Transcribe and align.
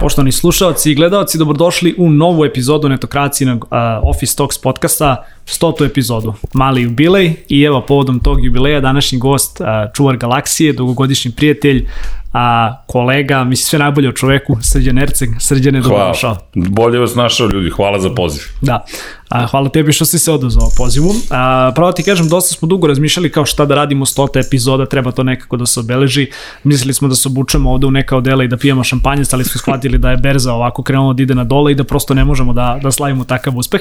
Poštovani 0.00 0.32
slušalci 0.32 0.90
i 0.90 0.94
gledalci, 0.94 1.38
dobrodošli 1.38 1.94
u 1.98 2.10
novu 2.10 2.44
epizodu 2.44 2.88
Netokracijenog 2.88 3.64
uh, 3.64 3.70
Office 4.02 4.36
Talks 4.36 4.58
podcasta, 4.58 5.24
stotu 5.46 5.84
epizodu. 5.84 6.34
Mali 6.54 6.82
jubilej 6.82 7.34
i 7.48 7.62
evo 7.62 7.80
povodom 7.80 8.20
tog 8.20 8.44
jubileja 8.44 8.80
današnji 8.80 9.18
gost, 9.18 9.60
uh, 9.60 9.66
čuvar 9.94 10.16
galaksije, 10.16 10.72
dugogodišnji 10.72 11.30
prijatelj, 11.30 11.86
a 12.32 12.76
kolega, 12.86 13.44
mislim 13.44 13.64
sve 13.64 13.78
najbolje 13.78 14.08
o 14.08 14.12
čoveku, 14.12 14.56
Srđan 14.62 14.98
Erceg. 14.98 15.28
Srđan 15.40 15.74
je 15.74 15.80
dobrodošao. 15.80 16.36
Bolje 16.54 16.98
vas 16.98 17.14
našao 17.14 17.48
ljudi, 17.48 17.70
hvala 17.70 17.98
za 17.98 18.14
poziv. 18.14 18.42
Da, 18.60 18.84
a, 19.28 19.46
hvala 19.46 19.68
tebi 19.68 19.92
što 19.92 20.04
si 20.04 20.18
se 20.18 20.32
odazvao 20.32 20.70
pozivu. 20.76 21.14
A, 21.30 21.72
pravo 21.74 21.92
ti 21.92 22.02
kažem, 22.02 22.28
dosta 22.28 22.54
smo 22.54 22.68
dugo 22.68 22.86
razmišljali 22.86 23.32
kao 23.32 23.44
šta 23.44 23.64
da 23.64 23.74
radimo 23.74 24.06
stota 24.06 24.40
epizoda, 24.40 24.86
treba 24.86 25.12
to 25.12 25.22
nekako 25.22 25.56
da 25.56 25.66
se 25.66 25.80
obeleži. 25.80 26.26
Mislili 26.64 26.94
smo 26.94 27.08
da 27.08 27.14
se 27.14 27.28
obučemo 27.28 27.72
ovde 27.72 27.86
u 27.86 27.90
neka 27.90 28.16
odela 28.16 28.44
i 28.44 28.48
da 28.48 28.56
pijemo 28.56 28.84
šampanjac, 28.84 29.32
ali 29.32 29.44
smo 29.44 29.58
shvatili 29.58 29.98
da 29.98 30.10
je 30.10 30.16
berza 30.16 30.52
ovako 30.52 30.82
krenula 30.82 31.12
da 31.12 31.22
ide 31.22 31.34
na 31.34 31.44
dole 31.44 31.72
i 31.72 31.74
da 31.74 31.84
prosto 31.84 32.14
ne 32.14 32.24
možemo 32.24 32.52
da, 32.52 32.78
da 32.82 32.90
slavimo 32.90 33.24
takav 33.24 33.56
uspeh. 33.56 33.80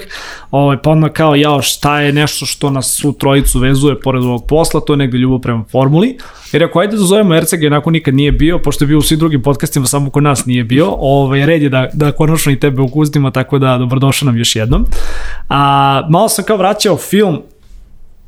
Ovo, 0.51 0.63
ovaj, 0.63 0.77
pa 0.81 0.89
onda 0.89 1.09
kao, 1.09 1.35
jao, 1.35 1.61
šta 1.61 2.01
je 2.01 2.13
nešto 2.13 2.45
što 2.45 2.69
nas 2.69 2.97
su 3.01 3.13
trojicu 3.13 3.59
vezuje 3.59 3.99
pored 4.01 4.23
ovog 4.23 4.47
posla, 4.47 4.81
to 4.81 4.93
je 4.93 4.97
negde 4.97 5.17
ljubav 5.17 5.39
prema 5.39 5.63
formuli. 5.71 6.17
Jer 6.51 6.63
ako 6.63 6.79
ajde 6.79 6.97
da 6.97 7.03
zovemo 7.03 7.35
Ercega, 7.35 7.67
onako 7.67 7.91
nikad 7.91 8.13
nije 8.13 8.31
bio, 8.31 8.59
pošto 8.59 8.83
je 8.83 8.87
bio 8.87 8.97
u 8.97 9.01
svim 9.01 9.19
drugim 9.19 9.41
podcastima, 9.41 9.85
samo 9.85 10.09
kod 10.09 10.23
nas 10.23 10.45
nije 10.45 10.63
bio, 10.63 10.95
ovaj, 10.99 11.45
red 11.45 11.61
je 11.61 11.69
da, 11.69 11.89
da 11.93 12.11
konačno 12.11 12.51
i 12.51 12.59
tebe 12.59 12.81
ukustimo, 12.81 13.31
tako 13.31 13.59
da 13.59 13.77
dobrodošao 13.77 14.25
nam 14.25 14.37
još 14.37 14.55
jednom. 14.55 14.85
A, 15.49 16.07
malo 16.09 16.29
sam 16.29 16.45
kao 16.45 16.57
vraćao 16.57 16.97
film, 16.97 17.41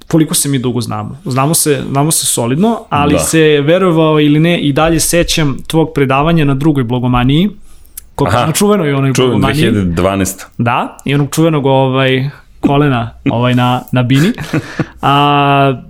koliko 0.08 0.34
se 0.34 0.50
mi 0.50 0.60
dugo 0.60 0.82
znamo. 0.82 1.18
Znamo 1.26 1.54
se, 1.54 1.84
znamo 1.90 2.12
se 2.12 2.26
solidno, 2.26 2.80
ali 2.90 3.14
da. 3.14 3.20
se 3.20 3.62
verovao 3.62 4.20
ili 4.20 4.40
ne 4.40 4.60
i 4.60 4.74
dalje 4.74 5.00
sećam 5.00 5.58
tvog 5.68 5.92
predavanja 5.96 6.46
na 6.46 6.54
drugoj 6.54 6.84
blogomaniji, 6.84 7.50
Koliko, 8.20 8.38
Aha, 8.38 8.46
na 8.46 8.52
čuvenoj 8.52 8.94
onoj 8.94 9.14
čuven, 9.14 9.30
blogomaniji. 9.30 9.72
2012. 9.72 10.46
Da, 10.58 10.98
i 11.06 11.16
onog 11.16 11.30
čuvenog 11.32 11.66
ovaj, 11.66 12.30
kolena 12.60 13.14
ovaj 13.32 13.56
na, 13.56 13.82
na 13.92 14.04
bini. 14.04 14.32
A, 15.02 15.82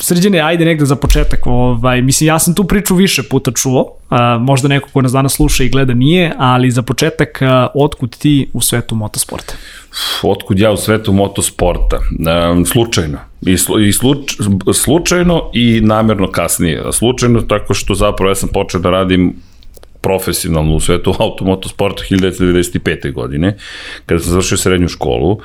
srđene, 0.00 0.40
ajde 0.40 0.64
negde 0.64 0.84
za 0.84 0.96
početak, 0.96 1.46
ovaj, 1.46 2.02
mislim, 2.02 2.28
ja 2.28 2.38
sam 2.38 2.54
tu 2.54 2.64
priču 2.64 2.94
više 2.94 3.22
puta 3.22 3.50
čuo, 3.50 3.96
a, 4.10 4.38
možda 4.38 4.68
neko 4.68 4.88
ko 4.92 5.02
nas 5.02 5.12
danas 5.12 5.32
sluša 5.32 5.64
i 5.64 5.68
gleda 5.68 5.94
nije, 5.94 6.32
ali 6.38 6.70
za 6.70 6.82
početak, 6.82 7.42
a, 7.42 7.66
otkud 7.74 8.16
ti 8.16 8.48
u 8.52 8.60
svetu 8.60 8.94
motosporta? 8.94 9.54
Otkud 10.22 10.58
ja 10.58 10.72
u 10.72 10.76
svetu 10.76 11.12
motosporta? 11.12 11.98
Um, 12.52 12.66
slučajno. 12.66 13.18
I, 13.42 13.58
slu, 13.58 13.80
i 13.80 13.92
sluč, 13.92 14.36
slučajno 14.74 15.50
i 15.54 15.80
namerno 15.80 16.30
kasnije. 16.30 16.82
Slučajno 16.92 17.40
tako 17.40 17.74
što 17.74 17.94
zapravo 17.94 18.30
ja 18.30 18.34
sam 18.34 18.48
počeo 18.48 18.80
da 18.80 18.90
radim 18.90 19.36
profesionalno 20.00 20.74
u 20.74 20.80
svetu 20.80 21.14
automotosporta 21.18 22.02
1995. 22.10 23.12
godine, 23.12 23.56
kada 24.06 24.20
sam 24.20 24.30
završio 24.30 24.56
srednju 24.56 24.88
školu 24.88 25.40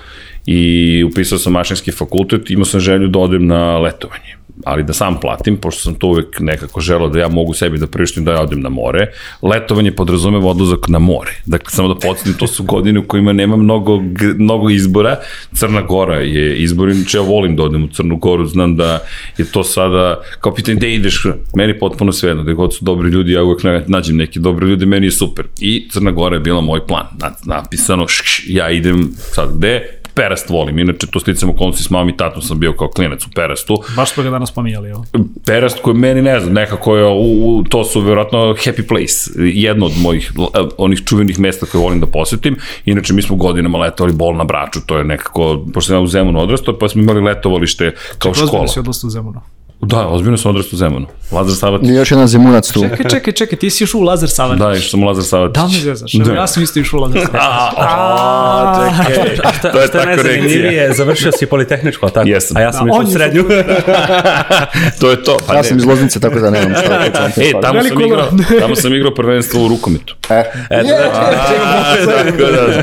i 0.46 1.04
upisao 1.04 1.38
sam 1.38 1.54
mašinski 1.54 1.92
fakultet, 1.92 2.52
imao 2.52 2.66
sam 2.66 2.80
želju 2.80 3.08
da 3.08 3.20
odem 3.20 3.48
na 3.48 3.78
letovanje 3.78 4.43
ali 4.66 4.84
da 4.84 4.94
sam 4.94 5.20
platim, 5.20 5.58
pošto 5.58 5.82
sam 5.82 5.96
to 5.96 6.08
uvek 6.08 6.40
nekako 6.40 6.82
želao 6.82 7.10
da 7.10 7.20
ja 7.20 7.28
mogu 7.28 7.54
sebi 7.54 7.78
da 7.78 7.88
prištim 7.88 8.26
da 8.26 8.32
ja 8.32 8.42
odem 8.42 8.62
na 8.62 8.70
more. 8.70 9.08
Letovanje 9.42 9.92
podrazumeva 9.92 10.50
odlazak 10.50 10.88
na 10.88 11.00
more. 11.00 11.32
Dakle, 11.46 11.72
samo 11.72 11.94
da 11.94 12.00
podsjetim, 12.00 12.34
to 12.34 12.48
su 12.48 12.64
godine 12.64 13.00
u 13.00 13.04
kojima 13.04 13.34
nema 13.34 13.56
mnogo, 13.56 14.02
mnogo 14.38 14.70
izbora. 14.70 15.18
Crna 15.54 15.82
Gora 15.82 16.16
je 16.16 16.58
izbor, 16.58 16.90
inače 16.90 17.18
ja 17.18 17.22
volim 17.22 17.56
da 17.56 17.64
odem 17.64 17.84
u 17.84 17.88
Crnu 17.88 18.18
Goru, 18.18 18.46
znam 18.46 18.76
da 18.76 19.00
je 19.38 19.46
to 19.46 19.64
sada, 19.64 20.22
kao 20.42 20.54
pitanje, 20.54 20.76
gde 20.76 20.94
ideš, 20.94 21.24
meni 21.56 21.80
potpuno 21.80 22.12
svejedno, 22.12 22.44
da 22.44 22.54
god 22.54 22.76
su 22.76 22.86
dobri 22.86 23.10
ljudi, 23.10 23.32
ja 23.32 23.44
uvek 23.44 23.60
nađem 23.88 24.18
neki 24.18 24.40
dobri 24.40 24.70
ljudi, 24.70 24.86
meni 24.86 25.08
je 25.08 25.12
super. 25.12 25.46
I 25.60 25.90
Crna 25.90 26.12
Gora 26.12 26.36
je 26.36 26.40
bila 26.40 26.62
moj 26.62 26.88
plan, 26.88 27.06
napisano, 27.46 28.08
šš, 28.08 28.44
ja 28.48 28.70
idem 28.70 29.12
sad 29.16 29.58
gde, 29.58 30.03
Perast 30.16 30.50
volim, 30.50 30.80
inače 30.80 31.08
to 31.08 31.20
sticam 31.20 31.50
okolnosti 31.50 31.84
s 31.84 31.90
mamom 31.90 32.10
i 32.10 32.18
tatom 32.18 32.42
sam 32.42 32.60
bio 32.60 32.74
kao 32.74 32.88
klinac 32.88 33.26
u 33.26 33.30
Perastu. 33.36 33.78
Baš 33.96 34.14
smo 34.14 34.24
ga 34.24 34.30
danas 34.30 34.52
pominjali, 34.52 34.90
evo. 34.90 35.06
Perast 35.46 35.80
koji 35.82 35.96
meni 35.96 36.22
ne 36.22 36.40
znam, 36.40 36.54
nekako 36.54 36.98
je, 36.98 37.06
u, 37.06 37.58
u, 37.58 37.64
to 37.64 37.84
su 37.84 38.02
verovatno 38.02 38.40
happy 38.40 38.88
place, 38.88 39.32
jedno 39.38 39.86
od 39.86 39.94
mojih 39.98 40.32
onih 40.78 41.02
čuvenih 41.06 41.40
mesta 41.40 41.66
koje 41.66 41.82
volim 41.82 42.00
da 42.00 42.06
posetim. 42.06 42.56
Inače 42.86 43.14
mi 43.14 43.22
smo 43.22 43.36
godinama 43.36 43.78
letovali 43.78 44.14
bol 44.14 44.36
na 44.36 44.44
Braču, 44.44 44.80
to 44.86 44.98
je 44.98 45.04
nekako, 45.04 45.66
pošto 45.74 45.88
sam 45.88 45.96
ja 45.96 46.02
u 46.02 46.08
Zemunu 46.08 46.40
odrastao, 46.40 46.78
pa 46.80 46.90
smo 46.90 47.02
imali 47.02 47.22
letovalište 47.22 47.96
kao 48.18 48.34
Čekaj, 48.34 48.48
škola. 48.48 48.62
Čekaj, 48.62 48.74
si 48.74 48.80
odrastao 48.80 49.08
u 49.08 49.12
Zemunu? 49.12 49.42
Da, 49.82 50.08
ozbiljno 50.08 50.38
sam 50.38 50.50
odrastao 50.50 50.76
u 50.76 50.78
Zemunu. 50.78 51.08
Lazar 51.32 51.56
Savat. 51.56 51.82
I 51.84 51.88
još 51.88 52.12
jedan 52.12 52.28
zemunac 52.28 52.72
tu. 52.72 52.82
Čekaj, 52.82 53.10
čekaj, 53.10 53.34
čekaj, 53.34 53.60
ti 53.60 53.70
si 53.70 53.84
išao 53.84 54.02
u 54.02 54.04
Lazar 54.04 54.30
Savat. 54.30 54.58
Da, 54.58 54.74
išao 54.74 54.90
sam 54.90 55.04
u 55.04 55.06
Lazar 55.06 55.24
Savat. 55.24 55.52
Da 55.52 55.68
mi 55.68 55.74
zezaš, 55.74 56.14
da. 56.14 56.34
ja 56.34 56.48
sam 56.48 56.64
isto 56.64 56.80
išao 56.80 57.00
u 57.00 57.02
Lazar 57.02 57.22
Savat. 57.22 57.74
A, 57.78 58.90
čekaj. 59.08 59.38
A 59.44 59.54
šta, 59.54 59.72
to 59.72 59.80
je 59.80 59.88
šta 59.88 60.00
je 60.00 60.06
najzanimljivije, 60.06 60.94
završio 60.94 61.32
si 61.32 61.46
Politehničko, 61.46 62.10
tako? 62.10 62.30
Jesam. 62.30 62.58
A 62.58 62.62
ja 62.62 62.74
sam 62.74 62.88
da, 62.88 62.92
išao 62.92 63.04
u 63.04 63.12
srednju. 63.12 63.44
to 65.02 65.12
je 65.12 65.24
to. 65.24 65.38
Pa 65.48 65.54
ja 65.56 65.64
sam 65.64 65.78
iz 65.78 65.86
Loznice, 65.86 66.20
tako 66.20 66.40
da 66.40 66.50
nemam 66.50 66.74
šta 66.84 66.90
da. 67.14 67.44
E, 67.44 67.52
tamo 67.62 67.84
sam 67.84 68.02
igrao, 68.02 68.30
tamo 68.60 68.76
sam 68.76 68.94
igrao 68.94 69.14
prvenstvo 69.14 69.66
u 69.66 69.68
rukometu. 69.68 70.16
E, 70.30 70.44
e 70.70 70.84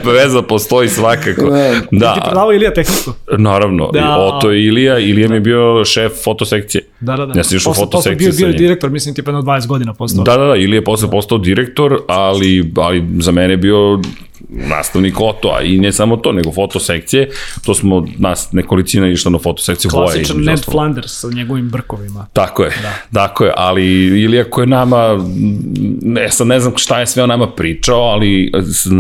da, 0.05 0.11
veza 0.13 0.43
postoji 0.43 0.89
svakako. 0.89 1.51
Da. 1.91 2.15
Ti 2.15 2.21
predavao 2.25 2.53
Ilija 2.53 2.75
tehniku? 2.75 3.13
Naravno, 3.39 3.91
Oto 4.19 4.53
Ilija, 4.53 4.99
Ilija 4.99 5.29
mi 5.29 5.37
je 5.37 5.41
bio 5.41 5.85
šef 5.85 6.13
fotosekcije. 6.25 6.90
Da, 7.01 7.17
da, 7.17 7.27
da. 7.27 7.39
Ja 7.39 7.45
sam 7.45 7.57
išao 7.57 7.71
u 7.71 7.75
fotosekciju 7.75 8.33
bio, 8.39 8.49
bio 8.49 8.59
direktor, 8.59 8.91
mislim, 8.91 9.15
tipa 9.15 9.33
na 9.33 9.43
20 9.43 9.67
godina 9.67 9.95
postao. 9.95 10.25
Da, 10.25 10.37
da, 10.37 10.45
da, 10.45 10.57
ili 10.57 10.77
je 10.77 10.85
posle 10.85 11.11
postao 11.11 11.39
direktor, 11.39 11.99
ali, 12.09 12.73
ali 12.77 13.07
za 13.19 13.33
mene 13.33 13.53
je 13.53 13.57
bio 13.57 14.01
nastavnik 14.49 15.21
Oto, 15.21 15.53
a 15.59 15.63
i 15.63 15.79
ne 15.79 15.93
samo 15.93 16.17
to, 16.17 16.33
nego 16.33 16.53
fotosekcije, 16.53 17.31
to 17.65 17.75
smo 17.75 18.07
nas 18.19 18.53
nekolicina 18.53 19.09
išla 19.09 19.31
na 19.31 19.39
fotosekciju. 19.39 19.91
Klasičan 19.91 20.37
Ned 20.37 20.55
ostalo. 20.55 20.73
Flanders 20.73 21.21
sa 21.21 21.29
njegovim 21.35 21.69
brkovima. 21.69 22.27
Tako 22.33 22.63
je, 22.63 22.71
da. 22.83 23.21
tako 23.21 23.45
je, 23.45 23.53
ali 23.57 23.87
ili 24.23 24.41
ako 24.41 24.61
je 24.61 24.67
nama, 24.67 25.27
ne, 26.03 26.31
sad 26.31 26.47
ne 26.47 26.61
znam 26.61 26.73
šta 26.77 27.01
je 27.01 27.07
sve 27.07 27.23
o 27.23 27.27
nama 27.27 27.51
pričao, 27.51 28.01
ali 28.01 28.53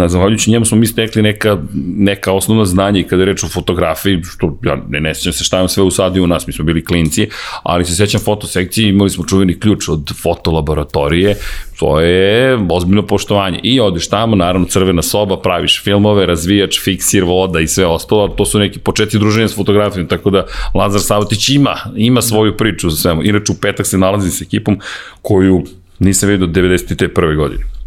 zahvaljujući 0.08 0.50
njemu 0.50 0.64
smo 0.64 0.78
mi 0.78 0.86
stekli 0.86 1.22
neka, 1.22 1.58
neka 1.96 2.32
osnovna 2.32 2.64
znanja 2.64 3.00
i 3.00 3.04
kada 3.04 3.22
je 3.22 3.26
reč 3.26 3.44
o 3.44 3.48
fotografiji, 3.48 4.22
što 4.22 4.58
ja 4.62 4.78
ne, 4.88 5.00
ne 5.00 5.14
sjećam 5.14 5.32
se 5.32 5.44
šta 5.44 5.60
je 5.60 5.68
sve 5.68 5.82
usadio 5.82 6.24
u 6.24 6.26
nas, 6.26 6.46
mi 6.46 6.52
smo 6.52 6.64
bili 6.64 6.84
klinci, 6.84 7.28
ali 7.62 7.84
se 7.84 7.94
sećam 7.94 8.20
fotosekcije, 8.20 8.88
imali 8.88 9.10
smo 9.10 9.26
čuveni 9.26 9.60
ključ 9.60 9.88
od 9.88 10.12
fotolaboratorije, 10.22 11.36
to 11.80 12.00
je 12.00 12.58
ozbiljno 12.70 13.06
poštovanje. 13.06 13.60
I 13.62 13.80
odeš 13.80 14.08
tamo, 14.08 14.36
naravno 14.36 14.66
crvena 14.66 15.02
soba, 15.02 15.36
praviš 15.36 15.82
filmove, 15.84 16.26
razvijač, 16.26 16.80
fiksir, 16.80 17.24
voda 17.24 17.60
i 17.60 17.68
sve 17.68 17.86
ostalo, 17.86 18.28
to 18.28 18.44
su 18.44 18.58
neki 18.58 18.78
početi 18.78 19.18
druženja 19.18 19.48
s 19.48 19.56
fotografijom, 19.56 20.06
tako 20.06 20.30
da 20.30 20.46
Lazar 20.74 21.00
Savotić 21.00 21.48
ima, 21.48 21.76
ima 21.96 22.22
svoju 22.22 22.56
priču 22.56 22.90
za 22.90 22.96
svemu. 22.96 23.24
Inače 23.24 23.52
u 23.52 23.60
petak 23.62 23.86
se 23.86 23.98
nalazi 23.98 24.30
s 24.30 24.42
ekipom 24.42 24.80
koju 25.22 25.64
nisam 25.98 26.28
vidio 26.28 26.46
od 26.46 26.52
91. 26.52 27.36
godine. 27.36 27.79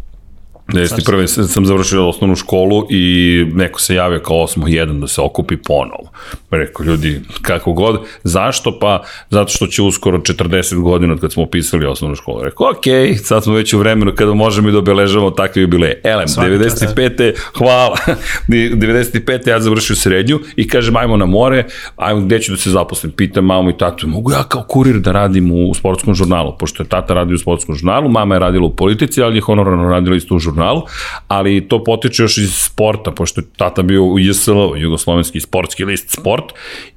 91. 0.68 1.46
sam 1.46 1.66
završio 1.66 2.08
osnovnu 2.08 2.36
školu 2.36 2.86
i 2.90 3.44
neko 3.54 3.80
se 3.80 3.94
javio 3.94 4.20
kao 4.20 4.36
8.1 4.36 5.00
da 5.00 5.06
se 5.06 5.20
okupi 5.20 5.56
ponovo. 5.56 6.10
Rekao, 6.50 6.84
ljudi, 6.84 7.20
kako 7.42 7.72
god. 7.72 8.00
Zašto? 8.22 8.78
Pa, 8.78 9.02
zato 9.30 9.52
što 9.52 9.66
će 9.66 9.82
uskoro 9.82 10.18
40 10.18 10.80
godina 10.80 11.12
od 11.12 11.20
kad 11.20 11.32
smo 11.32 11.42
upisali 11.42 11.86
osnovnu 11.86 12.16
školu. 12.16 12.42
Rekao, 12.42 12.70
ok, 12.70 12.84
sad 13.24 13.44
smo 13.44 13.54
već 13.54 13.72
u 13.72 13.78
vremenu 13.78 14.12
kada 14.16 14.34
možemo 14.34 14.68
i 14.68 14.72
da 14.72 14.78
obeležavamo 14.78 15.30
takve 15.30 15.62
jubileje. 15.62 16.00
Elem, 16.04 16.28
Svaki 16.28 16.50
95. 16.50 17.32
hvala. 17.58 17.96
95. 18.48 19.48
ja 19.48 19.60
završio 19.60 19.96
srednju 19.96 20.40
i 20.56 20.68
kažem, 20.68 20.96
ajmo 20.96 21.16
na 21.16 21.26
more, 21.26 21.64
ajmo, 21.96 22.20
gde 22.20 22.40
ću 22.40 22.52
da 22.52 22.58
se 22.58 22.70
zaposlim? 22.70 23.12
Pitam 23.12 23.44
mamu 23.44 23.70
i 23.70 23.78
tatu, 23.78 24.08
mogu 24.08 24.32
ja 24.32 24.42
kao 24.42 24.62
kurir 24.62 24.98
da 24.98 25.12
radim 25.12 25.52
u 25.52 25.74
sportskom 25.74 26.14
žurnalu, 26.14 26.56
pošto 26.58 26.82
je 26.82 26.88
tata 26.88 27.14
radio 27.14 27.34
u 27.34 27.38
sportskom 27.38 27.74
žurnalu, 27.74 28.08
mama 28.08 28.34
je 28.34 28.38
radila 28.38 28.66
u 28.66 28.76
politici, 28.76 29.22
ali 29.22 29.36
je 29.36 29.40
honorarno 29.40 29.88
radila 29.90 30.16
isto 30.16 30.34
u 30.34 30.38
žurnalu 30.38 30.53
žurnalu, 30.54 30.82
ali 31.28 31.68
to 31.68 31.84
potiče 31.84 32.22
još 32.22 32.38
iz 32.38 32.54
sporta, 32.54 33.10
pošto 33.10 33.40
je 33.40 33.46
tata 33.56 33.82
bio 33.82 34.04
u 34.04 34.18
JSL, 34.18 34.76
Jugoslovenski 34.76 35.40
sportski 35.40 35.84
list 35.84 36.10
sport, 36.10 36.44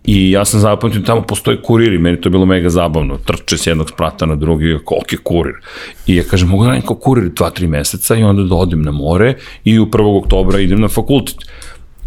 i 0.06 0.32
ja 0.32 0.46
sam 0.46 0.60
zapamtio, 0.60 1.02
tamo 1.02 1.22
postoje 1.22 1.62
kuriri, 1.62 1.98
meni 1.98 2.22
to 2.22 2.30
je 2.30 2.32
bilo 2.32 2.46
mega 2.46 2.70
zabavno, 2.70 3.18
trče 3.18 3.58
s 3.58 3.68
jednog 3.68 3.90
sprata 3.90 4.26
na 4.26 4.36
drugi, 4.36 4.78
kako 4.78 4.96
ok, 4.96 5.24
kurir. 5.24 5.56
I 6.08 6.16
ja 6.16 6.24
kažem, 6.24 6.50
mogu 6.50 6.64
da 6.64 6.70
radim 6.70 6.88
kao 6.88 6.96
kurir 6.96 7.32
2-3 7.32 7.68
meseca 7.68 8.16
i 8.16 8.24
onda 8.24 8.44
da 8.44 8.56
odem 8.56 8.82
na 8.82 8.92
more 8.92 9.36
i 9.64 9.80
u 9.80 9.86
1. 9.86 10.24
oktobra 10.24 10.60
idem 10.60 10.82
na 10.82 10.88
fakultet 10.88 11.38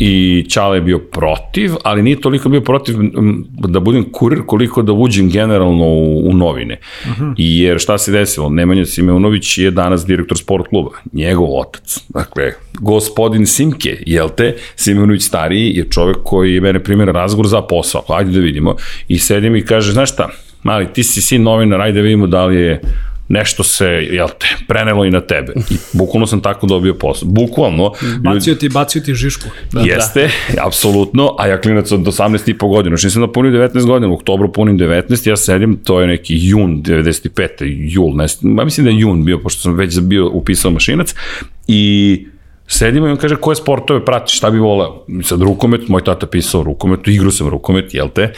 i 0.02 0.44
Čale 0.48 0.76
je 0.76 0.80
bio 0.80 0.98
protiv, 0.98 1.72
ali 1.84 2.02
nije 2.02 2.20
toliko 2.20 2.48
bio 2.48 2.60
protiv 2.60 2.96
da 3.68 3.80
budem 3.80 4.04
kurir 4.12 4.42
koliko 4.46 4.82
da 4.82 4.92
uđem 4.92 5.30
generalno 5.30 5.84
u, 5.84 6.28
u 6.30 6.34
novine. 6.34 6.78
Uh 7.04 7.10
mhm. 7.10 7.24
-huh. 7.24 7.34
Jer 7.36 7.78
šta 7.78 7.98
se 7.98 8.12
desilo? 8.12 8.48
Nemanja 8.48 8.86
Simeunović 8.86 9.58
je 9.58 9.70
danas 9.70 10.06
direktor 10.06 10.38
sport 10.38 10.68
kluba, 10.68 10.90
njegov 11.12 11.58
otac. 11.60 11.98
Dakle, 12.08 12.52
gospodin 12.80 13.46
Simke, 13.46 13.96
jel 14.06 14.28
te, 14.36 14.56
Simeunović 14.76 15.22
stariji 15.22 15.76
je 15.76 15.90
čovek 15.90 16.16
koji 16.24 16.54
je 16.54 16.60
mene 16.60 16.84
primjer 16.84 17.08
razgovor 17.08 17.46
za 17.46 17.62
posao, 17.62 18.04
ajde 18.08 18.30
da 18.30 18.40
vidimo. 18.40 18.76
I 19.08 19.18
sedim 19.18 19.56
i 19.56 19.64
kaže, 19.64 19.92
znaš 19.92 20.12
šta, 20.12 20.28
mali, 20.62 20.92
ti 20.92 21.04
si 21.04 21.22
sin 21.22 21.42
novinar, 21.42 21.80
ajde 21.80 21.98
da 21.98 22.02
vidimo 22.02 22.26
da 22.26 22.46
li 22.46 22.56
je 22.56 22.80
nešto 23.30 23.64
se, 23.64 23.86
jel 23.86 24.28
te, 24.38 24.46
prenelo 24.68 25.04
i 25.04 25.10
na 25.10 25.20
tebe. 25.20 25.52
I 25.70 25.74
bukvalno 25.92 26.26
sam 26.26 26.40
tako 26.40 26.66
dobio 26.66 26.94
posao. 26.94 27.28
Bukvalno. 27.28 27.92
Bacio 28.18 28.54
ti, 28.54 28.68
bacio 28.68 29.00
ti 29.00 29.14
žišku. 29.14 29.48
Da, 29.72 29.80
jeste, 29.80 30.30
da. 30.54 30.66
apsolutno, 30.66 31.34
a 31.38 31.46
ja 31.46 31.60
klinac 31.60 31.92
od 31.92 32.00
18 32.00 32.50
i 32.50 32.58
po 32.58 32.68
godina. 32.68 32.96
Što 32.96 33.06
nisam 33.06 33.22
da 33.22 33.32
punim 33.32 33.52
19 33.52 33.86
godina, 33.86 34.12
u 34.12 34.14
oktobru 34.14 34.52
punim 34.52 34.78
19, 34.78 35.28
ja 35.28 35.36
sedim, 35.36 35.78
to 35.84 36.00
je 36.00 36.06
neki 36.06 36.34
jun 36.38 36.82
95. 36.82 37.48
jul, 37.94 38.16
ne, 38.16 38.26
ja 38.58 38.64
mislim 38.64 38.84
da 38.84 38.90
je 38.90 38.98
jun 39.00 39.24
bio, 39.24 39.38
pošto 39.38 39.60
sam 39.60 39.74
već 39.74 40.00
bio 40.00 40.28
upisao 40.28 40.70
mašinac 40.70 41.14
i 41.68 42.26
sedimo 42.70 43.06
i 43.06 43.10
on 43.10 43.16
kaže 43.16 43.36
koje 43.36 43.56
sportove 43.56 44.04
prati, 44.04 44.32
šta 44.32 44.50
bi 44.50 44.58
voleo. 44.58 45.04
Sad 45.24 45.42
rukomet, 45.42 45.88
moj 45.88 46.04
tata 46.04 46.26
pisao 46.26 46.62
rukomet, 46.62 47.08
igrao 47.08 47.30
sam 47.30 47.48
rukomet, 47.48 47.94
jel 47.94 48.08
te? 48.08 48.32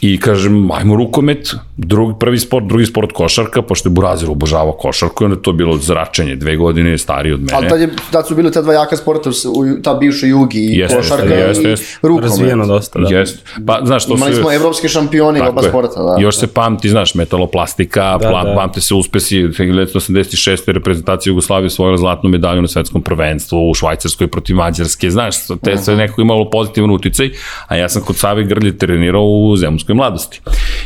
I 0.00 0.20
kažem, 0.20 0.70
ajmo 0.70 0.96
rukomet, 0.96 1.54
drugi, 1.76 2.14
prvi 2.20 2.38
sport, 2.38 2.66
drugi 2.66 2.86
sport 2.86 3.12
košarka, 3.12 3.62
pošto 3.62 3.88
je 3.88 3.92
Burazir 3.92 4.30
obožavao 4.30 4.72
košarku 4.72 5.24
i 5.24 5.26
onda 5.26 5.36
to 5.36 5.52
bilo 5.52 5.76
zračenje, 5.76 6.36
dve 6.36 6.56
godine 6.56 6.98
stariji 6.98 7.32
od 7.32 7.40
mene. 7.40 7.52
Ali 7.54 7.68
tad, 7.68 7.80
je, 7.80 7.88
tad 8.10 8.26
su 8.26 8.34
bili 8.34 8.52
ta 8.52 8.62
dva 8.62 8.72
jaka 8.72 8.96
sporta, 8.96 9.30
u, 9.30 9.82
ta 9.82 9.94
bivša 9.94 10.26
jugi, 10.26 10.58
i 10.58 10.78
jeste, 10.78 10.96
košarka 10.96 11.34
jeste, 11.34 11.68
jeste, 11.68 11.98
i 12.02 12.06
rukomet. 12.06 12.30
Razvijeno 12.30 12.66
dosta, 12.66 12.98
da. 12.98 13.16
Jeste. 13.16 13.38
Pa, 13.66 13.80
znaš, 13.84 14.06
to 14.06 14.14
Imali 14.14 14.34
smo 14.34 14.52
evropski 14.52 14.88
šampioni 14.88 15.40
oba 15.40 15.62
sporta. 15.62 16.02
Da. 16.02 16.16
Još 16.20 16.38
se 16.38 16.46
pamti, 16.46 16.88
znaš, 16.88 17.14
metaloplastika, 17.14 18.18
da, 18.20 18.28
da. 18.28 18.54
pamte 18.56 18.80
se 18.80 18.94
uspesi 18.94 19.36
1986. 19.36 20.72
reprezentacija 20.72 21.30
Jugoslavije 21.30 21.66
osvojila 21.66 21.96
zlatnu 21.96 22.30
medalju 22.30 22.62
na 22.62 22.68
svetskom 22.68 23.02
prvenstvu 23.02 23.70
u 23.70 23.74
Švajcarskoj 23.76 24.26
protiv 24.26 24.56
Mađarske, 24.56 25.10
znaš, 25.10 25.34
te 25.64 25.76
sve 25.76 25.96
neko 25.96 26.20
imalo 26.20 26.50
pozitivan 26.50 26.90
uticaj, 26.90 27.30
a 27.68 27.76
ja 27.76 27.88
sam 27.88 28.02
kod 28.02 28.16
Savi 28.16 28.44
Grlje 28.44 28.78
trenirao 28.78 29.24
u 29.24 29.56
Zemunskoj 29.56 29.94
mladosti. 29.94 30.40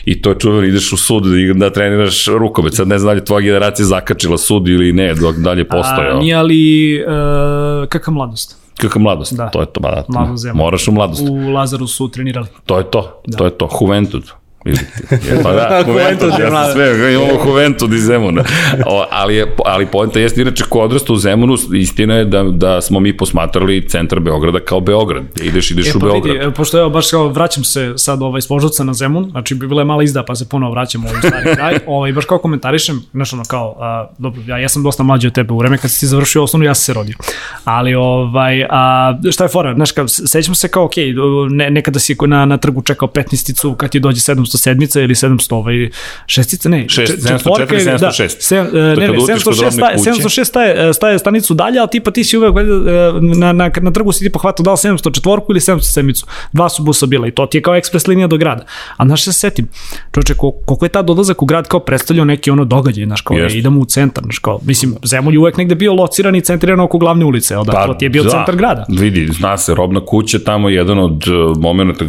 I 0.04 0.22
to 0.22 0.30
je 0.30 0.38
čuveno, 0.38 0.66
ideš 0.66 0.92
u 0.92 0.96
sud 0.96 1.24
da, 1.24 1.54
da 1.54 1.72
treniraš 1.72 2.26
rukomet. 2.26 2.74
Sad 2.74 2.88
ne 2.88 2.98
znam 2.98 3.14
da 3.14 3.20
li 3.20 3.24
tvoja 3.24 3.40
generacija 3.40 3.86
zakačila 3.86 4.38
sud 4.38 4.68
ili 4.68 4.92
ne, 4.92 5.14
dok 5.14 5.36
dalje 5.36 5.68
postoje. 5.68 6.10
A, 6.10 6.18
nije 6.18 6.34
ali 6.34 6.60
uh, 7.02 7.88
kakva 7.88 8.12
mladost? 8.12 8.56
Kakva 8.76 9.00
mladost? 9.00 9.36
Da. 9.36 9.48
To 9.48 9.60
je 9.60 9.66
to, 9.66 9.80
ba 9.80 10.04
da. 10.08 10.52
Moraš 10.54 10.88
u 10.88 10.92
mladost. 10.92 11.22
U 11.30 11.48
Lazaru 11.48 11.86
su 11.86 12.08
trenirali. 12.08 12.46
To 12.66 12.78
je 12.78 12.90
to, 12.90 13.22
da. 13.26 13.38
to 13.38 13.44
je 13.44 13.50
to. 13.50 13.68
Juventud. 13.80 14.22
Vidite, 14.64 14.86
pa 15.42 15.52
da, 15.52 15.84
Juventus, 15.88 16.34
ja 16.40 16.50
sam 16.50 16.72
sve, 16.72 17.14
imamo 17.14 17.44
Juventus 17.46 17.92
iz 17.92 18.04
Zemuna. 18.04 18.44
O, 18.86 19.04
ali, 19.10 19.34
je, 19.36 19.56
ali 19.64 19.86
poenta 19.86 20.20
jeste, 20.20 20.42
inače, 20.42 20.64
ko 20.68 20.80
odrasta 20.80 21.12
u 21.12 21.16
Zemunu, 21.16 21.56
istina 21.74 22.14
je 22.14 22.24
da, 22.24 22.42
da 22.42 22.80
smo 22.80 23.00
mi 23.00 23.16
posmatrali 23.16 23.88
centar 23.88 24.20
Beograda 24.20 24.60
kao 24.60 24.80
Beograd. 24.80 25.22
Da 25.36 25.44
ideš, 25.44 25.70
ideš 25.70 25.86
e, 25.86 25.92
u 25.96 26.00
pa 26.00 26.06
Beograd. 26.06 26.36
Vidi, 26.36 26.54
pošto 26.54 26.78
evo, 26.78 26.90
baš 26.90 27.10
kao 27.10 27.28
vraćam 27.28 27.64
se 27.64 27.92
sad 27.96 28.22
ovaj, 28.22 28.40
s 28.40 28.48
na 28.84 28.94
Zemun, 28.94 29.30
znači 29.30 29.54
bi 29.54 29.66
bila 29.66 29.80
je 29.80 29.84
mala 29.84 30.02
izda, 30.02 30.24
pa 30.24 30.34
se 30.34 30.48
ponovo 30.48 30.72
vraćam 30.72 31.04
u 31.04 31.08
ovaj 31.08 31.20
stari 31.20 31.54
kraj. 31.56 31.78
Ovaj, 31.86 32.12
baš 32.12 32.24
kao 32.24 32.38
komentarišem, 32.38 33.02
znaš 33.12 33.32
ono 33.32 33.42
kao, 33.48 33.76
a, 33.80 34.06
dobro, 34.18 34.42
ja, 34.46 34.58
ja 34.58 34.68
sam 34.68 34.82
dosta 34.82 35.02
mlađi 35.02 35.26
od 35.26 35.32
tebe 35.32 35.52
u 35.52 35.58
vreme 35.58 35.78
kad 35.78 35.90
si 35.90 36.06
završio 36.06 36.42
osnovnu, 36.42 36.66
ja 36.66 36.74
sam 36.74 36.84
se 36.84 36.94
rodio. 36.94 37.14
Ali, 37.64 37.94
ovaj, 37.94 38.66
a, 38.70 39.18
šta 39.32 39.44
je 39.44 39.48
fora, 39.48 39.74
znaš, 39.74 39.92
kao, 39.92 40.08
sećam 40.08 40.54
se 40.54 40.68
kao, 40.68 40.84
okej, 40.84 41.14
okay, 41.14 41.50
ne, 41.50 41.70
nekada 41.70 41.98
si 41.98 42.16
na, 42.26 42.44
na 42.44 42.56
trgu 42.56 42.82
čekao 42.82 43.08
15 43.08 43.76
kad 43.76 43.90
ti 43.90 44.00
dođe 44.00 44.20
700 44.20 44.49
sedmica 44.58 45.00
ili 45.00 45.14
700 45.14 45.54
ovaj 45.54 45.90
šestica, 46.26 46.68
ne, 46.68 46.88
Šest, 46.88 47.28
četvorka 47.28 47.74
704, 47.74 47.98
706. 47.98 48.72
Da, 48.72 49.00
ne, 49.00 49.08
ne, 49.08 49.18
706 49.18 49.70
staje, 49.70 49.98
706 49.98 50.44
staje, 50.44 50.94
staje 50.94 51.18
stanicu 51.18 51.54
dalje, 51.54 51.78
ali 51.78 51.88
tipa 51.90 52.10
ti 52.10 52.24
si 52.24 52.36
uvek 52.36 52.54
uh, 52.54 52.60
na, 53.38 53.52
na, 53.52 53.70
na 53.80 53.90
trgu 53.90 54.12
si 54.12 54.24
ti 54.24 54.32
pohvatao 54.32 54.64
da 54.64 54.70
li 54.70 54.76
704 54.76 55.40
ili 55.50 55.60
707. 55.60 56.24
Dva 56.52 56.68
su 56.68 56.82
busa 56.82 57.06
bila 57.06 57.26
i 57.26 57.30
to 57.30 57.46
ti 57.46 57.58
je 57.58 57.62
kao 57.62 57.76
ekspres 57.76 58.06
linija 58.06 58.26
do 58.26 58.36
grada. 58.36 58.64
A 58.96 59.06
znaš 59.06 59.24
se 59.24 59.32
setim, 59.32 59.68
čoče, 60.14 60.34
koliko 60.34 60.84
je 60.84 60.88
ta 60.88 61.02
dolazak 61.02 61.42
u 61.42 61.46
grad 61.46 61.68
kao 61.68 61.80
predstavljao 61.80 62.24
neki 62.24 62.50
ono 62.50 62.64
događaj, 62.64 63.04
znaš 63.04 63.20
kao, 63.20 63.36
yes. 63.36 63.56
idemo 63.56 63.80
u 63.80 63.84
centar, 63.84 64.24
znaš 64.24 64.38
kao, 64.38 64.60
mislim, 64.64 64.94
Zemulj 65.04 65.36
uvek 65.36 65.56
negde 65.56 65.74
bio 65.74 65.94
lociran 65.94 66.36
i 66.36 66.40
centriran 66.40 66.80
oko 66.80 66.98
glavne 66.98 67.24
ulice, 67.24 67.54
da, 67.54 67.72
pa, 67.72 67.94
ti 67.94 68.04
je 68.04 68.08
bio 68.08 68.22
da, 68.22 68.30
centar 68.30 68.56
grada. 68.56 68.86
Vidi, 68.88 69.28
zna 69.32 69.56
se, 69.56 69.74
robna 69.74 70.04
kuća 70.06 70.38
tamo 70.38 70.68
je 70.68 70.74
jedan 70.74 70.98
od 70.98 71.28
uh, 71.28 71.56
momenta, 71.58 72.04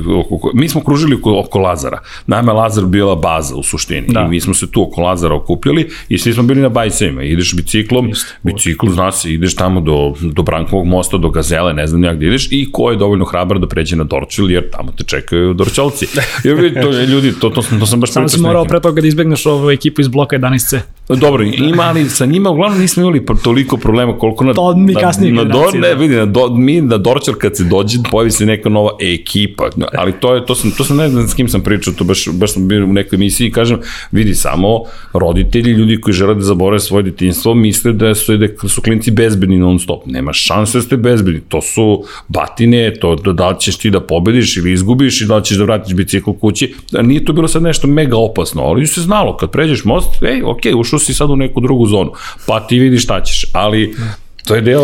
mi 0.53 0.69
smo 0.69 0.81
kružili 0.83 1.15
oko, 1.15 1.39
oko 1.39 1.59
Lazara. 1.59 1.99
Naime, 2.31 2.53
Lazar 2.53 2.85
bila 2.85 3.15
baza 3.15 3.55
u 3.55 3.63
suštini. 3.63 4.07
Da. 4.07 4.21
I 4.21 4.27
mi 4.29 4.39
smo 4.39 4.53
se 4.53 4.71
tu 4.71 4.83
oko 4.83 5.01
Lazara 5.01 5.35
okupljali 5.35 5.89
i 6.09 6.17
svi 6.17 6.33
smo 6.33 6.43
bili 6.43 6.61
na 6.61 6.69
bajsevima. 6.69 7.23
Ideš 7.23 7.55
biciklom, 7.55 8.09
Just, 8.09 8.35
bicikl, 8.43 8.89
zna 8.89 9.11
se, 9.11 9.33
ideš 9.33 9.55
tamo 9.55 9.81
do, 9.81 10.13
do 10.21 10.43
Brankovog 10.43 10.87
mosta, 10.87 11.17
do 11.17 11.29
Gazele, 11.29 11.73
ne 11.73 11.87
znam 11.87 12.03
ja 12.03 12.13
gde 12.13 12.27
ideš 12.27 12.47
i 12.51 12.71
ko 12.71 12.91
je 12.91 12.97
dovoljno 12.97 13.25
hrabar 13.25 13.59
da 13.59 13.67
pređe 13.67 13.95
na 13.95 14.03
Dorčil, 14.03 14.51
jer 14.51 14.69
tamo 14.69 14.91
te 14.91 15.03
čekaju 15.03 15.53
Dorčalci. 15.53 16.07
Jer 16.43 16.81
to, 16.81 16.91
ljudi, 16.91 17.33
to, 17.39 17.49
to, 17.49 17.61
to 17.79 17.85
sam 17.85 17.99
baš 17.99 18.11
Samo 18.11 18.29
si 18.29 18.41
morao 18.41 18.65
pre 18.65 18.79
toga 18.79 19.01
da 19.01 19.07
izbegneš 19.07 19.45
ovu 19.45 19.71
ekipu 19.71 20.01
iz 20.01 20.07
bloka 20.07 20.37
11C. 20.37 20.79
Dobro, 21.09 21.43
ima, 21.43 21.83
ali 21.83 22.09
sa 22.09 22.25
njima 22.25 22.49
uglavnom 22.49 22.79
nismo 22.79 23.03
imali 23.03 23.25
toliko 23.43 23.77
problema 23.77 24.17
koliko 24.17 24.43
na... 24.43 24.53
To 24.53 24.75
mi 24.75 24.95
kasnije 24.95 25.33
na, 25.33 25.43
na 25.43 25.49
Dor, 25.53 25.75
ne, 25.75 25.95
vidi, 25.95 26.15
na, 26.15 26.25
do, 26.25 26.49
mi 26.49 26.81
na 26.81 26.97
Dorčar 26.97 27.35
kad 27.35 27.57
se 27.57 27.63
dođe, 27.63 27.97
pojavi 28.11 28.31
se 28.31 28.45
neka 28.45 28.69
nova 28.69 28.91
ekipa, 29.01 29.69
ali 29.97 30.11
to 30.11 30.35
je, 30.35 30.45
to 30.45 30.55
sam, 30.55 30.71
to 30.71 30.83
sam 30.83 30.97
ne 30.97 31.09
znam 31.09 31.27
s 31.27 31.33
kim 31.33 31.47
sam 31.47 31.61
pričao, 31.61 31.93
to 31.93 32.03
baš, 32.03 32.20
baš 32.31 32.53
sam 32.53 32.67
bio 32.67 32.83
u 32.83 32.93
nekoj 32.93 33.15
emisiji 33.15 33.47
i 33.47 33.51
kažem, 33.51 33.79
vidi, 34.11 34.35
samo 34.35 34.83
roditelji, 35.13 35.71
ljudi 35.71 36.01
koji 36.01 36.13
žele 36.13 36.35
da 36.35 36.41
zaborave 36.41 36.79
svoje 36.79 37.03
detinstvo, 37.03 37.53
misle 37.53 37.93
da 37.93 38.15
su, 38.15 38.37
da 38.37 38.47
su 38.69 38.81
klinci 38.81 39.11
bezbedni 39.11 39.59
non 39.59 39.79
stop. 39.79 40.05
Nema 40.05 40.33
šanse 40.33 40.77
da 40.77 40.81
ste 40.81 40.97
bezbedni. 40.97 41.41
To 41.47 41.61
su 41.61 42.03
batine, 42.27 42.93
to 42.99 43.15
da, 43.15 43.33
da 43.33 43.55
ćeš 43.59 43.77
ti 43.77 43.89
da 43.89 44.01
pobediš 44.01 44.57
ili 44.57 44.73
izgubiš 44.73 45.21
i 45.21 45.25
da 45.25 45.41
ćeš 45.41 45.57
da 45.57 45.63
vratiš 45.63 45.93
bicikl 45.93 46.31
kući. 46.31 46.73
Nije 47.01 47.25
to 47.25 47.33
bilo 47.33 47.47
sad 47.47 47.63
nešto 47.63 47.87
mega 47.87 48.17
opasno, 48.17 48.61
ali 48.61 48.87
se 48.87 49.01
znalo, 49.01 49.37
kad 49.37 49.51
pređeš 49.51 49.85
most, 49.85 50.23
ej, 50.23 50.43
ok, 50.43 50.61
ušao 50.75 50.99
si 50.99 51.13
sad 51.13 51.29
u 51.29 51.35
neku 51.35 51.61
drugu 51.61 51.85
zonu, 51.85 52.11
pa 52.47 52.59
ti 52.59 52.79
vidiš 52.79 53.03
šta 53.03 53.23
ćeš, 53.23 53.45
ali 53.53 53.95
To 54.47 54.55
je 54.55 54.61
deo, 54.61 54.81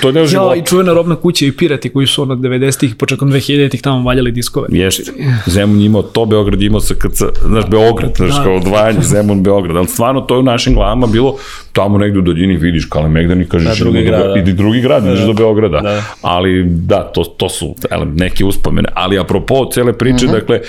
to 0.00 0.08
je 0.08 0.12
deo 0.12 0.26
života. 0.26 0.54
Ja, 0.54 0.62
i 0.62 0.64
čuvena 0.64 0.92
robna 0.92 1.16
kuća 1.16 1.46
i 1.46 1.52
pirati 1.52 1.88
koji 1.92 2.06
su 2.06 2.22
onog 2.22 2.40
90-ih, 2.40 2.94
početkom 2.94 3.32
2000-ih 3.32 3.82
tamo 3.82 4.04
valjali 4.04 4.32
diskove. 4.32 4.68
Jeste. 4.70 5.12
Zemun 5.46 5.80
imao 5.80 6.02
to, 6.02 6.24
Beograd 6.24 6.62
imao 6.62 6.80
SKC, 6.80 7.22
znaš, 7.46 7.64
Beograd, 7.70 8.16
znaš, 8.16 8.36
da. 8.36 8.42
kao 8.42 8.56
odvajanje, 8.56 9.02
Zemun, 9.02 9.42
Beograd. 9.42 9.76
Ali 9.76 9.86
stvarno 9.86 10.20
to 10.20 10.34
je 10.34 10.38
u 10.38 10.42
našim 10.42 10.74
glavama 10.74 11.06
bilo, 11.06 11.36
tamo 11.72 11.98
negde 11.98 12.18
u 12.18 12.22
daljini 12.22 12.56
vidiš 12.56 12.84
Kale 12.84 13.08
Megdan 13.08 13.40
i 13.40 13.48
kažeš, 13.48 13.78
da, 13.78 13.84
drugi 13.84 14.02
grad, 14.02 14.32
da. 14.34 14.40
idi 14.40 14.52
drugi 14.52 14.80
grad, 14.80 15.04
da, 15.04 15.14
da. 15.14 15.26
do 15.26 15.32
Beograda. 15.32 15.80
Da. 15.80 16.02
Ali 16.22 16.64
da, 16.64 17.02
to, 17.02 17.24
to 17.24 17.48
su 17.48 17.74
ele, 17.90 18.06
neke 18.14 18.44
uspomene. 18.44 18.88
Ali 18.94 19.18
apropo 19.18 19.70
cele 19.72 19.92
priče, 19.92 20.26
uh 20.26 20.30
mhm. 20.30 20.30
-huh. 20.30 20.40
dakle, 20.40 20.60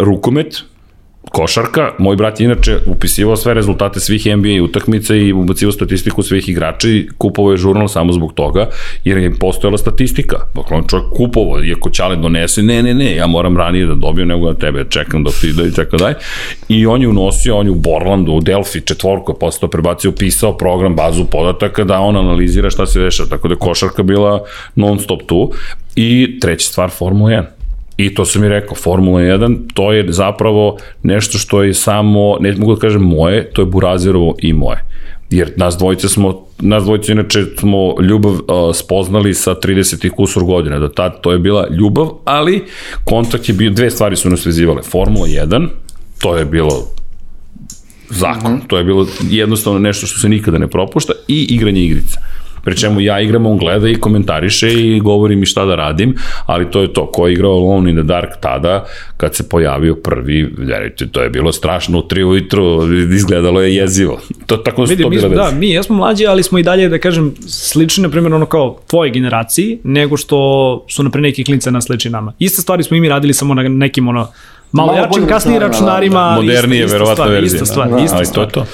rukomet, 0.00 0.62
košarka, 1.28 1.92
moj 1.98 2.16
brat 2.16 2.40
je 2.40 2.44
inače 2.44 2.78
upisivao 2.86 3.36
sve 3.36 3.54
rezultate 3.54 4.00
svih 4.00 4.26
NBA 4.36 4.62
utakmica 4.64 5.14
i 5.14 5.32
ubacivao 5.32 5.72
statistiku 5.72 6.22
svih 6.22 6.48
igrača 6.48 6.88
i 6.88 7.08
kupovao 7.18 7.50
je 7.50 7.56
žurnal 7.56 7.88
samo 7.88 8.12
zbog 8.12 8.32
toga, 8.32 8.68
jer 9.04 9.18
je 9.18 9.34
postojala 9.38 9.78
statistika. 9.78 10.36
Dakle, 10.54 10.76
on 10.76 10.84
čovjek 10.88 11.10
kupovao, 11.16 11.64
iako 11.64 11.90
Ćale 11.90 12.16
donese, 12.16 12.62
ne, 12.62 12.82
ne, 12.82 12.94
ne, 12.94 13.16
ja 13.16 13.26
moram 13.26 13.56
ranije 13.56 13.86
da 13.86 13.94
dobijem 13.94 14.28
nego 14.28 14.52
da 14.52 14.58
tebe 14.58 14.84
čekam 14.88 15.24
dok 15.24 15.34
ti 15.40 15.52
da 15.52 15.62
i 15.62 15.72
čeka 15.72 15.96
daj. 15.96 16.14
I 16.68 16.86
on 16.86 17.02
je 17.02 17.08
unosio, 17.08 17.56
on 17.56 17.66
je 17.66 17.72
u 17.72 17.74
Borlandu, 17.74 18.32
u 18.32 18.40
Delphi, 18.40 18.80
četvorku, 18.80 19.34
posle 19.34 19.60
to 19.60 19.68
prebacio, 19.68 20.12
pisao 20.12 20.56
program, 20.56 20.94
bazu 20.94 21.24
podataka 21.24 21.84
da 21.84 22.00
on 22.00 22.16
analizira 22.16 22.70
šta 22.70 22.86
se 22.86 23.00
dešava, 23.00 23.28
tako 23.28 23.48
da 23.48 23.54
je 23.54 23.58
košarka 23.58 24.02
bila 24.02 24.44
non 24.74 24.98
stop 24.98 25.22
tu. 25.26 25.52
I 25.96 26.38
treća 26.40 26.66
stvar, 26.66 26.90
Formula 26.90 27.30
1 27.30 27.59
I 28.00 28.14
to 28.14 28.24
sam 28.24 28.42
mi 28.42 28.48
rekao, 28.48 28.74
Formula 28.74 29.20
1, 29.20 29.58
to 29.74 29.92
je 29.92 30.12
zapravo 30.12 30.78
nešto 31.02 31.38
što 31.38 31.62
je 31.62 31.74
samo, 31.74 32.36
ne 32.40 32.52
mogu 32.56 32.74
da 32.74 32.80
kažem 32.80 33.02
moje, 33.02 33.50
to 33.52 33.62
je 33.62 33.66
Burazerovo 33.66 34.34
i 34.38 34.52
moje. 34.52 34.84
Jer 35.30 35.52
nas 35.56 35.76
dvojice 35.76 36.08
smo, 36.08 36.46
nas 36.58 36.84
dvojice 36.84 37.12
inače 37.12 37.44
smo 37.58 37.94
ljubav 38.02 38.32
uh, 38.32 38.40
spoznali 38.74 39.34
sa 39.34 39.54
30 39.54 40.06
i 40.06 40.10
kusur 40.10 40.44
godina, 40.44 40.78
da 40.78 40.88
tad 40.88 41.20
to 41.20 41.32
je 41.32 41.38
bila 41.38 41.66
ljubav, 41.70 42.10
ali 42.24 42.64
kontakt 43.04 43.48
je 43.48 43.54
bio, 43.54 43.70
dve 43.70 43.90
stvari 43.90 44.16
su 44.16 44.30
nas 44.30 44.46
vezivale. 44.46 44.82
Formula 44.82 45.26
1, 45.26 45.68
to 46.18 46.36
je 46.36 46.44
bilo 46.44 46.86
zakon, 48.10 48.52
mm 48.52 48.56
-hmm. 48.56 48.66
to 48.66 48.78
je 48.78 48.84
bilo 48.84 49.06
jednostavno 49.30 49.78
nešto 49.78 50.06
što 50.06 50.18
se 50.18 50.28
nikada 50.28 50.58
ne 50.58 50.68
propušta 50.68 51.12
i 51.28 51.46
igranje 51.50 51.84
igrica. 51.84 52.20
Pri 52.64 52.76
čemu 52.76 53.00
ja 53.00 53.20
igram, 53.20 53.46
on 53.46 53.58
gleda 53.58 53.88
i 53.88 53.94
komentariše 53.94 54.72
i 54.72 55.00
govori 55.00 55.36
mi 55.36 55.46
šta 55.46 55.64
da 55.64 55.74
radim, 55.74 56.14
ali 56.46 56.70
to 56.70 56.82
je 56.82 56.92
to. 56.92 57.06
Ko 57.06 57.26
je 57.26 57.32
igrao 57.32 57.52
Alone 57.52 57.90
in 57.90 57.96
the 57.96 58.02
Dark 58.02 58.30
tada, 58.40 58.84
kad 59.16 59.34
se 59.34 59.48
pojavio 59.48 59.94
prvi, 59.94 60.54
verujte, 60.58 61.06
to 61.06 61.22
je 61.22 61.30
bilo 61.30 61.52
strašno 61.52 61.98
u 61.98 62.02
tri 62.02 62.24
ujutru, 62.24 62.94
izgledalo 63.14 63.60
je 63.60 63.74
jezivo. 63.74 64.20
To 64.46 64.56
tako 64.56 64.84
Vidi, 64.84 65.04
mi, 65.08 65.16
da, 65.16 65.50
mi 65.58 65.70
jesmo 65.70 65.96
mlađi, 65.96 66.26
ali 66.26 66.42
smo 66.42 66.58
i 66.58 66.62
dalje, 66.62 66.88
da 66.88 66.98
kažem, 66.98 67.34
slični, 67.48 68.02
na 68.02 68.08
primjer, 68.08 68.34
ono 68.34 68.46
kao 68.46 68.80
tvoje 68.86 69.10
generaciji, 69.10 69.78
nego 69.84 70.16
što 70.16 70.36
su, 70.88 71.02
na 71.02 71.10
primjer, 71.10 71.30
neki 71.30 71.44
klince 71.44 71.70
nas 71.70 71.84
sliči 71.84 72.10
nama. 72.10 72.32
Iste 72.38 72.62
stvari 72.62 72.82
smo 72.82 72.96
i 72.96 73.00
mi 73.00 73.08
radili 73.08 73.34
samo 73.34 73.54
na 73.54 73.62
nekim, 73.62 74.08
ono, 74.08 74.28
malo, 74.72 74.92
malo 74.92 75.06
jačim, 75.06 75.26
kasnijim 75.26 75.60
računarima. 75.60 76.32
Modernije, 76.36 76.86
verovatno 76.86 77.24
verzije. 77.24 77.56
Ista 77.56 77.66
stvar, 77.66 77.88
ista 78.04 78.24
stvar. 78.24 78.44
Ali 78.44 78.52
to 78.52 78.60
je 78.60 78.64
to. 78.64 78.66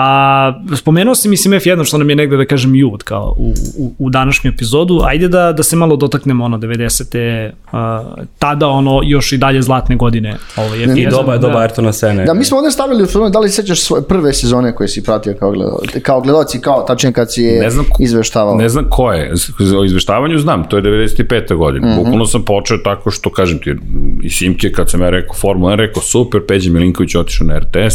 A, 0.00 0.52
spomenuo 0.76 1.14
si, 1.14 1.28
mislim, 1.28 1.60
F1, 1.60 1.84
što 1.84 1.98
nam 1.98 2.10
je 2.10 2.16
negde, 2.16 2.36
da 2.36 2.44
kažem, 2.44 2.74
jud, 2.74 3.02
kao 3.02 3.34
u, 3.38 3.54
u, 3.78 3.92
u 3.98 4.10
današnju 4.10 4.50
epizodu. 4.50 5.00
Ajde 5.04 5.28
da, 5.28 5.52
da 5.52 5.62
se 5.62 5.76
malo 5.76 5.96
dotaknemo, 5.96 6.44
ono, 6.44 6.58
90. 6.58 7.50
A, 7.72 8.04
tada, 8.38 8.68
ono, 8.68 9.00
još 9.04 9.32
i 9.32 9.38
dalje 9.38 9.62
zlatne 9.62 9.96
godine. 9.96 10.36
Ovo 10.56 10.74
je 10.74 11.02
I 11.02 11.06
doba, 11.10 11.32
da. 11.32 11.38
doba 11.38 11.68
Ayrtona 11.68 11.92
Sene. 11.92 12.24
Da, 12.24 12.34
mi 12.34 12.44
smo 12.44 12.58
ovde 12.58 12.70
stavili 12.70 13.02
u 13.02 13.06
filmu, 13.06 13.30
da 13.30 13.38
li 13.38 13.48
sećaš 13.48 13.80
svoje 13.80 14.02
prve 14.02 14.32
sezone 14.32 14.74
koje 14.74 14.88
si 14.88 15.04
pratio 15.04 15.34
kao 15.38 15.50
gledalac, 15.50 15.90
kao 16.02 16.20
gledalac 16.20 16.54
i 16.54 16.60
kao 16.60 16.82
tačnije 16.82 17.12
kad 17.12 17.32
si 17.32 17.42
je 17.42 17.60
ne 17.60 17.70
znam, 17.70 17.84
izveštavao? 17.98 18.56
Ne 18.56 18.68
znam 18.68 18.86
ko 18.90 19.12
je, 19.12 19.32
o 19.80 19.84
izveštavanju 19.84 20.38
znam, 20.38 20.68
to 20.68 20.76
je 20.76 20.82
95. 20.82 21.54
godina. 21.54 21.86
Mm 21.86 21.90
-hmm. 21.90 21.96
Bukvalno 21.96 22.26
sam 22.26 22.44
počeo 22.44 22.78
tako 22.78 23.10
što, 23.10 23.32
kažem 23.32 23.58
ti, 23.58 23.74
i 24.22 24.30
Simke, 24.30 24.72
kad 24.72 24.90
sam 24.90 25.02
ja 25.02 25.10
rekao 25.10 25.34
Formula 25.34 25.72
1, 25.72 25.76
rekao 25.76 26.02
super, 26.02 26.40
Peđe 26.48 26.70
Milinković 26.70 27.14
otišao 27.14 27.46
na 27.46 27.58
RTS, 27.58 27.94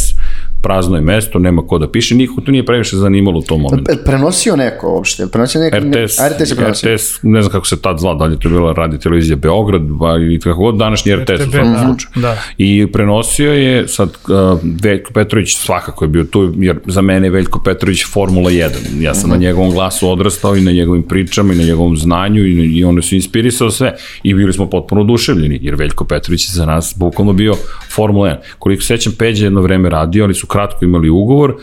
prazno 0.64 0.96
je 0.96 1.02
mesto, 1.02 1.38
nema 1.38 1.66
ko 1.66 1.78
da 1.78 1.90
piše, 1.90 2.14
niko 2.14 2.40
tu 2.40 2.52
nije 2.52 2.66
previše 2.66 2.96
zanimalo 2.96 3.38
u 3.38 3.42
tom 3.42 3.60
momentu. 3.60 3.92
Prenosio 4.04 4.56
neko 4.56 4.94
uopšte? 4.94 5.26
Prenosio 5.26 5.60
neko? 5.60 5.76
RTS, 5.76 6.18
RTS 6.30 6.50
je 6.50 6.56
prenosio? 6.56 6.94
RTS, 6.94 7.22
ne 7.22 7.42
znam 7.42 7.52
kako 7.52 7.66
se 7.66 7.82
tad 7.82 7.98
zva, 7.98 8.14
da 8.14 8.24
li 8.24 8.34
je 8.34 8.38
to 8.38 8.48
bila 8.48 8.72
radi 8.72 8.98
televizija 8.98 9.36
Beograd, 9.36 9.82
ba, 9.82 10.16
ili 10.16 10.40
kako 10.40 10.58
god, 10.58 10.76
današnji 10.76 11.16
RTS 11.16 11.46
u 11.48 11.50
svakom 11.50 11.72
da, 11.72 11.84
slučaju. 11.84 12.22
Da. 12.22 12.36
I 12.58 12.86
prenosio 12.92 13.52
je, 13.52 13.88
sad, 13.88 14.08
uh, 14.08 14.60
Veljko 14.82 15.12
Petrović 15.12 15.56
svakako 15.56 16.04
je 16.04 16.08
bio 16.08 16.24
tu, 16.24 16.52
jer 16.56 16.78
za 16.86 17.02
mene 17.02 17.26
je 17.26 17.30
Veljko 17.30 17.60
Petrović 17.64 18.04
Formula 18.12 18.50
1. 18.50 18.70
Ja 19.00 19.14
sam 19.14 19.30
mm 19.30 19.32
-hmm. 19.32 19.34
na 19.34 19.40
njegovom 19.40 19.70
glasu 19.70 20.10
odrastao 20.10 20.56
i 20.56 20.60
na 20.60 20.72
njegovim 20.72 21.02
pričama 21.02 21.52
i 21.52 21.56
na 21.56 21.64
njegovom 21.64 21.96
znanju 21.96 22.44
i, 22.44 22.78
i 22.78 22.84
on 22.84 23.02
se 23.02 23.16
inspirisao 23.16 23.70
sve 23.70 23.94
i 24.22 24.34
bili 24.34 24.52
smo 24.52 24.70
potpuno 24.70 25.00
oduševljeni, 25.00 25.58
jer 25.62 25.74
Veljko 25.74 26.04
Petrović 26.04 26.48
je 26.48 26.52
za 26.52 26.66
nas 26.66 26.94
bukvalno 26.96 27.32
bio 27.32 27.54
Formula 27.94 28.28
1. 28.28 28.36
Koliko 28.58 28.82
sećam, 28.82 29.12
Peđa 29.18 29.44
jedno 29.44 29.60
vreme 29.60 29.90
radio, 29.90 30.24
ali 30.24 30.34
su 30.34 30.46
kratko 30.54 30.84
imali 30.84 31.10
ugovor 31.10 31.54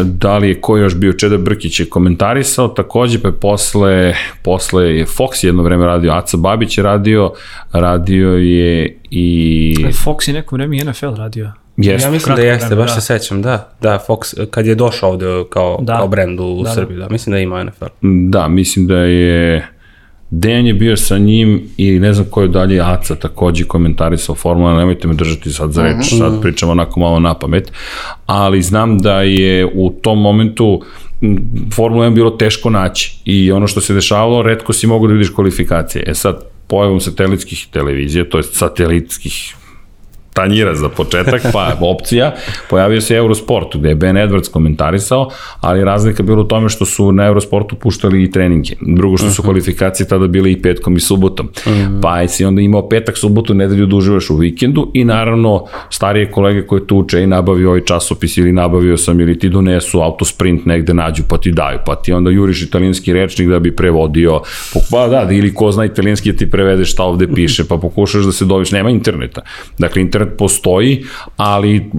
da 0.00 0.38
li 0.38 0.48
je 0.48 0.60
ko 0.60 0.76
još 0.76 0.96
bio 0.96 1.12
Čeda 1.12 1.38
Brkić 1.38 1.80
je 1.80 1.88
komentarisao, 1.88 2.68
takođe 2.68 3.18
pa 3.18 3.28
je 3.28 3.34
posle, 3.34 4.14
posle 4.42 4.96
je 4.96 5.06
Fox 5.06 5.44
jedno 5.44 5.62
vreme 5.62 5.86
radio, 5.86 6.12
Aca 6.12 6.36
Babić 6.36 6.78
je 6.78 6.84
radio, 6.84 7.32
radio 7.72 8.28
je 8.28 8.96
i... 9.10 9.74
E, 9.84 9.88
Fox 9.88 10.28
je 10.28 10.34
neko 10.34 10.56
vreme 10.56 10.76
i 10.76 10.84
NFL 10.84 11.14
radio. 11.16 11.52
Jeste, 11.76 12.08
ja 12.08 12.10
mislim 12.10 12.36
da 12.36 12.42
jeste, 12.42 12.76
baš 12.76 12.94
da. 12.94 13.00
se 13.00 13.06
sećam, 13.06 13.42
da. 13.42 13.72
Da, 13.80 13.98
Fox, 14.08 14.46
kad 14.50 14.66
je 14.66 14.74
došao 14.74 15.10
ovde 15.10 15.26
kao, 15.50 15.78
da. 15.82 15.96
kao 15.96 16.08
brend 16.08 16.40
u 16.40 16.62
da, 16.62 16.68
da. 16.68 16.74
Srbiji, 16.74 16.98
da. 16.98 17.04
da, 17.04 17.08
mislim 17.10 17.32
da 17.32 17.38
ima 17.38 17.64
NFL. 17.64 17.84
Da, 18.28 18.48
mislim 18.48 18.86
da 18.86 18.96
je 18.96 19.68
Dejan 20.34 20.66
je 20.66 20.74
bio 20.74 20.96
sa 20.96 21.18
njim 21.18 21.62
i 21.76 21.90
ne 21.98 22.12
znam 22.12 22.26
ko 22.30 22.42
je 22.42 22.48
dalje 22.48 22.80
Aca 22.80 23.14
takođe 23.14 23.64
komentarisao 23.64 24.34
Formula, 24.34 24.78
nemojte 24.78 25.08
me 25.08 25.14
držati 25.14 25.50
sad 25.50 25.72
za 25.72 25.82
reč, 25.82 25.94
-hmm. 25.96 26.18
sad 26.18 26.42
pričam 26.42 26.70
onako 26.70 27.00
malo 27.00 27.20
na 27.20 27.34
pamet, 27.34 27.72
ali 28.26 28.62
znam 28.62 28.98
da 28.98 29.22
je 29.22 29.66
u 29.74 29.90
tom 29.90 30.20
momentu 30.20 30.82
Formula 31.74 32.06
1 32.06 32.14
bilo 32.14 32.30
teško 32.30 32.70
naći 32.70 33.16
i 33.24 33.52
ono 33.52 33.66
što 33.66 33.80
se 33.80 33.94
dešavalo, 33.94 34.42
redko 34.42 34.72
si 34.72 34.86
mogu 34.86 35.06
da 35.06 35.12
vidiš 35.12 35.30
kvalifikacije. 35.30 36.04
E 36.06 36.14
sad, 36.14 36.44
pojavom 36.66 37.00
satelitskih 37.00 37.66
televizija, 37.72 38.28
to 38.28 38.38
je 38.38 38.42
satelitskih 38.42 39.54
tanjira 40.32 40.74
za 40.74 40.88
početak, 40.88 41.42
pa 41.52 41.76
opcija, 41.94 42.34
pojavio 42.70 43.00
se 43.00 43.16
Eurosport, 43.16 43.76
gde 43.76 43.88
je 43.88 43.94
Ben 43.94 44.16
Edwards 44.16 44.50
komentarisao, 44.50 45.30
ali 45.60 45.84
razlika 45.84 46.22
bila 46.22 46.40
u 46.40 46.44
tome 46.44 46.68
što 46.68 46.84
su 46.84 47.12
na 47.12 47.26
Eurosportu 47.26 47.76
puštali 47.76 48.22
i 48.22 48.30
treninge. 48.30 48.74
Drugo 48.80 49.16
što 49.16 49.26
su 49.26 49.30
uh 49.30 49.32
mhm. 49.32 49.42
-huh. 49.42 49.44
kvalifikacije 49.44 50.08
tada 50.08 50.26
bile 50.26 50.52
i 50.52 50.62
petkom 50.62 50.96
i 50.96 51.00
subotom. 51.00 51.48
Uh 51.66 51.72
mhm. 51.72 51.80
-huh. 51.80 52.02
Pa 52.02 52.28
si 52.28 52.44
onda 52.44 52.60
imao 52.60 52.88
petak, 52.88 53.18
subotu, 53.18 53.54
nedelju 53.54 53.86
da 53.86 53.96
uživaš 53.96 54.30
u 54.30 54.36
vikendu 54.36 54.90
i 54.94 55.04
naravno 55.04 55.64
starije 55.90 56.30
kolege 56.30 56.66
koje 56.66 56.86
tu 56.86 56.96
uče 56.96 57.22
i 57.22 57.26
nabavio 57.26 57.68
ovaj 57.68 57.84
časopis 57.84 58.36
ili 58.36 58.52
nabavio 58.52 58.96
sam 58.96 59.20
ili 59.20 59.38
ti 59.38 59.48
donesu 59.48 60.00
autosprint 60.00 60.66
negde 60.66 60.94
nađu 60.94 61.22
pa 61.28 61.38
ti 61.38 61.52
daju, 61.52 61.78
pa 61.86 61.94
ti 61.94 62.12
onda 62.12 62.30
juriš 62.30 62.62
italijanski 62.62 63.12
rečnik 63.12 63.48
da 63.48 63.58
bi 63.58 63.76
prevodio, 63.76 64.40
pa 64.90 65.08
da, 65.08 65.24
da 65.24 65.32
ili 65.32 65.54
ko 65.54 65.72
zna 65.72 65.84
italijanski 65.84 66.32
da 66.32 66.38
ti 66.38 66.50
prevede 66.50 66.84
šta 66.84 67.02
ovde 67.04 67.28
piše, 67.34 67.64
pa 67.68 67.76
pokušaš 67.76 68.24
da 68.24 68.32
se 68.32 68.44
doviš, 68.44 68.70
nema 68.70 68.90
interneta. 68.90 69.40
Dakle, 69.78 70.02
internet 70.02 70.21
internet 70.22 70.38
postoji, 70.38 71.04
ali 71.36 71.90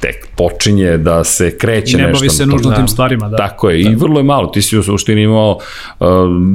tek 0.00 0.28
počinje 0.36 0.96
da 0.96 1.24
se 1.24 1.58
kreće 1.58 1.96
nešto. 1.96 1.98
I 1.98 2.02
ne 2.02 2.12
bavi 2.12 2.28
se 2.28 2.46
nužno 2.46 2.70
tim 2.70 2.88
stvarima, 2.88 3.28
da. 3.28 3.36
Tako 3.36 3.70
je, 3.70 3.84
da. 3.84 3.90
i 3.90 3.94
vrlo 3.94 4.20
je 4.20 4.24
malo. 4.24 4.46
Ti 4.46 4.62
si 4.62 4.78
u 4.78 4.82
suštini 4.82 5.22
imao 5.22 5.58
uh, 6.00 6.06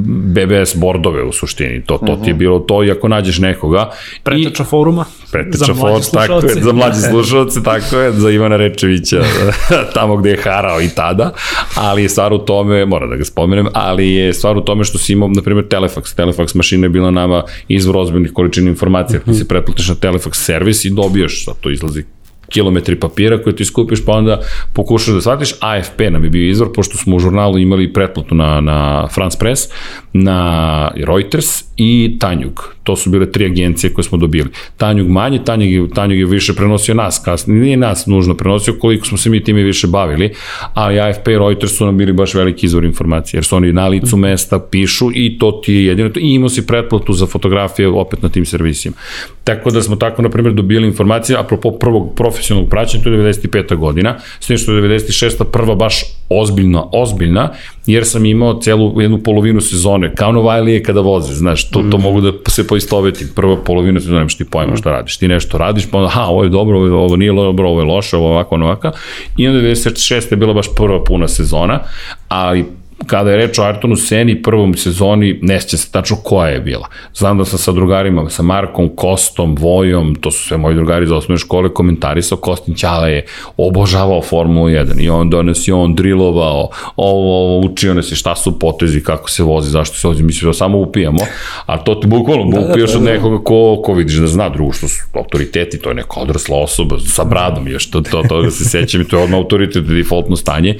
BBS 0.06 0.76
bordove 0.76 1.22
u 1.22 1.32
suštini, 1.32 1.82
to, 1.84 1.98
to 1.98 2.12
uh 2.12 2.18
-huh. 2.18 2.24
ti 2.24 2.30
je 2.30 2.34
mhm. 2.34 2.38
bilo 2.38 2.58
to 2.58 2.84
i 2.84 2.90
ako 2.90 3.08
nađeš 3.08 3.38
nekoga. 3.38 3.90
Preteča 4.22 4.64
foruma. 4.64 5.04
Preteča 5.32 5.74
foruma, 5.74 6.00
tako 6.12 6.46
je, 6.46 6.62
za 6.62 6.72
mlađe 6.72 7.00
slušalce, 7.00 7.62
tako 7.62 7.96
je, 7.96 8.12
za 8.12 8.30
Ivana 8.30 8.56
Rečevića, 8.56 9.22
tamo 9.94 10.16
gde 10.16 10.30
je 10.30 10.36
harao 10.42 10.80
i 10.80 10.88
tada, 10.88 11.32
ali 11.74 12.02
je 12.02 12.08
stvar 12.08 12.32
u 12.32 12.38
tome, 12.38 12.86
mora 12.86 13.06
da 13.06 13.16
ga 13.16 13.24
spomenem, 13.24 13.66
ali 13.72 14.14
je 14.14 14.34
stvar 14.34 14.56
u 14.56 14.60
tome 14.60 14.84
što 14.84 14.98
si 14.98 15.12
imao, 15.12 15.28
na 15.28 15.42
primjer, 15.42 15.64
Telefax. 15.66 16.16
Telefax 16.16 16.56
mašina 16.56 16.84
je 16.84 16.88
bila 16.88 17.10
nama 17.10 17.42
izvor 17.68 17.96
ozbiljnih 17.96 18.32
količina 18.32 18.68
informacija, 18.68 19.20
uh 19.20 19.26
-huh. 19.26 19.32
ti 19.32 19.38
se 19.38 19.48
pretplatiš 19.48 19.88
na 19.88 19.94
Telefax 19.94 20.34
servis 20.34 20.84
i 20.84 20.90
dobi 20.90 21.07
dobijaš, 21.08 21.44
sad 21.44 21.60
to 21.60 21.70
izlazi 21.70 22.04
kilometri 22.48 23.00
papira 23.00 23.42
koje 23.42 23.56
ti 23.56 23.64
skupiš, 23.64 24.04
pa 24.04 24.12
onda 24.12 24.40
pokušaš 24.72 25.14
da 25.14 25.20
shvatiš. 25.20 25.54
AFP 25.60 26.00
nam 26.10 26.24
je 26.24 26.30
bio 26.30 26.50
izvor, 26.50 26.72
pošto 26.74 26.96
smo 26.96 27.16
u 27.16 27.18
žurnalu 27.18 27.58
imali 27.58 27.92
pretplatu 27.92 28.34
na, 28.34 28.60
na 28.60 29.08
France 29.14 29.38
Press, 29.38 29.68
na 30.12 30.90
Reuters 30.96 31.67
i 31.78 32.16
Tanjug. 32.20 32.74
To 32.82 32.96
su 32.96 33.10
bile 33.10 33.32
tri 33.32 33.44
agencije 33.44 33.92
koje 33.92 34.04
smo 34.04 34.18
dobili. 34.18 34.48
Tanjug 34.76 35.08
manje, 35.08 35.40
Tanjug 35.44 35.72
je, 35.72 35.88
Tanjug 35.94 36.18
je 36.18 36.24
više 36.24 36.54
prenosio 36.54 36.94
nas, 36.94 37.22
kasnije 37.24 37.60
nije 37.60 37.76
nas 37.76 38.06
nužno 38.06 38.34
prenosio, 38.34 38.74
koliko 38.80 39.06
smo 39.06 39.18
se 39.18 39.30
mi 39.30 39.44
time 39.44 39.62
više 39.62 39.86
bavili, 39.86 40.32
ali 40.74 41.00
AFP 41.00 41.28
i 41.28 41.38
Reuters 41.38 41.72
su 41.72 41.86
nam 41.86 41.96
bili 41.98 42.12
baš 42.12 42.34
veliki 42.34 42.66
izvor 42.66 42.84
informacije, 42.84 43.38
jer 43.38 43.44
su 43.44 43.56
oni 43.56 43.72
na 43.72 43.88
licu 43.88 44.16
mesta 44.16 44.58
pišu 44.58 45.10
i 45.14 45.38
to 45.38 45.60
ti 45.64 45.74
je 45.74 45.84
jedino. 45.84 46.10
I 46.16 46.34
imao 46.34 46.48
si 46.48 46.66
pretplatu 46.66 47.12
za 47.12 47.26
fotografije 47.26 47.88
opet 47.88 48.22
na 48.22 48.28
tim 48.28 48.44
servisima. 48.44 48.96
Tako 49.44 49.70
da 49.70 49.82
smo 49.82 49.96
tako, 49.96 50.22
na 50.22 50.28
primjer, 50.28 50.54
dobili 50.54 50.86
informacije, 50.86 51.38
apropo 51.38 51.70
prvog 51.70 52.14
profesionalnog 52.16 52.70
praćenja, 52.70 53.04
to 53.04 53.10
je 53.10 53.32
95. 53.32 53.76
godina, 53.76 54.16
s 54.40 54.46
tim 54.46 54.58
što 54.58 54.72
je 54.72 54.82
96. 54.82 55.44
prva 55.52 55.74
baš 55.74 56.02
ozbiljna, 56.28 56.84
ozbiljna, 56.92 57.50
jer 57.86 58.06
sam 58.06 58.24
imao 58.24 58.60
celu 58.60 59.00
jednu 59.00 59.18
polovinu 59.18 59.60
sezone, 59.60 60.14
kao 60.14 60.32
Novajlije 60.32 60.82
kada 60.82 61.00
voze, 61.00 61.34
znaš, 61.34 61.70
to, 61.70 61.82
to 61.90 61.98
mm. 61.98 62.02
mogu 62.02 62.20
da 62.20 62.32
se 62.48 62.66
poistovetim, 62.66 63.28
prva 63.34 63.56
polovina 63.56 64.00
sezone, 64.00 64.18
nemaš 64.18 64.36
ti 64.36 64.44
pojma 64.44 64.76
šta 64.76 64.90
radiš, 64.90 65.16
ti 65.16 65.28
nešto 65.28 65.58
radiš, 65.58 65.90
pa 65.90 65.98
onda, 65.98 66.10
ha, 66.10 66.24
ovo 66.24 66.44
je 66.44 66.50
dobro, 66.50 66.78
ovo, 66.78 67.04
ovo 67.04 67.16
nije 67.16 67.32
dobro, 67.32 67.68
ovo 67.68 67.80
je 67.80 67.86
loše, 67.86 68.16
ovo 68.16 68.30
ovako, 68.30 68.54
ovako, 68.54 68.90
i 69.36 69.48
onda 69.48 69.60
96. 69.60 70.30
je 70.30 70.36
bila 70.36 70.54
baš 70.54 70.66
prva 70.76 71.04
puna 71.04 71.28
sezona, 71.28 71.80
ali 72.28 72.64
kada 73.06 73.30
je 73.30 73.36
reč 73.36 73.58
o 73.58 73.62
Artonu 73.62 73.96
Seni 73.96 74.42
prvom 74.42 74.74
sezoni, 74.74 75.38
ne 75.42 75.60
sjeća 75.60 75.76
se 75.76 75.90
tačno 75.92 76.16
koja 76.16 76.48
je 76.48 76.60
bila. 76.60 76.88
Znam 77.14 77.38
da 77.38 77.44
sam 77.44 77.58
sa 77.58 77.72
drugarima, 77.72 78.30
sa 78.30 78.42
Markom, 78.42 78.88
Kostom, 78.96 79.56
Vojom, 79.58 80.14
to 80.14 80.30
su 80.30 80.44
sve 80.48 80.56
moji 80.56 80.74
drugari 80.74 81.04
iz 81.04 81.12
osnovne 81.12 81.38
škole, 81.38 81.74
komentarisao, 81.74 82.38
Kostin 82.38 82.74
Ćala 82.74 83.08
je 83.08 83.24
obožavao 83.56 84.22
Formulu 84.22 84.68
1 84.68 85.00
i 85.00 85.08
on 85.10 85.30
dones 85.30 85.68
je 85.68 85.74
on 85.74 85.94
drilovao, 85.94 86.68
ovo, 86.96 87.44
ovo, 87.44 87.66
učio 87.66 87.94
nas 87.94 88.12
je 88.12 88.16
šta 88.16 88.36
su 88.36 88.58
potezi, 88.58 89.02
kako 89.02 89.30
se 89.30 89.42
vozi, 89.42 89.70
zašto 89.70 89.96
se 89.96 90.08
vozi, 90.08 90.22
mislim 90.22 90.50
da 90.50 90.54
samo 90.54 90.78
upijamo, 90.78 91.18
a 91.66 91.78
to 91.78 91.94
ti 91.94 92.06
bukvalno 92.06 92.50
da, 92.50 92.60
da, 92.60 92.70
upijaš 92.70 92.92
da, 92.92 92.98
da, 92.98 93.04
od 93.04 93.14
nekoga 93.14 93.44
ko, 93.44 93.82
ko 93.84 93.94
vidiš 93.94 94.14
da 94.14 94.26
zna, 94.26 94.48
drugo 94.48 94.72
što 94.72 94.88
su 94.88 95.02
autoriteti, 95.14 95.78
to 95.78 95.88
je 95.88 95.94
neka 95.94 96.20
odrasla 96.20 96.56
osoba 96.56 96.98
sa 96.98 97.24
bradom 97.24 97.68
još, 97.68 97.90
to, 97.90 98.00
to, 98.00 98.22
to 98.28 98.42
da 98.42 98.50
se 98.50 98.64
sećam 98.64 99.00
i 99.00 99.08
to 99.08 99.18
je 99.18 99.24
odmah 99.24 99.38
autoritet, 99.38 99.84
defaultno 99.84 100.36
stanje 100.36 100.78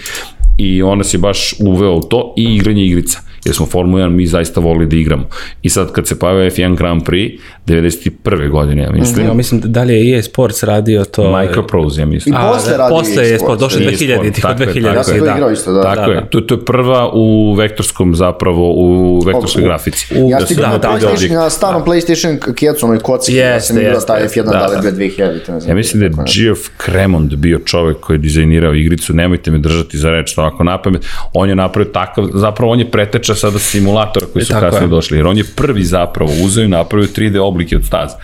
i 0.59 0.83
ona 0.83 1.05
se 1.05 1.19
baš 1.19 1.55
uveo 1.61 1.95
u 1.95 2.03
to 2.03 2.35
i 2.37 2.45
igranje 2.45 2.87
igrica 2.87 3.21
jer 3.45 3.55
smo 3.55 3.67
Formula 3.67 4.05
1 4.05 4.11
mi 4.11 4.27
zaista 4.27 4.61
volili 4.61 4.87
da 4.87 4.97
igramo. 4.97 5.29
I 5.63 5.69
sad 5.69 5.93
kad 5.93 6.07
se 6.07 6.19
pojavio 6.19 6.51
F1 6.51 6.77
Grand 6.77 7.03
Prix, 7.03 7.39
91. 7.67 8.51
godine, 8.51 8.83
ja 8.83 8.93
mislim. 8.93 9.27
Ja 9.27 9.35
mislim 9.35 9.61
da 9.61 9.69
dalje 9.69 9.95
je 9.95 10.17
EA 10.17 10.23
Sports 10.23 10.63
radio 10.63 11.05
to. 11.05 11.39
Microprose, 11.39 12.01
ja 12.01 12.07
mislim. 12.07 12.35
I 12.35 12.39
posle 12.53 12.73
da, 12.73 12.77
radio 12.77 12.97
posle 12.97 13.31
EA 13.31 13.39
Sports, 13.39 13.61
došlo 13.61 13.81
2000, 13.81 14.35
tih 14.35 14.45
2000. 14.45 14.95
Ja 14.95 15.05
sam 15.05 15.19
to 15.19 15.25
igrao 15.25 15.51
isto, 15.51 15.73
da. 15.73 15.83
Tako 15.83 16.11
da, 16.11 16.17
je, 16.17 16.31
to, 16.31 16.41
to 16.41 16.55
je 16.55 16.65
prva 16.65 17.11
u 17.15 17.55
vektorskom 17.55 18.15
zapravo, 18.15 18.73
u 18.73 19.21
vektorskoj 19.27 19.63
grafici. 19.63 20.15
U, 20.19 20.31
ja 20.31 20.41
sam 20.41 20.57
igrao 20.57 20.79
da, 20.79 20.93
na, 20.93 20.99
PlayStation, 20.99 21.35
na 21.35 21.51
starom 21.51 21.83
da. 21.83 21.91
PlayStation 21.91 22.55
kjecu, 22.55 22.87
onoj 22.87 22.99
koci, 22.99 23.35
ja 23.35 23.61
sam 23.61 23.79
igrao 23.79 24.01
taj 24.01 24.23
F1 24.29 24.45
da, 24.45 24.81
da, 24.83 24.91
2000. 24.93 25.69
Ja 25.69 25.75
mislim 25.75 26.01
da 26.01 26.07
je 26.07 26.13
Geoff 26.35 26.61
Cremond 26.85 27.35
bio 27.37 27.59
čovek 27.59 27.97
koji 28.01 28.15
je 28.15 28.19
dizajnirao 28.19 28.75
igricu, 28.75 29.15
nemojte 29.15 29.51
me 29.51 29.59
držati 29.59 29.99
za 29.99 30.11
reč, 30.11 30.35
to 30.35 30.41
ovako 30.41 30.65
napamet, 30.65 31.07
on 31.35 31.49
je 31.49 31.55
napravio 31.55 31.93
takav, 31.93 32.29
zapravo 32.35 32.73
on 32.73 32.79
je 32.79 32.91
preteč 32.91 33.28
priča 33.29 33.41
sada 33.41 33.59
simulatora 33.59 34.27
koji 34.33 34.45
su 34.45 34.53
kasnije 34.61 34.85
je. 34.85 34.89
došli, 34.89 35.17
jer 35.19 35.27
on 35.27 35.37
je 35.39 35.45
prvi 35.57 35.85
zapravo 35.85 36.31
uzeo 36.45 36.65
i 36.65 36.69
napravio 36.69 37.09
3D 37.17 37.41
oblike 37.41 37.77
od 37.77 37.85
staze. 37.85 38.15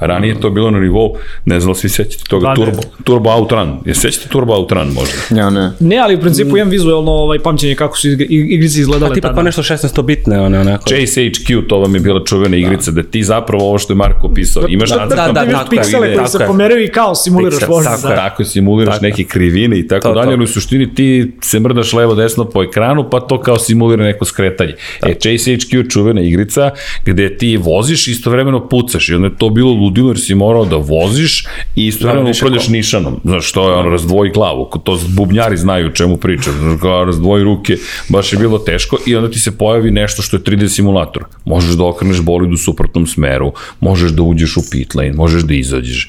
Ranije 0.00 0.40
to 0.40 0.50
bilo 0.50 0.70
na 0.70 0.80
nivou, 0.80 1.16
ne 1.44 1.60
znam 1.60 1.74
svi 1.74 1.88
sećate 1.88 2.24
toga, 2.28 2.48
da, 2.48 2.54
Turbo, 2.54 2.80
Turbo 3.04 3.30
Outrun. 3.30 3.78
Je 3.84 3.94
sećate 3.94 4.28
Turbo 4.28 4.54
Outrun 4.54 4.88
možda? 4.92 5.40
Ja 5.40 5.50
ne. 5.50 5.72
Ne, 5.80 5.96
ali 5.98 6.16
u 6.16 6.20
principu 6.20 6.56
imam 6.56 6.70
vizualno 6.70 7.10
ovaj, 7.10 7.38
pamćenje 7.38 7.74
kako 7.74 7.98
su 7.98 8.08
igrice 8.08 8.80
izgledale 8.80 9.10
A 9.10 9.14
tipa 9.14 9.28
tada. 9.28 9.36
pa 9.36 9.42
nešto 9.42 9.62
16-bitne, 9.62 10.40
one 10.40 10.60
onako. 10.60 10.88
Chase 10.88 11.20
HQ, 11.20 11.68
to 11.68 11.78
vam 11.78 11.94
je 11.94 12.00
bila 12.00 12.24
čuvena 12.24 12.56
igrica, 12.56 12.90
da, 12.90 13.02
da 13.02 13.08
ti 13.08 13.22
zapravo 13.22 13.68
ovo 13.68 13.78
što 13.78 13.92
je 13.92 13.96
Marko 13.96 14.26
opisao, 14.26 14.62
imaš 14.68 14.90
da, 14.90 14.96
da, 14.96 15.16
da, 15.16 15.32
da, 15.32 15.44
da, 15.44 15.66
piksele 15.70 16.16
koji 16.16 16.28
se 16.28 16.38
pomeraju 16.46 16.84
i 16.84 16.88
kao 16.88 17.14
simuliraš 17.14 17.68
vožnju. 17.68 17.90
Tako, 17.90 18.08
da. 18.08 18.16
tako 18.16 18.44
simuliraš 18.44 18.94
tako. 18.94 19.04
neke 19.04 19.24
krivine 19.24 19.78
i 19.78 19.88
tako 19.88 20.08
to, 20.08 20.14
dalje, 20.14 20.32
ali 20.32 20.44
u 20.44 20.46
suštini 20.46 20.94
ti 20.94 21.32
se 21.42 21.60
mrdaš 21.60 21.92
levo 21.92 22.14
desno 22.14 22.44
po 22.44 22.62
ekranu, 22.62 23.10
pa 23.10 23.20
to 23.20 23.40
kao 23.40 23.58
simulira 23.58 24.04
neko 24.04 24.24
skretanje. 24.24 24.53
Da. 24.58 25.08
E, 25.08 25.14
Chase 25.14 25.56
HQ 25.56 25.90
čuvena 25.90 26.20
igrica 26.20 26.70
gde 27.04 27.36
ti 27.38 27.56
voziš 27.56 28.08
istovremeno 28.08 28.68
pucaš 28.68 29.08
i 29.08 29.14
onda 29.14 29.26
je 29.26 29.38
to 29.38 29.50
bilo 29.50 29.72
ludilo 29.72 30.10
jer 30.10 30.20
si 30.20 30.34
morao 30.34 30.64
da 30.64 30.76
voziš 30.76 31.44
i 31.76 31.86
istovremeno 31.86 32.24
da, 32.24 32.32
upravljaš 32.36 32.68
nišanom. 32.68 33.20
Znaš, 33.24 33.52
to 33.52 33.68
je 33.68 33.74
ono, 33.74 33.90
razdvoji 33.90 34.30
glavu, 34.30 34.70
to 34.84 35.00
bubnjari 35.08 35.56
znaju 35.56 35.92
čemu 35.92 36.16
pričam, 36.16 36.78
razdvoji 37.06 37.44
ruke, 37.44 37.76
baš 38.08 38.32
je 38.32 38.38
bilo 38.38 38.58
teško 38.58 38.98
i 39.06 39.16
onda 39.16 39.30
ti 39.30 39.38
se 39.38 39.58
pojavi 39.58 39.90
nešto 39.90 40.22
što 40.22 40.36
je 40.36 40.40
3D 40.40 40.68
simulator. 40.68 41.24
Možeš 41.44 41.74
da 41.74 41.84
okreneš 41.84 42.20
bolid 42.20 42.52
u 42.52 42.56
suprotnom 42.56 43.06
smeru, 43.06 43.52
možeš 43.80 44.10
da 44.10 44.22
uđeš 44.22 44.56
u 44.56 44.62
pit 44.70 44.94
lane, 44.94 45.12
možeš 45.12 45.42
da 45.42 45.54
izađeš. 45.54 46.08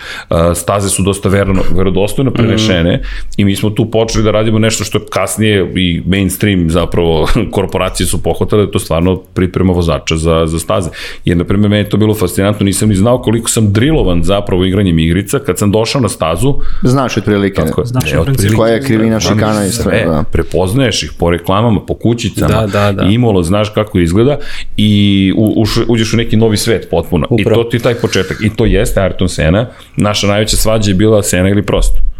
Staze 0.55 0.89
su 0.89 1.03
dosta 1.03 1.29
verno, 1.29 1.61
verodostojno 1.71 2.31
prenešene 2.31 2.97
mm. 2.97 3.01
i 3.37 3.45
mi 3.45 3.55
smo 3.55 3.69
tu 3.69 3.91
počeli 3.91 4.23
da 4.23 4.31
radimo 4.31 4.59
nešto 4.59 4.83
što 4.83 4.97
je 4.97 5.05
kasnije 5.09 5.71
i 5.75 6.01
mainstream 6.05 6.69
zapravo 6.69 7.27
korporacije 7.55 8.07
su 8.07 8.23
pohvatale 8.37 8.65
da 8.65 8.71
to 8.71 8.79
stvarno 8.79 9.15
priprema 9.33 9.73
vozača 9.73 10.17
za, 10.17 10.43
za 10.45 10.59
staze. 10.59 10.89
Jer, 11.25 11.37
na 11.37 11.43
primjer, 11.43 11.69
meni 11.69 11.83
je 11.83 11.89
to 11.89 11.97
bilo 11.97 12.13
fascinantno, 12.13 12.63
nisam 12.65 12.89
ni 12.89 12.95
znao 12.95 13.21
koliko 13.21 13.49
sam 13.49 13.73
drilovan 13.73 14.23
zapravo 14.23 14.65
igranjem 14.65 14.99
igrica. 14.99 15.39
Kad 15.39 15.57
sam 15.57 15.71
došao 15.71 16.01
na 16.01 16.09
stazu... 16.09 16.53
Znaš 16.83 17.17
otprilike. 17.17 17.61
Tako, 17.61 17.85
Znaš 17.85 18.11
ne, 18.11 18.19
otprilike. 18.19 18.55
Koja 18.55 18.73
je 18.73 18.81
krivina 18.81 19.19
šikana 19.19 19.65
i 19.65 19.69
sve. 19.69 20.03
Da. 20.05 20.23
Prepoznaješ 20.31 21.03
ih 21.03 21.11
po 21.19 21.29
reklamama, 21.29 21.79
po 21.79 21.93
kućicama, 21.93 22.47
da, 22.47 22.67
da, 22.67 22.91
da. 22.91 23.03
imolo, 23.03 23.43
znaš 23.43 23.69
kako 23.69 23.99
izgleda 23.99 24.37
i 24.77 25.33
u, 25.37 25.53
uš, 25.57 25.77
uđeš 25.87 26.13
u 26.13 26.17
neki 26.17 26.37
novi 26.37 26.57
svet 26.57 26.87
potpuno. 26.91 27.27
Upravo. 27.29 27.61
I 27.61 27.63
to 27.63 27.69
ti 27.69 27.77
je 27.77 27.81
taj 27.81 27.95
početak. 27.95 28.37
I 28.41 28.49
to 28.49 28.65
jeste 28.65 28.99
Ayrton 28.99 29.27
Sena. 29.27 29.67
Naša 29.97 30.27
najveća 30.27 30.57
svađa 30.57 30.91
je 30.91 30.95
bila 30.95 31.23
Sena 31.23 31.49
ili 31.49 31.65
prosto. 31.65 32.14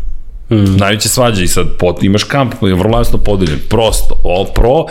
Mm. 0.50 0.78
Najveće 0.78 1.10
svađa 1.10 1.44
i 1.44 1.48
sad 1.48 1.66
pot, 1.80 2.04
imaš 2.04 2.24
kamp 2.24 2.54
koji 2.60 2.72
je 2.72 2.76
vrlo 2.76 2.98
jasno 2.98 3.18
podeljen. 3.18 3.60
Prosto, 3.70 4.16
all 4.26 4.46
pro, 4.56 4.74
uh, 4.80 4.88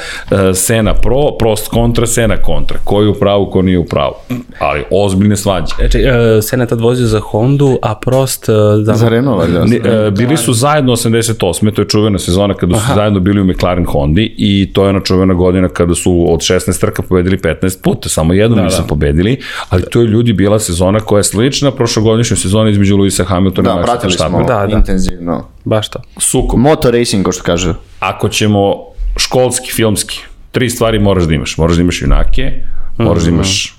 Sena 0.54 0.94
pro, 0.94 1.30
prost 1.38 1.68
kontra, 1.68 2.06
Sena 2.06 2.36
kontra. 2.36 2.78
Ko 2.84 3.02
je 3.02 3.08
u 3.08 3.14
pravu, 3.14 3.50
ko 3.50 3.62
nije 3.62 3.78
u 3.78 3.84
pravu. 3.84 4.14
Ali 4.58 4.84
ozbiljne 4.90 5.36
svađe. 5.36 5.74
E, 5.80 5.88
ček, 5.88 6.02
uh, 6.04 6.44
Sena 6.44 6.66
tad 6.66 6.80
vozio 6.80 7.06
za 7.06 7.20
Hondu, 7.20 7.78
a 7.82 7.94
Prost... 7.94 8.48
Uh, 8.48 8.84
za, 8.84 8.92
za 8.92 9.08
Renault, 9.08 9.50
da. 9.50 9.64
Ne, 9.64 10.06
uh, 10.06 10.12
bili 10.12 10.36
su 10.36 10.52
zajedno 10.52 10.92
88. 10.92 11.74
To 11.74 11.82
je 11.82 11.88
čuvena 11.88 12.18
sezona 12.18 12.54
kada 12.54 12.74
su 12.74 12.82
Aha. 12.84 12.94
zajedno 12.94 13.20
bili 13.20 13.40
u 13.40 13.44
McLaren 13.44 13.86
Hondi 13.86 14.34
i 14.38 14.72
to 14.72 14.82
je 14.82 14.88
ona 14.88 15.00
čuvena 15.00 15.34
godina 15.34 15.68
kada 15.68 15.94
su 15.94 16.26
od 16.28 16.40
16 16.40 16.80
trka 16.80 17.02
pobedili 17.02 17.38
15 17.38 17.82
puta. 17.82 18.08
Samo 18.08 18.32
jednom 18.32 18.58
da, 18.58 18.64
nisu 18.64 18.82
da. 18.82 18.86
pobedili, 18.86 19.40
ali 19.68 19.82
to 19.90 20.00
je 20.00 20.06
ljudi 20.06 20.32
bila 20.32 20.58
sezona 20.58 21.00
koja 21.00 21.18
je 21.18 21.24
slična 21.24 21.70
prošlogodišnjoj 21.70 22.36
sezoni 22.36 22.70
između 22.70 22.96
Luisa 22.96 23.24
Hamiltona 23.24 23.74
da, 23.74 23.80
i 23.80 23.82
Maxa 23.82 24.02
Verstappena. 24.02 24.38
Da, 24.38 24.44
pratili 24.44 24.48
smo 24.48 24.60
da, 24.60 24.66
da. 24.66 24.76
intenzivno 24.76 25.43
Baš 25.64 25.90
to. 25.90 26.02
Suko. 26.18 26.56
Motor 26.56 26.94
racing, 26.94 27.24
ko 27.24 27.32
što 27.32 27.42
kaže. 27.42 27.74
Ako 28.00 28.28
ćemo 28.28 28.74
školski, 29.16 29.72
filmski, 29.72 30.20
tri 30.52 30.70
stvari 30.70 30.98
moraš 30.98 31.24
da 31.24 31.34
imaš. 31.34 31.58
Moraš 31.58 31.76
da 31.76 31.82
imaš 31.82 32.02
junake, 32.02 32.52
moraš 32.98 33.22
da 33.22 33.30
mhm. 33.30 33.34
imaš 33.34 33.74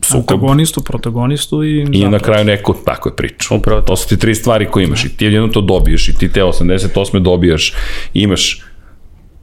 sukob. 0.00 0.36
Antagonistu, 0.36 0.80
protagonistu 0.80 1.64
i... 1.64 1.86
I 1.92 2.08
na 2.08 2.18
kraju 2.18 2.44
neku 2.44 2.74
tako 2.84 3.08
je 3.08 3.16
priču. 3.16 3.54
Upravo 3.54 3.80
to. 3.80 3.86
to 3.86 3.96
su 3.96 4.08
ti 4.08 4.18
tri 4.18 4.34
stvari 4.34 4.66
koje 4.66 4.84
imaš 4.84 5.04
i 5.04 5.16
ti 5.16 5.24
jedno 5.24 5.48
to 5.48 5.60
dobiješ 5.60 6.08
i 6.08 6.14
ti 6.14 6.32
te 6.32 6.40
88. 6.42 7.18
dobijaš, 7.18 7.72
imaš 8.14 8.64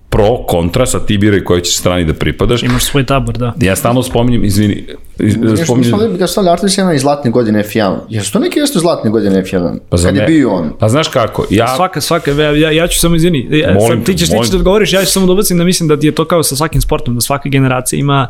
pro, 0.10 0.38
kontra, 0.48 0.86
sa 0.86 1.00
ti 1.00 1.18
biraj 1.18 1.44
kojoj 1.44 1.62
će 1.62 1.72
strani 1.72 2.06
da 2.06 2.14
pripadaš. 2.14 2.64
Imaš 2.64 2.84
svoj 2.84 3.06
tabor, 3.06 3.38
da. 3.38 3.54
Ja 3.62 3.76
stalno 3.76 4.04
spominjem, 4.04 4.44
izvini, 4.46 4.86
iz, 5.20 5.34
spominjem... 5.64 5.92
Mi 5.92 6.08
smo 6.08 6.18
ga 6.18 6.28
stavili 6.28 6.52
Artis 6.52 6.78
i 6.78 7.00
zlatne 7.00 7.32
godine 7.32 7.64
F1. 7.64 7.98
Jesu 8.10 8.34
to 8.34 8.40
neke 8.40 8.60
jesu 8.60 8.80
zlatne 8.80 9.10
godine 9.10 9.44
F1? 9.44 9.78
Pa 9.90 9.98
Kad 9.98 10.16
je 10.16 10.24
bio 10.24 10.52
on? 10.52 10.72
Pa 10.80 10.90
znaš 10.90 11.08
kako, 11.08 11.46
ja... 11.50 11.76
Svaka, 11.76 12.02
svaka, 12.02 12.32
ja, 12.32 12.72
ja 12.72 12.88
ću 12.88 13.00
samo 13.00 13.16
izvini, 13.16 13.48
ja, 13.52 13.74
molim, 13.74 13.98
sad, 13.98 14.06
ti 14.06 14.18
ćeš, 14.18 14.30
molim. 14.30 14.42
ti 14.42 14.48
ćeš 14.48 14.52
da 14.52 14.58
odgovoriš, 14.58 14.94
ja 14.94 15.06
ću 15.06 15.12
samo 15.12 15.34
da 15.34 15.42
da 15.58 15.64
mislim 15.64 15.88
da 15.90 15.98
je 16.02 16.12
to 16.12 16.26
kao 16.26 16.44
sa 16.44 16.56
svakim 16.56 16.82
sportom, 16.82 17.16
da 17.16 17.22
svaka 17.22 17.50
generacija 17.50 18.00
ima 18.00 18.28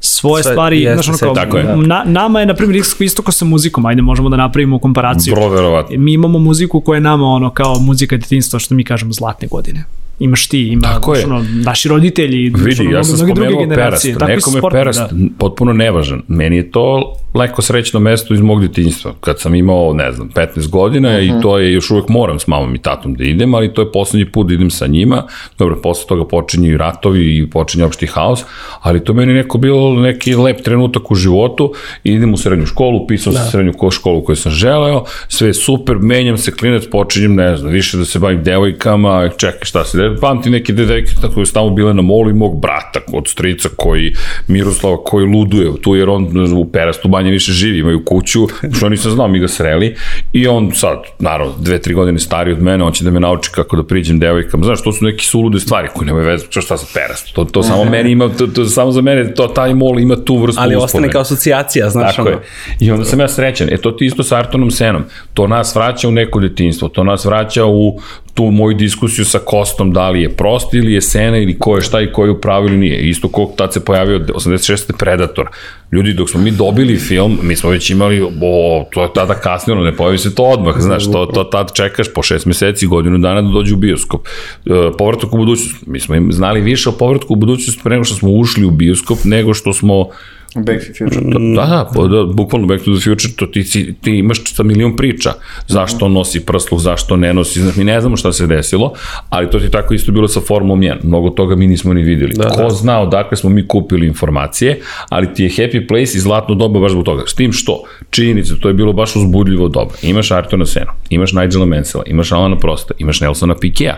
svoje 0.00 0.42
Sve, 0.42 0.52
stvari, 0.52 0.88
znaš 0.92 1.08
ono 1.08 1.18
kao, 1.18 1.34
tako 1.34 1.56
je. 1.56 1.76
Na, 1.76 2.04
nama 2.06 2.40
je, 2.40 2.46
na 2.46 2.54
primjer, 2.54 2.82
isto 2.98 3.22
kao 3.22 3.32
sa 3.32 3.44
muzikom, 3.44 3.86
ajde 3.86 4.02
možemo 4.02 4.28
da 4.28 4.36
napravimo 4.36 4.78
komparaciju. 4.78 5.34
Bro, 5.34 5.48
verovatno. 5.48 5.96
Mi 5.98 6.12
imamo 6.12 6.38
muziku 6.38 6.80
koja 6.80 6.96
je 6.96 7.00
nama 7.00 7.26
ono 7.26 7.50
kao 7.50 7.78
muzika 7.78 8.16
detinjstva, 8.16 8.58
što 8.58 8.74
mi 8.74 8.84
kažemo 8.84 9.12
zlatne 9.12 9.48
godine 9.48 9.84
imaš 10.20 10.48
ti, 10.48 10.68
ima 10.68 10.82
Tako 10.82 11.14
je. 11.14 11.26
Ono, 11.26 11.44
naši 11.64 11.88
roditelji, 11.88 12.52
Vidi, 12.56 12.86
ono, 12.86 12.96
ja 12.96 13.04
sam 13.04 13.16
spomenuo 13.16 13.68
perast, 13.74 14.06
nekome 14.28 14.58
je 14.58 14.70
perast 14.70 15.00
da. 15.00 15.10
potpuno 15.38 15.72
nevažan. 15.72 16.22
Meni 16.28 16.56
je 16.56 16.70
to 16.70 17.14
leko 17.34 17.62
srećno 17.62 18.00
mesto 18.00 18.34
iz 18.34 18.40
mog 18.40 18.60
djetinjstva. 18.60 19.14
Kad 19.20 19.40
sam 19.40 19.54
imao, 19.54 19.94
ne 19.94 20.12
znam, 20.12 20.30
15 20.30 20.68
godina 20.68 21.08
uh 21.08 21.14
-huh. 21.14 21.28
i 21.28 21.30
mhm. 21.30 21.40
to 21.40 21.58
je, 21.58 21.72
još 21.72 21.90
uvek 21.90 22.08
moram 22.08 22.38
s 22.38 22.46
mamom 22.46 22.74
i 22.74 22.78
tatom 22.78 23.14
da 23.14 23.24
idem, 23.24 23.54
ali 23.54 23.74
to 23.74 23.82
je 23.82 23.92
poslednji 23.92 24.32
put 24.32 24.46
da 24.46 24.54
idem 24.54 24.70
sa 24.70 24.86
njima. 24.86 25.22
Dobro, 25.58 25.80
posle 25.82 26.08
toga 26.08 26.24
počinju 26.28 26.70
i 26.70 26.76
ratovi 26.76 27.36
i 27.36 27.50
počinje 27.50 27.84
opšti 27.84 28.06
haos, 28.06 28.44
ali 28.80 29.04
to 29.04 29.12
meni 29.12 29.34
neko 29.34 29.58
bilo 29.58 30.00
neki 30.00 30.34
lep 30.34 30.62
trenutak 30.62 31.10
u 31.10 31.14
životu, 31.14 31.72
idem 32.04 32.34
u 32.34 32.36
srednju 32.36 32.66
školu, 32.66 33.06
pisao 33.06 33.32
da. 33.32 33.38
sam 33.38 33.50
srednju 33.50 33.72
školu 33.90 34.24
koju 34.24 34.36
sam 34.36 34.52
želeo, 34.52 35.04
sve 35.28 35.48
je 35.48 35.54
super, 35.54 35.96
menjam 35.98 36.38
se 36.38 36.52
klinac, 36.52 36.82
počinjem, 36.90 37.34
ne 37.34 37.56
znam, 37.56 37.72
više 37.72 37.96
da 37.96 38.04
se 38.04 38.18
bavim 38.18 38.42
devojkama, 38.42 39.28
čekaj 39.28 39.60
šta 39.62 39.84
se 39.84 39.98
pamti 40.20 40.50
neke 40.50 40.72
devojke 40.72 41.12
koje 41.34 41.46
su 41.46 41.54
tamo 41.54 41.70
bile 41.70 41.94
na 41.94 42.02
molu 42.02 42.30
i 42.30 42.34
mog 42.34 42.60
brata 42.60 43.00
od 43.12 43.28
strica 43.28 43.68
koji, 43.76 44.14
Miroslava, 44.48 44.96
koji 45.04 45.26
luduje 45.26 45.70
tu 45.82 45.94
jer 45.96 46.08
on 46.08 46.52
u 46.56 46.72
Perastu 46.72 47.08
manje 47.20 47.30
više 47.30 47.52
živi, 47.52 47.78
imaju 47.78 48.04
kuću, 48.04 48.46
što 48.76 48.88
nisam 48.88 49.12
znao, 49.12 49.28
mi 49.28 49.38
ga 49.38 49.48
sreli 49.48 49.94
i 50.32 50.46
on 50.46 50.70
sad, 50.74 50.98
naravno, 51.18 51.54
dve, 51.58 51.78
tri 51.78 51.94
godine 51.94 52.18
stari 52.18 52.52
od 52.52 52.62
mene, 52.62 52.84
on 52.84 52.92
će 52.92 53.04
da 53.04 53.10
me 53.10 53.20
nauči 53.20 53.50
kako 53.54 53.76
da 53.76 53.84
priđem 53.84 54.18
devojkama, 54.18 54.64
znaš, 54.64 54.82
to 54.82 54.92
su 54.92 55.04
neke 55.04 55.24
sulude 55.24 55.60
stvari 55.60 55.88
koje 55.94 56.06
nemaju 56.06 56.26
veze, 56.26 56.46
što 56.50 56.60
šta 56.60 56.76
sa 56.76 56.86
Perast, 56.94 57.34
to, 57.34 57.44
to 57.44 57.62
samo 57.62 57.84
meni 57.84 58.10
ima, 58.10 58.28
to, 58.28 58.46
to, 58.46 58.64
samo 58.64 58.92
za 58.92 59.00
mene, 59.00 59.34
to, 59.34 59.46
taj 59.46 59.74
mol 59.74 60.00
ima 60.00 60.16
tu 60.24 60.36
vrstu 60.36 60.60
Ali 60.62 60.76
ostane 60.76 61.10
kao 61.10 61.20
asocijacija, 61.20 61.90
znaš 61.90 62.16
Tako 62.16 62.28
ono. 62.28 62.30
je. 62.30 62.42
I 62.80 62.90
onda 62.90 63.04
sam 63.04 63.20
ja 63.20 63.28
srećan. 63.28 63.68
E 63.72 63.76
to 63.76 63.90
ti 63.90 64.06
isto 64.06 64.22
sa 64.22 64.36
Artonom 64.36 64.70
Senom. 64.70 65.04
To 65.34 65.46
nas 65.46 65.74
vraća 65.74 66.08
u 66.08 66.12
neko 66.12 66.40
detinstvo, 66.40 66.88
to 66.88 67.04
nas 67.04 67.24
vraća 67.24 67.66
u 67.66 68.00
tu 68.34 68.50
moju 68.50 68.76
diskusiju 68.76 69.24
sa 69.24 69.38
Kostom, 69.38 69.92
da 69.92 70.10
li 70.10 70.22
je 70.22 70.36
prost 70.36 70.74
ili 70.74 70.92
je 70.92 71.00
Sena 71.00 71.38
ili 71.38 71.58
ko 71.58 71.76
je 71.76 71.82
šta 71.82 72.00
i 72.00 72.12
ko 72.12 72.24
je 72.24 72.30
u 72.30 72.40
pravu 72.40 72.66
ili 72.66 72.76
nije. 72.76 73.08
Isto 73.08 73.28
kog 73.28 73.52
tad 73.56 73.72
se 73.72 73.84
pojavio 73.84 74.18
86. 74.18 74.92
Predator. 74.98 75.48
Ljudi, 75.92 76.12
dok 76.12 76.30
smo 76.30 76.40
mi 76.40 76.50
dobili 76.50 76.96
film, 76.96 77.38
mi 77.42 77.56
smo 77.56 77.70
već 77.70 77.90
imali, 77.90 78.22
o, 78.42 78.84
to 78.92 79.02
je 79.02 79.08
tada 79.14 79.34
kasnilo, 79.34 79.84
ne 79.84 79.96
pojavi 79.96 80.18
se 80.18 80.34
to 80.34 80.42
odmah, 80.42 80.74
znaš, 80.78 81.04
to, 81.12 81.26
to 81.26 81.44
tad 81.44 81.72
čekaš 81.74 82.12
po 82.14 82.22
šest 82.22 82.46
meseci, 82.46 82.86
godinu 82.86 83.18
dana 83.18 83.42
da 83.42 83.48
dođe 83.48 83.74
u 83.74 83.76
bioskop. 83.76 84.26
E, 84.66 84.70
povratak 84.98 85.34
u 85.34 85.36
budućnost, 85.36 85.86
mi 85.86 86.00
smo 86.00 86.14
im 86.14 86.32
znali 86.32 86.60
više 86.60 86.88
o 86.88 86.92
povratku 86.92 87.32
u 87.32 87.36
budućnost 87.36 87.82
pre 87.82 87.90
nego 87.90 88.04
što 88.04 88.14
smo 88.14 88.30
ušli 88.30 88.64
u 88.64 88.70
bioskop, 88.70 89.18
nego 89.24 89.54
što 89.54 89.72
smo 89.72 90.08
Back 90.54 90.80
to 90.80 90.84
the 90.84 90.94
Future. 90.94 91.20
Da, 91.54 91.88
da, 91.94 92.08
da, 92.08 92.32
bukvalno 92.32 92.66
Back 92.66 92.84
to 92.84 92.94
the 92.94 93.04
Future, 93.04 93.34
to 93.36 93.46
ti, 93.46 93.94
ti, 94.00 94.10
imaš 94.10 94.54
sa 94.54 94.62
milion 94.62 94.96
priča. 94.96 95.32
Zašto 95.68 96.06
on 96.06 96.12
nosi 96.12 96.40
prsluh, 96.40 96.80
zašto 96.80 97.16
ne 97.16 97.34
nosi, 97.34 97.60
znači 97.60 97.78
mi 97.78 97.84
ne 97.84 98.00
znamo 98.00 98.16
šta 98.16 98.32
se 98.32 98.46
desilo, 98.46 98.92
ali 99.28 99.50
to 99.50 99.60
ti 99.60 99.70
tako 99.70 99.94
isto 99.94 100.12
bilo 100.12 100.28
sa 100.28 100.40
Formom 100.40 100.80
1. 100.80 100.96
Mnogo 101.02 101.30
toga 101.30 101.56
mi 101.56 101.66
nismo 101.66 101.94
ni 101.94 102.02
videli. 102.02 102.32
Da, 102.34 102.48
Ko 102.48 102.62
da. 102.62 102.70
zna 102.70 103.00
odakle 103.00 103.36
smo 103.36 103.50
mi 103.50 103.68
kupili 103.68 104.06
informacije, 104.06 104.80
ali 105.08 105.34
ti 105.34 105.42
je 105.42 105.50
Happy 105.50 105.88
Place 105.88 106.16
i 106.16 106.20
zlatno 106.20 106.54
doba 106.54 106.80
baš 106.80 106.92
zbog 106.92 107.04
toga. 107.04 107.22
S 107.26 107.34
tim 107.34 107.52
što, 107.52 107.82
činjenica, 108.10 108.54
to 108.60 108.68
je 108.68 108.74
bilo 108.74 108.92
baš 108.92 109.16
uzbudljivo 109.16 109.68
doba. 109.68 109.94
Imaš 110.02 110.30
Artona 110.30 110.66
Sena, 110.66 110.92
imaš 111.10 111.32
Nigela 111.32 111.66
Mansella, 111.66 112.04
imaš 112.06 112.32
Alana 112.32 112.58
Prosta, 112.58 112.94
imaš 112.98 113.20
Nelsona 113.20 113.54
Pikea, 113.54 113.96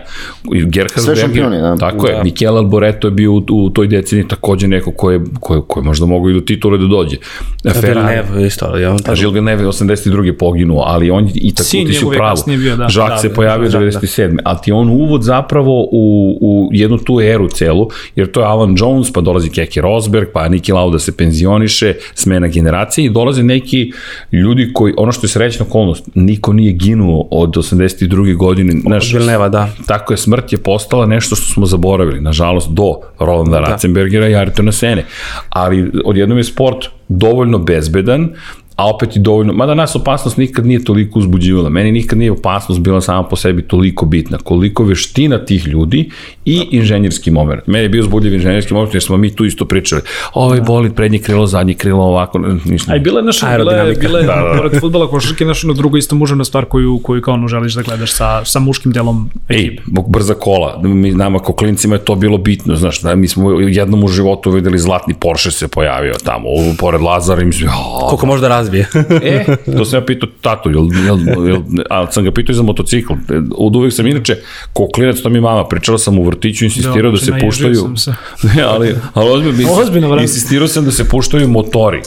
Gerhard 0.65 1.05
Sve 1.05 1.15
šampioni, 1.15 1.57
da. 1.57 1.75
Tako 1.75 2.07
da. 2.07 2.13
je, 2.13 2.23
Mikel 2.23 2.57
Alboreto 2.57 3.07
je 3.07 3.11
bio 3.11 3.31
u, 3.31 3.43
u 3.49 3.69
toj 3.69 3.87
deceniji 3.87 4.27
takođe 4.27 4.67
neko 4.67 4.91
ko 4.91 5.11
je, 5.11 5.21
ko 5.39 5.55
je, 5.55 5.61
ko 5.67 5.79
je 5.79 5.83
možda 5.83 6.05
mogo 6.05 6.29
i 6.29 6.33
do 6.33 6.42
titule 6.45 6.77
da 6.77 6.87
dođe. 6.87 7.17
Villeneuve 7.63 8.47
isto, 8.47 8.65
ali 8.65 8.85
on 8.85 8.97
tako... 8.97 9.15
Gilles 9.15 9.33
Villeneuve 9.33 9.65
82. 9.65 10.37
poginuo, 10.37 10.83
ali 10.87 11.11
on 11.11 11.29
i 11.35 11.53
tako 11.55 11.69
ti 11.69 11.93
su 11.93 12.11
pravo. 12.11 12.43
Bio, 12.47 12.75
da. 12.75 12.89
Žak 12.89 13.09
da, 13.09 13.17
se 13.17 13.29
da, 13.29 13.35
pojavio 13.35 13.69
da, 13.69 13.79
97. 13.79 14.35
Da. 14.35 14.41
Ali 14.45 14.57
ti 14.63 14.71
on 14.71 14.89
uvod 14.89 15.23
zapravo 15.23 15.87
u, 15.91 16.37
u 16.41 16.69
jednu 16.71 16.97
tu 16.97 17.21
eru 17.21 17.47
celu, 17.49 17.89
jer 18.15 18.31
to 18.31 18.39
je 18.39 18.45
Alan 18.45 18.75
Jones, 18.77 19.13
pa 19.13 19.21
dolazi 19.21 19.49
Keke 19.49 19.81
Rosberg, 19.81 20.27
pa 20.33 20.49
Niki 20.49 20.71
Lauda 20.71 20.99
se 20.99 21.17
penzioniše, 21.17 21.93
smena 22.13 22.47
generacije 22.47 23.05
i 23.05 23.09
dolaze 23.09 23.43
neki 23.43 23.91
ljudi 24.31 24.71
koji, 24.73 24.93
ono 24.97 25.11
što 25.11 25.25
je 25.25 25.29
srećna 25.29 25.65
okolnost, 25.65 26.09
niko 26.15 26.53
nije 26.53 26.71
ginuo 26.71 27.27
od 27.31 27.49
82. 27.49 28.35
godine. 28.35 28.73
Naš, 28.85 29.13
Vilneva, 29.13 29.49
da. 29.49 29.69
Tako 29.87 30.13
je, 30.13 30.17
smrt 30.17 30.51
je 30.51 30.57
postala 30.57 31.05
nešto 31.05 31.35
što 31.35 31.53
smo 31.53 31.65
zaboravili, 31.65 32.21
nažalost, 32.21 32.69
do 32.69 32.93
Rolanda 33.19 33.51
da. 33.51 33.59
Ratzenbergera 33.59 34.27
i 34.27 34.33
Ayrtona 34.33 34.71
Sene. 34.71 35.05
Ali 35.49 35.91
odjednom 36.33 36.37
je 36.37 36.43
sport 36.43 36.85
dovoljno 37.07 37.59
bezbedan, 37.59 38.29
a 38.75 38.89
opet 38.89 39.15
i 39.15 39.19
dovoljno, 39.19 39.53
mada 39.53 39.73
nas 39.73 39.95
opasnost 39.95 40.37
nikad 40.37 40.65
nije 40.65 40.83
toliko 40.83 41.19
uzbuđivala, 41.19 41.69
meni 41.69 41.91
nikad 41.91 42.17
nije 42.17 42.31
opasnost 42.31 42.81
bila 42.81 43.01
sama 43.01 43.23
po 43.23 43.35
sebi 43.35 43.61
toliko 43.61 44.05
bitna, 44.05 44.37
koliko 44.37 44.83
veština 44.83 45.45
tih 45.45 45.67
ljudi 45.67 46.09
i 46.45 46.67
inženjerski 46.71 47.31
moment. 47.31 47.67
Meni 47.67 47.85
je 47.85 47.89
bio 47.89 48.01
uzbudljiv 48.01 48.33
inženjerski 48.33 48.73
moment, 48.73 48.93
jer 48.93 49.03
smo 49.03 49.17
mi 49.17 49.35
tu 49.35 49.45
isto 49.45 49.65
pričali, 49.65 50.01
ovaj 50.33 50.59
da. 50.59 50.63
boli 50.63 50.89
prednje 50.89 51.19
krilo, 51.19 51.47
zadnje 51.47 51.73
krilo, 51.73 52.03
ovako, 52.03 52.39
ništa. 52.65 52.93
A 52.93 52.95
i 52.95 52.99
bila 52.99 53.19
je 53.19 53.25
naša, 53.25 53.57
bila 53.57 53.73
je, 53.73 53.95
bila 53.95 54.19
je, 54.19 54.25
da, 54.25 54.35
da. 54.35 54.57
pored 54.57 54.79
futbola, 54.79 55.07
košarke, 55.07 55.45
naša 55.45 55.67
na 55.67 55.73
drugo 55.73 55.97
isto 55.97 56.15
mužena 56.15 56.43
stvar 56.43 56.65
koju, 56.65 56.99
koju 57.03 57.21
kao 57.21 57.33
ono 57.33 57.47
želiš 57.47 57.73
da 57.73 57.81
gledaš 57.81 58.13
sa, 58.13 58.45
sa 58.45 58.59
muškim 58.59 58.91
delom 58.91 59.29
ekipe. 59.49 59.53
Ej, 59.53 59.77
brza 60.07 60.33
kola, 60.33 60.79
mi, 60.83 61.11
nama 61.11 61.39
kao 61.39 61.55
klincima 61.55 61.95
je 61.95 62.05
to 62.05 62.15
bilo 62.15 62.37
bitno, 62.37 62.75
znaš, 62.75 63.01
da, 63.01 63.15
mi 63.15 63.27
smo 63.27 63.51
jednom 63.59 64.03
u 64.03 64.07
životu 64.07 64.51
videli 64.51 64.79
zlatni 64.79 65.13
Porsche 65.13 65.51
se 65.51 65.67
pojavio 65.67 66.13
tamo, 66.23 66.47
pored 66.79 67.01
Lazara 67.01 67.41
i 67.41 67.45
mi 67.45 67.53
smo, 67.53 67.71
Koliko 68.09 68.25
može 68.25 68.41
da 68.41 68.47
razvije. 68.63 68.87
e, 69.23 69.45
to 69.77 69.85
sam 69.85 69.99
ja 69.99 70.05
pitao 70.05 70.29
tatu, 70.41 70.69
jel, 70.69 70.87
jel, 71.05 71.47
jel, 71.47 71.61
ali 71.89 72.07
sam 72.11 72.23
ga 72.23 72.31
pitao 72.31 72.53
i 72.53 72.55
za 72.55 72.63
motocikl. 72.63 73.13
Od 73.57 73.75
uvek 73.75 73.93
sam 73.93 74.07
inače, 74.07 74.37
ko 74.73 74.87
klinac, 74.95 75.21
to 75.21 75.29
mi 75.29 75.41
mama, 75.41 75.67
pričala 75.67 75.97
sam 75.97 76.19
u 76.19 76.23
vrtiću, 76.23 76.65
insistirao 76.65 77.11
da, 77.11 77.17
da 77.17 77.25
se 77.25 77.31
puštaju, 77.41 77.97
se. 77.97 78.13
ne, 78.55 78.63
ali, 78.63 78.95
ali 79.13 79.29
ozbiljno, 79.29 79.73
ozbiljno 79.73 80.21
insistirao 80.21 80.67
sam 80.67 80.85
da 80.85 80.91
se 80.91 81.09
puštaju 81.09 81.47
motori. 81.47 82.01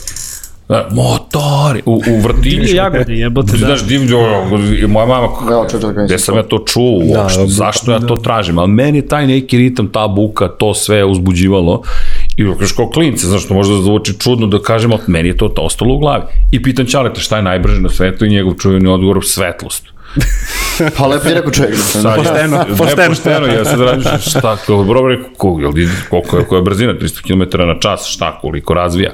Da, 0.69 0.89
motori, 0.93 1.83
u, 1.87 1.95
u 1.95 2.21
vrtiću. 2.23 2.51
Divlje 2.51 2.75
jagode, 2.75 3.15
jebote, 3.15 3.53
da. 3.53 3.59
Znaš, 3.59 3.85
divlje, 3.85 4.17
moja 4.87 5.07
mama, 5.07 5.29
gde 6.05 6.19
sam 6.19 6.37
ja 6.37 6.43
to 6.43 6.59
čuo 6.59 7.01
uopšte, 7.05 7.41
da, 7.41 7.47
zašto 7.47 7.93
ja 7.93 8.01
to 8.01 8.17
da. 8.17 8.23
tražim, 8.23 8.59
ali 8.59 8.69
meni 8.69 9.09
taj 9.09 9.27
neki 9.27 9.59
ritam, 9.59 9.89
ta 9.89 10.09
buka, 10.09 10.49
to 10.49 10.75
sve 10.75 11.05
uzbuđivalo 11.05 11.83
I 12.37 12.45
kažeš 12.59 12.73
kao 12.73 12.91
klince, 12.91 13.27
znaš, 13.27 13.49
to 13.49 13.55
možda 13.55 13.75
zvuči 13.83 14.15
čudno 14.19 14.47
da 14.47 14.59
kažem, 14.63 14.93
ali 14.93 15.03
meni 15.07 15.29
je 15.29 15.37
to 15.37 15.53
ostalo 15.57 15.95
u 15.95 15.99
glavi. 15.99 16.23
I 16.53 16.63
pitan 16.63 16.87
Čaleta 16.87 17.21
šta 17.21 17.37
je 17.37 17.43
najbrže 17.43 17.81
na 17.81 17.89
svetu 17.89 18.25
i 18.25 18.31
njegov 18.31 18.55
čuveni 18.55 18.89
odgovor, 18.89 19.25
svetlost. 19.25 19.85
pa 20.97 21.07
lepo 21.07 21.29
je 21.29 21.35
rekao 21.35 21.53
čovjek. 21.53 21.77
Sad, 21.77 22.17
pošteno, 22.17 22.65
pošteno. 22.79 23.03
Ne, 23.03 23.09
pošteno, 23.09 23.47
ja 23.47 23.65
sad 23.65 23.81
radim 23.81 24.05
šta, 24.31 24.57
kao 24.57 24.85
dobro 24.85 25.09
rekao, 25.09 25.31
koliko, 25.37 25.73
koliko 26.11 26.39
je, 26.39 26.45
koja 26.45 26.59
je 26.59 26.63
brzina, 26.63 26.95
300 26.95 27.23
km 27.23 27.59
na 27.59 27.81
čas, 27.81 28.07
šta, 28.09 28.39
koliko 28.41 28.75
razvija. 28.75 29.13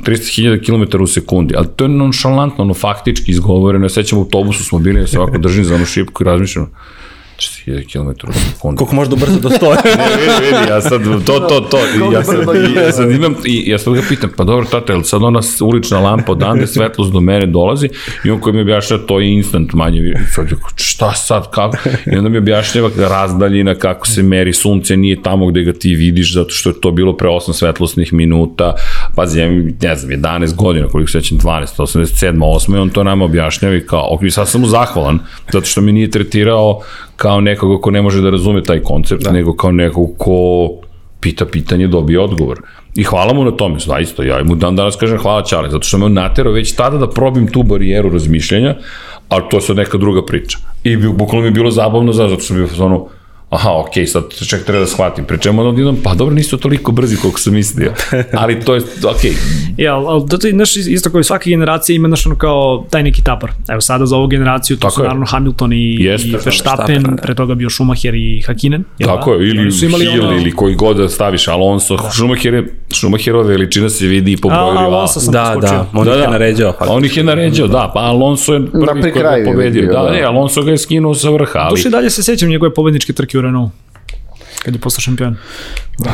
300.000 0.00 0.64
km 0.66 1.02
u 1.02 1.06
sekundi, 1.06 1.54
ali 1.56 1.66
to 1.76 1.84
je 1.84 1.88
nonšalantno, 1.88 2.64
ono 2.64 2.74
faktički 2.74 3.30
izgovoreno, 3.30 3.84
ja 3.84 3.88
sećam 3.88 4.18
u 4.18 4.22
autobusu 4.22 4.64
smo 4.64 4.78
bili, 4.78 5.00
ja 5.00 5.06
se 5.06 5.18
ovako 5.18 5.38
držim 5.38 5.64
za 5.64 5.74
onu 5.74 5.84
šipku 5.84 6.22
i 6.22 6.26
razmišljam, 6.26 6.70
1000 7.40 7.92
km 7.92 8.28
u 8.28 8.32
sekundu. 8.32 8.78
Koliko 8.78 8.94
možda 8.94 9.16
brzo 9.16 9.40
do 9.40 9.48
100? 9.48 9.76
ne, 9.98 10.16
vidi, 10.16 10.56
vidi, 10.56 10.70
ja 10.70 10.80
sad, 10.80 11.02
to, 11.26 11.40
to, 11.40 11.60
to, 11.60 11.78
ja 12.12 12.24
sad, 12.24 12.36
ja 12.76 12.92
sad 12.92 13.10
imam, 13.10 13.34
i 13.44 13.70
ja 13.70 13.78
sad 13.78 13.94
ga 13.94 14.00
pitam, 14.08 14.30
pa 14.36 14.44
dobro, 14.44 14.66
tata, 14.66 14.92
je 14.92 15.04
sad 15.04 15.22
ona 15.22 15.40
ulična 15.60 16.00
lampa 16.00 16.32
odande, 16.32 16.66
svetlost 16.66 17.12
do 17.12 17.20
mene 17.20 17.46
dolazi, 17.46 17.88
i 18.24 18.30
on 18.30 18.40
koji 18.40 18.54
mi 18.54 18.60
objašnjava, 18.60 19.02
to 19.06 19.20
je 19.20 19.32
instant 19.32 19.72
manje, 19.72 20.14
sad, 20.34 20.46
šta 20.74 21.12
sad, 21.12 21.50
kako? 21.50 21.76
I 22.12 22.16
onda 22.16 22.28
mi 22.28 22.38
objašnjava 22.38 22.90
razdaljina, 22.96 23.74
kako 23.74 24.06
se 24.06 24.22
meri, 24.22 24.52
sunce 24.52 24.96
nije 24.96 25.22
tamo 25.22 25.46
gde 25.46 25.62
ga 25.62 25.72
ti 25.72 25.94
vidiš, 25.94 26.34
zato 26.34 26.50
što 26.50 26.70
je 26.70 26.80
to 26.80 26.90
bilo 26.90 27.16
pre 27.16 27.28
8 27.28 27.52
svetlosnih 27.52 28.12
minuta, 28.12 28.74
pazi, 29.16 29.40
ja 29.40 29.50
ne 29.82 29.96
znam, 29.96 30.12
11 30.12 30.54
godina, 30.54 30.88
koliko 30.88 31.10
sećam, 31.10 31.38
12, 31.38 31.66
87, 31.76 32.38
8, 32.38 32.76
i 32.76 32.78
on 32.78 32.90
to 32.90 33.04
nama 33.04 33.24
objašnjava 33.24 33.76
i 33.76 33.86
kao, 33.86 34.08
ok, 34.10 34.20
sad 34.30 34.48
sam 34.48 34.60
mu 34.60 34.66
zahvalan, 34.66 35.18
zato 35.52 35.66
što 35.66 35.80
mi 35.80 35.92
nije 35.92 36.10
tretirao 36.10 36.80
kao 37.20 37.40
nekoga 37.40 37.80
ko 37.80 37.90
ne 37.90 38.02
može 38.02 38.22
da 38.22 38.30
razume 38.30 38.62
taj 38.62 38.80
koncept, 38.80 39.24
da. 39.24 39.32
nego 39.32 39.52
kao 39.56 39.72
nekog 39.72 40.14
ko 40.18 40.70
pita 41.20 41.46
pitanje, 41.46 41.86
dobije 41.86 42.20
odgovor. 42.20 42.62
I 42.94 43.04
hvala 43.04 43.34
mu 43.34 43.44
na 43.44 43.50
tome, 43.50 43.78
zaista, 43.78 44.24
ja 44.24 44.38
mu 44.44 44.54
dan 44.56 44.76
danas 44.76 44.96
kažem 44.96 45.18
hvala 45.18 45.42
Čale, 45.42 45.70
zato 45.70 45.84
što 45.84 45.98
me 45.98 46.04
on 46.04 46.12
naterao 46.12 46.52
već 46.52 46.72
tada 46.76 46.98
da 46.98 47.08
probim 47.10 47.46
tu 47.52 47.62
barijeru 47.62 48.08
razmišljanja, 48.10 48.74
ali 49.28 49.44
to 49.50 49.56
je 49.56 49.60
sad 49.60 49.76
neka 49.76 49.98
druga 49.98 50.24
priča. 50.26 50.58
I 50.84 50.96
bukvalno 50.96 51.42
mi 51.42 51.48
je 51.48 51.58
bilo 51.58 51.70
zabavno, 51.70 52.12
zato 52.12 52.40
što 52.40 52.54
bi 52.54 52.66
ono, 52.80 53.06
aha, 53.50 53.70
ok, 53.70 53.90
sad 54.06 54.24
ček 54.48 54.64
treba 54.64 54.80
da 54.80 54.86
shvatim, 54.86 55.24
pre 55.24 55.38
čemu 55.38 55.62
onda 55.62 55.82
idem, 55.82 55.96
pa 56.02 56.14
dobro, 56.14 56.34
nisu 56.34 56.56
toliko 56.56 56.92
brzi 56.92 57.16
koliko 57.16 57.40
sam 57.40 57.54
mislio, 57.54 57.92
ali 58.32 58.60
to 58.60 58.74
je, 58.74 58.80
ok. 59.04 59.20
Ja, 59.76 59.94
ali 59.96 60.24
da 60.26 60.38
to 60.38 60.46
je, 60.46 60.52
znaš, 60.52 60.76
isto 60.76 61.10
kao 61.10 61.20
i 61.20 61.24
svaka 61.24 61.50
generacija 61.50 61.96
ima, 61.96 62.08
znaš, 62.08 62.26
ono 62.26 62.36
kao 62.36 62.86
taj 62.90 63.02
neki 63.02 63.22
tapar. 63.24 63.50
Evo 63.68 63.80
sada 63.80 64.06
za 64.06 64.16
ovu 64.16 64.26
generaciju, 64.26 64.76
to 64.76 64.80
Tako 64.80 64.94
su 64.94 65.00
je. 65.00 65.04
naravno 65.04 65.26
Hamilton 65.26 65.72
i, 65.72 65.96
Jeste, 66.00 66.28
i 66.28 66.36
Verstappen, 66.44 67.02
da. 67.02 67.22
pre 67.22 67.34
toga 67.34 67.54
bio 67.54 67.70
Schumacher 67.70 68.14
i 68.14 68.42
Hakkinen. 68.46 68.84
Tako 69.04 69.32
je, 69.32 69.48
ili 69.48 69.72
Hill, 69.72 70.24
ono... 70.24 70.36
ili 70.36 70.52
koji 70.52 70.74
god 70.74 70.96
da 70.96 71.08
staviš, 71.08 71.48
Alonso, 71.48 71.96
da. 71.96 72.10
Schumacher 72.10 72.54
je, 72.54 72.74
Schumacherova 72.92 73.44
veličina 73.44 73.88
se 73.88 74.06
vidi 74.06 74.32
i 74.32 74.36
po 74.36 74.48
broju 74.48 74.70
rivala. 74.70 74.96
Alonso 74.96 75.20
sam 75.20 75.32
da, 75.32 75.56
da, 75.60 75.86
on 75.94 76.04
da, 76.04 76.12
ih 76.12 76.18
je 76.18 76.24
da. 76.24 76.30
naređao. 76.30 76.72
Pa. 76.78 76.86
On 76.88 77.04
ih 77.04 77.16
je 77.16 77.24
naređao, 77.24 77.68
da, 77.68 77.90
pa 77.94 78.00
Alonso 78.00 78.54
je 78.54 78.66
prvi 78.66 79.12
koji 79.12 79.40
je 79.40 79.44
pobedio. 79.44 79.86
Da, 79.92 80.02
da, 80.02 80.10
ne, 80.10 80.22
Alonso 80.22 80.62
ga 80.62 80.70
je 80.70 80.78
skinuo 80.78 81.14
sa 81.14 81.30
vrha. 81.30 81.58
Ali... 81.58 81.70
Duše 81.70 81.90
dalje 81.90 82.10
se 82.10 82.22
sećam 82.22 82.48
njegove 82.48 82.74
pobedničke 82.74 83.12
trke 83.12 83.38
u 83.40 83.42
Renault. 83.42 83.72
Kad 84.64 84.74
je 84.74 84.80
postao 84.80 85.00
šampion. 85.00 85.36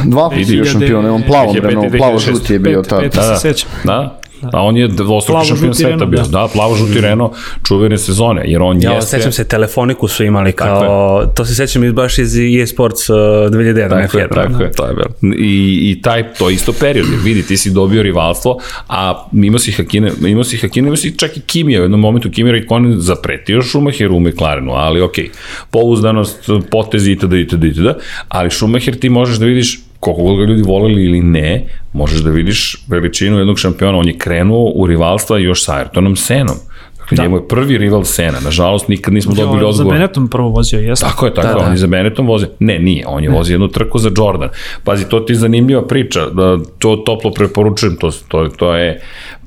Dva 0.05 0.31
puta 0.31 0.41
je 0.53 0.65
šampion, 0.65 1.07
on 1.07 1.23
plavom 1.23 1.57
Renault, 1.57 1.93
plavo-žuti 1.99 2.53
je 2.53 2.59
bio 2.59 2.83
tad. 2.83 3.41
Sećam. 3.41 3.71
Da, 3.85 3.93
Da. 3.93 4.21
A 4.42 4.62
on 4.62 4.77
je 4.77 4.88
dvostruki 4.88 5.46
šampion 5.46 5.75
sveta 5.75 6.05
bio. 6.05 6.22
Da, 6.22 6.29
da 6.29 6.49
plavo 6.53 6.75
žuti 6.75 7.01
Reno, 7.01 7.33
čuvene 7.66 7.99
sezone, 7.99 8.42
jer 8.44 8.62
on 8.62 8.83
ja, 8.83 8.92
jeste... 8.92 9.16
Ja, 9.16 9.20
sećam 9.20 9.33
se, 9.33 9.44
telefoniku 9.49 10.09
su 10.09 10.25
imali 10.25 10.53
kao, 10.53 10.81
dakle, 11.20 11.35
to 11.35 11.44
se 11.44 11.55
sećam 11.55 11.85
iz 11.85 11.92
baš 11.92 12.18
iz 12.18 12.37
EA 12.37 12.66
Sports 12.66 13.11
uh, 13.11 13.16
2001. 13.16 13.88
Tako 13.88 14.18
je, 14.18 14.29
tako 14.29 14.62
je. 14.62 14.72
To 14.72 14.87
je 14.87 14.94
bilo. 14.94 15.35
I, 15.38 15.90
I 15.90 16.03
taj, 16.03 16.33
to 16.33 16.51
isto 16.51 16.72
period, 16.72 17.07
jer 17.11 17.20
vidi, 17.25 17.42
ti 17.42 17.57
si 17.57 17.70
dobio 17.70 18.03
rivalstvo, 18.03 18.59
a 18.88 19.27
imao 19.33 19.59
si 19.59 19.72
Hakine, 19.72 20.12
imao 20.27 20.44
si 20.44 20.57
Hakine, 20.57 20.87
imao 20.87 20.96
si 20.96 21.18
čak 21.18 21.37
i 21.37 21.40
Kimija, 21.40 21.81
u 21.81 21.85
jednom 21.85 22.01
momentu 22.01 22.31
Kimija 22.31 22.53
Raikkonen 22.53 23.01
zapretio 23.01 23.62
Schumacher 23.62 24.12
u 24.12 24.20
McLarenu, 24.20 24.72
ali 24.72 25.01
okej, 25.01 25.25
okay, 25.25 25.31
pouzdanost, 25.70 26.51
potezi 26.70 27.12
itd. 27.12 27.33
itd. 27.33 27.64
itd. 27.64 27.87
Ali 28.29 28.51
Schumacher 28.51 28.96
ti 28.96 29.09
možeš 29.09 29.37
da 29.37 29.46
vidiš 29.46 29.86
koliko 30.01 30.23
god 30.23 30.39
ga 30.39 30.45
ljudi 30.45 30.63
voleli 30.63 31.05
ili 31.05 31.21
ne, 31.21 31.65
možeš 31.93 32.21
da 32.21 32.31
vidiš 32.31 32.85
veličinu 32.89 33.39
jednog 33.39 33.59
šampiona. 33.59 33.99
On 33.99 34.09
je 34.09 34.19
krenuo 34.19 34.73
u 34.75 34.87
rivalstva 34.87 35.39
još 35.39 35.65
sa 35.65 35.73
Ayrtonom 35.73 36.17
Senom. 36.17 36.57
Dakle, 36.99 37.17
da. 37.17 37.23
njemu 37.23 37.37
je 37.37 37.49
prvi 37.49 37.79
rival 37.79 38.05
Sena. 38.05 38.41
Nažalost, 38.45 38.89
nikad 38.89 39.15
nismo 39.15 39.33
jo, 39.33 39.45
dobili 39.45 39.65
odgovor. 39.65 39.93
Za 39.93 39.99
Benetton 39.99 40.29
prvo 40.29 40.49
vozio, 40.49 40.81
jesno? 40.81 41.09
Tako 41.09 41.27
je, 41.27 41.35
tako 41.35 41.47
da, 41.47 41.53
je. 41.53 41.59
Da. 41.59 41.67
On 41.67 41.73
je 41.73 41.79
za 41.79 41.87
Benetton 41.87 42.27
vozio. 42.27 42.49
Ne, 42.59 42.79
nije. 42.79 43.05
On 43.07 43.25
je 43.25 43.31
ne. 43.31 43.37
vozio 43.37 43.55
jednu 43.55 43.69
trku 43.69 43.99
za 43.99 44.11
Jordan. 44.17 44.49
Pazi, 44.85 45.09
to 45.09 45.21
ti 45.21 45.33
je 45.33 45.37
zanimljiva 45.37 45.87
priča. 45.87 46.27
Da, 46.27 46.59
to 46.79 46.97
toplo 46.97 47.31
preporučujem. 47.31 47.97
To, 47.97 48.11
to, 48.29 48.49
to 48.49 48.75
je 48.75 49.01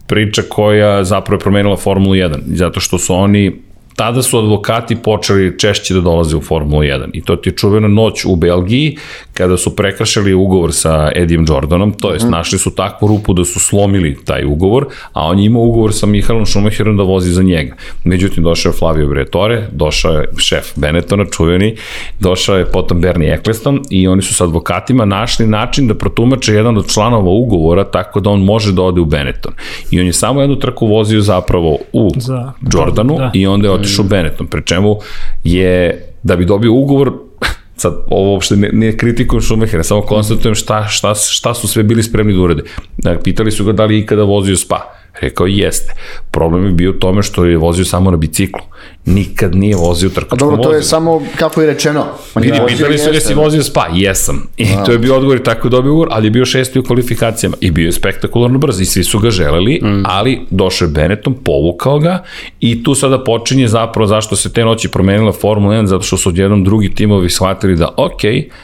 priča 0.07 0.41
koja 0.49 1.03
zapravo 1.03 1.35
je 1.35 1.39
promenila 1.39 1.77
Formulu 1.77 2.15
1. 2.15 2.37
Zato 2.45 2.79
što 2.79 2.97
su 2.97 3.13
oni 3.13 3.61
tada 3.99 4.21
su 4.21 4.37
advokati 4.37 4.95
počeli 4.95 5.59
češće 5.59 5.93
da 5.93 6.01
dolaze 6.01 6.37
u 6.37 6.41
Formulu 6.41 6.81
1 6.81 7.09
i 7.13 7.21
to 7.21 7.35
ti 7.35 7.49
je 7.49 7.55
čuvena 7.55 7.87
noć 7.87 8.25
u 8.25 8.35
Belgiji 8.35 8.97
kada 9.33 9.57
su 9.57 9.75
prekršili 9.75 10.33
ugovor 10.33 10.73
sa 10.73 11.11
Edijem 11.15 11.45
Jordanom, 11.47 11.93
to 11.93 12.13
jest 12.13 12.25
mm. 12.25 12.29
našli 12.29 12.59
su 12.59 12.75
takvu 12.75 13.07
rupu 13.07 13.33
da 13.33 13.45
su 13.45 13.59
slomili 13.59 14.17
taj 14.25 14.45
ugovor, 14.45 14.85
a 15.13 15.23
on 15.23 15.39
je 15.39 15.45
imao 15.45 15.61
ugovor 15.61 15.93
sa 15.93 16.05
Mihalom 16.05 16.45
Schumacherom 16.45 16.97
da 16.97 17.03
vozi 17.03 17.31
za 17.31 17.43
njega. 17.43 17.75
Međutim, 18.03 18.43
došao 18.43 18.69
je 18.69 18.73
Flavio 18.73 19.07
Bretore, 19.07 19.67
došao 19.71 20.13
je 20.13 20.29
šef 20.37 20.65
Benettona, 20.75 21.25
čuveni, 21.25 21.75
došao 22.19 22.57
je 22.57 22.65
potom 22.65 23.01
Bernie 23.01 23.33
Eccleston 23.33 23.81
i 23.89 24.07
oni 24.07 24.21
su 24.21 24.33
sa 24.33 24.43
advokatima 24.43 25.05
našli 25.05 25.47
način 25.47 25.87
da 25.87 25.93
protumače 25.93 26.53
jedan 26.53 26.77
od 26.77 26.93
članova 26.93 27.31
ugovora 27.31 27.83
tako 27.83 28.19
da 28.19 28.29
on 28.29 28.41
može 28.41 28.73
da 28.73 28.81
ode 28.81 29.01
u 29.01 29.05
Benetton. 29.05 29.53
I 29.91 29.99
on 29.99 30.05
je 30.05 30.13
samo 30.13 30.41
jednu 30.41 30.55
trku 30.55 30.87
vozio 30.87 31.21
zapravo 31.21 31.77
u 31.93 32.11
za, 32.15 32.51
Jordanu 32.73 33.17
da. 33.17 33.31
i 33.33 33.47
onda 33.47 33.67
je 33.67 33.71
otišao 33.89 34.05
Benetton, 34.05 34.47
pre 34.47 34.61
čemu 34.65 34.97
je 35.43 36.05
da 36.23 36.35
bi 36.35 36.45
dobio 36.45 36.73
ugovor 36.73 37.13
sad 37.81 37.93
ovo 38.09 38.33
uopšte 38.33 38.55
ne, 38.55 38.69
ne 38.73 38.97
kritikujem 38.97 39.41
Schumachera, 39.41 39.83
samo 39.83 40.01
konstatujem 40.01 40.55
šta, 40.55 40.87
šta, 40.87 41.15
šta 41.15 41.53
su 41.53 41.67
sve 41.67 41.83
bili 41.83 42.03
spremni 42.03 42.33
da 42.33 42.41
urade. 42.41 42.63
Dakle, 42.97 43.23
pitali 43.23 43.51
su 43.51 43.65
ga 43.65 43.71
da 43.71 43.85
li 43.85 43.99
ikada 43.99 44.23
vozio 44.23 44.57
spa. 44.57 44.93
Rekao 45.21 45.47
jeste. 45.47 45.93
Problem 46.31 46.65
je 46.65 46.71
bio 46.71 46.89
u 46.89 46.93
tome 46.93 47.23
što 47.23 47.45
je 47.45 47.57
vozio 47.57 47.85
samo 47.85 48.11
na 48.11 48.17
biciklu 48.17 48.61
nikad 49.05 49.55
nije 49.55 49.75
vozio 49.75 50.09
trkačkom 50.09 50.49
Dobro, 50.49 50.63
to 50.63 50.73
je 50.73 50.83
samo 50.83 51.21
kako 51.35 51.61
je 51.61 51.67
rečeno. 51.67 52.05
Je 52.35 52.67
pitali 52.67 52.97
su 52.97 53.09
jesi 53.13 53.33
vozio 53.33 53.63
spa, 53.63 53.87
jesam. 53.93 54.47
I 54.57 54.67
A. 54.77 54.83
to 54.83 54.91
je 54.91 54.97
bio 54.97 55.15
odgovor 55.15 55.37
i 55.37 55.43
tako 55.43 55.67
je 55.67 55.69
dobio 55.69 55.91
ugovor, 55.91 56.07
ali 56.11 56.27
je 56.27 56.31
bio 56.31 56.45
šesti 56.45 56.79
u 56.79 56.83
kvalifikacijama 56.83 57.57
i 57.61 57.71
bio 57.71 57.85
je 57.85 57.91
spektakularno 57.91 58.59
brz 58.59 58.81
i 58.81 58.85
svi 58.85 59.03
su 59.03 59.19
ga 59.19 59.29
želeli, 59.29 59.79
mm. 59.83 60.03
ali 60.05 60.41
došao 60.49 60.85
je 60.85 60.91
Benetton, 60.91 61.33
povukao 61.33 61.99
ga 61.99 62.23
i 62.59 62.83
tu 62.83 62.95
sada 62.95 63.23
počinje 63.23 63.67
zapravo 63.67 64.07
zašto 64.07 64.35
se 64.35 64.53
te 64.53 64.65
noći 64.65 64.87
promenila 64.87 65.31
Formula 65.31 65.75
1, 65.75 65.85
zato 65.85 66.03
što 66.03 66.17
su 66.17 66.29
odjednom 66.29 66.63
drugi 66.63 66.95
timovi 66.95 67.29
shvatili 67.29 67.75
da 67.75 67.89
ok, 67.97 68.21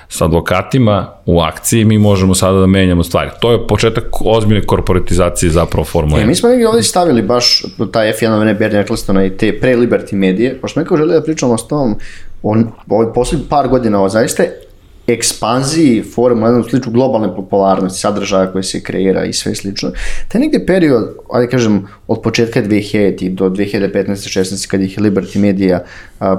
sa 0.07 0.25
advokatima 0.25 1.15
u 1.25 1.41
akciji 1.41 1.85
mi 1.85 1.97
možemo 1.97 2.35
sada 2.35 2.59
da 2.59 2.67
menjamo 2.67 3.03
stvari. 3.03 3.29
To 3.39 3.51
je 3.51 3.67
početak 3.67 4.05
ozbiljne 4.21 4.61
korporatizacije 4.61 5.49
zapravo 5.49 5.85
Formula 5.85 6.19
1. 6.19 6.23
E, 6.23 6.27
mi 6.27 6.35
smo 6.35 6.49
negdje 6.49 6.67
ovdje 6.67 6.83
stavili 6.83 7.21
baš 7.21 7.63
taj 7.91 8.13
F1 8.13 8.39
Vene 8.39 8.53
Bernie 8.53 8.81
Ecclestona 8.81 9.25
i 9.25 9.37
te 9.37 9.59
pre-Liberty 9.61 10.14
medije, 10.15 10.61
pošto 10.61 10.79
smo 10.79 10.87
kao 10.87 10.97
želi 10.97 11.13
da 11.13 11.21
pričamo 11.21 11.57
s 11.57 11.67
tom, 11.67 11.95
on, 12.43 12.67
ovaj 12.89 13.13
poslednji 13.13 13.45
par 13.49 13.67
godina 13.67 13.99
ovo 13.99 14.09
zaista 14.09 14.43
ekspanziji 15.07 16.03
Formula 16.03 16.49
1 16.49 16.69
sliču 16.69 16.91
globalne 16.91 17.35
popularnosti, 17.35 17.99
sadržaja 17.99 18.51
koje 18.51 18.63
se 18.63 18.83
kreira 18.83 19.25
i 19.25 19.33
sve 19.33 19.55
slično. 19.55 19.91
Taj 20.27 20.41
negde 20.41 20.65
period, 20.65 21.03
ajde 21.33 21.49
kažem, 21.49 21.87
od 22.07 22.21
početka 22.21 22.63
2000 22.63 23.29
do 23.35 23.49
2015-16 23.49 24.67
kad 24.67 24.81
ih 24.81 24.99
Liberty 24.99 25.39
Media 25.39 25.83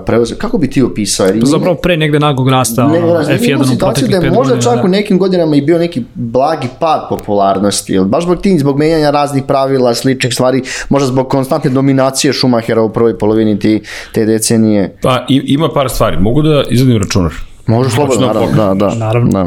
preuzeo, 0.06 0.38
kako 0.38 0.58
bi 0.58 0.70
ti 0.70 0.82
opisao? 0.82 1.26
Jer 1.26 1.44
zapravo 1.44 1.74
pre 1.74 1.96
negde 1.96 2.20
nagog 2.20 2.48
rasta 2.48 2.88
ne, 2.88 2.98
F1 2.98 3.74
u 3.74 3.78
proteklih 3.78 4.10
da 4.10 4.26
je 4.26 4.30
možda 4.30 4.54
godina, 4.54 4.70
čak 4.70 4.76
da. 4.76 4.82
u 4.82 4.88
nekim 4.88 5.18
godinama 5.18 5.56
i 5.56 5.62
bio 5.62 5.78
neki 5.78 6.04
blagi 6.14 6.68
pad 6.80 7.06
popularnosti, 7.08 7.92
ili 7.92 8.06
baš 8.06 8.24
zbog 8.24 8.40
tim, 8.40 8.58
zbog 8.58 8.78
menjanja 8.78 9.10
raznih 9.10 9.44
pravila, 9.44 9.94
sličnih 9.94 10.34
stvari, 10.34 10.62
možda 10.88 11.06
zbog 11.06 11.28
konstantne 11.28 11.70
dominacije 11.70 12.32
Schumachera 12.32 12.82
u 12.82 12.92
prvoj 12.92 13.18
polovini 13.18 13.58
te, 13.58 13.80
te 14.12 14.24
decenije. 14.24 14.96
Pa 15.02 15.24
ima 15.28 15.68
par 15.74 15.90
stvari, 15.90 16.16
mogu 16.20 16.42
da 16.42 16.62
izvedim 16.70 17.02
računar. 17.02 17.32
Može 17.66 17.90
slobodno, 17.90 18.26
naravno, 18.26 18.74
da, 18.74 18.74
da. 18.74 18.94
Naravno. 18.94 19.30
Da. 19.30 19.46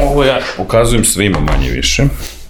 Ovo 0.00 0.24
ja 0.24 0.38
pokazujem 0.56 1.04
svima 1.04 1.40
manje 1.40 1.70
više, 1.70 2.02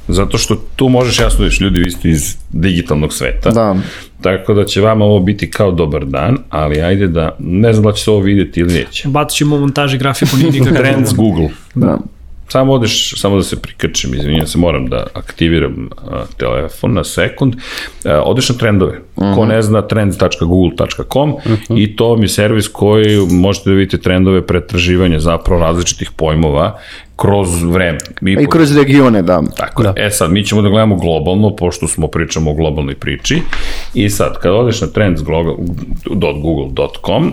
zato 0.09 0.39
što 0.39 0.55
tu 0.77 0.89
možeš 0.89 1.19
jasno 1.19 1.45
da 1.45 1.51
ljudi 1.61 1.81
vi 1.81 1.91
ste 1.91 2.09
iz 2.09 2.37
digitalnog 2.51 3.13
sveta. 3.13 3.51
Da. 3.51 3.77
Tako 4.21 4.55
da 4.55 4.65
će 4.65 4.81
vama 4.81 5.05
ovo 5.05 5.21
biti 5.21 5.51
kao 5.51 5.73
dobar 5.73 6.05
dan, 6.05 6.39
ali 6.51 6.81
ajde 6.81 7.07
da, 7.09 7.37
ne 7.39 7.73
znam 7.73 7.85
da 7.85 7.93
će 7.93 8.05
se 8.05 8.11
ovo 8.11 8.21
vidjeti 8.21 8.61
ili 8.61 8.75
neće. 8.75 9.09
Bacit 9.09 9.37
ćemo 9.37 9.59
montaži 9.59 9.99
grafiku, 9.99 10.37
nije 10.37 10.51
nikakav 10.51 10.83
Trends 10.83 11.15
Google. 11.15 11.49
Da. 11.75 11.99
Samo 12.49 12.73
odeš, 12.73 13.21
samo 13.21 13.37
da 13.37 13.43
se 13.43 13.63
prikačem, 13.63 14.15
izvinjam 14.15 14.47
se, 14.47 14.59
moram 14.59 14.87
da 14.87 15.07
aktiviram 15.15 15.89
a, 15.97 16.25
telefon 16.37 16.95
na 16.95 17.05
sekund. 17.05 17.55
A, 18.05 18.23
odeš 18.23 18.49
na 18.49 18.55
trendove. 18.55 19.01
Uh 19.17 19.25
-huh. 19.25 19.35
Ko 19.35 19.41
mhm. 19.41 19.53
ne 19.53 19.63
zna, 19.63 19.83
trends.google.com 19.83 21.31
uh 21.31 21.41
-huh. 21.45 21.83
i 21.83 21.97
to 21.97 22.17
mi 22.17 22.25
je 22.25 22.29
servis 22.29 22.69
koji 22.69 23.27
možete 23.31 23.71
da 23.71 23.77
vidite 23.77 23.99
trendove 23.99 24.47
pretraživanja 24.47 25.19
zapravo 25.19 25.61
različitih 25.61 26.11
pojmova 26.17 26.79
kroz 27.19 27.63
vreme. 27.63 27.99
Mi 28.21 28.33
I 28.33 28.47
kroz 28.51 28.77
regione, 28.77 29.23
da. 29.23 29.43
Tako 29.57 29.83
da. 29.83 29.93
E 29.97 30.11
sad, 30.11 30.33
mi 30.33 30.45
ćemo 30.45 30.63
da 30.63 30.69
gledamo 30.69 30.97
globalno, 30.97 31.57
pošto 31.57 31.89
smo 31.89 32.09
pričamo 32.09 32.51
o 32.51 32.55
globalnoj 32.55 32.95
priči. 32.95 33.43
I 33.95 34.11
sad, 34.11 34.39
kad 34.39 34.53
odeš 34.53 34.81
na 34.81 34.87
trends.google.com, 34.87 37.33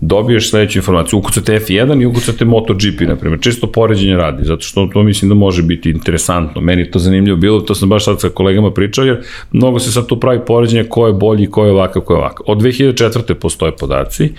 dobiješ 0.00 0.50
sledeću 0.50 0.78
informaciju, 0.78 1.18
ukucate 1.18 1.52
F1 1.52 2.02
i 2.02 2.06
ukucate 2.06 2.44
MotoGP, 2.44 3.00
na 3.00 3.16
primjer, 3.16 3.40
čisto 3.40 3.66
poređenje 3.66 4.16
radi, 4.16 4.44
zato 4.44 4.60
što 4.60 4.86
to 4.86 5.02
mislim 5.02 5.28
da 5.28 5.34
može 5.34 5.62
biti 5.62 5.90
interesantno. 5.90 6.60
Meni 6.60 6.82
je 6.82 6.90
to 6.90 6.98
zanimljivo 6.98 7.36
bilo, 7.36 7.60
to 7.60 7.74
sam 7.74 7.88
baš 7.88 8.04
sad 8.04 8.20
sa 8.20 8.28
kolegama 8.28 8.72
pričao, 8.72 9.04
jer 9.04 9.22
mnogo 9.52 9.78
se 9.78 9.92
sad 9.92 10.06
tu 10.06 10.20
pravi 10.20 10.40
poređenje 10.46 10.84
ko 10.84 11.06
je 11.06 11.12
bolji, 11.12 11.46
ko 11.46 11.64
je 11.64 11.72
ovakav, 11.72 12.02
ko 12.02 12.12
je 12.12 12.18
ovakav. 12.18 12.44
Od 12.48 12.58
2004. 12.58 13.34
postoje 13.34 13.76
podaci 13.76 14.32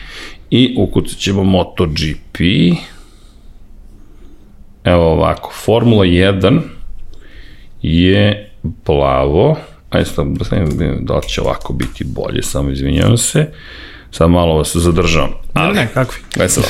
i 0.50 0.76
ukucat 0.78 1.18
ćemo 1.18 1.44
MotoGP, 1.44 2.38
evo 4.84 5.12
ovako, 5.12 5.52
Formula 5.66 6.06
1 6.06 6.60
je 7.82 8.52
plavo, 8.84 9.58
ajde 9.92 10.06
sam, 10.06 10.34
da 10.36 10.46
sam 10.46 10.58
da 11.00 11.16
li 11.16 11.28
će 11.28 11.42
ovako 11.42 11.74
biti 11.74 12.04
bolje, 12.04 12.44
samo 12.44 12.70
izvinjavam 12.70 13.18
se, 13.18 13.48
Sad 14.12 14.30
malo 14.30 14.56
vas 14.56 14.76
zadržavam. 14.76 15.30
Ali, 15.54 15.76
ne, 15.76 15.82
ne, 15.82 15.88
kakvi? 15.94 16.22
Aj 16.40 16.50
sad. 16.50 16.64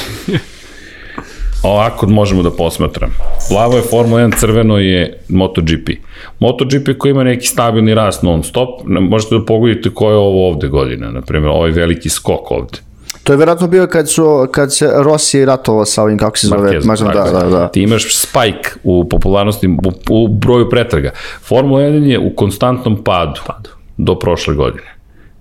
Ovako 1.64 2.08
možemo 2.10 2.44
da 2.44 2.52
posmatram. 2.52 3.10
Plavo 3.50 3.76
je 3.76 3.82
Formula 3.82 4.22
1, 4.22 4.40
crveno 4.40 4.78
je 4.78 5.20
MotoGP. 5.30 5.90
MotoGP 6.40 6.98
koji 6.98 7.12
ima 7.12 7.24
neki 7.24 7.48
stabilni 7.48 7.96
rast 7.96 8.24
non 8.24 8.44
stop, 8.44 8.70
možete 8.86 9.36
da 9.36 9.46
pogodite 9.46 9.90
ko 9.90 10.10
je 10.10 10.16
ovo 10.16 10.48
ovde 10.50 10.68
godina, 10.68 11.12
na 11.12 11.22
primjer, 11.22 11.50
ovaj 11.50 11.72
veliki 11.72 12.10
skok 12.10 12.52
ovde. 12.52 12.78
To 13.24 13.34
je 13.34 13.38
verovatno 13.38 13.68
bio 13.68 13.88
kad, 13.88 14.10
su, 14.10 14.48
kad 14.52 14.74
se 14.74 14.92
Rossi 14.96 15.46
ratovao 15.46 15.86
sa 15.86 16.04
ovim, 16.04 16.18
kako 16.18 16.38
se 16.38 16.48
zove, 16.48 16.80
Marquez, 16.80 17.14
da, 17.14 17.40
da, 17.40 17.50
da. 17.50 17.68
Ti 17.68 17.82
imaš 17.82 18.18
spike 18.18 18.70
u 18.84 19.10
popularnosti, 19.10 19.68
u, 19.68 20.24
u 20.24 20.28
broju 20.28 20.70
pretraga. 20.70 21.12
Formula 21.42 21.82
1 21.82 22.04
je 22.04 22.20
u 22.20 22.36
konstantnom 22.36 23.04
padu, 23.04 23.42
padu. 23.48 23.70
do 23.98 24.20
prošle 24.20 24.56
godine. 24.56 24.96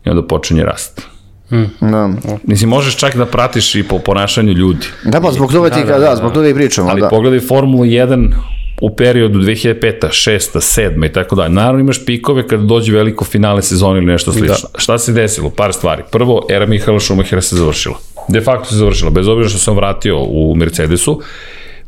I 0.05 0.11
onda 0.11 0.27
počinje 0.27 0.65
rast. 0.65 1.03
Mm. 1.51 1.91
Da. 1.91 2.11
Mislim, 2.45 2.71
možeš 2.71 2.97
čak 2.97 3.17
da 3.17 3.27
pratiš 3.27 3.75
i 3.75 3.83
po 3.83 3.99
ponašanju 3.99 4.53
ljudi. 4.53 4.87
Da, 5.05 5.21
pa 5.21 5.33
zbog 5.33 5.53
toga 5.53 5.71
ti, 5.71 5.85
da, 5.85 5.99
da, 5.99 5.99
da, 5.99 6.17
zbog 6.17 6.33
toga 6.33 6.49
i 6.49 6.55
pričamo. 6.55 6.91
Ali 6.91 7.01
da. 7.01 7.09
pogledaj 7.09 7.41
Formulu 7.41 7.85
1 7.85 8.33
u 8.81 8.97
periodu 8.97 9.39
2005. 9.39 10.09
6. 10.09 10.59
7. 10.59 11.07
i 11.07 11.13
tako 11.13 11.37
dalje. 11.37 11.51
Naravno 11.51 11.81
imaš 11.81 12.05
pikove 12.05 12.49
kada 12.49 12.63
dođe 12.63 12.93
veliko 12.93 13.25
finale 13.25 13.63
sezone 13.63 13.99
ili 13.99 14.07
nešto 14.07 14.33
slično. 14.33 14.69
Da. 14.73 14.79
Šta 14.79 14.99
se 14.99 15.13
desilo? 15.13 15.51
Par 15.51 15.73
stvari. 15.73 16.03
Prvo, 16.13 16.47
era 16.51 16.67
Mihaela 16.67 17.01
Schumachera 17.01 17.41
se 17.41 17.57
završila. 17.57 17.97
De 18.29 18.41
facto 18.41 18.69
se 18.69 18.77
završila. 18.77 19.11
Bez 19.11 19.29
obzira 19.29 19.49
što 19.49 19.59
sam 19.59 19.77
vratio 19.77 20.23
u 20.23 20.55
Mercedesu, 20.57 21.21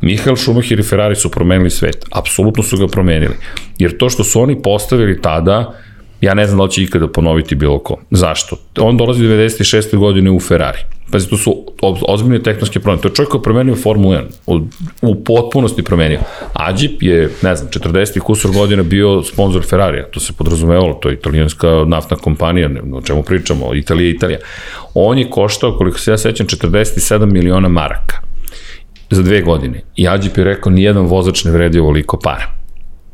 Mihael 0.01 0.37
Schumacher 0.37 0.81
i 0.81 0.83
Ferrari 0.83 1.17
su 1.17 1.31
promenili 1.31 1.71
svet. 1.71 2.07
Apsolutno 2.11 2.63
su 2.63 2.77
ga 2.77 2.87
promenili. 2.87 3.35
Jer 3.79 3.97
to 3.97 4.11
što 4.11 4.25
su 4.25 4.41
oni 4.41 4.63
postavili 4.63 5.21
tada, 5.21 5.75
Ja 6.23 6.35
ne 6.35 6.47
znam 6.47 6.59
da 6.59 6.65
li 6.65 6.71
će 6.71 6.83
ikada 6.83 7.09
ponoviti 7.09 7.55
bilo 7.55 7.79
ko. 7.79 7.97
Zašto? 8.11 8.57
On 8.81 8.97
dolazi 8.97 9.25
96. 9.25 9.97
godine 9.97 10.31
u 10.31 10.41
Ferrari. 10.41 10.79
Pazi, 11.13 11.29
to 11.29 11.37
su 11.37 11.65
ozbiljne 12.09 12.43
tehnološke 12.43 12.81
promene. 12.81 13.03
To 13.03 13.09
je 13.09 13.15
čovjek 13.15 13.31
koji 13.31 13.39
je 13.39 13.43
promenio 13.43 13.77
Formulu 13.77 14.15
1. 14.47 14.67
U, 15.03 15.25
potpunosti 15.25 15.83
promenio. 15.83 16.21
Ađip 16.53 17.03
je, 17.03 17.31
ne 17.43 17.57
znam, 17.57 17.71
40. 17.71 18.21
kusur 18.21 18.51
godina 18.51 18.83
bio 18.83 19.23
sponsor 19.23 19.63
Ferrarija. 19.63 20.05
To 20.11 20.21
se 20.21 20.33
podrazumevalo. 20.33 20.95
To 20.95 21.09
je 21.09 21.15
italijanska 21.15 21.69
naftna 21.87 22.17
kompanija, 22.17 22.71
o 22.93 23.03
čemu 23.03 23.23
pričamo, 23.23 23.75
Italija, 23.75 24.11
Italija. 24.11 24.39
On 24.95 25.19
je 25.19 25.31
koštao, 25.31 25.77
koliko 25.77 25.99
se 25.99 26.11
ja 26.11 26.19
sećam, 26.19 26.47
47 26.47 27.33
miliona 27.33 27.69
maraka 27.69 28.17
za 29.11 29.23
dve 29.23 29.41
godine. 29.43 29.83
I 29.97 30.09
Ađip 30.09 30.39
je 30.39 30.45
rekao, 30.45 30.73
nijedan 30.73 31.07
vozač 31.07 31.45
ne 31.45 31.51
vredi 31.51 31.79
ovoliko 31.79 32.19
para. 32.19 32.47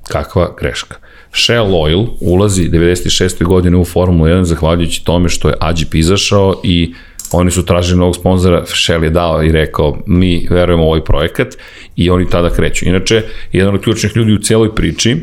Kakva 0.09 0.55
greška. 0.61 0.97
Shell 1.33 1.75
Oil 1.75 2.07
ulazi 2.21 2.69
96. 2.71 3.45
godine 3.45 3.77
u 3.77 3.85
Formulu 3.85 4.29
1 4.29 4.43
zahvaljujući 4.43 5.05
tome 5.05 5.29
što 5.29 5.49
je 5.49 5.55
Ađip 5.61 5.95
izašao 5.95 6.61
i 6.65 6.95
oni 7.33 7.51
su 7.51 7.65
tražili 7.65 7.99
novog 7.99 8.17
sponzora, 8.17 8.65
Shell 8.67 9.05
je 9.05 9.11
dao 9.11 9.43
i 9.43 9.53
rekao 9.53 9.97
mi 10.07 10.47
verujemo 10.51 10.85
u 10.85 10.89
ovaj 10.89 11.05
projekat 11.05 11.49
i 11.97 12.11
oni 12.11 12.31
tada 12.31 12.51
kreću. 12.51 12.89
Inače, 12.89 13.23
jedan 13.53 13.75
od 13.75 13.83
ključnih 13.83 14.17
ljudi 14.17 14.33
u 14.33 14.39
celoj 14.39 14.75
priči 14.75 15.17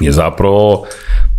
je 0.00 0.12
zapravo 0.12 0.86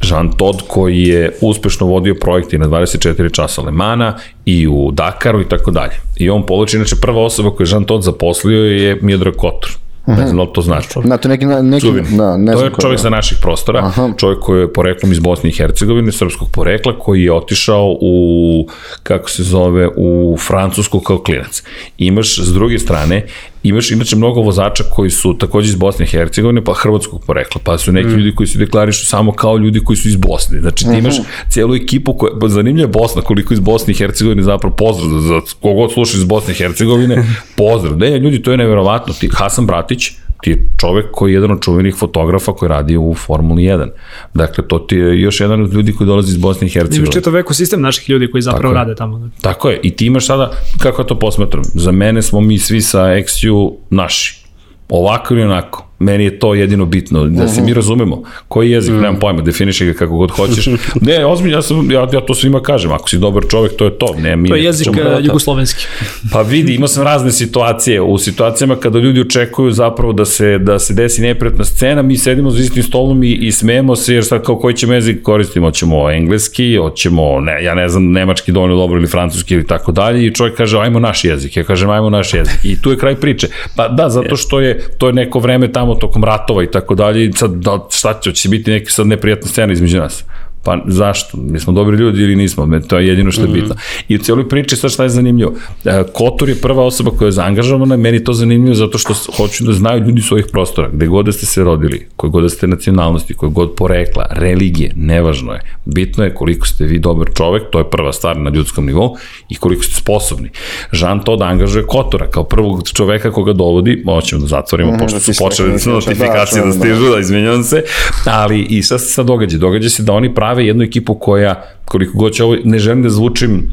Jean 0.04 0.32
Todt 0.38 0.62
koji 0.68 1.04
je 1.04 1.32
uspešno 1.42 1.88
vodio 1.88 2.16
projekte 2.22 2.58
na 2.58 2.68
24 2.68 3.34
časa 3.34 3.62
Lemana 3.62 4.16
i 4.46 4.68
u 4.68 4.92
Dakaru 4.92 5.42
i 5.42 5.50
tako 5.50 5.72
dalje. 5.72 5.94
I 6.18 6.30
on 6.30 6.46
poloči, 6.46 6.78
inače 6.78 6.96
prva 7.02 7.22
osoba 7.22 7.52
koju 7.52 7.68
je 7.68 7.72
Jean 7.72 7.84
Todt 7.84 8.04
zaposlio 8.04 8.64
je 8.64 8.98
Miodrag 9.02 9.36
Kotor 9.36 9.89
Ne 10.08 10.28
znam 10.28 10.38
da 10.38 10.44
li 10.44 10.50
to 10.54 10.62
znaš. 10.62 10.86
Na 11.04 11.18
to 11.18 11.28
neki, 11.28 11.46
neki, 11.46 11.88
Da, 12.18 12.38
ne 12.38 12.54
to 12.54 12.64
je 12.64 12.72
čovjek 12.82 13.00
sa 13.00 13.10
naših 13.10 13.38
prostora, 13.42 13.80
Aha. 13.80 14.10
čovjek 14.18 14.40
koji 14.40 14.62
je 14.62 14.74
poreklom 14.74 15.12
iz 15.12 15.20
Bosne 15.20 15.50
i 15.50 15.54
Hercegovine, 15.54 16.12
srpskog 16.12 16.50
porekla, 16.52 17.00
koji 17.00 17.24
je 17.24 17.34
otišao 17.34 17.98
u, 18.02 18.68
kako 19.04 19.30
se 19.30 19.44
zove, 19.44 19.90
u 19.98 20.38
Francusku 20.48 21.00
kao 21.00 21.18
klinac. 21.18 21.64
Imaš, 21.98 22.40
s 22.40 22.54
druge 22.54 22.80
strane, 22.80 23.26
imaš 23.64 23.92
inače 23.92 24.16
mnogo 24.16 24.42
vozača 24.42 24.84
koji 24.84 25.10
su 25.10 25.38
takođe 25.38 25.70
iz 25.70 25.76
Bosne 25.76 26.06
i 26.06 26.08
Hercegovine, 26.08 26.64
pa 26.64 26.74
hrvatskog 26.74 27.24
porekla, 27.26 27.62
pa 27.64 27.78
su 27.78 27.92
neki 27.92 28.08
mm. 28.08 28.18
ljudi 28.18 28.36
koji 28.36 28.48
se 28.48 28.58
deklarišu 28.58 29.06
samo 29.06 29.32
kao 29.32 29.58
ljudi 29.58 29.80
koji 29.80 29.98
su 29.98 30.08
iz 30.08 30.16
Bosne. 30.16 30.62
Znači 30.62 30.86
ti 30.86 30.98
imaš 30.98 31.18
mm 31.18 31.22
-hmm. 31.22 31.52
cijelu 31.52 31.76
ekipu 31.76 32.14
koja, 32.14 32.34
pa 32.42 32.48
zanimljiva 32.48 32.84
je 32.84 32.92
Bosna, 32.92 33.22
koliko 33.22 33.54
iz 33.54 33.60
Bosne 33.60 33.92
i 33.92 33.98
Hercegovine 33.98 34.44
zapravo 34.44 34.76
pozdrav 34.76 35.10
za, 35.10 35.20
za 35.20 35.42
kogod 35.62 35.94
sluša 35.94 36.18
iz 36.18 36.24
Bosne 36.24 36.54
i 36.54 36.58
Hercegovine, 36.58 37.26
pozdrav. 37.58 37.98
Ne, 37.98 38.20
ljudi, 38.20 38.42
to 38.42 38.52
je 38.52 38.58
neverovatno. 38.58 39.14
Ti, 39.14 39.30
Hasan 39.34 39.66
Bratić, 39.66 40.12
ti 40.42 40.50
je 40.50 40.70
čovek 40.78 41.06
koji 41.12 41.32
je 41.32 41.34
jedan 41.34 41.52
od 41.52 41.62
čuvenih 41.62 41.96
fotografa 41.96 42.54
koji 42.54 42.70
radi 42.70 42.98
u 42.98 43.14
Formuli 43.14 43.64
1. 43.64 43.90
Dakle, 44.34 44.68
to 44.68 44.80
ti 44.80 44.96
je 44.96 45.22
još 45.22 45.40
jedan 45.40 45.62
od 45.62 45.74
ljudi 45.74 45.94
koji 45.94 46.08
dolazi 46.08 46.32
iz 46.32 46.38
Bosne 46.38 46.68
i 46.68 46.70
Hercegovine. 46.70 47.04
Imaš 47.04 47.14
čitav 47.14 47.38
ekosistem 47.38 47.82
naših 47.82 48.10
ljudi 48.10 48.32
koji 48.32 48.42
zapravo 48.42 48.62
Tako 48.62 48.74
rade 48.74 48.96
tamo. 48.96 49.30
Tako 49.42 49.70
je. 49.70 49.80
I 49.84 49.96
ti 49.96 50.06
imaš 50.06 50.26
sada, 50.26 50.52
kako 50.78 51.04
to 51.04 51.20
posmetram, 51.20 51.64
za 51.64 51.92
mene 51.92 52.22
smo 52.22 52.42
mi 52.42 52.58
svi 52.58 52.82
sa 52.82 53.00
XU 53.00 53.74
naši. 53.90 54.46
Ovako 54.90 55.34
ili 55.34 55.44
onako. 55.44 55.89
Meni 56.00 56.24
je 56.24 56.40
to 56.40 56.54
jedino 56.54 56.86
bitno, 56.86 57.26
da 57.26 57.48
se 57.48 57.62
mi 57.62 57.74
razumemo. 57.74 58.24
Koji 58.48 58.72
jezik, 58.72 58.94
mm. 58.94 58.98
nemam 58.98 59.20
pojma, 59.20 59.42
definiši 59.42 59.86
ga 59.86 59.94
kako 59.94 60.18
god 60.18 60.32
hoćeš. 60.32 60.68
Ne, 61.02 61.26
ozbiljno, 61.26 61.58
ja, 61.58 61.62
sam, 61.62 61.92
ja, 61.92 62.08
ja 62.14 62.22
to 62.22 62.34
svima 62.36 62.62
kažem, 62.62 62.92
ako 62.92 63.10
si 63.10 63.18
dobar 63.18 63.44
čovek, 63.50 63.76
to 63.76 63.86
je 63.86 63.98
to. 63.98 64.16
Ne, 64.18 64.36
mi 64.36 64.50
to 64.50 64.56
je 64.56 64.64
jezik 64.64 64.88
uh, 64.88 65.26
jugoslovenski. 65.26 65.86
Pa 66.32 66.42
vidi, 66.42 66.76
imao 66.76 66.88
sam 66.88 67.04
razne 67.04 67.32
situacije. 67.32 68.02
U 68.02 68.18
situacijama 68.18 68.76
kada 68.76 69.00
ljudi 69.00 69.22
očekuju 69.22 69.72
zapravo 69.72 70.14
da 70.14 70.26
se, 70.26 70.58
da 70.58 70.80
se 70.80 70.94
desi 70.94 71.22
neprijatna 71.22 71.64
scena, 71.64 72.02
mi 72.02 72.18
sedimo 72.18 72.52
za 72.52 72.60
istim 72.60 72.84
stolom 72.84 73.24
i, 73.24 73.34
i 73.34 73.52
smejemo 73.52 73.96
se, 73.96 74.14
jer 74.14 74.26
sad 74.26 74.44
kao 74.44 74.60
koji 74.60 74.76
ćemo 74.76 74.94
jezik 74.94 75.24
koristimo, 75.24 75.68
hoćemo 75.68 76.12
engleski, 76.12 76.76
hoćemo, 76.76 77.40
ne, 77.40 77.64
ja 77.64 77.76
ne 77.76 77.90
znam, 77.90 78.12
nemački 78.12 78.52
dovoljno 78.52 78.76
dobro 78.76 79.00
ili 79.00 79.08
francuski 79.08 79.54
ili 79.54 79.68
tako 79.68 79.92
dalje 79.92 80.26
i 80.26 80.34
čovjek 80.34 80.58
kaže, 80.58 80.80
ajmo 80.80 81.00
naš 81.00 81.24
jezik. 81.24 81.58
Ja 81.58 81.64
kažem, 81.64 81.90
ajmo 81.90 82.10
naš 82.10 82.34
jezik. 82.34 82.60
I 82.64 82.82
tu 82.82 82.92
je 82.92 82.98
kraj 82.98 83.16
priče. 83.16 83.48
Pa 83.76 83.88
da, 83.88 84.10
zato 84.10 84.36
što 84.36 84.60
je, 84.60 84.80
to 84.98 85.08
je 85.08 85.14
neko 85.14 85.40
vreme 85.40 85.72
tamo 85.72 85.89
tokom 85.96 86.24
ratova 86.24 86.64
i 86.64 86.72
tako 86.72 86.96
dalje, 86.96 87.32
sad 87.34 87.52
da, 87.52 87.88
šta 87.92 88.20
će, 88.20 88.32
će 88.32 88.50
biti 88.50 88.72
neke 88.72 88.92
sad 88.92 89.08
neprijatne 89.08 89.48
scene 89.50 89.74
između 89.74 89.98
nas. 89.98 90.24
Pa 90.64 90.78
zašto? 90.88 91.38
Mi 91.38 91.60
smo 91.60 91.74
dobri 91.74 91.98
ljudi 91.98 92.22
ili 92.22 92.36
nismo? 92.36 92.80
To 92.88 93.00
je 93.00 93.08
jedino 93.08 93.32
što 93.32 93.42
je 93.42 93.48
bitno. 93.48 93.76
I 94.08 94.16
u 94.16 94.20
cijeloj 94.20 94.50
priči 94.50 94.76
sad 94.76 94.92
šta 94.92 95.04
je 95.04 95.10
zanimljivo. 95.10 95.54
E, 95.86 96.04
Kotor 96.14 96.50
je 96.50 96.56
prva 96.56 96.84
osoba 96.84 97.12
koja 97.12 97.28
je 97.28 97.32
zaangažovana, 97.32 97.98
meni 97.98 98.24
to 98.24 98.34
zanimljivo 98.34 98.76
zato 98.76 98.98
što 98.98 99.14
hoću 99.38 99.64
da 99.64 99.74
znaju 99.74 100.04
ljudi 100.04 100.22
svojih 100.22 100.46
prostora, 100.52 100.90
gde 100.94 101.08
god 101.08 101.26
da 101.26 101.32
ste 101.32 101.46
se 101.46 101.64
rodili, 101.64 102.08
koje 102.16 102.32
god 102.32 102.44
da 102.44 102.50
ste 102.50 102.68
nacionalnosti, 102.68 103.34
koje 103.34 103.50
god 103.50 103.76
porekla, 103.76 104.26
religije, 104.30 104.92
nevažno 104.96 105.54
je. 105.54 105.62
Bitno 105.86 106.24
je 106.24 106.34
koliko 106.34 106.68
ste 106.68 106.86
vi 106.86 107.00
dobar 107.00 107.28
čovek, 107.38 107.64
to 107.72 107.80
je 107.80 107.90
prva 107.90 108.14
stvar 108.14 108.38
na 108.38 108.50
ljudskom 108.50 108.86
nivou, 108.86 109.16
i 109.50 109.56
koliko 109.56 109.84
ste 109.84 109.96
sposobni. 109.96 110.50
Žan 110.92 111.24
to 111.24 111.36
da 111.36 111.46
angažuje 111.46 111.86
Kotora 111.88 112.30
kao 112.30 112.44
prvog 112.44 112.90
čoveka 112.94 113.32
koga 113.32 113.54
dovodi, 113.54 114.04
hoćemo 114.06 114.42
da 114.42 114.48
zatvorimo, 114.48 114.92
mm, 114.92 114.98
pošto 115.00 115.20
su 115.20 115.32
počeli 115.40 115.70
da 115.86 115.92
notifikacije 115.92 116.62
da, 116.62 116.68
da 116.68 116.74
stižu, 116.74 117.10
da 117.10 117.20
izmenjam 117.20 117.64
se, 117.64 117.84
ali 118.26 118.62
i 118.62 118.82
šta 118.82 119.00
se 119.00 119.06
sad 119.06 119.26
događa? 119.26 119.58
Događa 119.58 119.90
se 119.90 120.04
da 120.04 120.14
oni 120.14 120.34
pravi 120.36 120.49
prave 120.50 120.66
jednu 120.66 120.84
ekipu 120.84 121.16
koja, 121.16 121.64
koliko 121.86 122.18
god 122.18 122.34
će 122.34 122.44
ovo, 122.44 122.56
ne 122.64 122.80
želim 122.80 123.04
da 123.04 123.10
zvučim 123.10 123.70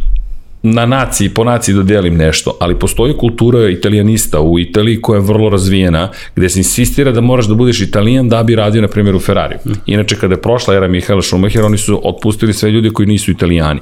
na 0.74 0.86
naciji, 0.86 1.28
po 1.28 1.44
naciji 1.44 1.74
da 1.74 1.82
delim 1.82 2.16
nešto, 2.16 2.56
ali 2.60 2.78
postoji 2.78 3.14
kultura 3.16 3.68
italijanista 3.68 4.40
u 4.40 4.58
Italiji 4.58 5.00
koja 5.00 5.16
je 5.16 5.22
vrlo 5.22 5.48
razvijena, 5.48 6.08
gde 6.36 6.48
se 6.48 6.58
insistira 6.58 7.12
da 7.12 7.20
moraš 7.20 7.46
da 7.46 7.54
budeš 7.54 7.80
italijan 7.80 8.28
da 8.28 8.42
bi 8.42 8.54
radio, 8.54 8.82
na 8.82 8.88
primjer, 8.88 9.14
u 9.14 9.20
Ferrariju. 9.20 9.58
Inače, 9.86 10.16
kada 10.16 10.34
je 10.34 10.42
prošla 10.42 10.74
era 10.74 10.88
Mihaela 10.88 11.22
Schumacher, 11.22 11.64
oni 11.64 11.78
su 11.78 12.00
otpustili 12.04 12.52
sve 12.52 12.70
ljude 12.70 12.90
koji 12.90 13.06
nisu 13.06 13.30
italijani. 13.30 13.80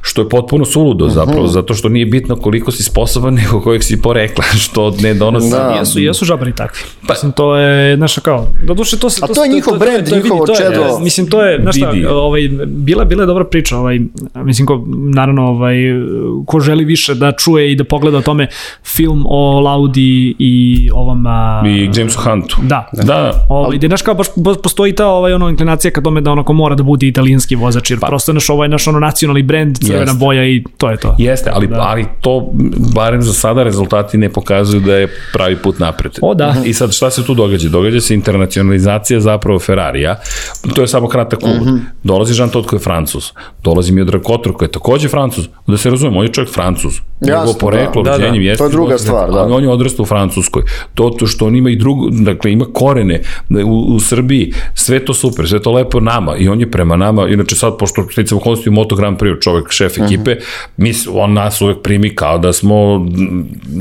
Što 0.00 0.22
je 0.22 0.28
potpuno 0.28 0.64
suludo 0.64 1.04
uh 1.04 1.10
mhm. 1.10 1.20
-huh. 1.20 1.26
zapravo, 1.26 1.46
zato 1.46 1.74
što 1.74 1.88
nije 1.88 2.06
bitno 2.06 2.36
koliko 2.36 2.70
si 2.70 2.82
sposoban, 2.82 3.34
nego 3.42 3.60
kojeg 3.60 3.82
si 3.84 4.02
porekla, 4.02 4.44
što 4.44 4.94
ne 5.00 5.14
donosi. 5.14 5.50
Da. 5.50 5.76
Jesu, 5.78 6.00
jesu 6.00 6.24
žabari 6.24 6.52
takvi. 6.52 6.80
Pa, 7.06 7.12
mislim, 7.12 7.32
to 7.32 7.56
je, 7.56 7.96
znaš, 7.96 8.18
kao, 8.18 8.46
da 8.66 8.74
duše 8.74 8.98
to 8.98 9.10
se... 9.10 9.20
A 9.24 9.26
to, 9.26 9.34
to 9.34 9.44
je 9.44 9.50
njihov 9.50 9.78
brend, 9.78 10.08
njihovo 10.24 10.46
čedo. 10.46 10.80
Je, 10.80 11.00
mislim, 11.00 11.26
to 11.26 11.42
je, 11.42 11.58
znaš 11.62 11.76
šta, 11.76 11.92
ovaj, 12.10 12.48
bila, 12.66 13.04
bila 13.04 13.22
je 13.22 13.26
dobra 13.26 13.44
priča, 13.44 13.76
ovaj, 13.76 14.00
mislim, 14.34 14.66
ko, 14.66 14.84
naravno, 15.14 15.42
ovaj, 15.42 15.76
ko 16.46 16.60
želi 16.60 16.84
više 16.84 17.14
da 17.14 17.32
čuje 17.32 17.72
i 17.72 17.76
da 17.76 17.84
pogleda 17.84 18.18
o 18.18 18.22
tome 18.22 18.48
film 18.84 19.24
o 19.26 19.60
Laudi 19.60 20.34
i 20.38 20.90
ovom... 20.94 21.26
A, 21.26 21.62
I 21.66 21.90
Jamesu 21.94 22.20
Huntu. 22.20 22.56
Da. 22.62 22.88
Da. 22.92 23.46
Ovaj, 23.48 23.76
gde, 23.76 23.86
znaš, 23.86 24.02
kao 24.02 24.14
baš 24.14 24.26
postoji 24.62 24.94
ta 24.94 25.06
ovaj, 25.06 25.32
ono, 25.32 25.48
inklinacija 25.48 25.90
ka 25.90 26.00
tome 26.00 26.20
da 26.20 26.32
onako 26.32 26.52
mora 26.52 26.74
da 26.74 26.82
bude 26.82 27.06
italijanski 27.06 27.56
vozač, 27.56 27.90
jer 27.90 28.00
pa. 28.00 28.06
prosto 28.06 28.32
naš 28.32 28.50
ovaj 28.50 28.68
naš 28.68 28.88
ono 28.88 29.00
nacionalni 29.00 29.42
brend, 29.42 29.78
crvena 29.78 30.14
boja 30.14 30.44
i 30.44 30.64
to 30.76 30.90
je 30.90 30.96
to. 30.96 31.16
Jeste, 31.18 31.50
ali, 31.54 31.66
da. 31.66 31.80
ali 31.80 32.06
to, 32.20 32.50
barem 32.94 33.22
za 33.22 33.32
sada, 33.32 33.62
rezultati 33.62 34.18
ne 34.18 34.28
pokazuju 34.28 34.80
da 34.80 34.96
je 34.96 35.08
pravi 35.32 35.56
put 35.56 35.78
napred. 35.78 36.12
O, 36.22 36.34
da. 36.34 36.54
I 36.64 36.72
sad 36.72 36.92
šta 36.92 37.10
se 37.10 37.24
tu 37.26 37.34
događa? 37.34 37.68
Događa 37.68 38.00
se 38.00 38.14
internacionalizacija 38.14 39.20
zapravo 39.20 39.58
Ferrarija. 39.58 40.20
To 40.74 40.80
je 40.80 40.88
samo 40.88 41.08
kratak 41.08 41.42
uvod. 41.42 41.62
Mm 41.62 41.70
-hmm. 41.70 41.80
Dolazi 42.04 42.34
Jean 42.38 42.48
Todt 42.48 42.68
koji 42.68 42.78
je 42.78 42.82
francus. 42.82 43.32
Dolazi 43.62 43.92
Miodrag 43.92 44.22
Kotor 44.22 44.52
koji 44.52 44.66
je 44.66 44.72
takođe 44.72 45.08
francus. 45.08 45.48
Da 45.66 45.76
se 45.76 45.90
razumemo, 45.98 46.18
on 46.18 46.26
je 46.26 46.32
čovjek 46.32 46.54
francuz. 46.54 47.00
Jasno, 47.20 47.54
poreklo, 47.60 48.02
da. 48.02 48.10
rođenjem, 48.10 48.44
da, 48.44 48.50
da. 48.50 48.56
To 48.56 48.64
je 48.64 48.70
druga 48.70 48.98
stvar, 48.98 49.30
da. 49.30 49.42
On 49.42 49.62
je 49.62 49.70
odrastao 49.70 50.02
u 50.02 50.06
Francuskoj. 50.06 50.62
To, 50.94 51.10
to 51.10 51.26
što 51.26 51.46
on 51.46 51.56
ima 51.56 51.70
i 51.70 51.76
drugo, 51.76 52.08
dakle, 52.10 52.52
ima 52.52 52.64
korene 52.72 53.22
u, 53.64 53.94
u 53.94 54.00
Srbiji, 54.00 54.52
sve 54.74 55.04
to 55.04 55.14
super, 55.14 55.48
sve 55.48 55.62
to 55.62 55.72
lepo 55.72 56.00
nama 56.00 56.36
i 56.36 56.48
on 56.48 56.60
je 56.60 56.70
prema 56.70 56.96
nama, 56.96 57.28
inače 57.28 57.56
sad, 57.56 57.76
pošto 57.78 58.04
okolnosti 58.36 58.68
u 58.68 58.72
Moto 58.72 58.96
Grand 58.96 59.18
Prix, 59.18 59.42
čovjek, 59.42 59.70
šef 59.70 59.96
mhm. 59.96 60.04
ekipe, 60.04 60.30
uh 60.30 60.36
-huh. 60.36 60.68
mi, 60.76 60.92
on 61.12 61.32
nas 61.32 61.60
uvek 61.60 61.82
primi 61.82 62.14
kao 62.14 62.38
da 62.38 62.52
smo 62.52 63.06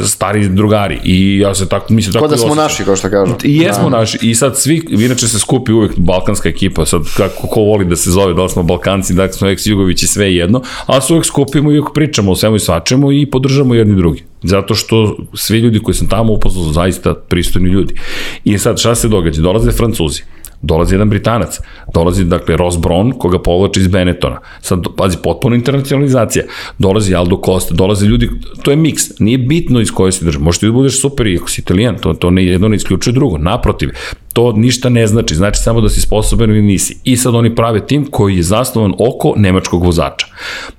stari 0.06 0.50
drugari 0.50 1.00
i 1.04 1.40
ja 1.40 1.56
se 1.56 1.70
tako, 1.70 1.94
mi 1.94 2.02
se 2.02 2.12
tako 2.12 2.28
da 2.28 2.38
smo 2.38 2.56
naši, 2.56 2.84
kao 2.84 2.96
što 2.96 3.10
kažu. 3.10 3.34
I 3.44 3.58
jesmo 3.58 3.90
da. 3.90 3.98
naši 3.98 4.18
i 4.22 4.36
sad 4.36 4.58
svi, 4.58 4.86
inače 4.90 5.28
se 5.28 5.40
skupi 5.40 5.72
uvek 5.72 5.92
balkanska 5.98 6.50
ekipa, 6.50 6.86
sad 6.86 7.02
kako 7.18 7.48
ko 7.48 7.62
voli 7.62 7.86
da 7.86 7.96
se 7.96 8.12
zove, 8.12 8.34
da 8.34 8.44
li 8.44 8.50
smo 8.50 8.64
Balkanci, 8.64 9.14
da 9.14 9.24
li 9.24 9.34
smo 9.34 9.48
ex-Jugović 9.48 10.04
i 10.04 10.08
sve 10.08 10.36
jedno, 10.36 10.62
ali 10.86 11.02
se 11.02 11.14
uvek 11.14 11.26
skupimo 11.26 11.72
i 11.72 11.80
uvek 11.80 11.94
pričamo 12.08 12.32
o 12.32 12.36
svemu 12.36 12.56
i 12.56 12.60
svačemu 12.60 13.12
i 13.12 13.26
podržamo 13.26 13.76
jedni 13.76 13.96
drugi. 13.96 14.24
Zato 14.44 14.76
što 14.76 15.18
svi 15.34 15.60
ljudi 15.60 15.80
koji 15.80 15.96
sam 15.96 16.08
tamo 16.08 16.34
upoznao 16.34 16.64
su 16.64 16.74
zaista 16.74 17.14
pristojni 17.14 17.70
ljudi. 17.70 17.94
I 18.44 18.58
sad 18.58 18.80
šta 18.80 18.96
se 18.96 19.08
događa? 19.08 19.42
Dolaze 19.42 19.72
Francuzi 19.72 20.24
dolazi 20.62 20.96
jedan 20.96 21.10
Britanac, 21.10 21.60
dolazi 21.94 22.24
dakle 22.24 22.58
Ross 22.58 22.78
Brown 22.78 23.18
koga 23.18 23.40
povlači 23.40 23.80
iz 23.80 23.88
Benettona. 23.88 24.40
Sad 24.62 24.84
pazi 24.98 25.18
potpuno 25.24 25.56
internacionalizacija. 25.56 26.44
Dolazi 26.78 27.16
Aldo 27.16 27.42
Costa, 27.46 27.74
dolaze 27.74 28.06
ljudi, 28.06 28.30
to 28.64 28.72
je 28.72 28.78
miks. 28.78 29.04
Nije 29.20 29.38
bitno 29.38 29.82
iz 29.82 29.92
koje 29.92 30.12
si 30.12 30.26
država. 30.26 30.44
Možete 30.44 30.66
da 30.66 30.72
budeš 30.72 31.02
super 31.02 31.28
i 31.28 31.38
ako 31.38 31.50
si 31.50 31.62
italijan, 31.62 31.98
to 31.98 32.14
to 32.14 32.30
ne 32.32 32.46
jedno 32.46 32.68
ne 32.68 32.76
isključuje 32.76 33.14
drugo. 33.14 33.38
Naprotiv, 33.38 33.90
to 34.38 34.52
ništa 34.52 34.90
ne 34.90 35.08
znači, 35.08 35.36
znači 35.36 35.60
samo 35.60 35.82
da 35.82 35.90
si 35.90 36.02
sposoban 36.02 36.50
ili 36.50 36.62
nisi. 36.62 36.98
I 37.04 37.18
sad 37.18 37.36
oni 37.36 37.56
prave 37.56 37.88
tim 37.88 38.06
koji 38.12 38.36
je 38.36 38.44
zasnovan 38.44 38.94
oko 39.00 39.34
nemačkog 39.36 39.84
vozača. 39.84 40.28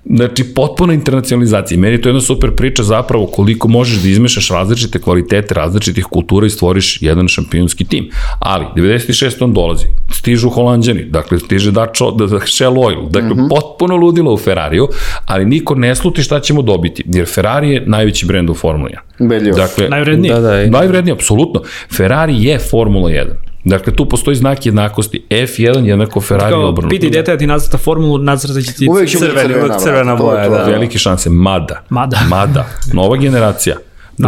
Znači, 0.05 0.45
potpuna 0.55 0.95
internacionalizacija. 0.95 1.79
Meni 1.79 1.95
je 1.95 2.03
to 2.03 2.09
jedna 2.09 2.21
super 2.21 2.51
priča 2.57 2.83
zapravo 2.83 3.27
koliko 3.27 3.69
možeš 3.69 4.03
da 4.03 4.09
izmešaš 4.09 4.49
različite 4.49 5.01
kvalitete, 5.01 5.55
različitih 5.55 6.05
kultura 6.05 6.47
i 6.47 6.51
stvoriš 6.51 7.03
jedan 7.03 7.29
šampionski 7.29 7.85
tim. 7.85 8.11
Ali, 8.39 8.65
96. 8.77 9.45
on 9.45 9.53
dolazi, 9.53 9.68
stižu 10.13 10.49
holandjani, 10.49 11.05
dakle, 11.05 11.39
stiže 11.39 11.71
Dačo, 11.71 12.11
da, 12.11 12.27
da, 12.27 12.41
Shell 12.47 12.79
Oil, 12.79 13.09
dakle, 13.11 13.29
mm 13.29 13.39
-hmm. 13.39 13.49
potpuno 13.49 13.97
ludilo 13.97 14.33
u 14.33 14.39
Ferrariju, 14.39 14.89
ali 15.27 15.45
niko 15.45 15.75
ne 15.75 15.95
sluti 15.95 16.23
šta 16.23 16.41
ćemo 16.41 16.63
dobiti, 16.63 17.05
jer 17.07 17.27
Ferrari 17.27 17.71
je 17.71 17.83
najveći 17.87 18.27
brend 18.27 18.51
u 18.51 18.55
Formula 18.55 18.91
1. 19.19 19.29
Beljivo. 19.29 19.57
Dakle, 19.57 19.89
najvredniji. 19.89 20.33
Da, 20.33 20.41
da, 20.41 20.67
najvredniji, 20.67 21.13
apsolutno. 21.13 21.63
Ferrari 21.97 22.45
je 22.45 22.59
Formula 22.59 23.11
1. 23.11 23.25
Dakle, 23.65 23.93
tu 23.93 24.09
postoji 24.09 24.37
znak 24.37 24.67
jednakosti. 24.67 25.27
F1 25.31 25.85
jednako 25.85 26.21
Ferrari 26.21 26.53
Kao, 26.53 26.69
obrnuto. 26.69 26.91
Piti 26.91 27.11
dete 27.11 27.31
da 27.31 27.39
ti 27.39 27.47
nacrta 27.47 27.79
formulu, 27.79 28.19
nacrta 28.19 28.61
će 28.61 28.73
ti 28.73 28.89
crveni, 29.19 29.49
crvena, 29.49 29.79
crvena 29.79 30.17
boja. 30.17 30.49
Da. 30.49 30.65
Velike 30.65 30.99
šanse. 30.99 31.31
Mada. 31.31 31.83
Mada. 31.89 32.21
Mada. 32.29 32.67
Nova 32.93 33.17
generacija. 33.17 33.77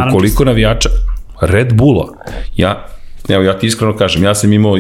Ukoliko 0.09 0.45
navijača 0.45 0.89
Red 1.41 1.75
Bulla, 1.75 2.09
ja 2.57 2.87
Evo, 3.31 3.43
ja 3.43 3.59
ti 3.59 3.67
iskreno 3.67 3.97
kažem, 3.97 4.23
ja 4.23 4.35
sam 4.35 4.53
imao 4.53 4.79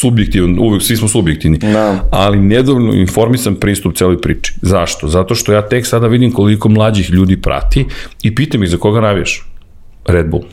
subjektivan, 0.00 0.58
uvek 0.58 0.82
svi 0.82 0.96
smo 0.96 1.08
subjektivni, 1.08 1.58
da. 1.58 2.08
ali 2.10 2.38
nedovoljno 2.38 2.94
informisan 2.94 3.54
pristup 3.54 3.96
celoj 3.96 4.20
priči. 4.20 4.54
Zašto? 4.62 5.08
Zato 5.08 5.34
što 5.34 5.52
ja 5.52 5.68
tek 5.68 5.86
sada 5.86 6.06
vidim 6.06 6.32
koliko 6.32 6.68
mlađih 6.68 7.10
ljudi 7.10 7.40
prati 7.40 7.86
i 8.22 8.34
pitam 8.34 8.62
ih 8.62 8.70
za 8.70 8.76
koga 8.76 9.00
navijaš. 9.00 9.48
Red 10.06 10.30
Bull. 10.30 10.44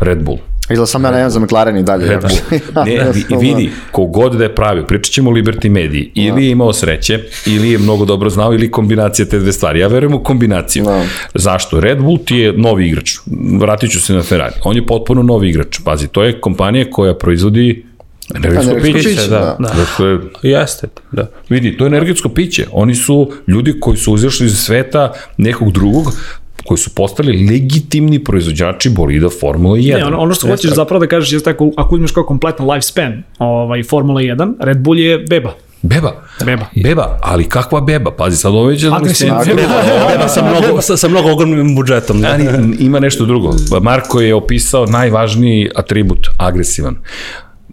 Red 0.00 0.24
Bull. 0.24 0.51
Izla 0.70 0.86
sam 0.86 1.04
ja 1.04 1.10
ne 1.10 1.30
za 1.30 1.40
McLaren 1.40 1.76
i 1.76 1.82
dalje. 1.82 2.08
Red 2.08 2.20
Bull. 2.20 2.84
ne, 2.86 3.12
vidi, 3.40 3.70
kogod 3.90 4.34
da 4.34 4.44
je 4.44 4.54
pravio, 4.54 4.86
pričat 4.86 5.12
ćemo 5.12 5.30
o 5.30 5.32
Liberty 5.32 5.68
Mediji, 5.68 6.10
ili 6.14 6.44
je 6.44 6.50
imao 6.50 6.72
sreće, 6.72 7.20
ili 7.46 7.70
je 7.70 7.78
mnogo 7.78 8.04
dobro 8.04 8.30
znao, 8.30 8.54
ili 8.54 8.70
kombinacija 8.70 9.26
te 9.26 9.38
dve 9.38 9.52
stvari. 9.52 9.80
Ja 9.80 9.88
verujem 9.88 10.14
u 10.14 10.22
kombinaciju. 10.22 10.84
No. 10.84 11.04
Zašto? 11.34 11.80
Red 11.80 11.98
Bull 11.98 12.18
ti 12.24 12.36
je 12.36 12.52
novi 12.52 12.88
igrač. 12.88 13.18
Vratit 13.60 13.90
ću 13.90 14.00
se 14.00 14.14
na 14.14 14.22
Ferrari. 14.22 14.54
On 14.64 14.76
je 14.76 14.86
potpuno 14.86 15.22
novi 15.22 15.48
igrač. 15.48 15.78
Pazi, 15.84 16.08
to 16.08 16.22
je 16.22 16.40
kompanija 16.40 16.90
koja 16.90 17.14
proizvodi 17.14 17.84
Energetsko 18.34 18.74
piće, 18.82 19.08
piće, 19.08 19.28
da. 19.28 19.56
da. 19.58 19.68
Dakle, 19.68 20.18
Jeste, 20.42 20.88
da. 21.12 21.30
Vidi, 21.48 21.76
to 21.76 21.84
je 21.84 21.86
energetsko 21.86 22.28
piće. 22.28 22.66
Oni 22.72 22.94
su 22.94 23.32
ljudi 23.46 23.80
koji 23.80 23.96
su 23.96 24.12
uzišli 24.12 24.46
iz 24.46 24.56
sveta 24.58 25.12
nekog 25.36 25.72
drugog, 25.72 26.12
koji 26.64 26.78
su 26.78 26.90
postali 26.94 27.46
legitimni 27.50 28.24
proizvođači 28.24 28.90
bolida 28.90 29.28
Formula 29.40 29.76
1. 29.76 29.96
Ne, 29.96 30.04
ono, 30.04 30.18
ono 30.18 30.34
što 30.34 30.48
hoćeš 30.48 30.70
zapravo 30.70 31.00
da 31.00 31.06
kažeš 31.06 31.32
je 31.32 31.42
tako, 31.42 31.70
ako 31.76 31.94
uzmeš 31.94 32.10
kao 32.10 32.24
kompletan 32.24 32.70
lifespan 32.70 33.22
ovaj, 33.38 33.82
Formula 33.82 34.20
1, 34.20 34.54
Red 34.60 34.78
Bull 34.78 34.98
je 34.98 35.18
beba. 35.18 35.54
Beba. 35.82 36.12
Beba. 36.44 36.66
Beba, 36.84 37.18
ali 37.22 37.44
kakva 37.44 37.80
beba? 37.80 38.10
Pazi, 38.10 38.36
sad 38.36 38.52
ovo 38.52 38.64
već... 38.64 38.84
Agresivna 38.84 39.42
beba. 39.46 39.62
beba 40.12 40.28
sa 40.28 40.42
mnogo, 40.42 40.82
sa, 40.82 40.96
sa 40.96 41.08
mnogo 41.08 41.32
ogromnim 41.32 41.74
budžetom. 41.74 42.20
Da. 42.20 42.28
Ali 42.28 42.46
ima 42.78 43.00
nešto 43.00 43.24
drugo. 43.24 43.50
Marko 43.82 44.20
je 44.20 44.34
opisao 44.34 44.86
najvažniji 44.86 45.70
atribut, 45.74 46.26
agresivan. 46.38 46.96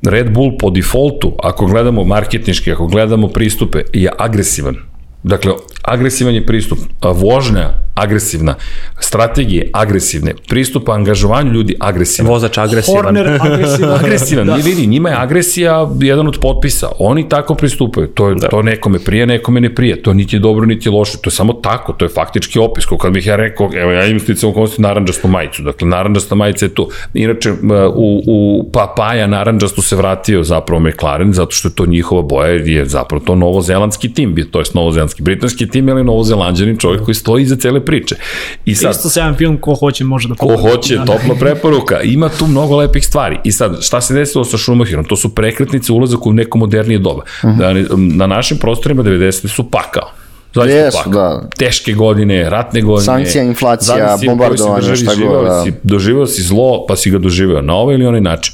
Red 0.06 0.34
Bull 0.34 0.58
po 0.58 0.70
defaultu, 0.70 1.36
ako 1.44 1.66
gledamo 1.66 2.04
marketinški, 2.04 2.72
ako 2.72 2.88
gledamo 2.88 3.28
pristupe, 3.28 3.82
je 3.94 4.12
agresivan 4.18 4.76
Dakle, 5.24 5.54
agresivan 5.84 6.36
je 6.36 6.46
pristup, 6.46 6.80
vožnja 7.02 7.74
agresivna, 8.00 8.56
strategije 9.00 9.70
agresivne, 9.74 10.34
pristup 10.50 10.90
angažovanju 10.90 11.52
ljudi 11.52 11.76
agresivan. 11.80 12.32
Vozač 12.32 12.58
agresivan. 12.58 13.04
Horner 13.04 13.28
agresivan. 13.52 13.94
agresivan, 14.00 14.48
da. 14.48 14.56
vidi, 14.56 14.88
njima 14.88 15.10
je 15.10 15.16
agresija 15.16 15.90
jedan 16.02 16.28
od 16.28 16.38
potpisa. 16.42 16.88
Oni 17.00 17.30
tako 17.30 17.56
pristupaju. 17.56 18.08
To, 18.08 18.30
je, 18.30 18.36
da. 18.36 18.48
to 18.48 18.62
nekome 18.62 19.00
prije, 19.00 19.26
nekome 19.26 19.62
ne 19.62 19.76
prije. 19.76 20.04
To 20.04 20.14
niti 20.14 20.36
je 20.36 20.40
dobro, 20.40 20.66
niti 20.66 20.90
je 20.90 20.94
loše. 20.94 21.18
To 21.18 21.28
je 21.28 21.32
samo 21.32 21.54
tako. 21.54 21.94
To 21.94 22.06
je 22.06 22.10
faktički 22.10 22.60
opis. 22.60 22.86
Kako 22.86 22.98
kad 22.98 23.14
bih 23.14 23.28
ja 23.28 23.36
rekao, 23.36 23.70
evo 23.76 23.92
ja 23.92 24.06
imam 24.06 24.20
sticam 24.20 24.50
okolnosti 24.50 24.82
naranđastu 24.82 25.28
majicu. 25.28 25.64
Dakle, 25.64 25.88
naranđasta 25.88 26.36
majica 26.36 26.66
je 26.66 26.74
tu. 26.74 26.90
Inače, 27.14 27.52
u, 27.96 28.22
u 28.28 28.70
papaja 28.74 29.28
naranđastu 29.28 29.82
se 29.82 29.96
vratio 29.96 30.44
zapravo 30.44 30.82
McLaren, 30.82 31.34
zato 31.34 31.52
što 31.52 31.68
je 31.68 31.76
to 31.76 31.86
njihova 31.86 32.22
boja, 32.22 32.48
jer 32.48 32.68
je 32.68 32.86
zapravo 32.86 33.24
to 33.26 33.36
novozelandski 33.36 34.14
tim, 34.14 34.36
to 34.52 34.60
je 34.60 34.66
novozelandski 34.74 35.09
britanski 35.20 35.70
tim, 35.70 35.90
ali 35.90 36.04
novozelandjanin 36.04 36.78
čovjek 36.78 37.04
koji 37.04 37.16
stoji 37.16 37.44
iza 37.44 37.56
cele 37.56 37.86
priče. 37.86 38.16
I 38.66 38.76
sad, 38.76 38.92
Isto 38.92 39.10
se 39.10 39.20
jedan 39.20 39.36
film, 39.36 39.58
ko 39.58 39.76
hoće 39.76 40.04
može 40.04 40.28
da 40.28 40.36
pogleda. 40.36 40.62
Ko 40.62 40.70
hoće, 40.70 40.98
da. 40.98 41.06
topla 41.06 41.36
preporuka. 41.40 42.02
Ima 42.02 42.30
tu 42.30 42.48
mnogo 42.48 42.76
lepih 42.76 43.06
stvari. 43.06 43.40
I 43.44 43.52
sad, 43.52 43.78
šta 43.82 44.02
se 44.02 44.14
desilo 44.14 44.46
sa 44.46 44.58
Schumacherom? 44.58 45.06
To 45.06 45.16
su 45.16 45.36
prekretnice 45.36 45.92
ulazak 45.92 46.26
u 46.26 46.34
neko 46.34 46.58
modernije 46.58 47.00
doba. 47.00 47.24
Uh. 47.44 47.50
-huh. 47.50 47.58
da, 47.58 47.96
na 47.98 48.28
našim 48.28 48.58
prostorima 48.58 49.04
90. 49.04 49.48
su 49.48 49.72
pakao. 49.72 50.12
Zaista 50.56 51.00
yes, 51.00 51.14
da. 51.14 51.42
Teške 51.58 51.94
godine, 51.94 52.50
ratne 52.50 52.82
godine. 52.82 53.06
Sankcija, 53.06 53.44
inflacija, 53.44 54.18
bombardovanje, 54.26 54.96
šta 54.96 55.16
god. 55.16 55.46
Da. 55.46 55.64
Si, 55.64 55.74
doživao 55.84 56.28
si 56.28 56.42
zlo, 56.42 56.86
pa 56.88 56.96
si 56.96 57.12
ga 57.12 57.18
doživao 57.18 57.62
na 57.62 57.76
ovaj 57.76 57.96
ili 57.96 58.06
onaj 58.06 58.22
način. 58.22 58.54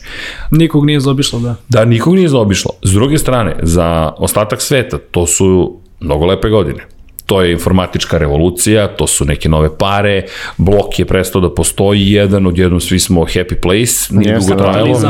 Nikog 0.52 0.86
nije 0.86 1.00
zaobišlo, 1.00 1.40
da. 1.40 1.56
Da, 1.70 1.86
nikog 1.86 2.16
nije 2.16 2.30
zaobišlo. 2.30 2.72
S 2.84 2.92
druge 2.92 3.18
strane, 3.18 3.56
za 3.62 4.12
ostatak 4.18 4.62
sveta, 4.62 4.98
to 5.12 5.28
su 5.28 5.80
mnogo 6.06 6.26
lepe 6.26 6.50
godine 6.50 6.96
to 7.26 7.42
je 7.42 7.52
informatička 7.52 8.18
revolucija, 8.18 8.88
to 8.88 9.08
su 9.08 9.26
neke 9.26 9.50
nove 9.50 9.78
pare, 9.78 10.24
blok 10.58 11.00
je 11.00 11.06
prestao 11.06 11.42
da 11.42 11.54
postoji, 11.54 12.12
jedan 12.12 12.48
od 12.48 12.58
jednom 12.58 12.82
svi 12.82 13.00
smo 13.00 13.22
happy 13.22 13.62
place, 13.62 14.16
nije 14.16 14.40
dugo 14.40 14.56
trajalo. 14.56 15.02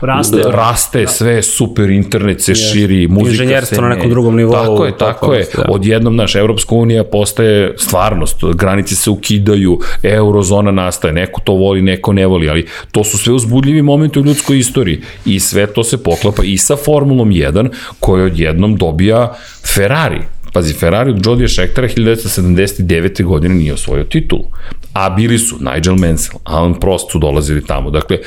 Raste. 0.00 0.42
Raste, 0.46 1.00
da. 1.00 1.06
sve 1.06 1.42
super, 1.42 1.90
internet 1.90 2.42
se 2.42 2.52
Jeste. 2.52 2.72
širi, 2.72 3.08
muzika 3.08 3.30
Inženjerstvo 3.30 3.74
se... 3.74 3.82
na 3.82 3.88
nekom 3.88 4.10
drugom 4.10 4.36
nivou. 4.36 4.52
Tako 4.52 4.84
je, 4.84 4.96
tako 4.98 5.34
je. 5.34 5.46
Da. 5.56 5.66
Odjednom 5.68 6.16
naš 6.16 6.34
Evropska 6.34 6.74
unija 6.74 7.04
postaje 7.04 7.74
stvarnost, 7.78 8.44
granice 8.54 8.94
se 8.94 9.10
ukidaju, 9.10 9.78
eurozona 10.02 10.70
nastaje, 10.70 11.14
neko 11.14 11.40
to 11.40 11.52
voli, 11.52 11.82
neko 11.82 12.12
ne 12.12 12.26
voli, 12.26 12.48
ali 12.48 12.66
to 12.92 13.04
su 13.04 13.18
sve 13.18 13.32
uzbudljivi 13.32 13.82
momenti 13.82 14.18
u 14.18 14.24
ljudskoj 14.24 14.58
istoriji 14.58 15.00
i 15.24 15.40
sve 15.40 15.66
to 15.66 15.84
se 15.84 16.02
poklapa 16.02 16.42
i 16.44 16.58
sa 16.58 16.76
Formulom 16.76 17.30
1 17.30 17.68
koja 18.00 18.24
odjednom 18.24 18.76
dobija 18.76 19.34
Ferrari 19.74 20.37
Pazi, 20.52 20.74
Ferrari 20.74 21.10
od 21.10 21.26
Jodija 21.26 21.48
Schechtera 21.48 21.88
1979. 21.88 23.24
godine 23.24 23.54
nije 23.54 23.74
osvojio 23.74 24.04
titulu. 24.04 24.44
A 24.92 25.10
bili 25.10 25.38
su 25.38 25.56
Nigel 25.60 25.96
Mansell, 25.96 26.40
Alan 26.44 26.74
Prost 26.80 27.10
su 27.10 27.18
dolazili 27.18 27.64
tamo. 27.66 27.90
Dakle, 27.90 28.18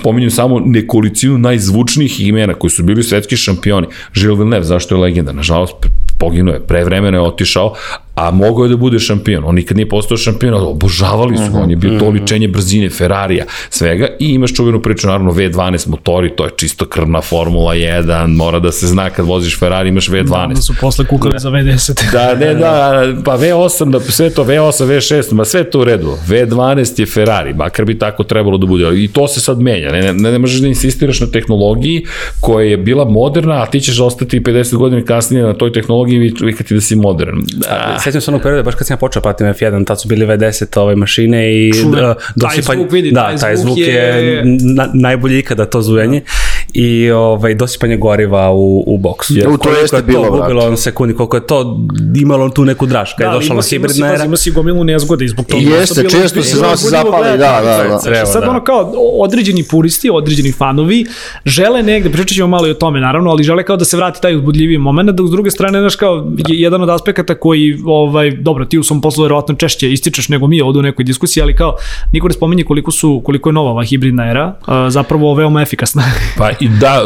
spominjem 0.00 0.30
samo 0.30 0.60
nekolicinu 0.60 1.38
najzvučnijih 1.38 2.20
imena 2.20 2.54
koji 2.54 2.70
su 2.70 2.82
bili 2.82 3.02
svetski 3.02 3.36
šampioni. 3.36 3.86
Gilles 4.14 4.38
Villeneuve, 4.38 4.64
zašto 4.64 4.94
je 4.94 5.00
legenda? 5.00 5.32
Nažalost, 5.32 5.74
poginuo 6.18 6.54
je, 6.54 6.60
pre 6.60 6.84
vremena 6.84 7.16
je 7.16 7.22
otišao, 7.22 7.74
a 8.18 8.30
mogao 8.30 8.64
je 8.64 8.68
da 8.68 8.76
bude 8.76 8.98
šampion. 8.98 9.44
On 9.44 9.54
nikad 9.54 9.76
nije 9.76 9.88
postao 9.88 10.16
šampion, 10.16 10.54
ali 10.54 10.66
obožavali 10.66 11.36
su 11.36 11.42
uh 11.42 11.48
-huh, 11.48 11.62
on 11.62 11.70
je 11.70 11.76
bio 11.76 11.90
to 11.90 11.96
mhm. 11.96 12.06
oličenje 12.06 12.48
brzine, 12.48 12.90
Ferrarija, 12.90 13.44
svega 13.70 14.08
i 14.18 14.28
imaš 14.28 14.54
čuvenu 14.54 14.82
priču, 14.82 15.06
naravno 15.06 15.32
V12 15.32 15.88
motori, 15.88 16.36
to 16.36 16.44
je 16.44 16.50
čisto 16.56 16.84
krvna 16.84 17.20
Formula 17.20 17.74
1, 17.74 18.36
mora 18.36 18.58
da 18.58 18.72
se 18.72 18.86
zna 18.86 19.10
kad 19.10 19.26
voziš 19.26 19.58
Ferrari 19.58 19.88
imaš 19.88 20.08
V12. 20.08 20.54
Da, 20.54 20.60
su 20.62 20.74
posle 20.80 21.04
kukali 21.04 21.32
da. 21.32 21.38
za 21.38 21.50
V10. 21.50 22.12
da, 22.12 22.34
ne, 22.34 22.54
da, 22.54 23.04
pa 23.24 23.38
V8, 23.38 23.90
da, 23.90 24.00
sve 24.00 24.30
to 24.30 24.44
V8, 24.44 24.86
V6, 24.86 25.32
ma 25.32 25.44
sve 25.44 25.70
to 25.70 25.80
u 25.80 25.84
redu. 25.84 26.16
V12 26.28 27.00
je 27.00 27.06
Ferrari, 27.06 27.54
makar 27.54 27.84
bi 27.84 27.98
tako 27.98 28.24
trebalo 28.24 28.58
da 28.58 28.66
bude, 28.66 29.04
i 29.04 29.08
to 29.08 29.28
se 29.28 29.40
sad 29.40 29.60
menja, 29.60 29.92
ne, 29.92 30.12
ne, 30.12 30.32
ne 30.32 30.38
možeš 30.38 30.60
da 30.60 30.68
insistiraš 30.68 31.20
na 31.20 31.26
tehnologiji 31.26 32.04
koja 32.40 32.66
je 32.66 32.76
bila 32.76 33.04
moderna, 33.04 33.62
a 33.62 33.66
ti 33.66 33.80
ćeš 33.80 34.00
ostati 34.00 34.40
50 34.40 34.76
godina 34.76 35.02
kasnije 35.04 35.42
na 35.42 35.54
toj 35.54 35.72
tehnologiji 35.72 36.16
i 36.16 36.32
vikati 36.40 36.74
da 36.74 36.80
si 36.80 36.96
modern. 36.96 37.42
Da, 37.56 37.98
sećam 38.08 38.20
se 38.20 38.30
onog 38.30 38.42
perioda, 38.42 38.62
baš 38.62 38.74
kad 38.74 38.86
sam 38.86 38.94
ja 38.94 38.98
počeo 38.98 39.22
pratim 39.22 39.46
F1, 39.46 39.86
tad 39.86 40.00
su 40.00 40.08
bili 40.08 40.26
V10 40.26 40.80
ove 40.80 40.96
mašine 40.96 41.52
i 41.54 41.72
Čuve, 41.72 42.10
uh, 42.10 42.16
dosipanje, 42.36 42.66
taj 42.66 42.76
zvuk 42.76 42.92
vidi, 42.92 43.10
da, 43.10 43.36
taj, 43.36 43.56
zvuk 43.56 43.78
je, 43.78 43.86
je 43.86 44.42
na, 44.76 44.88
najbolji 44.94 45.38
ikada 45.38 45.66
to 45.66 45.82
zujenje. 45.82 46.20
Da 46.20 46.47
i 46.72 47.10
ovaj, 47.10 47.54
dosipanje 47.54 47.96
goriva 47.96 48.50
u, 48.50 48.84
u 48.86 48.98
boksu. 48.98 49.34
Jer, 49.36 49.48
to 49.62 49.70
jeste 49.80 49.96
je 49.96 50.02
bilo, 50.02 50.24
to 50.24 50.30
gubilo 50.30 50.66
on 50.66 50.76
sekundi, 50.76 51.14
koliko 51.14 51.36
je 51.36 51.46
to 51.46 51.78
imalo 52.16 52.48
tu 52.48 52.64
neku 52.64 52.86
draž, 52.86 53.10
kad 53.18 53.26
da, 53.26 53.32
je 53.32 53.34
došla 53.34 53.62
hibridna 53.70 54.14
era. 54.14 54.24
Ima 54.24 54.36
si 54.36 54.50
gomilu 54.50 54.84
nezgode 54.84 55.24
i 55.24 55.28
zbog 55.28 55.46
toga. 55.46 55.62
Jeste, 55.62 56.08
često 56.10 56.42
se 56.42 56.56
znao 56.56 56.76
se 56.76 56.88
zapali, 56.88 57.38
da, 57.38 57.60
da, 57.64 57.88
da. 57.88 57.98
Znači, 57.98 58.32
sad 58.32 58.42
ono 58.48 58.64
kao 58.64 58.92
određeni 59.20 59.64
puristi, 59.70 60.10
određeni 60.10 60.52
fanovi 60.52 61.06
žele 61.44 61.82
negde, 61.82 62.10
pričat 62.10 62.36
ćemo 62.36 62.48
malo 62.48 62.66
i 62.66 62.70
o 62.70 62.74
tome 62.74 63.00
naravno, 63.00 63.30
ali 63.30 63.42
žele 63.42 63.64
kao 63.64 63.76
da 63.76 63.84
se 63.84 63.96
vrati 63.96 64.22
taj 64.22 64.36
uzbudljiviji 64.36 64.78
moment, 64.78 65.10
dok 65.10 65.26
s 65.26 65.30
druge 65.30 65.50
strane, 65.50 65.80
znaš 65.80 65.96
kao, 65.96 66.20
da. 66.20 66.44
jedan 66.48 66.82
od 66.82 66.90
aspekata 66.90 67.34
koji, 67.34 67.78
ovaj, 67.86 68.30
dobro, 68.30 68.64
ti 68.64 68.78
u 68.78 68.82
svom 68.82 69.00
poslu 69.00 69.22
verovatno 69.22 69.54
češće 69.54 69.92
ističeš 69.92 70.28
nego 70.28 70.46
mi 70.46 70.60
ovde 70.60 70.78
u 70.78 70.82
nekoj 70.82 71.04
diskusiji, 71.04 71.42
ali 71.42 71.56
kao, 71.56 71.76
niko 72.12 72.28
ne 72.28 72.34
spominje 72.34 72.64
koliko 72.64 72.90
su, 72.90 73.22
koliko 73.24 73.48
je 73.48 73.52
nova 73.52 73.70
ova 73.70 73.84
hibridna 73.84 74.30
era, 74.30 74.54
zapravo 74.88 75.34
veoma 75.34 75.62
efikasna. 75.62 76.02
Pa 76.38 76.50
i 76.60 76.68
da, 76.68 77.02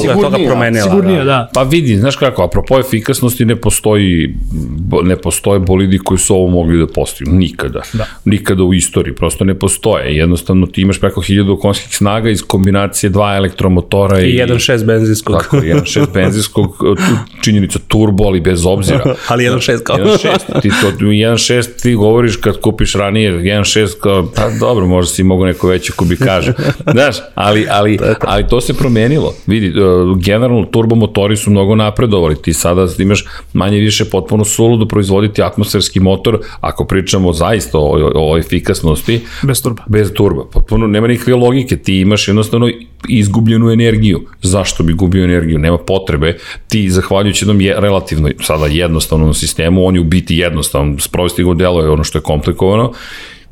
sigurnija, 0.00 0.30
toga 0.30 0.38
promenila. 0.46 0.84
Sigurnija, 0.84 1.18
da. 1.18 1.24
da. 1.24 1.50
Pa 1.54 1.62
vidi, 1.62 1.96
znaš 1.96 2.16
kako, 2.16 2.42
apropo 2.42 2.78
efikasnosti 2.78 3.44
ne 3.44 3.56
postoji, 3.56 4.34
ne 5.02 5.16
postoje 5.16 5.60
bolidi 5.60 5.98
koji 5.98 6.18
su 6.18 6.34
ovo 6.34 6.48
mogli 6.48 6.78
da 6.78 6.86
postignu. 6.86 7.34
Nikada. 7.34 7.80
Da. 7.92 8.06
Nikada 8.24 8.62
u 8.62 8.74
istoriji, 8.74 9.14
prosto 9.14 9.44
ne 9.44 9.54
postoje. 9.54 10.16
Jednostavno 10.16 10.66
ti 10.66 10.80
imaš 10.80 11.00
preko 11.00 11.20
1000 11.20 11.60
konjskih 11.60 11.96
snaga 11.96 12.30
iz 12.30 12.42
kombinacije 12.42 13.10
dva 13.10 13.36
elektromotora 13.36 14.20
i... 14.20 14.30
I 14.30 14.38
1.6 14.38 14.84
benzinskog. 14.84 15.42
Tako, 15.42 15.56
1.6 15.56 16.12
benzinskog, 16.14 16.76
činjenica 17.42 17.78
turbo, 17.88 18.24
ali 18.24 18.40
bez 18.40 18.66
obzira. 18.66 19.04
ali 19.28 19.44
1.6 19.44 19.82
kao. 19.82 19.96
1.6, 19.96 20.62
ti 20.62 20.68
to, 20.68 20.90
1.6 20.98 21.82
ti 21.82 21.94
govoriš 21.94 22.36
kad 22.36 22.60
kupiš 22.60 22.94
ranije, 22.94 23.32
1.6 23.32 23.88
kao, 24.00 24.28
pa 24.36 24.50
dobro, 24.60 24.86
možda 24.86 25.12
si 25.12 25.22
mogu 25.22 25.44
neko 25.44 25.68
veće 25.68 25.92
kubikaža. 25.92 26.52
Znaš, 26.92 27.16
ali, 27.34 27.66
ali, 27.70 27.98
ali 28.20 28.48
to 28.48 28.60
se 28.60 28.74
promenilo. 28.74 28.93
Vidi, 29.46 29.66
e, 29.66 29.72
generalno 30.16 30.64
turbomotori 30.64 31.36
su 31.36 31.50
mnogo 31.50 31.74
napredovali. 31.74 32.42
Ti 32.42 32.52
sada 32.52 32.86
imaš 32.98 33.24
manje 33.52 33.78
više 33.78 34.04
potpuno 34.04 34.44
suludo 34.44 34.88
proizvoditi 34.88 35.42
atmosferski 35.42 36.00
motor, 36.00 36.38
ako 36.60 36.84
pričamo 36.84 37.32
zaista 37.32 37.78
o, 37.78 38.10
o 38.14 38.38
efikasnosti. 38.38 39.20
Bez 39.42 39.62
turba. 39.62 39.82
Bez 39.86 40.12
turba. 40.12 40.44
Potpuno 40.52 40.86
nema 40.86 41.06
nikakve 41.06 41.34
logike. 41.34 41.76
Ti 41.76 42.00
imaš 42.00 42.28
jednostavno 42.28 42.70
izgubljenu 43.08 43.70
energiju. 43.70 44.20
Zašto 44.42 44.82
bi 44.82 44.92
gubio 44.92 45.24
energiju? 45.24 45.58
Nema 45.58 45.78
potrebe. 45.78 46.36
Ti, 46.68 46.90
zahvaljujući 46.90 47.44
jednom 47.44 47.60
je, 47.60 47.80
relativno 47.80 48.30
sada 48.40 48.66
jednostavnom 48.66 49.34
sistemu, 49.34 49.86
on 49.86 49.94
je 49.94 50.00
u 50.00 50.04
biti 50.04 50.36
jednostavan. 50.36 50.96
Sprovesti 51.00 51.42
go 51.42 51.54
delo 51.54 51.82
je 51.82 51.90
ono 51.90 52.04
što 52.04 52.18
je 52.18 52.22
komplikovano 52.22 52.92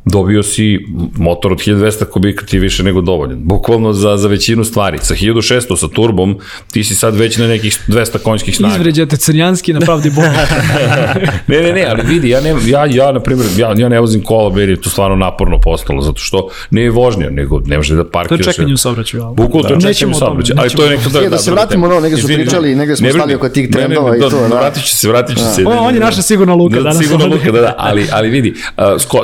dobio 0.05 0.42
si 0.42 0.78
motor 1.16 1.53
od 1.53 1.59
1200 1.59 2.05
kubika 2.05 2.46
ti 2.46 2.57
je 2.57 2.61
više 2.61 2.82
nego 2.82 3.00
dovoljan. 3.00 3.38
Bukvalno 3.44 3.92
za, 3.92 4.16
za 4.16 4.28
većinu 4.28 4.64
stvari. 4.64 4.98
Sa 5.03 5.14
1600 5.14 5.76
sa 5.76 5.88
turbom 5.88 6.38
ti 6.72 6.84
si 6.84 6.94
sad 6.94 7.16
već 7.16 7.36
na 7.36 7.46
nekih 7.46 7.78
200 7.88 8.18
konjskih 8.18 8.57
snaga. 8.57 8.74
Izvređate 8.74 9.16
crnjanski 9.16 9.72
na 9.72 9.80
pravdi 9.80 10.11
Boga. 10.11 10.46
ne, 11.48 11.62
ne, 11.62 11.72
ne, 11.72 11.86
ali 11.88 12.03
vidi, 12.07 12.28
ja, 12.28 12.40
ne, 12.40 12.55
ja, 12.66 12.86
ja 12.86 13.12
na 13.12 13.20
primjer, 13.20 13.46
ja, 13.57 13.74
ja 13.76 13.88
ne 13.88 14.00
vozim 14.00 14.22
kola, 14.22 14.61
jer 14.61 14.68
je 14.68 14.80
to 14.80 14.90
stvarno 14.90 15.16
naporno 15.16 15.61
postalo, 15.61 16.03
zato 16.03 16.20
što 16.20 16.48
ne 16.70 16.82
je 16.82 16.90
vožnja, 16.90 17.30
nego 17.30 17.61
ne 17.66 17.76
može 17.76 17.94
da 17.94 18.05
parkiraš. 18.11 18.44
To 18.44 18.50
je 18.50 18.55
čekanje 18.55 18.74
u 18.74 18.76
saobraćaju. 18.76 19.34
Bukvalno 19.34 19.68
to 19.68 19.74
je 19.74 19.94
čekanje 19.94 20.12
u 20.12 20.18
saobraćaju, 20.18 20.57
ali 20.61 20.70
to 20.70 20.84
je 20.84 20.90
neka 20.90 21.09
da, 21.09 21.28
da, 21.28 21.38
se 21.38 21.50
vratimo 21.50 21.88
na 21.88 22.00
negde 22.00 22.16
su 22.16 22.26
pričali, 22.26 22.74
negde 22.74 22.96
smo 22.96 23.11
stali 23.11 23.34
oko 23.34 23.48
tih 23.48 23.70
trendova 23.70 24.16
i 24.16 24.20
to. 24.20 24.30
Da. 24.30 24.46
Vratit 24.46 24.84
će 24.84 24.96
se, 24.96 25.09
vratit 25.09 25.38
će 25.38 25.44
se. 25.44 25.64
On 25.66 25.94
je 25.94 26.00
naša 26.00 26.22
sigurna 26.22 26.55
luka 26.55 26.80
danas. 26.80 26.98
Sigurna 26.98 27.26
luka, 27.26 27.53
da, 27.53 27.61
da, 27.61 27.74
ali, 27.78 28.07
ali 28.12 28.30
vidi, 28.30 28.55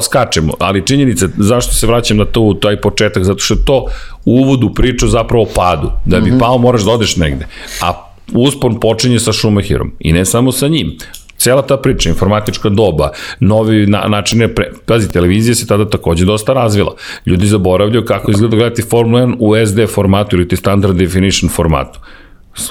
skačemo, 0.03 0.53
ali 0.69 0.87
činjenica, 0.87 1.29
zašto 1.37 1.73
se 1.73 1.87
vraćam 1.87 2.17
na 2.17 2.25
to, 2.25 2.55
taj 2.63 2.81
početak, 2.81 3.25
zato 3.25 3.39
što 3.39 3.55
to 3.55 3.87
u 4.25 4.75
priču 4.75 5.09
zapravo 5.09 5.47
padu. 5.55 5.91
Da 6.05 6.21
bi 6.21 6.31
mm 6.31 6.35
-hmm. 6.35 6.41
pao 6.41 6.59
moraš 6.59 6.83
da 6.83 6.91
odeš 6.91 7.17
negde. 7.17 7.47
A 7.83 7.93
uspon 8.33 8.81
počinje 8.81 9.19
sa 9.19 9.33
Schumacherom 9.33 9.93
i 9.99 10.13
ne 10.13 10.25
samo 10.25 10.53
sa 10.53 10.69
njim 10.69 10.97
cela 11.39 11.63
ta 11.63 11.77
priča, 11.77 12.09
informatička 12.09 12.69
doba, 12.69 13.11
novi 13.41 13.87
na, 13.87 14.05
načine, 14.09 14.49
pre, 14.55 14.71
pazi, 14.87 15.13
televizija 15.13 15.55
se 15.55 15.67
tada 15.67 15.89
takođe 15.89 16.25
dosta 16.25 16.53
razvila. 16.53 16.95
Ljudi 17.27 17.47
zaboravljaju 17.47 18.05
kako 18.05 18.31
izgleda 18.31 18.57
gledati 18.57 18.83
Formula 18.83 19.21
1 19.21 19.37
u 19.39 19.67
SD 19.67 19.95
formatu 19.95 20.37
ili 20.37 20.49
ti 20.49 20.57
standard 20.57 20.97
definition 20.97 21.51
formatu 21.51 22.01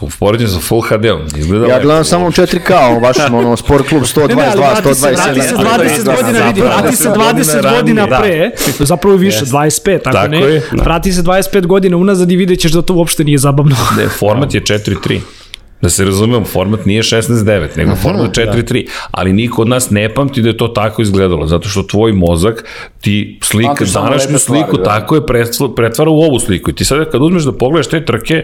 u 0.02 0.10
poređenju 0.20 0.50
sa 0.50 0.60
Full 0.60 0.82
HD-om. 0.82 1.22
Izgleda 1.38 1.68
ja 1.68 1.80
gledam 1.80 2.06
samo 2.06 2.28
u 2.28 2.32
4K, 2.32 3.02
baš 3.02 3.18
ono, 3.32 3.58
Sport 3.58 3.88
Klub 3.88 4.04
122, 4.04 4.38
127. 4.84 5.60
Vrati 5.60 5.90
se 5.90 6.04
20 6.04 6.16
godina, 6.16 6.48
vidi, 6.48 6.62
vrati 6.62 6.96
se 6.96 7.10
20 7.10 7.76
godina 7.78 8.08
pre, 8.20 8.52
zapravo 8.80 9.16
i 9.16 9.20
više, 9.20 9.46
25, 9.46 10.04
tako, 10.04 10.18
tako 10.18 10.28
ne, 10.28 10.62
vrati 10.72 11.14
se 11.14 11.22
25 11.22 11.66
godina 11.66 11.98
unazad 11.98 12.32
i 12.32 12.36
vidjet 12.36 12.60
ćeš 12.60 12.72
da 12.72 12.82
to 12.82 12.94
uopšte 12.94 13.24
nije 13.24 13.38
zabavno. 13.38 13.76
Ne, 13.98 14.08
format 14.08 14.54
je 14.54 14.62
4.3. 14.62 15.20
Da 15.82 15.90
se 15.90 16.06
razumemo, 16.06 16.46
format 16.46 16.86
nije 16.86 17.02
16.9, 17.02 17.78
nego 17.78 17.96
format 17.96 18.38
4.3, 18.38 18.86
da. 18.86 18.92
ali 19.12 19.34
niko 19.34 19.62
od 19.62 19.68
nas 19.68 19.90
ne 19.90 20.14
pamti 20.14 20.42
da 20.42 20.50
je 20.50 20.58
to 20.58 20.68
tako 20.68 21.02
izgledalo, 21.02 21.48
zato 21.48 21.70
što 21.70 21.84
tvoj 21.84 22.14
mozak 22.14 22.66
ti 23.02 23.40
slika, 23.44 23.86
današnju 23.94 24.40
sliku 24.40 24.78
da. 24.78 24.84
tako 24.84 25.16
je 25.16 25.22
pretvara 25.76 26.12
u 26.12 26.20
ovu 26.20 26.40
sliku 26.40 26.70
i 26.70 26.76
ti 26.76 26.86
sad 26.86 27.12
kad 27.12 27.22
uzmeš 27.22 27.44
da 27.44 27.52
pogledaš 27.52 27.88
te 27.88 28.06
trke, 28.06 28.44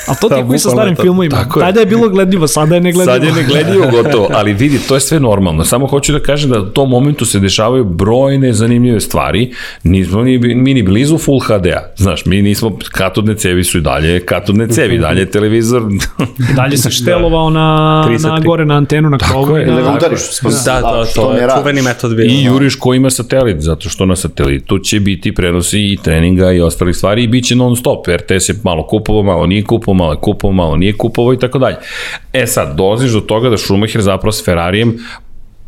A 0.11 0.15
to 0.15 0.29
ti 0.29 0.35
je 0.35 0.47
koji 0.47 0.59
sa 0.59 0.69
starim 0.69 0.95
filmovima. 0.95 1.35
Tako 1.35 1.59
Tada 1.59 1.79
je 1.79 1.85
bilo 1.85 2.09
gledljivo, 2.09 2.47
sada 2.47 2.75
je 2.75 2.81
negledljivo. 2.81 3.13
Sad 3.13 3.23
je 3.23 3.31
negledljivo 3.31 3.87
gotovo, 3.91 4.29
ali 4.33 4.53
vidi, 4.53 4.79
to 4.87 4.95
je 4.95 4.99
sve 4.99 5.19
normalno. 5.19 5.63
Samo 5.63 5.87
hoću 5.87 6.11
da 6.11 6.19
kažem 6.19 6.49
da 6.49 6.59
u 6.59 6.65
tom 6.65 6.89
momentu 6.89 7.25
se 7.25 7.39
dešavaju 7.39 7.83
brojne 7.83 8.53
zanimljive 8.53 8.99
stvari. 8.99 9.51
Nismo 9.83 10.23
ni, 10.23 10.37
mi 10.37 10.73
ni 10.73 10.83
blizu 10.83 11.17
Full 11.17 11.39
HD-a. 11.39 11.93
Znaš, 11.95 12.25
mi 12.25 12.41
nismo, 12.41 12.77
katodne 12.91 13.35
cevi 13.35 13.63
su 13.63 13.77
i 13.77 13.81
dalje, 13.81 14.19
katodne 14.25 14.67
cevi, 14.67 14.97
dalje 14.97 15.31
televizor. 15.31 15.81
I 16.51 16.53
dalje 16.55 16.77
se 16.77 16.89
štelovao 16.89 17.49
na, 17.49 18.05
na 18.23 18.39
gore 18.39 18.65
na 18.65 18.75
antenu, 18.75 19.09
na 19.09 19.17
krovu. 19.17 19.57
Ili 19.57 19.83
ga 19.83 19.93
udariš. 19.95 20.19
Da, 20.65 20.81
da, 20.81 21.05
to 21.15 21.33
je 21.33 21.47
čuveni 21.57 21.81
metod 21.81 22.15
bio. 22.15 22.25
I 22.25 22.43
juriš 22.43 22.75
ko 22.75 22.93
ima 22.93 23.09
satelit, 23.09 23.61
zato 23.61 23.89
što 23.89 24.05
na 24.05 24.15
satelitu 24.15 24.79
će 24.79 24.99
biti 24.99 25.35
prenosi 25.35 25.79
i 25.79 25.97
treninga 26.03 26.51
i 26.51 26.61
ostalih 26.61 26.95
stvari 26.95 27.23
i 27.23 27.27
bit 27.27 27.45
će 27.45 27.55
non 27.55 27.75
stop. 27.75 28.07
RTS 28.07 28.49
je 28.49 28.55
malo 28.63 28.87
kupovo, 28.87 29.23
malo 29.23 29.47
nije 29.47 29.63
kupovao, 29.63 29.95
malo 30.01 30.13
je 30.13 30.19
kupovao, 30.21 30.53
malo 30.53 30.75
nije 30.75 30.97
kupovao 30.97 31.33
i 31.33 31.39
tako 31.39 31.59
dalje. 31.59 31.75
E 32.33 32.47
sad, 32.47 32.75
dolaziš 32.77 33.11
do 33.11 33.19
toga 33.19 33.49
da 33.49 33.57
Schumacher 33.57 34.01
zapravo 34.01 34.31
s 34.31 34.45
Ferrarijem 34.45 34.97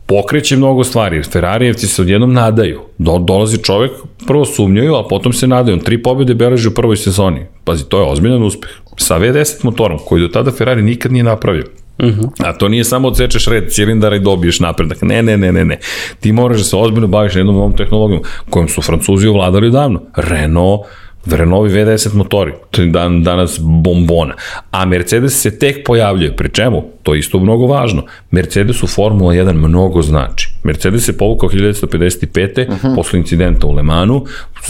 pokreće 0.05 0.57
mnogo 0.57 0.83
stvari. 0.83 1.23
Ferrarijevci 1.23 1.87
se 1.87 2.01
odjednom 2.01 2.33
nadaju. 2.33 2.81
Do, 2.97 3.17
dolazi 3.17 3.63
čovek, 3.63 3.91
prvo 4.27 4.45
sumnjaju, 4.45 4.95
a 4.95 5.07
potom 5.07 5.33
se 5.33 5.47
nadaju. 5.47 5.79
Tri 5.79 6.03
pobjede 6.03 6.33
beleži 6.33 6.67
u 6.67 6.73
prvoj 6.73 6.97
sezoni. 6.97 7.45
Pazi, 7.63 7.85
to 7.85 7.99
je 7.99 8.11
ozbiljan 8.11 8.43
uspeh. 8.43 8.71
Sa 8.97 9.19
V10 9.19 9.65
motorom, 9.65 9.99
koji 10.05 10.21
do 10.21 10.27
tada 10.27 10.51
Ferrari 10.51 10.81
nikad 10.81 11.11
nije 11.11 11.23
napravio. 11.23 11.65
Uh 11.97 12.05
mhm. 12.05 12.21
-huh. 12.21 12.29
A 12.45 12.53
to 12.53 12.69
nije 12.69 12.83
samo 12.83 13.07
odsečeš 13.07 13.47
red 13.47 13.69
cilindara 13.69 14.15
i 14.15 14.19
dobiješ 14.19 14.59
napredak. 14.59 15.01
Ne, 15.01 15.23
ne, 15.23 15.37
ne, 15.37 15.51
ne, 15.51 15.65
ne. 15.65 15.79
Ti 16.19 16.31
moraš 16.31 16.57
da 16.57 16.63
se 16.63 16.75
ozbiljno 16.75 17.07
baviš 17.07 17.35
jednom 17.35 17.55
novom 17.55 17.75
tehnologijom 17.75 18.21
kojom 18.49 18.67
su 18.67 18.81
Francuzi 18.81 19.27
ovladali 19.27 19.71
davno. 19.71 20.01
Renault, 20.15 20.81
Renault 21.25 21.71
V10 21.71 22.15
motori, 22.15 22.51
to 22.71 22.81
je 22.81 22.87
dan, 22.87 23.23
danas 23.23 23.59
bombona. 23.59 24.33
A 24.71 24.85
Mercedes 24.85 25.41
se 25.41 25.59
tek 25.59 25.85
pojavljuje. 25.85 26.35
Pri 26.35 26.49
čemu? 26.49 26.83
To 27.03 27.13
je 27.13 27.19
isto 27.19 27.39
mnogo 27.39 27.65
važno. 27.65 28.05
Mercedes 28.31 28.83
u 28.83 28.87
Formula 28.87 29.33
1 29.33 29.53
mnogo 29.53 30.01
znači. 30.01 30.49
Mercedes 30.63 31.05
se 31.05 31.17
povukao 31.17 31.49
1955. 31.49 32.67
Uh 32.67 32.75
-huh. 32.75 32.95
posle 32.95 33.19
incidenta 33.19 33.67
u 33.67 33.71
Le 33.71 33.83
Manu, 33.83 34.25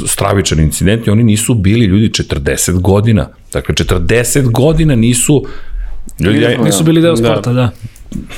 stravičan 0.05 0.59
incident 0.59 1.07
i 1.07 1.09
oni 1.09 1.23
nisu 1.23 1.53
bili 1.53 1.85
ljudi 1.85 2.09
40 2.09 2.81
godina. 2.81 3.27
Dakle, 3.53 3.75
40 3.75 4.51
godina 4.51 4.95
nisu 4.95 5.45
Ljudi, 6.19 6.41
ja, 6.41 6.63
nisu 6.63 6.83
bili 6.83 7.01
deo 7.01 7.17
sporta, 7.17 7.53
da. 7.53 7.61
da 7.61 7.71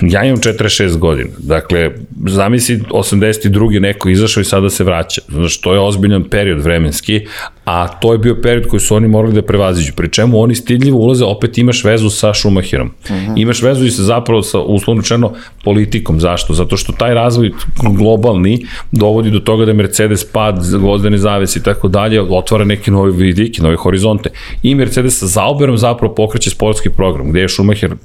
ja 0.01 0.23
imam 0.23 0.37
46 0.37 0.97
godina. 0.97 1.29
Dakle, 1.37 1.91
zamisli 2.27 2.79
82. 2.89 3.79
neko 3.79 4.09
izašao 4.09 4.41
i 4.41 4.45
sada 4.45 4.69
se 4.69 4.83
vraća. 4.83 5.21
Znaš, 5.27 5.61
to 5.61 5.73
je 5.73 5.79
ozbiljan 5.79 6.23
period 6.23 6.61
vremenski, 6.61 7.21
a 7.65 7.87
to 7.87 8.11
je 8.11 8.17
bio 8.17 8.35
period 8.43 8.67
koji 8.67 8.79
su 8.79 8.95
oni 8.95 9.07
morali 9.07 9.33
da 9.33 9.41
prevaziđu. 9.41 9.93
Pri 9.95 10.09
čemu 10.11 10.41
oni 10.41 10.55
stidljivo 10.55 10.99
ulaze, 10.99 11.25
opet 11.25 11.57
imaš 11.57 11.83
vezu 11.83 12.09
sa 12.09 12.33
Schumacherom. 12.33 12.91
Uh 13.03 13.11
mhm. 13.11 13.31
-huh. 13.31 13.41
Imaš 13.41 13.61
vezu 13.61 13.85
i 13.85 13.91
sa 13.91 14.03
zapravo 14.03 14.41
sa 14.41 14.59
uslovno 14.59 15.01
čeno 15.01 15.33
politikom. 15.63 16.19
Zašto? 16.19 16.53
Zato 16.53 16.77
što 16.77 16.93
taj 16.93 17.13
razvoj 17.13 17.51
globalni 17.97 18.65
dovodi 18.91 19.31
do 19.31 19.39
toga 19.39 19.65
da 19.65 19.73
Mercedes 19.73 20.31
pad, 20.31 20.59
gvozdene 20.79 21.17
zavese 21.17 21.59
i 21.59 21.63
tako 21.63 21.87
dalje, 21.87 22.21
otvara 22.21 22.65
neke 22.65 22.91
nove 22.91 23.11
vidike, 23.11 23.61
nove 23.61 23.75
horizonte. 23.75 24.29
I 24.63 24.75
Mercedes 24.75 25.19
sa 25.19 25.27
Zauberom 25.27 25.77
zapravo 25.77 26.15
pokreće 26.15 26.49
sportski 26.49 26.89
program, 26.89 27.29
gde 27.29 27.39
je 27.39 27.47
kre, 27.79 27.95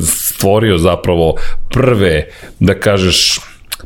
stvorio 0.00 0.78
zapravo 0.78 1.34
prve, 1.70 2.28
da 2.60 2.74
kažeš, 2.74 3.40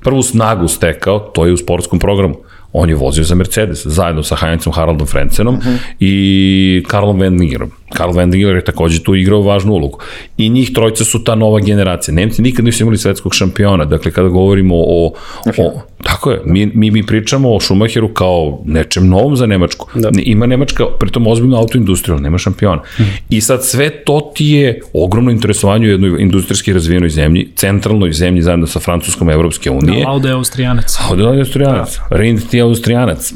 prvu 0.05 0.23
snagu 0.23 0.69
stekao, 0.69 1.19
to 1.19 1.47
je 1.47 1.53
u 1.53 1.57
sportskom 1.57 1.99
programu. 1.99 2.35
On 2.73 2.89
je 2.89 2.95
vozio 2.95 3.25
za 3.25 3.35
Mercedes, 3.35 3.87
zajedno 3.87 4.23
sa 4.23 4.37
Heinzom 4.37 4.73
Haraldom 4.73 5.07
Frencenom 5.07 5.55
uh 5.55 5.61
mhm. 5.61 5.75
-huh. 5.75 5.79
i 6.01 6.85
Karlom 6.89 7.21
Wendigerom. 7.21 7.78
Karl 7.95 8.11
Wendinger 8.11 8.55
je 8.55 8.65
takođe 8.65 9.03
tu 9.03 9.15
igrao 9.15 9.43
važnu 9.43 9.73
ulogu. 9.73 9.99
I 10.37 10.49
njih 10.49 10.71
trojica 10.75 11.05
su 11.05 11.25
ta 11.25 11.35
nova 11.35 11.61
generacija. 11.61 12.15
Nemci 12.15 12.43
nikad 12.43 12.65
nisu 12.65 12.83
imali 12.83 12.99
svetskog 12.99 13.35
šampiona. 13.35 13.85
Dakle, 13.85 14.11
kada 14.11 14.29
govorimo 14.29 14.75
o... 14.77 15.13
o 15.59 15.73
tako 16.03 16.31
je, 16.31 16.41
mi, 16.45 16.67
mi, 16.75 16.91
mi 16.91 17.07
pričamo 17.07 17.55
o 17.55 17.61
Schumacheru 17.61 18.09
kao 18.09 18.59
nečem 18.65 19.09
novom 19.09 19.37
za 19.37 19.47
Nemačku. 19.47 19.89
Da. 19.95 20.11
Ima 20.17 20.47
Nemačka, 20.47 20.85
pritom 20.99 21.27
ozbiljnu 21.27 21.57
autoindustriju, 21.57 22.15
ali 22.15 22.23
nema 22.23 22.39
šampiona. 22.39 22.83
Hmm. 22.97 23.07
I 23.31 23.41
sad 23.41 23.65
sve 23.65 23.91
to 23.91 24.33
ti 24.35 24.47
je 24.47 24.81
ogromno 24.93 25.31
interesovanje 25.31 25.87
u 25.87 25.91
jednoj 25.91 26.23
industrijski 26.23 26.73
razvijenoj 26.73 27.09
zemlji, 27.09 27.49
centralnoj 27.57 28.13
zemlji 28.13 28.43
zajedno 28.43 28.67
sa 28.67 28.81
Francuskom 28.81 29.31
Evropske 29.31 29.71
unije. 29.71 30.05
Da, 30.05 30.11
Aude 30.11 30.29
je 30.29 30.35
Austrijanac. 30.35 30.97
Aude 31.11 31.23
je 31.23 31.39
Austrijanac. 31.39 31.97
Da. 32.11 32.17
Rind 32.17 32.49
ti 32.51 32.57
je 32.57 32.63
Austrijanac. 32.63 33.33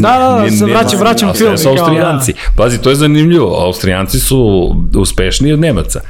da, 0.00 0.18
da, 0.18 0.44
da, 0.44 0.50
se 0.50 0.64
vraćam, 0.64 1.00
vraćam 1.00 1.34
film. 1.34 1.58
Sa 1.58 1.70
Austrijanci. 1.70 2.32
Da. 2.32 2.38
Pazi, 2.56 2.82
to 2.82 2.90
je 2.90 2.96
zanimljivo. 2.96 3.73
Austrijanci 3.74 4.20
su 4.20 4.74
uspešniji 4.96 5.52
od 5.52 5.60
Nemaca. 5.60 6.00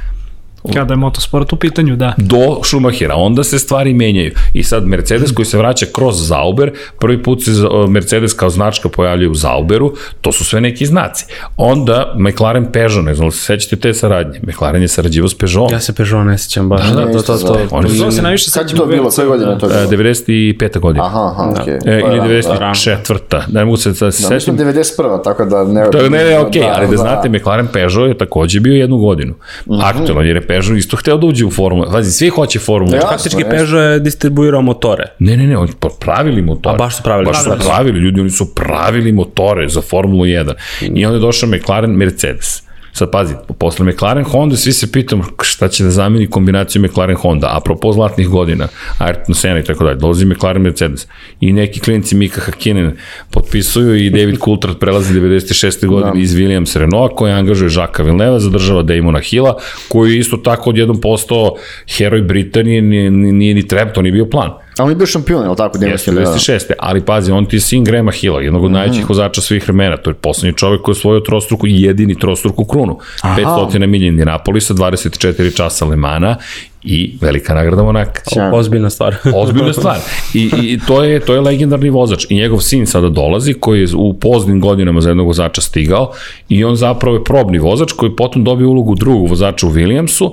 Kada 0.73 0.93
je 0.93 0.97
motosport 0.97 1.53
u 1.53 1.55
pitanju, 1.55 1.95
da. 1.95 2.13
Do 2.17 2.59
Schumachera, 2.63 3.15
onda 3.15 3.43
se 3.43 3.59
stvari 3.59 3.93
menjaju. 3.93 4.31
I 4.53 4.63
sad 4.63 4.87
Mercedes 4.87 5.31
koji 5.31 5.45
se 5.45 5.57
vraća 5.57 5.85
kroz 5.93 6.27
Zauber, 6.27 6.71
prvi 6.99 7.23
put 7.23 7.43
se 7.43 7.51
Mercedes 7.89 8.33
kao 8.33 8.49
značka 8.49 8.89
pojavljuje 8.89 9.29
u 9.29 9.35
Zauberu, 9.35 9.93
to 10.21 10.31
su 10.31 10.45
sve 10.45 10.61
neki 10.61 10.85
znaci. 10.85 11.25
Onda 11.57 12.13
McLaren 12.17 12.71
Peugeot, 12.71 13.05
ne 13.05 13.15
znam, 13.15 13.31
se 13.31 13.39
sećate 13.39 13.75
te 13.75 13.93
saradnje. 13.93 14.39
McLaren 14.47 14.81
je 14.81 14.87
sarađivao 14.87 15.29
s 15.29 15.37
Peugeot. 15.37 15.71
Ja 15.71 15.79
se 15.79 15.93
Peugeot 15.93 16.25
ne 16.25 16.37
sećam 16.37 16.69
baš. 16.69 16.89
Da, 16.89 17.05
da, 17.05 17.11
to, 17.11 17.21
to, 17.21 17.37
to. 17.37 17.59
Oni 17.71 17.89
su, 17.89 18.11
se 18.11 18.21
najviše 18.21 18.51
sećam. 18.51 18.67
Kad 18.67 18.77
to 18.77 18.85
bilo? 18.85 19.09
Koje 19.09 19.27
godine 19.27 19.57
to 19.59 19.67
bilo? 19.67 19.79
95. 19.79 20.79
godina. 20.79 21.05
Aha, 21.05 21.31
aha, 21.33 21.51
da. 21.55 21.61
okej. 21.61 21.73
Okay. 21.73 21.89
E, 21.89 21.99
ili 21.99 22.41
94. 22.41 23.17
Da, 23.31 23.37
da. 23.37 23.59
Ne 23.59 23.65
mogu 23.65 23.77
se 23.77 23.89
da 23.89 23.95
se 23.95 24.03
da, 24.05 24.11
sećam. 24.11 24.55
Da, 24.55 24.63
91. 24.63 25.23
tako 25.23 25.45
da 25.45 25.63
ne... 25.63 25.91
To, 25.91 26.09
ne, 26.09 26.09
ne, 26.09 26.39
okej, 26.39 26.61
okay, 26.61 26.65
da, 26.65 26.73
ali 26.75 26.85
da, 26.85 26.91
da 26.91 26.97
znate, 26.97 27.29
McLaren 27.29 27.67
Peugeot 27.67 28.07
je 28.07 28.17
takođe 28.17 28.59
bio 28.59 28.73
jednu 28.73 28.97
godinu. 28.97 29.33
-hmm. 29.65 29.81
Aktualno, 29.83 30.21
jer 30.21 30.35
je 30.35 30.47
Peugeot 30.55 30.77
isto 30.77 30.97
hteo 30.97 31.17
da 31.17 31.27
uđe 31.27 31.45
u 31.45 31.51
formulu. 31.51 31.91
Vazi, 31.91 32.11
svi 32.11 32.29
hoće 32.29 32.59
formulu. 32.59 32.95
Ja, 32.95 33.01
Faktički 33.01 33.43
Peugeot 33.49 33.81
je 33.81 33.99
distribuirao 33.99 34.61
motore. 34.61 35.03
Ne, 35.19 35.37
ne, 35.37 35.47
ne, 35.47 35.57
oni 35.57 35.71
pravili 35.99 36.41
motore. 36.41 36.75
A 36.75 36.77
baš 36.77 36.97
su 36.97 37.03
pravili. 37.03 37.25
Baš 37.25 37.43
su 37.43 37.51
pravili, 37.65 37.99
ljudi, 37.99 38.21
oni 38.21 38.29
su 38.29 38.55
pravili 38.55 39.11
motore 39.11 39.69
za 39.69 39.81
Formulu 39.81 40.25
1. 40.25 40.53
I 40.81 41.05
onda 41.05 41.17
je 41.17 41.21
došao 41.21 41.49
McLaren 41.49 41.91
Mercedes. 41.91 42.64
Sad 42.95 43.11
pazi, 43.11 43.33
posle 43.59 43.85
McLaren 43.85 44.23
Honda 44.23 44.55
svi 44.55 44.73
se 44.73 44.91
pitamo 44.91 45.23
šta 45.41 45.67
će 45.67 45.83
da 45.83 45.91
zameni 45.91 46.27
kombinaciju 46.27 46.81
McLaren 46.81 47.15
Honda, 47.15 47.49
apropo 47.51 47.91
zlatnih 47.91 48.27
godina, 48.27 48.67
Ayrton 48.99 49.33
Senna 49.33 49.59
i 49.59 49.63
tako 49.63 49.83
dalje, 49.83 49.95
dolazi 49.95 50.25
McLaren 50.25 50.61
Mercedes 50.61 51.07
i 51.39 51.53
neki 51.53 51.79
klinci 51.79 52.15
Mika 52.15 52.41
Hakkinen 52.41 52.97
potpisuju 53.31 53.95
i 53.95 54.09
David 54.09 54.39
Coulthard 54.39 54.77
prelazi 54.79 55.13
96. 55.13 55.87
godine 55.87 56.11
da. 56.13 56.19
iz 56.19 56.35
Williams 56.35 56.79
Renault 56.79 57.11
koji 57.15 57.33
angažuje 57.33 57.69
Žaka 57.69 58.03
Villeneuve, 58.03 58.39
zadržava 58.39 58.81
Damona 58.81 59.19
Hilla, 59.19 59.57
koji 59.89 60.17
isto 60.17 60.37
tako 60.37 60.69
odjednom 60.69 61.01
postao 61.01 61.55
heroj 61.97 62.21
Britanije, 62.21 62.81
nije, 62.81 63.11
nije 63.11 63.53
ni 63.53 63.67
treba, 63.67 63.93
to 63.93 64.01
nije 64.01 64.11
bio 64.11 64.25
plan. 64.25 64.51
A 64.77 64.83
on 64.83 64.89
je 64.89 64.95
bio 64.95 65.07
šampion, 65.07 65.43
je 65.43 65.49
li 65.49 65.55
tako? 65.55 65.77
Jeste, 65.81 66.11
96. 66.11 66.67
Da. 66.67 66.73
Ali 66.79 67.05
pazi, 67.05 67.31
on 67.31 67.45
ti 67.45 67.55
je 67.55 67.59
sin 67.59 67.83
Grema 67.83 68.11
Hilla, 68.11 68.41
jednog 68.41 68.63
od 68.63 68.71
mm. 68.71 68.73
najvećih 68.73 69.09
vozača 69.09 69.41
svih 69.41 69.63
vremena. 69.63 69.97
To 69.97 70.09
je 70.09 70.13
poslednji 70.13 70.57
čovek 70.57 70.81
koji 70.81 70.93
je 70.93 70.97
osvojio 70.97 71.19
trostruku, 71.19 71.67
jedini 71.67 72.19
trostruku 72.19 72.65
krunu. 72.65 72.99
Aha. 73.21 73.41
500 73.41 73.87
milija 73.87 74.07
Indianapolisa, 74.07 74.73
24 74.73 75.55
časa 75.55 75.85
Lemana 75.85 76.37
i 76.85 77.17
velika 77.21 77.53
nagrada 77.53 77.83
Monaka. 77.83 78.21
Ozbiljna 78.53 78.89
stvar. 78.89 79.15
Ozbiljna 79.41 79.73
stvar. 79.73 79.97
I, 80.33 80.51
I 80.63 80.79
to 80.87 81.03
je 81.03 81.19
to 81.19 81.33
je 81.33 81.41
legendarni 81.41 81.89
vozač. 81.89 82.25
I 82.29 82.35
njegov 82.35 82.59
sin 82.59 82.85
sada 82.85 83.09
dolazi, 83.09 83.53
koji 83.53 83.81
je 83.81 83.87
u 83.95 84.13
poznim 84.13 84.61
godinama 84.61 85.01
za 85.01 85.09
jednog 85.09 85.27
vozača 85.27 85.61
stigao 85.61 86.11
i 86.49 86.63
on 86.63 86.75
zapravo 86.75 87.17
je 87.17 87.23
probni 87.23 87.59
vozač 87.59 87.91
koji 87.91 88.15
potom 88.15 88.43
dobio 88.43 88.69
ulogu 88.69 88.95
drugog 88.95 89.29
vozača 89.29 89.67
u 89.67 89.71
Williamsu. 89.71 90.31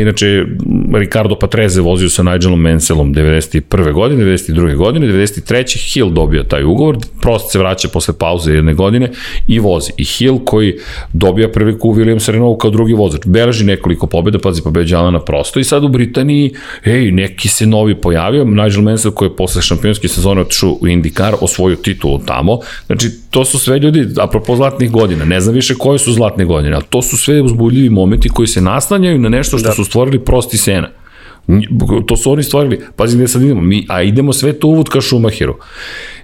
Inače, 0.00 0.44
Ricardo 0.94 1.34
Patrese 1.34 1.80
vozio 1.80 2.10
sa 2.10 2.22
Nigelom 2.22 2.60
Menselom 2.60 3.14
91. 3.14 3.92
godine, 3.92 4.24
92. 4.24 4.76
godine, 4.76 5.06
93. 5.06 5.92
Hill 5.92 6.10
dobio 6.10 6.42
taj 6.42 6.64
ugovor, 6.64 6.98
prosto 7.20 7.48
se 7.48 7.58
vraća 7.58 7.88
posle 7.88 8.14
pauze 8.18 8.52
jedne 8.52 8.74
godine 8.74 9.10
i 9.46 9.58
vozi. 9.58 9.92
I 9.96 10.04
Hill 10.04 10.38
koji 10.44 10.78
dobija 11.12 11.48
priliku 11.48 11.88
u 11.88 11.94
Williams 11.94 12.30
Renault 12.30 12.60
kao 12.60 12.70
drugi 12.70 12.94
vozač. 12.94 13.26
Beleži 13.26 13.64
nekoliko 13.64 14.06
pobjeda, 14.06 14.38
pazi, 14.38 14.62
pobeđa 14.62 15.10
na 15.10 15.20
prosto 15.20 15.60
i 15.60 15.64
sad 15.64 15.77
u 15.84 15.88
Britaniji, 15.88 16.52
ej, 16.84 17.10
neki 17.10 17.48
se 17.48 17.66
novi 17.66 17.94
pojavio, 17.94 18.44
Nigel 18.44 18.82
Mansell 18.82 19.14
koji 19.14 19.28
je 19.28 19.36
posle 19.36 19.62
šampionske 19.62 20.08
sezone 20.08 20.40
otišao 20.40 20.70
u 20.70 20.86
IndyCar, 20.86 21.34
osvojio 21.40 21.76
titulu 21.76 22.18
tamo, 22.26 22.58
znači 22.86 23.10
to 23.30 23.44
su 23.44 23.58
sve 23.58 23.78
ljudi, 23.78 24.06
apropo 24.20 24.56
zlatnih 24.56 24.90
godina, 24.90 25.24
ne 25.24 25.40
znam 25.40 25.54
više 25.54 25.74
koje 25.74 25.98
su 25.98 26.12
zlatne 26.12 26.44
godine, 26.44 26.74
ali 26.74 26.84
to 26.90 27.02
su 27.02 27.16
sve 27.16 27.42
uzbudljivi 27.42 27.90
momenti 27.90 28.28
koji 28.28 28.48
se 28.48 28.60
naslanjaju 28.60 29.18
na 29.18 29.28
nešto 29.28 29.58
što 29.58 29.68
da. 29.68 29.74
su 29.74 29.84
stvorili 29.84 30.24
prosti 30.24 30.58
sena 30.58 30.88
To 32.06 32.16
su 32.16 32.32
oni 32.32 32.42
stvorili. 32.42 32.80
Pazi 32.96 33.16
gde 33.16 33.28
sad 33.28 33.42
idemo. 33.42 33.60
Mi, 33.60 33.86
a 33.88 34.02
idemo 34.02 34.32
sve 34.32 34.52
to 34.52 34.66
uvod 34.66 34.88
ka 34.88 35.00
Šumahiru. 35.00 35.56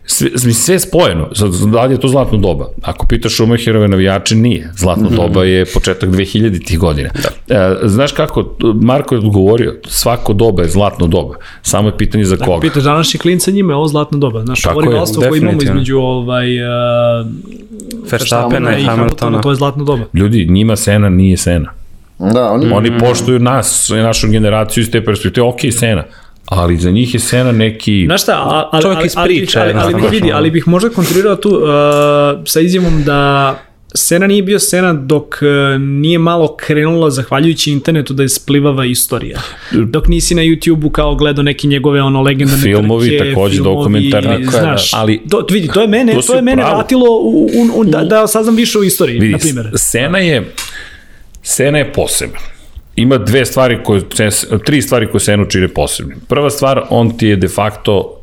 Sve, 0.06 0.30
sve 0.38 0.78
spojeno. 0.78 1.28
Sad, 1.34 1.50
da 1.72 1.84
li 1.84 1.94
je 1.94 2.00
to 2.00 2.08
zlatno 2.08 2.38
doba? 2.38 2.68
Ako 2.82 3.06
pitaš 3.06 3.32
Šumacherove 3.32 3.88
navijače, 3.88 4.34
nije. 4.34 4.72
Zlatno 4.76 5.04
mm 5.04 5.12
-hmm. 5.12 5.16
doba 5.16 5.44
je 5.44 5.64
početak 5.74 6.10
2000 6.10 6.66
tih 6.66 6.78
godina. 6.78 7.10
Da. 7.48 7.54
E, 7.54 7.88
znaš 7.88 8.12
kako, 8.12 8.56
Marko 8.80 9.14
je 9.14 9.18
odgovorio, 9.18 9.76
svako 9.86 10.32
doba 10.32 10.62
je 10.62 10.68
zlatno 10.68 11.06
doba. 11.06 11.34
Samo 11.62 11.88
je 11.88 11.96
pitanje 11.96 12.24
za 12.24 12.36
koga. 12.36 12.52
Ako 12.52 12.60
pitaš 12.60 12.82
današnji 12.82 13.20
klinca, 13.20 13.50
njima 13.50 13.72
je 13.72 13.76
ovo 13.76 13.88
zlatno 13.88 14.18
doba. 14.18 14.44
Znaš, 14.44 14.62
Tako 14.62 14.78
ovo 14.78 14.90
rivalstvo 14.90 15.22
koje 15.28 15.38
imamo 15.38 15.62
između 15.62 15.98
ovaj, 15.98 16.58
uh, 16.58 17.26
Verstappena 18.10 18.78
i 18.78 18.84
Hamiltona. 18.84 19.40
To 19.40 19.50
je 19.50 19.56
zlatno 19.56 19.84
doba. 19.84 20.04
Ljudi, 20.12 20.46
njima 20.50 20.76
Sena 20.76 21.08
nije 21.08 21.36
Sena. 21.36 21.83
Da, 22.18 22.50
oni... 22.50 22.72
Oni 22.72 22.98
poštuju 22.98 23.38
nas, 23.38 23.88
našu 23.88 24.28
generaciju 24.28 24.82
iz 24.82 24.90
te 24.90 25.04
perspektive, 25.04 25.46
ok, 25.46 25.60
Sena, 25.78 26.04
ali 26.46 26.76
za 26.76 26.90
njih 26.90 27.14
je 27.14 27.20
Sena 27.20 27.52
neki 27.52 28.04
Znaš 28.06 28.22
šta, 28.22 28.32
a, 28.32 28.68
ali, 28.72 28.82
čovjek 28.82 29.04
iz 29.04 29.14
priče. 29.24 29.60
Ali, 29.60 29.72
ali, 29.72 29.82
ali, 29.82 29.94
bih 29.94 30.10
vidi, 30.10 30.32
ali 30.32 30.50
bih 30.50 30.68
možda 30.68 30.90
kontrirao 30.90 31.36
tu 31.36 31.48
uh, 31.48 31.62
sa 32.44 32.60
izjavom 32.60 33.02
da 33.04 33.54
Sena 33.96 34.26
nije 34.26 34.42
bio 34.42 34.58
Sena 34.58 34.92
dok 34.92 35.34
uh, 35.42 35.80
nije 35.80 36.18
malo 36.18 36.56
krenula 36.56 37.10
zahvaljujući 37.10 37.72
internetu 37.72 38.14
da 38.14 38.22
je 38.22 38.28
splivava 38.28 38.84
istorija. 38.84 39.40
Dok 39.72 40.08
nisi 40.08 40.34
na 40.34 40.42
YouTube-u 40.42 40.90
kao 40.90 41.14
gledao 41.14 41.42
neke 41.42 41.66
njegove 41.66 42.02
ono 42.02 42.22
legendarne 42.22 42.62
filmovi, 42.62 43.08
trke, 43.08 43.30
takođe 43.30 43.56
filmovi, 43.56 43.76
dokumentarni, 43.76 44.44
znaš, 44.44 44.90
da. 44.90 44.98
ali 44.98 45.22
to, 45.30 45.46
vidi, 45.50 45.68
to 45.68 45.80
je 45.80 45.88
mene, 45.88 46.14
to, 46.14 46.22
to 46.22 46.34
je 46.34 46.42
mene 46.42 46.62
vratilo 46.62 47.10
u, 47.10 47.44
u, 47.44 47.80
u, 47.80 47.84
da, 47.84 48.04
da 48.04 48.26
saznam 48.26 48.56
više 48.56 48.78
o 48.78 48.82
istoriji, 48.82 49.18
vidi, 49.18 49.32
na 49.32 49.38
primjer. 49.38 49.70
Sena 49.74 50.18
je 50.18 50.52
Sena 51.44 51.78
je 51.78 51.92
poseban 51.92 52.40
ima 52.96 53.18
dve 53.18 53.44
stvari 53.44 53.78
koje, 53.84 54.02
tri 54.64 54.82
stvari 54.82 55.10
koje 55.10 55.20
Senu 55.20 55.46
čine 55.46 55.68
posebnim. 55.68 56.18
Prva 56.28 56.50
stvar, 56.50 56.82
on 56.90 57.18
ti 57.18 57.26
je 57.26 57.36
de 57.36 57.48
facto 57.48 58.20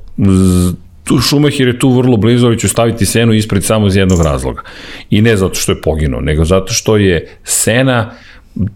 tu 1.03 1.19
Šumahir 1.19 1.67
je 1.67 1.80
tu 1.80 1.89
vrlo 1.89 2.17
blizu, 2.17 2.45
ali 2.45 2.59
ću 2.59 2.69
staviti 2.69 3.05
Senu 3.05 3.34
ispred 3.34 3.63
samo 3.63 3.88
iz 3.88 3.95
jednog 3.95 4.22
razloga. 4.22 4.61
I 5.09 5.22
ne 5.22 5.38
zato 5.38 5.55
što 5.55 5.72
je 5.72 5.82
poginuo, 5.82 6.22
nego 6.22 6.45
zato 6.45 6.74
što 6.74 6.97
je 6.97 7.28
Sena 7.43 8.11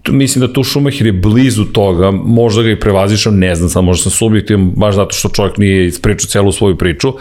mislim 0.08 0.48
da 0.48 0.54
tu 0.54 0.64
Schumacher 0.64 1.06
je 1.06 1.14
blizu 1.14 1.66
toga, 1.66 2.12
možda 2.12 2.62
ga 2.62 2.70
i 2.70 2.80
prevazišao, 2.80 3.34
ne 3.34 3.56
znam, 3.56 3.70
sam 3.70 3.86
možda 3.86 4.04
sam 4.04 4.12
subjektivan, 4.12 4.72
baš 4.76 4.96
zato 4.96 5.16
što 5.16 5.30
čovjek 5.30 5.58
nije 5.58 5.88
ispričao 5.88 6.30
celu 6.30 6.52
svoju 6.52 6.78
priču, 6.78 7.14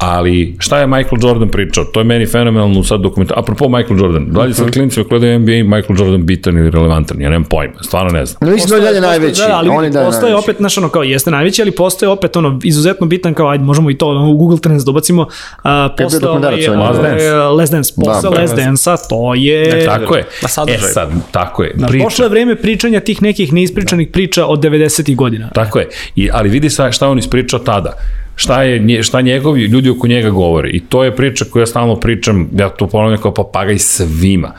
ali 0.00 0.54
šta 0.58 0.78
je 0.78 0.86
Michael 0.86 1.18
Jordan 1.22 1.48
pričao? 1.48 1.84
To 1.84 2.00
je 2.00 2.04
meni 2.04 2.26
fenomenalno 2.26 2.84
sad 2.84 3.00
dokumentar. 3.00 3.38
Apropo 3.38 3.68
Michael 3.68 4.00
Jordan, 4.00 4.26
da 4.30 4.40
li 4.40 4.54
sad 4.54 4.66
mhm. 4.66 4.72
klinicima 4.72 5.06
gledaju 5.08 5.38
NBA 5.38 5.52
Michael 5.76 5.98
Jordan 5.98 6.26
bitan 6.26 6.58
ili 6.58 6.70
relevantan? 6.70 7.20
Ja 7.20 7.30
nemam 7.30 7.44
pojma, 7.44 7.82
stvarno 7.82 8.10
ne 8.10 8.26
znam. 8.26 8.38
No, 8.40 8.50
mislim 8.50 8.70
da 8.70 8.76
je 8.76 8.82
dalje 8.82 9.00
najveći. 9.00 9.40
Da, 9.40 9.56
ali 9.56 9.68
on 9.68 9.84
je 9.84 9.92
postoje 9.92 10.32
najveći. 10.32 10.44
opet, 10.44 10.56
znaš, 10.56 10.78
ono, 10.78 10.88
kao 10.88 11.02
jeste 11.02 11.30
najveći, 11.30 11.62
ali 11.62 11.70
postoje 11.70 12.08
opet 12.08 12.36
ono, 12.36 12.60
izuzetno 12.64 13.06
bitan, 13.06 13.34
kao, 13.34 13.48
ajde, 13.48 13.64
možemo 13.64 13.90
i 13.90 13.98
to 13.98 14.08
ono, 14.08 14.30
u 14.30 14.36
Google 14.36 14.58
Trends 14.58 14.84
dobacimo, 14.84 15.22
uh, 15.22 15.70
posle 15.98 16.28
ovaj, 16.28 16.68
Last 16.68 17.02
Dance. 17.02 17.34
Last 17.34 17.72
Dance, 17.72 17.92
posle 17.96 18.30
da, 18.30 18.40
Last 18.40 18.56
Dance-a, 18.56 18.96
to 18.96 19.34
je... 19.34 19.82
E, 19.82 19.84
tako 19.84 20.16
je. 20.16 20.24
E 20.42 20.48
sad, 20.48 21.10
tako 21.30 21.62
je. 21.62 21.74
Priča. 21.88 22.04
Prošlo 22.04 22.24
je 22.24 22.28
vreme 22.28 22.56
pričanja 22.56 23.00
tih 23.00 23.22
nekih 23.22 23.52
neispričanih 23.52 24.08
priča 24.08 24.46
od 24.46 24.60
90. 24.60 25.16
godina. 25.16 25.48
Tako 25.54 25.78
je. 25.78 25.88
I, 26.16 26.30
ali 26.32 26.48
vidi 26.48 26.70
sa, 26.70 26.92
šta 26.92 27.08
on 27.08 27.18
ispričao 27.18 27.58
tada 27.58 27.92
šta 28.34 28.62
je 28.62 29.02
šta 29.02 29.20
njegovi 29.20 29.62
ljudi 29.62 29.90
oko 29.90 30.06
njega 30.06 30.30
govore 30.30 30.70
i 30.70 30.80
to 30.80 31.04
je 31.04 31.16
priča 31.16 31.44
koju 31.44 31.62
ja 31.62 31.66
stalno 31.66 31.96
pričam 31.96 32.48
ja 32.56 32.68
to 32.68 32.86
ponavljam 32.86 33.20
kao 33.20 33.34
papagaj 33.34 33.78
svima 33.78 34.52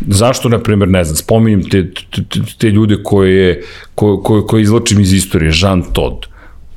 zašto 0.00 0.48
na 0.48 0.58
primjer 0.58 0.88
ne 0.88 1.04
znam 1.04 1.16
spominjem 1.16 1.68
te, 1.68 1.90
te, 1.94 2.40
te 2.58 2.70
ljude 2.70 2.96
koje 3.04 3.62
koje, 3.94 4.16
koje, 4.22 4.42
koje 4.42 4.62
izlačim 4.62 5.00
iz 5.00 5.12
istorije 5.12 5.52
Jean 5.62 5.82
Todt 5.92 6.26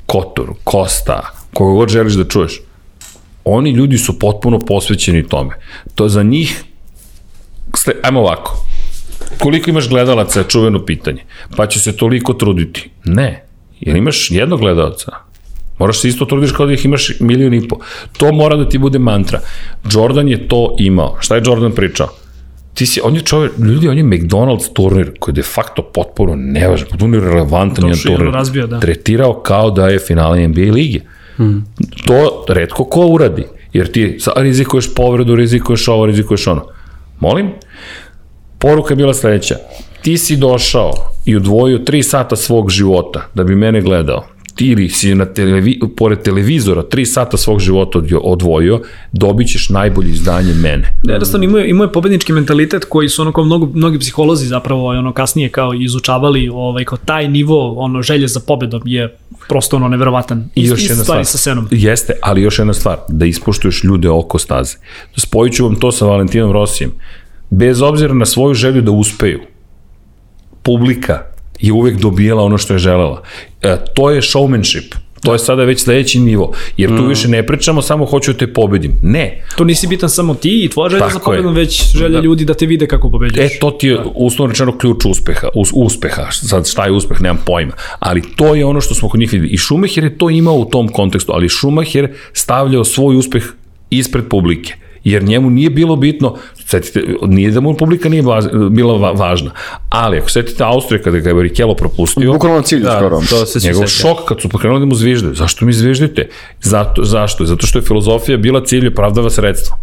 Kotor, 0.06 0.46
Kosta 0.64 1.32
koga 1.54 1.72
god 1.72 1.88
želiš 1.88 2.14
da 2.14 2.24
čuješ 2.24 2.60
oni 3.44 3.70
ljudi 3.70 3.98
su 3.98 4.18
potpuno 4.18 4.58
posvećeni 4.58 5.28
tome 5.28 5.54
to 5.94 6.08
za 6.08 6.22
njih 6.22 6.64
ajmo 8.02 8.20
ovako 8.20 8.66
koliko 9.38 9.70
imaš 9.70 9.88
gledalaca 9.88 10.38
je 10.40 10.48
čuveno 10.48 10.84
pitanje. 10.84 11.24
Pa 11.56 11.66
će 11.66 11.80
se 11.80 11.96
toliko 11.96 12.32
truditi. 12.32 12.90
Ne. 13.04 13.44
Jer 13.80 13.96
imaš 13.96 14.30
jednog 14.30 14.60
gledalca. 14.60 15.12
Moraš 15.78 16.00
se 16.00 16.08
isto 16.08 16.24
trudiš 16.24 16.52
kao 16.52 16.66
da 16.66 16.72
ih 16.72 16.84
imaš 16.84 17.12
milion 17.20 17.54
i 17.54 17.68
po. 17.68 17.76
To 18.16 18.32
mora 18.32 18.56
da 18.56 18.68
ti 18.68 18.78
bude 18.78 18.98
mantra. 18.98 19.40
Jordan 19.92 20.28
je 20.28 20.48
to 20.48 20.76
imao. 20.78 21.16
Šta 21.20 21.36
je 21.36 21.42
Jordan 21.44 21.72
pričao? 21.72 22.08
Ti 22.74 22.86
si, 22.86 23.00
on 23.04 23.14
je 23.14 23.20
čovjek, 23.20 23.52
ljudi, 23.58 23.88
on 23.88 23.98
je 23.98 24.04
McDonald's 24.04 24.72
turnir 24.72 25.12
koji 25.18 25.32
je 25.32 25.36
de 25.36 25.42
facto 25.42 25.82
potpuno 25.82 26.34
nevažan, 26.36 26.88
potpuno 26.90 27.20
relevantan 27.20 27.88
je 27.88 28.02
turnir. 28.02 28.32
Razbio, 28.32 28.66
da. 28.66 28.80
Tretirao 28.80 29.40
kao 29.42 29.70
da 29.70 29.88
je 29.88 29.98
finale 29.98 30.48
NBA 30.48 30.72
lige. 30.72 31.00
Hmm. 31.36 31.64
To 32.06 32.44
redko 32.48 32.84
ko 32.84 33.06
uradi. 33.06 33.46
Jer 33.72 33.92
ti 33.92 34.18
rizikuješ 34.36 34.94
povredu, 34.94 35.34
rizikuješ 35.34 35.88
ovo, 35.88 36.06
rizikuješ 36.06 36.46
ono. 36.46 36.66
Molim? 37.20 37.50
Poruka 38.58 38.92
je 38.92 38.96
bila 38.96 39.14
sledeća. 39.14 39.56
Ti 40.02 40.18
si 40.18 40.36
došao 40.36 40.92
i 41.24 41.36
odvojio 41.36 41.78
3 41.78 42.02
sata 42.02 42.36
svog 42.36 42.70
života 42.70 43.28
da 43.34 43.44
bi 43.44 43.54
mene 43.54 43.80
gledao. 43.80 44.24
Ti 44.56 44.66
ili 44.66 44.88
si 44.88 45.14
na 45.14 45.24
televi, 45.24 45.80
pored 45.96 46.22
televizora 46.22 46.82
3 46.82 47.04
sata 47.04 47.36
svog 47.36 47.60
života 47.60 47.98
odvojio, 48.22 48.80
dobit 49.12 49.48
ćeš 49.48 49.68
najbolje 49.68 50.10
izdanje 50.10 50.54
mene. 50.54 50.98
Da, 51.04 51.12
jednostavno 51.12 51.44
imao 51.44 51.58
je, 51.58 51.70
imao 51.70 51.84
je 51.84 51.92
pobednički 51.92 52.32
mentalitet 52.32 52.84
koji 52.84 53.08
su 53.08 53.22
ono 53.22 53.32
kao 53.32 53.44
mnogo, 53.44 53.66
mnogi 53.74 53.98
psiholozi 53.98 54.46
zapravo 54.46 54.86
ono 54.86 55.12
kasnije 55.12 55.48
kao 55.48 55.74
izučavali 55.74 56.48
ovaj, 56.48 56.84
kao 56.84 56.98
taj 57.04 57.28
nivo 57.28 57.74
ono 57.74 58.02
želje 58.02 58.28
za 58.28 58.40
pobedom 58.40 58.82
je 58.84 59.16
prosto 59.48 59.76
ono 59.76 59.88
neverovatan. 59.88 60.48
I 60.54 60.64
još 60.64 60.88
jedna 60.88 61.04
stvar. 61.04 61.24
Sa 61.24 61.38
senom. 61.38 61.68
Jeste, 61.70 62.12
ali 62.22 62.42
još 62.42 62.58
jedna 62.58 62.74
stvar, 62.74 62.98
da 63.08 63.26
ispoštuješ 63.26 63.84
ljude 63.84 64.08
oko 64.08 64.38
staze. 64.38 64.76
Spojit 65.16 65.54
ću 65.54 65.64
vam 65.64 65.74
to 65.74 65.92
sa 65.92 66.06
Valentinom 66.06 66.52
Rosijem 66.52 66.92
bez 67.50 67.82
obzira 67.82 68.14
na 68.14 68.26
svoju 68.26 68.54
želju 68.54 68.82
da 68.82 68.90
uspeju, 68.90 69.40
publika 70.62 71.22
je 71.60 71.72
uvek 71.72 71.96
dobijala 71.96 72.42
ono 72.42 72.58
što 72.58 72.72
je 72.72 72.78
želela. 72.78 73.22
E, 73.62 73.76
to 73.94 74.10
je 74.10 74.22
showmanship. 74.22 74.94
To 75.22 75.32
je 75.32 75.38
sada 75.38 75.64
već 75.64 75.80
sledeći 75.80 76.18
nivo, 76.18 76.52
jer 76.76 76.90
tu 76.96 77.02
mm. 77.02 77.08
više 77.08 77.28
ne 77.28 77.46
pričamo 77.46 77.82
samo 77.82 78.04
hoću 78.04 78.32
da 78.32 78.38
te 78.38 78.52
pobedim. 78.52 78.92
Ne. 79.02 79.44
To 79.56 79.64
nisi 79.64 79.86
bitan 79.86 80.10
samo 80.10 80.34
ti 80.34 80.64
i 80.64 80.68
tvoja 80.68 80.90
želja 80.90 81.00
Tako 81.00 81.12
za 81.12 81.18
pobedom, 81.18 81.54
već 81.54 81.96
želja 81.96 82.18
da. 82.18 82.24
ljudi 82.24 82.44
da 82.44 82.54
te 82.54 82.66
vide 82.66 82.86
kako 82.86 83.10
pobeđuješ. 83.10 83.52
E, 83.52 83.58
to 83.58 83.70
ti 83.70 83.88
je 83.88 83.94
da. 83.94 84.04
uslovno 84.14 84.52
rečeno 84.52 84.78
ključ 84.78 85.04
uspeha. 85.04 85.48
Us, 85.54 85.68
uspeha. 85.74 86.30
Sad 86.30 86.68
šta 86.68 86.84
je 86.84 86.92
uspeh, 86.92 87.20
nemam 87.20 87.42
pojma. 87.46 87.72
Ali 87.98 88.22
to 88.36 88.54
je 88.54 88.64
ono 88.64 88.80
što 88.80 88.94
smo 88.94 89.08
kod 89.08 89.20
njih 89.20 89.32
videli. 89.32 89.50
I 89.50 89.58
Schumacher 89.58 90.04
je 90.04 90.18
to 90.18 90.30
imao 90.30 90.54
u 90.54 90.64
tom 90.64 90.88
kontekstu, 90.88 91.32
ali 91.32 91.48
Schumacher 91.48 92.08
stavljao 92.32 92.84
svoj 92.84 93.16
uspeh 93.16 93.44
ispred 93.90 94.24
publike 94.28 94.85
jer 95.06 95.22
njemu 95.22 95.50
nije 95.50 95.70
bilo 95.70 95.96
bitno, 95.96 96.34
setite, 96.54 97.02
nije 97.22 97.50
da 97.50 97.60
mu 97.60 97.76
publika 97.76 98.08
nije 98.08 98.22
bila 98.70 99.12
važna, 99.12 99.50
ali 99.88 100.18
ako 100.18 100.30
setite 100.30 100.64
Austrije 100.64 101.02
kada 101.02 101.18
ga 101.18 101.30
je 101.30 101.34
Barrichello 101.34 101.74
propustio, 101.74 102.32
bukvalno 102.32 102.62
cilj 102.62 102.82
da, 102.82 102.96
skoro. 102.96 103.20
To 103.30 103.46
se 103.46 103.68
njegov 103.68 103.86
šok 103.86 104.24
kad 104.28 104.40
su 104.40 104.48
pokrenuli 104.48 104.80
da 104.80 104.86
mu 104.86 104.94
zviždaju. 104.94 105.34
Zašto 105.34 105.64
mi 105.64 105.72
zviždite? 105.72 106.28
Zato, 106.60 107.04
zašto? 107.04 107.44
Zato 107.44 107.66
što 107.66 107.78
je 107.78 107.82
filozofija 107.82 108.38
bila 108.38 108.64
cilj 108.64 108.88
opravdava 108.88 109.30
sredstvo. 109.30 109.76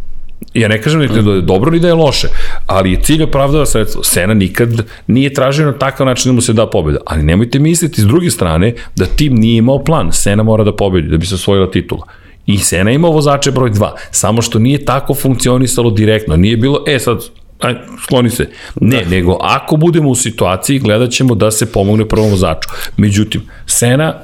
Ja 0.53 0.67
ne 0.67 0.81
kažem 0.81 1.07
da 1.07 1.31
je 1.31 1.41
dobro 1.41 1.71
ni 1.71 1.79
da 1.79 1.87
je 1.87 1.93
loše, 1.93 2.27
ali 2.65 2.91
je 2.91 3.01
cilj 3.01 3.23
opravdava 3.23 3.65
sredstvo. 3.65 4.03
Sena 4.03 4.33
nikad 4.33 4.69
nije 5.07 5.33
tražio 5.33 5.65
na 5.65 5.73
takav 5.73 6.07
način 6.07 6.31
da 6.31 6.35
mu 6.35 6.41
se 6.41 6.53
da 6.53 6.67
pobjeda. 6.69 6.99
Ali 7.05 7.23
nemojte 7.23 7.59
misliti 7.59 8.01
s 8.01 8.05
druge 8.05 8.29
strane 8.29 8.73
da 8.95 9.05
tim 9.05 9.35
nije 9.35 9.57
imao 9.57 9.83
plan. 9.83 10.11
Sena 10.11 10.43
mora 10.43 10.63
da 10.63 10.75
pobedi 10.75 11.07
da 11.07 11.17
bi 11.17 11.25
se 11.25 11.35
osvojila 11.35 11.71
titula. 11.71 12.03
I 12.45 12.57
Sena 12.57 12.91
ima 12.91 13.07
vozače 13.07 13.51
broj 13.51 13.71
2, 13.71 13.91
samo 14.11 14.41
što 14.41 14.59
nije 14.59 14.85
tako 14.85 15.13
funkcionisalo 15.13 15.91
direktno. 15.91 16.35
Nije 16.37 16.57
bilo, 16.57 16.83
e 16.87 16.99
sad, 16.99 17.23
aj, 17.59 17.75
skloni 18.03 18.29
se. 18.29 18.49
Ne, 18.81 19.03
da. 19.03 19.09
nego 19.09 19.37
ako 19.41 19.77
budemo 19.77 20.09
u 20.09 20.15
situaciji, 20.15 20.79
gledat 20.79 21.11
ćemo 21.11 21.35
da 21.35 21.51
se 21.51 21.71
pomogne 21.71 22.07
prvom 22.07 22.29
vozaču. 22.29 22.69
Međutim, 22.97 23.41
Sena, 23.65 24.15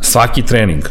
svaki 0.00 0.42
trening, 0.42 0.82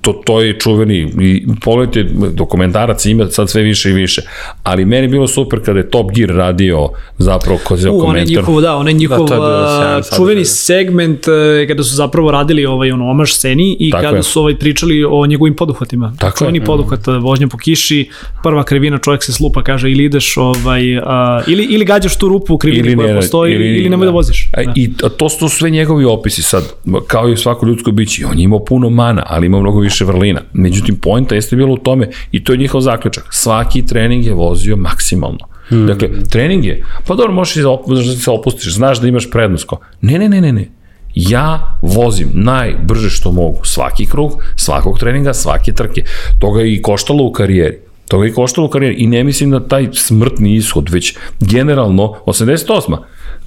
to, 0.00 0.12
to 0.12 0.40
je 0.40 0.58
čuveni, 0.58 1.12
i 1.20 1.46
pogledajte, 1.64 2.10
dokumentarac 2.32 3.06
ima 3.06 3.26
sad 3.26 3.50
sve 3.50 3.62
više 3.62 3.90
i 3.90 3.92
više, 3.92 4.22
ali 4.62 4.84
meni 4.84 5.04
je 5.04 5.08
bilo 5.08 5.26
super 5.26 5.64
kada 5.64 5.78
je 5.78 5.90
Top 5.90 6.12
Gear 6.14 6.30
radio 6.30 6.88
zapravo 7.18 7.58
kroz 7.66 7.84
uh, 7.84 8.02
komentar. 8.02 8.38
On 8.38 8.44
njihov, 8.44 8.60
da, 8.60 8.76
on 8.76 8.88
je 8.88 8.92
njihov 8.92 9.28
da, 9.28 10.00
čuveni 10.16 10.44
segment 10.44 11.28
e, 11.28 11.66
kada 11.68 11.84
su 11.84 11.94
zapravo 11.94 12.30
radili 12.30 12.66
ovaj 12.66 12.92
ono 12.92 13.10
omaž 13.10 13.32
sceni 13.32 13.76
i 13.80 13.90
Tako 13.90 14.02
kada 14.02 14.16
je. 14.16 14.22
su 14.22 14.40
ovaj 14.40 14.58
pričali 14.58 15.04
o 15.10 15.26
njegovim 15.26 15.56
poduhvatima. 15.56 16.14
Tako 16.18 16.38
Čuveni 16.38 16.58
je. 16.58 16.64
poduhvat, 16.64 17.08
e, 17.08 17.12
vožnja 17.12 17.48
po 17.48 17.58
kiši, 17.58 18.10
prva 18.42 18.64
krivina, 18.64 18.98
čovjek 18.98 19.24
se 19.24 19.32
slupa, 19.32 19.62
kaže 19.62 19.90
ili 19.90 20.04
ideš 20.04 20.36
ovaj, 20.36 20.98
a, 20.98 21.42
ili, 21.46 21.64
ili 21.64 21.84
gađaš 21.84 22.18
tu 22.18 22.28
rupu 22.28 22.54
u 22.54 22.58
krivini 22.58 22.96
koja 22.96 23.08
ne, 23.08 23.20
postoji 23.20 23.54
ili, 23.54 23.66
ili 23.66 23.88
nemoj 23.88 24.06
da, 24.06 24.10
da 24.10 24.14
voziš. 24.14 24.50
Da. 24.56 24.72
I 24.76 24.90
to 25.16 25.28
su 25.28 25.48
sve 25.48 25.70
njegovi 25.70 26.04
opisi 26.04 26.42
sad, 26.42 26.64
kao 27.06 27.28
i 27.28 27.36
svako 27.36 27.66
ljudsko 27.66 27.90
biće, 27.90 28.26
on 28.26 28.38
je 28.38 28.44
imao 28.44 28.64
puno 28.64 28.90
mana, 28.90 29.22
ali 29.26 29.46
ima 29.46 29.60
mnogo 29.60 29.80
više 29.88 30.04
vrlina. 30.04 30.40
Međutim, 30.52 30.96
pojenta 30.96 31.34
jeste 31.34 31.56
bilo 31.56 31.74
u 31.74 31.78
tome, 31.78 32.08
i 32.32 32.44
to 32.44 32.52
je 32.52 32.58
njihov 32.58 32.80
zaključak, 32.80 33.24
svaki 33.30 33.86
trening 33.86 34.26
je 34.26 34.34
vozio 34.34 34.76
maksimalno. 34.76 35.48
Hmm. 35.68 35.86
Dakle, 35.86 36.08
trening 36.30 36.64
je, 36.64 36.84
pa 37.06 37.14
dobro, 37.14 37.32
možeš 37.32 37.56
da 37.62 38.20
se 38.22 38.30
opustiš, 38.30 38.74
znaš 38.74 39.00
da 39.00 39.08
imaš 39.08 39.30
prednost. 39.30 39.68
Ne, 40.00 40.18
ne, 40.18 40.28
ne, 40.28 40.40
ne, 40.40 40.52
ne. 40.52 40.68
Ja 41.14 41.78
vozim 41.82 42.30
najbrže 42.34 43.10
što 43.10 43.32
mogu 43.32 43.64
svaki 43.64 44.06
krug, 44.06 44.32
svakog 44.56 44.98
treninga, 44.98 45.34
svake 45.34 45.72
trke. 45.72 46.02
To 46.38 46.50
ga 46.52 46.62
i 46.62 46.82
koštalo 46.82 47.24
u 47.24 47.32
karijeri. 47.32 47.78
To 48.08 48.18
ga 48.18 48.26
i 48.26 48.32
koštalo 48.32 48.66
u 48.66 48.70
karijeri 48.70 48.96
i 48.96 49.06
ne 49.06 49.24
mislim 49.24 49.50
da 49.50 49.68
taj 49.68 49.88
smrtni 49.92 50.56
ishod, 50.56 50.88
već 50.90 51.16
generalno 51.40 52.14
88. 52.26 52.96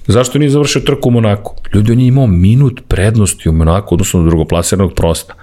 Zašto 0.06 0.38
nije 0.38 0.50
završio 0.50 0.82
trku 0.82 1.08
u 1.08 1.12
Monaku? 1.12 1.54
Ljudi, 1.74 1.92
on 1.92 2.00
je 2.00 2.06
imao 2.06 2.26
minut 2.26 2.80
prednosti 2.88 3.48
u 3.48 3.52
Monaku, 3.52 3.94
odnosno 3.94 4.22
do 4.22 4.28
drugoplasiranog 4.28 4.94
prosta. 4.94 5.34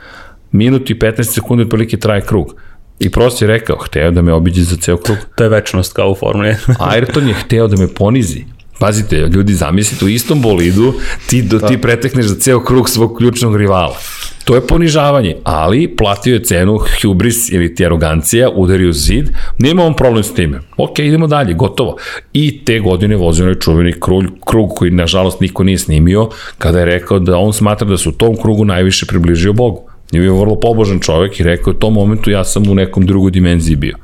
Minut 0.52 0.90
i 0.90 0.96
15 0.96 1.24
sekundi 1.24 1.64
otprilike 1.64 1.98
traje 1.98 2.22
krug. 2.22 2.56
I 3.00 3.10
prost 3.10 3.42
je 3.42 3.48
rekao, 3.48 3.78
hteo 3.78 4.12
da 4.12 4.22
me 4.22 4.34
obiđe 4.34 4.64
za 4.64 4.76
ceo 4.76 4.98
krug. 4.98 5.18
To 5.36 5.44
je 5.44 5.50
večnost 5.50 5.94
kao 5.94 6.12
u 6.12 6.16
Formuli 6.16 6.56
Ayrton 6.92 7.28
je 7.28 7.34
hteo 7.34 7.68
da 7.68 7.78
me 7.78 7.88
ponizi. 7.88 8.44
Pazite, 8.80 9.16
ljudi, 9.16 9.54
zamislite, 9.54 10.06
u 10.06 10.10
istom 10.10 10.42
bolidu 10.42 10.94
ti, 11.30 11.42
do, 11.42 11.60
ti 11.60 11.78
pretekneš 11.82 12.26
za 12.26 12.36
ceo 12.36 12.64
krug 12.64 12.90
svog 12.90 13.18
ključnog 13.18 13.56
rivala. 13.56 13.98
To 14.44 14.56
je 14.56 14.68
ponižavanje, 14.68 15.36
ali 15.44 15.96
platio 15.96 16.34
je 16.34 16.44
cenu 16.44 16.80
hubris 17.02 17.52
ili 17.52 17.76
ti 17.76 17.86
arogancija, 17.86 18.50
udario 18.50 18.94
zid, 18.94 19.30
nema 19.58 19.84
on 19.84 19.94
problem 19.94 20.24
s 20.24 20.34
time. 20.34 20.60
Ok, 20.78 21.00
idemo 21.00 21.28
dalje, 21.28 21.54
gotovo. 21.54 21.98
I 22.34 22.66
te 22.66 22.80
godine 22.80 23.16
vozio 23.16 23.46
onaj 23.46 23.60
čuveni 23.60 23.94
krug, 24.00 24.24
krug 24.46 24.70
koji 24.76 24.92
nažalost 24.92 25.42
niko 25.42 25.64
nije 25.64 25.78
snimio, 25.78 26.30
kada 26.58 26.80
je 26.80 26.86
rekao 26.86 27.20
da 27.20 27.38
on 27.38 27.54
smatra 27.54 27.88
da 27.88 27.98
se 27.98 28.10
u 28.10 28.12
tom 28.12 28.38
krugu 28.42 28.66
najviše 28.66 29.06
približio 29.06 29.54
Bogu. 29.54 29.89
Je 30.12 30.20
bio 30.20 30.36
vrlo 30.36 30.60
pobožan 30.60 31.00
čovek 31.00 31.40
i 31.40 31.44
rekao, 31.44 31.72
u 31.72 31.74
tom 31.74 31.94
momentu 31.94 32.32
ja 32.32 32.44
sam 32.44 32.70
u 32.70 32.76
nekom 32.76 33.06
drugoj 33.06 33.32
dimenziji 33.32 33.76
bio. 33.76 33.96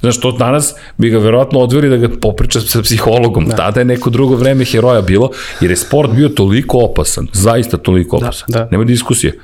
Znaš, 0.00 0.20
to 0.20 0.32
danas 0.32 0.74
bi 0.98 1.10
ga 1.10 1.18
verovatno 1.18 1.58
odveli 1.60 1.88
da 1.88 1.96
ga 1.96 2.08
popriča 2.20 2.60
sa 2.60 2.82
psihologom. 2.82 3.44
Da. 3.44 3.56
Tada 3.56 3.80
je 3.80 3.84
neko 3.84 4.10
drugo 4.10 4.36
vreme 4.36 4.64
heroja 4.64 5.00
bilo, 5.00 5.30
jer 5.60 5.70
je 5.70 5.76
sport 5.76 6.10
bio 6.10 6.28
toliko 6.28 6.78
opasan, 6.78 7.28
zaista 7.32 7.76
toliko 7.76 8.18
da, 8.18 8.26
opasan. 8.26 8.46
Da, 8.48 8.58
da. 8.58 8.68
Nema 8.70 8.84
diskusije. 8.84 9.38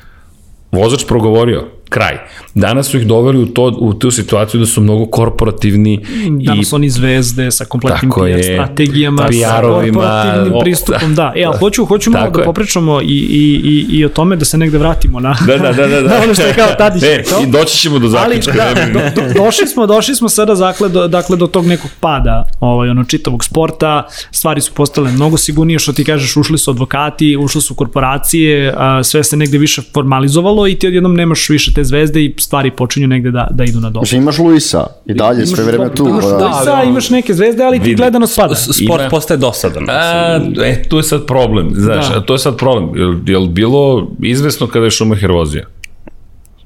Vozač 0.72 1.04
progovorio, 1.06 1.68
kraj. 1.88 2.18
Danas 2.54 2.86
su 2.86 2.98
ih 2.98 3.06
doveli 3.06 3.38
u, 3.38 3.46
to, 3.46 3.76
u 3.78 3.94
tu 3.94 4.10
situaciju 4.10 4.60
da 4.60 4.66
su 4.66 4.80
mnogo 4.80 5.06
korporativni. 5.06 6.04
Danas 6.30 6.72
i... 6.72 6.74
oni 6.74 6.90
zvezde 6.90 7.50
sa 7.50 7.64
kompletnim 7.64 8.10
PR 8.10 8.26
je, 8.26 8.42
strategijama, 8.42 9.22
sa 9.22 9.62
korporativnim 9.62 10.52
pristupom. 10.60 11.14
Da, 11.14 11.32
e, 11.36 11.44
ali 11.44 11.58
hoću, 11.60 11.84
hoću 11.84 12.10
malo 12.10 12.30
da 12.30 12.42
popričamo 12.42 13.00
i, 13.00 13.04
i, 13.04 13.60
i, 13.64 13.98
i 13.98 14.04
o 14.04 14.08
tome 14.08 14.36
da 14.36 14.44
se 14.44 14.58
negde 14.58 14.78
vratimo 14.78 15.20
na, 15.20 15.36
da, 15.46 15.58
da, 15.58 15.72
da, 15.72 15.86
da, 15.86 16.02
da. 16.02 16.08
na 16.14 16.22
ono 16.24 16.34
što 16.34 16.42
je 16.42 16.54
kao 16.54 16.68
Tadić 16.78 17.02
e. 17.02 17.22
I 17.42 17.46
doći 17.46 17.78
ćemo 17.78 17.98
do 17.98 18.08
zaključka. 18.08 18.52
Ali, 18.66 18.92
da, 18.92 19.00
do, 19.00 19.22
do, 19.22 19.44
došli, 19.44 19.66
smo, 19.66 19.86
došli 19.86 20.14
smo 20.14 20.28
sada 20.28 20.54
dakle 20.54 20.88
do, 20.88 21.08
dakle, 21.08 21.36
do 21.36 21.46
tog 21.46 21.66
nekog 21.66 21.90
pada 22.00 22.44
ovaj, 22.60 22.88
ono, 22.88 23.04
čitavog 23.04 23.44
sporta. 23.44 24.06
Stvari 24.30 24.60
su 24.60 24.72
postale 24.72 25.12
mnogo 25.12 25.36
sigurnije, 25.36 25.78
što 25.78 25.92
ti 25.92 26.04
kažeš, 26.04 26.36
ušli 26.36 26.58
su 26.58 26.70
advokati, 26.70 27.36
ušli 27.36 27.60
su 27.60 27.74
korporacije, 27.74 28.74
a, 28.76 29.02
sve 29.04 29.24
se 29.24 29.36
negde 29.36 29.58
više 29.58 29.82
formalizovalo 29.94 30.66
i 30.68 30.74
ti 30.74 30.86
odjednom 30.86 31.14
nemaš 31.14 31.48
više 31.48 31.72
te 31.76 31.84
zvezde 31.84 32.24
i 32.24 32.34
stvari 32.38 32.70
počinju 32.70 33.08
negde 33.08 33.30
da, 33.30 33.48
da 33.50 33.64
idu 33.64 33.80
na 33.80 33.90
dobro. 33.90 34.06
Znači 34.06 34.16
imaš 34.16 34.38
Luisa 34.38 34.86
i 35.06 35.14
dalje 35.14 35.36
imaš, 35.36 35.48
sve 35.48 35.64
vreme 35.64 35.94
tu. 35.94 36.08
Imaš 36.08 36.24
da, 36.24 36.30
Luisa, 36.30 36.76
da, 36.76 36.82
imaš 36.82 37.10
neke 37.10 37.34
zvezde, 37.34 37.64
ali 37.64 37.80
ti 37.80 37.94
gledano 37.94 38.26
spada. 38.26 38.54
Sport 38.54 39.00
Ima, 39.00 39.08
postaje 39.10 39.38
dosadan. 39.38 39.84
A, 39.88 40.40
e, 40.64 40.82
tu 40.88 40.96
je 40.96 41.02
sad 41.02 41.26
problem, 41.26 41.70
znaš, 41.74 42.08
da. 42.08 42.20
to 42.20 42.34
je 42.34 42.38
sad 42.38 42.56
problem. 42.56 42.90
Jel, 42.96 43.14
jel 43.26 43.46
bilo 43.46 44.10
izvesno 44.22 44.66
kada 44.66 44.84
je 44.84 44.90
Schumacher 44.90 45.30
vozio? 45.30 45.66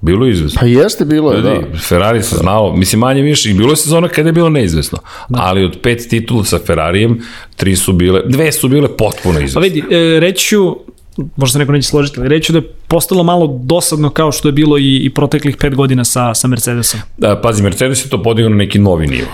Bilo 0.01 0.27
je 0.27 0.33
izvesno. 0.33 0.61
Pa 0.61 0.67
jeste 0.67 1.05
bilo 1.05 1.33
je, 1.33 1.43
da. 1.43 1.79
Ferrari 1.89 2.23
se 2.23 2.37
znao, 2.37 2.77
mislim 2.77 3.01
manje 3.01 3.23
više, 3.23 3.51
i 3.51 3.55
bilo 3.55 3.73
je 3.73 3.77
sezona 3.77 4.09
kada 4.09 4.29
je 4.29 4.33
bilo 4.33 4.49
neizvesno. 4.49 4.99
Da. 5.29 5.39
Ali 5.43 5.65
od 5.65 5.79
pet 5.83 6.09
titula 6.11 6.45
sa 6.45 6.59
Ferrarijem, 6.67 7.21
tri 7.57 7.77
su 7.77 7.93
bile, 7.93 8.23
dve 8.27 8.53
su 8.53 8.69
bile 8.69 8.97
potpuno 8.97 9.41
izvesne. 9.41 9.55
Pa 9.55 9.61
vidi, 9.61 9.85
e, 9.95 10.21
reći 10.21 10.47
ću, 10.47 10.77
možda 11.37 11.53
se 11.53 11.59
neko 11.59 11.73
neće 11.73 11.89
složiti, 11.89 12.21
ali 12.21 12.29
reći 12.29 12.53
da 12.53 12.59
je 12.59 12.73
postalo 12.89 13.23
malo 13.23 13.61
dosadno 13.63 14.11
kao 14.11 14.33
što 14.33 14.49
je 14.49 14.53
bilo 14.53 14.79
i, 14.79 14.97
i 14.97 15.11
proteklih 15.15 15.57
pet 15.57 15.75
godina 15.75 16.05
sa, 16.05 16.35
sa 16.35 16.49
Mercedesom. 16.49 17.01
Da, 17.19 17.41
pazi, 17.41 17.63
Mercedes 17.63 18.05
je 18.05 18.09
to 18.09 18.23
podigao 18.23 18.51
na 18.51 18.57
neki 18.57 18.79
novi 18.79 19.07
nivo. 19.07 19.29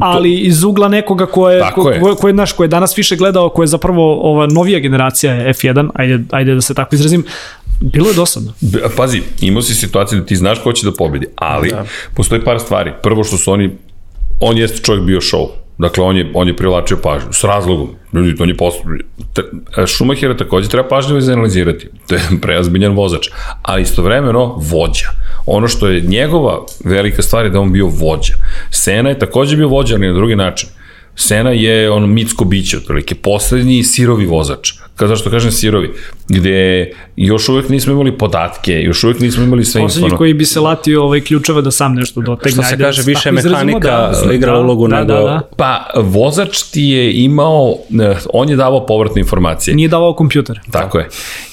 Ali 0.00 0.34
iz 0.34 0.62
ugla 0.64 0.88
nekoga 0.88 1.26
ko 1.26 1.50
je, 1.50 1.62
ko, 1.74 1.90
je. 1.90 2.00
Ko, 2.00 2.14
ko, 2.14 2.28
je, 2.28 2.34
naš, 2.34 2.52
ko 2.52 2.64
je 2.64 2.68
danas 2.68 2.98
više 2.98 3.16
gledao, 3.16 3.48
ko 3.48 3.62
je 3.62 3.66
zapravo 3.66 4.20
ova 4.32 4.46
novija 4.46 4.78
generacija 4.78 5.34
F1, 5.34 5.90
ajde, 5.94 6.24
ajde 6.30 6.54
da 6.54 6.60
se 6.60 6.74
tako 6.74 6.94
izrazim, 6.94 7.24
Bilo 7.80 8.08
je 8.08 8.14
dosadno. 8.14 8.52
Pazi, 8.96 9.22
imao 9.40 9.62
si 9.62 9.74
situaciju 9.74 10.20
da 10.20 10.26
ti 10.26 10.36
znaš 10.36 10.58
ko 10.62 10.72
će 10.72 10.86
da 10.86 10.92
pobedi, 10.92 11.26
ali 11.36 11.70
da. 11.70 11.84
postoji 12.14 12.44
par 12.44 12.60
stvari. 12.60 12.92
Prvo 13.02 13.24
što 13.24 13.36
su 13.36 13.52
oni, 13.52 13.70
on 14.40 14.58
jeste 14.58 14.82
čovjek 14.82 15.04
bio 15.04 15.20
show 15.20 15.48
Dakle, 15.78 16.04
on 16.04 16.16
je, 16.16 16.30
on 16.34 16.48
je 16.48 16.56
privlačio 16.56 16.96
pažnju, 17.02 17.32
s 17.32 17.44
razlogom. 17.44 17.88
Ljudi, 18.12 18.42
on 18.42 18.48
je 18.48 18.56
poslu... 18.56 18.80
Šumahira 19.86 20.36
takođe 20.36 20.68
treba 20.68 20.88
pažljivo 20.88 21.18
izanalizirati. 21.18 21.88
To 22.06 22.14
je 22.14 22.20
preazbiljan 22.42 22.92
vozač, 22.92 23.28
ali 23.62 23.82
istovremeno 23.82 24.54
vođa. 24.56 25.08
Ono 25.46 25.68
što 25.68 25.88
je 25.88 26.00
njegova 26.00 26.64
velika 26.84 27.22
stvar 27.22 27.44
je 27.44 27.50
da 27.50 27.60
on 27.60 27.72
bio 27.72 27.86
vođa. 27.86 28.34
Sena 28.70 29.08
je 29.08 29.18
takođe 29.18 29.56
bio 29.56 29.68
vođa, 29.68 29.94
ali 29.94 30.06
na 30.06 30.14
drugi 30.14 30.36
način. 30.36 30.68
Sena 31.20 31.50
je 31.50 31.90
on 31.90 32.12
mitsko 32.12 32.44
biće, 32.44 32.76
otprilike, 32.76 33.14
poslednji 33.14 33.84
sirovi 33.84 34.26
vozač. 34.26 34.72
Kada 34.96 35.08
zašto 35.08 35.30
kažem 35.30 35.52
sirovi? 35.52 35.94
Gde 36.28 36.92
još 37.16 37.48
uvek 37.48 37.68
nismo 37.68 37.92
imali 37.92 38.18
podatke, 38.18 38.82
još 38.82 39.04
uvek 39.04 39.20
nismo 39.20 39.44
imali 39.44 39.64
sve 39.64 39.80
Poslednji 39.80 39.98
informacije. 39.98 40.18
koji 40.18 40.34
bi 40.34 40.44
se 40.44 40.60
latio 40.60 41.04
ovaj 41.04 41.20
ključeva 41.20 41.60
da 41.60 41.70
sam 41.70 41.94
nešto 41.94 42.20
dotegne. 42.20 42.52
Što 42.52 42.62
se 42.62 42.68
Ajde, 42.74 42.84
kaže, 42.84 43.02
više 43.06 43.32
mehanika 43.32 44.10
da, 44.26 44.32
igra 44.32 44.52
da, 44.52 44.58
ulogu 44.58 44.88
da, 44.88 45.00
nego... 45.00 45.12
Da, 45.12 45.20
da. 45.20 45.40
Pa, 45.56 46.00
vozač 46.00 46.62
ti 46.62 46.82
je 46.82 47.12
imao, 47.12 47.74
eh, 48.00 48.16
on 48.32 48.48
je 48.48 48.56
davao 48.56 48.86
povratne 48.86 49.20
informacije. 49.20 49.74
Nije 49.74 49.88
davao 49.88 50.14
kompjuter. 50.14 50.60
Tako 50.70 50.98
je. 50.98 51.08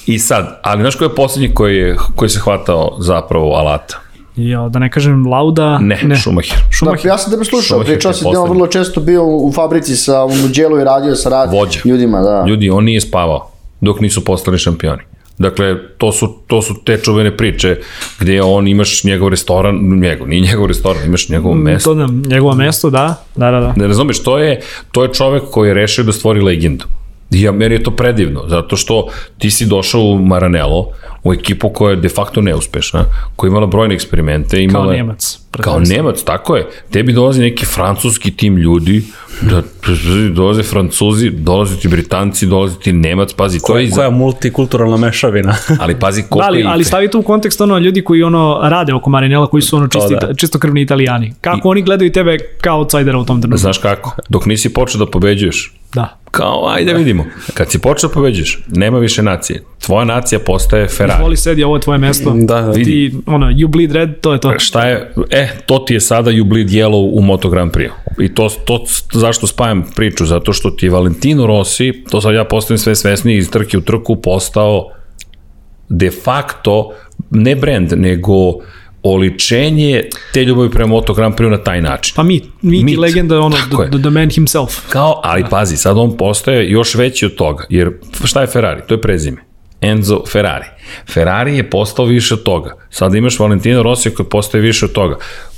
I 0.06 0.18
sad, 0.18 0.60
ali 0.62 0.82
znaš 0.82 0.94
ko 0.94 1.04
je 1.04 1.14
poslednji 1.14 1.54
koji, 1.54 1.76
je, 1.76 1.96
koji 2.16 2.28
se 2.28 2.40
hvatao 2.40 2.96
zapravo 3.00 3.54
alata? 3.54 4.05
Ja, 4.36 4.68
da 4.68 4.78
ne 4.78 4.90
kažem 4.90 5.26
Lauda. 5.26 5.78
Ne, 5.78 6.00
ne. 6.02 6.16
Schumacher. 6.16 6.58
Schumacher. 6.72 7.02
Da, 7.02 7.08
ja 7.08 7.18
sam 7.18 7.32
tebe 7.32 7.44
slušao, 7.44 7.80
pričao 7.80 8.12
si 8.12 8.24
da 8.32 8.40
on 8.40 8.50
vrlo 8.50 8.66
često 8.66 9.00
bio 9.00 9.24
u 9.24 9.52
fabrici 9.52 9.96
sa 9.96 10.24
u 10.24 10.34
Muđelu 10.34 10.80
i 10.80 10.84
radio 10.84 11.14
sa 11.14 11.28
rad, 11.28 11.50
Vođa. 11.52 11.80
ljudima. 11.84 12.20
Da. 12.20 12.44
Ljudi, 12.48 12.70
on 12.70 12.84
nije 12.84 13.00
spavao 13.00 13.50
dok 13.80 14.00
nisu 14.00 14.24
postali 14.24 14.58
šampioni. 14.58 15.02
Dakle, 15.38 15.76
to 15.98 16.12
su, 16.12 16.34
to 16.46 16.62
su 16.62 16.74
te 16.84 16.98
čuvene 16.98 17.36
priče 17.36 17.76
gde 18.20 18.42
on 18.42 18.68
imaš 18.68 19.04
njegov 19.04 19.28
restoran, 19.28 19.76
njegov, 20.00 20.28
nije 20.28 20.40
njegov 20.40 20.66
restoran, 20.66 21.04
imaš 21.06 21.28
njegovo 21.28 21.54
mm, 21.54 21.62
mesto. 21.62 21.90
To 21.90 21.94
da, 21.94 22.06
njegovo 22.34 22.54
mesto, 22.54 22.90
da, 22.90 23.24
da, 23.36 23.50
da. 23.50 23.60
da. 23.60 23.74
Ne 23.76 23.86
razumeš, 23.86 24.22
to 24.22 24.38
je, 24.38 24.60
to 24.92 25.02
je 25.02 25.12
čovek 25.12 25.42
koji 25.50 25.68
je 25.68 25.74
rešio 25.74 26.04
da 26.04 26.12
stvori 26.12 26.40
legendu. 26.40 26.84
Ja, 27.30 27.52
meni 27.52 27.74
je 27.74 27.82
to 27.82 27.90
predivno, 27.90 28.44
zato 28.48 28.76
što 28.76 29.06
ti 29.38 29.50
si 29.50 29.66
došao 29.66 30.00
u 30.00 30.18
Maranello, 30.18 30.92
u 31.24 31.32
ekipu 31.32 31.68
koja 31.68 31.90
je 31.90 31.96
de 31.96 32.08
facto 32.08 32.40
neuspešna, 32.40 33.04
koja 33.36 33.48
je 33.48 33.50
imala 33.50 33.66
brojne 33.66 33.94
eksperimente. 33.94 34.62
Imala, 34.62 34.84
kao 34.84 34.92
Nemac. 34.92 35.38
Kao 35.50 35.80
Nemac, 35.80 36.22
tako 36.22 36.56
je. 36.56 36.66
Tebi 36.90 37.12
dolazi 37.12 37.40
neki 37.40 37.66
francuski 37.66 38.30
tim 38.30 38.56
ljudi, 38.56 39.02
da, 39.42 39.62
dolaze 40.32 40.62
Francuzi, 40.62 41.30
dolaze 41.30 41.76
ti 41.76 41.88
Britanci, 41.88 42.46
dolaze 42.46 42.78
ti 42.78 42.92
Nemac, 42.92 43.32
pazi, 43.32 43.58
to 43.66 43.78
je... 43.78 43.84
Iza... 43.84 43.96
Koja 43.96 44.10
multikulturalna 44.10 44.96
mešavina. 44.96 45.54
ali 45.82 45.98
pazi 46.00 46.22
koliko 46.22 46.38
da, 46.38 46.46
ali, 46.46 46.64
ali 46.66 46.84
stavi 46.84 47.10
to 47.10 47.18
u 47.18 47.22
kontekst 47.22 47.60
ono 47.60 47.78
ljudi 47.78 48.04
koji 48.04 48.22
ono 48.22 48.60
rade 48.62 48.94
oko 48.94 49.10
Marinela, 49.10 49.46
koji 49.46 49.62
su 49.62 49.76
ono 49.76 49.88
čisti, 49.88 50.14
da. 50.20 50.34
čisto 50.34 50.58
krvni 50.58 50.82
italijani. 50.82 51.34
Kako 51.40 51.68
I, 51.68 51.70
oni 51.70 51.82
gledaju 51.82 52.12
tebe 52.12 52.38
kao 52.60 52.78
outsidera 52.78 53.18
u 53.18 53.24
tom 53.24 53.40
trenutku? 53.40 53.60
Znaš 53.60 53.78
kako? 53.78 54.16
Dok 54.28 54.46
nisi 54.46 54.72
počeo 54.72 54.98
da 54.98 55.10
pobeđuješ, 55.10 55.72
Da. 55.94 56.18
Kao, 56.36 56.68
ajde 56.68 56.94
vidimo. 56.94 57.24
Kad 57.54 57.70
si 57.70 57.78
počeo 57.78 58.08
da 58.08 58.14
pobeđuješ, 58.14 58.58
nema 58.68 58.98
više 58.98 59.22
nacije. 59.22 59.62
Tvoja 59.86 60.04
nacija 60.04 60.38
postaje 60.38 60.88
Ferrari. 60.88 61.18
Izvoli 61.18 61.36
sedi, 61.36 61.64
ovo 61.64 61.76
je 61.76 61.80
tvoje 61.80 61.98
mesto. 61.98 62.30
Da, 62.30 62.60
da. 62.60 62.72
Ti, 62.72 63.14
ono, 63.26 63.46
you 63.46 63.66
bleed 63.66 63.92
red, 63.92 64.20
to 64.20 64.32
je 64.32 64.40
to. 64.40 64.58
Šta 64.58 64.86
je, 64.86 65.12
e, 65.30 65.48
to 65.66 65.78
ti 65.78 65.94
je 65.94 66.00
sada 66.00 66.30
you 66.30 66.44
bleed 66.44 66.68
yellow 66.68 67.10
u 67.12 67.22
Moto 67.22 67.50
Grand 67.50 67.72
Prix. 67.72 67.90
I 68.20 68.34
to, 68.34 68.48
to 68.64 68.84
zašto 69.12 69.46
spajam 69.46 69.84
priču, 69.96 70.26
zato 70.26 70.52
što 70.52 70.70
ti 70.70 70.88
Valentino 70.88 71.46
Rossi, 71.46 72.04
to 72.10 72.20
sad 72.20 72.34
ja 72.34 72.44
postavim 72.44 72.78
sve 72.78 72.94
svesniji 72.94 73.36
iz 73.36 73.50
trke 73.50 73.78
u 73.78 73.80
trku, 73.80 74.16
postao 74.16 74.90
de 75.88 76.10
facto, 76.10 76.90
ne 77.30 77.56
brand, 77.56 77.92
nego 77.96 78.32
oličenje 79.02 80.04
te 80.32 80.44
ljubavi 80.44 80.70
prema 80.70 80.86
Moto 80.86 81.14
Grand 81.14 81.34
Prix 81.34 81.50
na 81.50 81.58
taj 81.58 81.82
način. 81.82 82.12
Pa 82.16 82.22
mi, 82.22 82.40
mi 82.62 82.84
mit. 82.84 82.98
legenda, 82.98 83.40
ono, 83.40 83.56
the, 83.56 83.98
the, 84.02 84.10
man 84.10 84.30
himself. 84.30 84.74
Kao, 84.88 85.20
ali 85.24 85.44
pazi, 85.50 85.76
sad 85.76 85.98
on 85.98 86.16
postaje 86.16 86.70
još 86.70 86.94
veći 86.94 87.26
od 87.26 87.34
toga, 87.34 87.64
jer 87.68 87.92
šta 88.24 88.40
je 88.40 88.46
Ferrari? 88.46 88.80
To 88.88 88.94
je 88.94 89.00
prezime. 89.00 89.36
Enzo 89.80 90.22
Ferrari. 90.32 90.66
Ferrari 91.12 91.56
je 91.56 91.70
postao 91.70 92.04
više 92.04 92.34
od 92.34 92.42
toga. 92.42 92.74
Sad 92.90 93.14
imaš 93.14 93.38
Valentino 93.38 93.82
Rossi 93.82 94.10
koji 94.10 94.28
postaje 94.28 94.62
više 94.62 94.84
od 94.84 94.92
toga. 94.92 95.16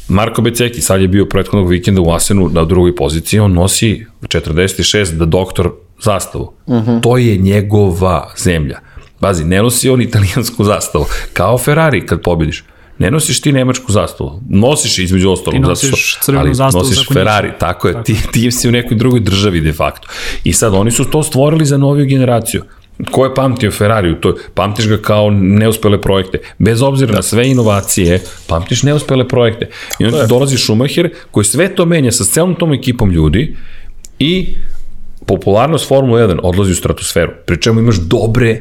Marko 0.09 0.43
Beceki 0.43 0.81
sad 0.81 1.01
je 1.01 1.09
bio 1.09 1.27
prethodnog 1.27 1.71
vikenda 1.71 2.01
u 2.01 2.11
Asenu 2.11 2.49
na 2.49 2.65
drugoj 2.65 2.97
poziciji, 2.97 3.41
on 3.41 3.53
nosi 3.53 4.07
46 4.23 5.13
da 5.13 5.25
doktor 5.25 5.73
zastavu. 6.03 6.53
Uh 6.67 6.77
mhm. 6.77 6.91
-huh. 6.91 7.03
To 7.03 7.17
je 7.17 7.37
njegova 7.37 8.31
zemlja. 8.39 8.79
Bazi, 9.21 9.45
ne 9.45 9.63
nosi 9.63 9.91
on 9.91 10.01
italijansku 10.01 10.65
zastavu. 10.65 11.07
Kao 11.33 11.59
Ferrari 11.59 12.07
kad 12.07 12.23
pobediš. 12.23 12.65
Ne 12.99 13.11
nosiš 13.11 13.41
ti 13.41 13.53
nemačku 13.53 13.93
zastavu. 13.93 14.43
Nosiš 14.49 14.99
između 14.99 15.31
ostalog. 15.31 15.55
Ti 15.55 15.69
nosiš 15.69 16.19
crvenu 16.23 16.45
ali 16.45 16.55
zastavu. 16.55 16.85
Nosiš 16.85 17.09
Ferrari, 17.13 17.49
ništa. 17.49 17.59
tako 17.59 17.89
je. 17.89 17.95
Tako. 17.95 18.05
Ti, 18.05 18.17
ti 18.33 18.51
si 18.51 18.69
u 18.69 18.73
nekoj 18.73 18.97
drugoj 18.97 19.21
državi 19.21 19.61
de 19.61 19.73
facto. 19.73 20.09
I 20.45 20.53
sad 20.53 20.75
oni 20.75 20.91
su 20.91 21.05
to 21.05 21.23
stvorili 21.23 21.67
za 21.67 21.77
noviju 21.77 22.07
generaciju. 22.07 22.63
Ko 23.11 23.25
je 23.25 23.35
pamtio 23.35 23.71
Ferrari? 23.71 24.21
To, 24.21 24.35
pamtiš 24.55 24.89
ga 24.89 24.97
kao 24.97 25.31
neuspele 25.31 26.01
projekte. 26.01 26.39
Bez 26.59 26.83
obzira 26.83 27.15
na 27.15 27.23
sve 27.23 27.49
inovacije, 27.51 28.23
pamtiš 28.47 28.83
neuspele 28.83 29.29
projekte. 29.29 29.69
I 29.99 30.05
onda 30.05 30.27
dolazi 30.27 30.57
Schumacher 30.59 31.11
koji 31.31 31.45
sve 31.45 31.75
to 31.75 31.87
menja 31.87 32.13
sa 32.13 32.25
celom 32.25 32.55
tom 32.55 32.73
ekipom 32.73 33.11
ljudi 33.11 33.57
i 34.19 34.55
popularnost 35.27 35.89
Formula 35.89 36.21
1 36.21 36.39
odlazi 36.43 36.73
u 36.73 36.75
stratosferu. 36.75 37.33
Pri 37.47 37.63
čemu 37.63 37.81
imaš 37.81 37.97
dobre 37.97 38.61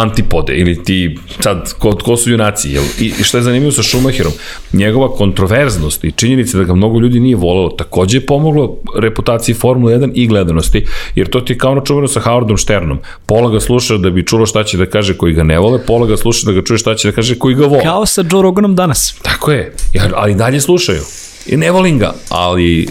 antipode 0.00 0.54
ili 0.54 0.84
ti 0.84 1.18
sad 1.40 1.72
ko, 1.78 1.92
ko 2.04 2.16
su 2.16 2.30
junaci 2.30 2.70
jel? 2.70 2.84
I, 3.00 3.12
što 3.22 3.38
je 3.38 3.42
zanimljivo 3.42 3.72
sa 3.72 3.82
Schumacherom 3.82 4.32
njegova 4.72 5.08
kontroverznost 5.08 6.04
i 6.04 6.12
činjenica 6.12 6.58
da 6.58 6.64
ga 6.64 6.74
mnogo 6.74 7.00
ljudi 7.00 7.20
nije 7.20 7.36
volelo 7.36 7.68
takođe 7.68 8.16
je 8.16 8.26
pomoglo 8.26 8.76
reputaciji 9.00 9.54
Formule 9.54 9.94
1 9.94 10.10
i 10.14 10.26
gledanosti 10.26 10.84
jer 11.14 11.28
to 11.28 11.40
ti 11.40 11.52
je 11.52 11.58
kao 11.58 11.74
na 11.74 11.84
čuveno 11.84 12.08
sa 12.08 12.20
Howardom 12.20 12.56
Sternom. 12.56 12.98
Pola 13.26 13.50
ga 13.50 13.60
sluša 13.60 13.96
da 13.96 14.10
bi 14.10 14.26
čulo 14.26 14.46
šta 14.46 14.64
će 14.64 14.76
da 14.76 14.86
kaže 14.86 15.14
koji 15.14 15.32
ga 15.34 15.42
ne 15.42 15.58
vole 15.58 15.78
pola 15.86 16.06
ga 16.06 16.16
sluša 16.16 16.46
da 16.46 16.52
ga 16.52 16.64
čuje 16.64 16.78
šta 16.78 16.94
će 16.94 17.08
da 17.08 17.14
kaže 17.14 17.38
koji 17.38 17.54
ga 17.54 17.66
vole. 17.66 17.82
Kao 17.82 18.06
sa 18.06 18.24
Joe 18.32 18.42
Roganom 18.42 18.74
danas. 18.74 19.14
Tako 19.22 19.52
je 19.52 19.72
ali 20.14 20.34
dalje 20.34 20.60
slušaju. 20.60 21.02
I 21.46 21.56
ne 21.56 21.70
volim 21.70 21.98
ga 21.98 22.14
ali 22.28 22.88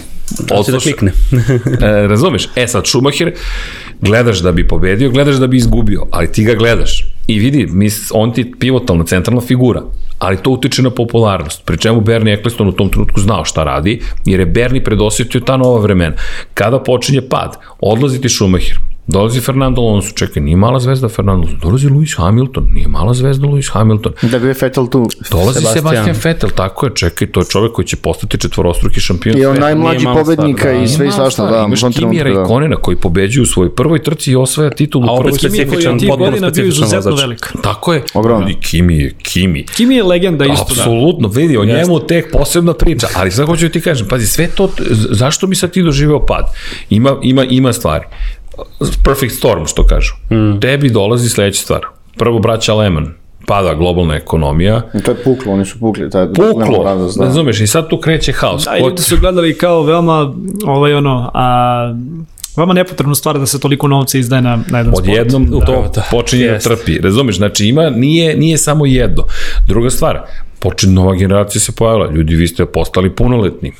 Hoće 0.58 0.72
da 0.72 0.80
klikne. 0.80 1.12
e, 1.88 2.08
razumeš? 2.08 2.50
E 2.56 2.68
sad, 2.68 2.88
Schumacher, 2.88 3.32
gledaš 4.02 4.40
da 4.40 4.52
bi 4.52 4.68
pobedio, 4.68 5.10
gledaš 5.10 5.36
da 5.36 5.48
bi 5.48 5.58
izgubio, 5.58 6.06
ali 6.12 6.32
ti 6.32 6.44
ga 6.44 6.54
gledaš. 6.54 7.06
I 7.28 7.40
vidi, 7.40 7.68
mis, 7.70 8.12
on 8.14 8.34
ti 8.34 8.52
pivotalna 8.60 9.06
centralna 9.06 9.42
figura, 9.42 9.82
ali 10.20 10.38
to 10.38 10.50
utiče 10.50 10.82
na 10.82 10.90
popularnost. 10.90 11.66
Pri 11.66 11.78
čemu 11.78 12.02
Bernie 12.02 12.34
Eccleston 12.34 12.68
u 12.68 12.72
tom 12.72 12.90
trenutku 12.90 13.22
znao 13.22 13.46
šta 13.46 13.64
radi, 13.64 14.02
jer 14.26 14.40
je 14.40 14.46
Bernie 14.46 14.84
predosjetio 14.84 15.42
ta 15.42 15.58
nova 15.58 15.80
vremena. 15.80 16.16
Kada 16.54 16.84
počinje 16.84 17.22
pad, 17.22 17.58
odlazi 17.80 18.22
ti 18.22 18.30
Schumacher, 18.30 18.78
Dolazi 19.08 19.41
Fernando 19.41 19.82
Alonso, 19.82 20.12
čekaj, 20.16 20.43
nije 20.43 20.58
mala 20.58 20.80
zvezda 20.80 21.10
Fernando 21.10 21.47
Alonso, 21.47 21.58
dolazi 21.62 21.88
Lewis 21.88 22.18
Hamilton, 22.18 22.68
nije 22.74 22.88
mala 22.88 23.14
zvezda 23.14 23.47
Lewis 23.47 23.72
Hamilton. 23.72 24.14
Da 24.22 24.39
bi 24.39 24.47
je 24.47 24.55
Vettel 24.62 24.88
tu. 24.88 25.08
Dolazi 25.32 25.60
Sebastian, 25.60 25.74
Sebastian 25.74 26.16
Vettel, 26.24 26.49
tako 26.49 26.86
je, 26.86 26.91
čekaj, 26.95 27.32
to 27.32 27.39
je 27.39 27.45
čovek 27.45 27.72
koji 27.72 27.86
će 27.86 27.95
postati 27.95 28.38
četvorostruki 28.38 28.99
šampion. 28.99 29.38
I 29.38 29.45
on 29.45 29.60
najmlađi 29.60 30.05
pobednika 30.05 30.72
da. 30.72 30.74
i 30.74 30.88
sve 30.88 31.08
i 31.08 31.12
svašta, 31.12 31.45
da. 31.45 31.64
Imaš 31.68 31.95
Kimi 31.95 32.24
Raikonena 32.24 32.76
da. 32.76 32.82
koji 32.82 32.97
pobeđuju 32.97 33.43
u 33.43 33.45
svojoj 33.45 33.76
prvoj 33.76 34.03
trci 34.03 34.32
i 34.32 34.36
osvaja 34.36 34.70
titulu. 34.70 35.10
A 35.10 35.12
opet 35.12 35.36
specifičan, 35.36 35.99
potpuno 36.08 36.38
specifičan 36.38 37.01
vozač. 37.05 37.39
Tako 37.64 37.93
je. 37.93 38.03
Ogromno. 38.14 38.47
Kimi 38.62 38.97
je, 38.97 39.16
Kimi. 39.24 39.66
Kimi 39.66 39.95
je 39.95 40.03
legenda 40.03 40.45
isto. 40.45 40.66
Da. 40.76 40.82
Apsolutno, 40.82 41.28
vidi, 41.28 41.58
o 41.58 41.66
njemu 41.66 41.99
tek 41.99 42.32
posebna 42.32 42.74
priča, 42.74 43.08
ali 43.16 43.32
sad 43.32 43.45
hoću 43.45 43.70
ti 43.70 43.82
kažem, 43.82 44.08
pazi, 44.08 44.28
sve 44.28 44.47
to, 44.47 44.70
zašto 45.12 45.47
mi 45.47 45.55
sad 45.55 45.72
ti 45.72 45.84
doživeo 45.84 46.26
pad? 46.26 46.45
Ima, 46.89 47.16
ima, 47.24 47.43
ima 47.43 47.74
stvari 47.74 48.05
perfect 49.03 49.34
storm, 49.34 49.66
što 49.66 49.86
kažu. 49.86 50.14
Mm. 50.32 50.60
Tebi 50.60 50.89
dolazi 50.89 51.30
sledeća 51.30 51.62
stvar. 51.62 51.82
Prvo 52.18 52.39
braća 52.39 52.74
Lehman, 52.74 53.14
pada 53.45 53.74
globalna 53.74 54.16
ekonomija. 54.16 54.82
I 54.93 55.01
to 55.01 55.12
je 55.12 55.18
puklo, 55.24 55.53
oni 55.53 55.66
su 55.66 55.80
pukli. 55.80 56.10
Taj 56.10 56.28
puklo, 56.28 56.84
da. 56.84 57.26
razumeš, 57.26 57.60
i 57.60 57.68
sad 57.68 57.89
tu 57.89 57.97
kreće 57.97 58.32
haos. 58.32 58.64
Da, 58.64 58.78
i 58.78 58.82
ljudi 58.82 59.01
su 59.01 59.18
gledali 59.20 59.58
kao 59.58 59.84
veoma, 59.84 60.34
ovaj 60.66 60.93
ono, 60.93 61.32
a, 61.34 61.93
Vama 62.58 62.74
nepotrebno 62.74 63.16
stvar 63.16 63.39
da 63.39 63.45
se 63.45 63.60
toliko 63.60 63.88
novca 63.88 64.18
izdaje 64.18 64.41
na, 64.41 64.64
na 64.70 64.78
jedan 64.78 64.93
sport. 64.93 65.08
Odjednom 65.08 65.45
da, 65.45 65.66
to 65.66 65.91
da, 65.95 66.03
počinje 66.12 66.47
da 66.47 66.60
trpi. 66.60 66.99
Razumeš, 66.99 67.38
znači 67.38 67.66
ima, 67.66 67.89
nije, 67.89 68.38
nije 68.38 68.58
samo 68.58 68.86
jedno. 68.86 69.24
Druga 69.68 69.89
stvar, 69.89 70.22
počne 70.60 70.91
nova 70.91 71.16
generacija 71.16 71.62
se 71.62 71.72
pojavila. 71.72 72.12
Ljudi, 72.12 72.36
vi 72.36 72.47
ste 72.47 72.66
postali 72.66 73.16
punoletni. 73.16 73.72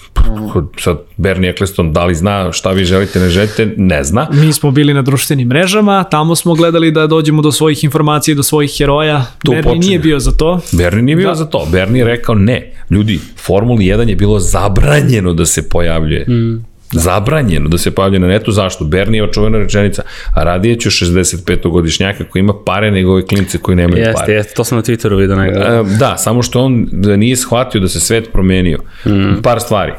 Sad, 0.80 0.98
Bernie 1.18 1.50
Eccleston, 1.50 1.94
da 1.94 2.06
li 2.06 2.16
zna 2.16 2.52
šta 2.52 2.72
vi 2.72 2.86
želite, 2.86 3.20
ne 3.20 3.30
želite, 3.30 3.74
ne 3.78 4.04
zna. 4.04 4.28
Mi 4.32 4.54
smo 4.54 4.72
bili 4.72 4.94
na 4.94 5.02
društvenim 5.02 5.48
mrežama, 5.48 6.04
tamo 6.04 6.36
smo 6.36 6.54
gledali 6.54 6.92
da 6.92 7.08
dođemo 7.08 7.42
do 7.42 7.52
svojih 7.52 7.84
informacija 7.84 8.34
i 8.34 8.36
do 8.36 8.44
svojih 8.44 8.72
heroja. 8.78 9.26
Tu 9.44 9.52
Bernie 9.52 9.64
počne. 9.64 9.80
nije 9.80 10.00
bio 10.00 10.20
za 10.20 10.32
to. 10.32 10.60
Bernie 10.72 11.04
nije 11.04 11.16
bio 11.16 11.30
da. 11.30 11.36
za 11.36 11.46
to. 11.46 11.68
Bernie 11.72 12.00
je 12.00 12.06
rekao 12.06 12.36
ne. 12.36 12.74
Ljudi, 12.90 13.20
Formuli 13.38 13.86
1 13.86 14.10
je 14.10 14.16
bilo 14.16 14.40
zabranjeno 14.40 15.34
da 15.34 15.46
se 15.46 15.70
pojavljuje. 15.70 16.26
Mm 16.28 16.68
Da. 16.68 16.77
Zabranjeno 16.92 17.70
da 17.70 17.78
se 17.78 17.92
pojavlja 17.92 18.20
na 18.20 18.28
netu, 18.28 18.52
zašto? 18.52 18.86
Bernie 18.86 19.20
je 19.20 19.24
očuvena 19.24 19.58
rečenica, 19.58 20.02
a 20.36 20.44
radije 20.44 20.80
ću 20.80 20.90
65-godišnjaka 20.90 22.24
koji 22.30 22.40
ima 22.40 22.54
pare 22.66 22.92
nego 22.92 23.12
ove 23.12 23.26
klince 23.26 23.58
koji 23.58 23.76
nemaju 23.76 24.04
jeste, 24.04 24.14
pare. 24.20 24.34
Jeste, 24.34 24.54
to 24.54 24.64
sam 24.64 24.78
na 24.78 24.84
Twitteru 24.84 25.18
vidio 25.18 25.36
nekada. 25.36 25.66
E, 25.66 25.84
da, 26.00 26.18
samo 26.18 26.44
što 26.44 26.62
on 26.62 26.88
da 26.92 27.16
nije 27.16 27.36
shvatio 27.36 27.82
da 27.82 27.88
se 27.88 28.00
svet 28.00 28.30
promenio. 28.32 28.80
Mm. 29.06 29.42
Par 29.44 29.60
stvari. 29.60 29.94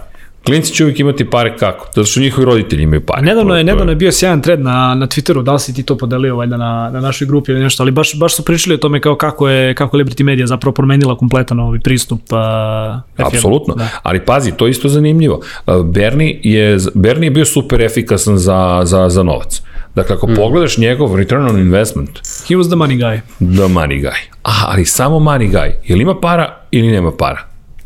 Klinci 0.49 0.73
će 0.73 0.85
uvijek 0.85 1.01
imati 1.01 1.31
pare 1.31 1.57
kako? 1.57 1.87
Zato 1.95 2.05
što 2.05 2.21
njihovi 2.21 2.45
roditelji 2.45 2.83
imaju 2.83 3.07
pare. 3.07 3.23
Nedavno 3.23 3.57
je, 3.57 3.65
nedavno 3.65 3.93
je 3.93 3.97
bio 3.97 4.13
sjajan 4.13 4.43
thread 4.43 4.61
na, 4.61 4.95
na 4.95 5.07
Twitteru, 5.07 5.43
da 5.43 5.53
li 5.53 5.61
si 5.61 5.75
ti 5.75 5.83
to 5.83 5.99
podelio 5.99 6.37
valjda 6.37 6.57
na, 6.57 6.91
na 6.93 7.01
našoj 7.01 7.27
grupi 7.27 7.53
ili 7.53 7.61
nešto, 7.61 7.83
ali 7.83 7.91
baš, 7.91 8.19
baš 8.19 8.37
su 8.37 8.45
pričali 8.45 8.75
o 8.75 8.79
tome 8.79 9.01
kao 9.01 9.17
kako 9.17 9.49
je, 9.49 9.75
kako 9.75 9.97
Liberty 9.97 10.23
Media 10.23 10.47
zapravo 10.47 10.75
promenila 10.75 11.17
kompletan 11.17 11.61
ovaj 11.61 11.79
pristup 11.79 12.21
uh, 12.33 13.27
Apsolutno, 13.27 13.75
da. 13.75 13.89
ali 14.03 14.25
pazi, 14.25 14.53
to 14.53 14.67
je 14.67 14.71
isto 14.71 14.89
zanimljivo. 14.89 15.41
Uh, 15.67 15.87
Bernie 15.87 16.41
je, 16.43 16.79
Bernie 16.95 17.27
je 17.27 17.31
bio 17.31 17.45
super 17.45 17.81
efikasan 17.81 18.39
za, 18.39 18.81
za, 18.85 19.09
za 19.09 19.23
novac. 19.23 19.63
Dakle, 19.95 20.17
ako 20.17 20.27
mm. 20.27 20.35
pogledaš 20.37 20.79
njegov 20.79 21.17
return 21.17 21.49
on 21.49 21.59
investment... 21.59 22.11
He 22.49 22.57
was 22.57 22.67
the 22.67 22.77
money 22.77 22.99
guy. 22.99 23.21
The 23.57 23.69
money 23.69 24.01
guy. 24.03 24.19
A, 24.43 24.53
ali 24.67 24.85
samo 24.85 25.19
money 25.19 25.51
guy. 25.51 25.71
Jel 25.85 26.01
ima 26.01 26.21
para 26.21 26.57
ili 26.71 26.89
nema 26.89 27.13
para? 27.13 27.39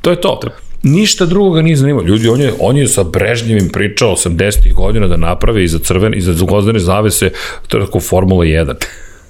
To 0.03 0.11
je 0.11 0.21
to. 0.21 0.41
Ništa 0.83 1.27
drugoga 1.27 1.63
nije 1.63 1.77
zanimao. 1.77 2.03
Ljudi, 2.03 2.29
on 2.29 2.41
je, 2.41 2.53
on 2.61 2.77
je 2.77 2.89
sa 2.89 3.03
Brežnjevim 3.03 3.69
pričao 3.69 4.17
80. 4.17 4.75
godina 4.75 5.07
da 5.07 5.17
naprave 5.17 5.65
iza 5.65 5.79
crvene, 5.79 6.17
iza 6.17 6.33
zgozdane 6.33 6.79
zavese, 6.79 7.31
to 7.69 7.79
je 7.79 7.87
tako 7.87 8.01
Formula 8.01 8.45
1. 8.45 8.75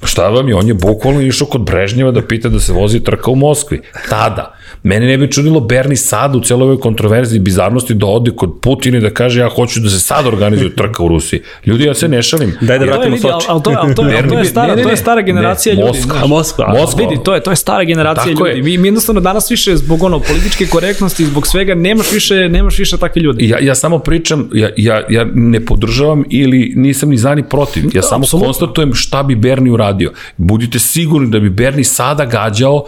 Šta 0.05 0.29
vam 0.29 0.49
je? 0.49 0.55
On 0.55 0.69
je 0.69 0.75
bukvalno 0.75 1.21
išao 1.21 1.47
kod 1.47 1.61
Brežnjeva 1.61 2.11
da 2.11 2.27
pita 2.27 2.49
da 2.49 2.61
se 2.61 2.73
vozi 2.73 3.01
trka 3.01 3.31
u 3.31 3.37
Moskvi. 3.37 3.81
Tada. 4.09 4.55
Mene 4.83 5.07
ne 5.07 5.19
bi 5.19 5.31
čudilo 5.31 5.61
Berni 5.61 5.97
sad 5.97 6.37
u 6.37 6.41
celoj 6.41 6.63
ovoj 6.65 6.81
kontroverziji 6.81 7.41
bizarnosti 7.41 7.95
da 7.95 8.07
ode 8.07 8.31
kod 8.31 8.51
Putina 8.63 8.99
i 8.99 9.01
da 9.01 9.11
kaže 9.11 9.41
ja 9.41 9.49
hoću 9.49 9.81
da 9.81 9.91
se 9.91 10.01
sad 10.01 10.27
organizuje 10.27 10.77
trka 10.77 11.03
u 11.03 11.09
Rusiji. 11.09 11.41
Ljudi, 11.67 11.85
ja 11.85 11.95
se 11.95 12.09
ne 12.09 12.23
šalim. 12.23 12.55
Daj 12.61 12.79
da 12.79 12.85
vratimo 12.85 13.17
Soči. 13.17 13.47
Ali 13.49 13.63
to, 13.63 13.71
al 13.71 13.95
to, 13.95 14.05
al 14.05 14.29
to, 14.29 14.39
je 14.39 14.45
stara, 14.45 14.83
to 14.83 14.91
je 14.91 14.97
stara 14.97 15.23
generacija 15.23 15.75
ne, 15.75 15.81
ljudi. 15.81 15.99
Moskva. 15.99 16.27
Moskva. 16.27 16.69
Moskva. 16.69 17.09
Vidi, 17.09 17.25
to 17.25 17.35
je, 17.35 17.43
to 17.43 17.51
je 17.51 17.57
stara 17.57 17.85
generacija 17.85 18.35
Tako 18.35 18.49
ljudi. 18.49 18.63
Mi, 18.63 18.79
mi 18.79 18.89
jednostavno 18.89 19.21
danas 19.21 19.51
više 19.51 19.77
zbog 19.77 20.03
ono 20.03 20.21
političke 20.21 20.67
korektnosti, 20.67 21.25
zbog 21.25 21.47
svega, 21.47 21.75
nemaš 21.75 22.13
više, 22.13 22.49
nemaš 22.49 22.79
više 22.79 22.97
takve 22.97 23.23
ljude. 23.23 23.45
Ja, 23.45 23.59
ja 23.61 23.75
samo 23.75 23.99
pričam, 23.99 24.49
ja, 24.55 24.71
ja, 24.77 25.03
ja 25.09 25.27
ne 25.35 25.67
podržavam 25.67 26.25
ili 26.31 26.73
nisam 26.77 27.09
ni 27.09 27.17
za 27.17 27.35
ni 27.35 27.43
protiv. 27.49 27.85
Ja 27.85 27.91
da, 28.01 28.03
samo 28.03 28.23
absolutno. 28.23 28.47
konstatujem 28.47 28.95
šta 28.95 29.23
bi 29.23 29.35
Berni 29.35 29.71
uradio. 29.71 30.13
Budite 30.37 30.79
sigurni 30.79 31.31
da 31.31 31.41
bi 31.41 31.51
Berni 31.51 31.85
sada 31.85 32.25
gađao 32.25 32.85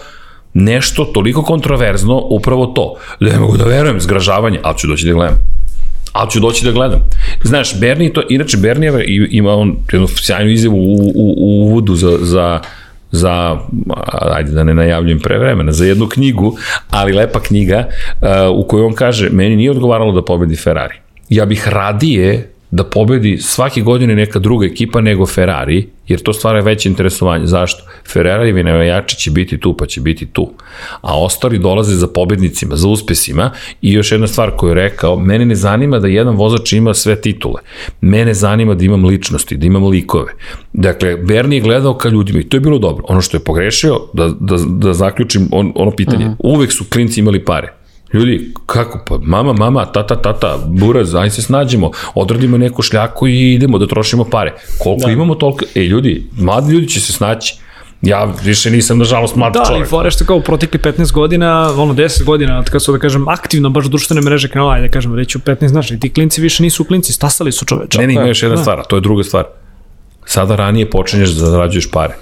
nešto 0.55 1.05
toliko 1.05 1.43
kontroverzno, 1.43 2.27
upravo 2.31 2.67
to. 2.67 2.95
Da 3.21 3.33
ne 3.33 3.39
mogu 3.39 3.57
da 3.57 3.65
verujem, 3.65 4.01
zgražavanje, 4.01 4.61
ali 4.63 4.79
ću 4.79 4.87
doći 4.87 5.07
da 5.07 5.13
gledam 5.13 5.55
ali 6.15 6.31
ću 6.31 6.41
doći 6.41 6.65
da 6.65 6.73
gledam. 6.73 7.01
Znaš, 7.43 7.81
Bernie 7.81 8.13
to, 8.13 8.23
inače 8.29 8.57
Bernijeva 8.57 9.01
ima 9.31 9.55
on 9.55 9.77
jednu 9.93 10.09
sjajnu 10.09 10.51
izjavu 10.51 10.77
u, 10.77 11.13
u, 11.15 11.35
u 11.37 11.67
uvodu 11.67 11.95
za, 11.95 12.19
za 12.21 12.61
za, 13.15 13.59
ajde 14.35 14.51
da 14.51 14.65
ne 14.65 14.75
najavljujem 14.75 15.21
pre 15.21 15.39
vremena, 15.39 15.73
za 15.73 15.87
jednu 15.87 16.09
knjigu, 16.09 16.57
ali 16.91 17.13
lepa 17.13 17.41
knjiga 17.41 17.87
uh, 17.87 18.29
u 18.59 18.67
kojoj 18.69 18.87
on 18.87 18.95
kaže, 18.95 19.29
meni 19.31 19.57
nije 19.57 19.71
odgovaralo 19.71 20.13
da 20.13 20.25
pobedi 20.25 20.57
Ferrari. 20.57 20.95
Ja 21.29 21.47
bih 21.47 21.69
radije 21.69 22.54
da 22.75 22.85
pobedi 22.85 23.39
svake 23.39 23.81
godine 23.81 24.15
neka 24.15 24.39
druga 24.39 24.67
ekipa 24.67 25.01
nego 25.01 25.27
Ferrari, 25.27 25.87
jer 26.09 26.21
to 26.21 26.33
stvara 26.33 26.61
veće 26.61 26.89
interesovanje. 26.89 27.47
Zašto? 27.47 27.85
Ferrari 28.13 28.51
i 28.51 28.63
nevajači 28.63 29.17
će 29.17 29.31
biti 29.31 29.59
tu, 29.59 29.77
pa 29.77 29.87
će 29.87 30.01
biti 30.01 30.27
tu. 30.27 30.51
A 31.01 31.21
ostali 31.21 31.59
dolaze 31.59 31.95
za 31.95 32.07
pobednicima, 32.07 32.77
za 32.77 32.89
uspesima 32.89 33.51
i 33.83 33.93
još 33.93 34.13
jedna 34.13 34.27
stvar 34.27 34.51
koju 34.57 34.71
je 34.71 34.75
rekao, 34.75 35.17
mene 35.19 35.47
ne 35.47 35.55
zanima 35.55 35.99
da 35.99 36.09
jedan 36.09 36.37
vozač 36.37 36.73
ima 36.73 36.95
sve 36.95 37.21
titule. 37.21 37.61
Mene 38.01 38.35
zanima 38.35 38.75
da 38.75 38.85
imam 38.85 39.05
ličnosti, 39.05 39.57
da 39.57 39.67
imam 39.67 39.85
likove. 39.85 40.33
Dakle, 40.73 41.17
Bernie 41.17 41.57
je 41.57 41.63
gledao 41.63 41.95
ka 41.95 42.09
ljudima 42.09 42.41
i 42.41 42.49
to 42.49 42.57
je 42.57 42.61
bilo 42.61 42.79
dobro. 42.79 43.05
Ono 43.09 43.21
što 43.21 43.37
je 43.37 43.45
pogrešio, 43.45 44.01
da, 44.13 44.29
da, 44.41 44.57
da 44.67 44.93
zaključim 44.93 45.49
on, 45.53 45.73
ono 45.75 45.91
pitanje, 45.91 46.27
uh 46.27 46.33
-huh. 46.33 46.37
uvek 46.39 46.73
su 46.73 46.85
klinci 46.91 47.21
imali 47.21 47.45
pare 47.45 47.84
Ljudi, 48.15 48.53
kako 48.67 49.05
pa, 49.09 49.19
mama, 49.23 49.53
mama, 49.53 49.85
tata, 49.85 50.17
tata, 50.17 50.59
buraz, 50.67 51.15
aj 51.15 51.31
se 51.31 51.43
snađemo, 51.43 51.91
odradimo 52.15 52.59
neku 52.59 52.83
šljaku 52.83 53.29
i 53.29 53.55
idemo 53.55 53.79
da 53.79 53.87
trošimo 53.87 54.25
pare. 54.25 54.55
Koliko 54.79 55.07
da. 55.07 55.13
imamo 55.13 55.35
toliko, 55.35 55.65
e 55.75 55.81
ljudi, 55.81 56.27
mladi 56.39 56.73
ljudi 56.73 56.89
će 56.89 57.01
se 57.01 57.13
snaći. 57.13 57.55
Ja 58.03 58.33
više 58.45 58.71
nisam, 58.71 58.99
nažalost, 58.99 59.37
mlad 59.37 59.53
da, 59.53 59.65
čovjek. 59.65 59.83
Da, 59.83 59.87
i 59.87 59.91
fore 59.91 60.11
što 60.11 60.25
kao 60.25 60.37
u 60.37 60.41
protekli 60.41 60.81
15 60.81 61.13
godina, 61.13 61.73
ono 61.77 61.95
10 61.95 62.25
godina, 62.25 62.59
od 62.59 62.65
kada 62.65 62.81
su, 62.81 62.93
da 62.93 62.99
kažem, 62.99 63.29
aktivno 63.29 63.71
baš 63.71 63.87
društvene 63.87 64.23
mreže 64.23 64.49
krenula, 64.49 64.73
ajde 64.73 64.87
da 64.87 64.93
kažem, 64.93 65.15
reći 65.15 65.39
u 65.39 65.41
15, 65.41 65.69
znaš, 65.69 65.91
i 65.91 66.01
ti 66.01 66.13
klinci 66.13 66.41
više 66.41 66.63
nisu 66.63 66.85
klinci, 66.85 67.13
stasali 67.13 67.53
su 67.53 67.65
čoveče. 67.65 67.99
Ne, 67.99 68.07
ne, 68.07 68.15
ima 68.15 68.27
još 68.27 68.43
jedna 68.43 68.57
da. 68.57 68.63
stvar, 68.63 68.85
to 68.89 68.97
je 68.97 69.01
druga 69.01 69.25
stvar. 69.25 69.45
Sada 70.27 70.57
ranije 70.57 70.91
počinješ 70.91 71.31
da 71.31 71.47
zarađuješ 71.47 71.91
pare. 71.91 72.15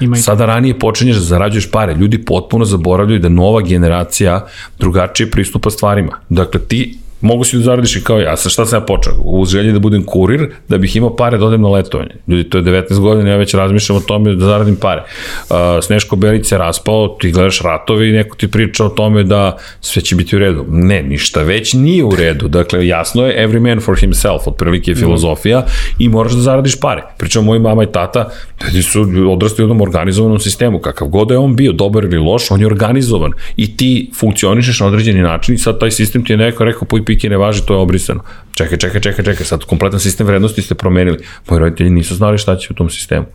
Ima 0.00 0.16
Sada 0.16 0.46
ranije 0.46 0.78
počinješ 0.78 1.16
da 1.16 1.22
zarađuješ 1.22 1.70
pare. 1.70 1.94
Ljudi 1.94 2.24
potpuno 2.24 2.64
zaboravljaju 2.64 3.20
da 3.20 3.28
nova 3.28 3.60
generacija 3.60 4.46
drugačije 4.78 5.30
pristupa 5.30 5.70
stvarima. 5.70 6.12
Dakle, 6.28 6.60
ti 6.60 6.98
Mogu 7.20 7.44
si 7.44 7.56
da 7.56 7.62
zaradiš 7.62 7.96
i 7.96 8.04
kao 8.04 8.20
ja. 8.20 8.36
Sa 8.36 8.48
šta 8.48 8.66
sam 8.66 8.80
ja 8.80 8.86
počeo? 8.86 9.12
U 9.24 9.44
želji 9.44 9.72
da 9.72 9.78
budem 9.78 10.04
kurir, 10.04 10.48
da 10.68 10.78
bih 10.78 10.96
imao 10.96 11.16
pare 11.16 11.38
da 11.38 11.46
odem 11.46 11.62
na 11.62 11.68
letovanje. 11.68 12.10
Ljudi, 12.28 12.50
to 12.50 12.58
je 12.58 12.64
19 12.64 13.00
godina, 13.00 13.30
ja 13.30 13.36
već 13.36 13.54
razmišljam 13.54 13.98
o 13.98 14.00
tome 14.00 14.34
da 14.34 14.46
zaradim 14.46 14.76
pare. 14.76 15.02
Uh, 15.02 15.56
Sneško 15.82 16.16
Belić 16.16 16.46
se 16.46 16.58
raspao, 16.58 17.08
ti 17.08 17.30
gledaš 17.30 17.60
ratove 17.60 18.08
i 18.08 18.12
neko 18.12 18.36
ti 18.36 18.50
priča 18.50 18.84
o 18.84 18.88
tome 18.88 19.22
da 19.22 19.56
sve 19.80 20.02
će 20.02 20.16
biti 20.16 20.36
u 20.36 20.38
redu. 20.38 20.64
Ne, 20.68 21.02
ništa 21.02 21.42
već 21.42 21.72
nije 21.72 22.04
u 22.04 22.16
redu. 22.16 22.48
Dakle, 22.48 22.86
jasno 22.86 23.26
je 23.26 23.46
every 23.48 23.60
man 23.60 23.80
for 23.80 23.96
himself, 23.96 24.46
otprilike 24.46 24.90
je 24.90 24.94
filozofija 24.94 25.66
i 25.98 26.08
moraš 26.08 26.32
da 26.32 26.40
zaradiš 26.40 26.80
pare. 26.80 27.02
Pričam, 27.18 27.44
moji 27.44 27.60
mama 27.60 27.82
i 27.82 27.92
tata, 27.92 28.30
ljudi 28.64 28.82
su 28.82 29.06
odrastali 29.30 29.64
u 29.64 29.66
jednom 29.66 29.80
organizovanom 29.80 30.38
sistemu. 30.38 30.78
Kakav 30.78 31.08
god 31.08 31.28
da 31.28 31.34
je 31.34 31.38
on 31.38 31.56
bio, 31.56 31.72
dobar 31.72 32.04
ili 32.04 32.18
loš, 32.18 32.50
on 32.50 32.60
je 32.60 32.66
organizovan 32.66 33.32
i 33.56 33.76
ti 33.76 34.10
funkcionišeš 34.20 34.80
na 34.80 34.86
određeni 34.86 35.22
način 35.22 35.54
i 35.54 35.58
sad 35.58 35.80
taj 35.80 35.90
sistem 35.90 36.24
ti 36.24 36.32
je 36.32 36.36
neko 36.36 36.64
rekao, 36.64 36.88
piki 37.06 37.28
ne 37.28 37.36
važi, 37.36 37.62
to 37.66 37.74
je 37.74 37.78
obrisano. 37.78 38.20
Čekaj, 38.54 38.78
čekaj, 38.78 39.00
čekaj, 39.00 39.24
čekaj, 39.24 39.46
sad 39.46 39.64
kompletan 39.64 40.00
sistem 40.00 40.26
vrednosti 40.26 40.62
ste 40.62 40.74
promenili. 40.74 41.18
Moji 41.50 41.60
roditelji 41.60 41.90
nisu 41.90 42.14
znali 42.14 42.38
šta 42.38 42.56
će 42.56 42.68
u 42.70 42.74
tom 42.74 42.90
sistemu. 42.90 43.26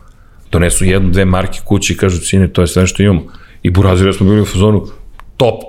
Donesu 0.52 0.84
jednu, 0.84 1.10
dve 1.10 1.24
marke 1.24 1.60
kući 1.64 1.92
i 1.92 1.96
kažu, 1.96 2.20
sine, 2.20 2.48
to 2.48 2.60
je 2.60 2.66
sve 2.66 2.86
što 2.86 3.02
imamo. 3.02 3.22
I 3.62 3.70
Burazir 3.70 4.14
smo 4.14 4.26
bili 4.26 4.40
u 4.40 4.44
fazonu, 4.44 4.86
top, 5.36 5.62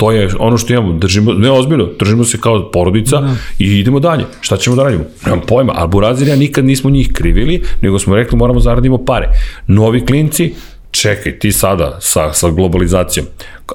to 0.00 0.12
je 0.12 0.28
ono 0.38 0.58
što 0.58 0.72
imamo, 0.72 0.92
držimo, 0.92 1.32
ne 1.32 1.50
ozbiljno, 1.50 1.88
držimo 1.98 2.24
se 2.24 2.38
kao 2.40 2.70
porodica 2.70 3.20
da. 3.20 3.34
i 3.58 3.78
idemo 3.78 4.00
dalje. 4.00 4.24
Šta 4.40 4.56
ćemo 4.56 4.76
da 4.76 4.82
radimo? 4.82 5.04
Nemam 5.26 5.40
pojma, 5.46 5.72
ali 5.76 5.88
Burazirija 5.88 6.36
nikad 6.36 6.64
nismo 6.64 6.90
njih 6.90 7.10
krivili, 7.12 7.62
nego 7.82 7.98
smo 7.98 8.16
rekli 8.16 8.38
moramo 8.38 8.60
zaradimo 8.60 9.04
pare. 9.04 9.28
Novi 9.66 10.06
klinci, 10.06 10.54
čekaj, 10.90 11.38
ti 11.38 11.52
sada 11.52 11.98
sa, 12.00 12.32
sa 12.32 12.50
globalizacijom, 12.50 13.26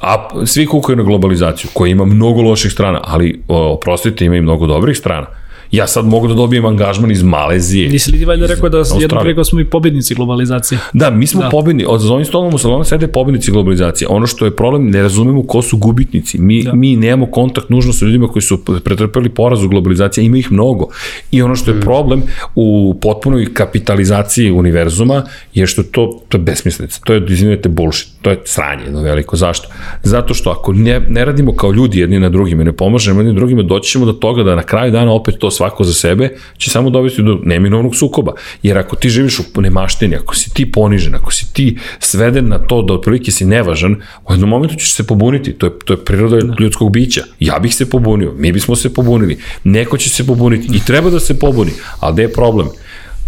a 0.01 0.29
svi 0.45 0.65
kukaju 0.65 0.95
na 0.95 1.03
globalizaciju, 1.03 1.69
koja 1.73 1.89
ima 1.89 2.05
mnogo 2.05 2.41
loših 2.41 2.71
strana, 2.71 3.01
ali 3.03 3.41
oprostite, 3.47 4.25
ima 4.25 4.35
i 4.35 4.41
mnogo 4.41 4.67
dobrih 4.67 4.97
strana 4.97 5.27
ja 5.71 5.87
sad 5.87 6.05
mogu 6.05 6.27
da 6.27 6.33
dobijem 6.33 6.65
angažman 6.65 7.11
iz 7.11 7.23
Malezije. 7.23 7.89
Nisi 7.89 8.11
li 8.11 8.19
ti 8.19 8.25
valjda 8.25 8.45
rekao 8.45 8.69
da 8.69 8.83
jednom 8.99 9.23
rekao 9.23 9.43
smo 9.43 9.59
i 9.59 9.65
pobednici 9.65 10.15
globalizacije? 10.15 10.79
Da, 10.93 11.09
mi 11.09 11.27
smo 11.27 11.41
da. 11.41 11.49
pobedni, 11.49 11.85
od 11.87 12.05
ovim 12.05 12.25
stolom 12.25 12.53
u 12.53 12.57
salonu 12.57 12.83
sede 12.83 13.07
pobednici 13.07 13.51
globalizacije. 13.51 14.07
Ono 14.07 14.27
što 14.27 14.45
je 14.45 14.55
problem, 14.55 14.89
ne 14.89 15.01
razumemo 15.01 15.43
ko 15.43 15.61
su 15.61 15.77
gubitnici. 15.77 16.41
Mi, 16.41 16.63
da. 16.63 16.73
mi 16.73 16.95
nemamo 16.95 17.31
kontakt 17.31 17.69
nužno 17.69 17.93
sa 17.93 18.05
ljudima 18.05 18.27
koji 18.27 18.43
su 18.43 18.65
pretrpeli 18.83 19.29
poraz 19.29 19.63
u 19.63 19.69
globalizaciji, 19.69 20.25
ima 20.25 20.37
ih 20.37 20.51
mnogo. 20.51 20.87
I 21.31 21.41
ono 21.41 21.55
što 21.55 21.71
je 21.71 21.77
mm. 21.77 21.81
problem 21.81 22.23
u 22.55 22.97
potpunoj 23.01 23.53
kapitalizaciji 23.53 24.51
univerzuma 24.51 25.23
je 25.53 25.67
što 25.67 25.83
to, 25.83 26.21
to 26.29 26.37
je 26.37 26.41
besmislica. 26.41 26.99
To 27.03 27.13
je, 27.13 27.25
izvinite, 27.29 27.69
bullshit. 27.69 28.09
To 28.21 28.29
je 28.29 28.41
sranje 28.45 28.83
jedno 28.83 29.01
veliko. 29.01 29.35
Zašto? 29.35 29.67
Zato 30.03 30.33
što 30.33 30.49
ako 30.49 30.73
ne, 30.73 30.99
ne 31.09 31.25
radimo 31.25 31.55
kao 31.55 31.71
ljudi 31.71 31.99
jedni 31.99 32.19
na 32.19 32.29
drugima, 32.29 32.63
ne 32.63 32.71
pomažemo 32.71 33.19
jedni 33.19 33.33
drugima, 33.33 33.63
doći 33.63 33.91
ćemo 33.91 34.05
do 34.05 34.13
toga 34.13 34.43
da 34.43 34.55
na 34.55 34.63
kraju 34.63 34.91
dana 34.91 35.11
opet 35.11 35.35
to 35.39 35.51
svako 35.55 35.83
za 35.83 35.93
sebe, 35.93 36.29
će 36.57 36.69
samo 36.69 36.89
dovesti 36.89 37.23
do 37.23 37.39
neminovnog 37.43 37.95
sukoba. 37.95 38.33
Jer 38.63 38.77
ako 38.77 38.95
ti 38.95 39.09
živiš 39.09 39.39
u 39.39 39.61
nemaštini, 39.61 40.15
ako 40.15 40.35
si 40.35 40.53
ti 40.53 40.71
ponižen, 40.71 41.15
ako 41.15 41.31
si 41.31 41.53
ti 41.53 41.77
sveden 41.99 42.47
na 42.47 42.59
to 42.59 42.81
da 42.81 42.93
otprilike 42.93 43.31
si 43.31 43.45
nevažan, 43.45 43.95
u 44.29 44.33
jednom 44.33 44.49
momentu 44.49 44.75
ćeš 44.75 44.93
se 44.93 45.07
pobuniti. 45.07 45.53
To 45.53 45.65
je, 45.65 45.71
to 45.85 45.93
je 45.93 46.05
priroda 46.05 46.39
da. 46.41 46.55
ljudskog 46.59 46.91
bića. 46.91 47.23
Ja 47.39 47.59
bih 47.59 47.75
se 47.75 47.89
pobunio, 47.89 48.33
mi 48.37 48.51
bismo 48.51 48.75
se 48.75 48.93
pobunili, 48.93 49.37
neko 49.63 49.97
će 49.97 50.09
se 50.09 50.25
pobuniti 50.27 50.77
i 50.77 50.79
treba 50.85 51.09
da 51.09 51.19
se 51.19 51.39
pobuni. 51.39 51.71
Ali 51.99 52.13
gde 52.13 52.21
je 52.21 52.33
problem? 52.33 52.67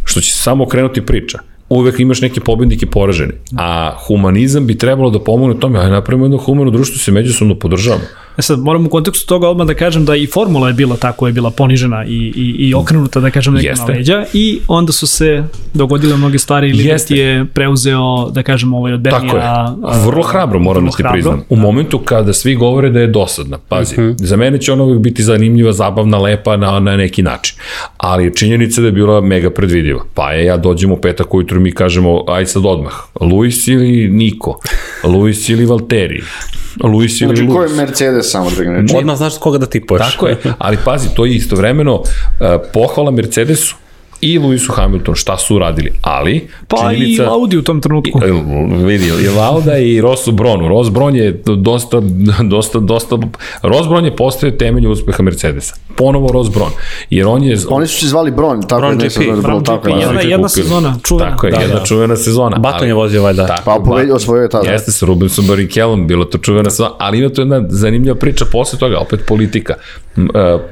Što 0.03 0.21
će 0.21 0.31
se 0.31 0.39
samo 0.39 0.63
okrenuti 0.63 1.05
priča 1.05 1.39
uvek 1.69 1.99
imaš 1.99 2.21
neke 2.21 2.39
pobednike 2.39 2.85
poražene. 2.85 3.33
A 3.57 3.95
humanizam 4.07 4.67
bi 4.67 4.77
trebalo 4.77 5.09
da 5.09 5.19
pomogne 5.19 5.59
tome, 5.59 5.79
aj 5.79 5.89
napravimo 5.89 6.25
jedno 6.25 6.37
humano 6.37 6.71
društvo, 6.71 6.97
se 6.97 7.11
međusobno 7.11 7.59
podržavamo. 7.59 8.03
E 8.37 8.41
sad, 8.41 8.59
moram 8.59 8.85
u 8.85 8.89
kontekstu 8.89 9.27
toga 9.27 9.47
odmah 9.49 9.67
da 9.67 9.73
kažem 9.73 10.05
da 10.05 10.15
i 10.15 10.27
formula 10.27 10.67
je 10.67 10.73
bila 10.73 10.95
tako, 10.95 11.27
je 11.27 11.33
bila 11.33 11.51
ponižena 11.51 12.05
i, 12.05 12.33
i, 12.35 12.55
i 12.59 12.73
okrenuta, 12.73 13.19
da 13.19 13.31
kažem, 13.31 13.53
neka 13.53 13.73
na 13.77 13.85
leđa 13.85 14.25
i 14.33 14.59
onda 14.67 14.91
su 14.91 15.07
se 15.07 15.43
dogodile 15.73 16.17
mnoge 16.17 16.39
stvari 16.39 16.69
ili 16.69 16.85
Jeste. 16.85 17.15
je 17.15 17.45
preuzeo, 17.45 18.29
da 18.29 18.43
kažem, 18.43 18.73
ovaj 18.73 18.93
od 18.93 18.99
Bernija. 18.99 19.33
Tako 19.33 19.87
je. 19.93 20.05
Vrlo 20.05 20.23
hrabro, 20.23 20.59
moram 20.59 20.85
da 20.85 20.91
ti 20.91 21.03
priznam. 21.11 21.43
U 21.49 21.55
da. 21.55 21.61
momentu 21.61 21.99
kada 21.99 22.33
svi 22.33 22.55
govore 22.55 22.89
da 22.89 22.99
je 22.99 23.07
dosadna, 23.07 23.57
pazi, 23.57 23.93
uh 23.93 23.99
mhm. 23.99 24.09
-huh. 24.09 24.25
za 24.25 24.37
mene 24.37 24.61
će 24.61 24.73
ona 24.73 24.83
uvijek 24.83 25.01
biti 25.01 25.23
zanimljiva, 25.23 25.73
zabavna, 25.73 26.17
lepa 26.17 26.57
na, 26.57 26.79
na 26.79 26.97
neki 26.97 27.23
način. 27.23 27.57
Ali 27.97 28.35
činjenica 28.35 28.81
da 28.81 28.87
je 28.87 28.91
bila 28.91 29.21
mega 29.21 29.49
predvidiva. 29.49 30.03
Pa 30.13 30.31
je, 30.31 30.45
ja 30.45 30.57
dođem 30.57 30.91
u 30.91 30.97
petak 30.97 31.33
ujutru 31.33 31.57
i 31.57 31.63
mi 31.63 31.71
kažemo, 31.71 32.23
aj 32.27 32.45
sad 32.45 32.65
odmah, 32.65 32.93
Luis 33.21 33.67
ili 33.67 34.09
Niko, 34.09 34.59
Luis 35.13 35.49
ili 35.49 35.65
Valtteri, 35.65 36.23
Luis 36.83 37.21
ili 37.21 37.35
znači, 37.35 37.51
ko 37.53 37.63
je 37.63 37.69
Mercedes 37.69 38.31
samo 38.31 38.49
da 38.57 38.63
ga 38.63 38.71
ne 38.71 38.97
Odmah 38.97 39.17
znaš 39.17 39.37
koga 39.37 39.57
da 39.57 39.65
tipuješ. 39.65 40.11
Tako 40.11 40.27
je, 40.27 40.37
ali 40.57 40.77
pazi, 40.85 41.09
to 41.15 41.25
je 41.25 41.35
istovremeno 41.35 41.95
uh, 41.95 42.05
pohvala 42.73 43.11
Mercedesu 43.11 43.75
i 44.21 44.39
Lewisu 44.39 44.71
Hamilton 44.71 45.15
šta 45.15 45.37
su 45.37 45.55
uradili, 45.55 45.91
ali 46.01 46.47
pa 46.67 46.77
činjenica, 46.77 47.23
i 47.23 47.25
Audi 47.25 47.57
u 47.57 47.61
tom 47.61 47.81
trenutku. 47.81 48.19
I, 48.25 48.31
vidi, 48.83 49.07
i 49.07 49.27
Lauda 49.29 49.77
i 49.77 50.01
Rosu 50.01 50.31
Bronu. 50.31 50.67
Ross 50.67 50.89
Bron 50.89 51.15
je 51.15 51.41
dosta, 51.45 52.01
dosta, 52.43 52.79
dosta, 52.79 53.17
Ross 53.61 53.87
Bron 53.87 54.05
je 54.05 54.15
postao 54.15 54.51
temelj 54.51 54.87
uspeha 54.87 55.23
Mercedesa. 55.23 55.75
Ponovo 55.95 56.31
Ross 56.31 56.49
Bron. 56.53 56.69
Jer 57.09 57.27
on 57.27 57.43
je... 57.43 57.57
Oni 57.69 57.87
su 57.87 57.99
se 57.99 58.07
zvali 58.07 58.31
Bron, 58.31 58.61
tako 58.61 58.81
Bron 58.81 59.01
je 59.01 59.07
GP, 59.07 59.41
Bron, 59.41 59.63
tako 59.63 59.89
GP, 59.89 60.01
jedna, 60.01 60.21
jedna 60.21 60.49
sezona, 60.49 60.95
čuvena. 61.03 61.31
Tako 61.31 61.47
je, 61.47 61.51
da, 61.51 61.59
jedna 61.59 61.79
da. 61.79 61.85
čuvena 61.85 62.15
sezona. 62.15 62.57
Baton 62.57 62.87
je 62.87 62.93
vozio 62.93 63.23
valjda. 63.23 63.47
Tako, 63.47 63.61
pa 63.65 63.83
povedio 63.85 64.15
osvojio 64.15 64.47
tada. 64.47 64.71
Jeste 64.71 64.91
sa 64.91 65.05
Rubensom 65.05 65.47
Barrichelom, 65.47 66.07
bilo 66.07 66.25
to 66.25 66.37
čuvena 66.37 66.69
sezona, 66.69 66.91
ali 66.99 67.19
ima 67.19 67.29
to 67.29 67.41
jedna 67.41 67.63
zanimljiva 67.69 68.15
priča 68.15 68.45
posle 68.51 68.79
toga, 68.79 68.99
opet 68.99 69.19
politika. 69.27 69.73
Uh, 70.17 70.23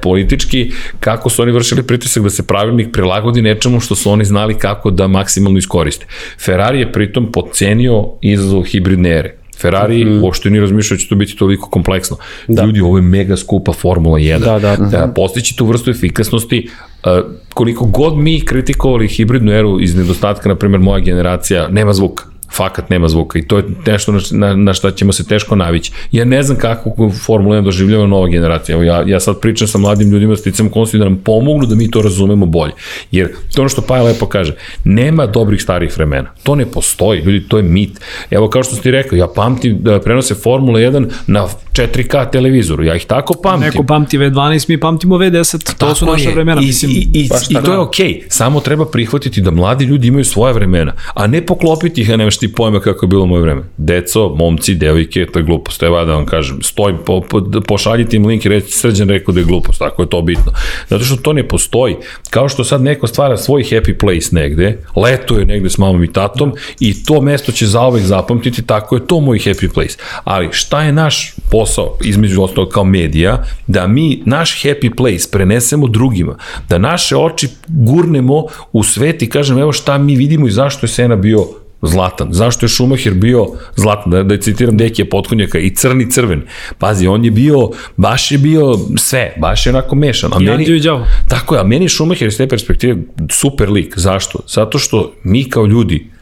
politički, 0.01 0.71
kako 0.99 1.29
su 1.29 1.41
oni 1.41 1.51
vršili 1.51 1.83
pritisak 1.83 2.23
da 2.23 2.29
se 2.29 2.43
pravilnik 2.47 2.91
prilagodi 2.93 3.34
nečemu 3.41 3.79
što 3.79 3.95
su 3.95 4.11
oni 4.11 4.25
znali 4.25 4.57
kako 4.57 4.91
da 4.91 5.07
maksimalno 5.07 5.57
iskoriste. 5.57 6.05
Ferrari 6.39 6.79
je 6.79 6.91
pritom 6.91 7.31
podcenio 7.31 8.05
izazov 8.21 8.63
hibridne 8.63 9.09
ere. 9.09 9.35
Ferrari 9.57 10.05
mm. 10.05 10.23
uopšte 10.23 10.49
nije 10.49 10.61
razmišljao 10.61 10.95
da 10.95 11.01
će 11.01 11.07
to 11.07 11.15
biti 11.15 11.35
toliko 11.35 11.69
kompleksno. 11.69 12.17
Da. 12.47 12.63
Ljudi, 12.63 12.81
ovo 12.81 12.97
je 12.97 13.01
mega 13.01 13.37
skupa 13.37 13.73
Formula 13.73 14.19
1. 14.19 14.39
Da, 14.39 14.59
da. 14.59 14.75
da 14.75 15.11
postići 15.15 15.55
tu 15.55 15.65
vrstu 15.65 15.91
efikasnosti, 15.91 16.69
uh, 17.05 17.11
koliko 17.53 17.85
god 17.85 18.17
mi 18.17 18.45
kritikovali 18.45 19.07
hibridnu 19.07 19.51
eru 19.51 19.81
iz 19.81 19.95
nedostatka, 19.95 20.49
na 20.49 20.55
primjer 20.55 20.81
moja 20.81 20.99
generacija, 20.99 21.67
nema 21.67 21.93
zvuka 21.93 22.34
fakat 22.53 22.89
nema 22.89 23.07
zvuka 23.07 23.39
i 23.39 23.47
to 23.47 23.57
je 23.57 23.63
nešto 23.85 24.11
na, 24.11 24.19
na, 24.31 24.55
na 24.55 24.73
šta 24.73 24.91
ćemo 24.91 25.13
se 25.13 25.27
teško 25.27 25.55
navići. 25.55 25.91
Ja 26.11 26.25
ne 26.25 26.43
znam 26.43 26.57
kako 26.57 27.11
Formula 27.25 27.57
1 27.57 27.63
doživljava 27.63 28.07
nova 28.07 28.27
generacija. 28.27 28.73
Evo 28.73 28.83
ja, 28.83 29.03
ja 29.07 29.19
sad 29.19 29.39
pričam 29.39 29.67
sa 29.67 29.77
mladim 29.77 30.09
ljudima, 30.09 30.35
sticam 30.35 30.69
konsti 30.69 30.97
da 30.97 31.03
nam 31.03 31.17
pomognu 31.17 31.65
da 31.65 31.75
mi 31.75 31.91
to 31.91 32.01
razumemo 32.01 32.45
bolje. 32.45 32.73
Jer 33.11 33.31
to 33.55 33.61
ono 33.61 33.69
što 33.69 33.81
Paja 33.81 34.03
lepo 34.03 34.25
kaže, 34.25 34.55
nema 34.83 35.25
dobrih 35.25 35.61
starih 35.61 35.97
vremena. 35.97 36.29
To 36.43 36.55
ne 36.55 36.65
postoji, 36.65 37.21
ljudi, 37.21 37.47
to 37.47 37.57
je 37.57 37.63
mit. 37.63 37.99
Evo 38.31 38.49
kao 38.49 38.63
što 38.63 38.75
ste 38.75 38.91
rekao, 38.91 39.17
ja 39.17 39.27
pamtim 39.35 39.77
da 39.81 39.99
prenose 39.99 40.35
Formula 40.35 40.79
1 40.79 41.09
na 41.27 41.47
4K 41.75 42.31
televizoru, 42.31 42.83
ja 42.83 42.95
ih 42.95 43.05
tako 43.05 43.33
pamtim. 43.43 43.67
Neko 43.67 43.83
pamti 43.83 44.17
V12, 44.17 44.69
mi 44.69 44.79
pamtimo 44.79 45.17
V10, 45.17 45.65
to 45.65 45.73
tako 45.77 45.95
su 45.95 46.05
naše 46.05 46.29
je. 46.29 46.33
vremena. 46.33 46.61
I, 46.61 46.65
mislim, 46.65 46.91
i, 46.91 47.07
i, 47.13 47.29
i 47.49 47.53
to 47.65 47.71
je 47.71 47.77
okej, 47.77 48.07
okay. 48.07 48.23
samo 48.29 48.59
treba 48.59 48.85
prihvatiti 48.85 49.41
da 49.41 49.51
mladi 49.51 49.85
ljudi 49.85 50.07
imaju 50.07 50.25
svoje 50.25 50.53
vremena, 50.53 50.93
a 51.13 51.27
ne 51.27 51.45
poklopiti 51.45 52.01
ih, 52.01 52.11
a 52.11 52.17
nemaš 52.35 52.37
ti 52.37 52.53
pojma 52.55 52.79
kako 52.79 53.05
je 53.05 53.07
bilo 53.07 53.25
moje 53.25 53.41
vreme. 53.41 53.63
Deco, 53.77 54.29
momci, 54.35 54.75
devojke, 54.75 55.25
to 55.25 55.39
je 55.39 55.43
glupost. 55.43 55.83
Evo 55.83 56.05
da 56.05 56.13
vam 56.13 56.25
kažem, 56.25 56.59
stojim, 56.61 56.97
po, 57.05 57.21
po, 57.21 57.41
pošaljite 57.67 58.17
im 58.17 58.25
link 58.25 58.45
i 58.45 58.49
reći, 58.49 58.71
srđan 58.71 59.09
rekao 59.09 59.33
da 59.33 59.39
je 59.39 59.45
glupost, 59.45 59.79
tako 59.79 60.01
je 60.01 60.09
to 60.09 60.21
bitno. 60.21 60.51
Zato 60.89 61.03
što 61.03 61.15
to 61.15 61.33
ne 61.33 61.47
postoji. 61.47 61.95
Kao 62.29 62.49
što 62.49 62.63
sad 62.63 62.81
neko 62.81 63.07
stvara 63.07 63.37
svoj 63.37 63.63
happy 63.63 63.99
place 63.99 64.29
negde, 64.31 64.77
letuje 64.95 65.45
negde 65.45 65.69
s 65.69 65.77
mamom 65.77 66.03
i 66.03 66.13
tatom 66.13 66.53
i 66.79 67.03
to 67.03 67.21
mesto 67.21 67.51
će 67.51 67.65
zaovek 67.65 68.03
zapamtiti, 68.03 68.61
tako 68.61 68.95
je 68.95 69.07
to 69.07 69.19
moj 69.19 69.39
happy 69.39 69.73
place. 69.73 69.97
Ali 70.23 70.49
šta 70.51 70.83
je 70.83 70.91
naš 70.91 71.35
posao, 71.51 71.97
između 72.03 72.41
ostalog 72.41 72.69
kao 72.69 72.83
medija, 72.83 73.43
da 73.67 73.87
mi 73.87 74.21
naš 74.25 74.63
happy 74.63 74.95
place 74.95 75.29
prenesemo 75.31 75.87
drugima, 75.87 76.37
da 76.69 76.77
naše 76.77 77.15
oči 77.15 77.47
gurnemo 77.67 78.45
u 78.73 78.83
svet 78.83 79.21
i 79.21 79.29
kažem 79.29 79.57
evo 79.57 79.71
šta 79.71 79.97
mi 79.97 80.15
vidimo 80.15 80.47
i 80.47 80.51
zašto 80.51 80.85
je 80.85 80.89
Sena 80.89 81.15
bio 81.15 81.64
zlatan. 81.87 82.27
Zašto 82.31 82.65
je 82.65 82.69
Schumacher 82.69 83.13
bio 83.13 83.47
zlatan? 83.75 84.11
Da, 84.11 84.23
da 84.23 84.37
citiram 84.37 84.77
Dekija 84.77 85.05
Potkonjaka 85.11 85.59
i 85.59 85.75
crni 85.75 86.11
crven. 86.11 86.41
Pazi, 86.77 87.07
on 87.07 87.25
je 87.25 87.31
bio, 87.31 87.69
baš 87.97 88.31
je 88.31 88.37
bio 88.37 88.79
sve, 88.97 89.33
baš 89.37 89.65
je 89.65 89.69
onako 89.69 89.95
mešan. 89.95 90.33
A 90.33 90.39
meni, 90.39 90.63
i 90.63 90.81
Tako 91.29 91.55
je, 91.55 91.61
a 91.61 91.63
meni 91.63 91.89
Schumacher 91.89 92.27
iz 92.27 92.37
te 92.37 92.47
perspektive 92.47 92.97
super 93.31 93.69
lik. 93.69 93.93
Zašto? 93.97 94.39
Zato 94.47 94.79
što 94.79 95.13
mi 95.23 95.49
kao 95.49 95.65
ljudi 95.65 96.14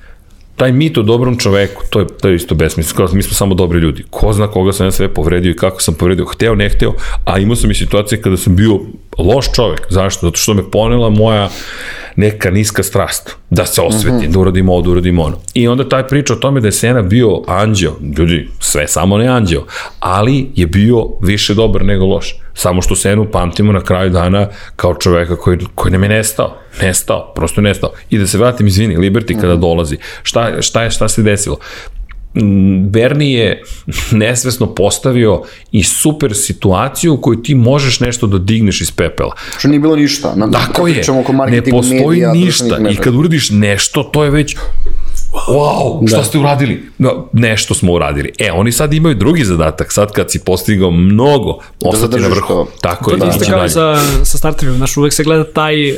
taj 0.56 0.72
mit 0.72 0.98
o 0.98 1.02
dobrom 1.02 1.38
čoveku, 1.38 1.84
to 1.90 2.00
je, 2.00 2.08
to 2.22 2.28
je 2.28 2.36
isto 2.36 2.56
besmisleno, 2.56 3.10
mi 3.14 3.24
smo 3.24 3.34
samo 3.34 3.56
dobri 3.56 3.80
ljudi. 3.80 4.04
Ko 4.10 4.34
zna 4.34 4.48
koga 4.48 4.74
sam 4.74 4.88
ja 4.88 4.92
sve 4.92 5.14
povredio 5.14 5.52
i 5.52 5.56
kako 5.56 5.82
sam 5.82 5.94
povredio, 5.94 6.26
hteo, 6.26 6.56
ne 6.56 6.70
hteo, 6.70 6.94
a 7.26 7.40
imao 7.40 7.56
sam 7.56 7.72
i 7.72 7.76
situacije 7.76 8.22
kada 8.22 8.38
sam 8.38 8.56
bio 8.56 8.80
loš 9.18 9.46
čovek. 9.56 9.82
Zašto? 9.90 10.28
Zato 10.28 10.38
što 10.38 10.54
me 10.54 10.72
ponela 10.72 11.10
moja 11.10 11.50
neka 12.16 12.52
niska 12.52 12.84
strast. 12.84 13.36
Da 13.50 13.66
se 13.66 13.82
osvetim, 13.82 14.18
mhm. 14.18 14.26
-huh. 14.26 14.34
da 14.34 14.40
uradim 14.40 14.70
ovo, 14.70 14.82
da 14.82 14.90
uradim 14.90 15.20
ono. 15.20 15.38
I 15.54 15.68
onda 15.68 15.90
taj 15.90 16.08
priča 16.08 16.34
o 16.34 16.38
tome 16.38 16.62
da 16.62 16.68
je 16.68 16.72
Sena 16.72 17.02
bio 17.02 17.42
anđeo. 17.48 17.94
Ljudi, 18.18 18.50
sve 18.60 18.88
samo 18.88 19.18
ne 19.18 19.28
anđeo. 19.28 19.64
Ali 20.00 20.52
je 20.56 20.68
bio 20.68 21.06
više 21.22 21.54
dobar 21.54 21.86
nego 21.86 22.06
loš. 22.06 22.36
Samo 22.54 22.82
što 22.82 22.96
Senu 22.96 23.28
pamtimo 23.32 23.72
na 23.72 23.82
kraju 23.82 24.10
dana 24.10 24.48
kao 24.76 24.94
čoveka 24.96 25.36
koji, 25.36 25.58
koji 25.76 25.92
nam 25.92 26.04
je 26.04 26.10
nestao. 26.10 26.63
Nestao, 26.82 27.32
prosto 27.36 27.62
nestao. 27.62 27.92
I 28.10 28.18
da 28.18 28.28
se 28.28 28.38
vratim, 28.38 28.68
izvini, 28.68 28.98
Liberty 28.98 29.36
kada 29.42 29.54
mhm. 29.54 29.62
dolazi. 29.62 29.98
Šta, 30.24 30.62
šta 30.62 30.84
je, 30.84 30.92
šta 30.92 31.10
se 31.10 31.24
desilo? 31.24 31.58
Bernie 32.90 33.40
je 33.40 33.64
nesvesno 34.12 34.74
postavio 34.76 35.42
i 35.72 35.84
super 35.84 36.36
situaciju 36.36 37.14
u 37.14 37.18
kojoj 37.18 37.44
ti 37.44 37.56
možeš 37.56 38.00
nešto 38.00 38.28
da 38.28 38.38
digneš 38.38 38.82
iz 38.82 38.92
pepela. 38.92 39.36
Što 39.58 39.68
nije 39.68 39.80
bilo 39.80 39.96
ništa. 39.96 40.34
Na, 40.36 40.52
Tako 40.52 40.88
je, 40.88 41.04
ne 41.48 41.64
postoji 41.72 42.08
medija, 42.08 42.34
ništa 42.34 42.80
i 42.92 42.96
kad 42.96 43.16
uradiš 43.16 43.50
nešto, 43.50 44.04
to 44.04 44.24
je 44.24 44.30
već 44.30 44.56
wow, 45.34 46.08
šta 46.08 46.18
da. 46.18 46.24
ste 46.24 46.38
uradili? 46.38 46.84
No, 46.98 47.30
nešto 47.34 47.74
smo 47.74 47.92
uradili. 47.92 48.32
E, 48.40 48.52
oni 48.52 48.72
sad 48.72 48.94
imaju 48.94 49.16
drugi 49.16 49.44
zadatak, 49.44 49.94
sad 49.94 50.12
kad 50.12 50.32
si 50.32 50.40
postigao 50.40 50.92
mnogo, 50.92 51.60
da 51.82 51.90
ostati 51.90 52.20
na 52.20 52.28
vrhu. 52.28 52.48
To. 52.48 52.68
Tako 52.82 53.12
je. 53.12 53.20
To 53.20 53.26
je 53.26 53.30
isto 53.30 53.52
kao 53.52 53.70
sa, 53.70 53.96
sa 54.24 54.38
startupima, 54.38 54.78
znaš, 54.78 54.98
uvek 54.98 55.14
se 55.14 55.24
gleda 55.24 55.44
taj, 55.44 55.92
uh, 55.92 55.98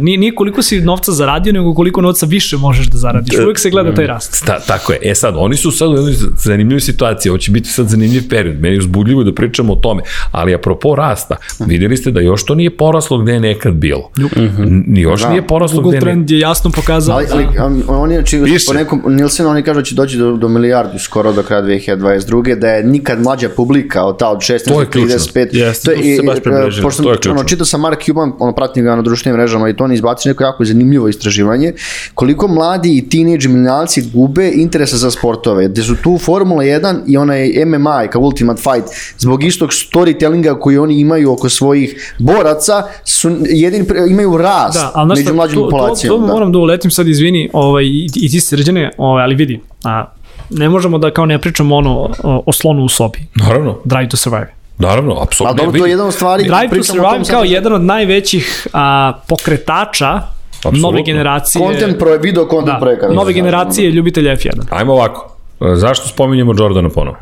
nije, 0.00 0.18
nije 0.18 0.34
koliko 0.34 0.62
si 0.62 0.80
novca 0.80 1.12
zaradio, 1.12 1.52
nego 1.52 1.74
koliko 1.74 2.00
novca 2.00 2.26
više 2.26 2.56
možeš 2.56 2.86
da 2.86 2.98
zaradiš. 2.98 3.38
Uvek 3.38 3.58
se 3.58 3.70
gleda 3.70 3.94
taj 3.94 4.06
rast. 4.06 4.46
Ta, 4.46 4.60
tako 4.60 4.92
je. 4.92 4.98
E 5.02 5.14
sad, 5.14 5.34
oni 5.36 5.56
su 5.56 5.70
sad 5.70 5.90
u 5.90 5.94
jednoj 5.94 6.14
zanimljivoj 6.36 6.80
situaciji, 6.80 7.30
ovo 7.30 7.38
će 7.38 7.50
biti 7.50 7.68
sad 7.68 7.88
zanimljiv 7.88 8.28
period, 8.28 8.60
meni 8.60 8.74
je 8.74 8.78
uzbudljivo 8.78 9.24
da 9.24 9.34
pričamo 9.34 9.72
o 9.72 9.76
tome, 9.76 10.02
ali 10.30 10.54
apropo 10.54 10.94
rasta, 10.94 11.36
videli 11.66 11.96
ste 11.96 12.10
da 12.10 12.20
još 12.20 12.44
to 12.44 12.54
nije 12.54 12.76
poraslo 12.76 13.18
gde 13.18 13.32
je 13.32 13.40
nekad 13.40 13.74
bilo. 13.74 14.10
Mm 14.18 14.22
-hmm. 14.22 14.98
Još 14.98 15.20
da. 15.22 15.28
nije 15.28 15.46
poraslo 15.46 15.82
Google 15.82 15.90
gde 15.90 15.96
je... 15.96 16.00
Google 16.00 16.12
trend 16.12 16.30
je 16.30 16.38
jasno 16.38 16.70
pokazao. 16.70 17.16
Ali, 17.16 17.26
ali 17.58 17.82
on 17.88 18.10
je, 18.10 18.24
či, 18.60 18.66
po 18.66 18.72
nekom, 18.72 19.02
Nilsen 19.06 19.46
oni 19.46 19.62
kažu 19.62 19.80
da 19.80 19.84
će 19.84 19.94
doći 19.94 20.16
do, 20.16 20.32
do 20.36 20.48
milijardu 20.48 20.98
skoro 20.98 21.32
do 21.32 21.42
kraja 21.42 21.62
2022. 21.62 22.54
Da 22.54 22.68
je 22.68 22.84
nikad 22.84 23.22
mlađa 23.22 23.48
publika 23.48 24.04
od 24.04 24.18
ta 24.18 24.30
od 24.30 24.38
16 24.38 24.68
do 24.68 24.74
35. 24.74 25.52
Yes, 25.52 25.84
to 25.84 25.90
je, 25.90 25.98
i, 25.98 26.14
e, 26.14 26.82
pošto, 26.82 27.02
to 27.02 27.28
je 27.28 27.32
ono, 27.32 27.44
čitao 27.44 27.66
sam 27.66 27.80
Mark 27.80 28.02
Cuban, 28.02 28.32
ono, 28.38 28.54
pratim 28.54 28.84
ga 28.84 28.96
na 28.96 29.02
društvenim 29.02 29.40
mrežama 29.40 29.68
i 29.68 29.76
to 29.76 29.84
on 29.84 29.92
izbacio 29.92 30.30
neko 30.30 30.44
jako 30.44 30.64
zanimljivo 30.64 31.08
istraživanje, 31.08 31.72
koliko 32.14 32.48
mladi 32.48 32.96
i 32.96 33.08
teenage 33.08 33.48
milenijalci 33.48 34.02
gube 34.14 34.50
interesa 34.54 34.96
za 34.96 35.10
sportove, 35.10 35.68
gde 35.68 35.82
su 35.82 35.96
tu 36.02 36.18
Formula 36.18 36.62
1 36.62 37.00
i 37.06 37.16
onaj 37.16 37.52
MMA 37.66 38.06
kao 38.06 38.22
Ultimate 38.22 38.62
Fight, 38.62 38.88
zbog 39.18 39.44
istog 39.44 39.70
storytellinga 39.70 40.58
koji 40.58 40.78
oni 40.78 41.00
imaju 41.00 41.32
oko 41.32 41.48
svojih 41.48 42.14
boraca, 42.18 42.82
su 43.04 43.30
jedin, 43.48 43.86
imaju 44.08 44.36
rast 44.36 44.78
da, 44.94 45.04
među 45.04 45.34
mlađim 45.34 45.60
populacijom. 45.60 46.10
To, 46.10 46.16
to, 46.16 46.22
to, 46.22 46.26
da. 46.26 46.32
moram 46.32 46.52
da 46.52 46.58
uletim 46.58 46.90
sad, 46.90 47.08
izvini, 47.08 47.50
ovaj, 47.52 47.84
i, 47.84 48.06
i 48.16 48.30
ti 48.30 48.40
srđane, 48.50 48.90
ovaj, 48.98 49.22
ali 49.22 49.34
vidi, 49.34 49.60
a, 49.84 50.04
ne 50.50 50.68
možemo 50.68 50.98
da 50.98 51.10
kao 51.10 51.26
ne 51.26 51.38
pričamo 51.38 51.76
ono 51.76 52.10
o, 52.22 52.42
o 52.46 52.52
slonu 52.52 52.84
u 52.84 52.88
sobi. 52.88 53.18
Naravno. 53.34 53.78
Drive 53.84 54.08
to 54.08 54.16
Survive. 54.16 54.54
Naravno, 54.78 55.22
apsolutno. 55.22 55.62
A 55.62 55.64
dobro, 55.64 55.80
to 55.80 55.86
je 55.86 55.90
jedna 55.90 56.04
od 56.06 56.14
stvari... 56.14 56.44
Drive 56.44 56.68
to 56.76 56.82
Survive 56.84 57.24
kao 57.30 57.44
jedan 57.44 57.72
od 57.72 57.82
najvećih 57.82 58.66
a, 58.72 59.12
pokretača 59.28 60.20
Absolutno. 60.56 60.80
nove 60.80 61.02
generacije... 61.02 61.66
Content 61.66 61.98
pro, 61.98 62.16
video 62.16 62.48
content 62.50 62.74
da, 62.74 62.78
projekata. 62.80 63.12
Nove 63.12 63.32
generacije 63.32 63.90
ljubitelja 63.90 64.36
F1. 64.36 64.62
Ajmo 64.70 64.92
ovako. 64.92 65.36
Zašto 65.74 66.08
spominjemo 66.08 66.54
Jordana 66.58 66.88
ponovo? 66.88 67.16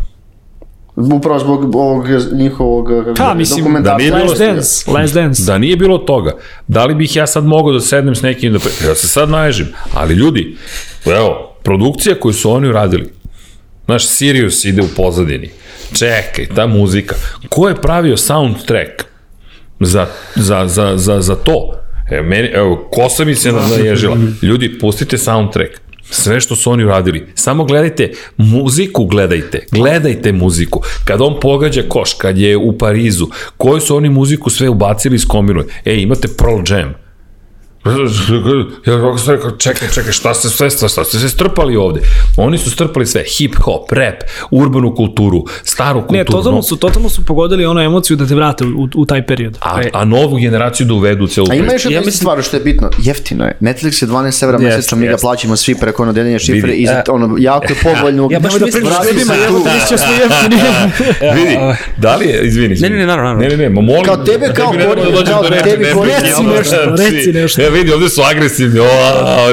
Upravo 0.98 1.38
zbog 1.38 1.74
ovog 1.74 2.06
njihovog 2.32 2.88
pa, 3.16 3.34
mislim, 3.34 3.82
da 3.82 3.96
nije 3.96 4.12
bilo, 4.12 4.34
Dance, 4.34 4.90
Last 4.90 5.14
Dance. 5.14 5.42
Da 5.42 5.58
nije 5.58 5.76
bilo 5.76 5.98
toga, 5.98 6.36
da 6.68 6.84
li 6.84 6.94
bih 6.94 7.16
ja 7.16 7.26
sad 7.26 7.44
mogao 7.44 7.72
da 7.72 7.80
sednem 7.80 8.14
s 8.14 8.22
nekim 8.22 8.52
da... 8.52 8.58
Ja 8.88 8.94
se 8.94 9.08
sad 9.08 9.30
naježim, 9.30 9.66
ali 9.94 10.14
ljudi, 10.14 10.56
evo, 11.06 11.56
produkcija 11.62 12.20
koju 12.20 12.32
su 12.32 12.50
oni 12.50 12.68
uradili, 12.68 13.12
znaš, 13.84 14.06
Sirius 14.06 14.64
ide 14.64 14.82
u 14.82 14.88
pozadini, 14.96 15.50
čekaj, 15.98 16.46
ta 16.54 16.66
muzika, 16.66 17.14
ko 17.48 17.68
je 17.68 17.74
pravio 17.74 18.16
soundtrack 18.16 19.04
za, 19.80 20.06
za, 20.36 20.68
za, 20.68 20.96
za, 20.96 21.20
za 21.20 21.34
to? 21.34 21.72
Evo, 22.10 22.22
meni, 22.22 22.48
evo, 22.48 22.88
kosa 22.92 23.24
mi 23.24 23.34
se 23.34 23.52
naježila. 23.52 24.16
Ljudi, 24.42 24.78
pustite 24.78 25.18
soundtrack 25.18 25.87
Sve 26.10 26.40
što 26.40 26.56
su 26.56 26.70
oni 26.70 26.84
uradili. 26.84 27.26
Samo 27.34 27.64
gledajte, 27.64 28.12
muziku 28.36 29.04
gledajte. 29.04 29.66
Gledajte 29.72 30.32
muziku. 30.32 30.80
Kad 31.04 31.20
on 31.20 31.40
pogađa 31.40 31.82
koš, 31.88 32.14
kad 32.14 32.38
je 32.38 32.56
u 32.56 32.78
Parizu, 32.78 33.26
koju 33.56 33.80
su 33.80 33.96
oni 33.96 34.08
muziku 34.08 34.50
sve 34.50 34.68
ubacili 34.68 35.16
iz 35.16 35.26
kombinuje. 35.26 35.66
E, 35.84 35.96
imate 35.96 36.28
Pearl 36.38 36.62
Jam 36.68 37.07
Ja 38.86 39.00
kako 39.00 39.18
sam 39.18 39.34
rekao, 39.34 39.50
čekaj, 39.50 39.88
čekaj, 39.94 40.12
šta 40.12 40.34
se 40.34 40.50
sve, 40.50 40.70
šta, 40.70 40.88
šta 40.88 41.04
ste 41.04 41.18
se 41.18 41.28
strpali 41.28 41.76
ovde? 41.76 42.00
Oni 42.36 42.58
su 42.58 42.70
strpali 42.70 43.06
sve, 43.06 43.24
hip 43.24 43.54
hop, 43.56 43.92
rap, 43.92 44.14
urbanu 44.50 44.94
kulturu, 44.94 45.44
staru 45.62 46.00
kulturu. 46.00 46.18
Ne, 46.18 46.24
totalno 46.24 46.62
su, 46.62 46.76
totalno 46.76 47.08
su 47.08 47.24
pogodili 47.24 47.66
onu 47.66 47.80
emociju 47.80 48.16
da 48.16 48.26
te 48.26 48.34
vrate 48.34 48.64
u, 48.64 48.88
u 48.94 49.06
taj 49.06 49.26
period. 49.26 49.58
A, 49.60 49.80
a 49.92 50.04
novu 50.04 50.36
generaciju 50.36 50.86
da 50.86 50.94
uvedu 50.94 51.24
u 51.24 51.26
celu 51.26 51.46
A 51.50 51.54
ima 51.54 51.72
još 51.72 51.84
jedna 51.84 51.96
ja 51.96 52.00
mislim... 52.00 52.12
stvar 52.12 52.42
što 52.42 52.56
je 52.56 52.62
bitno, 52.62 52.90
jeftino 52.98 53.44
je. 53.44 53.56
Netflix 53.60 54.02
je 54.02 54.08
12 54.08 54.44
evra 54.44 54.58
mesečno, 54.58 54.98
mi 54.98 55.06
ga 55.06 55.16
plaćamo 55.16 55.56
svi 55.56 55.74
preko 55.74 56.02
ono 56.02 56.12
deljenja 56.12 56.38
šifre 56.38 56.72
i 56.72 56.86
za, 56.86 57.02
ono, 57.08 57.36
jako 57.38 57.66
je 57.68 57.76
povoljno. 57.82 58.28
Ja 58.30 58.40
baš 58.40 58.60
mislim 58.60 58.84
da 58.84 58.90
ljudima, 59.12 59.34
evo 59.46 59.58
da 59.58 59.74
mislio 59.74 59.98
smo 59.98 60.12
jeftini. 60.12 60.62
Vidi, 61.34 61.56
da 61.96 62.16
li 62.16 62.26
je, 62.26 62.46
izvini. 62.46 62.74
Ne, 62.80 62.90
ne, 62.90 62.96
ne, 62.96 63.06
naravno. 63.06 63.40
Ne, 63.40 63.48
ne, 63.48 63.56
ne, 63.56 63.68
molim. 63.68 64.04
Kao 64.04 64.16
tebe, 64.16 64.52
kao 64.54 64.72
kao 65.26 65.42
tebi, 65.64 65.84
reci 65.84 66.42
nešto, 66.42 66.76
reci 66.98 67.32
nešto. 67.32 67.62
Ja 67.62 67.70
vidi, 67.78 67.92
ovde 67.92 68.08
su 68.08 68.22
agresivni, 68.30 68.80
o, 68.80 68.84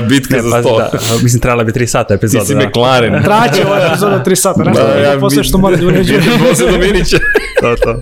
bitka 0.10 0.36
ne, 0.36 0.42
za 0.42 0.62
sto. 0.62 0.78
Da, 0.78 0.90
mislim, 1.24 1.42
trebala 1.42 1.64
bi 1.64 1.72
3 1.72 1.86
sata 1.86 2.14
epizoda. 2.14 2.44
Ti 2.44 2.48
si 2.48 2.56
da. 2.56 2.68
McLaren. 2.68 3.24
Traće 3.24 3.66
ova 3.66 3.88
epizoda 3.88 4.24
3 4.26 4.36
sata, 4.36 4.64
nešto 4.68 4.84
da, 4.84 5.00
ja, 5.00 5.20
posle 5.20 5.44
što 5.44 5.58
mora 5.58 5.78
da 5.78 5.86
uređuje. 5.88 6.22
Posle 6.50 6.72
Dominića. 6.72 7.18
to, 7.62 7.76
to. 7.76 8.02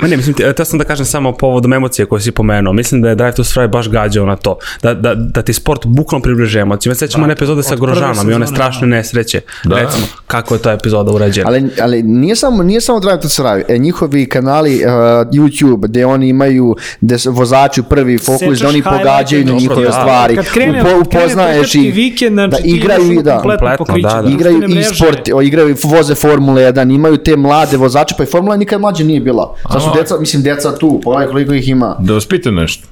Ma 0.00 0.08
ne, 0.08 0.16
mislim, 0.16 0.34
to 0.56 0.64
sam 0.64 0.78
da 0.78 0.84
kažem 0.84 1.06
samo 1.06 1.32
povodom 1.32 1.72
emocije 1.72 2.06
koje 2.06 2.20
si 2.20 2.32
pomenuo. 2.32 2.72
Mislim 2.72 3.02
da 3.02 3.08
je 3.08 3.14
Drive 3.14 3.32
to 3.32 3.44
Survive 3.44 3.68
baš 3.68 3.90
gađao 3.90 4.26
na 4.26 4.36
to. 4.36 4.58
Da, 4.82 4.94
da, 4.94 5.14
da 5.14 5.42
ti 5.42 5.52
sport 5.52 5.86
bukvalno 5.86 6.22
približe 6.22 6.60
emocije. 6.60 6.90
Već 6.90 6.98
sećamo 6.98 7.26
da, 7.26 7.32
epizode 7.32 7.62
sa 7.62 7.76
Grožanom 7.76 8.30
i 8.30 8.34
one 8.34 8.46
strašne 8.46 8.88
da. 8.88 8.96
nesreće. 8.96 9.40
Da. 9.64 9.76
Recimo, 9.76 10.06
kako 10.26 10.54
je 10.54 10.62
ta 10.62 10.72
epizoda 10.72 11.12
urađena. 11.12 11.48
Ali, 11.48 11.70
ali 11.82 12.02
nije, 12.02 12.36
samo, 12.36 12.62
nije 12.62 12.80
samo 12.80 13.00
Drive 13.00 13.20
to 13.20 13.28
Survive. 13.28 13.64
E, 13.68 13.78
njihovi 13.78 14.28
kanali 14.28 14.74
uh, 14.74 14.90
YouTube, 15.32 15.88
gde 15.88 16.06
oni 16.06 16.28
imaju, 16.28 16.76
gde 17.00 17.16
vozači 17.26 17.82
prvi 17.82 18.18
fokus, 18.18 18.58
da 18.58 18.68
oni 18.68 18.82
pogađaju 18.82 19.44
na 19.44 19.52
njihove 19.52 19.86
da. 19.86 19.92
stvari. 19.92 20.36
Kad 20.36 20.44
krene, 20.44 20.80
Upo, 20.80 20.90
upoznaješ 21.00 21.74
ih, 21.74 21.94
vikend, 21.94 22.32
znači, 22.32 22.50
da 22.50 22.58
igraju, 22.64 23.22
da, 23.22 23.38
kompletno, 23.38 23.86
da, 24.02 24.22
da. 24.22 24.30
igraju 24.30 24.62
i 24.68 24.84
sport, 24.84 25.28
igraju, 25.44 25.76
voze 25.84 26.14
Formule 26.14 26.72
1, 26.72 26.94
imaju 26.94 27.16
te 27.16 27.36
mlade 27.36 27.76
vozače, 27.76 28.14
pa 28.18 28.22
i 28.22 28.26
Formula 28.26 28.56
nikad 28.56 28.80
mlađe 28.80 29.04
nije 29.04 29.20
bila. 29.20 29.54
Sad 29.80 29.92
su 29.92 29.98
deca, 29.98 30.18
mislim, 30.20 30.42
deca 30.42 30.78
tu, 30.78 31.00
pogledaj 31.04 31.28
koliko 31.28 31.54
ih 31.54 31.68
ima. 31.68 31.96
Da 31.98 32.14
vas 32.14 32.26
pitam 32.26 32.54
nešto. 32.54 32.88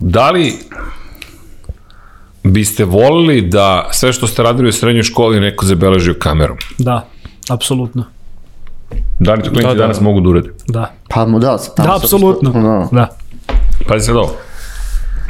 Da 0.00 0.30
li 0.30 0.58
biste 2.42 2.84
volili 2.84 3.40
da 3.40 3.88
sve 3.92 4.12
što 4.12 4.26
ste 4.26 4.42
radili 4.42 4.68
u 4.68 4.72
srednjoj 4.72 5.02
školi 5.02 5.40
neko 5.40 5.66
zabeleži 5.66 6.10
u 6.10 6.14
kamerom? 6.18 6.56
Da, 6.78 7.06
apsolutno. 7.48 8.04
Da 9.18 9.34
li 9.34 9.42
to 9.42 9.50
klinci 9.50 9.66
da, 9.66 9.74
da, 9.74 9.80
danas 9.80 9.98
da. 9.98 10.04
mogu 10.04 10.20
da 10.20 10.28
urede? 10.28 10.50
Da. 10.68 10.92
Pa 11.08 11.26
mu 11.26 11.38
da. 11.38 11.58
Da, 11.76 11.96
apsolutno. 11.96 12.50
Da. 12.52 12.88
da. 12.92 13.08
Pazi 13.88 14.06
sad 14.06 14.16
ovo. 14.16 14.34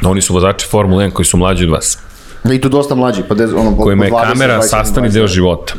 Oni 0.05 0.21
su 0.21 0.33
vozači 0.33 0.67
Formule 0.67 1.05
1 1.05 1.11
koji 1.11 1.25
su 1.25 1.37
mlađi 1.37 1.63
od 1.63 1.69
vas. 1.69 1.97
Da, 2.43 2.53
i 2.53 2.61
tu 2.61 2.69
dosta 2.69 2.95
mlađi, 2.95 3.23
pa 3.29 3.35
des, 3.35 3.51
ono, 3.55 3.77
kojima 3.77 4.05
je 4.05 4.11
kamera 4.11 4.61
sastani 4.61 5.09
deo 5.09 5.27
života. 5.27 5.73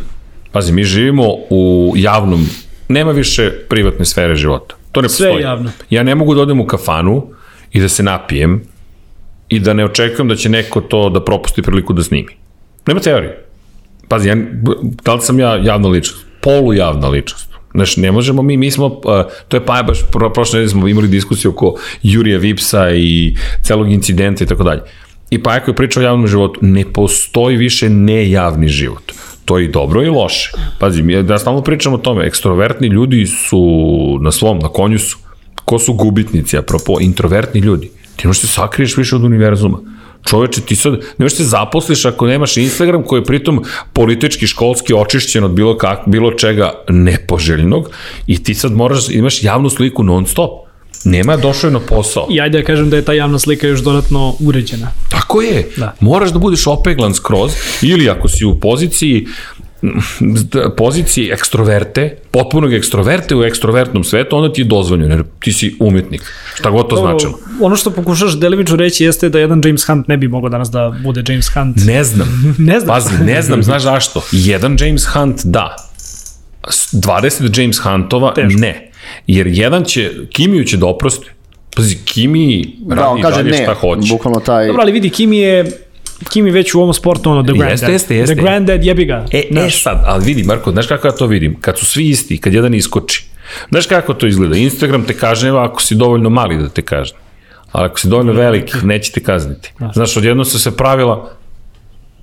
Pazi, 0.52 0.72
mi 0.72 0.84
živimo 0.84 1.24
u 1.50 1.92
javnom, 1.96 2.46
nema 2.88 3.12
više 3.12 3.50
privatne 3.68 4.04
sfere 4.04 4.36
života. 4.36 4.74
To 4.92 5.02
ne 5.02 5.08
Sve 5.08 5.26
postoji. 5.26 5.42
javno. 5.42 5.70
Ja 5.90 6.02
ne 6.02 6.14
mogu 6.14 6.34
da 6.34 6.42
odem 6.42 6.60
u 6.60 6.66
kafanu 6.66 7.26
i 7.72 7.80
da 7.80 7.88
se 7.88 8.02
napijem 8.02 8.62
i 9.48 9.60
da 9.60 9.72
ne 9.74 9.84
očekujem 9.84 10.28
da 10.28 10.36
će 10.36 10.48
neko 10.48 10.80
to 10.80 11.10
da 11.10 11.24
propusti 11.24 11.62
priliku 11.62 11.92
da 11.92 12.02
snimi. 12.02 12.36
Nema 12.86 13.00
teorije. 13.00 13.44
Pazi, 14.08 14.28
ja, 14.28 14.36
da 15.04 15.14
li 15.14 15.20
sam 15.20 15.40
ja 15.40 15.56
javna 15.56 15.88
ličnost? 15.88 16.26
Polu 16.40 16.74
javna 16.74 17.08
ličnost. 17.08 17.48
Znaš, 17.74 17.96
ne 17.96 18.12
možemo 18.12 18.42
mi, 18.42 18.56
mi 18.56 18.70
smo, 18.70 18.86
uh, 18.86 19.00
to 19.48 19.56
je 19.56 19.64
pa 19.66 19.82
baš, 19.82 19.98
pro, 20.12 20.32
prošle 20.32 20.58
nedelje 20.58 20.70
smo 20.70 20.88
imali 20.88 21.08
diskusiju 21.08 21.50
oko 21.50 21.74
Jurija 22.02 22.38
Vipsa 22.38 22.90
i 22.90 23.36
celog 23.62 23.92
incidenta 23.92 24.44
i 24.44 24.46
tako 24.46 24.64
dalje. 24.64 24.80
I 25.30 25.42
pa 25.42 25.50
ako 25.50 25.70
je 25.70 25.76
pričao 25.76 26.02
o 26.02 26.04
javnom 26.04 26.26
životu, 26.26 26.60
ne 26.62 26.84
postoji 26.92 27.56
više 27.56 27.88
nejavni 27.88 28.68
život. 28.68 29.12
To 29.44 29.58
je 29.58 29.64
i 29.64 29.68
dobro 29.68 30.02
i 30.02 30.08
loše. 30.08 30.52
Pazi, 30.78 31.02
mi 31.02 31.22
da 31.22 31.38
stalno 31.38 31.62
pričamo 31.62 31.96
o 31.96 31.98
tome, 31.98 32.26
ekstrovertni 32.26 32.88
ljudi 32.88 33.26
su 33.26 33.62
na 34.20 34.32
svom, 34.32 34.58
na 34.58 34.68
konju 34.68 34.98
su. 34.98 35.18
Ko 35.64 35.78
su 35.78 35.92
gubitnici, 35.92 36.58
apropo, 36.58 37.00
introvertni 37.00 37.60
ljudi? 37.60 37.90
Ti 38.16 38.26
možeš 38.26 38.40
se 38.40 38.46
sakriješ 38.46 38.96
više 38.96 39.16
od 39.16 39.24
univerzuma. 39.24 39.78
Čoveče, 40.24 40.60
ti 40.60 40.76
sad, 40.76 40.92
ne 40.92 41.24
možeš 41.24 41.36
se 41.36 41.44
zaposliš 41.44 42.04
ako 42.04 42.26
nemaš 42.26 42.56
Instagram 42.56 43.02
koji 43.02 43.20
je 43.20 43.24
pritom 43.24 43.64
politički, 43.92 44.46
školski 44.46 44.94
očišćen 44.94 45.44
od 45.44 45.50
bilo, 45.50 45.76
kak, 45.78 45.98
bilo 46.06 46.32
čega 46.32 46.72
nepoželjnog 46.88 47.90
i 48.26 48.42
ti 48.42 48.54
sad 48.54 48.72
moraš, 48.72 49.08
imaš 49.10 49.42
javnu 49.44 49.70
sliku 49.70 50.02
non 50.02 50.26
stop. 50.26 50.61
Nema 51.04 51.36
došao 51.36 51.68
je 51.68 51.72
na 51.72 51.80
posao. 51.80 52.26
I 52.30 52.40
ajde 52.40 52.58
da 52.58 52.64
kažem 52.64 52.90
da 52.90 52.96
je 52.96 53.04
ta 53.04 53.12
javna 53.12 53.38
slika 53.38 53.66
još 53.66 53.80
dodatno 53.80 54.34
uređena. 54.40 54.88
Tako 55.08 55.42
je. 55.42 55.68
Da. 55.76 55.94
Moraš 56.00 56.30
da 56.30 56.38
budeš 56.38 56.66
opeglan 56.66 57.14
skroz 57.14 57.52
ili 57.82 58.08
ako 58.08 58.28
si 58.28 58.44
u 58.44 58.60
poziciji 58.60 59.26
poziciji 60.76 61.30
ekstroverte, 61.32 62.16
potpunog 62.30 62.72
ekstroverte 62.72 63.36
u 63.36 63.42
ekstrovertnom 63.42 64.04
svetu, 64.04 64.36
onda 64.36 64.52
ti 64.52 64.60
je 64.60 64.64
dozvoljeno, 64.64 65.14
jer 65.14 65.24
ti 65.40 65.52
si 65.52 65.76
umetnik. 65.80 66.22
Šta 66.54 66.70
god 66.70 66.88
to 66.90 66.96
značilo. 66.96 67.38
Ono 67.60 67.76
što 67.76 67.90
pokušaš 67.90 68.38
delimično 68.38 68.76
reći 68.76 69.04
jeste 69.04 69.28
da 69.28 69.38
jedan 69.38 69.62
James 69.64 69.86
Hunt 69.86 70.08
ne 70.08 70.16
bi 70.16 70.28
mogao 70.28 70.50
danas 70.50 70.70
da 70.70 70.94
bude 71.02 71.24
James 71.28 71.48
Hunt. 71.54 71.76
Ne 71.76 72.04
znam. 72.04 72.28
ne 72.58 72.80
znam. 72.80 72.94
Pazi, 72.94 73.24
ne 73.24 73.42
znam, 73.42 73.62
znaš 73.62 73.82
zašto? 73.82 74.22
Jedan 74.32 74.76
James 74.80 75.06
Hunt, 75.06 75.40
da. 75.44 75.76
20 76.92 77.60
James 77.60 77.78
Huntova, 77.78 78.34
Teško. 78.34 78.60
ne. 78.60 78.91
Jer 79.26 79.46
jedan 79.46 79.84
će, 79.84 80.10
Kimiju 80.32 80.64
će 80.64 80.76
da 80.76 80.86
oprosti. 80.86 81.26
Pazi, 81.76 81.96
Kimi 82.04 82.76
Da, 82.78 82.94
radi 82.94 83.08
on 83.08 83.18
i 83.18 83.22
kaže 83.22 83.36
dalje 83.36 83.50
ne, 83.50 83.62
šta 83.62 83.74
hoće. 83.74 84.08
bukvalno 84.08 84.40
taj... 84.40 84.66
Dobro, 84.66 84.82
ali 84.82 84.92
vidi, 84.92 85.10
Kimi 85.10 85.38
je 85.38 85.64
Kimi 86.30 86.50
već 86.50 86.74
u 86.74 86.80
ovom 86.80 86.94
sportu 86.94 87.30
ono 87.30 87.42
the 87.42 87.52
granddad. 87.52 87.70
Jeste, 87.70 87.92
jeste, 87.92 88.16
jeste. 88.16 88.34
The 88.34 88.42
granddad 88.42 88.84
jebi 88.84 89.04
ga. 89.04 89.26
E, 89.32 89.42
e 89.66 89.70
sad, 89.70 90.02
ali 90.06 90.24
vidi 90.24 90.42
Marko, 90.42 90.70
znaš 90.70 90.86
kako 90.86 91.08
ja 91.08 91.12
to 91.12 91.26
vidim? 91.26 91.60
Kad 91.60 91.78
su 91.78 91.86
svi 91.86 92.08
isti, 92.08 92.38
kad 92.38 92.54
jedan 92.54 92.74
iskoči. 92.74 93.24
Znaš 93.70 93.86
kako 93.86 94.14
to 94.14 94.26
izgleda? 94.26 94.56
Instagram 94.56 95.04
te 95.04 95.14
kaže 95.14 95.48
ako 95.48 95.82
si 95.82 95.94
dovoljno 95.94 96.30
mali 96.30 96.56
da 96.56 96.68
te 96.68 96.82
kažne. 96.82 97.18
Ali 97.72 97.86
ako 97.86 98.00
si 98.00 98.08
dovoljno 98.08 98.32
velik, 98.32 98.76
neće 98.82 99.12
te 99.12 99.20
kazniti. 99.20 99.72
Znaš, 99.94 100.16
odjedno 100.16 100.44
su 100.44 100.58
se 100.58 100.76
pravila 100.76 101.32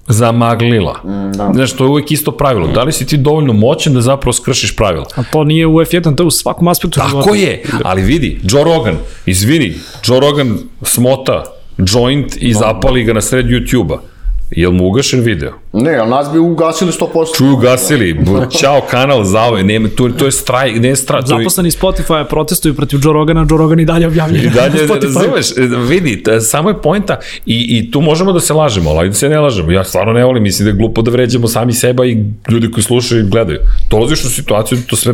zamaglila. 0.10 1.02
Mm, 1.04 1.32
da. 1.32 1.52
Znaš, 1.54 1.74
to 1.74 1.84
je 1.84 1.90
uvek 1.90 2.12
isto 2.12 2.32
pravilo. 2.32 2.68
Da 2.68 2.84
li 2.84 2.92
si 2.92 3.06
ti 3.06 3.18
dovoljno 3.18 3.54
moćan 3.54 3.94
da 3.94 4.02
zapravo 4.02 4.34
skršiš 4.34 4.76
pravila? 4.76 5.06
A 5.16 5.24
to 5.24 5.44
nije 5.44 5.68
u 5.68 5.74
F1, 5.74 6.16
to 6.16 6.24
je 6.24 6.28
u 6.28 6.32
svakom 6.32 6.68
aspektu 6.68 7.02
života. 7.08 7.26
Tako 7.26 7.36
je, 7.36 7.64
ali 7.84 8.02
vidi, 8.02 8.40
Joe 8.44 8.64
Rogan, 8.64 8.96
izvini, 9.26 9.74
Joe 10.08 10.20
Rogan 10.20 10.58
smota 10.82 11.44
joint 11.78 12.38
i 12.40 12.54
zapali 12.54 13.04
ga 13.04 13.14
na 13.14 13.22
sred 13.22 13.46
YouTube-a. 13.46 13.98
Jel 14.52 14.72
mu 14.72 14.88
ugašen 14.88 15.22
video? 15.22 15.52
Ne, 15.74 15.96
ali 15.96 16.10
nas 16.10 16.32
bi 16.34 16.40
ugasili 16.40 16.92
100%. 16.92 17.38
Tu 17.38 17.46
ugasili, 17.46 18.20
ćao 18.60 18.82
kanal 18.90 19.24
za 19.24 19.42
ove, 19.42 19.64
nema, 19.64 19.90
to, 19.96 20.10
to 20.10 20.26
je 20.26 20.32
straj, 20.32 20.74
ne 20.74 20.96
straj, 20.96 21.22
to 21.22 21.34
je, 21.34 21.38
Zaposleni 21.38 21.72
Spotify 21.72 22.28
protestuju 22.28 22.76
protiv 22.76 23.00
Joe 23.04 23.14
Rogana, 23.14 23.46
Joe 23.50 23.58
Rogan 23.58 23.80
i 23.80 23.86
dalje 23.86 24.08
objavljuje. 24.08 24.44
I 24.44 24.50
dalje, 24.50 24.88
razumeš, 24.88 25.52
e, 25.58 25.62
vidi, 25.88 26.24
samo 26.42 26.70
je 26.70 26.82
pojenta 26.82 27.20
i, 27.46 27.78
i 27.78 27.92
tu 27.92 28.02
možemo 28.02 28.32
da 28.34 28.40
se 28.40 28.54
lažemo, 28.54 28.90
ali 28.90 29.10
da 29.10 29.16
se 29.16 29.30
ne 29.30 29.40
lažemo. 29.40 29.72
Ja 29.72 29.84
stvarno 29.84 30.14
ne 30.14 30.26
volim, 30.26 30.44
mislim 30.44 30.66
da 30.66 30.70
je 30.70 30.78
glupo 30.78 31.02
da 31.02 31.12
vređamo 31.12 31.48
sami 31.48 31.74
seba 31.74 32.06
i 32.06 32.18
ljudi 32.50 32.72
koji 32.72 32.84
slušaju 32.84 33.22
i 33.22 33.30
gledaju. 33.30 33.60
Dolaziš 33.90 34.24
u 34.24 34.30
situaciju 34.30 34.78
da 34.78 34.84
to 34.84 34.96
sve 34.96 35.14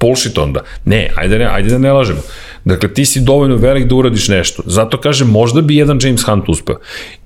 bullshit 0.00 0.38
onda. 0.38 0.60
Ne, 0.84 1.08
ajde, 1.16 1.38
ne, 1.38 1.44
ajde 1.44 1.70
da 1.70 1.78
ne 1.78 1.92
lažemo. 1.92 2.20
Dakle, 2.64 2.94
ti 2.94 3.04
si 3.04 3.20
dovoljno 3.20 3.56
velik 3.56 3.86
da 3.86 3.94
uradiš 3.94 4.28
nešto. 4.28 4.62
Zato 4.66 5.00
kažem, 5.00 5.28
možda 5.28 5.60
bi 5.60 5.76
jedan 5.76 5.98
James 6.02 6.22
Hunt 6.22 6.48
uspeo. 6.48 6.76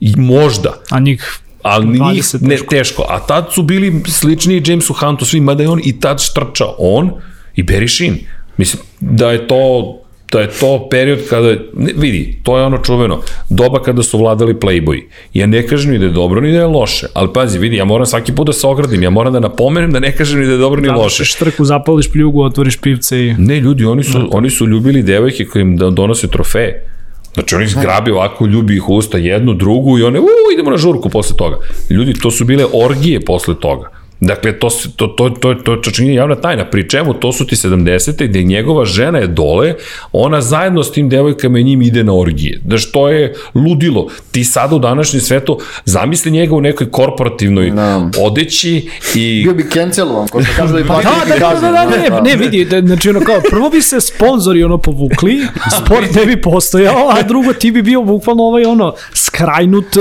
I 0.01 0.13
možda. 0.17 0.81
A 0.91 1.01
njih 1.01 1.41
Ali 1.67 1.87
njih 1.87 2.01
20 2.01 2.43
ne, 2.43 2.57
teško. 2.71 3.07
A 3.09 3.27
tad 3.27 3.49
su 3.53 3.63
bili 3.63 4.03
slični 4.07 4.63
Jamesu 4.67 4.93
Huntu 4.93 5.25
svi, 5.25 5.41
mada 5.41 5.63
je 5.63 5.69
on 5.69 5.81
i 5.85 6.01
tad 6.01 6.21
štrčao. 6.21 6.75
On 6.79 7.11
i 7.55 7.63
Barry 7.63 7.97
Sheen. 7.97 8.19
Mislim 8.57 8.83
da 9.01 9.31
je 9.31 9.49
to 9.49 9.97
da 10.33 10.41
je 10.41 10.51
to 10.51 10.89
period 10.91 11.19
kada, 11.31 11.49
ne, 11.75 11.93
vidi, 11.97 12.39
to 12.43 12.59
je 12.59 12.65
ono 12.65 12.79
čuveno, 12.79 13.21
doba 13.51 13.83
kada 13.83 14.03
su 14.03 14.19
vladali 14.19 14.55
Playboy. 14.55 15.03
Ja 15.35 15.47
ne 15.47 15.67
kažem 15.67 15.93
ni 15.93 15.99
da 15.99 16.05
je 16.05 16.13
dobro 16.13 16.41
ni 16.41 16.53
da 16.53 16.59
je 16.59 16.67
loše, 16.67 17.07
ali 17.15 17.29
pazi, 17.35 17.59
vidi, 17.59 17.77
ja 17.77 17.85
moram 17.85 18.07
svaki 18.07 18.35
put 18.35 18.47
da 18.47 18.53
se 18.53 18.67
ogradim, 18.67 19.03
ja 19.03 19.11
moram 19.11 19.33
da 19.33 19.41
napomenem 19.41 19.93
da 19.93 20.01
ne 20.01 20.13
kažem 20.17 20.41
ni 20.41 20.47
da 20.47 20.53
je 20.53 20.59
dobro 20.59 20.81
ni 20.81 20.89
loše. 20.89 21.25
štrku, 21.25 21.65
zapališ 21.65 22.13
pljugu, 22.13 22.43
otvoriš 22.43 22.77
pivce 22.77 23.27
i... 23.27 23.35
Ne, 23.39 23.61
ljudi, 23.61 23.85
oni 23.85 24.05
su, 24.05 24.29
oni 24.33 24.51
su 24.51 24.67
ljubili 24.67 25.03
devojke 25.03 25.45
koji 25.45 25.63
im 25.63 25.77
da 25.77 25.91
donose 25.91 26.29
trofeje. 26.29 26.96
Znači, 27.37 27.55
oni 27.55 27.67
zgrabi 27.67 28.11
ovako, 28.11 28.47
ljubi 28.47 28.77
ih 28.77 28.89
usta 28.89 29.19
jednu, 29.19 29.55
drugu 29.55 29.99
i 29.99 30.03
one, 30.03 30.21
u, 30.21 30.27
idemo 30.55 30.71
na 30.71 30.77
žurku 30.77 31.09
posle 31.09 31.37
toga. 31.37 31.57
Ljudi, 31.91 32.15
to 32.15 32.31
su 32.31 32.45
bile 32.45 32.65
orgije 32.73 33.25
posle 33.25 33.55
toga. 33.61 33.91
Dakle, 34.21 34.59
to, 34.59 34.69
to, 34.97 35.07
to, 35.07 35.31
to, 35.31 35.55
to, 35.55 35.77
to 35.77 35.91
čini 35.91 36.15
javna 36.15 36.35
tajna. 36.35 36.65
Pri 36.65 36.89
čemu, 36.89 37.15
to 37.15 37.33
su 37.33 37.47
ti 37.47 37.57
70. 37.57 38.29
gde 38.29 38.43
njegova 38.43 38.85
žena 38.85 39.19
je 39.19 39.27
dole, 39.27 39.75
ona 40.13 40.41
zajedno 40.41 40.83
s 40.83 40.93
tim 40.93 41.09
devojkama 41.09 41.59
i 41.59 41.65
njim 41.65 41.83
ide 41.83 42.05
na 42.05 42.15
orgije. 42.15 42.61
Da 42.65 42.79
što 42.79 43.09
je 43.09 43.35
ludilo. 43.55 44.09
Ti 44.31 44.45
sada 44.45 44.77
u 44.77 44.79
današnjem 44.79 45.21
svetu 45.21 45.59
zamisli 45.85 46.31
njega 46.31 46.55
u 46.55 46.61
nekoj 46.61 46.91
korporativnoj 46.91 47.71
Da. 47.71 48.11
odeći 48.21 48.89
i 49.15 49.43
Bio 49.45 49.55
bi 49.55 49.67
cancelovan, 49.73 50.29
ko 50.29 50.43
što 50.43 50.53
kažu 50.57 50.73
da 50.73 50.79
bi 50.79 50.85
Da, 50.89 50.95
platili 50.95 51.29
da, 51.29 51.39
da, 51.39 51.51
kazne. 51.51 51.69
da, 51.73 51.87
da, 52.11 52.21
ne, 52.21 52.31
ne, 52.31 52.37
vidi, 52.37 52.65
da, 52.65 52.81
znači 52.81 53.11
ono 53.11 53.21
kao, 53.21 53.41
prvo 53.51 53.71
bi 53.71 53.83
se 53.83 54.01
sponzori 54.01 54.65
ono 54.65 54.79
povukli, 54.79 55.39
sport 55.77 56.15
ne 56.15 56.27
bi 56.27 56.41
postojao, 56.43 57.09
a 57.11 57.23
drugo 57.23 57.53
ti 57.53 57.71
bi 57.71 57.83
bio 57.83 58.03
bukvalno 58.03 58.43
ovaj 58.43 58.65
ono, 58.65 58.95
skrajnut 59.15 59.97
e, 59.97 60.01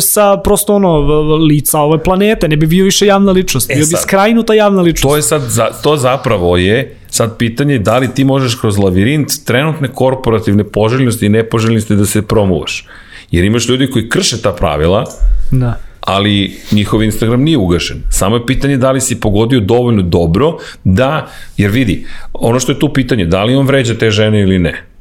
sa 0.00 0.36
prosto 0.44 0.74
ono, 0.74 0.98
lica 1.36 1.80
ove 1.80 2.02
planete, 2.02 2.48
ne 2.48 2.56
bi 2.56 2.66
bio 2.66 2.84
više 2.84 3.06
javna 3.24 3.32
ličnost, 3.32 3.68
bio 3.68 3.86
bi 3.86 3.96
skrajnuta 4.02 4.54
javna 4.54 4.82
ličnost. 4.82 5.02
To 5.02 5.16
je 5.16 5.22
sad, 5.22 5.42
za, 5.42 5.66
to 5.82 5.96
zapravo 5.96 6.56
je 6.56 6.96
sad 7.10 7.38
pitanje 7.38 7.78
da 7.78 7.98
li 7.98 8.08
ti 8.14 8.24
možeš 8.24 8.54
kroz 8.54 8.78
lavirint 8.78 9.28
trenutne 9.44 9.88
korporativne 9.88 10.64
poželjnosti 10.64 11.26
i 11.26 11.28
nepoželjnosti 11.28 11.96
da 11.96 12.06
se 12.06 12.22
promovaš. 12.22 12.86
Jer 13.30 13.44
imaš 13.44 13.68
ljudi 13.68 13.90
koji 13.90 14.08
krše 14.08 14.42
ta 14.42 14.52
pravila, 14.52 15.04
Da. 15.50 15.78
ali 16.00 16.56
njihov 16.72 17.02
Instagram 17.02 17.42
nije 17.42 17.58
ugašen. 17.58 18.02
Samo 18.10 18.36
je 18.36 18.46
pitanje 18.46 18.76
da 18.76 18.90
li 18.90 19.00
si 19.00 19.20
pogodio 19.20 19.60
dovoljno 19.60 20.02
dobro 20.02 20.58
da, 20.84 21.28
jer 21.56 21.70
vidi, 21.70 22.06
ono 22.32 22.60
što 22.60 22.72
je 22.72 22.78
tu 22.78 22.92
pitanje, 22.92 23.24
da 23.24 23.44
li 23.44 23.54
on 23.54 23.66
vređa 23.66 23.94
te 23.94 24.10
žene 24.10 24.42
ili 24.42 24.58
ne. 24.58 24.93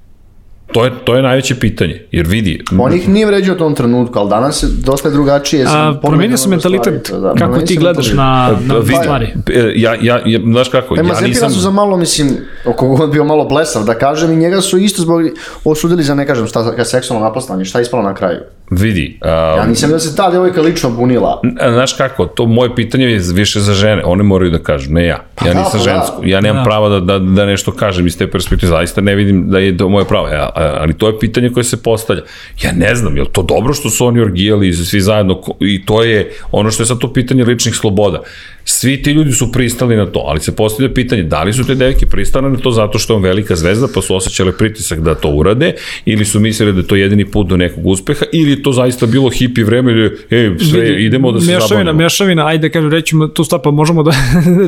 To 0.72 0.85
je, 0.85 0.91
to 1.03 1.15
je 1.15 1.22
najveće 1.22 1.56
pitanje, 1.56 2.02
jer 2.11 2.26
vidi, 2.27 2.64
On 2.80 2.94
ih 2.94 3.10
nije 3.10 3.26
vređao 3.26 3.56
u 3.56 3.57
tom 3.57 3.76
trenutku, 3.76 4.19
ali 4.19 4.30
danas 4.30 4.64
je 4.64 4.68
dosta 4.85 5.10
drugačije. 5.10 5.65
A, 5.69 5.94
promenio 6.02 6.38
se 6.38 6.49
mentalitet, 6.49 7.11
da, 7.22 7.34
kako 7.34 7.60
ti 7.61 7.77
gledaš 7.77 8.14
na, 8.14 8.57
na 8.65 8.76
vidi, 8.77 8.95
stvari. 9.02 9.34
e, 9.53 9.72
ja, 9.76 9.95
ja, 10.02 10.22
ja, 10.26 10.40
znaš 10.52 10.69
kako, 10.69 10.95
E, 10.95 10.98
ja 10.98 11.27
nisam... 11.27 11.49
su 11.52 11.60
za 11.60 11.72
malo, 11.72 11.98
mislim, 11.98 12.38
oko 12.65 12.88
god 12.88 13.11
bio 13.11 13.23
malo 13.23 13.45
blesav, 13.45 13.84
da 13.84 13.94
kažem, 13.94 14.31
i 14.31 14.35
njega 14.35 14.61
su 14.61 14.77
isto 14.77 15.02
zbog, 15.02 15.22
osudili 15.64 16.03
za, 16.03 16.15
ne 16.15 16.27
kažem, 16.27 16.48
šta, 16.48 16.76
ka 16.76 16.85
seksualno 16.85 17.26
napastanje, 17.26 17.65
šta 17.65 17.80
je 17.80 17.84
ispalo 17.84 18.03
na 18.03 18.14
kraju? 18.14 18.40
Vidi, 18.78 19.18
a, 19.22 19.30
Ja 19.58 19.66
nisam 19.66 19.90
da 19.90 20.00
se 20.00 20.16
ta 20.16 20.32
devojka 20.32 20.62
lično 20.62 20.90
bunila. 20.90 21.41
Znaš 21.74 21.94
kako, 21.94 22.26
to 22.26 22.45
moje 22.45 22.76
pitanje 22.76 23.06
je 23.06 23.22
više 23.34 23.60
za 23.60 23.74
žene, 23.74 24.04
one 24.06 24.24
moraju 24.24 24.52
da 24.52 24.60
kažu, 24.60 24.91
ne 24.91 25.06
ja. 25.06 25.18
Ja 25.45 25.54
da, 25.54 25.60
nisam 25.60 25.72
pa 25.72 25.78
da. 25.78 25.84
žensko, 25.84 26.22
ja 26.26 26.41
nemam 26.41 26.64
Da. 26.64 26.70
prava 26.70 26.90
da, 26.90 27.00
da, 27.00 27.20
da 27.20 27.45
nešto 27.45 27.72
kažem 27.72 28.08
iz 28.08 28.18
te 28.18 28.32
perspektive, 28.32 28.70
zaista 28.70 29.02
ne 29.02 29.16
vidim 29.16 29.50
da 29.50 29.60
je 29.60 29.78
to 29.78 29.90
moje 29.90 30.06
pravo, 30.06 30.28
ja, 30.28 30.50
ali 30.56 30.94
to 30.94 31.08
je 31.08 31.20
pitanje 31.20 31.50
koje 31.50 31.64
se 31.64 31.84
postavlja. 31.84 32.22
Ja 32.64 32.72
ne 32.72 32.95
znam, 32.95 33.16
je 33.18 33.24
li 33.24 33.30
to 33.32 33.41
dobro 33.44 33.74
što 33.74 33.90
su 33.90 34.06
oni 34.06 34.22
orgijali 34.22 34.74
svi 34.74 35.02
zajedno 35.02 35.41
i 35.60 35.86
to 35.86 36.04
je 36.04 36.32
ono 36.52 36.72
što 36.72 36.84
je 36.84 36.88
sad 36.88 36.98
to 36.98 37.14
pitanje 37.14 37.44
ličnih 37.44 37.76
sloboda. 37.76 38.22
Svi 38.65 39.02
ti 39.02 39.11
ljudi 39.11 39.31
su 39.31 39.52
pristali 39.52 39.95
na 39.95 40.06
to, 40.06 40.19
ali 40.27 40.40
se 40.40 40.56
postavlja 40.56 40.94
pitanje 40.94 41.23
da 41.23 41.44
li 41.44 41.53
su 41.53 41.64
te 41.68 41.76
devike 41.76 42.06
pristale 42.06 42.49
na 42.49 42.57
to 42.57 42.72
zato 42.72 42.99
što 42.99 43.14
je 43.14 43.18
on 43.18 43.23
velika 43.23 43.56
zvezda 43.56 43.88
pa 43.95 44.02
su 44.02 44.15
osjećale 44.15 44.57
pritisak 44.57 44.99
da 44.99 45.15
to 45.15 45.30
urade 45.30 45.73
ili 46.06 46.26
su 46.26 46.40
mislili 46.40 46.73
da 46.73 46.80
je 46.80 46.88
to 46.88 46.95
jedini 46.95 47.26
put 47.26 47.48
do 47.48 47.57
nekog 47.57 47.88
uspeha 47.88 48.26
ili 48.34 48.52
je 48.52 48.64
to 48.64 48.72
zaista 48.72 49.06
bilo 49.06 49.30
hipi 49.30 49.64
vreme 49.64 49.91
ili 49.91 50.18
ej, 50.30 50.60
sve, 50.72 50.81
Vidi, 50.81 51.06
idemo 51.06 51.31
da 51.31 51.40
se 51.40 51.45
mešavina, 51.45 51.68
zabavimo. 51.68 51.94
Mešavina, 51.94 52.48
ajde 52.48 52.69
kažem, 52.69 52.91
rećemo 52.91 53.27
tu 53.27 53.44
stvar, 53.44 53.61
pa 53.61 53.72
možemo 53.72 54.03
da, 54.07 54.11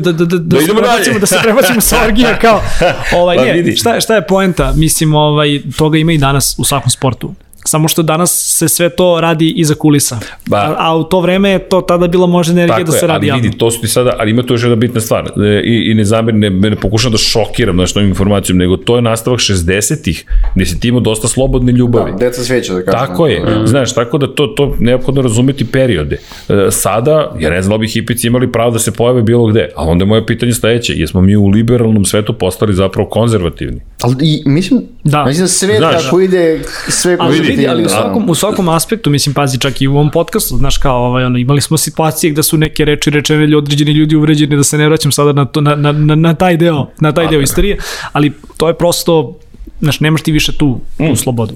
da, 0.00 0.12
da, 0.12 0.24
da, 0.24 0.38
da, 0.38 0.56
se 0.56 0.64
idemo 0.64 0.78
prebacimo, 0.78 1.18
da 1.18 1.26
se 1.26 1.38
prebacimo 1.42 1.80
sa 1.80 2.04
orgija 2.04 2.38
kao, 2.38 2.62
ovaj, 3.20 3.36
Pa 3.36 3.44
ne, 3.44 3.76
šta, 3.76 4.00
šta 4.00 4.14
je 4.14 4.26
poenta? 4.26 4.72
Mislim, 4.76 5.14
ovaj, 5.14 5.60
toga 5.76 5.98
ima 5.98 6.12
i 6.12 6.18
danas 6.18 6.54
u 6.58 6.64
svakom 6.64 6.90
sportu. 6.90 7.34
Samo 7.66 7.88
što 7.88 8.02
danas 8.02 8.54
se 8.58 8.68
sve 8.68 8.88
to 8.88 9.20
radi 9.20 9.52
iza 9.56 9.74
kulisa. 9.74 10.18
Ba- 10.46 10.56
a, 10.56 10.74
a 10.78 10.96
u 10.96 11.04
to 11.04 11.20
vreme 11.20 11.50
je 11.50 11.58
to 11.58 11.80
tada 11.80 12.08
bila 12.08 12.26
možda 12.26 12.52
energija 12.52 12.76
Tako 12.76 12.90
da 12.90 12.92
se 12.92 13.04
je, 13.04 13.08
radi 13.08 13.30
ali 13.30 13.40
vidi, 13.40 13.58
to 13.58 13.70
su 13.70 13.80
ti 13.80 13.88
sada, 13.88 14.16
ali 14.18 14.30
ima 14.30 14.42
tu 14.42 14.54
još 14.54 14.62
jedna 14.62 14.76
bitna 14.76 15.00
stvar, 15.00 15.24
e, 15.24 15.62
i, 15.64 15.90
i 15.90 15.94
ne 15.94 16.04
zameri, 16.04 16.38
ne, 16.38 16.50
ne 16.50 16.76
pokušam 16.76 17.12
da 17.12 17.18
šokiram 17.18 17.76
nešto 17.76 18.00
ovim 18.00 18.08
informacijom, 18.08 18.58
nego 18.58 18.76
to 18.76 18.96
je 18.96 19.02
nastavak 19.02 19.40
60-ih, 19.40 20.24
gde 20.54 20.66
si 20.66 20.80
ti 20.80 20.88
imao 20.88 21.00
dosta 21.00 21.28
slobodne 21.28 21.72
ljubavi. 21.72 22.12
Da, 22.12 22.18
deca 22.18 22.44
sveća, 22.44 22.74
da 22.74 22.82
kažem. 22.82 23.00
Tako 23.00 23.26
je, 23.26 23.42
znaš, 23.64 23.94
tako 23.94 24.18
da 24.18 24.34
to, 24.34 24.46
to 24.46 24.76
neophodno 24.80 25.22
razumeti 25.22 25.64
periode. 25.64 26.18
E, 26.48 26.70
sada, 26.70 27.36
ja 27.40 27.50
ne 27.50 27.62
znam 27.62 27.70
da 27.70 27.74
li 27.74 27.80
bi 27.80 27.88
hipici 27.88 28.26
imali 28.26 28.52
pravo 28.52 28.70
da 28.70 28.78
se 28.78 28.90
pojave 28.90 29.22
bilo 29.22 29.46
gde, 29.46 29.68
a 29.76 29.82
onda 29.82 30.02
je 30.02 30.06
moje 30.06 30.26
pitanje 30.26 30.52
sledeće, 30.52 30.92
jesmo 30.96 31.20
mi 31.20 31.36
u 31.36 31.46
liberalnom 31.46 32.04
svetu 32.04 32.32
postali 32.32 32.74
zapravo 32.74 33.08
konzervativni? 33.08 33.80
Ali 34.02 34.14
i, 34.20 34.42
mislim, 34.46 34.82
Da. 35.04 35.24
mislim 35.24 35.44
da 35.44 35.48
svet 35.48 35.78
Znaš, 35.78 36.04
kako 36.04 36.20
ide, 36.20 36.60
sve 36.88 37.16
Ali 37.20 37.55
vidi, 37.56 37.68
ali 37.68 37.82
u 37.82 37.86
da. 37.86 37.88
svakom, 37.88 38.30
u 38.30 38.34
svakom 38.34 38.68
aspektu, 38.68 39.10
mislim, 39.10 39.34
pazi, 39.34 39.58
čak 39.58 39.80
i 39.80 39.88
u 39.88 39.94
ovom 39.94 40.10
podcastu, 40.10 40.56
znaš 40.56 40.78
kao, 40.78 40.96
ovaj, 40.96 41.24
ono, 41.24 41.38
imali 41.38 41.60
smo 41.60 41.76
situacije 41.76 42.30
gde 42.30 42.42
su 42.42 42.56
neke 42.56 42.84
reči 42.84 43.10
rečene 43.10 43.44
ili 43.44 43.54
određeni 43.54 43.92
ljudi 43.92 44.16
uvređeni, 44.16 44.56
da 44.56 44.62
se 44.62 44.78
ne 44.78 44.86
vraćam 44.86 45.12
sada 45.12 45.32
na, 45.32 45.44
to, 45.44 45.60
na, 45.60 45.74
na, 45.74 45.92
na, 45.92 46.14
na 46.14 46.34
taj 46.34 46.56
deo, 46.56 46.86
na 47.00 47.12
taj 47.12 47.28
deo 47.28 47.40
istorije, 47.40 47.78
ali 48.12 48.32
to 48.56 48.68
je 48.68 48.74
prosto, 48.74 49.38
znaš, 49.80 50.00
nemaš 50.00 50.22
ti 50.22 50.32
više 50.32 50.52
tu, 50.52 50.80
tu 50.96 51.16
slobodu. 51.16 51.54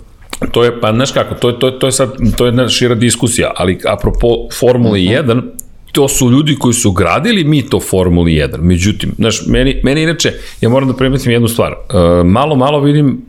To 0.53 0.65
je, 0.65 0.81
pa 0.81 0.93
znaš 0.93 1.13
kako, 1.13 1.35
to 1.35 1.49
je, 1.49 1.59
to, 1.59 1.67
je, 1.67 1.79
to 1.79 1.87
je 1.87 1.93
sad, 1.93 2.13
to 2.37 2.45
je 2.45 2.49
jedna 2.49 2.69
šira 2.69 2.95
diskusija, 2.95 3.53
ali 3.57 3.79
apropo 3.87 4.29
Formule 4.59 4.99
1, 4.99 5.43
to 5.93 6.09
su 6.09 6.31
ljudi 6.31 6.57
koji 6.57 6.75
su 6.75 6.93
gradili 6.93 7.45
mi 7.45 7.63
to 7.63 7.81
Formuli 7.81 8.33
1. 8.33 8.61
Međutim, 8.61 9.13
znaš, 9.19 9.47
meni, 9.47 9.81
meni 9.85 10.03
inače, 10.03 10.33
ja 10.61 10.69
moram 10.69 10.89
da 10.89 10.95
primetim 10.97 11.33
jednu 11.33 11.49
stvar. 11.49 11.73
Uh, 11.73 12.27
malo, 12.27 12.57
malo 12.57 12.81
vidim, 12.81 13.23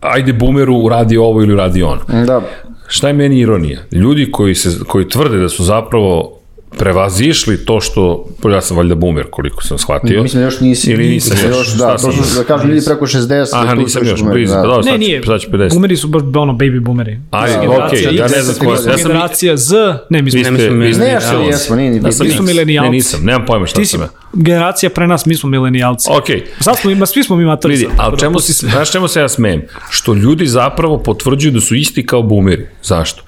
ajde 0.00 0.32
boomeru 0.32 0.88
radi 0.88 1.16
ovo 1.16 1.42
ili 1.42 1.56
radi 1.56 1.82
ono. 1.82 2.00
Da. 2.26 2.40
Šta 2.86 3.08
je 3.08 3.14
meni 3.14 3.38
ironija? 3.38 3.80
Ljudi 3.92 4.30
koji, 4.32 4.54
se, 4.54 4.70
koji 4.86 5.08
tvrde 5.08 5.38
da 5.38 5.48
su 5.48 5.64
zapravo 5.64 6.35
prevazišli 6.76 7.64
to 7.64 7.80
što, 7.80 8.26
ja 8.52 8.60
sam 8.60 8.76
valjda 8.76 8.94
boomer 8.94 9.24
koliko 9.30 9.62
sam 9.62 9.78
shvatio. 9.78 10.22
Mislim 10.22 10.42
još 10.42 10.60
nisi. 10.60 10.90
Ili 10.90 11.08
nisam 11.08 11.36
još. 11.46 11.56
još 11.56 11.74
da, 11.74 11.96
to 11.96 12.12
su, 12.12 12.38
da 12.38 12.44
kažu 12.44 12.68
ljudi 12.68 12.84
preko 12.86 13.06
60. 13.06 13.48
Aha, 13.52 13.74
nisam 13.74 14.06
još 14.06 14.22
blizu. 14.22 14.54
da. 14.54 14.60
Da, 14.60 14.66
da, 14.66 14.76
Ne, 14.76 14.82
sad, 14.82 15.00
nije. 15.00 15.22
Sad 15.26 15.40
ću 15.40 15.50
50. 15.50 15.70
Boomeri 15.70 15.96
su 15.96 16.08
baš 16.08 16.22
ono 16.34 16.52
baby 16.52 16.80
boomeri. 16.80 17.20
Ajde, 17.30 17.58
Generacija 17.60 17.86
okej, 17.86 18.14
X, 18.14 18.20
ja 18.20 18.36
ne 18.36 18.42
znam 18.42 18.56
ko 18.56 18.64
je. 18.64 18.90
Ja 18.90 18.98
sam, 18.98 19.08
Generacija 19.08 19.56
Z, 19.56 19.74
ne, 20.10 20.22
mi 20.22 20.30
smo, 20.30 20.40
ste- 20.40 20.50
mi 20.50 20.94
smo 20.94 21.04
Ne, 21.04 21.20
što 21.20 21.40
jesmo, 21.40 21.76
nije 21.76 21.96
Ja 21.96 22.12
sam 22.12 22.26
Mi 22.26 22.32
smo 22.32 22.44
milenijalci. 22.44 22.90
Ne, 22.90 22.96
nisam, 22.96 23.20
nemam 23.24 23.44
pojma 23.46 23.66
šta 23.66 23.80
si 23.80 23.86
sam 23.86 24.00
ja. 24.00 24.08
generacija 24.32 24.90
pre 24.90 25.06
nas, 25.06 25.26
mi 25.26 25.34
smo 25.34 25.48
milenijalci. 25.48 26.08
Okej, 26.12 26.44
Sad 26.60 26.78
smo 26.78 26.90
ima, 26.90 27.06
svi 27.06 27.22
smo 27.22 27.36
mi 27.36 27.44
matori. 27.44 27.74
Vidi, 27.74 27.88
ali 27.96 28.10
da 28.10 28.16
čemu, 28.16 28.40
se. 28.40 28.52
znaš 28.66 28.92
čemu 28.92 29.08
se 29.08 29.20
ja 29.20 29.28
smejem? 29.28 29.62
Što 29.90 30.14
ljudi 30.14 30.46
zapravo 30.46 30.98
potvrđuju 30.98 31.52
da 31.52 31.60
su 31.60 31.74
isti 31.74 32.06
kao 32.06 32.22
boomeri. 32.22 32.66
Zašto? 32.82 33.22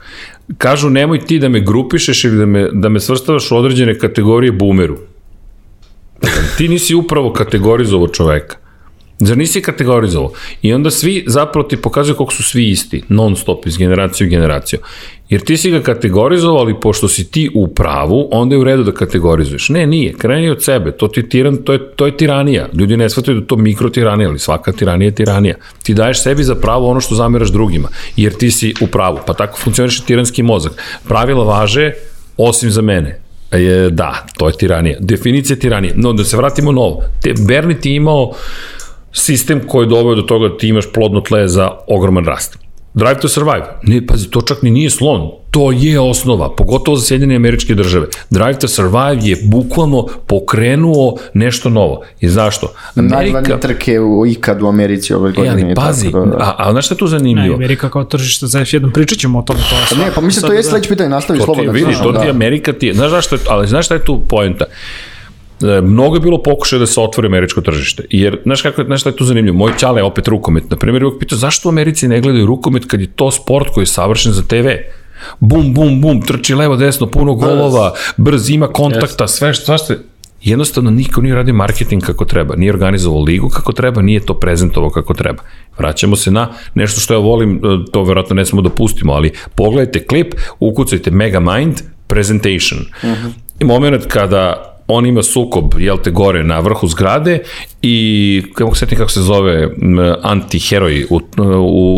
Kažu 0.57 0.91
nemoj 0.91 1.21
ti 1.21 1.39
da 1.39 1.49
me 1.49 1.61
grupišeš 1.61 2.25
ili 2.25 2.37
da 2.37 2.47
me, 2.47 2.69
da 2.73 2.89
me 2.89 3.01
svrstavaš 3.01 3.51
u 3.51 3.57
određene 3.57 3.99
kategorije 3.99 4.53
boomeru. 4.53 4.97
Ti 6.57 6.69
nisi 6.69 6.95
upravo 6.95 7.33
kategorizovao 7.33 8.09
čoveka. 8.09 8.57
Zar 9.21 9.39
nisi 9.39 9.63
kategorizovao? 9.63 10.33
I 10.63 10.73
onda 10.73 10.91
svi 10.91 11.25
zapravo 11.27 11.69
ti 11.69 11.77
pokazuju 11.77 12.17
koliko 12.17 12.33
su 12.33 12.43
svi 12.43 12.71
isti, 12.71 13.03
non 13.09 13.37
stop, 13.37 13.67
iz 13.67 13.79
generacije 13.79 14.27
u 14.27 14.31
generaciju. 14.31 14.79
Jer 15.29 15.41
ti 15.41 15.57
si 15.57 15.71
ga 15.71 15.81
kategorizovao, 15.81 16.61
ali 16.61 16.81
pošto 16.81 17.09
si 17.09 17.31
ti 17.31 17.51
u 17.55 17.69
pravu, 17.69 18.29
onda 18.33 18.55
je 18.55 18.59
u 18.59 18.65
redu 18.65 18.83
da 18.83 18.93
kategorizuješ. 18.93 19.69
Ne, 19.69 19.87
nije, 19.87 20.13
kreni 20.13 20.51
od 20.51 20.65
sebe, 20.65 20.93
to, 20.93 21.09
ti 21.09 21.29
tiran, 21.29 21.57
to, 21.57 21.73
je, 21.73 21.91
to 21.97 22.07
je 22.07 22.17
tiranija. 22.17 22.69
Ljudi 22.75 22.97
ne 22.97 23.11
shvataju 23.11 23.41
da 23.41 23.47
to 23.47 23.57
mikro 23.57 23.89
tiranija, 23.89 24.29
ali 24.29 24.39
svaka 24.39 24.73
tiranija 24.73 25.09
je 25.09 25.15
tiranija. 25.15 25.55
Ti 25.83 25.95
daješ 25.95 26.23
sebi 26.23 26.45
za 26.45 26.55
pravo 26.55 26.91
ono 26.91 27.01
što 27.01 27.15
zameraš 27.15 27.49
drugima, 27.49 27.89
jer 28.17 28.33
ti 28.33 28.51
si 28.51 28.75
u 28.81 28.87
pravu. 28.87 29.19
Pa 29.27 29.35
tako 29.35 29.59
funkcioniše 29.59 30.03
tiranski 30.07 30.43
mozak. 30.43 30.73
Pravila 31.09 31.45
važe, 31.45 31.93
osim 32.37 32.71
za 32.71 32.83
mene 32.83 33.21
je, 33.53 33.91
da, 33.91 34.27
to 34.39 34.49
je 34.49 34.57
tiranija. 34.57 34.97
Definicija 35.01 35.57
tiranije. 35.57 35.93
No, 35.97 36.13
da 36.13 36.25
se 36.25 36.37
vratimo 36.37 36.73
na 36.73 36.81
ovo. 36.81 37.03
Te, 37.23 37.35
Bernie 37.49 37.81
ti 37.81 37.91
je 37.91 37.97
imao 37.97 38.33
sistem 39.19 39.61
koji 39.67 39.85
je 39.85 39.89
doveo 39.89 40.15
do 40.15 40.23
toga 40.23 40.49
da 40.49 40.57
ti 40.57 40.69
imaš 40.69 40.85
plodno 40.89 41.21
tle 41.21 41.49
za 41.49 41.71
ogroman 41.89 42.25
rast. 42.25 42.59
Drive 42.95 43.15
to 43.17 43.29
Survive. 43.29 43.65
Ne, 43.83 44.07
pazi, 44.07 44.31
to 44.31 44.41
čak 44.43 44.63
ni 44.63 44.71
nije 44.71 44.91
slon. 44.91 45.21
To 45.51 45.73
je 45.73 46.01
osnova, 46.01 46.51
pogotovo 46.51 46.97
za 46.97 47.05
Sjedinjene 47.05 47.37
američke 47.37 47.75
države. 47.75 48.07
Drive 48.31 48.55
to 48.55 48.69
Survive 48.69 49.19
je 49.21 49.37
bukvalno 49.45 50.07
pokrenuo 50.27 51.17
nešto 51.35 51.69
novo. 51.71 52.03
I 52.21 52.29
zašto? 52.29 52.73
Najglednije 52.95 53.61
trke 53.61 54.01
u 54.01 54.27
ikad 54.27 54.63
u 54.63 54.69
Americi 54.69 55.15
ove 55.15 55.29
E, 55.29 55.33
godine. 55.33 55.51
ali 55.53 55.63
i 55.63 55.75
tako 55.75 55.81
pazi, 55.81 56.11
da, 56.11 56.21
da. 56.21 56.37
a, 56.39 56.55
a 56.59 56.73
znaš 56.73 56.85
šta 56.85 56.95
je 56.95 56.99
tu 56.99 57.05
Ne, 57.05 57.09
zanimljivo? 57.09 57.55
Amerika 57.55 57.91
kao 57.91 58.05
tržište 58.05 58.47
za 58.47 58.61
F1, 58.61 58.93
pričat 58.93 59.19
ćemo 59.19 59.39
o 59.39 59.43
tome. 59.43 59.61
To 59.61 59.77
Pa 59.91 59.97
ne, 59.97 60.11
pa 60.15 60.21
mislim, 60.21 60.43
to 60.43 60.53
je 60.53 60.57
da- 60.57 60.63
sledeće 60.63 60.89
pitanje, 60.89 61.09
nastavi 61.11 61.39
To 61.39 61.43
ti 61.43 61.47
slobodno. 61.47 61.73
vidi, 61.73 61.85
znaš, 61.85 61.99
to 61.99 62.13
ti 62.13 62.19
da. 62.19 62.25
je 62.25 62.31
Amerika 62.31 62.73
ti 62.73 62.87
je, 62.87 62.95
znaš 62.95 63.11
zašto 63.11 63.35
je, 63.35 63.41
ali 63.49 63.67
znaš 63.67 63.85
šta 63.85 63.95
je 63.95 64.05
tu 64.05 64.21
poenta? 64.21 64.65
E, 64.65 64.69
mnogo 65.83 66.17
je 66.17 66.21
bilo 66.21 66.43
pokušaja 66.43 66.81
da 66.81 66.87
se 66.87 67.01
otvori 67.01 67.27
američko 67.27 67.61
tržište. 67.61 68.05
Jer, 68.11 68.39
znaš, 68.43 68.63
kako, 68.63 68.85
znaš 68.85 69.01
šta 69.01 69.11
je 69.11 69.17
tu 69.17 69.25
zanimljivo? 69.25 69.57
Moj 69.57 69.73
čale 69.79 70.01
je 70.01 70.05
opet 70.05 70.29
rukomet. 70.29 70.71
Na 70.71 70.77
primjer, 70.77 71.05
uvijek 71.05 71.21
pitao 71.21 71.39
zašto 71.39 71.69
u 71.69 71.73
Americi 71.73 72.09
ne 72.09 72.21
gledaju 72.21 72.47
rukomet 72.47 72.85
kad 72.85 73.01
je 73.01 73.07
to 73.07 73.31
sport 73.31 73.69
koji 73.75 73.83
je 73.83 73.87
savršen 73.87 74.33
za 74.33 74.43
TV? 74.43 74.67
Bum, 75.41 75.75
bum, 75.75 76.01
bum, 76.01 76.23
trči 76.23 76.55
levo, 76.55 76.77
desno, 76.77 77.07
puno 77.07 77.35
golova, 77.35 77.95
brz, 78.17 78.51
ima 78.51 78.67
kontakta, 78.67 79.29
sve 79.29 79.55
što, 79.55 79.65
svašta. 79.65 79.95
Jednostavno 80.43 80.91
niko 80.91 81.21
nije 81.21 81.35
radio 81.35 81.55
marketing 81.55 82.03
kako 82.03 82.25
treba, 82.25 82.57
nije 82.57 82.73
organizovao 82.73 83.23
ligu 83.23 83.49
kako 83.49 83.73
treba, 83.73 84.03
nije 84.03 84.21
to 84.21 84.35
prezentovao 84.35 84.91
kako 84.91 85.15
treba. 85.15 85.43
Vraćamo 85.79 86.17
se 86.17 86.31
na 86.31 86.49
nešto 86.75 87.01
što 87.01 87.15
ja 87.15 87.19
volim, 87.19 87.57
e, 87.57 87.61
to 87.93 88.05
verovatno 88.05 88.35
ne 88.35 88.45
smemo 88.47 88.63
da 88.63 88.69
pustimo, 88.69 89.13
ali 89.13 89.33
pogledajte 89.55 90.07
klip, 90.07 90.35
ukucajte 90.61 91.11
Megamind 91.11 91.81
Presentation. 92.07 92.81
Uh 92.81 93.09
-huh. 93.09 93.31
I 93.61 93.65
moment 93.65 94.07
kada 94.07 94.68
on 94.89 95.07
ima 95.07 95.23
sukob, 95.23 95.75
jel 95.79 95.97
te, 95.99 96.11
gore 96.11 96.45
na 96.45 96.61
vrhu 96.61 96.89
zgrade 96.89 97.39
i, 97.83 98.43
kako 98.55 98.75
se 98.75 98.87
kako 98.87 99.11
se 99.11 99.21
zove, 99.21 99.69
antiheroj 100.23 101.07
u, 101.11 101.17
u, 101.17 101.21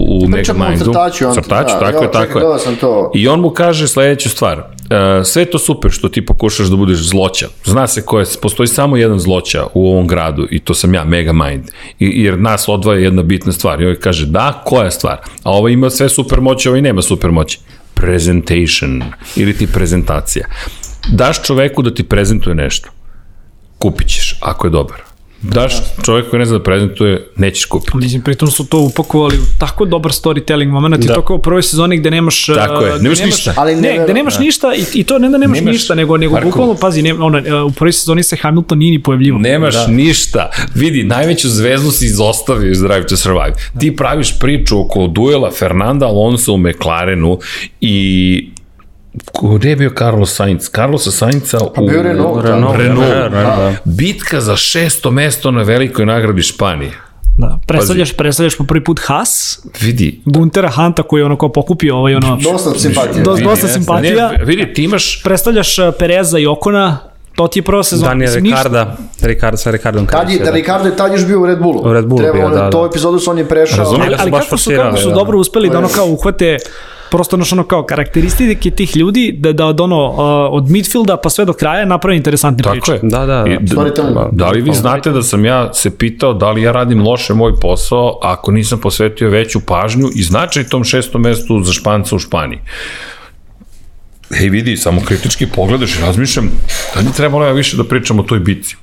u 0.09 0.25
o 0.25 0.29
Megamindu. 0.29 0.85
crtaču, 0.85 1.25
anti- 1.25 1.35
crtaču, 1.35 1.75
da, 1.75 1.81
tako 1.81 1.97
ja, 1.97 2.03
je, 2.03 2.13
tako 2.13 2.39
je. 2.39 2.77
to. 2.81 3.13
I 3.15 3.29
on 3.29 3.41
mu 3.41 3.51
kaže 3.51 3.89
sledeću 3.89 4.31
stvar. 4.31 4.59
Uh, 4.59 5.27
sve 5.27 5.45
to 5.45 5.59
super 5.59 5.91
što 5.91 6.09
ti 6.09 6.27
pokušaš 6.27 6.67
da 6.67 6.77
budeš 6.77 6.99
zloća. 6.99 7.49
Zna 7.65 7.87
se 7.87 8.03
ko 8.03 8.19
je, 8.19 8.27
postoji 8.43 8.67
samo 8.67 8.97
jedan 8.97 9.19
zloća 9.19 9.67
u 9.75 9.91
ovom 9.91 10.07
gradu 10.07 10.47
i 10.51 10.59
to 10.59 10.75
sam 10.75 10.95
ja, 10.95 11.05
Megamind. 11.05 11.65
I, 11.99 12.25
jer 12.25 12.39
nas 12.39 12.69
odvaja 12.69 13.01
jedna 13.01 13.23
bitna 13.23 13.53
stvar. 13.53 13.81
I 13.81 13.85
ovaj 13.85 13.97
kaže, 13.97 14.27
da, 14.27 14.63
koja 14.65 14.85
je 14.85 14.91
stvar? 14.91 15.19
A 15.43 15.51
ovaj 15.51 15.73
ima 15.73 15.91
sve 15.91 16.09
super 16.09 16.41
moći, 16.41 16.69
ovaj 16.69 16.83
nema 16.83 17.03
super 17.03 17.31
moći. 17.31 17.59
Presentation 17.95 19.03
ili 19.37 19.57
ti 19.57 19.67
prezentacija. 19.67 20.47
Daš 21.13 21.43
čoveku 21.43 21.83
da 21.83 21.95
ti 21.95 22.03
prezentuje 22.03 22.55
nešto. 22.55 22.89
Kupit 23.79 24.09
ćeš, 24.09 24.37
ako 24.41 24.67
je 24.67 24.71
dobar. 24.71 25.11
Daš 25.43 25.73
čovek 26.05 26.31
koji 26.31 26.39
ne 26.39 26.47
zna 26.47 26.59
da 26.59 26.65
prezentuje, 26.65 27.29
nećeš 27.37 27.65
kupiti. 27.65 27.97
Mislim, 27.97 28.23
pritom 28.23 28.51
su 28.51 28.67
to 28.67 28.79
upakovali 28.79 29.37
u 29.37 29.59
tako 29.59 29.85
dobar 29.85 30.13
storytelling 30.13 30.71
moment 30.71 31.05
da. 31.05 31.13
i 31.13 31.15
to 31.15 31.23
kao 31.23 31.37
u 31.37 31.43
prvoj 31.43 31.63
sezoni 31.63 31.97
gde 31.97 32.11
nemaš... 32.11 32.47
Tako 32.47 32.85
je, 32.85 32.93
gde 32.95 33.03
nemaš 33.03 33.25
ništa. 33.25 33.55
Ali 33.57 33.77
ne, 33.77 33.81
ne- 33.81 34.05
gde 34.05 34.15
nemaš 34.15 34.39
ništa 34.39 34.75
i, 34.75 34.85
i 34.95 35.05
to 35.05 35.19
ne 35.19 35.29
da 35.29 35.39
nemaš, 35.39 35.59
Nemaš- 35.59 35.73
ništa, 35.73 35.95
nego, 35.95 36.17
nego 36.17 36.41
bukvalno, 36.43 36.75
pazi, 36.75 37.03
ne, 37.03 37.15
ona, 37.15 37.39
uh, 37.39 37.73
u 37.73 37.75
prvoj 37.75 37.93
sezoni 37.93 38.23
se 38.23 38.37
Hamilton 38.37 38.79
nije 38.79 38.91
ni 38.91 39.03
pojavljivo. 39.03 39.39
Nemaš 39.39 39.75
da. 39.75 39.87
ništa. 39.87 40.51
Vidi, 40.75 41.05
najveću 41.05 41.49
zvezdu 41.49 41.91
si 41.91 42.07
izostavio 42.07 42.71
iz 42.71 42.81
Drive 42.81 43.07
to 43.07 43.17
Survive. 43.17 43.55
Ti 43.81 43.97
praviš 43.97 44.39
priču 44.39 44.81
oko 44.81 45.07
duela 45.07 45.51
Fernanda 45.51 46.07
Alonso 46.07 46.53
u 46.53 46.59
McLarenu 46.59 47.39
i 47.81 48.51
Gde 49.57 49.71
je 49.71 49.77
bio 49.77 49.91
Carlos 49.99 50.35
Sainz? 50.35 50.71
Carlosa 50.71 51.11
Sainca 51.11 51.59
u... 51.59 51.73
Pa 51.75 51.83
bio 51.83 51.97
je 51.97 52.03
Renault, 52.03 52.43
da. 52.43 52.51
Renault, 52.51 52.77
Renault. 52.77 53.09
Renault, 53.09 53.33
da. 53.33 53.73
Bitka 53.85 54.41
za 54.41 54.57
šesto 54.57 55.11
mesto 55.11 55.51
na 55.51 55.63
velikoj 55.63 56.07
nagradi 56.07 56.43
Španije. 56.43 56.93
Da, 57.39 57.59
predstavljaš, 57.67 58.13
predstavljaš 58.17 58.57
po 58.57 58.65
prvi 58.65 58.85
put 58.85 59.01
Haas, 59.05 59.61
Vidi, 59.81 60.21
Guntera 60.25 60.69
Hanta 60.69 61.03
koji 61.03 61.21
je 61.21 61.25
ono 61.25 61.39
kao 61.39 61.49
pokupio 61.53 61.97
ovaj 61.97 62.15
ono... 62.15 62.39
Dosta. 62.43 62.71
Do- 62.71 63.33
vidi, 63.33 63.45
dosta 63.45 63.67
ne, 63.67 63.73
simpatija. 63.73 64.33
Ne, 64.33 64.45
vidi, 64.45 64.75
ti 64.75 64.85
imaš 64.85 65.23
Predstavljaš 65.23 65.79
uh, 65.79 65.95
Pereza 65.99 66.39
i 66.39 66.47
Okona, 66.47 66.99
to 67.35 67.49
ti 67.49 67.59
je 67.59 67.63
prva 67.63 67.83
sezona. 67.83 68.09
Daniel 68.09 68.29
Mislim, 68.29 68.45
ništa- 68.45 68.59
Ricarda, 68.59 68.97
Ricardo 69.23 69.57
sa 69.57 69.71
Ricardom 69.71 70.07
Tad 70.07 70.31
je, 70.31 70.39
da 70.39 70.51
Ricardo 70.51 70.89
je 70.89 70.97
tad 70.97 71.13
još 71.13 71.27
bio 71.27 71.41
u 71.41 71.47
Red 71.47 71.59
Bullu. 71.59 71.81
U 71.85 71.93
Red 71.93 72.07
Bullu 72.07 72.23
Treba, 72.23 72.37
bio, 72.37 72.47
ono, 72.47 72.55
da, 72.55 72.63
da. 72.63 72.71
To 72.71 72.87
epizodu 72.87 73.19
su 73.19 73.31
on 73.31 73.39
je 73.39 73.49
prešao. 73.49 73.79
Razumem. 73.79 74.03
Ali, 74.07 74.17
ali 74.19 74.31
kako 74.31 74.57
su, 74.57 74.71
kako 74.77 74.97
su 74.97 75.09
da. 75.09 75.15
dobro 75.15 75.39
uspeli 75.39 75.71
da 75.71 75.79
ono 75.79 75.89
kao 75.89 76.07
uhvate 76.07 76.57
prosto 77.11 77.37
ono, 77.37 77.45
ono 77.53 77.65
kao 77.65 77.83
karakteristike 77.83 78.71
tih 78.71 78.97
ljudi 78.97 79.35
da, 79.39 79.53
da 79.53 79.67
od 79.67 79.81
ono 79.81 80.09
uh, 80.09 80.17
od 80.51 80.71
midfielda 80.71 81.17
pa 81.17 81.31
sve 81.31 81.45
do 81.45 81.53
kraja 81.53 81.85
naprave 81.85 82.17
interesantne 82.17 82.63
Tako 82.63 82.73
priče. 82.73 82.93
je. 82.93 82.99
Da, 83.03 83.19
da, 83.19 83.27
da. 83.27 83.51
I 83.51 83.59
d- 83.61 83.75
Storytelling. 83.77 84.29
Da 84.33 84.51
li 84.51 84.61
vi 84.63 84.75
znate 84.75 85.11
da 85.11 85.23
sam 85.23 85.45
ja 85.45 85.73
se 85.73 85.99
pitao 85.99 86.35
da 86.35 86.51
li 86.51 86.63
ja 86.63 86.73
radim 86.73 87.03
loše 87.03 87.35
moj 87.35 87.53
posao 87.61 88.19
ako 88.23 88.53
nisam 88.53 88.81
posvetio 88.81 89.31
veću 89.31 89.61
pažnju 89.61 90.09
i 90.15 90.23
značaj 90.23 90.65
tom 90.65 90.85
šestom 90.85 91.23
mestu 91.23 91.63
za 91.63 91.73
Španca 91.73 92.17
u 92.17 92.19
Španiji? 92.19 92.59
Hej 94.35 94.49
vidi, 94.49 94.77
samo 94.77 95.01
kritički 95.05 95.47
pogledaš 95.47 95.99
i 95.99 96.03
razmišljam, 96.03 96.51
da 96.95 97.01
li 97.01 97.07
trebalo 97.17 97.45
ja 97.45 97.53
više 97.53 97.77
da 97.77 97.85
pričam 97.85 98.19
o 98.19 98.23
toj 98.23 98.39
bitci? 98.39 98.77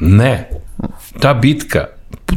Ne. 0.00 0.50
Ta 1.20 1.34
bitka 1.34 1.86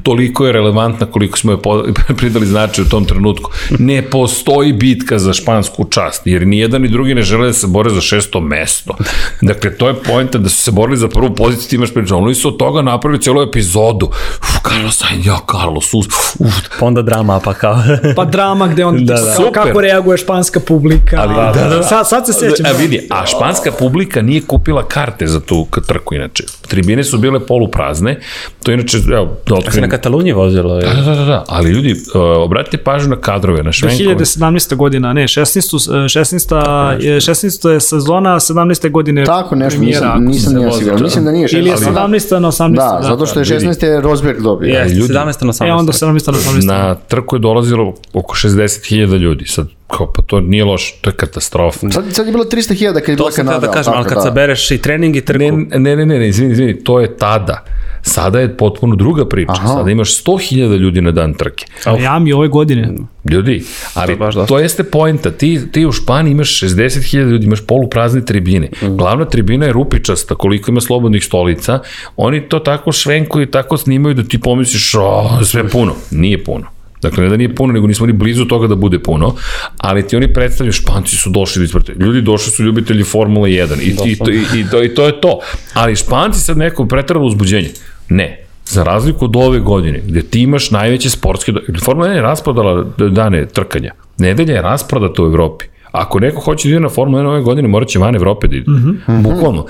toliko 0.03 0.45
je 0.45 0.51
relevantna 0.51 1.05
koliko 1.05 1.37
smo 1.37 1.51
je 1.51 1.57
pridali 2.17 2.45
značaj 2.45 2.83
u 2.85 2.89
tom 2.89 3.05
trenutku. 3.05 3.51
Ne 3.79 4.01
postoji 4.01 4.73
bitka 4.73 5.19
za 5.19 5.33
špansku 5.33 5.85
čast, 5.89 6.21
jer 6.27 6.47
ni 6.47 6.59
jedan 6.59 6.81
ni 6.81 6.87
drugi 6.87 7.15
ne 7.15 7.21
žele 7.21 7.47
da 7.47 7.53
se 7.53 7.67
bore 7.67 7.89
za 7.89 8.01
šesto 8.01 8.39
mesto. 8.39 8.95
Dakle, 9.41 9.77
to 9.77 9.87
je 9.87 9.93
poenta 9.93 10.37
da 10.37 10.49
su 10.49 10.57
se 10.57 10.71
borili 10.71 10.97
za 10.97 11.07
prvu 11.07 11.35
poziciju, 11.35 11.69
ti 11.69 11.75
imaš 11.75 11.93
priča. 11.93 12.15
Oni 12.15 12.35
su 12.35 12.47
od 12.47 12.57
toga 12.57 12.81
napravili 12.81 13.21
celu 13.21 13.41
epizodu. 13.41 14.09
Uf, 14.39 14.69
Carlos 14.69 14.97
Sainz, 14.97 15.25
ja, 15.25 15.37
Carlos, 15.51 15.93
uf, 15.93 16.05
uf, 16.39 16.53
Pa 16.79 16.85
onda 16.85 17.01
drama, 17.01 17.39
pa 17.39 17.53
kao... 17.53 17.83
Pa 18.15 18.25
drama 18.25 18.67
gde 18.67 18.85
on 18.85 19.05
Da, 19.05 19.13
da, 19.13 19.21
da. 19.21 19.25
da. 19.25 19.35
Super. 19.35 19.53
kako 19.53 19.81
reaguje 19.81 20.17
španska 20.17 20.59
publika. 20.59 21.17
Ali, 21.19 21.35
da, 21.35 21.63
da, 21.63 21.75
da. 21.75 21.83
Sad, 21.83 22.09
sad 22.09 22.25
se 22.25 22.33
sećam. 22.33 22.65
A 22.65 22.73
da. 22.73 22.77
vidi, 22.77 23.07
a 23.09 23.25
španska 23.25 23.71
publika 23.71 24.21
nije 24.21 24.41
kupila 24.41 24.87
karte 24.87 25.27
za 25.27 25.39
tu 25.39 25.67
trku 25.87 26.15
inače. 26.15 26.43
Tribine 26.68 27.03
su 27.03 27.18
bile 27.18 27.39
poluprazne. 27.39 28.19
To 28.64 28.72
je 28.72 28.76
inače, 28.76 28.98
evo, 29.14 29.38
da 29.48 29.56
otkrijem, 29.56 29.81
neka 29.81 29.98
Katalunije 29.98 30.34
vozilo. 30.34 30.80
Da, 30.80 30.88
Je. 30.88 30.94
da, 30.95 31.15
da, 31.15 31.26
da, 31.26 31.44
ali 31.48 31.72
ljudi, 31.72 31.91
uh, 31.91 32.22
obratite 32.44 32.77
pažnju 32.77 33.10
na 33.10 33.15
kadrove, 33.15 33.64
na 33.64 33.72
švenkove. 33.72 34.15
2017. 34.15 34.76
godina, 34.76 35.14
ne, 35.14 35.23
16. 35.23 36.07
16. 36.10 37.02
je, 37.03 37.19
16. 37.19 37.69
je 37.69 37.80
sezona, 37.80 38.39
17. 38.39 38.91
godine 38.91 39.26
Tako 39.26 39.56
nešto, 39.56 39.77
premijera, 39.77 40.15
nisam, 40.15 40.26
nisam 40.26 40.53
nije 40.56 40.72
siguran. 40.72 41.03
Mislim 41.03 41.26
da 41.26 41.31
nije 41.31 41.48
16. 41.48 41.57
Ili 41.60 41.69
je 41.69 41.73
ali- 41.76 41.85
17. 41.85 42.39
na 42.39 42.48
18. 42.48 42.76
Da, 42.76 42.99
zato 43.03 43.26
što 43.26 43.39
je 43.39 43.44
vidi. 43.44 43.65
16. 43.65 44.02
Rosberg 44.02 44.41
dobio. 44.41 44.68
Je, 44.73 44.89
ljudi. 44.89 45.14
17. 45.14 45.45
na 45.45 45.52
18. 45.53 45.68
E, 45.68 45.72
onda 45.73 45.91
17. 45.94 46.31
na 46.31 46.38
18. 46.38 46.65
Na 46.65 46.95
trku 46.95 47.35
je 47.35 47.39
dolazilo 47.39 47.94
oko 48.14 48.35
60.000 48.35 49.18
ljudi. 49.18 49.45
Sad, 49.45 49.68
kao, 49.88 50.14
pa 50.14 50.22
to 50.22 50.39
nije 50.39 50.65
loše, 50.65 50.95
to 51.01 51.09
je 51.09 51.14
katastrofa. 51.14 51.80
Sad, 51.89 52.05
sad 52.11 52.26
je 52.26 52.31
bilo 52.31 52.43
300.000 52.43 52.93
kad 52.93 53.09
je 53.09 53.15
bila 53.15 53.30
To 53.30 53.31
sam 53.31 53.45
Kanada. 53.45 53.57
htio 53.57 53.68
da 53.68 53.73
kažem, 53.73 53.93
ali 53.95 54.05
kad 54.05 54.23
sabereš 54.23 54.72
i 54.72 54.77
trening 54.77 55.15
i 55.15 55.22
trku, 55.22 55.39
Ne, 55.39 55.51
ne, 55.80 55.95
ne, 55.95 56.05
ne, 56.05 56.19
ne, 56.19 56.27
izvini, 56.27 56.51
izvini, 56.51 56.84
to 56.84 56.99
je 56.99 57.18
tada. 57.18 57.64
Sada 58.01 58.39
je 58.39 58.57
potpuno 58.57 58.95
druga 58.95 59.26
priča. 59.26 59.51
Aha. 59.57 59.68
Sada 59.68 59.91
imaš 59.91 60.23
100.000 60.23 60.77
ljudi 60.77 61.01
na 61.01 61.11
dan 61.11 61.34
trke. 61.34 61.65
Miami 61.99 62.34
ove 62.34 62.47
godine. 62.47 62.89
Ljudi, 63.31 63.64
ali 63.93 64.15
baš 64.15 64.35
dosta. 64.35 64.47
to 64.47 64.59
jeste 64.59 64.84
poenta. 64.84 65.31
Ti, 65.31 65.61
ti 65.72 65.85
u 65.85 65.91
Španiji 65.91 66.31
imaš 66.31 66.61
60.000 66.61 67.30
ljudi, 67.30 67.45
imaš 67.45 67.65
poluprazne 67.68 68.26
tribine. 68.26 68.69
Glavna 68.81 69.26
tribina 69.26 69.65
je 69.65 69.73
rupičasta, 69.73 70.35
koliko 70.35 70.72
ima 70.72 70.81
slobodnih 70.81 71.23
stolica. 71.23 71.80
Oni 72.18 72.49
to 72.49 72.59
tako 72.59 72.91
švenkuju 72.91 73.45
tako 73.45 73.77
snimaju 73.77 74.15
da 74.15 74.23
ti 74.23 74.39
pomisliš, 74.39 74.95
o, 74.95 75.30
sve 75.43 75.61
je 75.61 75.68
puno. 75.69 75.93
Nije 76.11 76.43
puno. 76.43 76.65
Dakle, 77.01 77.23
ne 77.23 77.29
da 77.29 77.37
nije 77.37 77.55
puno, 77.55 77.73
nego 77.73 77.87
nismo 77.87 78.05
ni 78.05 78.13
blizu 78.13 78.45
toga 78.45 78.67
da 78.67 78.75
bude 78.75 78.99
puno, 78.99 79.35
ali 79.77 80.07
ti 80.07 80.15
oni 80.15 80.33
predstavljaju, 80.33 80.71
Španci 80.73 81.15
su 81.15 81.29
došli. 81.29 81.67
Ljudi 81.99 82.21
došli 82.21 82.51
su 82.51 82.63
ljubitelji 82.63 83.03
Formule 83.03 83.49
1 83.49 83.81
i, 83.81 84.11
i, 84.11 84.15
to, 84.17 84.31
i, 84.31 84.59
i, 84.59 84.65
to, 84.71 84.83
i 84.83 84.95
to 84.95 85.05
je 85.05 85.21
to. 85.21 85.39
Ali 85.73 85.95
Španci 85.95 86.39
sad 86.39 86.57
neko 86.57 86.85
pretralo 86.85 87.25
uzbuđenje. 87.27 87.69
Ne, 88.09 88.43
Za 88.65 88.83
razliku 88.83 89.25
od 89.25 89.35
ove 89.35 89.59
godine, 89.59 90.01
gde 90.07 90.21
ti 90.21 90.41
imaš 90.41 90.71
najveće 90.71 91.09
sportske... 91.09 91.51
do- 91.51 91.61
Formula 91.83 92.07
1 92.07 92.11
je 92.11 92.21
rasprodala 92.21 92.83
dane 93.11 93.45
trkanja. 93.45 93.91
Nedelja 94.17 94.55
je 94.55 94.61
rasprodata 94.61 95.23
u 95.23 95.25
Evropi. 95.25 95.65
Ako 95.91 96.19
neko 96.19 96.41
hoće 96.41 96.67
da 96.67 96.71
ide 96.71 96.79
na 96.79 96.89
Formula 96.89 97.23
1 97.23 97.27
ove 97.27 97.41
godine, 97.41 97.67
morat 97.67 97.87
će 97.87 97.99
van 97.99 98.15
Evrope 98.15 98.47
da 98.47 98.55
ide. 98.55 98.71
Mm 98.71 98.99
-hmm. 99.07 99.21
Bukvalno. 99.21 99.65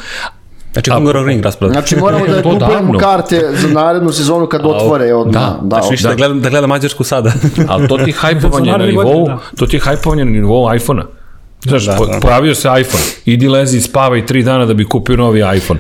Znači 0.77 0.91
Hungaroring 0.91 1.43
rasprodat. 1.43 1.73
Znači 1.73 1.95
moramo 1.95 2.25
da 2.27 2.41
To 2.41 2.49
kupujemo 2.49 2.67
davno. 2.73 2.99
karte 2.99 3.49
za 3.51 3.67
narednu 3.67 4.11
sezonu 4.11 4.47
kad 4.47 4.61
otvore 4.65 5.13
odmah. 5.13 5.33
da, 5.33 5.59
da, 5.61 5.75
Znači 5.75 5.87
više 5.91 6.07
da, 6.07 6.15
gledam, 6.15 6.41
da 6.41 6.49
gledam 6.49 6.69
Mađarsku 6.69 7.03
sada. 7.03 7.31
Ali 7.67 7.87
to 7.87 7.97
ti 7.97 8.09
je 8.09 8.13
hajpovanje 8.21 8.71
na 8.71 8.77
nivou, 8.77 9.27
da. 9.27 9.37
to 9.57 9.65
ti 9.65 9.75
je 9.75 9.79
hajpovanje 9.79 10.25
na 10.25 10.31
nivou 10.31 10.75
iPhone-a. 10.75 11.03
Znaš, 11.59 11.85
Da, 11.85 11.95
da, 11.95 12.05
da. 12.05 12.19
pojavio 12.19 12.55
se 12.55 12.67
iPhone, 12.81 13.03
idi 13.25 13.47
lezi, 13.47 13.81
spavaj 13.81 14.25
tri 14.25 14.43
dana 14.43 14.65
da 14.65 14.73
bi 14.73 14.85
kupio 14.85 15.15
novi 15.17 15.43
iPhone. 15.55 15.79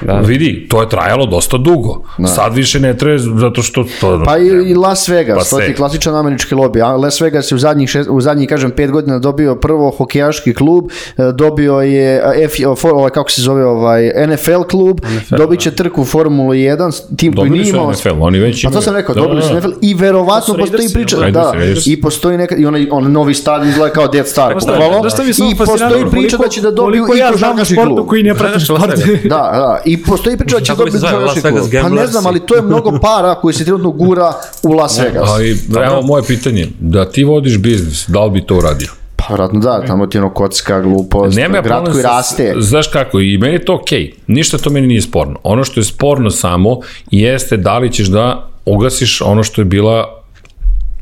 Da. 0.00 0.12
Vidi, 0.14 0.66
to 0.70 0.80
je 0.80 0.88
trajalo 0.88 1.26
dosta 1.26 1.56
dugo. 1.56 2.02
Da. 2.18 2.26
Sad 2.26 2.54
više 2.54 2.80
ne 2.80 2.96
traje 2.96 3.18
zato 3.18 3.62
što 3.62 3.84
to... 4.00 4.22
Pa 4.24 4.38
i, 4.38 4.46
i 4.46 4.74
Las 4.74 5.08
Vegas, 5.08 5.50
Pa 5.50 5.56
to 5.56 5.66
ti 5.66 5.74
klasičan 5.74 6.16
američki 6.16 6.54
lobby. 6.54 6.82
A 6.82 6.96
Las 6.96 7.20
Vegas 7.20 7.50
je 7.50 7.54
u 7.54 7.58
zadnjih, 7.58 7.90
šest, 7.90 8.08
u 8.10 8.20
zadnjih 8.20 8.48
kažem, 8.48 8.70
pet 8.70 8.90
godina 8.90 9.18
dobio 9.18 9.54
prvo 9.54 9.90
hokejaški 9.90 10.54
klub, 10.54 10.84
e, 10.84 11.32
dobio 11.32 11.74
je 11.74 12.16
e, 12.16 12.44
F, 12.44 12.52
for, 12.76 12.92
ovaj, 12.92 13.10
kako 13.10 13.30
se 13.30 13.42
zove, 13.42 13.64
ovaj, 13.66 14.10
NFL 14.28 14.62
klub, 14.62 15.00
NFL, 15.16 15.36
dobit 15.36 15.60
će 15.60 15.70
trku 15.70 16.04
Formulu 16.04 16.50
1, 16.50 16.76
tim 17.16 17.32
koji 17.32 17.48
Dobili 17.48 17.50
nije 17.52 17.64
su 17.64 17.76
imao... 17.76 17.90
NFL, 17.92 18.08
oni 18.20 18.38
već 18.38 18.56
Pa 18.56 18.68
to 18.68 18.72
imaju. 18.72 18.82
sam 18.82 18.94
rekao, 18.94 19.14
Da, 19.14 19.20
dobili 19.20 19.42
su 19.42 19.48
da. 19.48 19.54
NFL 19.56 19.70
i 19.82 19.94
verovatno 19.94 20.40
To 20.46 20.52
su 20.54 20.58
postoji 20.60 20.88
priča, 20.94 21.16
da, 21.30 21.52
i 21.86 22.00
postoji 22.00 22.38
neka, 22.38 22.56
i 22.56 22.66
onaj, 22.66 22.88
on 22.90 23.12
novi 23.12 23.34
stadion 23.34 23.68
izgleda 23.68 23.92
kao 23.92 24.08
Death 24.08 24.28
Star, 24.28 24.50
šta- 24.52 24.72
bukvalno. 24.72 25.00
znaš 25.00 25.27
mi 25.28 25.34
samo 25.34 25.50
i 25.50 25.54
postoji 25.54 26.10
priča 26.10 26.36
da 26.36 26.48
će 26.48 26.60
da 26.60 26.70
dobiju 26.70 27.06
i 27.16 27.18
ja 27.18 27.32
znam 27.36 27.64
sportu 27.64 28.06
koji 28.06 28.22
ne 28.22 28.34
šta 28.34 28.60
sport. 28.60 28.98
Da, 29.24 29.28
da, 29.28 29.80
i 29.84 30.02
postoji 30.02 30.36
priča 30.36 30.56
da 30.58 30.64
će 30.64 30.72
dobiti 30.74 30.98
klub. 31.42 31.82
Pa 31.82 31.88
ne 31.88 32.06
znam, 32.06 32.26
ali 32.26 32.40
to 32.46 32.54
je 32.54 32.62
mnogo 32.62 32.98
para 33.02 33.34
koji 33.34 33.54
se 33.54 33.64
trenutno 33.64 33.90
gura 33.90 34.32
u 34.62 34.72
Las 34.72 34.98
Vegas. 34.98 35.28
Ali, 35.28 35.58
evo 35.84 36.02
moje 36.02 36.22
pitanje, 36.22 36.68
da 36.80 37.10
ti 37.10 37.24
vodiš 37.24 37.58
biznis, 37.58 38.04
da 38.08 38.24
li 38.24 38.30
bi 38.30 38.46
to 38.46 38.56
uradio? 38.56 38.88
Pa 39.16 39.34
vratno 39.34 39.60
da, 39.60 39.84
tamo 39.86 40.06
ti 40.06 40.18
ono 40.18 40.30
kocka, 40.30 40.80
glupost, 40.80 41.36
Nema 41.36 41.56
ja 41.56 41.62
grad 41.62 41.92
koji 41.92 42.02
sa- 42.02 42.08
raste. 42.08 42.54
Znaš 42.58 42.88
kako, 42.88 43.20
i 43.20 43.38
meni 43.38 43.54
je 43.54 43.64
to 43.64 43.74
okej. 43.74 43.98
Okay. 43.98 44.12
Ništa 44.26 44.58
to 44.58 44.70
meni 44.70 44.86
nije 44.86 45.02
sporno. 45.02 45.38
Ono 45.42 45.64
što 45.64 45.80
je 45.80 45.84
sporno 45.84 46.30
samo 46.30 46.80
jeste 47.10 47.56
da 47.56 47.78
li 47.78 47.92
ćeš 47.92 48.08
da 48.08 48.48
ugasiš 48.64 49.20
ono 49.20 49.42
što 49.42 49.60
je 49.60 49.64
bila 49.64 50.22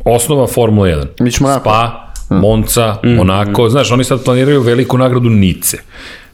osnova 0.05 0.47
Formula 0.47 0.89
1. 0.89 1.07
Mi 1.21 1.33
ćemo. 1.33 1.59
Spa, 1.61 2.06
Monca, 2.31 2.97
Monako. 3.03 3.69
Znaš, 3.69 3.91
oni 3.91 4.05
sad 4.05 4.25
planiraju 4.25 4.63
veliku 4.63 4.99
nagradu 4.99 5.31
Nice. 5.31 5.77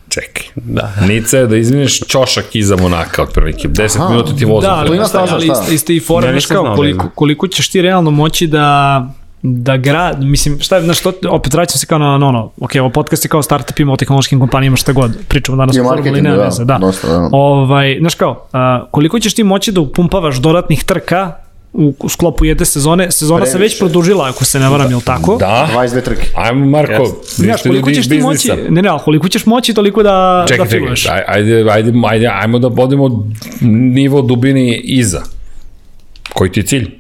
Čekaj. 0.09 0.45
Da. 0.55 0.93
Nice 1.09 1.39
je 1.39 1.47
da 1.47 1.57
izvineš 1.57 2.01
ćošak 2.01 2.57
iza 2.57 2.77
Monaka, 2.77 3.23
otprilike. 3.23 3.69
10 3.69 4.11
minuta 4.11 4.37
ti 4.37 4.45
voza. 4.45 4.67
Da, 4.67 4.75
ali, 4.75 4.89
To 4.89 4.95
ima 4.95 5.05
staza, 5.05 5.35
ali 5.35 5.47
šta? 5.47 5.61
iste, 5.61 5.75
iste 5.75 5.97
i 5.97 6.01
fora, 6.01 6.23
znaš 6.23 6.35
nisam 6.35 6.55
kao, 6.55 6.65
znao, 6.65 6.77
koliko, 6.77 7.05
ne. 7.05 7.11
koliko 7.15 7.49
ćeš 7.49 7.71
ti 7.71 7.83
realno 7.83 8.11
moći 8.11 8.47
da 8.47 9.07
da 9.43 9.77
grad, 9.77 10.23
mislim, 10.25 10.61
šta 10.61 10.77
je, 10.77 10.83
znaš, 10.83 11.01
to, 11.01 11.13
opet 11.29 11.55
vraćam 11.55 11.79
se 11.79 11.87
kao 11.87 11.99
na, 11.99 12.15
ono, 12.15 12.51
ok, 12.61 12.71
ovo 12.81 12.91
podcast 12.91 13.25
je 13.25 13.29
kao 13.29 13.43
startupima 13.43 13.93
o 13.93 13.97
tehnološkim 13.97 14.41
kompanijama, 14.41 14.77
šta 14.77 14.93
god, 14.93 15.19
pričamo 15.29 15.57
danas 15.57 15.77
I 15.77 15.81
o 15.81 15.85
marketingu, 15.85 16.23
nema 16.23 16.37
da, 16.37 16.45
veze, 16.45 16.65
da. 16.65 16.79
dosta, 16.79 17.09
da. 17.09 17.29
Ovaj, 17.33 17.97
znaš 18.01 18.15
kao, 18.15 18.47
a, 18.53 18.87
koliko 18.91 19.21
ćeš 19.21 19.35
ti 19.35 19.45
moći 19.45 19.73
da 19.73 19.81
upumpavaš 19.81 20.37
dodatnih 20.37 20.85
trka 20.85 21.33
u, 21.73 22.09
sklopu 22.09 22.45
jedne 22.45 22.65
sezone, 22.65 23.11
sezona 23.11 23.47
se 23.47 23.51
već 23.51 23.59
Previše. 23.59 23.79
produžila, 23.79 24.29
ako 24.29 24.45
se 24.45 24.61
ne 24.61 24.69
varam, 24.69 24.91
jel 24.91 25.01
tako? 25.01 25.37
Da. 25.37 25.69
22 25.75 26.03
trke. 26.03 26.29
Ajmo, 26.37 26.67
Marko, 26.67 27.03
vi 27.03 27.09
Znaš, 27.37 27.63
koliko 27.63 27.79
ljudi 27.79 27.91
iz 27.91 27.97
ćeš 27.97 28.09
ti 28.09 28.19
moći, 28.19 28.49
biznisa. 28.49 28.71
ne, 28.71 28.83
ne, 28.83 28.89
ali 28.89 29.01
koliko 29.01 29.29
ćeš 29.29 29.47
moći 29.47 29.75
toliko 29.75 30.03
da, 30.03 30.45
Čekaj, 30.49 30.59
da 30.59 30.65
čekaj, 30.65 30.79
filuješ. 30.79 31.07
aj- 31.07 31.23
ajde, 31.29 31.65
ajde, 31.71 31.93
ajde, 32.05 32.27
ajmo 32.29 32.59
da 32.59 32.69
bodimo 32.69 33.29
nivo 33.61 34.23
dubini 34.23 34.77
iza. 34.77 35.23
Koji 36.33 36.53
ti 36.53 36.61
je 36.61 36.65
cilj? 36.65 36.91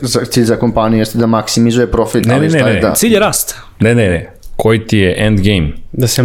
Za- 0.00 0.24
Cilj 0.24 0.44
za 0.44 0.56
kompaniju 0.56 0.98
jeste 0.98 1.18
da 1.18 1.26
maksimizuje 1.26 1.86
profit, 1.86 2.24
Ne, 2.24 2.40
ne, 2.40 2.48
ne, 2.48 2.58
je 2.58 2.64
ne. 2.64 2.80
da. 2.80 2.94
Cilj 2.94 3.12
je 3.12 3.20
rast. 3.20 3.56
Ne, 3.80 3.94
ne, 3.94 4.08
ne. 4.08 4.32
Koji 4.56 4.86
ti 4.86 4.98
je 4.98 5.14
end 5.18 5.40
game? 5.40 5.72
Da 5.92 6.06
se 6.06 6.22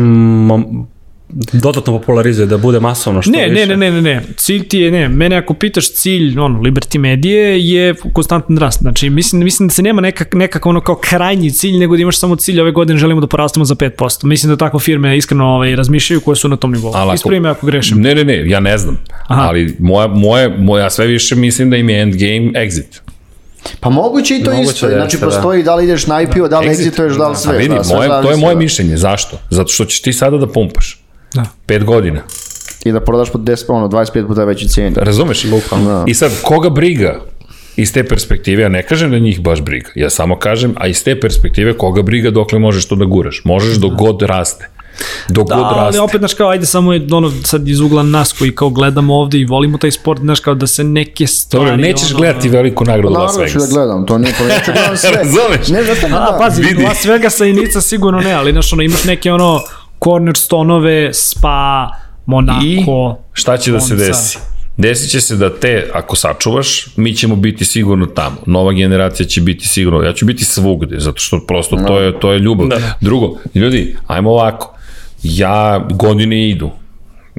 dodatno 1.54 1.82
popularizuje, 1.94 2.46
da 2.46 2.58
bude 2.58 2.80
masovno 2.80 3.22
što 3.22 3.32
Ne, 3.32 3.50
više. 3.50 3.66
ne, 3.66 3.78
ne, 3.78 3.92
ne, 3.92 3.92
ne, 3.92 4.16
ne. 4.16 4.22
Cilj 4.38 4.68
ti 4.68 4.78
je, 4.78 4.92
ne, 4.92 5.10
mene 5.10 5.36
ako 5.36 5.54
pitaš 5.54 5.94
cilj, 5.94 6.40
ono, 6.40 6.60
Liberty 6.60 6.98
Medije 7.00 7.42
je 7.62 7.96
konstantan 8.14 8.58
rast. 8.58 8.82
Znači, 8.82 9.10
mislim, 9.10 9.44
mislim 9.44 9.68
da 9.68 9.74
se 9.74 9.82
nema 9.82 10.02
nekak, 10.02 10.34
nekakav 10.34 10.70
ono 10.70 10.82
kao 10.82 10.96
krajnji 10.96 11.52
cilj, 11.52 11.78
nego 11.78 11.96
da 11.96 12.02
imaš 12.02 12.18
samo 12.18 12.36
cilj 12.36 12.62
ove 12.62 12.72
godine 12.72 13.00
želimo 13.00 13.22
da 13.22 13.28
porastemo 13.28 13.66
za 13.66 13.76
5%. 13.76 14.26
Mislim 14.26 14.50
da 14.50 14.58
tako 14.58 14.80
firme 14.80 15.18
iskreno 15.18 15.46
ovaj, 15.46 15.76
razmišljaju 15.76 16.22
koje 16.22 16.36
su 16.36 16.50
na 16.50 16.58
tom 16.58 16.72
nivou. 16.72 16.92
Ako- 16.92 17.14
Ispravi 17.14 17.40
me 17.40 17.50
ako 17.50 17.66
grešim. 17.66 18.02
Ne, 18.02 18.16
ne, 18.16 18.24
ne, 18.24 18.50
ja 18.50 18.60
ne 18.60 18.78
znam. 18.78 18.98
Aha. 19.28 19.42
Ali 19.42 19.76
moja, 19.80 20.08
moje, 20.08 20.50
moja 20.50 20.90
sve 20.90 21.08
više 21.08 21.36
mislim 21.36 21.70
da 21.70 21.78
im 21.78 21.90
je 21.90 22.02
end 22.02 22.14
game 22.14 22.52
exit. 22.58 23.00
Pa 23.80 23.90
moguće 23.90 24.38
i 24.38 24.44
to 24.44 24.52
Moguće 24.52 24.70
isto. 24.70 24.88
da 24.88 24.94
Znači, 24.94 25.18
da. 25.18 25.26
postoji 25.26 25.64
da 25.64 25.76
li 25.76 25.84
ideš 25.84 26.08
na 26.08 26.22
IPO, 26.22 26.48
da 26.48 26.60
li 26.60 26.68
exituješ, 26.68 27.18
da 27.18 27.28
li 27.28 27.36
sve. 27.36 27.56
A 27.56 27.58
vidi, 27.58 27.76
da, 27.76 27.84
sve 27.84 27.96
moje, 27.98 28.10
to 28.10 28.32
je 28.32 28.38
moje 28.38 28.56
da. 28.56 28.60
mišljenje. 28.60 28.98
Zašto? 28.98 29.38
Zato 29.50 29.68
što 29.70 29.86
ćeš 29.86 30.02
ti 30.02 30.14
sada 30.14 30.38
da 30.38 30.48
pumpaš. 30.48 31.04
Da. 31.34 31.46
Pet 31.66 31.84
godina. 31.84 32.22
I 32.86 32.92
da 32.92 33.00
prodaš 33.00 33.32
po 33.32 33.38
10, 33.38 33.64
ono, 33.68 33.88
25 33.88 34.28
puta 34.28 34.44
veći 34.44 34.68
cijeni. 34.68 34.96
Razumeš? 35.00 35.44
Da. 35.72 36.04
I 36.08 36.14
sad, 36.14 36.32
koga 36.42 36.70
briga 36.70 37.20
iz 37.76 37.94
te 37.94 38.04
perspektive, 38.04 38.64
ja 38.64 38.70
ne 38.70 38.84
kažem 38.84 39.12
da 39.12 39.20
njih 39.20 39.42
baš 39.42 39.62
briga, 39.62 39.90
ja 39.96 40.10
samo 40.10 40.40
kažem, 40.40 40.74
a 40.78 40.88
iz 40.88 41.04
te 41.04 41.20
perspektive 41.20 41.74
koga 41.78 42.02
briga 42.02 42.32
dokle 42.32 42.60
možeš 42.60 42.88
to 42.88 42.96
da 42.96 43.06
guraš. 43.06 43.42
Možeš 43.46 43.78
dok 43.78 43.94
god 43.94 44.22
raste. 44.22 44.70
Dok 45.30 45.48
Da, 45.48 45.56
god 45.56 45.64
ali 45.64 45.76
raste. 45.86 46.02
opet, 46.02 46.20
znaš 46.22 46.34
kao, 46.34 46.50
ajde 46.50 46.66
samo 46.66 46.94
je 46.94 47.08
ono, 47.12 47.32
sad 47.44 47.68
iz 47.68 47.80
ugla 47.80 48.04
nas 48.04 48.34
koji 48.34 48.56
kao 48.56 48.70
gledamo 48.70 49.16
ovde 49.16 49.38
i 49.40 49.46
volimo 49.46 49.78
taj 49.78 49.92
sport, 49.92 50.20
znaš 50.22 50.40
kao 50.40 50.56
da 50.56 50.68
se 50.68 50.84
neke 50.84 51.28
stvari... 51.28 51.66
Dobro, 51.66 51.78
nećeš 51.78 52.10
ono, 52.12 52.20
gledati 52.20 52.50
veliku 52.50 52.86
nagradu 52.86 53.14
Las 53.14 53.34
Naravno 53.34 53.48
ću 53.48 53.54
da 53.54 53.64
Vegas. 53.64 53.74
gledam, 53.74 54.06
to 54.06 54.18
nije 54.18 54.34
problem, 54.34 54.58
ću 54.66 54.72
da 54.72 54.74
gledam 54.74 54.98
sve. 55.04 55.12
Razumeš? 55.12 55.68
Ne, 55.68 55.84
znaš 55.84 55.98
šta, 55.98 56.08
A, 56.08 56.10
da, 56.10 56.38
pazi, 56.40 56.62
vidi. 56.62 56.84
Las 56.84 57.06
Vegasa 57.06 57.46
i 57.46 57.54
Nica 57.54 57.82
sigurno 57.82 58.20
ne, 58.20 58.32
ali 58.32 58.52
znaš, 58.52 58.74
ono, 58.74 58.82
imaš 58.82 59.04
neke 59.04 59.32
ono 59.32 59.62
cornerstonove, 60.04 61.14
Spa, 61.14 61.90
Monaco, 62.26 62.66
I 62.66 62.86
šta 63.34 63.58
će 63.58 63.72
da 63.72 63.80
se 63.80 63.94
Monza. 63.94 64.08
desi? 64.08 64.38
Desit 64.78 65.12
će 65.12 65.22
se 65.22 65.36
da 65.36 65.60
te, 65.60 65.90
ako 65.94 66.16
sačuvaš, 66.16 66.88
mi 66.96 67.16
ćemo 67.16 67.36
biti 67.36 67.66
sigurno 67.66 68.06
tamo. 68.06 68.36
Nova 68.46 68.74
generacija 68.74 69.28
će 69.28 69.42
biti 69.42 69.68
sigurno, 69.68 70.02
ja 70.02 70.14
ću 70.14 70.26
biti 70.26 70.46
svugde, 70.46 71.00
zato 71.00 71.20
što 71.20 71.46
prosto 71.48 71.78
to 71.88 72.00
je, 72.00 72.20
to 72.20 72.32
je 72.32 72.40
ljubav. 72.40 72.68
Da. 72.68 72.98
Drugo, 73.02 73.38
ljudi, 73.56 73.96
ajmo 74.08 74.32
ovako, 74.32 74.76
ja, 75.24 75.88
godine 75.94 76.50
idu, 76.50 76.72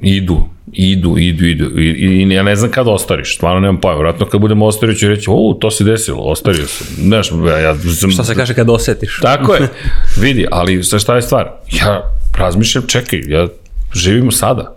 idu, 0.03 0.49
idu, 0.73 1.19
idu, 1.19 1.45
idu, 1.45 1.81
i, 1.81 1.85
i 1.85 2.35
ja 2.35 2.43
ne 2.43 2.57
znam 2.57 2.71
kad 2.71 2.89
ostariš, 2.89 3.37
stvarno 3.37 3.61
nemam 3.61 3.81
pojma, 3.81 3.99
vratno 3.99 4.27
kad 4.27 4.41
budemo 4.41 4.67
ostario 4.67 4.95
ću 4.95 5.09
reći, 5.09 5.31
o, 5.31 5.57
to 5.61 5.71
se 5.71 5.85
desilo, 5.85 6.23
ostario 6.23 6.67
sam, 6.67 6.87
znaš, 6.97 7.31
ja 7.63 7.75
sam... 8.01 8.11
Šta 8.11 8.25
se 8.25 8.35
kaže 8.35 8.55
kad 8.55 8.71
osetiš? 8.71 9.19
Tako 9.23 9.55
je, 9.55 9.69
vidi, 10.23 10.47
ali 10.51 10.85
sa 10.85 10.99
šta 10.99 11.17
je 11.17 11.23
stvar? 11.23 11.51
Ja 11.73 12.03
razmišljam, 12.39 12.85
čekaj, 12.87 13.21
ja 13.27 13.49
živim 13.95 14.33
sada. 14.33 14.77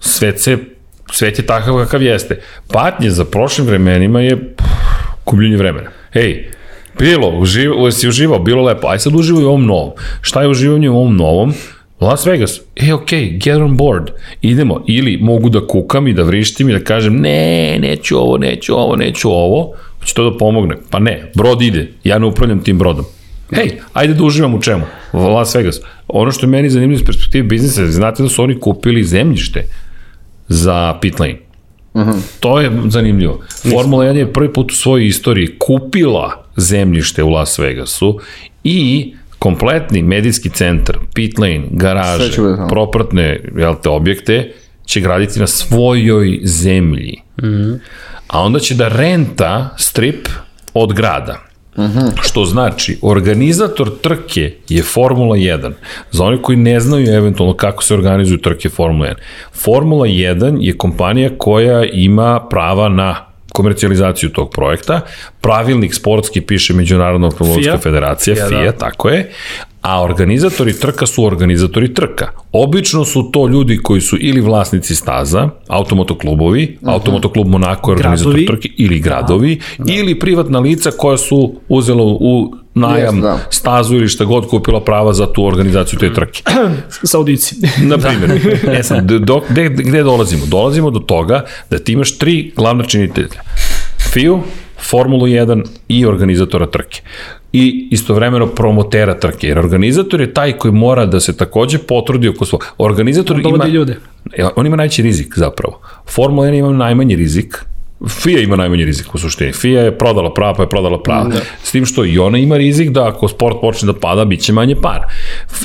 Svet 0.00 0.40
se, 0.40 0.58
svet 1.12 1.38
je 1.38 1.46
takav 1.46 1.76
kakav 1.76 2.02
jeste. 2.02 2.40
Patnje 2.72 3.10
za 3.10 3.24
prošlim 3.24 3.66
vremenima 3.66 4.20
je 4.20 4.36
pff, 4.36 4.68
gubljenje 5.26 5.56
vremena. 5.56 5.90
Ej, 6.14 6.50
bilo, 6.98 7.28
uživ, 7.38 7.70
si 7.92 8.08
uživao, 8.08 8.38
bilo 8.38 8.62
lepo, 8.62 8.88
aj 8.88 8.98
sad 8.98 9.14
uživaj 9.14 9.44
u 9.44 9.48
ovom 9.48 9.66
novom. 9.66 9.92
Šta 10.20 10.42
je 10.42 10.48
uživanje 10.48 10.90
u 10.90 10.96
ovom 10.96 11.16
novom? 11.16 11.54
Las 12.00 12.26
Vegas, 12.26 12.60
e, 12.76 12.92
ok, 12.92 13.10
get 13.40 13.56
on 13.56 13.76
board, 13.76 14.10
idemo, 14.42 14.84
ili 14.86 15.18
mogu 15.20 15.48
da 15.48 15.66
kukam 15.66 16.08
i 16.08 16.12
da 16.12 16.22
vrištim 16.22 16.68
i 16.68 16.72
da 16.72 16.84
kažem, 16.84 17.16
ne, 17.16 17.78
neću 17.78 18.18
ovo, 18.18 18.38
neću 18.38 18.78
ovo, 18.78 18.96
neću 18.96 19.30
ovo, 19.30 19.72
hoće 20.00 20.14
to 20.14 20.30
da 20.30 20.38
pomogne. 20.38 20.76
Pa 20.90 20.98
ne, 20.98 21.32
brod 21.34 21.62
ide, 21.62 21.92
ja 22.04 22.18
ne 22.18 22.26
upravljam 22.26 22.62
tim 22.64 22.78
brodom. 22.78 23.04
Hej, 23.54 23.70
ajde 23.92 24.14
da 24.14 24.24
uživam 24.24 24.54
u 24.54 24.62
čemu? 24.62 24.82
Las 25.12 25.54
Vegas. 25.54 25.80
Ono 26.08 26.32
što 26.32 26.46
je 26.46 26.50
meni 26.50 26.70
zanimljivo 26.70 27.00
iz 27.00 27.06
perspektive 27.06 27.42
biznisa, 27.42 27.86
znate 27.86 28.22
da 28.22 28.28
su 28.28 28.42
oni 28.42 28.60
kupili 28.60 29.04
zemljište 29.04 29.64
za 30.48 30.98
pit 31.00 31.20
lane. 31.20 31.38
Uh 31.94 32.02
-huh. 32.02 32.20
To 32.40 32.60
je 32.60 32.70
zanimljivo. 32.88 33.40
Formula 33.70 34.04
1 34.04 34.16
je 34.16 34.32
prvi 34.32 34.52
put 34.52 34.72
u 34.72 34.74
svojoj 34.74 35.06
istoriji 35.06 35.58
kupila 35.58 36.44
zemljište 36.56 37.22
u 37.22 37.30
Las 37.30 37.58
Vegasu 37.58 38.18
i 38.64 39.14
kompletni 39.38 40.02
medijski 40.02 40.50
centar, 40.50 40.96
pit 41.14 41.38
lane, 41.38 41.62
garaže, 41.70 42.30
propratne 42.68 43.40
jel 43.56 43.74
te, 43.82 43.88
objekte 43.88 44.52
će 44.84 45.00
graditi 45.00 45.40
na 45.40 45.46
svojoj 45.46 46.40
zemlji. 46.44 47.22
Mm 47.42 47.46
-hmm. 47.46 47.78
A 48.28 48.40
onda 48.40 48.58
će 48.58 48.74
da 48.74 48.88
renta 48.88 49.74
strip 49.78 50.28
od 50.74 50.92
grada. 50.92 51.48
Uh 51.76 51.84
-huh. 51.84 52.10
Što 52.20 52.44
znači, 52.44 52.98
organizator 53.02 53.90
trke 54.00 54.54
je 54.68 54.82
Formula 54.82 55.36
1. 55.36 55.72
Za 56.10 56.24
oni 56.24 56.42
koji 56.42 56.58
ne 56.58 56.80
znaju 56.80 57.14
eventualno 57.14 57.54
kako 57.54 57.82
se 57.84 57.94
organizuju 57.94 58.38
trke 58.38 58.68
Formula 58.68 59.08
1. 59.08 59.14
Formula 59.52 60.06
1 60.06 60.58
je 60.60 60.76
kompanija 60.76 61.30
koja 61.38 61.84
ima 61.84 62.46
prava 62.50 62.88
na 62.88 63.27
komercijalizaciju 63.52 64.30
tog 64.30 64.50
projekta. 64.50 65.00
Pravilnik 65.40 65.94
sportski 65.94 66.40
piše 66.40 66.74
Međunarodna 66.74 67.26
automobilska 67.26 67.78
federacija, 67.78 68.34
FIA, 68.34 68.48
FIA 68.48 68.72
da. 68.72 68.78
tako 68.78 69.08
je, 69.08 69.30
a 69.82 70.02
organizatori 70.02 70.78
trka 70.78 71.06
su 71.06 71.24
organizatori 71.24 71.94
trka. 71.94 72.28
Obično 72.52 73.04
su 73.04 73.30
to 73.32 73.46
ljudi 73.46 73.78
koji 73.82 74.00
su 74.00 74.16
ili 74.20 74.40
vlasnici 74.40 74.94
staza, 74.94 75.48
automotoklubovi, 75.68 76.64
uh 76.64 76.70
mhm. 76.70 76.86
-huh. 76.86 76.92
automotoklub 76.92 77.48
Monako 77.48 77.90
je 77.90 77.96
organizator 77.96 78.32
gradovi. 78.32 78.46
trke, 78.46 78.68
ili 78.76 79.00
gradovi, 79.00 79.60
da. 79.78 79.84
da. 79.84 79.92
ili 79.92 80.18
privatna 80.18 80.58
lica 80.58 80.90
koja 80.90 81.16
su 81.16 81.54
uzela 81.68 82.02
u 82.04 82.54
najam 82.78 83.16
yes, 83.16 83.22
da. 83.22 83.38
stazu 83.50 83.94
ili 83.94 84.08
šta 84.08 84.24
god 84.24 84.48
kupila 84.48 84.84
prava 84.84 85.12
za 85.12 85.32
tu 85.32 85.44
organizaciju 85.44 85.98
te 85.98 86.14
trke. 86.14 86.42
Saudici. 87.12 87.56
Na 87.82 87.98
primjer. 87.98 88.58
e 88.78 88.82
sad, 88.82 89.04
do, 89.04 89.42
gde, 89.48 89.68
gde 89.68 90.02
dolazimo? 90.02 90.46
Dolazimo 90.46 90.90
do 90.90 90.98
toga 90.98 91.44
da 91.70 91.78
ti 91.78 91.92
imaš 91.92 92.18
tri 92.18 92.52
glavna 92.56 92.84
činitelja. 92.84 93.42
FIU, 94.12 94.40
Formulu 94.90 95.26
1 95.26 95.64
i 95.88 96.06
organizatora 96.06 96.66
trke 96.66 97.00
i 97.52 97.88
istovremeno 97.90 98.46
promotera 98.46 99.14
trke, 99.14 99.48
jer 99.48 99.58
organizator 99.58 100.20
je 100.20 100.34
taj 100.34 100.52
koji 100.52 100.72
mora 100.72 101.06
da 101.06 101.20
se 101.20 101.36
takođe 101.36 101.78
potrudi 101.78 102.28
oko 102.28 102.44
svog. 102.44 102.66
Organizator 102.78 103.40
ima... 103.40 103.66
ljude. 103.66 103.96
On 104.56 104.66
ima 104.66 104.76
najveći 104.76 105.02
rizik 105.02 105.34
zapravo. 105.36 105.80
Formula 106.06 106.46
1 106.46 106.58
ima 106.58 106.72
najmanji 106.72 107.16
rizik, 107.16 107.64
FIA 108.06 108.40
ima 108.40 108.56
najmanji 108.56 108.84
rizik 108.84 109.14
u 109.14 109.18
suštini. 109.18 109.52
FIA 109.52 109.80
je 109.80 109.98
prodala 109.98 110.34
prava, 110.34 110.54
pa 110.54 110.62
je 110.62 110.68
prodala 110.68 111.02
prava. 111.02 111.28
Da. 111.28 111.40
S 111.62 111.72
tim 111.72 111.86
što 111.86 112.04
i 112.04 112.18
ona 112.18 112.38
ima 112.38 112.56
rizik 112.56 112.90
da 112.90 113.08
ako 113.08 113.28
sport 113.28 113.56
počne 113.60 113.92
da 113.92 113.98
pada, 113.98 114.24
bit 114.24 114.40
će 114.40 114.52
manje 114.52 114.74
par. 114.82 115.00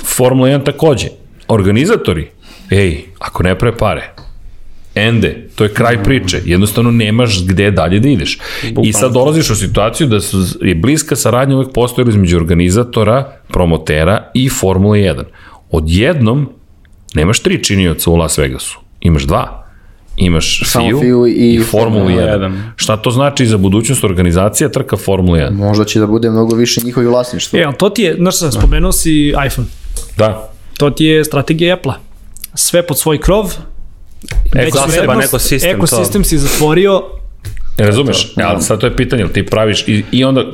Formula 0.06 0.50
1 0.50 0.64
takođe. 0.64 1.08
Organizatori, 1.48 2.28
ej, 2.70 3.02
ako 3.20 3.44
ne 3.44 3.58
pre 3.58 3.72
pare, 3.78 4.14
ende, 4.96 5.50
to 5.56 5.64
je 5.64 5.74
kraj 5.74 6.04
priče, 6.04 6.42
jednostavno 6.46 6.92
nemaš 6.92 7.46
gde 7.46 7.72
dalje 7.72 8.00
da 8.00 8.10
ideš. 8.10 8.40
I 8.84 8.94
sad 8.94 9.14
dolaziš 9.14 9.50
u 9.50 9.56
situaciju 9.56 10.08
da 10.08 10.20
su, 10.20 10.38
je 10.62 10.76
bliska 10.76 11.16
saradnja 11.16 11.56
uvek 11.56 11.74
postojila 11.74 12.10
između 12.10 12.38
organizatora, 12.38 13.32
promotera 13.48 14.32
i 14.34 14.50
Formula 14.50 14.96
1. 14.96 15.24
Odjednom, 15.72 16.50
nemaš 17.14 17.40
tri 17.40 17.64
činioca 17.64 18.12
u 18.12 18.16
Las 18.16 18.38
Vegasu, 18.38 18.80
imaš 19.02 19.24
dva. 19.24 19.63
Imaš 20.26 20.64
FIU, 20.72 21.00
FIU 21.00 21.28
i, 21.28 21.32
i 21.32 21.64
Formula 21.64 22.06
1. 22.06 22.40
1. 22.40 22.62
Šta 22.76 22.98
to 22.98 23.12
znači 23.12 23.46
za 23.46 23.58
budućnost 23.58 24.04
organizacija 24.04 24.70
trka 24.70 24.98
Formula 24.98 25.38
1? 25.38 25.52
Možda 25.52 25.86
će 25.86 26.00
da 26.00 26.08
bude 26.08 26.30
mnogo 26.30 26.56
više 26.56 26.82
njihovi 26.84 27.08
vlasništvo. 27.08 27.60
E, 27.60 27.64
ali 27.64 27.76
to 27.76 27.90
ti 27.90 28.02
je, 28.02 28.16
znaš 28.16 28.40
sam, 28.40 28.52
spomenuo 28.52 28.92
si 28.92 29.34
iPhone. 29.48 29.68
Da. 30.18 30.52
To 30.78 30.90
ti 30.90 31.06
je 31.06 31.26
strategija 31.26 31.74
Apple-a. 31.76 31.96
Sve 32.56 32.88
pod 32.88 33.00
svoj 33.00 33.18
krov, 33.18 33.54
Zaseban 34.74 35.22
ekosistem. 35.22 35.76
Ekosistem 35.76 36.24
si 36.24 36.38
zatvorio, 36.38 37.04
E, 37.78 37.86
razumeš? 37.86 38.34
Ja, 38.38 38.62
sad 38.62 38.80
to 38.80 38.88
je 38.88 38.96
pitanje, 38.96 39.28
ti 39.28 39.46
praviš 39.46 39.88
i, 39.88 40.04
i 40.12 40.24
onda, 40.24 40.46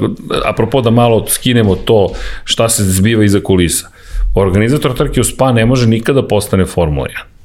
apropo 0.46 0.82
da 0.82 0.90
malo 0.90 1.26
skinemo 1.28 1.76
to 1.76 2.10
šta 2.44 2.70
se 2.70 2.84
zbiva 2.84 3.24
iza 3.24 3.40
kulisa. 3.40 3.88
Organizator 4.36 4.98
trke 4.98 5.22
u 5.22 5.24
spa 5.24 5.52
ne 5.52 5.66
može 5.66 5.88
nikada 5.88 6.28
postane 6.28 6.66
Formula 6.66 7.08
1. 7.08 7.39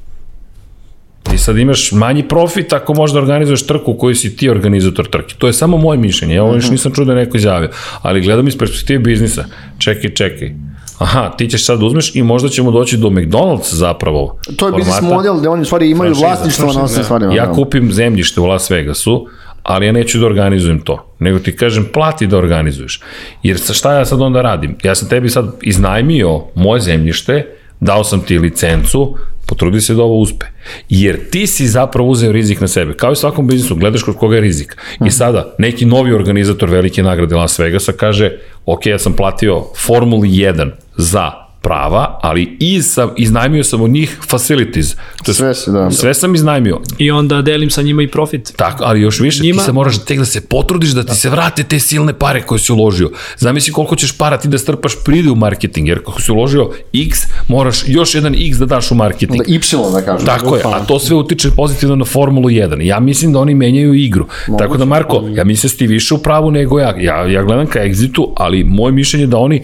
Ti 1.35 1.39
sad 1.39 1.59
imaš 1.59 1.93
manji 1.93 2.29
profit 2.29 2.73
ako 2.73 2.95
možda 2.95 3.19
organizuješ 3.19 3.67
trku 3.67 3.91
u 3.91 3.99
kojoj 3.99 4.15
si 4.15 4.37
ti 4.37 4.51
organizator 4.51 5.07
trke. 5.07 5.35
To 5.39 5.47
je 5.47 5.53
samo 5.53 5.77
moje 5.77 5.99
mišljenje, 5.99 6.35
ja 6.35 6.45
ovo 6.45 6.55
još 6.55 6.65
mhm. 6.65 6.73
nisam 6.73 6.93
čuo 6.93 7.05
da 7.05 7.15
neko 7.15 7.37
izjavio, 7.37 7.71
ali 8.03 8.21
gledam 8.21 8.49
iz 8.49 8.59
perspektive 8.59 8.99
biznisa. 8.99 9.45
Čekaj, 9.79 10.15
čekaj 10.15 10.55
aha, 10.99 11.31
ti 11.37 11.49
ćeš 11.51 11.65
sad 11.65 11.83
uzmeš 11.83 12.17
i 12.17 12.23
možda 12.23 12.49
ćemo 12.49 12.71
doći 12.71 12.97
do 12.97 13.09
McDonald's 13.09 13.75
zapravo. 13.75 14.39
To 14.57 14.67
je 14.67 14.73
biznis 14.73 15.01
model 15.01 15.35
gde 15.35 15.49
oni 15.49 15.63
u 15.63 15.65
stvari 15.65 15.91
imaju 15.91 16.15
vlasništvo 16.15 16.65
na 16.65 16.71
osnovim 16.71 17.05
stvarima. 17.05 17.35
Ja 17.35 17.47
da. 17.47 17.53
kupim 17.53 17.93
zemljište 17.93 18.41
u 18.41 18.45
Las 18.45 18.71
Vegasu, 18.71 19.27
ali 19.63 19.87
ja 19.87 19.93
neću 19.93 20.19
da 20.19 20.27
organizujem 20.27 20.81
to. 20.81 21.15
Nego 21.19 21.39
ti 21.39 21.57
kažem, 21.57 21.89
plati 21.93 22.27
da 22.27 22.39
organizuješ. 22.39 23.01
Jer 23.43 23.59
sa 23.59 23.73
šta 23.73 23.93
ja 23.93 24.05
sad 24.05 24.21
onda 24.21 24.43
radim? 24.43 24.77
Ja 24.83 24.95
sam 24.95 25.09
tebi 25.09 25.29
sad 25.29 25.55
iznajmio 25.63 26.43
moje 26.55 26.81
zemljište, 26.81 27.47
dao 27.81 28.05
sam 28.05 28.21
ti 28.21 28.39
licencu, 28.39 29.17
potrudi 29.47 29.81
se 29.81 29.95
da 29.95 30.03
ovo 30.03 30.19
uspe. 30.19 30.47
Jer 30.89 31.31
ti 31.31 31.47
si 31.47 31.67
zapravo 31.67 32.09
uzeo 32.09 32.33
rizik 32.33 32.61
na 32.61 32.69
sebe. 32.69 32.95
Kao 32.97 33.13
i 33.13 33.17
svakom 33.17 33.47
biznisu, 33.47 33.75
gledaš 33.75 34.03
kod 34.03 34.17
koga 34.17 34.35
je 34.35 34.41
rizik. 34.41 34.77
I 35.01 35.05
mhm. 35.05 35.11
sada, 35.11 35.55
neki 35.59 35.87
novi 35.87 36.13
organizator 36.13 36.71
velike 36.71 37.03
nagrade 37.03 37.35
Las 37.35 37.59
Vegasa 37.59 37.93
kaže, 37.93 38.31
ok, 38.67 38.87
ja 38.87 38.99
sam 38.99 39.13
platio 39.13 39.65
Formuli 39.87 40.29
1 40.29 40.71
za 40.97 41.44
prava, 41.65 42.19
ali 42.23 42.57
i 42.61 42.83
sam, 42.83 43.11
iznajmio 43.17 43.65
sam 43.65 43.83
od 43.83 43.91
njih 43.91 44.19
facilities. 44.29 44.95
To 45.25 45.31
je, 45.31 45.35
sve, 45.35 45.55
se, 45.55 45.71
da. 45.71 45.91
sve 45.91 46.15
sam 46.15 46.35
iznajmio. 46.35 46.81
I 46.99 47.11
onda 47.11 47.43
delim 47.43 47.71
sa 47.71 47.83
njima 47.83 48.03
i 48.03 48.09
profit. 48.09 48.53
Tako, 48.57 48.85
ali 48.85 49.01
još 49.01 49.21
više, 49.21 49.43
njima... 49.43 49.59
ti 49.59 49.65
se 49.65 49.73
moraš 49.73 50.05
tek 50.05 50.19
da 50.19 50.25
se 50.25 50.41
potrudiš 50.41 50.91
da 50.91 51.03
ti 51.03 51.09
da. 51.09 51.15
se 51.15 51.31
vrate 51.31 51.63
te 51.63 51.81
silne 51.81 52.13
pare 52.13 52.43
koje 52.43 52.59
si 52.59 52.73
uložio. 52.73 53.11
Zamisli 53.39 53.73
koliko 53.73 53.97
ćeš 53.97 54.19
para 54.19 54.39
ti 54.39 54.49
da 54.49 54.59
strpaš 54.59 54.93
pride 55.05 55.31
u 55.31 55.35
marketing, 55.35 55.89
jer 55.89 55.99
kako 55.99 56.21
si 56.21 56.33
uložio 56.33 56.71
x, 56.93 57.19
moraš 57.49 57.85
još 57.87 58.15
jedan 58.15 58.35
x 58.35 58.59
da 58.59 58.67
daš 58.67 58.91
u 58.91 58.95
marketing. 58.95 59.43
Da 59.47 59.55
y 59.55 59.61
da 59.93 60.03
kažem. 60.03 60.27
Tako 60.27 60.57
je, 60.57 60.63
a 60.65 60.85
to 60.87 60.99
sve 60.99 61.17
utiče 61.17 61.51
pozitivno 61.57 61.97
na 61.97 62.05
Formulu 62.05 62.49
1. 62.49 62.83
Ja 62.83 63.01
mislim 63.01 63.33
da 63.33 63.39
oni 63.39 63.55
menjaju 63.55 63.95
igru. 63.95 64.27
Moguće. 64.49 64.65
Tako 64.65 64.77
da, 64.77 64.85
Marko, 64.85 65.25
ja 65.35 65.45
mislim 65.45 65.69
da 65.69 65.73
si 65.73 65.79
ti 65.79 65.87
više 65.87 66.15
u 66.15 66.19
pravu 66.19 66.51
nego 66.51 66.79
ja. 66.79 66.95
Ja, 67.01 67.27
ja 67.27 67.43
gledam 67.43 67.67
ka 67.67 67.81
Exitu, 67.81 68.33
ali 68.37 68.65
moje 68.65 68.93
mišljenje 68.93 69.27
da 69.27 69.39
oni, 69.39 69.63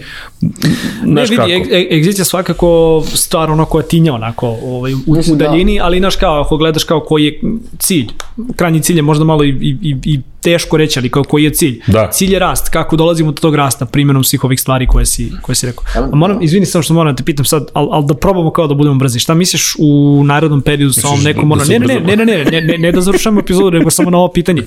ne, 1.03 1.21
vidi, 1.21 1.35
kako? 1.35 1.51
Exit 1.91 2.19
je 2.19 2.25
svakako 2.25 3.03
stvar 3.05 3.51
ono 3.51 3.65
koja 3.65 3.83
tinja 3.83 4.13
onako 4.13 4.47
ovaj, 4.47 4.93
u, 4.93 4.97
Mislim, 5.07 5.35
u 5.35 5.37
da. 5.37 5.47
daljini, 5.47 5.77
da. 5.77 5.85
ali 5.85 5.99
znaš 5.99 6.15
kao, 6.15 6.41
ako 6.41 6.57
gledaš 6.57 6.83
kao 6.83 6.99
koji 6.99 7.25
je 7.25 7.41
cilj, 7.79 8.07
krajnji 8.55 8.81
cilj 8.81 8.95
je 8.95 9.01
možda 9.01 9.25
malo 9.25 9.43
i, 9.43 9.49
i, 9.81 9.95
i 10.03 10.19
teško 10.41 10.77
reći, 10.77 10.99
ali 10.99 11.09
kao 11.09 11.23
koji 11.23 11.43
je 11.43 11.53
cilj. 11.53 11.81
Da. 11.87 12.09
Cilj 12.11 12.33
je 12.33 12.39
rast, 12.39 12.69
kako 12.69 12.95
dolazimo 12.95 13.31
do 13.31 13.41
tog 13.41 13.55
rasta 13.55 13.85
primjenom 13.85 14.23
svih 14.23 14.43
ovih 14.43 14.61
stvari 14.61 14.87
koje 14.87 15.05
si, 15.05 15.31
koje 15.41 15.55
si 15.55 15.65
rekao. 15.65 15.83
A 15.95 16.15
moram, 16.15 16.41
izvini 16.41 16.65
samo 16.65 16.83
što 16.83 16.93
moram 16.93 17.13
da 17.13 17.17
te 17.17 17.23
pitam 17.23 17.45
sad, 17.45 17.67
ali 17.73 17.87
al 17.91 18.05
da 18.05 18.13
probamo 18.13 18.51
kao 18.51 18.67
da 18.67 18.73
budemo 18.73 18.95
brzi. 18.95 19.19
Šta 19.19 19.33
misliš 19.33 19.75
u 19.79 20.21
narodnom 20.23 20.61
periodu 20.61 20.93
sa 20.93 21.07
ovom 21.07 21.23
nekom... 21.23 21.49
Da, 21.49 21.65
ne, 21.65 21.79
ne, 21.79 21.99
ne, 21.99 22.15
ne, 22.15 22.25
ne, 22.25 22.45
ne, 22.45 22.61
ne, 22.61 22.77
ne 22.77 22.91
da 22.91 23.01
završamo 23.01 23.39
epizodu, 23.39 23.77
nego 23.77 23.89
samo 23.89 24.09
na 24.09 24.17
ovo 24.17 24.27
pitanje. 24.27 24.61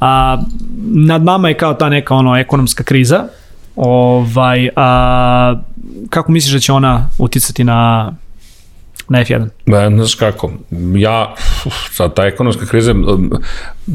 A, 0.00 0.42
nad 0.94 1.24
nama 1.24 1.48
je 1.48 1.54
kao 1.56 1.74
ta 1.74 1.88
neka 1.88 2.14
ono 2.14 2.36
ekonomska 2.36 2.84
kriza, 2.84 3.28
Ovaj, 3.82 4.68
a, 4.76 5.60
kako 6.10 6.32
misliš 6.32 6.52
da 6.52 6.60
će 6.60 6.72
ona 6.72 7.08
uticati 7.18 7.64
na 7.64 8.12
na 9.08 9.24
F1? 9.24 9.48
Ba, 9.66 9.90
znaš 9.90 10.14
kako, 10.14 10.52
ja, 10.96 11.34
sad 11.92 12.14
ta 12.14 12.26
ekonomska 12.26 12.66
kriza... 12.66 12.94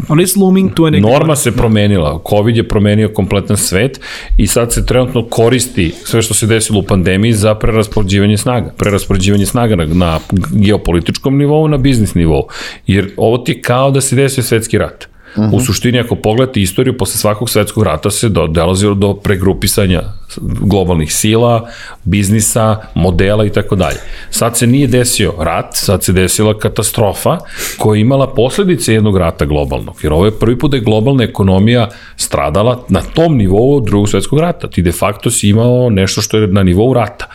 On 0.10 0.22
is 0.22 0.36
looming 0.36 0.74
to 0.74 0.86
a 0.86 0.90
Norma 0.90 1.36
se 1.36 1.52
promenila, 1.52 2.22
COVID 2.30 2.58
je 2.58 2.68
promenio 2.68 3.10
kompletan 3.10 3.58
svet 3.58 4.00
i 4.38 4.48
sad 4.48 4.74
se 4.74 4.86
trenutno 4.86 5.26
koristi 5.26 5.94
sve 6.04 6.22
što 6.22 6.34
se 6.34 6.48
desilo 6.48 6.80
u 6.80 6.84
pandemiji 6.84 7.34
za 7.34 7.56
preraspoređivanje 7.56 8.38
snaga. 8.38 8.74
Preraspoređivanje 8.78 9.46
snaga 9.46 9.76
na, 9.76 9.86
na 9.86 10.20
geopolitičkom 10.52 11.38
nivou, 11.38 11.68
na 11.68 11.78
biznis 11.78 12.16
nivou. 12.16 12.48
Jer 12.88 13.12
ovo 13.18 13.38
ti 13.38 13.52
je 13.52 13.62
kao 13.62 13.92
da 13.92 14.02
se 14.02 14.16
desio 14.16 14.44
svetski 14.44 14.78
rat. 14.78 15.08
-huh. 15.36 15.50
U 15.54 15.60
suštini, 15.60 16.00
ako 16.00 16.16
pogledate 16.16 16.62
istoriju, 16.62 16.98
posle 16.98 17.18
svakog 17.18 17.50
svetskog 17.50 17.84
rata 17.84 18.12
se 18.12 18.30
do, 18.30 18.48
dolazilo 18.48 18.94
do 18.96 19.14
pregrupisanja 19.14 20.02
globalnih 20.42 21.14
sila, 21.14 21.68
biznisa, 22.04 22.78
modela 22.96 23.46
i 23.46 23.50
tako 23.50 23.76
dalje. 23.76 23.98
Sad 24.30 24.58
se 24.58 24.68
nije 24.68 24.88
desio 24.88 25.34
rat, 25.40 25.66
sad 25.72 26.04
se 26.04 26.14
desila 26.14 26.60
katastrofa 26.60 27.38
koja 27.78 27.98
je 27.98 28.02
imala 28.02 28.28
posledice 28.28 28.94
jednog 28.94 29.18
rata 29.18 29.46
globalnog, 29.46 29.96
jer 30.04 30.14
ovo 30.14 30.26
je 30.26 30.40
prvi 30.40 30.60
put 30.60 30.72
da 30.72 30.78
je 30.78 30.84
globalna 30.84 31.24
ekonomija 31.24 31.90
stradala 32.16 32.84
na 32.90 33.02
tom 33.02 33.38
nivou 33.38 33.80
drugog 33.80 34.10
svetskog 34.10 34.40
rata. 34.40 34.68
Ti 34.68 34.82
de 34.82 34.92
facto 34.92 35.32
si 35.32 35.50
imao 35.50 35.90
nešto 35.90 36.22
što 36.22 36.38
je 36.38 36.48
na 36.48 36.64
nivou 36.64 36.94
rata 36.94 37.28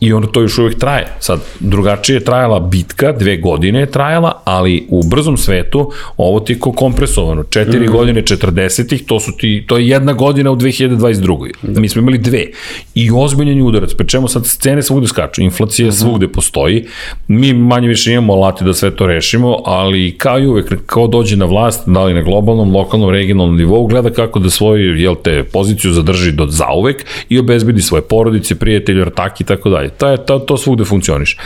i 0.00 0.12
ono 0.12 0.26
to 0.26 0.40
još 0.40 0.58
uvek 0.58 0.78
traje. 0.78 1.06
Sad, 1.20 1.40
drugačije 1.60 2.16
je 2.16 2.24
trajala 2.24 2.60
bitka, 2.60 3.12
dve 3.12 3.36
godine 3.36 3.80
je 3.80 3.90
trajala, 3.90 4.42
ali 4.44 4.86
u 4.90 5.02
brzom 5.02 5.36
svetu 5.36 5.92
ovo 6.16 6.40
ti 6.40 6.52
je 6.52 6.58
ko 6.58 6.72
kompresovano. 6.72 7.43
Četiri 7.50 7.88
mm. 7.88 7.92
godine 7.92 8.22
40-ih, 8.22 9.04
to, 9.06 9.20
su 9.20 9.32
ti, 9.38 9.64
to 9.66 9.76
je 9.76 9.88
jedna 9.88 10.12
godina 10.12 10.50
u 10.50 10.56
2022. 10.56 11.50
Da. 11.62 11.80
Mi 11.80 11.88
smo 11.88 12.00
imali 12.00 12.18
dve. 12.18 12.46
I 12.94 13.10
ozbiljan 13.10 13.62
udarac, 13.62 13.94
pre 13.94 14.06
čemu 14.06 14.28
sad 14.28 14.46
scene 14.46 14.82
svugde 14.82 15.08
skaču, 15.08 15.42
inflacija 15.42 15.88
mm. 15.88 15.92
svugde 15.92 16.28
postoji, 16.28 16.84
mi 17.28 17.52
manje 17.52 17.88
više 17.88 18.12
imamo 18.12 18.32
alati 18.32 18.64
da 18.64 18.74
sve 18.74 18.90
to 18.96 19.06
rešimo, 19.06 19.56
ali 19.64 20.14
kao 20.18 20.38
i 20.38 20.46
uvek, 20.46 20.86
kao 20.86 21.06
dođe 21.06 21.36
na 21.36 21.44
vlast, 21.44 21.82
da 21.86 22.04
li 22.04 22.14
na 22.14 22.22
globalnom, 22.22 22.72
lokalnom, 22.72 23.10
regionalnom 23.10 23.56
nivou, 23.56 23.86
gleda 23.86 24.10
kako 24.10 24.38
da 24.38 24.50
svoju, 24.50 24.96
jel 24.96 25.14
te, 25.24 25.44
poziciju 25.44 25.92
zadrži 25.92 26.32
do 26.32 26.46
zauvek 26.46 27.04
i 27.28 27.38
obezbedi 27.38 27.82
svoje 27.82 28.02
porodice, 28.02 28.54
prijatelje, 28.54 29.02
ortaki 29.02 29.42
i 29.42 29.46
tako 29.46 29.70
dalje. 29.70 29.88
To, 29.88 30.08
je, 30.08 30.26
to, 30.26 30.38
to 30.38 30.56
svugde 30.56 30.84
funkcioniš. 30.84 31.38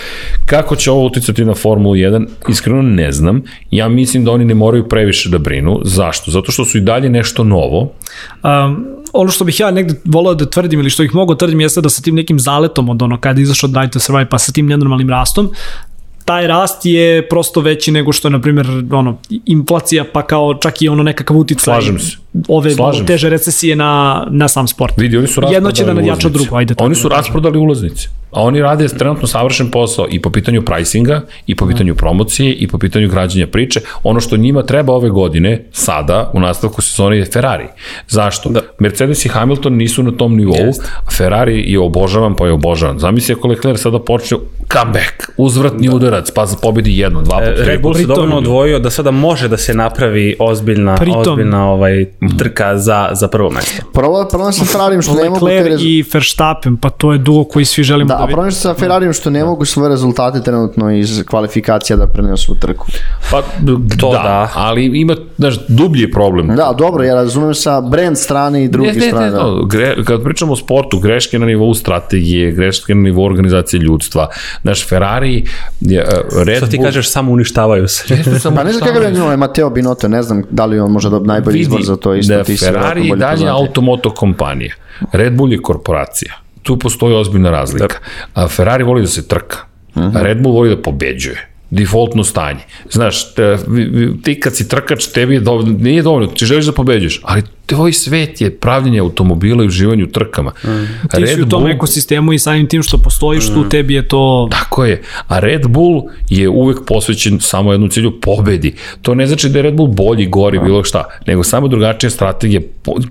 Kako 0.46 0.76
će 0.76 0.90
ovo 0.90 1.06
uticati 1.06 1.44
na 1.44 1.54
Formulu 1.54 1.94
1? 1.94 2.26
Iskreno 2.48 2.82
ne 2.82 3.12
znam. 3.12 3.42
Ja 3.70 3.88
mislim 3.88 4.24
da 4.24 4.32
oni 4.32 4.44
ne 4.44 4.54
moraju 4.54 4.88
previše 4.88 5.28
da 5.28 5.38
brinu. 5.38 5.80
Zašto? 5.88 6.30
Zato 6.30 6.52
što 6.52 6.64
su 6.64 6.78
i 6.78 6.80
dalje 6.80 7.10
nešto 7.10 7.44
novo. 7.44 7.92
Um, 8.42 8.86
ono 9.12 9.30
što 9.30 9.44
bih 9.44 9.60
ja 9.60 9.70
negde 9.70 9.94
volao 10.04 10.34
da 10.34 10.46
tvrdim 10.50 10.80
ili 10.80 10.90
što 10.90 11.02
bih 11.02 11.14
mogao 11.14 11.34
da 11.34 11.38
tvrdim 11.38 11.60
jeste 11.60 11.80
da 11.80 11.88
sa 11.88 12.02
tim 12.02 12.14
nekim 12.14 12.38
zaletom 12.40 12.88
od 12.88 13.02
ono 13.02 13.20
kada 13.20 13.40
je 13.40 13.42
izašao 13.42 13.70
Drive 13.70 13.90
to 13.90 13.98
Survive 13.98 14.28
pa 14.28 14.38
sa 14.38 14.52
tim 14.52 14.66
nenormalnim 14.66 15.10
rastom 15.10 15.50
taj 16.28 16.46
rast 16.46 16.84
je 16.84 17.28
prosto 17.28 17.60
veći 17.60 17.92
nego 17.92 18.12
što 18.12 18.28
je, 18.28 18.32
na 18.32 18.40
primjer, 18.40 18.66
ono, 18.90 19.18
inflacija, 19.46 20.04
pa 20.12 20.22
kao 20.26 20.54
čak 20.54 20.82
i 20.82 20.88
ono 20.88 21.02
nekakav 21.02 21.36
uticaj 21.36 21.74
Slažem 21.74 21.98
se. 21.98 22.16
ove 22.48 22.70
Slažem 22.70 23.06
teže 23.06 23.30
recesije 23.30 23.76
na, 23.76 24.26
na 24.30 24.48
sam 24.48 24.68
sport. 24.68 24.94
Vidi, 24.96 25.16
oni 25.16 25.26
su 25.28 25.42
Jedno 25.52 25.72
će 25.72 25.84
da 25.84 25.94
nadjača 25.94 26.28
drugo, 26.28 26.56
ajde. 26.56 26.74
Oni 26.78 26.94
su 26.94 27.08
da 27.08 27.16
rasprodali 27.16 27.58
ulaznice. 27.58 28.08
A 28.30 28.42
oni 28.42 28.60
rade 28.60 28.88
trenutno 28.88 29.26
savršen 29.26 29.70
posao 29.70 30.06
i 30.10 30.22
po 30.22 30.30
pitanju 30.30 30.62
pricinga, 30.62 31.20
i 31.46 31.54
po 31.54 31.66
pitanju 31.66 31.94
promocije, 31.94 32.52
i 32.52 32.68
po 32.68 32.78
pitanju 32.78 33.08
građanja 33.08 33.46
priče. 33.46 33.80
Ono 34.02 34.20
što 34.20 34.36
njima 34.36 34.62
treba 34.62 34.92
ove 34.92 35.10
godine, 35.10 35.64
sada, 35.72 36.30
u 36.34 36.40
nastavku 36.40 36.82
sezone, 36.82 37.18
je 37.18 37.24
Ferrari. 37.24 37.66
Zašto? 38.08 38.48
Da. 38.48 38.60
Mercedes 38.78 39.24
i 39.24 39.28
Hamilton 39.28 39.76
nisu 39.76 40.02
na 40.02 40.10
tom 40.10 40.36
nivou, 40.36 40.66
Jest. 40.66 40.82
a 41.06 41.10
Ferrari 41.10 41.64
je 41.72 41.80
obožavan, 41.80 42.34
pa 42.34 42.46
je 42.46 42.52
obožavan. 42.52 42.98
Zamisli 42.98 43.34
ako 43.34 43.48
Leclerc 43.48 43.80
sada 43.80 43.98
počne 43.98 44.38
comeback, 44.72 45.30
uzvratni 45.36 45.88
da. 45.88 45.94
udarac, 45.94 46.30
pa 46.30 46.46
pobedi 46.62 46.98
jedno, 46.98 47.22
dva, 47.22 47.42
e, 47.42 47.54
Red 47.56 47.82
Bull 47.82 47.94
se 47.94 48.06
dovoljno 48.06 48.36
odvojio 48.36 48.78
da 48.78 48.90
sada 48.90 49.10
može 49.10 49.48
da 49.48 49.56
se 49.56 49.74
napravi 49.74 50.36
ozbiljna, 50.38 50.96
Pritom, 50.96 51.20
ozbiljna 51.20 51.70
ovaj, 51.70 52.06
trka 52.38 52.78
za, 52.78 53.08
za 53.12 53.28
prvo 53.28 53.50
mesto. 53.50 53.82
Prvo, 53.92 54.28
prvo 54.30 54.52
sa 54.52 54.64
Ferrarijem 54.64 55.02
što 55.02 55.14
ne 55.14 55.30
mogu... 55.30 55.46
Leclerc 55.46 55.80
i 55.82 56.04
Verstappen, 56.12 56.76
pa 56.76 56.90
to 56.90 57.12
je 57.12 57.18
duo 57.18 57.44
koji 57.44 57.64
svi 57.64 57.82
želimo 57.82 58.08
da, 58.08 58.17
da 58.18 58.24
vidimo. 58.24 58.42
Da, 58.42 58.48
a 58.48 58.50
sa 58.50 58.74
Ferrarijem 58.74 59.12
što 59.12 59.30
ne 59.30 59.44
mogu 59.44 59.64
svoje 59.64 59.88
rezultate 59.88 60.42
trenutno 60.42 60.90
iz 60.90 61.24
kvalifikacija 61.26 61.96
da 61.96 62.06
prenesu 62.06 62.52
u 62.52 62.54
trku. 62.54 62.86
Pa, 63.30 63.42
to 64.00 64.12
da, 64.12 64.22
da. 64.22 64.50
ali 64.54 65.00
ima, 65.00 65.16
znaš, 65.38 65.58
dublji 65.68 66.10
problem. 66.10 66.56
Da, 66.56 66.74
dobro, 66.78 67.04
ja 67.04 67.14
razumem 67.14 67.54
sa 67.54 67.80
brand 67.80 68.18
strane 68.18 68.64
i 68.64 68.68
druge 68.68 68.92
ne, 68.92 68.98
ne, 68.98 69.08
strane. 69.08 69.30
Ne, 69.30 69.32
ne, 69.32 69.38
da. 69.38 69.66
gre, 69.66 70.04
kad 70.04 70.22
pričamo 70.22 70.52
o 70.52 70.56
sportu, 70.56 70.98
greške 70.98 71.38
na 71.38 71.46
nivou 71.46 71.74
strategije, 71.74 72.52
greške 72.52 72.94
na 72.94 73.02
nivou 73.02 73.24
organizacije 73.24 73.80
ljudstva, 73.80 74.28
naš 74.62 74.88
Ferrari, 74.88 75.44
je, 75.80 76.04
uh, 76.04 76.42
Red 76.42 76.56
Što 76.56 76.66
ti 76.66 76.78
kažeš, 76.82 77.10
samo 77.10 77.32
uništavaju 77.32 77.88
se. 77.88 78.04
pa 78.56 78.64
ne 78.64 78.72
znam 78.72 78.88
kakav 78.88 79.02
je 79.02 79.10
njeno, 79.10 79.36
Mateo 79.36 79.70
Binotto, 79.70 80.08
ne 80.08 80.22
znam 80.22 80.42
da 80.50 80.64
li 80.66 80.80
on 80.80 80.90
može 80.90 81.10
da 81.10 81.18
najbolji 81.18 81.54
Vidi, 81.54 81.62
izbor 81.62 81.82
za 81.82 81.96
to 81.96 82.14
isto. 82.14 82.34
Da, 82.34 82.44
ti 82.44 82.56
Ferrari 82.56 83.08
i 83.08 83.16
dalje 83.16 83.48
automoto 83.48 84.10
kompanija. 84.10 84.74
Red 85.12 85.32
Bull 85.36 85.52
je 85.52 85.62
korporacija. 85.62 86.47
Tu 86.68 86.76
postoji 86.76 87.14
ozbiljna 87.16 87.50
razlika. 87.50 87.86
Da. 88.34 88.42
A 88.42 88.48
Ferrari 88.48 88.84
voli 88.84 89.00
da 89.00 89.08
se 89.08 89.28
trka. 89.28 89.64
Uh 89.94 90.02
-huh. 90.02 90.18
A 90.18 90.22
Red 90.22 90.42
Bull 90.42 90.54
voli 90.54 90.74
da 90.74 90.82
pobeđuje 90.82 91.48
defaultno 91.70 92.24
stanje. 92.24 92.60
Znaš, 92.90 93.34
te, 93.34 93.56
ti 94.22 94.40
kad 94.40 94.56
si 94.56 94.68
trkač, 94.68 95.06
tebi 95.06 95.34
je 95.34 95.40
dovoljno, 95.40 95.78
nije 95.78 96.02
dovoljno, 96.02 96.26
ti 96.26 96.46
želiš 96.46 96.66
da 96.66 96.72
pobeđuješ, 96.72 97.20
ali 97.24 97.42
tvoj 97.68 97.92
svet 97.92 98.40
je 98.40 98.50
pravljenje 98.50 99.00
automobila 99.00 99.64
i 99.64 99.66
uživanje 99.66 100.04
u 100.04 100.06
trkama. 100.06 100.50
Mm. 100.64 101.08
Ti 101.10 101.20
Red 101.20 101.28
si 101.28 101.42
u 101.42 101.48
tom 101.48 101.62
Bull, 101.62 101.72
ekosistemu 101.72 102.32
i 102.32 102.38
samim 102.38 102.66
tim 102.66 102.82
što 102.82 102.98
postojiš 102.98 103.50
mm. 103.50 103.54
tu, 103.54 103.68
tebi 103.68 103.94
je 103.94 104.08
to... 104.08 104.48
Tako 104.50 104.84
je. 104.84 105.02
A 105.28 105.38
Red 105.38 105.68
Bull 105.68 106.02
je 106.30 106.48
uvek 106.48 106.78
posvećen 106.86 107.40
samo 107.40 107.72
jednu 107.72 107.88
cilju, 107.88 108.20
pobedi. 108.20 108.74
To 109.02 109.14
ne 109.14 109.26
znači 109.26 109.48
da 109.48 109.58
je 109.58 109.62
Red 109.62 109.74
Bull 109.74 109.88
bolji, 109.88 110.26
gori, 110.26 110.58
mm. 110.58 110.64
bilo 110.64 110.84
šta, 110.84 111.04
nego 111.26 111.42
samo 111.42 111.68
drugačije 111.68 112.10
strategije. 112.10 112.62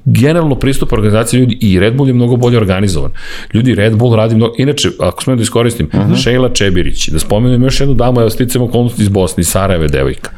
Generalno 0.06 0.56
pristup 0.56 0.94
organizacije 0.94 1.40
ljudi 1.40 1.58
i 1.62 1.80
Red 1.80 1.96
Bull 1.96 2.10
je 2.10 2.14
mnogo 2.14 2.36
bolje 2.36 2.58
organizovan. 2.58 3.12
Ljudi, 3.54 3.76
Red 3.76 3.96
Bull 3.96 4.16
radi 4.16 4.36
mnogo... 4.36 4.56
Inače, 4.58 4.90
ako 5.00 5.24
smo 5.24 5.36
da 5.36 5.42
iskoristim, 5.42 5.86
mm 5.86 5.98
-hmm. 5.98 6.24
Šejla 6.24 6.50
Čebirić, 6.54 7.10
da 7.10 7.20
spomenem 7.20 7.64
još 7.64 7.80
jednu 7.80 7.96
damu, 7.96 8.22
evo 8.22 8.30
sticam 8.30 8.62
okolnosti 8.62 9.02
iz 9.02 9.10
Bosne, 9.10 9.42
iz 9.42 9.48
Sarajeve 9.48 9.88
devojka. 9.88 10.32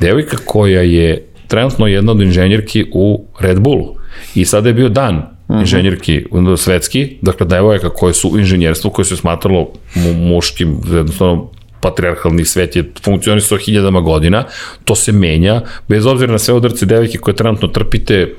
Devojka 0.00 0.36
koja 0.44 0.80
je 0.80 1.33
trenutno 1.48 1.86
jedna 1.86 2.12
od 2.12 2.20
inženjerki 2.20 2.86
u 2.92 3.24
Red 3.40 3.60
Bullu. 3.60 3.94
I 4.34 4.44
sada 4.44 4.68
je 4.68 4.74
bio 4.74 4.88
dan 4.88 5.16
uh 5.16 5.22
-huh. 5.56 5.60
inženjerki 5.60 6.24
svetski, 6.56 7.16
dakle 7.22 7.46
devojaka 7.46 7.90
koje 7.90 8.14
su 8.14 8.28
u 8.28 8.38
inženjerstvu, 8.38 8.90
koje 8.90 9.04
se 9.04 9.16
smatralo 9.16 9.68
mu, 9.94 10.12
muškim, 10.12 10.80
jednostavno 10.86 11.50
patriarhalni 11.80 12.44
svet 12.44 12.76
je 12.76 12.84
funkcionisao 13.04 13.58
hiljadama 13.58 14.00
godina, 14.00 14.44
to 14.84 14.94
se 14.94 15.12
menja, 15.12 15.60
bez 15.88 16.06
obzira 16.06 16.32
na 16.32 16.38
sve 16.38 16.54
odrce 16.54 16.86
devojke 16.86 17.18
koje 17.18 17.36
trenutno 17.36 17.68
trpite, 17.68 18.34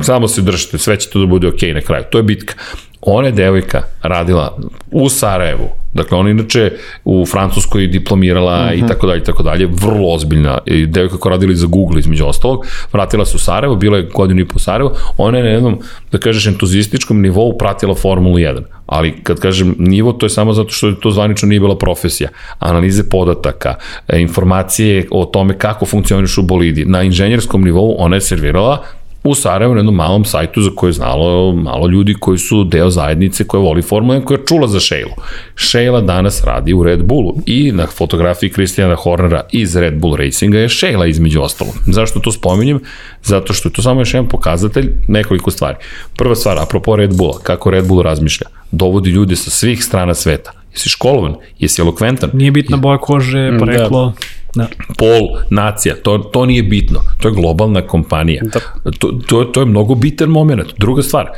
samo 0.00 0.28
se 0.28 0.42
držite, 0.42 0.78
sve 0.78 0.96
će 0.96 1.10
to 1.10 1.20
da 1.20 1.26
bude 1.26 1.48
okej 1.48 1.70
okay 1.70 1.74
na 1.74 1.80
kraju. 1.80 2.04
To 2.10 2.18
je 2.18 2.22
bitka. 2.22 2.54
Ona 3.02 3.26
je 3.26 3.32
devojka 3.32 3.82
radila 4.02 4.56
u 4.90 5.08
Sarajevu, 5.08 5.68
Dakle, 5.94 6.18
ona 6.18 6.30
inače 6.30 6.72
u 7.04 7.26
Francuskoj 7.26 7.86
diplomirala 7.86 8.52
uh 8.52 8.70
-huh. 8.70 8.74
i 8.74 8.76
mhm. 8.76 8.88
tako 8.88 9.06
dalje, 9.06 9.20
i 9.20 9.24
tako 9.24 9.42
dalje, 9.42 9.68
vrlo 9.72 10.14
ozbiljna. 10.14 10.58
I 10.66 10.86
devojka 10.86 11.16
koja 11.16 11.30
radila 11.30 11.54
za 11.54 11.66
Google 11.66 12.00
između 12.00 12.26
ostalog, 12.26 12.66
vratila 12.92 13.24
se 13.24 13.36
u 13.36 13.38
Sarajevo, 13.38 13.76
bila 13.76 13.96
je 13.96 14.08
godinu 14.14 14.40
i 14.40 14.48
po 14.48 14.58
Sarajevo, 14.58 14.96
ona 15.16 15.38
je 15.38 15.44
na 15.44 15.50
jednom, 15.50 15.78
da 16.12 16.18
kažeš, 16.18 16.46
entuzističkom 16.46 17.20
nivou 17.20 17.58
pratila 17.58 17.94
Formulu 17.94 18.36
1. 18.36 18.62
Ali 18.86 19.22
kad 19.22 19.40
kažem 19.40 19.74
nivo, 19.78 20.12
to 20.12 20.26
je 20.26 20.30
samo 20.30 20.52
zato 20.52 20.70
što 20.70 20.92
to 20.92 21.10
zvanično 21.10 21.48
nije 21.48 21.60
bila 21.60 21.78
profesija. 21.78 22.28
Analize 22.58 23.08
podataka, 23.08 23.74
e, 24.08 24.20
informacije 24.20 25.06
o 25.10 25.24
tome 25.24 25.58
kako 25.58 25.86
funkcioniš 25.86 26.38
u 26.38 26.42
bolidi. 26.42 26.84
Na 26.84 27.02
inženjerskom 27.02 27.64
nivou 27.64 27.94
ona 27.98 28.16
je 28.16 28.20
servirala 28.20 28.84
u 29.24 29.34
Sarajevu 29.34 29.74
na 29.74 29.78
jednom 29.78 29.94
malom 29.94 30.24
sajtu 30.24 30.62
za 30.62 30.70
koje 30.76 30.88
je 30.88 30.92
znalo 30.92 31.52
malo 31.52 31.86
ljudi 31.88 32.14
koji 32.20 32.38
su 32.38 32.64
deo 32.64 32.90
zajednice 32.90 33.44
koja 33.44 33.60
voli 33.60 33.82
Formula 33.82 34.20
1 34.20 34.24
koja 34.24 34.38
je 34.38 34.46
čula 34.46 34.68
za 34.68 34.80
Šejlu. 34.80 35.12
Šejla 35.54 36.00
danas 36.00 36.44
radi 36.44 36.72
u 36.72 36.82
Red 36.82 37.04
Bullu 37.04 37.34
i 37.46 37.72
na 37.72 37.86
fotografiji 37.86 38.50
Kristijana 38.50 38.94
Hornera 38.94 39.42
iz 39.52 39.76
Red 39.76 39.94
Bull 39.98 40.16
Racinga 40.16 40.58
je 40.58 40.68
Šejla 40.68 41.06
između 41.06 41.42
ostalog. 41.42 41.74
Zašto 41.86 42.20
to 42.20 42.32
spominjem? 42.32 42.80
Zato 43.22 43.52
što 43.52 43.68
je 43.68 43.72
to 43.72 43.82
samo 43.82 44.00
još 44.00 44.14
jedan 44.14 44.28
pokazatelj 44.28 44.90
nekoliko 45.08 45.50
stvari. 45.50 45.76
Prva 46.16 46.34
stvar, 46.34 46.58
apropo 46.58 46.96
Red 46.96 47.16
Bulla, 47.16 47.38
kako 47.42 47.70
Red 47.70 47.86
Bull 47.86 48.02
razmišlja, 48.02 48.46
dovodi 48.70 49.10
ljude 49.10 49.36
sa 49.36 49.50
svih 49.50 49.84
strana 49.84 50.14
sveta. 50.14 50.52
Jesi 50.72 50.88
školovan? 50.88 51.34
Jesi 51.58 51.80
elokventan? 51.80 52.30
Nije 52.32 52.50
bitna 52.50 52.76
boja 52.76 52.98
kože, 52.98 53.50
mm, 53.50 53.58
poreklo. 53.58 54.06
Da 54.06 54.41
Da. 54.54 54.66
Pol, 54.98 55.38
nacija, 55.50 55.94
to, 56.02 56.18
to 56.18 56.46
nije 56.46 56.62
bitno. 56.62 57.00
To 57.20 57.28
je 57.28 57.34
globalna 57.34 57.86
kompanija. 57.86 58.42
Da. 58.44 58.90
To, 58.90 59.12
to, 59.26 59.44
to 59.44 59.60
je 59.60 59.66
mnogo 59.66 59.94
bitan 59.94 60.28
moment. 60.28 60.68
Druga 60.78 61.02
stvar, 61.02 61.30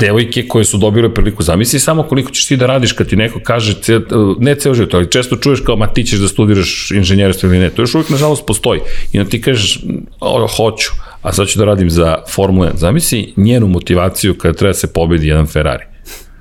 devojke 0.00 0.48
koje 0.48 0.64
su 0.64 0.78
dobile 0.78 1.14
priliku, 1.14 1.42
zamisli 1.42 1.80
samo 1.80 2.02
koliko 2.02 2.30
ćeš 2.30 2.46
ti 2.46 2.56
da 2.56 2.66
radiš 2.66 2.92
kad 2.92 3.08
ti 3.08 3.16
neko 3.16 3.40
kaže, 3.42 3.74
ne 4.38 4.54
ceo 4.54 4.74
život, 4.74 4.94
ali 4.94 5.10
često 5.10 5.36
čuješ 5.36 5.60
kao, 5.60 5.76
ma 5.76 5.86
ti 5.86 6.04
ćeš 6.04 6.18
da 6.18 6.28
studiraš 6.28 6.90
inženjerstvo 6.90 7.48
ili 7.48 7.58
ne, 7.58 7.70
to 7.70 7.82
još 7.82 7.94
uvijek 7.94 8.10
nažalost 8.10 8.46
postoji. 8.46 8.80
I 9.12 9.18
onda 9.18 9.30
ti 9.30 9.42
kažeš, 9.42 9.80
o, 10.20 10.46
hoću, 10.46 10.90
a 11.22 11.32
sad 11.32 11.48
ću 11.48 11.58
da 11.58 11.64
radim 11.64 11.90
za 11.90 12.16
Formula 12.30 12.70
1. 12.72 12.76
Zamisli 12.76 13.32
njenu 13.36 13.68
motivaciju 13.68 14.34
kada 14.38 14.54
treba 14.54 14.70
da 14.70 14.78
se 14.78 14.92
pobedi 14.92 15.28
jedan 15.28 15.46
Ferrari. 15.46 15.84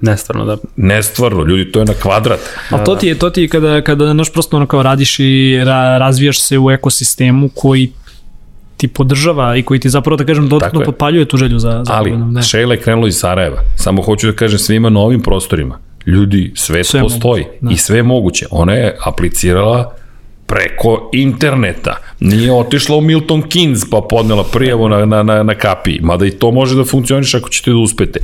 Nestvarno, 0.06 0.46
da. 0.46 0.58
Nestvarno, 0.76 1.44
ljudi, 1.44 1.72
to 1.72 1.80
je 1.80 1.86
na 1.86 1.94
kvadrat. 1.94 2.40
A 2.70 2.84
to 2.84 2.96
ti 2.96 3.08
je, 3.08 3.20
to 3.20 3.30
ti 3.30 3.42
je 3.42 3.48
kada, 3.48 3.82
kada 3.82 4.14
naš 4.14 4.34
prosto 4.34 4.58
ono 4.58 4.66
kao 4.66 4.84
radiš 4.84 5.20
i 5.20 5.62
ra, 5.66 5.98
razvijaš 5.98 6.42
se 6.42 6.60
u 6.60 6.72
ekosistemu 6.72 7.50
koji 7.56 7.92
ti 8.78 8.88
podržava 8.88 9.56
i 9.56 9.64
koji 9.64 9.80
ti 9.80 9.90
zapravo, 9.90 10.18
da 10.18 10.26
kažem, 10.26 10.50
dodatno 10.50 10.82
potpaljuje 10.86 11.26
tu 11.26 11.38
želju 11.38 11.60
za, 11.60 11.84
za 11.86 11.94
Ali, 11.94 12.18
ne. 12.18 12.42
Šejla 12.42 12.74
je 12.74 12.82
krenula 12.82 13.08
iz 13.08 13.18
Sarajeva. 13.18 13.62
Samo 13.76 14.02
hoću 14.02 14.28
da 14.28 14.34
kažem 14.34 14.60
svima 14.60 14.90
na 14.90 15.00
ovim 15.00 15.22
prostorima. 15.22 15.80
Ljudi, 16.06 16.52
sve, 16.56 16.84
sve 16.84 17.02
postoji 17.02 17.44
moguće, 17.44 17.60
da. 17.62 17.72
i 17.72 17.78
sve 17.78 17.98
je 17.98 18.04
moguće. 18.04 18.46
Ona 18.52 18.74
je 18.74 18.98
aplicirala 19.06 19.96
preko 20.46 21.10
interneta. 21.14 21.96
Nije 22.20 22.54
otišla 22.54 22.96
u 22.96 23.02
Milton 23.02 23.44
Keynes 23.44 23.90
pa 23.92 24.02
podnela 24.10 24.44
prijavu 24.44 24.90
na, 24.90 25.06
na, 25.06 25.24
na, 25.24 25.44
na 25.44 25.56
kapiji, 25.56 26.00
mada 26.02 26.26
i 26.26 26.32
to 26.32 26.52
može 26.52 26.76
da 26.76 26.86
funkcioniš 26.86 27.36
ako 27.36 27.50
ćete 27.50 27.72
da 27.72 27.78
uspete. 27.78 28.20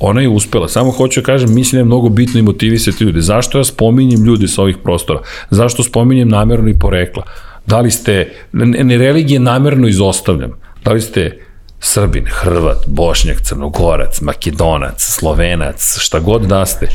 Ona 0.00 0.20
je 0.20 0.28
uspela. 0.28 0.68
Samo 0.68 0.90
hoću 0.90 1.20
da 1.20 1.26
kažem, 1.26 1.54
mislim 1.54 1.78
da 1.78 1.80
je 1.80 1.84
mnogo 1.84 2.08
bitno 2.08 2.40
i 2.40 2.42
motivisati 2.42 3.04
ljude. 3.04 3.20
Zašto 3.20 3.58
ja 3.58 3.64
spominjem 3.64 4.24
ljude 4.24 4.48
sa 4.48 4.62
ovih 4.62 4.76
prostora? 4.84 5.20
Zašto 5.50 5.82
spominjem 5.82 6.28
namerno 6.28 6.68
i 6.68 6.78
porekla? 6.78 7.22
Da 7.66 7.80
li 7.80 7.90
ste, 7.90 8.32
ne 8.52 8.98
religije 8.98 9.40
namerno 9.40 9.88
izostavljam. 9.88 10.52
Da 10.84 10.92
li 10.92 11.00
ste 11.00 11.38
Srbin, 11.80 12.24
Hrvat, 12.30 12.84
Bošnjak, 12.86 13.40
Crnogorac, 13.40 14.20
Makedonac, 14.20 15.02
Slovenac, 15.02 15.98
šta 15.98 16.18
god 16.18 16.42
da 16.42 16.66
ste, 16.66 16.88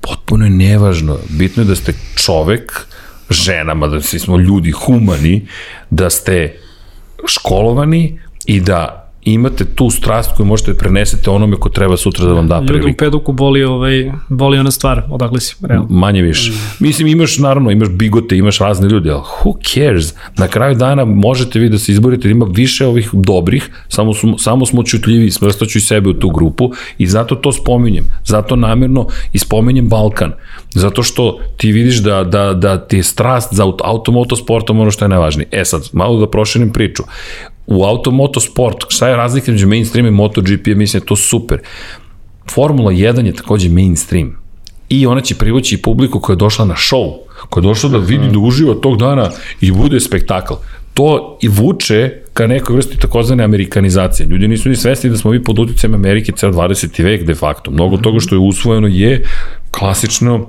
potpuno 0.00 0.44
je 0.44 0.50
nevažno. 0.50 1.16
Bitno 1.28 1.62
je 1.62 1.66
da 1.66 1.74
ste 1.74 1.94
čovek, 2.16 2.86
ženama, 3.30 3.86
da 3.88 4.00
smo 4.00 4.38
ljudi 4.38 4.70
humani, 4.70 5.46
da 5.90 6.10
ste 6.10 6.56
školovani 7.26 8.20
i 8.46 8.60
da 8.60 9.07
imate 9.24 9.64
tu 9.64 9.90
strast 9.90 10.36
koju 10.36 10.46
možete 10.46 10.72
da 10.72 10.78
prenesete 10.78 11.30
onome 11.30 11.56
ko 11.56 11.68
treba 11.68 11.96
sutra 11.96 12.26
da 12.26 12.32
vam 12.32 12.48
da 12.48 12.60
priliku. 12.60 12.86
Ljudi 12.86 12.92
u 12.92 12.96
peduku 12.96 13.32
boli, 13.32 13.64
ovaj, 13.64 14.12
boli 14.28 14.58
ona 14.58 14.70
stvar, 14.70 15.02
odakle 15.10 15.40
si, 15.40 15.56
realno. 15.62 15.86
Manje 15.90 16.22
više. 16.22 16.52
Mislim, 16.80 17.08
imaš, 17.08 17.38
naravno, 17.38 17.70
imaš 17.70 17.88
bigote, 17.88 18.36
imaš 18.36 18.58
razne 18.58 18.88
ljude, 18.88 19.10
ali 19.10 19.22
who 19.44 19.72
cares? 19.72 20.14
Na 20.36 20.48
kraju 20.48 20.74
dana 20.74 21.04
možete 21.04 21.58
vi 21.58 21.68
da 21.68 21.78
se 21.78 21.92
izborite, 21.92 22.30
ima 22.30 22.46
više 22.50 22.86
ovih 22.86 23.10
dobrih, 23.12 23.70
samo, 23.88 24.14
smo, 24.14 24.38
samo 24.38 24.66
smo 24.66 24.82
čutljivi, 24.82 25.30
smrstaću 25.30 25.78
i 25.78 25.80
sebe 25.80 26.10
u 26.10 26.14
tu 26.14 26.30
grupu 26.30 26.70
i 26.98 27.06
zato 27.06 27.34
to 27.34 27.52
spominjem. 27.52 28.04
Zato 28.24 28.56
namjerno 28.56 29.06
i 29.32 29.38
spominjem 29.38 29.88
Balkan. 29.88 30.32
Zato 30.74 31.02
što 31.02 31.38
ti 31.56 31.72
vidiš 31.72 31.96
da, 31.96 32.24
da, 32.24 32.54
da 32.54 32.86
ti 32.86 32.96
je 32.96 33.02
strast 33.02 33.54
za 33.54 33.72
automotosportom 33.84 34.80
ono 34.80 34.90
što 34.90 35.04
je 35.04 35.08
najvažnije. 35.08 35.48
E 35.52 35.64
sad, 35.64 35.88
malo 35.92 36.20
da 36.20 36.30
proširim 36.30 36.72
priču 36.72 37.02
u 37.68 37.84
automotosport, 37.84 38.76
šta 38.88 39.08
je 39.08 39.16
razlika 39.16 39.52
među 39.52 39.68
mainstream 39.68 40.06
i 40.06 40.10
MotoGP, 40.10 40.66
mislim 40.66 41.00
da 41.00 41.04
je 41.04 41.06
to 41.06 41.16
super. 41.16 41.58
Formula 42.50 42.92
1 42.92 43.26
je 43.26 43.32
takođe 43.32 43.68
mainstream. 43.68 44.36
I 44.88 45.06
ona 45.06 45.20
će 45.20 45.34
privući 45.34 45.82
publiku 45.82 46.20
koja 46.20 46.34
je 46.34 46.38
došla 46.38 46.64
na 46.64 46.74
show, 46.74 47.16
koja 47.48 47.62
je 47.62 47.68
došla 47.68 47.90
da 47.90 47.98
vidi, 47.98 48.28
da 48.32 48.38
uživa 48.38 48.74
tog 48.74 48.98
dana 48.98 49.30
i 49.60 49.72
bude 49.72 50.00
spektakl. 50.00 50.54
To 50.94 51.38
i 51.42 51.48
vuče 51.48 52.22
ka 52.32 52.46
nekoj 52.46 52.76
vrsti 52.76 52.98
takozvane 52.98 53.44
amerikanizacije. 53.44 54.26
Ljudi 54.26 54.48
nisu 54.48 54.68
ni 54.68 54.76
svesni 54.76 55.10
da 55.10 55.16
smo 55.16 55.30
mi 55.30 55.44
pod 55.44 55.58
uticajem 55.58 55.94
Amerike 55.94 56.32
ceo 56.32 56.52
20. 56.52 57.04
vek 57.04 57.24
de 57.24 57.34
facto. 57.34 57.70
Mnogo 57.70 57.96
toga 57.96 58.20
što 58.20 58.34
je 58.34 58.38
usvojeno 58.38 58.88
je 58.88 59.24
klasično 59.70 60.46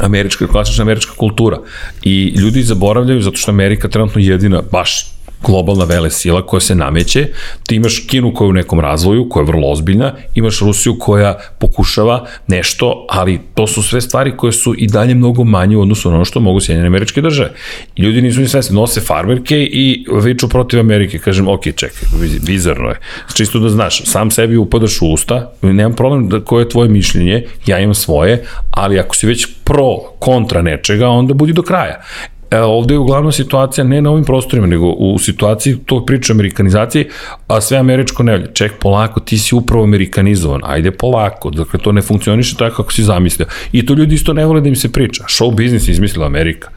američka, 0.00 0.46
klasična 0.46 0.82
američka 0.82 1.12
kultura. 1.16 1.58
I 2.02 2.34
ljudi 2.36 2.62
zaboravljaju 2.62 3.22
zato 3.22 3.36
što 3.36 3.50
Amerika 3.50 3.88
trenutno 3.88 4.20
jedina, 4.20 4.62
baš 4.72 5.15
globalna 5.42 5.84
vele 5.84 6.10
sila 6.10 6.46
koja 6.46 6.60
se 6.60 6.74
nameće, 6.74 7.28
ti 7.66 7.74
imaš 7.74 8.04
Kinu 8.08 8.34
koja 8.34 8.46
je 8.46 8.50
u 8.50 8.52
nekom 8.52 8.80
razvoju, 8.80 9.28
koja 9.28 9.42
je 9.42 9.46
vrlo 9.46 9.70
ozbiljna, 9.70 10.12
imaš 10.34 10.60
Rusiju 10.60 10.96
koja 10.98 11.38
pokušava 11.58 12.26
nešto, 12.46 13.06
ali 13.08 13.40
to 13.54 13.66
su 13.66 13.82
sve 13.82 14.00
stvari 14.00 14.36
koje 14.36 14.52
su 14.52 14.74
i 14.78 14.86
dalje 14.86 15.14
mnogo 15.14 15.44
manje 15.44 15.76
u 15.76 15.80
odnosu 15.80 16.10
na 16.10 16.14
ono 16.14 16.24
što 16.24 16.40
mogu 16.40 16.60
Sjedinjene 16.60 16.86
američke 16.86 17.20
države. 17.20 17.50
Ljudi 17.96 18.22
nisu 18.22 18.40
ni 18.40 18.48
svesni, 18.48 18.74
nose 18.76 19.00
farmerke 19.00 19.56
i 19.62 20.06
viču 20.22 20.48
protiv 20.48 20.80
Amerike. 20.80 21.18
Kažem, 21.18 21.48
ok, 21.48 21.62
čekaj, 21.62 22.08
bizarno 22.46 22.88
je. 22.88 23.00
Čisto 23.34 23.58
da 23.58 23.68
znaš, 23.68 24.02
sam 24.04 24.30
sebi 24.30 24.56
upadaš 24.56 25.02
u 25.02 25.06
usta, 25.06 25.52
nemam 25.62 25.96
problem 25.96 26.28
da 26.28 26.40
koje 26.40 26.62
je 26.62 26.68
tvoje 26.68 26.88
mišljenje, 26.88 27.44
ja 27.66 27.78
imam 27.78 27.94
svoje, 27.94 28.44
ali 28.70 28.98
ako 28.98 29.16
si 29.16 29.26
već 29.26 29.46
pro, 29.64 29.96
kontra 30.18 30.62
nečega, 30.62 31.08
onda 31.08 31.34
budi 31.34 31.52
do 31.52 31.62
kraja. 31.62 32.02
E, 32.50 32.60
ovde 32.60 32.94
je 32.94 32.98
uglavnom 32.98 33.32
situacija 33.32 33.84
ne 33.84 34.02
na 34.02 34.10
ovim 34.10 34.24
prostorima, 34.24 34.66
nego 34.66 34.86
u 34.86 35.18
situaciji 35.18 35.76
tog 35.86 36.06
priča 36.06 36.32
amerikanizacije, 36.32 37.08
a 37.46 37.60
sve 37.60 37.78
američko 37.78 38.22
nevlje. 38.22 38.50
Ček, 38.54 38.72
polako, 38.80 39.20
ti 39.20 39.38
si 39.38 39.54
upravo 39.54 39.84
amerikanizovan, 39.84 40.60
ajde 40.64 40.90
polako, 40.90 41.50
dakle 41.50 41.80
to 41.80 41.92
ne 41.92 42.02
funkcioniše 42.02 42.56
tako 42.56 42.76
kako 42.76 42.92
si 42.92 43.04
zamislio. 43.04 43.46
I 43.72 43.86
to 43.86 43.94
ljudi 43.94 44.14
isto 44.14 44.32
ne 44.32 44.46
vole 44.46 44.60
da 44.60 44.68
im 44.68 44.76
se 44.76 44.92
priča. 44.92 45.24
Show 45.28 45.54
biznis 45.54 45.88
izmislila 45.88 46.26
Amerika. 46.26 46.68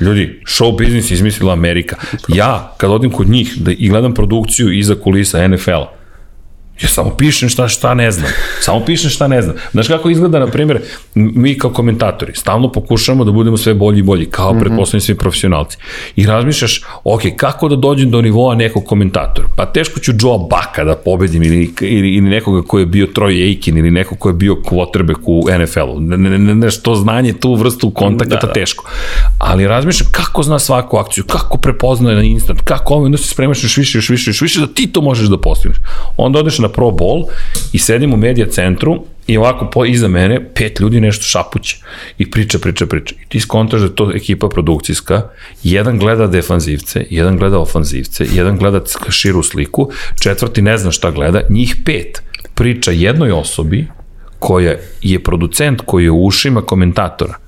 Ljudi, 0.00 0.40
show 0.44 0.78
biznis 0.78 1.10
izmislila 1.10 1.52
Amerika. 1.52 1.96
Ja, 2.28 2.74
kad 2.76 2.90
odim 2.90 3.10
kod 3.10 3.28
njih 3.28 3.54
da, 3.56 3.72
i 3.78 3.88
gledam 3.88 4.14
produkciju 4.14 4.72
iza 4.72 4.94
kulisa 4.94 5.48
NFL-a, 5.48 5.86
Ja 6.82 6.88
samo 6.88 7.10
pišem 7.10 7.48
šta, 7.48 7.68
šta 7.68 7.94
ne 7.94 8.10
znam. 8.10 8.30
Samo 8.60 8.84
pišem 8.84 9.10
šta 9.10 9.28
ne 9.28 9.42
znam. 9.42 9.56
Znaš 9.72 9.88
kako 9.88 10.10
izgleda, 10.10 10.38
na 10.38 10.46
primjer, 10.46 10.80
mi 11.14 11.58
kao 11.58 11.70
komentatori 11.70 12.32
stalno 12.34 12.72
pokušamo 12.72 13.24
da 13.24 13.32
budemo 13.32 13.56
sve 13.56 13.74
bolji 13.74 13.98
i 13.98 14.02
bolji, 14.02 14.26
kao 14.26 14.52
mm 14.52 14.56
-hmm. 14.56 14.60
pretposlednji 14.60 15.00
svi 15.00 15.14
profesionalci. 15.14 15.76
I 16.16 16.26
razmišljaš, 16.26 16.82
ok, 17.04 17.22
kako 17.36 17.68
da 17.68 17.76
dođem 17.76 18.10
do 18.10 18.22
nivoa 18.22 18.54
nekog 18.54 18.84
komentatora? 18.84 19.48
Pa 19.56 19.66
teško 19.66 20.00
ću 20.00 20.12
Joe 20.20 20.38
Baka 20.50 20.84
da 20.84 20.96
pobedim 20.96 21.42
ili, 21.42 21.70
ili, 21.80 22.10
ili 22.10 22.28
nekoga 22.28 22.62
ko 22.68 22.78
je 22.78 22.86
bio 22.86 23.06
Troy 23.06 23.48
Aiken 23.48 23.78
ili 23.78 23.90
nekog 23.90 24.18
ko 24.18 24.28
je 24.28 24.34
bio 24.34 24.54
quarterback 24.54 25.20
u 25.26 25.44
NFL-u. 25.60 26.00
Ne, 26.00 26.16
ne, 26.16 26.38
ne, 26.38 26.54
ne, 26.54 26.70
što 26.70 26.94
znanje, 26.94 27.32
tu 27.32 27.54
vrstu 27.54 27.90
kontakta, 27.90 28.36
da, 28.36 28.46
da. 28.46 28.52
teško. 28.52 28.84
Ali 29.38 29.66
razmišljam 29.66 30.10
kako 30.12 30.42
zna 30.42 30.58
svaku 30.58 30.96
akciju, 30.96 31.24
kako 31.24 31.58
prepoznaje 31.58 32.16
na 32.16 32.22
instant, 32.22 32.60
kako 32.60 32.94
ovo, 32.94 33.04
onda 33.04 33.18
se 33.18 33.28
spremaš 33.28 33.62
još 33.62 33.76
više, 33.76 33.98
još 33.98 34.08
više, 34.08 34.30
još 34.30 34.40
više, 34.40 34.60
da 34.60 34.66
ti 34.66 34.86
to 34.86 35.00
možeš 35.00 35.28
da 35.28 35.38
postigneš. 35.38 35.78
Onda 36.16 36.38
odeš 36.38 36.58
na 36.58 36.65
Pro 36.68 36.86
Bowl 36.86 37.24
i 37.72 37.78
sedim 37.78 38.14
u 38.14 38.16
medija 38.16 38.46
centru 38.46 39.04
i 39.26 39.36
ovako 39.36 39.70
po, 39.70 39.84
iza 39.84 40.08
mene 40.08 40.48
pet 40.54 40.80
ljudi 40.80 41.00
nešto 41.00 41.24
šapuće 41.24 41.76
i 42.18 42.30
priča, 42.30 42.58
priča, 42.58 42.86
priča. 42.86 43.14
I 43.22 43.28
ti 43.28 43.40
skontaš 43.40 43.80
da 43.80 43.86
je 43.86 43.94
to 43.94 44.10
ekipa 44.14 44.48
produkcijska, 44.48 45.22
jedan 45.62 45.98
gleda 45.98 46.26
defanzivce, 46.26 47.06
jedan 47.10 47.36
gleda 47.36 47.58
ofanzivce, 47.58 48.26
jedan 48.32 48.58
gleda 48.58 48.80
širu 49.08 49.42
sliku, 49.42 49.90
četvrti 50.20 50.62
ne 50.62 50.78
zna 50.78 50.90
šta 50.90 51.10
gleda, 51.10 51.40
njih 51.50 51.76
pet 51.84 52.22
priča 52.54 52.90
jednoj 52.90 53.32
osobi 53.32 53.86
koja 54.38 54.76
je 55.02 55.22
producent 55.22 55.82
koji 55.86 56.04
je 56.04 56.10
u 56.10 56.24
ušima 56.24 56.62
komentatora 56.62 57.45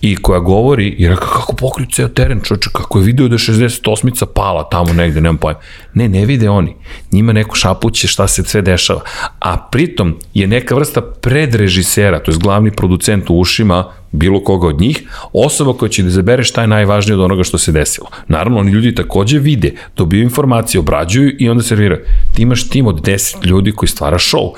i 0.00 0.16
koja 0.16 0.40
govori 0.40 0.88
i 0.88 1.08
reka 1.08 1.26
kako 1.26 1.56
pokriju 1.56 1.88
ceo 1.92 2.08
teren 2.08 2.40
čoče, 2.44 2.70
kako 2.72 2.98
je 2.98 3.04
video 3.04 3.28
da 3.28 3.34
je 3.34 3.38
68-ica 3.38 4.26
pala 4.34 4.68
tamo 4.68 4.92
negde, 4.92 5.20
nemam 5.20 5.36
pojma. 5.36 5.60
Ne, 5.94 6.08
ne 6.08 6.26
vide 6.26 6.50
oni. 6.50 6.76
Njima 7.12 7.32
neko 7.32 7.56
šapuće 7.56 8.08
šta 8.08 8.28
se 8.28 8.42
sve 8.42 8.62
dešava. 8.62 9.00
A 9.38 9.68
pritom 9.70 10.18
je 10.34 10.46
neka 10.46 10.74
vrsta 10.74 11.00
predrežisera, 11.00 12.18
to 12.18 12.30
je 12.30 12.36
glavni 12.36 12.70
producent 12.70 13.30
u 13.30 13.34
ušima, 13.34 13.84
bilo 14.12 14.44
koga 14.44 14.66
od 14.66 14.80
njih, 14.80 15.02
osoba 15.32 15.72
koja 15.72 15.88
će 15.88 16.02
da 16.02 16.08
izabere 16.08 16.44
šta 16.44 16.60
je 16.60 16.68
najvažnije 16.68 17.14
od 17.14 17.20
onoga 17.20 17.44
što 17.44 17.58
se 17.58 17.72
desilo. 17.72 18.08
Naravno, 18.28 18.58
oni 18.58 18.70
ljudi 18.70 18.94
takođe 18.94 19.38
vide, 19.38 19.74
dobiju 19.96 20.22
informacije, 20.22 20.80
obrađuju 20.80 21.36
i 21.38 21.48
onda 21.48 21.62
serviraju. 21.62 22.00
Ti 22.34 22.42
imaš 22.42 22.68
tim 22.68 22.86
od 22.86 23.00
10 23.00 23.46
ljudi 23.46 23.72
koji 23.72 23.88
stvara 23.88 24.18
show. 24.18 24.52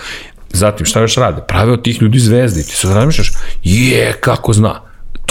Zatim, 0.53 0.87
šta 0.87 1.01
još 1.01 1.17
rade? 1.17 1.43
Prave 1.49 1.73
od 1.73 1.83
tih 1.83 2.03
ljudi 2.03 2.19
zvezdi. 2.19 2.63
Ti 2.63 2.77
sad 2.77 2.93
razmišljaš, 2.93 3.33
je, 3.63 4.13
kako 4.21 4.53
zna 4.53 4.81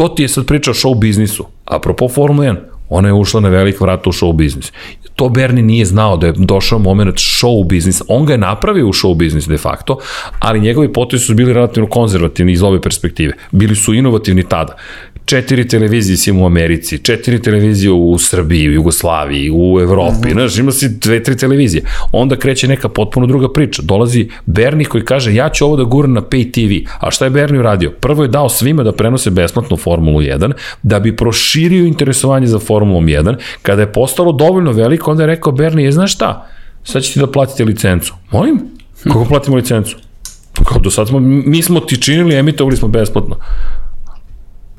to 0.01 0.07
ti 0.07 0.23
je 0.23 0.27
sad 0.27 0.45
priča 0.45 0.71
o 0.71 0.73
show 0.73 0.99
biznisu. 0.99 1.45
Apropo 1.65 2.09
Formula 2.09 2.45
1, 2.45 2.55
ona 2.89 3.07
je 3.07 3.13
ušla 3.13 3.41
na 3.41 3.49
velik 3.49 3.81
vrat 3.81 4.07
u 4.07 4.11
show 4.11 4.33
biznis. 4.33 4.71
To 5.15 5.29
Bernie 5.29 5.63
nije 5.63 5.85
znao 5.85 6.17
da 6.17 6.27
je 6.27 6.33
došao 6.37 6.79
moment 6.79 7.15
show 7.15 7.67
biznis. 7.67 8.01
On 8.07 8.25
ga 8.25 8.33
je 8.33 8.37
napravio 8.37 8.87
u 8.87 8.93
show 8.93 9.15
biznis 9.15 9.47
de 9.47 9.57
facto, 9.57 9.97
ali 10.39 10.59
njegovi 10.59 10.93
potezi 10.93 11.25
su 11.25 11.33
bili 11.33 11.53
relativno 11.53 11.89
konzervativni 11.89 12.51
iz 12.51 12.63
ove 12.63 12.81
perspektive. 12.81 13.33
Bili 13.51 13.75
su 13.75 13.93
inovativni 13.93 14.43
tada 14.43 14.75
četiri 15.31 15.67
televizije 15.67 16.17
si 16.17 16.31
u 16.31 16.45
Americi, 16.45 16.97
četiri 16.97 17.41
televizije 17.41 17.91
u 17.91 18.17
Srbiji, 18.17 18.69
u 18.69 18.71
Jugoslaviji, 18.71 19.51
u 19.53 19.79
Evropi, 19.79 20.11
uh 20.11 20.25
mhm. 20.25 20.29
-huh. 20.29 20.33
znaš, 20.33 20.57
ima 20.57 20.71
si 20.71 20.89
dve, 20.89 21.23
tri 21.23 21.37
televizije. 21.37 21.83
Onda 22.11 22.35
kreće 22.35 22.67
neka 22.67 22.89
potpuno 22.89 23.27
druga 23.27 23.49
priča. 23.53 23.81
Dolazi 23.81 24.29
Bernie 24.45 24.85
koji 24.85 25.05
kaže, 25.05 25.33
ja 25.35 25.49
ću 25.49 25.65
ovo 25.65 25.75
da 25.75 25.83
guram 25.83 26.13
na 26.13 26.21
pay 26.21 26.51
TV. 26.51 26.89
A 26.99 27.11
šta 27.11 27.25
je 27.25 27.31
Bernie 27.31 27.59
uradio? 27.59 27.91
Prvo 27.91 28.23
je 28.23 28.27
dao 28.27 28.49
svima 28.49 28.83
da 28.83 28.91
prenose 28.91 29.29
besplatno 29.29 29.77
Formulu 29.77 30.21
1, 30.21 30.51
da 30.83 30.99
bi 30.99 31.15
proširio 31.15 31.85
interesovanje 31.85 32.47
za 32.47 32.59
Formulom 32.59 33.05
1. 33.05 33.35
Kada 33.61 33.81
je 33.81 33.91
postalo 33.93 34.31
dovoljno 34.31 34.71
veliko, 34.71 35.11
onda 35.11 35.23
je 35.23 35.27
rekao 35.27 35.53
Bernie, 35.53 35.85
je, 35.85 35.91
znaš 35.91 36.13
šta? 36.13 36.47
Sad 36.83 37.03
ćete 37.03 37.19
da 37.19 37.31
platite 37.31 37.63
licencu. 37.63 38.13
Molim? 38.31 38.59
Kako 39.03 39.25
platimo 39.25 39.55
licencu? 39.55 39.97
Pa 40.53 40.63
kao 40.63 40.79
do 40.79 40.91
sad 40.91 41.07
smo, 41.07 41.19
mi 41.19 41.61
smo 41.63 41.79
ti 41.79 42.01
činili, 42.01 42.35
emitovali 42.35 42.77
smo 42.77 42.87
besplatno 42.87 43.37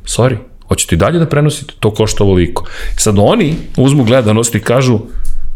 sorry, 0.05 0.37
hoćete 0.69 0.95
i 0.95 0.99
dalje 0.99 1.19
da 1.19 1.27
prenosite, 1.27 1.74
to 1.81 1.91
košta 1.91 2.24
ovoliko. 2.24 2.65
Sad 2.97 3.19
oni 3.19 3.55
uzmu 3.77 4.05
gledanost 4.05 4.55
i 4.55 4.61
kažu, 4.61 4.99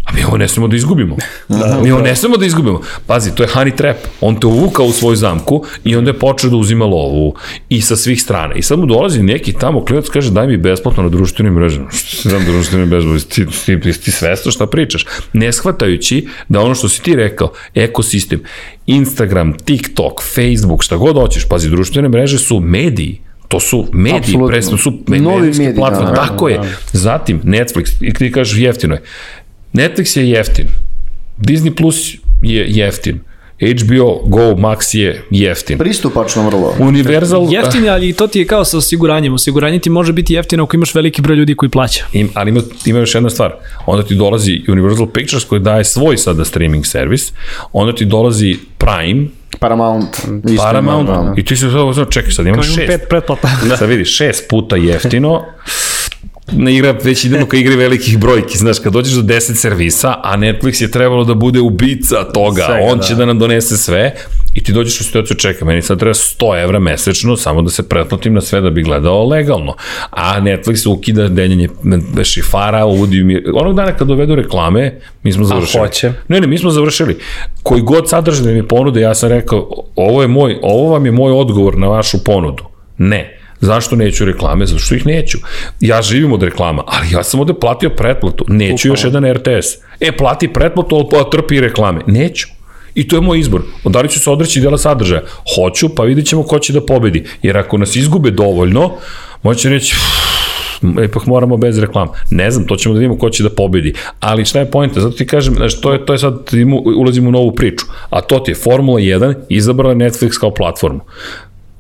a 0.07 0.13
mi 0.15 0.25
ovo 0.25 0.37
ne 0.37 0.49
smemo 0.49 0.69
da 0.69 0.77
izgubimo. 0.77 1.17
Da, 1.49 1.81
mi 1.83 1.91
ovo 1.91 2.03
ne 2.03 2.17
smemo 2.17 2.37
da 2.37 2.47
izgubimo. 2.47 2.81
Pazi, 3.07 3.35
to 3.35 3.43
je 3.43 3.49
honey 3.49 3.77
trap. 3.77 3.97
On 4.21 4.41
te 4.41 4.47
uvukao 4.47 4.87
u 4.87 4.93
svoju 4.93 5.17
zamku 5.17 5.65
i 5.85 5.97
onda 5.97 6.11
je 6.11 6.19
počeo 6.19 6.51
da 6.51 6.57
uzima 6.57 6.85
lovu 6.85 7.35
i 7.69 7.81
sa 7.81 7.97
svih 7.97 8.23
strana. 8.23 8.55
I 8.55 8.63
sad 8.63 8.79
mu 8.79 8.87
dolazi 8.87 9.23
neki 9.23 9.53
tamo 9.53 9.85
klinac 9.85 10.09
kaže 10.09 10.31
daj 10.31 10.47
mi 10.47 10.57
besplatno 10.57 11.03
na 11.03 11.09
društvenim 11.09 11.55
mrežama. 11.55 11.91
Što 11.91 12.17
se 12.17 12.29
znam 12.29 12.45
društvenim 12.45 12.89
mrežama? 12.89 13.19
Ti, 13.19 13.47
ti, 13.47 13.81
ti, 13.81 13.93
ti 13.93 14.11
svesto 14.11 14.51
šta 14.51 14.67
pričaš. 14.67 15.07
Ne 15.33 15.53
shvatajući 15.53 16.29
da 16.49 16.61
ono 16.61 16.75
što 16.75 16.89
si 16.89 17.03
ti 17.03 17.17
rekao, 17.17 17.53
ekosistem, 17.75 18.43
Instagram, 18.87 19.53
TikTok, 19.59 20.23
Facebook, 20.35 20.83
šta 20.83 20.97
god 20.97 21.17
hoćeš, 21.17 21.49
pazi, 21.49 21.71
društvene 21.71 22.09
mreže 22.09 22.39
su 22.39 22.61
mediji 22.61 23.26
To 23.49 23.61
su 23.61 23.87
mediji, 23.93 24.37
presno 24.49 24.77
su 24.77 24.93
medijske 25.07 25.75
platforme, 25.77 26.11
da, 26.11 26.15
tako 26.15 26.49
da, 26.49 26.53
je. 26.53 26.59
Da. 26.59 26.69
Zatim, 26.93 27.43
Netflix, 27.43 27.93
i 28.01 28.15
ti 28.15 28.33
kažeš 28.33 28.59
jeftino 28.59 28.95
je. 28.95 29.03
Netflix 29.73 30.19
je 30.19 30.31
jeftin, 30.31 30.67
Disney 31.39 31.75
Plus 31.75 32.15
je 32.43 32.67
jeftin, 32.69 33.21
HBO 33.61 34.21
Go 34.27 34.55
Max 34.55 34.95
je 34.95 35.23
jeftin. 35.31 35.79
Pristupačno 35.79 36.47
vrlo. 36.47 36.75
Universal... 36.79 37.49
Jeftin, 37.53 37.89
ali 37.89 38.13
to 38.13 38.27
ti 38.27 38.39
je 38.39 38.47
kao 38.47 38.65
sa 38.65 38.79
osiguranjem. 38.79 39.35
Osiguranje 39.35 39.79
ti 39.79 39.91
može 39.91 40.13
biti 40.13 40.35
jeftino 40.35 40.65
ako 40.65 40.77
imaš 40.77 40.95
veliki 40.95 41.23
broj 41.23 41.37
ljudi 41.37 41.55
koji 41.55 41.71
plaća. 41.71 42.05
Im, 42.13 42.31
ali 42.35 42.51
ima, 42.51 42.61
ima 42.87 42.99
još 42.99 43.15
jedna 43.15 43.31
stvar. 43.31 43.55
Onda 43.87 44.07
ti 44.07 44.15
dolazi 44.15 44.63
Universal 44.69 45.07
Pictures 45.07 45.45
koji 45.45 45.61
daje 45.61 45.85
svoj 45.85 46.17
sada 46.17 46.45
streaming 46.45 46.87
servis. 46.87 47.33
Onda 47.73 47.95
ti 47.95 48.05
dolazi 48.05 48.57
Prime, 48.79 49.27
Paramount. 49.59 50.17
Isto 50.45 50.63
Paramount, 50.63 51.09
da, 51.09 51.15
da. 51.15 51.35
i 51.37 51.45
ti 51.45 51.57
se 51.57 51.69
zove, 51.69 52.05
čekaj 52.11 52.31
sad, 52.31 52.47
imaš 52.47 52.67
Imam 52.67 52.77
šest. 52.77 52.87
pet 52.87 53.09
pretplata. 53.09 53.49
Da. 53.69 53.77
Sad 53.77 53.89
vidi, 53.89 54.05
šest 54.05 54.49
puta 54.49 54.77
jeftino, 54.77 55.45
na 56.53 56.71
igra, 56.71 56.95
već 57.05 57.25
idemo 57.25 57.47
ka 57.47 57.57
igri 57.57 57.77
velikih 57.77 58.19
brojki, 58.19 58.59
znaš, 58.59 58.79
kad 58.79 58.93
dođeš 58.93 59.15
do 59.15 59.23
10 59.23 59.55
servisa, 59.55 60.15
a 60.23 60.37
Netflix 60.37 60.83
je 60.83 60.91
trebalo 60.91 61.25
da 61.25 61.35
bude 61.35 61.61
ubica 61.61 62.25
toga, 62.25 62.63
Svega, 62.67 62.87
on 62.91 62.99
da. 62.99 63.05
će 63.05 63.15
da 63.15 63.25
nam 63.25 63.39
donese 63.39 63.77
sve, 63.77 64.15
i 64.55 64.63
ti 64.63 64.73
dođeš 64.73 65.01
u 65.01 65.05
situaciju, 65.05 65.37
čeka, 65.37 65.65
meni 65.65 65.83
sad 65.83 65.99
treba 65.99 66.15
100 66.15 66.63
evra 66.63 66.79
mesečno, 66.79 67.37
samo 67.37 67.63
da 67.63 67.71
se 67.71 67.89
pretplatim 67.89 68.35
na 68.35 68.41
sve 68.41 68.61
da 68.61 68.71
bi 68.71 68.83
gledao 68.83 69.29
legalno. 69.29 69.75
A 70.11 70.41
Netflix 70.41 70.89
ukida 70.89 71.29
deljenje 71.29 71.69
šifara, 72.25 72.85
uvodi 72.85 73.25
mi, 73.25 73.43
onog 73.55 73.77
dana 73.77 73.93
kad 73.93 74.09
dovedu 74.09 74.35
reklame, 74.35 75.01
mi 75.23 75.33
smo 75.33 75.45
završili. 75.45 75.81
hoće. 75.87 76.13
Ne, 76.29 76.41
ne, 76.41 76.47
mi 76.47 76.59
smo 76.59 76.71
završili. 76.71 77.19
Koji 77.63 77.83
god 77.83 78.09
sadržaj 78.09 78.45
da 78.45 78.53
mi 78.53 78.69
ponude, 78.69 79.01
ja 79.01 79.15
sam 79.15 79.29
rekao, 79.29 79.69
ovo 79.97 80.23
je 80.23 80.29
moj, 80.29 80.59
ovo 80.63 80.93
vam 80.93 81.07
je 81.07 81.13
moj 81.13 81.33
odgovor 81.33 81.79
na 81.79 81.87
vašu 81.87 82.25
ponudu. 82.25 82.65
Ne. 82.99 83.36
Zašto 83.61 83.97
neću 83.97 84.25
reklame? 84.25 84.67
Zato 84.67 84.79
što 84.79 84.95
ih 84.95 85.07
neću. 85.07 85.39
Ja 85.81 86.03
živim 86.03 86.33
od 86.33 86.43
reklama, 86.43 86.83
ali 86.87 87.07
ja 87.13 87.23
sam 87.23 87.41
ovde 87.41 87.55
platio 87.55 87.91
pretplatu. 87.91 88.45
Neću 88.49 88.89
još 88.89 89.05
jedan 89.05 89.33
RTS. 89.33 89.67
E, 90.01 90.13
plati 90.13 90.53
pretplatu, 90.53 91.09
ali 91.13 91.25
trpi 91.33 91.61
reklame. 91.61 92.01
Neću. 92.07 92.47
I 92.95 93.09
to 93.09 93.17
je 93.17 93.21
moj 93.21 93.39
izbor. 93.39 93.63
Da 93.85 94.01
li 94.01 94.09
ću 94.09 94.21
se 94.21 94.31
odreći 94.31 94.61
dela 94.61 94.79
sadržaja? 94.79 95.23
Hoću, 95.55 95.89
pa 95.95 96.03
vidjet 96.03 96.27
ćemo 96.27 96.43
ko 96.43 96.59
će 96.59 96.73
da 96.73 96.87
pobedi. 96.87 97.25
Jer 97.43 97.59
ako 97.59 97.79
nas 97.79 97.97
izgube 97.97 98.31
dovoljno, 98.31 98.93
moće 99.43 99.69
reći, 99.69 99.97
ipak 101.05 101.27
moramo 101.27 101.57
bez 101.57 101.79
reklama. 101.79 102.13
Ne 102.31 102.51
znam, 102.51 102.67
to 102.67 102.77
ćemo 102.77 102.95
da 102.95 102.99
vidimo 102.99 103.19
ko 103.19 103.31
će 103.31 103.43
da 103.43 103.51
pobedi. 103.51 103.95
Ali 104.21 104.45
šta 104.45 104.59
je 104.59 104.71
pojenta? 104.71 105.01
Zato 105.01 105.17
ti 105.17 105.27
kažem, 105.27 105.55
znaš, 105.55 105.81
to 105.81 105.93
je, 105.93 106.07
to 106.07 106.13
je 106.13 106.19
sad, 106.19 106.35
ulazimo 106.97 107.29
u 107.29 107.33
novu 107.33 107.55
priču. 107.55 107.87
A 108.11 108.21
to 108.21 108.39
ti 108.39 108.51
je 108.51 108.55
Formula 108.55 109.01
1 109.01 109.35
izabrala 109.49 109.95
Netflix 109.95 110.41
kao 110.41 110.55
platformu. 110.55 111.01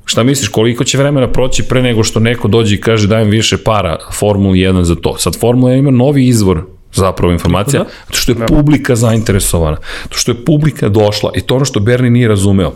Šta 0.08 0.22
misliš, 0.22 0.48
koliko 0.48 0.84
će 0.84 0.98
vremena 0.98 1.32
proći 1.32 1.62
pre 1.62 1.82
nego 1.82 2.04
što 2.04 2.20
neko 2.20 2.48
dođe 2.48 2.74
i 2.74 2.80
kaže 2.80 3.08
dajem 3.08 3.30
više 3.30 3.56
para 3.56 3.98
Formuli 4.12 4.58
1 4.58 4.82
za 4.82 4.94
to? 4.94 5.16
Sad 5.18 5.40
Formula 5.40 5.72
1 5.72 5.78
ima 5.78 5.90
novi 5.90 6.26
izvor 6.26 6.62
zapravo 6.92 7.32
informacija, 7.32 7.82
da? 7.82 7.88
zato 8.06 8.18
što 8.18 8.32
je 8.32 8.46
publika 8.46 8.96
zainteresovana, 8.96 9.76
zato 10.02 10.18
što 10.18 10.32
je 10.32 10.44
publika 10.44 10.88
došla 10.88 11.30
i 11.34 11.40
to 11.40 11.56
ono 11.56 11.64
što 11.64 11.80
Bernie 11.80 12.10
nije 12.10 12.28
razumeo 12.28 12.72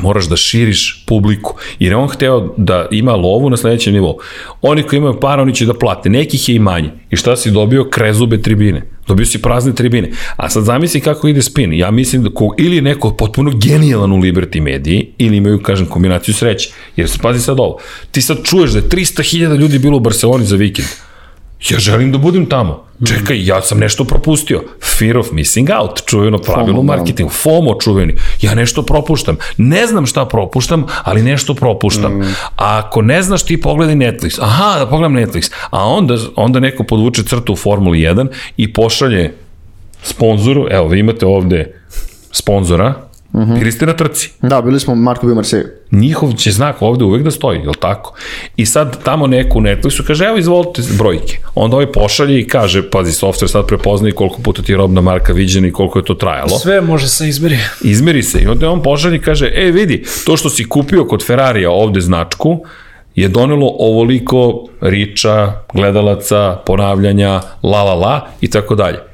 moraš 0.00 0.28
da 0.28 0.36
širiš 0.36 1.04
publiku. 1.06 1.54
Jer 1.78 1.92
je 1.92 1.96
on 1.96 2.08
hteo 2.08 2.54
da 2.56 2.86
ima 2.90 3.14
lovu 3.14 3.50
na 3.50 3.56
sledećem 3.56 3.92
nivou. 3.92 4.18
Oni 4.62 4.82
koji 4.82 4.98
imaju 4.98 5.20
para, 5.20 5.42
oni 5.42 5.54
će 5.54 5.66
da 5.66 5.74
plate. 5.74 6.10
Nekih 6.10 6.48
je 6.48 6.54
i 6.54 6.58
manje. 6.58 6.90
I 7.10 7.16
šta 7.16 7.36
si 7.36 7.50
dobio? 7.50 7.88
Krezube 7.90 8.42
tribine. 8.42 8.82
Dobio 9.06 9.26
si 9.26 9.42
prazne 9.42 9.74
tribine. 9.74 10.10
A 10.36 10.50
sad 10.50 10.64
zamisli 10.64 11.00
kako 11.00 11.28
ide 11.28 11.42
spin. 11.42 11.72
Ja 11.72 11.90
mislim 11.90 12.22
da 12.22 12.30
ko, 12.30 12.54
ili 12.58 12.80
neko 12.80 13.10
potpuno 13.10 13.52
genijalan 13.54 14.12
u 14.12 14.16
Liberty 14.16 14.60
mediji, 14.60 15.08
ili 15.18 15.36
imaju, 15.36 15.62
kažem, 15.62 15.86
kombinaciju 15.86 16.34
sreće. 16.34 16.70
Jer 16.96 17.10
se 17.10 17.18
pazi 17.22 17.40
sad 17.40 17.60
ovo. 17.60 17.78
Ti 18.10 18.22
sad 18.22 18.38
čuješ 18.44 18.70
da 18.70 18.78
je 18.78 18.88
300.000 18.88 19.56
ljudi 19.56 19.78
bilo 19.78 19.96
u 19.96 20.00
Barceloni 20.00 20.44
za 20.44 20.56
vikend. 20.56 20.88
Ja 21.70 21.78
želim 21.78 22.12
da 22.12 22.18
budem 22.18 22.46
tamo. 22.46 22.84
Čekaj, 23.06 23.46
ja 23.46 23.62
sam 23.62 23.78
nešto 23.78 24.04
propustio. 24.04 24.62
Fear 24.98 25.18
of 25.18 25.30
missing 25.32 25.70
out, 25.80 26.00
čuveno 26.06 26.38
pravilo 26.38 26.76
FOMO, 26.76 26.92
da. 26.92 26.96
marketingu. 26.96 27.30
FOMO 27.30 27.74
čuveni. 27.80 28.14
Ja 28.40 28.54
nešto 28.54 28.82
propuštam. 28.82 29.36
Ne 29.56 29.86
znam 29.86 30.06
šta 30.06 30.24
propuštam, 30.24 30.86
ali 31.02 31.22
nešto 31.22 31.54
propuštam. 31.54 32.20
A 32.56 32.78
ako 32.78 33.02
ne 33.02 33.22
znaš, 33.22 33.42
ti 33.42 33.60
pogledaj 33.60 33.94
Netflix. 33.94 34.38
Aha, 34.40 34.78
da 34.78 34.86
pogledam 34.86 35.14
Netflix. 35.14 35.52
A 35.70 35.86
onda, 35.86 36.16
onda 36.36 36.60
neko 36.60 36.84
podvuče 36.84 37.22
crtu 37.22 37.52
u 37.52 37.56
Formuli 37.56 37.98
1 37.98 38.26
i 38.56 38.72
pošalje 38.72 39.34
sponzoru, 40.02 40.66
evo, 40.70 40.88
vi 40.88 40.98
imate 40.98 41.26
ovde 41.26 41.80
sponzora, 42.32 42.94
bili 43.32 43.72
ste 43.72 43.86
na 43.86 43.92
trci 43.92 44.30
Da, 44.42 44.62
bili 44.62 44.80
smo 44.80 44.94
Marko 44.94 45.26
bio 45.26 45.34
Marseille. 45.34 45.70
njihov 45.90 46.32
će 46.32 46.50
znak 46.50 46.82
ovde 46.82 47.04
uvek 47.04 47.22
da 47.22 47.30
stoji, 47.30 47.58
je 47.58 47.68
li 47.68 47.74
tako? 47.80 48.14
I 48.56 48.66
sad 48.66 49.02
tamo 49.04 49.26
neko 49.26 49.58
u 49.58 49.62
Netflixu 49.62 50.02
kaže, 50.06 50.24
evo 50.24 50.38
izvolite 50.38 50.82
brojke. 50.98 51.38
Onda 51.54 51.76
ovaj 51.76 51.92
pošalje 51.92 52.40
i 52.40 52.48
kaže, 52.48 52.90
pazi, 52.90 53.12
software 53.12 53.48
sad 53.48 53.66
prepoznaje 53.66 54.12
koliko 54.12 54.42
puta 54.42 54.62
ti 54.62 54.72
je 54.72 54.76
robna 54.76 55.00
marka 55.00 55.32
viđena 55.32 55.68
i 55.68 55.72
koliko 55.72 55.98
je 55.98 56.04
to 56.04 56.14
trajalo. 56.14 56.58
Sve 56.58 56.80
može 56.80 57.08
se 57.08 57.28
izmeri. 57.28 57.58
Izmeri 57.84 58.22
se 58.22 58.42
i 58.42 58.46
onda 58.46 58.70
on 58.70 58.82
pošalje 58.82 59.16
i 59.16 59.22
kaže, 59.22 59.52
e 59.54 59.70
vidi, 59.70 60.04
to 60.26 60.36
što 60.36 60.50
si 60.50 60.68
kupio 60.68 61.04
kod 61.04 61.26
Ferrarija 61.26 61.70
ovde 61.70 62.00
značku, 62.00 62.64
je 63.14 63.28
donelo 63.28 63.76
ovoliko 63.78 64.68
riča, 64.80 65.52
gledalaca, 65.74 66.56
ponavljanja, 66.66 67.40
la 67.62 67.82
la 67.82 67.94
la 67.94 68.26
i 68.40 68.50
tako 68.50 68.74
dalje 68.74 69.11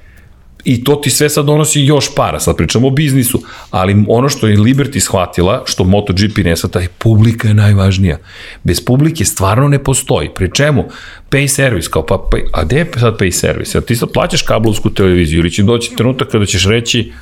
i 0.68 0.84
to 0.84 0.94
ti 0.96 1.10
sve 1.10 1.28
sad 1.28 1.46
donosi 1.46 1.80
još 1.80 2.14
para, 2.14 2.40
sad 2.40 2.56
pričamo 2.56 2.86
o 2.86 2.90
biznisu, 2.90 3.42
ali 3.70 4.04
ono 4.08 4.28
što 4.28 4.46
je 4.48 4.56
Liberty 4.56 5.00
shvatila, 5.00 5.62
što 5.66 5.84
MotoGP 5.84 6.38
ne 6.44 6.56
shvata, 6.56 6.80
je 6.80 6.88
publika 6.98 7.48
je 7.48 7.54
najvažnija. 7.54 8.18
Bez 8.64 8.84
publike 8.84 9.24
stvarno 9.24 9.68
ne 9.68 9.84
postoji. 9.84 10.28
Pri 10.34 10.50
čemu? 10.54 10.84
Pay 11.30 11.46
service, 11.48 11.88
kao 11.90 12.06
pa, 12.06 12.28
pa 12.30 12.38
a 12.52 12.64
gde 12.64 12.76
je 12.76 12.90
sad 13.00 13.16
pay 13.20 13.30
service? 13.30 13.78
A 13.78 13.80
ti 13.80 13.96
sad 13.96 14.08
plaćaš 14.12 14.42
kablovsku 14.42 14.90
televiziju 14.90 15.40
ili 15.40 15.50
će 15.50 15.62
doći 15.62 15.96
trenutak 15.96 16.28
kada 16.28 16.46
ćeš 16.46 16.66
reći 16.66 17.12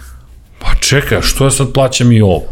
pa 0.59 0.67
čekaj, 0.81 1.23
što 1.23 1.45
ja 1.45 1.51
sad 1.51 1.73
plaćam 1.73 2.13
i 2.13 2.21
ovo? 2.21 2.43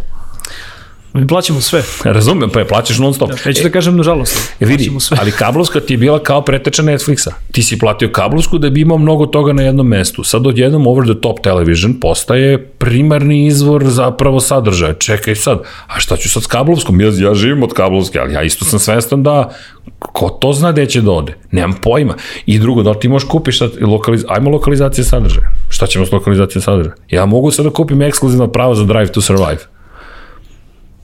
Mi 1.14 1.26
plaćamo 1.26 1.60
sve. 1.60 1.82
Razumem, 2.04 2.50
pa 2.50 2.58
je 2.58 2.68
plaćaš 2.68 2.98
non 2.98 3.14
stop. 3.14 3.30
Neću 3.46 3.62
da 3.62 3.70
kažem 3.70 3.96
nažalost. 3.96 4.54
E 4.60 4.64
vidi, 4.66 4.76
Plaćamo 4.84 5.00
sve. 5.00 5.16
ali 5.20 5.32
kablovska 5.32 5.80
ti 5.80 5.94
je 5.94 5.98
bila 5.98 6.18
kao 6.18 6.42
preteča 6.42 6.82
Netflixa. 6.82 7.30
Ti 7.52 7.62
si 7.62 7.78
platio 7.78 8.08
kablovsku 8.12 8.58
da 8.58 8.70
bi 8.70 8.80
imao 8.80 8.98
mnogo 8.98 9.26
toga 9.26 9.52
na 9.52 9.62
jednom 9.62 9.88
mestu. 9.88 10.24
Sad 10.24 10.46
odjednom 10.46 10.86
over 10.86 11.04
the 11.04 11.20
top 11.20 11.40
television 11.40 12.00
postaje 12.00 12.66
primarni 12.66 13.46
izvor 13.46 13.84
zapravo 13.84 14.40
sadržaja. 14.40 14.94
Čekaj 14.94 15.34
sad, 15.34 15.62
a 15.86 16.00
šta 16.00 16.16
ću 16.16 16.30
sad 16.30 16.42
s 16.42 16.46
kablovskom? 16.46 17.00
Ja, 17.00 17.10
ja 17.16 17.34
živim 17.34 17.62
od 17.62 17.72
kablovske, 17.72 18.18
ali 18.18 18.34
ja 18.34 18.42
isto 18.42 18.64
sam 18.64 18.78
svestan 18.78 19.22
da 19.22 19.54
ko 19.98 20.28
to 20.28 20.52
zna 20.52 20.72
gde 20.72 20.86
će 20.86 21.00
da 21.00 21.10
ode? 21.10 21.34
Nemam 21.50 21.78
pojma. 21.82 22.14
I 22.46 22.58
drugo, 22.58 22.82
da 22.82 22.94
ti 22.94 23.08
možeš 23.08 23.28
kupiš 23.28 23.58
sad, 23.58 23.70
lokaliz... 23.80 24.24
ajmo 24.28 24.50
lokalizacije 24.50 25.04
sadržaja. 25.04 25.46
Šta 25.68 25.86
ćemo 25.86 26.06
s 26.06 26.12
lokalizacijom 26.12 26.62
sadržaja? 26.62 26.94
Ja 27.10 27.26
mogu 27.26 27.50
sad 27.50 27.64
da 27.64 27.70
kupim 27.70 28.02
ekskluzivna 28.02 28.48
prava 28.48 28.74
za 28.74 28.84
Drive 28.84 29.06
to 29.06 29.20
Survive. 29.20 29.73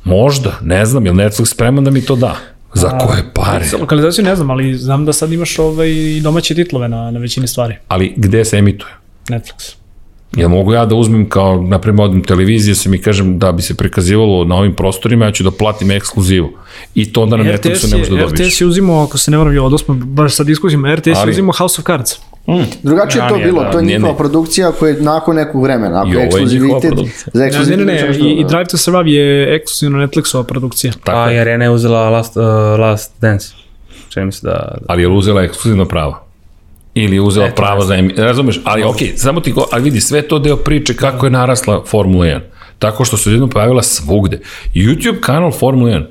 Možda, 0.05 0.59
ne 0.63 0.87
znam, 0.87 1.07
je 1.07 1.13
li 1.13 1.19
Netflix 1.19 1.45
spreman 1.45 1.85
da 1.85 1.91
mi 1.91 2.01
to 2.01 2.17
da? 2.17 2.37
Za 2.75 2.99
koje 2.99 3.25
pare? 3.35 3.65
Za 3.65 3.77
lokalizaciju 3.77 4.25
ne 4.25 4.37
znam, 4.37 4.51
ali 4.51 4.75
znam 4.75 5.05
da 5.05 5.13
sad 5.13 5.33
imaš 5.33 5.59
ovaj 5.59 5.89
domaće 6.23 6.55
titlove 6.55 6.89
na, 6.89 7.11
na 7.11 7.19
većini 7.19 7.47
stvari. 7.47 7.75
Ali 7.89 8.15
gde 8.17 8.45
se 8.45 8.57
emituje? 8.59 8.93
Netflix. 9.29 9.75
Ja 10.37 10.49
mogu 10.49 10.73
ja 10.73 10.87
da 10.87 10.95
uzmem 10.95 11.29
kao, 11.29 11.63
na 11.63 11.79
primjer, 11.79 12.05
odem 12.05 12.25
televizije, 12.25 12.75
se 12.75 12.89
mi 12.89 12.99
kažem 12.99 13.39
da 13.39 13.53
bi 13.53 13.63
se 13.63 13.75
prikazivalo 13.75 14.45
na 14.45 14.57
ovim 14.57 14.75
prostorima, 14.75 15.25
ja 15.25 15.33
ću 15.33 15.45
da 15.45 15.51
platim 15.51 15.91
ekskluzivu. 15.91 16.51
I 16.95 17.13
to 17.13 17.23
onda 17.23 17.37
na 17.37 17.45
Netflixu 17.45 17.91
ne 17.91 17.97
možeš 17.99 18.09
da 18.09 18.17
dobiješ. 18.17 18.49
RTS 18.49 18.61
je 18.61 18.67
uzimao, 18.67 19.05
ako 19.05 19.19
se 19.19 19.31
ne 19.31 19.37
varam, 19.37 19.59
ovo 19.59 19.79
smo 19.79 19.95
baš 19.95 20.35
sad 20.35 20.47
diskuzimo, 20.47 20.95
RTS 20.95 21.07
Ali- 21.17 21.31
je 21.31 21.31
uzimao 21.31 21.53
House 21.59 21.81
of 21.81 21.87
Cards. 21.87 22.13
Drugačije 22.83 23.23
je 23.23 23.29
to 23.29 23.37
bilo, 23.37 23.63
da, 23.63 23.71
to 23.71 23.79
je 23.79 23.85
nije, 23.85 23.99
njihova 23.99 24.13
ne. 24.13 24.19
produkcija 24.19 24.73
koja 24.73 24.91
je 24.91 25.01
nakon 25.01 25.37
nekog 25.37 25.63
vremena. 25.63 26.01
Ako 26.01 26.09
I 26.09 26.13
je 26.13 26.25
ekskluzivitet, 26.25 26.95
za 26.95 27.03
Ne, 27.35 27.41
ne, 27.41 27.47
ekskluzivitet... 27.47 27.87
ne, 27.87 27.95
ne, 27.95 28.09
nešto 28.09 28.25
i, 28.25 28.31
i. 28.31 28.45
Drive 28.45 28.65
to 28.65 28.77
Survive 28.77 29.11
je 29.11 29.55
ekskluzivno 29.55 30.07
Netflixova 30.07 30.43
produkcija. 30.43 30.93
Tako 31.05 31.19
A, 31.19 31.31
je. 31.31 31.37
jer 31.37 31.49
Arena 31.49 31.65
je 31.65 31.71
uzela 31.71 32.11
Last, 32.11 32.37
uh, 32.37 32.43
last 32.81 33.13
Dance. 33.21 33.49
Čini 34.09 34.27
mi 34.27 34.33
se 34.33 34.47
da... 34.47 34.53
da. 34.53 34.79
Ali 34.89 35.03
je 35.03 35.09
li 35.09 35.17
uzela 35.17 35.43
ekskluzivna 35.43 35.85
prava? 35.85 36.23
Ili 36.95 37.17
je 37.17 37.21
uzela 37.21 37.47
Eto, 37.47 37.57
prava 37.57 37.81
ne 37.81 37.87
za 37.87 37.95
emi... 37.95 38.15
Razumeš? 38.17 38.61
Ali 38.65 38.83
okej, 38.85 39.09
okay, 39.09 39.17
samo 39.17 39.41
ti 39.41 39.53
go... 39.53 39.65
Ali 39.73 39.83
vidi, 39.83 40.01
sve 40.01 40.23
to 40.23 40.39
deo 40.39 40.57
priče 40.57 40.97
kako 40.97 41.27
je 41.27 41.31
narasla 41.31 41.85
Formula 41.87 42.27
1. 42.27 42.41
Tako 42.79 43.05
što 43.05 43.17
se 43.17 43.31
jedno 43.31 43.49
pojavila 43.49 43.83
svugde. 43.83 44.41
YouTube 44.75 45.21
kanal 45.21 45.53
Formula 45.53 45.91
1. 45.91 46.05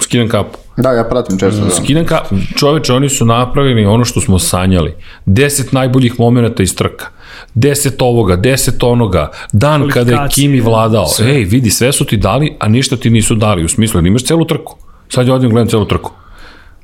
Skidam 0.00 0.28
kapu. 0.28 0.58
Da, 0.76 0.92
ja 0.92 1.04
pratim 1.04 1.38
često. 1.38 1.64
Da. 1.64 1.70
Skidam 1.70 2.06
ka, 2.06 2.22
čoveče, 2.56 2.92
oni 2.92 3.08
su 3.08 3.24
napravili 3.24 3.86
ono 3.86 4.04
što 4.04 4.20
smo 4.20 4.38
sanjali. 4.38 4.94
10 5.26 5.74
najboljih 5.74 6.20
momenta 6.20 6.62
iz 6.62 6.76
trka. 6.76 7.06
10 7.54 7.92
ovoga, 7.98 8.36
10 8.36 8.86
onoga, 8.86 9.30
dan 9.52 9.88
kada 9.88 10.12
je 10.12 10.28
Kimi 10.30 10.60
vladao. 10.60 11.06
Ej, 11.24 11.44
vidi, 11.44 11.70
sve 11.70 11.92
su 11.92 12.04
ti 12.04 12.16
dali, 12.16 12.56
a 12.60 12.68
ništa 12.68 12.96
ti 12.96 13.10
nisu 13.10 13.34
dali. 13.34 13.64
U 13.64 13.68
smislu, 13.68 14.00
da 14.00 14.08
imaš 14.08 14.24
celu 14.24 14.44
trku. 14.44 14.76
Sad 15.08 15.28
ja 15.28 15.34
odim 15.34 15.50
gledam 15.50 15.68
celu 15.68 15.84
trku. 15.84 16.12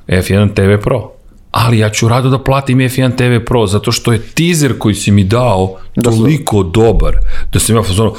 F1 0.08 0.54
TV 0.54 0.82
Pro. 0.82 1.13
Ali 1.56 1.78
ja 1.78 1.90
ću 1.90 2.08
rado 2.08 2.28
da 2.28 2.38
platim 2.38 2.78
F1 2.78 3.16
TV 3.16 3.44
Pro, 3.44 3.66
zato 3.66 3.92
što 3.92 4.12
je 4.12 4.18
teaser 4.20 4.78
koji 4.78 4.94
si 4.94 5.10
mi 5.10 5.24
dao 5.24 5.76
toliko 6.04 6.62
dobar, 6.62 7.14
da 7.52 7.58
sam 7.58 7.76
ja 7.76 7.82
fazonu, 7.82 8.14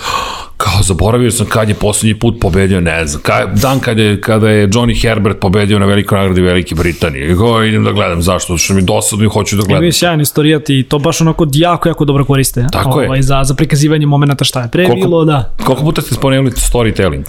kao 0.58 0.84
zaboravio 0.84 1.32
sam 1.32 1.46
kad 1.46 1.70
je 1.70 1.76
poslednji 1.76 2.20
put 2.20 2.36
pobedio, 2.42 2.82
ne 2.82 3.08
znam, 3.08 3.22
ka, 3.22 3.46
dan 3.46 3.80
kada 3.80 4.02
je, 4.02 4.22
kada 4.22 4.50
je 4.50 4.68
Johnny 4.70 5.02
Herbert 5.02 5.40
pobedio 5.40 5.80
na 5.80 5.86
velikoj 5.86 6.18
nagradi 6.18 6.42
Velike 6.42 6.76
Britanije. 6.76 7.32
I 7.32 7.34
go, 7.34 7.64
idem 7.64 7.84
da 7.84 7.92
gledam, 7.92 8.22
zašto? 8.22 8.58
Što 8.58 8.74
mi 8.74 8.82
dosadno 8.82 9.26
i 9.26 9.30
hoću 9.30 9.56
da 9.56 9.62
gledam. 9.62 9.78
Ima 9.78 9.86
je 9.86 9.92
sjajan 9.92 10.22
istorijat 10.22 10.70
i 10.70 10.84
to 10.84 11.00
baš 11.00 11.22
onako 11.22 11.48
jako, 11.54 11.90
jako 11.90 12.06
dobro 12.06 12.26
koriste. 12.26 12.66
Tako 12.72 13.02
je. 13.02 13.08
ovaj, 13.08 13.22
Za, 13.22 13.44
za 13.44 13.54
prikazivanje 13.54 14.06
momenta 14.06 14.44
šta 14.46 14.62
je 14.62 14.68
pre 14.68 14.86
Koliko- 14.86 15.08
bilo, 15.08 15.26
da. 15.26 15.52
Koliko 15.64 15.84
puta 15.84 16.02
ste 16.02 16.16
spomenuli 16.16 16.52
storytelling? 16.52 17.24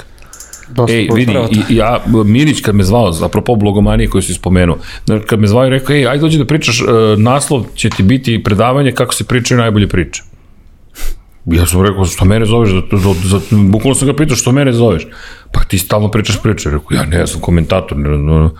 Dosta 0.68 0.96
Ej, 0.96 1.08
vidi, 1.14 1.32
i, 1.68 1.76
ja, 1.76 2.04
Mirić 2.24 2.60
kad 2.60 2.74
me 2.74 2.84
zvao, 2.84 3.12
apropo 3.22 3.54
blogomanije 3.54 4.08
koju 4.08 4.22
si 4.22 4.34
spomenuo, 4.34 4.78
kad 5.26 5.40
me 5.40 5.46
zvao 5.46 5.66
i 5.66 5.70
rekao, 5.70 5.96
ej, 5.96 6.06
ajde 6.06 6.20
dođi 6.20 6.38
da 6.38 6.44
pričaš, 6.44 6.80
uh, 6.80 6.88
naslov 7.18 7.64
će 7.74 7.90
ti 7.90 8.02
biti 8.02 8.42
predavanje 8.42 8.92
kako 8.92 9.14
se 9.14 9.24
pričaju 9.24 9.58
najbolje 9.58 9.88
priče. 9.88 10.22
Ja 11.46 11.66
sam 11.66 11.86
rekao, 11.86 12.04
što 12.04 12.24
mene 12.24 12.46
zoveš, 12.46 12.70
za, 12.70 12.82
za, 12.92 13.14
za, 13.24 13.40
bukvalno 13.50 13.94
sam 13.94 14.08
ga 14.08 14.16
pitao, 14.16 14.36
što 14.36 14.52
mene 14.52 14.72
zoveš? 14.72 15.06
Pa 15.52 15.64
ti 15.64 15.78
stalno 15.78 16.10
pričaš 16.10 16.42
priče. 16.42 16.70
Rekao, 16.70 16.96
ja 16.96 17.04
ne, 17.04 17.16
ja 17.16 17.26
sam 17.26 17.40
komentator. 17.40 17.98
Ne, 17.98 18.18
ne, 18.18 18.50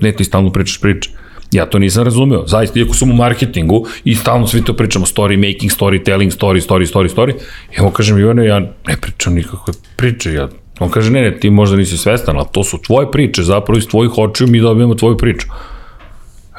ne. 0.00 0.12
Ti 0.12 0.24
stalno 0.24 0.52
pričaš 0.52 0.80
priče. 0.80 1.10
Ja 1.52 1.66
to 1.66 1.78
nisam 1.78 2.04
razumeo. 2.04 2.46
Zaista, 2.46 2.78
iako 2.78 2.94
sam 2.94 3.10
u 3.10 3.14
marketingu 3.14 3.86
i 4.04 4.14
stalno 4.14 4.46
svi 4.46 4.64
to 4.64 4.72
pričamo, 4.76 5.06
story 5.06 5.36
making, 5.36 5.72
storytelling, 5.72 6.30
story, 6.30 6.68
story, 6.68 6.92
story, 6.92 7.14
story. 7.14 7.34
Mu 7.82 7.90
kažem, 7.90 8.18
Ivane, 8.18 8.46
ja 8.46 8.60
ne 8.60 8.96
pričam 9.00 9.34
nikakve 9.34 9.74
priče. 9.96 10.32
Ja, 10.32 10.48
on 10.80 10.90
kaže, 10.90 11.10
ne, 11.10 11.22
ne, 11.22 11.38
ti 11.40 11.50
možda 11.50 11.76
nisi 11.76 11.98
svestan, 11.98 12.36
ali 12.36 12.46
to 12.52 12.64
su 12.64 12.78
tvoje 12.78 13.10
priče, 13.10 13.42
zapravo 13.42 13.78
iz 13.78 13.86
tvojih 13.86 14.18
očiju 14.18 14.48
mi 14.48 14.60
dobijamo 14.60 14.94
tvoju 14.94 15.16
priču. 15.16 15.46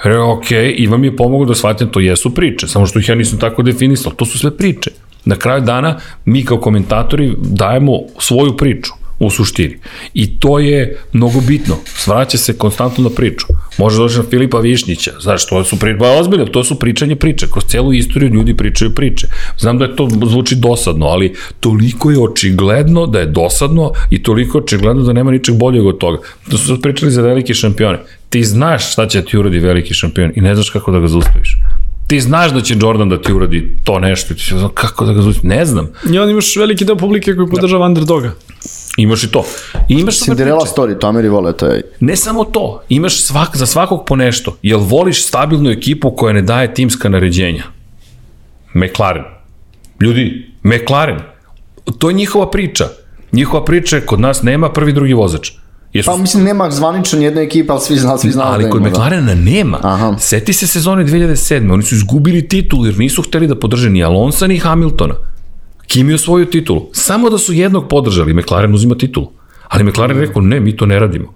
Re, 0.04 0.18
ok, 0.20 0.52
Ivan 0.76 1.02
mi 1.02 1.08
je 1.08 1.16
pomogao 1.16 1.46
da 1.46 1.56
shvatim, 1.56 1.88
to 1.88 2.00
jesu 2.00 2.34
priče, 2.34 2.68
samo 2.68 2.86
što 2.86 3.00
ih 3.00 3.10
ja 3.10 3.16
nisam 3.16 3.40
tako 3.40 3.62
definisao, 3.62 4.12
to 4.12 4.26
su 4.26 4.40
sve 4.40 4.58
priče. 4.58 4.92
Na 5.26 5.36
kraju 5.36 5.62
dana, 5.62 6.00
mi 6.26 6.46
kao 6.46 6.58
komentatori 6.58 7.36
dajemo 7.38 8.00
svoju 8.20 8.58
priču 8.58 9.01
u 9.22 9.30
suštini. 9.30 9.78
I 10.14 10.40
to 10.40 10.60
je 10.60 10.98
mnogo 11.14 11.42
bitno. 11.42 11.76
Svraća 11.86 12.38
se 12.38 12.58
konstantno 12.58 13.04
na 13.04 13.10
priču. 13.10 13.46
Može 13.78 13.98
doći 13.98 14.18
na 14.18 14.24
Filipa 14.30 14.60
Višnjića. 14.60 15.12
Znaš, 15.22 15.48
to 15.48 15.64
su 15.64 15.80
priče, 15.80 15.98
pa 16.00 16.12
ozbiljno, 16.12 16.46
to 16.46 16.64
su 16.64 16.80
pričanje 16.80 17.16
priče. 17.16 17.48
Kroz 17.52 17.66
celu 17.66 17.94
istoriju 17.94 18.34
ljudi 18.34 18.58
pričaju 18.58 18.96
priče. 18.96 19.28
Znam 19.58 19.78
da 19.78 19.86
je 19.86 19.96
to 19.96 20.08
zvuči 20.26 20.56
dosadno, 20.56 21.06
ali 21.06 21.36
toliko 21.60 22.12
je 22.12 22.20
očigledno 22.20 23.08
da 23.08 23.20
je 23.20 23.26
dosadno 23.26 23.92
i 24.10 24.24
toliko 24.24 24.58
je 24.58 24.64
očigledno 24.64 25.04
da 25.04 25.14
nema 25.14 25.32
ničeg 25.32 25.56
boljeg 25.56 25.86
od 25.86 25.98
toga. 25.98 26.18
Da 26.48 26.58
su 26.58 26.68
sad 26.68 26.82
pričali 26.82 27.12
za 27.12 27.22
velike 27.22 27.54
šampione. 27.54 28.00
Ti 28.30 28.44
znaš 28.44 28.92
šta 28.92 29.08
će 29.08 29.22
ti 29.26 29.38
uradi 29.38 29.60
veliki 29.60 29.94
šampion 29.94 30.32
i 30.36 30.42
ne 30.42 30.56
znaš 30.56 30.70
kako 30.70 30.92
da 30.92 31.00
ga 31.00 31.08
zaustaviš. 31.08 31.58
Ti 32.08 32.20
znaš 32.20 32.52
da 32.52 32.62
će 32.62 32.76
Jordan 32.82 33.10
da 33.10 33.22
ti 33.22 33.34
uradi 33.34 33.76
to 33.84 34.00
nešto 34.00 34.34
i 34.34 34.38
ti 34.38 34.44
će 34.44 34.58
znaš 34.58 34.72
kako 34.74 35.06
da 35.06 35.14
ga 35.14 35.22
zaustaviš. 35.22 35.44
Ne 35.44 35.66
znam. 35.66 35.88
I 36.14 36.20
onda 36.20 36.32
imaš 36.32 36.56
veliki 36.56 36.86
deo 36.86 36.96
publike 36.96 37.36
koji 37.36 37.48
podržava 37.48 37.86
underdoga. 37.86 38.34
Imaš 39.02 39.24
i 39.24 39.32
to. 39.32 39.46
I 39.90 39.94
imaš 39.94 40.20
Cinderella 40.20 40.66
story, 40.66 41.00
to 41.00 41.08
Ameri 41.08 41.30
vole, 41.30 41.54
to 41.58 41.66
je... 41.66 41.82
Ne 42.00 42.16
samo 42.16 42.44
to, 42.44 42.84
imaš 42.90 43.22
svak, 43.22 43.58
za 43.58 43.66
svakog 43.66 44.04
po 44.08 44.16
nešto. 44.16 44.58
Jel 44.62 44.80
voliš 44.80 45.26
stabilnu 45.28 45.70
ekipu 45.70 46.12
koja 46.12 46.34
ne 46.34 46.42
daje 46.42 46.74
timska 46.74 47.10
naređenja? 47.10 47.64
McLaren. 48.74 49.24
Ljudi, 50.02 50.52
McLaren. 50.64 51.20
To 51.98 52.10
je 52.10 52.14
njihova 52.14 52.50
priča. 52.52 52.88
Njihova 53.32 53.66
priča 53.66 53.96
je 53.96 54.06
kod 54.06 54.20
nas 54.20 54.44
nema 54.44 54.70
prvi, 54.70 54.94
drugi 54.94 55.14
vozač. 55.14 55.52
Jesu, 55.94 56.12
Pa 56.12 56.18
mislim, 56.18 56.44
nema 56.44 56.72
zvaničan 56.72 57.22
jedna 57.22 57.42
ekipa, 57.42 57.74
ali 57.74 57.82
svi 57.82 57.98
zna, 57.98 58.18
svi 58.18 58.32
zna 58.32 58.44
ali 58.44 58.64
da 58.64 58.70
kod 58.70 58.82
da. 58.82 58.90
McLarena 58.90 59.36
nema. 59.36 59.80
Aha. 59.84 60.16
Seti 60.20 60.54
se 60.54 60.68
sezone 60.68 61.06
2007. 61.06 61.74
Oni 61.74 61.84
su 61.84 61.96
izgubili 61.96 62.48
titul 62.48 62.86
jer 62.86 63.00
nisu 63.00 63.22
hteli 63.22 63.48
da 63.48 63.56
podrže 63.56 63.90
ni 63.90 64.04
Alonsa 64.04 64.48
ni 64.48 64.58
Hamiltona. 64.58 65.16
Kimi 65.92 66.14
osvojio 66.14 66.46
titulu. 66.46 66.90
Samo 66.94 67.30
da 67.30 67.38
su 67.38 67.54
jednog 67.54 67.88
podržali, 67.90 68.34
McLaren 68.34 68.74
uzima 68.74 68.96
titulu. 68.96 69.32
Ali 69.68 69.84
McLaren 69.84 70.20
rekao, 70.20 70.42
ne, 70.42 70.60
mi 70.60 70.78
to 70.78 70.86
ne 70.86 71.00
radimo. 71.00 71.34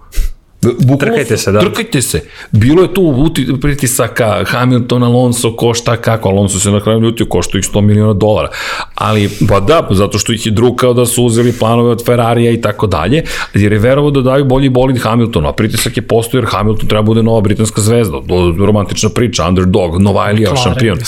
Bukvalno 0.62 0.96
Trkajte 0.96 1.36
se, 1.36 1.52
da. 1.52 1.60
Trkajte 1.60 2.02
se. 2.02 2.20
Bilo 2.50 2.82
je 2.82 2.94
tu 2.94 3.30
pritisaka, 3.60 4.44
Hamilton, 4.46 5.02
Alonso, 5.02 5.56
ko 5.56 5.74
šta 5.74 5.96
kako, 5.96 6.28
Alonso 6.28 6.60
se 6.60 6.70
na 6.70 6.80
kraju 6.80 7.00
ljutio, 7.00 7.26
košta 7.26 7.58
ih 7.58 7.64
100 7.64 7.80
miliona 7.80 8.12
dolara. 8.12 8.48
Ali, 8.94 9.30
pa 9.48 9.60
da, 9.60 9.88
zato 9.90 10.18
što 10.18 10.32
ih 10.32 10.46
je 10.46 10.52
drukao 10.52 10.94
da 10.94 11.06
su 11.06 11.24
uzeli 11.24 11.52
planove 11.52 11.90
od 11.90 12.04
Ferrarija 12.04 12.52
i 12.52 12.60
tako 12.60 12.86
dalje, 12.86 13.22
jer 13.54 13.72
je 13.72 13.78
verovo 13.78 14.10
da 14.10 14.20
daju 14.20 14.44
bolji 14.44 14.68
bolid 14.68 15.02
Hamiltonu, 15.02 15.48
a 15.48 15.52
pritisak 15.52 15.96
je 15.96 16.02
postoji 16.02 16.42
jer 16.42 16.48
Hamilton 16.50 16.88
treba 16.88 17.02
bude 17.02 17.22
nova 17.22 17.40
britanska 17.40 17.80
zvezda, 17.80 18.20
do, 18.24 18.66
romantična 18.66 19.08
priča, 19.08 19.48
underdog, 19.48 20.00
Novajlija, 20.02 20.50
McLaren, 20.50 20.64
šampion. 20.64 20.98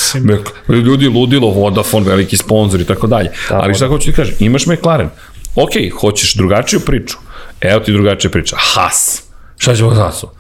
Ljudi 0.69 1.09
ludilo, 1.09 1.51
Vodafone, 1.51 2.07
veliki 2.09 2.37
sponsor 2.37 2.81
i 2.81 2.85
tako 2.85 3.07
dalje. 3.07 3.31
Ali 3.51 3.75
šta 3.75 3.89
hoću 3.89 4.11
ti 4.11 4.17
kažem, 4.17 4.35
imaš 4.41 4.67
McLaren, 4.67 5.09
ok, 5.55 6.01
hoćeš 6.01 6.35
drugačiju 6.35 6.81
priču, 6.81 7.17
evo 7.61 7.81
ti 7.81 7.93
drugačija 7.93 8.31
priča, 8.31 8.57
Haas, 8.59 9.28
šta 9.59 9.75
ćemo 9.75 9.95
s 9.95 9.99
Haasom? 9.99 10.31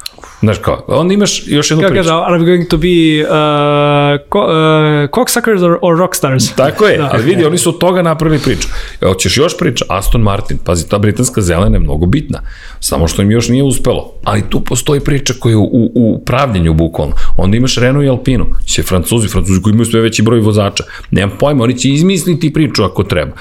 Znaš 0.40 0.58
kao, 0.58 0.84
onda 0.88 1.14
imaš 1.14 1.42
još 1.46 1.70
jednu 1.70 1.82
Kako 1.82 1.92
priču. 1.92 2.08
kaže, 2.08 2.22
are 2.26 2.38
we 2.38 2.44
going 2.44 2.68
to 2.68 2.76
be 2.76 3.22
uh, 3.22 4.20
co 4.32 4.38
uh, 4.38 5.10
cocksuckers 5.14 5.62
or, 5.62 5.78
or 5.82 5.98
rockstars? 5.98 6.52
Tako 6.56 6.86
je, 6.86 6.98
Da. 6.98 7.10
ali 7.12 7.22
vidi, 7.22 7.44
oni 7.44 7.58
su 7.58 7.68
od 7.68 7.78
toga 7.78 8.02
napravili 8.02 8.40
priču. 8.40 8.68
Hoćeš 9.02 9.36
još 9.36 9.58
priča? 9.58 9.84
Aston 9.88 10.20
Martin, 10.20 10.58
pazi, 10.64 10.88
ta 10.88 10.98
britanska 10.98 11.40
zelena 11.40 11.76
je 11.76 11.80
mnogo 11.80 12.06
bitna, 12.06 12.40
samo 12.80 13.08
što 13.08 13.22
im 13.22 13.30
još 13.30 13.48
nije 13.48 13.62
uspelo. 13.62 14.12
Ali 14.24 14.42
tu 14.48 14.60
postoji 14.60 15.00
priča 15.00 15.34
koja 15.40 15.50
je 15.50 15.56
u, 15.56 15.64
u, 15.64 15.90
u 15.94 16.22
pravljenju 16.24 16.74
bukvalno. 16.74 17.14
Onda 17.36 17.56
imaš 17.56 17.76
Renault 17.76 18.06
i 18.06 18.08
Alpinu, 18.08 18.46
će 18.66 18.82
Francuzi, 18.82 19.28
Francuzi 19.28 19.62
koji 19.62 19.72
imaju 19.72 19.86
sve 19.86 20.00
veći 20.00 20.22
broj 20.22 20.40
vozača. 20.40 20.84
Nemam 21.10 21.36
pojma, 21.38 21.64
oni 21.64 21.78
će 21.78 21.88
izmisliti 21.88 22.52
priču 22.52 22.84
ako 22.84 23.04
treba. 23.04 23.32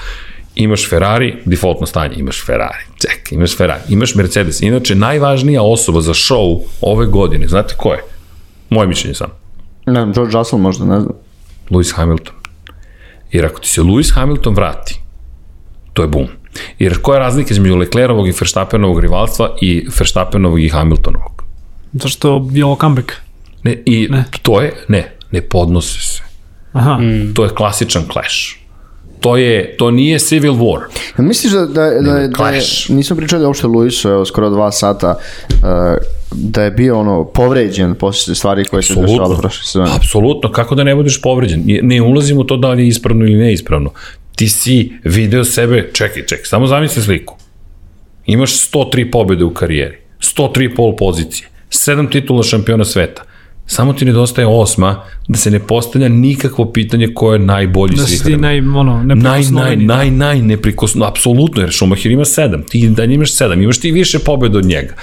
Imaš 0.58 0.88
Ferrari, 0.90 1.36
defaultno 1.44 1.86
stanje, 1.86 2.14
imaš 2.16 2.46
Ferrari, 2.46 2.84
ček, 3.00 3.32
imaš 3.32 3.56
Ferrari, 3.56 3.80
imaš 3.88 4.14
Mercedes. 4.14 4.62
Inače, 4.62 4.94
najvažnija 4.94 5.62
osoba 5.62 6.00
za 6.00 6.12
show 6.14 6.60
ove 6.80 7.06
godine, 7.06 7.48
znate 7.48 7.74
ko 7.76 7.92
je? 7.92 8.02
Moje 8.70 8.88
mišljenje 8.88 9.14
sam. 9.14 9.30
Ne 9.86 9.92
znam, 9.92 10.12
George 10.12 10.32
Russell 10.32 10.62
možda, 10.62 10.84
ne 10.84 11.00
znam. 11.00 11.14
Lewis 11.70 11.94
Hamilton. 11.96 12.34
Jer 13.32 13.46
ako 13.46 13.60
ti 13.60 13.68
se 13.68 13.80
Lewis 13.82 14.14
Hamilton 14.14 14.54
vrati, 14.54 15.00
to 15.92 16.02
je 16.02 16.08
bum. 16.08 16.26
Jer 16.78 17.00
koja 17.02 17.16
je 17.16 17.20
razlika 17.20 17.54
između 17.54 17.76
Leclerovog 17.76 18.28
i 18.28 18.34
Verstappenovog 18.40 19.00
rivalstva 19.00 19.56
i 19.60 19.86
Verstappenovog 19.98 20.60
i 20.60 20.68
Hamiltonovog? 20.68 21.42
Zašto 21.92 22.48
je 22.52 22.64
ovo 22.64 22.76
comeback? 22.80 23.12
Ne, 23.62 23.82
I 23.86 24.08
Ne. 24.10 24.24
to 24.42 24.60
je, 24.60 24.72
ne, 24.88 25.12
ne 25.30 25.42
podnose 25.42 26.00
se. 26.00 26.22
Aha. 26.72 26.98
Mm. 26.98 27.34
To 27.34 27.44
je 27.44 27.50
klasičan 27.50 28.02
clash. 28.12 28.58
To 29.20 29.36
je, 29.36 29.76
to 29.76 29.90
nije 29.90 30.18
Civil 30.18 30.52
War. 30.52 30.80
Jel 31.18 31.26
Misliš 31.26 31.52
da, 31.52 31.60
da, 31.60 31.66
da, 31.66 32.00
da, 32.02 32.18
je, 32.18 32.30
Clash. 32.32 32.90
nismo 32.90 33.16
pričali 33.16 33.46
uopšte 33.46 33.66
Luisu, 33.66 34.08
evo, 34.08 34.24
skoro 34.24 34.50
dva 34.50 34.72
sata, 34.72 35.14
uh, 35.52 35.58
da 36.32 36.62
je 36.62 36.70
bio 36.70 36.98
ono 36.98 37.24
povređen 37.24 37.94
posle 37.94 38.34
stvari 38.34 38.64
koje 38.64 38.82
se 38.82 38.94
dešavalo 38.96 39.36
prošle 39.36 39.64
sezone. 39.64 39.90
Apsolutno, 39.96 40.52
kako 40.52 40.74
da 40.74 40.84
ne 40.84 40.94
budeš 40.94 41.20
povređen? 41.20 41.62
Je- 41.66 41.82
Ne 41.82 42.02
ulazim 42.02 42.38
u 42.38 42.44
to 42.44 42.56
da 42.56 42.68
li 42.68 42.82
je 42.82 42.88
ispravno 42.88 43.24
ili 43.24 43.34
neispravno. 43.36 43.90
Ti 44.36 44.48
si 44.48 44.92
video 45.04 45.44
sebe, 45.44 45.90
čekaj, 45.92 46.22
čekaj, 46.22 46.44
samo 46.44 46.66
zamisli 46.66 47.02
sliku. 47.02 47.36
Imaš 48.26 48.52
103 48.52 49.10
pobjede 49.10 49.44
u 49.44 49.54
karijeri, 49.54 49.96
103 50.20 50.76
pol 50.76 50.96
pozicije, 50.96 51.48
7 51.70 52.12
titula 52.12 52.42
šampiona 52.42 52.84
sveta. 52.84 53.22
Samo 53.70 53.92
ti 53.92 54.04
nedostaje 54.04 54.46
osma 54.46 54.96
da 55.28 55.38
se 55.38 55.50
ne 55.50 55.58
postavlja 55.60 56.08
nikakvo 56.08 56.72
pitanje 56.72 57.08
ko 57.14 57.32
je 57.32 57.38
najbolji 57.38 57.96
Da 57.96 58.02
svih 58.02 58.18
si 58.18 58.24
ti 58.24 58.30
vremena. 58.30 58.48
naj, 58.48 58.80
ono, 58.80 58.92
Naj, 58.94 59.06
naj, 59.06 59.16
neprikosnoveni. 59.16 59.84
naj, 59.86 60.10
naj, 60.10 60.42
neprikosno, 60.42 61.04
apsolutno, 61.04 61.62
jer 61.62 61.72
Schumacher 61.72 62.12
ima 62.12 62.24
sedam, 62.24 62.62
ti 62.62 62.88
da 62.88 63.04
imaš 63.04 63.32
sedam, 63.32 63.62
imaš 63.62 63.80
ti 63.80 63.92
više 63.92 64.18
pobjeda 64.18 64.58
od 64.58 64.64
njega. 64.64 64.94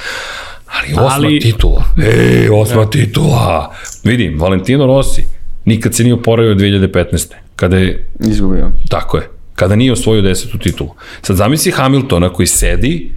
Ali 0.68 0.94
osma 0.94 1.10
Ali... 1.16 1.40
Titula, 1.40 1.84
ej, 2.00 2.50
osma 2.52 2.86
titula. 2.86 3.74
Vidim, 4.04 4.40
Valentino 4.40 4.86
Rossi 4.86 5.24
nikad 5.66 5.96
se 5.96 6.04
nije 6.04 6.14
oporavio 6.14 6.52
od 6.52 6.58
2015. 6.58 7.28
Kada 7.56 7.78
je, 7.78 8.08
Izgubio. 8.22 8.72
tako 8.90 9.18
je, 9.18 9.28
kada 9.56 9.76
nije 9.76 9.92
osvojio 9.92 10.22
desetu 10.22 10.58
titulu. 10.58 10.90
Sad 11.22 11.36
zamisli 11.36 11.72
Hamiltona 11.72 12.30
koji 12.30 12.48
sedi 12.48 13.12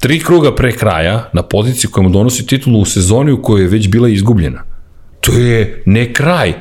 tri 0.00 0.20
kruga 0.20 0.54
pre 0.54 0.72
kraja 0.72 1.30
na 1.32 1.42
poziciji 1.42 1.90
koja 1.90 2.02
mu 2.04 2.10
donosi 2.10 2.46
titulu 2.46 2.80
u 2.80 2.84
sezoni 2.84 3.32
u 3.32 3.42
kojoj 3.42 3.62
je 3.62 3.68
već 3.68 3.88
bila 3.88 4.08
izgubljena. 4.08 4.62
To 5.26 5.32
je 5.32 5.82
ne 5.86 6.12
kraj. 6.12 6.52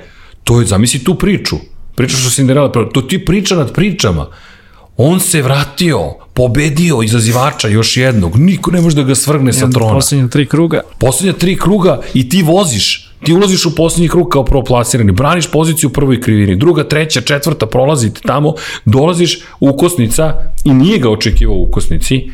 To 0.43 0.59
je, 0.59 0.65
zamisli 0.65 1.03
tu 1.03 1.15
priču. 1.15 1.55
Pričaš 1.95 2.27
o 2.27 2.29
Cinderella, 2.29 2.71
to 2.71 3.01
ti 3.01 3.25
priča 3.25 3.55
nad 3.55 3.73
pričama. 3.73 4.27
On 4.97 5.19
se 5.19 5.41
vratio, 5.41 5.99
pobedio 6.33 7.01
izazivača 7.01 7.67
još 7.67 7.97
jednog. 7.97 8.37
Niko 8.37 8.71
ne 8.71 8.81
može 8.81 8.95
da 8.95 9.03
ga 9.03 9.15
svrgne 9.15 9.53
sa 9.53 9.69
trona. 9.69 9.93
Poslednja 9.93 10.27
tri 10.27 10.45
kruga. 10.45 10.81
Poslednja 10.99 11.33
tri 11.33 11.57
kruga 11.57 12.01
i 12.13 12.29
ti 12.29 12.41
voziš. 12.41 13.11
Ti 13.23 13.33
ulaziš 13.33 13.65
u 13.65 13.75
poslednji 13.75 14.09
krug 14.09 14.29
kao 14.29 14.45
proplasirani, 14.45 15.11
braniš 15.11 15.51
poziciju 15.51 15.89
u 15.89 15.93
prvoj 15.93 16.21
krivini, 16.21 16.55
druga, 16.55 16.83
treća, 16.83 17.21
četvrta, 17.21 17.65
prolazite 17.65 18.21
tamo, 18.21 18.53
dolaziš 18.85 19.39
ukosnica 19.59 20.33
i 20.63 20.73
nije 20.73 20.99
ga 20.99 21.09
očekivao 21.09 21.55
u 21.55 21.63
ukosnici 21.63 22.29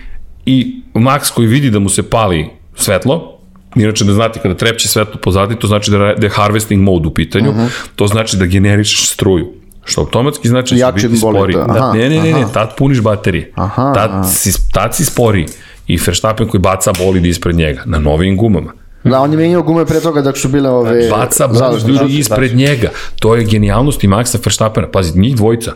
i 0.45 0.81
Max 0.93 1.33
koji 1.33 1.47
vidi 1.47 1.69
da 1.69 1.79
mu 1.79 1.89
se 1.89 2.03
pali 2.03 2.49
svetlo, 2.75 3.40
Inače 3.75 4.05
da 4.05 4.13
znate, 4.13 4.39
kada 4.39 4.55
trepće 4.55 4.87
svetlo 4.87 5.19
pozadi, 5.21 5.55
to 5.55 5.67
znači 5.67 5.91
da, 5.91 5.97
da 5.97 6.25
je 6.25 6.29
harvesting 6.29 6.83
mode 6.83 7.07
u 7.07 7.13
pitanju, 7.13 7.49
uh 7.49 7.55
-huh. 7.55 7.67
to 7.95 8.07
znači 8.07 8.37
da 8.37 8.45
generišeš 8.45 9.09
struju. 9.09 9.53
Što 9.85 10.01
automatski 10.01 10.47
znači 10.47 10.75
da 10.75 10.93
će 10.99 11.07
biti 11.07 11.19
spori. 11.19 11.53
Da, 11.53 11.93
ne, 11.93 12.09
ne, 12.09 12.19
ne, 12.19 12.33
ne, 12.33 12.45
tad 12.53 12.75
puniš 12.77 13.01
baterije. 13.01 13.51
Aha, 13.55 13.93
tad, 13.93 14.11
aha. 14.11 14.23
Si, 14.23 14.71
tad 14.73 14.95
si 14.95 15.05
spori. 15.05 15.45
I 15.87 15.97
Verstappen 16.05 16.47
koji 16.47 16.61
baca 16.61 16.91
bolid 16.99 17.25
ispred 17.25 17.55
njega, 17.55 17.81
na 17.85 17.99
novim 17.99 18.37
gumama. 18.37 18.73
Da, 19.03 19.19
on 19.19 19.31
je 19.31 19.37
menjao 19.37 19.63
gume 19.63 19.85
pre 19.85 19.99
toga 19.99 20.21
dok 20.21 20.37
su 20.37 20.49
bile 20.49 20.69
ove... 20.69 21.09
Baca 21.09 21.47
bolid 21.47 21.87
ljudi 21.87 22.17
ispred 22.19 22.55
njega. 22.55 22.89
To 23.19 23.35
je 23.35 23.43
genijalnost 23.43 24.03
i 24.03 24.07
Maxa 24.07 24.37
Verstappena. 24.45 24.87
Pazi, 24.87 25.19
njih 25.19 25.35
dvojica, 25.35 25.73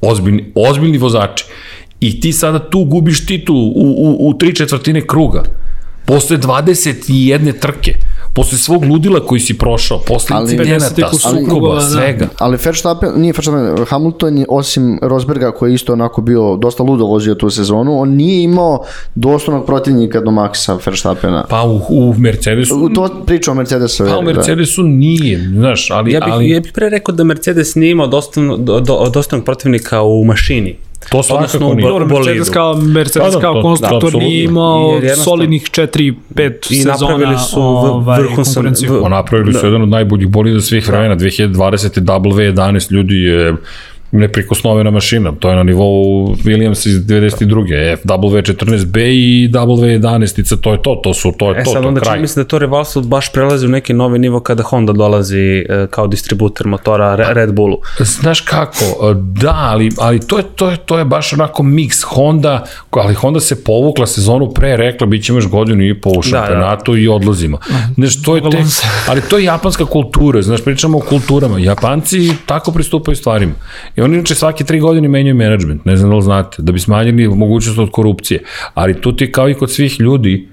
ozbiljni, 0.00 0.52
ozbiljni 0.54 0.98
vozači. 0.98 1.44
I 2.00 2.20
ti 2.20 2.32
sada 2.32 2.70
tu 2.70 2.84
gubiš 2.84 3.26
titul 3.26 3.56
u, 3.56 3.72
u, 3.76 4.28
u 4.28 4.38
tri 4.38 4.54
četvrtine 4.54 5.06
kruga. 5.06 5.42
Posle 6.06 6.38
21 6.38 7.60
trke 7.60 7.94
posle 8.34 8.58
svog 8.58 8.84
ludila 8.84 9.20
koji 9.26 9.40
si 9.40 9.58
prošao, 9.58 9.98
posle 9.98 10.36
ali, 10.36 10.52
incidenata, 10.52 11.10
sukoba, 11.18 11.74
da. 11.74 11.80
svega. 11.80 12.28
Ali 12.38 12.58
Verstappen, 12.64 13.10
nije 13.16 13.32
Verstappen, 13.32 13.84
Hamilton 13.86 14.38
je, 14.38 14.46
osim 14.48 14.98
Rosberga 15.02 15.50
koji 15.50 15.70
je 15.70 15.74
isto 15.74 15.92
onako 15.92 16.20
bio 16.20 16.56
dosta 16.56 16.82
ludo 16.82 17.04
vozio 17.04 17.34
tu 17.34 17.50
sezonu, 17.50 18.00
on 18.00 18.08
nije 18.08 18.42
imao 18.42 18.84
dostojnog 19.14 19.66
protivnika 19.66 20.20
do 20.20 20.30
Maxa 20.30 20.78
Verstappena. 20.86 21.44
Pa 21.48 21.62
u, 21.62 21.82
u 21.88 22.14
Mercedesu... 22.18 22.84
U 22.84 22.88
to 22.88 23.22
priča 23.26 23.50
o 23.50 23.54
Mercedesu. 23.54 24.04
Pa 24.04 24.18
u 24.18 24.22
da. 24.22 24.32
Mercedesu 24.32 24.82
da. 24.82 24.88
nije, 24.88 25.48
znaš, 25.48 25.90
ali... 25.90 26.12
Ja 26.12 26.20
bih, 26.20 26.32
ali... 26.32 26.50
ja 26.50 26.60
bih 26.60 26.72
pre 26.74 26.88
rekao 26.88 27.14
da 27.14 27.24
Mercedes 27.24 27.74
nije 27.74 27.90
imao 27.90 28.06
dostojnog, 28.06 28.64
do, 28.64 28.80
do, 28.80 29.10
dostojnog 29.14 29.44
protivnika 29.44 30.02
u 30.02 30.24
mašini. 30.24 30.76
To 31.10 31.22
svakako 31.22 31.74
nije. 31.74 31.88
Dobro, 31.88 32.06
Mercedes 32.06 32.50
kao, 32.50 32.74
Mercedes 32.74 33.32
da, 33.32 33.36
da, 33.36 33.40
kao 33.40 33.54
to, 33.54 33.62
konstruktor 33.62 34.12
da, 34.12 34.18
nije 34.18 34.44
imao 34.44 35.00
solidnih 35.24 35.62
4-5 35.62 36.14
sezona. 36.62 36.94
I 36.94 37.00
napravili 37.00 37.38
su 37.38 37.60
ovaj, 37.60 38.20
konkurenciju. 38.36 39.02
V, 39.02 39.08
napravili 39.08 39.52
su 39.52 39.60
da. 39.60 39.66
jedan 39.66 39.82
od 39.82 39.88
najboljih 39.88 40.28
bolida 40.28 40.60
svih 40.60 40.88
vremena. 40.88 41.16
2020. 41.16 42.00
W11 42.00 42.92
ljudi 42.92 43.14
je 43.14 43.54
neprikosnovena 44.12 44.90
mašina. 44.90 45.32
To 45.40 45.50
je 45.50 45.56
na 45.56 45.62
nivou 45.62 46.26
Williams 46.44 46.88
iz 46.88 46.96
92. 47.06 47.96
FW14B 48.04 48.98
i 48.98 49.50
W11, 49.52 50.60
to 50.60 50.72
je 50.72 50.82
to, 50.82 51.00
to 51.04 51.14
su, 51.14 51.32
to 51.38 51.50
je 51.50 51.60
e, 51.60 51.64
to, 51.64 51.70
sad, 51.70 51.82
to, 51.82 51.88
onda 51.88 52.00
kraj. 52.00 52.20
mislim 52.20 52.44
da 52.44 52.48
to 52.48 52.58
rivalstvo 52.58 53.02
baš 53.02 53.32
prelazi 53.32 53.66
u 53.66 53.68
neki 53.68 53.92
novi 53.92 54.18
nivo 54.18 54.40
kada 54.40 54.62
Honda 54.62 54.92
dolazi 54.92 55.66
e, 55.68 55.86
kao 55.90 56.06
distributer 56.06 56.66
motora 56.66 57.14
Red 57.32 57.52
Bullu. 57.52 57.78
Znaš 57.98 58.40
kako, 58.40 58.84
e, 58.84 59.14
da, 59.14 59.58
ali, 59.60 59.90
ali 59.98 60.20
to, 60.20 60.38
je, 60.38 60.44
to, 60.56 60.70
je, 60.70 60.76
to 60.76 60.98
je 60.98 61.04
baš 61.04 61.32
onako 61.32 61.62
mix 61.62 62.04
Honda, 62.04 62.64
ali 62.90 63.14
Honda 63.14 63.40
se 63.40 63.64
povukla 63.64 64.06
sezonu 64.06 64.50
pre, 64.54 64.76
rekla 64.76 65.06
bit 65.06 65.24
ćemo 65.24 65.38
još 65.38 65.48
godinu 65.48 65.84
i 65.84 66.00
po 66.00 66.10
u 66.10 66.22
šampionatu 66.22 66.92
da, 66.92 66.96
da. 66.96 67.02
i 67.02 67.08
odlazimo. 67.08 67.58
Znaš, 67.94 68.22
to 68.22 68.36
je 68.36 68.42
tek, 68.50 68.66
ali 69.08 69.20
to 69.20 69.38
je 69.38 69.44
japanska 69.44 69.84
kultura, 69.84 70.42
znaš, 70.42 70.64
pričamo 70.64 70.98
o 70.98 71.00
kulturama. 71.00 71.58
Japanci 71.58 72.32
tako 72.46 72.72
pristupaju 72.72 73.16
stvarima. 73.16 73.52
I 73.96 74.01
oni 74.02 74.14
inače 74.14 74.34
svake 74.34 74.64
tri 74.64 74.80
godine 74.80 75.08
menjaju 75.08 75.34
menadžment, 75.34 75.84
ne 75.84 75.96
znam 75.96 76.10
da 76.10 76.16
li 76.16 76.22
znate, 76.22 76.62
da 76.62 76.72
bi 76.72 76.80
smanjili 76.80 77.28
mogućnost 77.28 77.78
od 77.78 77.90
korupcije. 77.90 78.42
Ali 78.74 79.00
tu 79.00 79.16
ti 79.16 79.32
kao 79.32 79.48
i 79.48 79.54
kod 79.54 79.72
svih 79.72 80.00
ljudi, 80.00 80.48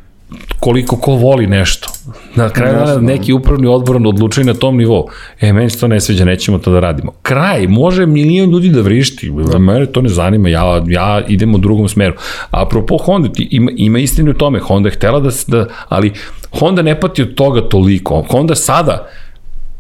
koliko 0.60 0.96
ko 0.96 1.12
voli 1.12 1.48
nešto. 1.48 1.90
Na 2.36 2.50
kraju 2.50 2.74
dana 2.74 3.02
neki 3.02 3.34
upravni 3.34 3.68
odbor 3.68 3.96
odlučuje 3.96 4.46
na 4.46 4.54
tom 4.54 4.78
nivou. 4.78 5.08
E, 5.42 5.54
meni 5.54 5.70
se 5.70 5.80
to 5.80 5.88
ne 5.88 6.00
sviđa, 6.00 6.26
nećemo 6.26 6.58
to 6.58 6.72
da 6.72 6.80
radimo. 6.80 7.12
Kraj, 7.22 7.68
može 7.68 8.06
milion 8.06 8.50
ljudi 8.50 8.70
da 8.70 8.82
vrišti, 8.82 9.32
mene 9.60 9.86
to 9.86 10.02
ne 10.02 10.10
zanima, 10.10 10.50
ja, 10.50 10.84
ja 10.88 11.22
idem 11.28 11.56
u 11.56 11.58
drugom 11.58 11.90
smeru. 11.90 12.14
Apropo 12.52 12.98
Honda, 12.98 13.30
ti, 13.30 13.48
ima, 13.52 13.72
ima 13.76 14.00
istinu 14.00 14.32
u 14.32 14.34
tome, 14.34 14.60
Honda 14.60 14.90
je 14.90 14.96
htela 14.96 15.20
da, 15.20 15.30
da, 15.48 15.66
ali 15.90 16.12
Honda 16.60 16.82
ne 16.82 17.00
pati 17.00 17.22
od 17.22 17.36
toga 17.36 17.62
toliko. 17.62 18.26
Honda 18.30 18.56
sada, 18.56 19.10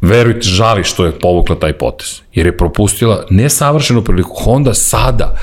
verujte, 0.01 0.47
žali 0.47 0.83
što 0.83 1.05
je 1.05 1.19
povukla 1.19 1.55
taj 1.55 1.73
potez, 1.73 2.21
jer 2.33 2.45
je 2.45 2.57
propustila 2.57 3.25
nesavršenu 3.29 4.03
priliku. 4.03 4.35
Honda 4.43 4.73
sada 4.73 5.35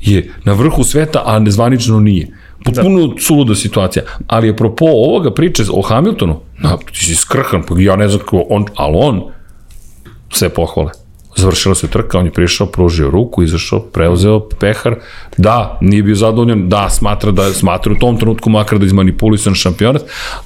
je 0.00 0.30
na 0.44 0.52
vrhu 0.52 0.84
sveta, 0.84 1.22
a 1.26 1.38
nezvanično 1.38 2.00
nije. 2.00 2.28
Potpuno 2.64 3.06
da. 3.06 3.20
suluda 3.20 3.54
situacija. 3.54 4.04
Ali 4.26 4.46
je 4.46 4.56
propo 4.56 4.84
ovoga 4.84 5.34
priče 5.34 5.62
o 5.72 5.82
Hamiltonu, 5.82 6.40
na, 6.58 6.76
ti 6.76 7.04
si 7.04 7.14
skrhan, 7.14 7.62
pa 7.68 7.74
ja 7.78 7.96
ne 7.96 8.08
znam 8.08 8.20
kako 8.20 8.44
on, 8.48 8.66
ali 8.74 8.96
on 8.96 9.22
sve 10.30 10.48
pohvale. 10.48 10.90
Završila 11.36 11.74
se 11.74 11.88
trka, 11.88 12.18
on 12.18 12.24
je 12.24 12.32
prišao, 12.32 12.66
pružio 12.66 13.10
ruku, 13.10 13.42
izašao, 13.42 13.80
preuzeo 13.80 14.48
pehar. 14.60 14.94
Da, 15.36 15.78
nije 15.80 16.02
bio 16.02 16.14
zadovoljan, 16.14 16.68
da, 16.68 16.90
smatra 16.90 17.30
da 17.30 17.52
smatra 17.52 17.92
u 17.92 17.94
tom 17.94 18.18
trenutku 18.18 18.50
makar 18.50 18.78
da 18.78 18.86
izmanipulisan 18.86 19.54
šampionat, 19.54 20.02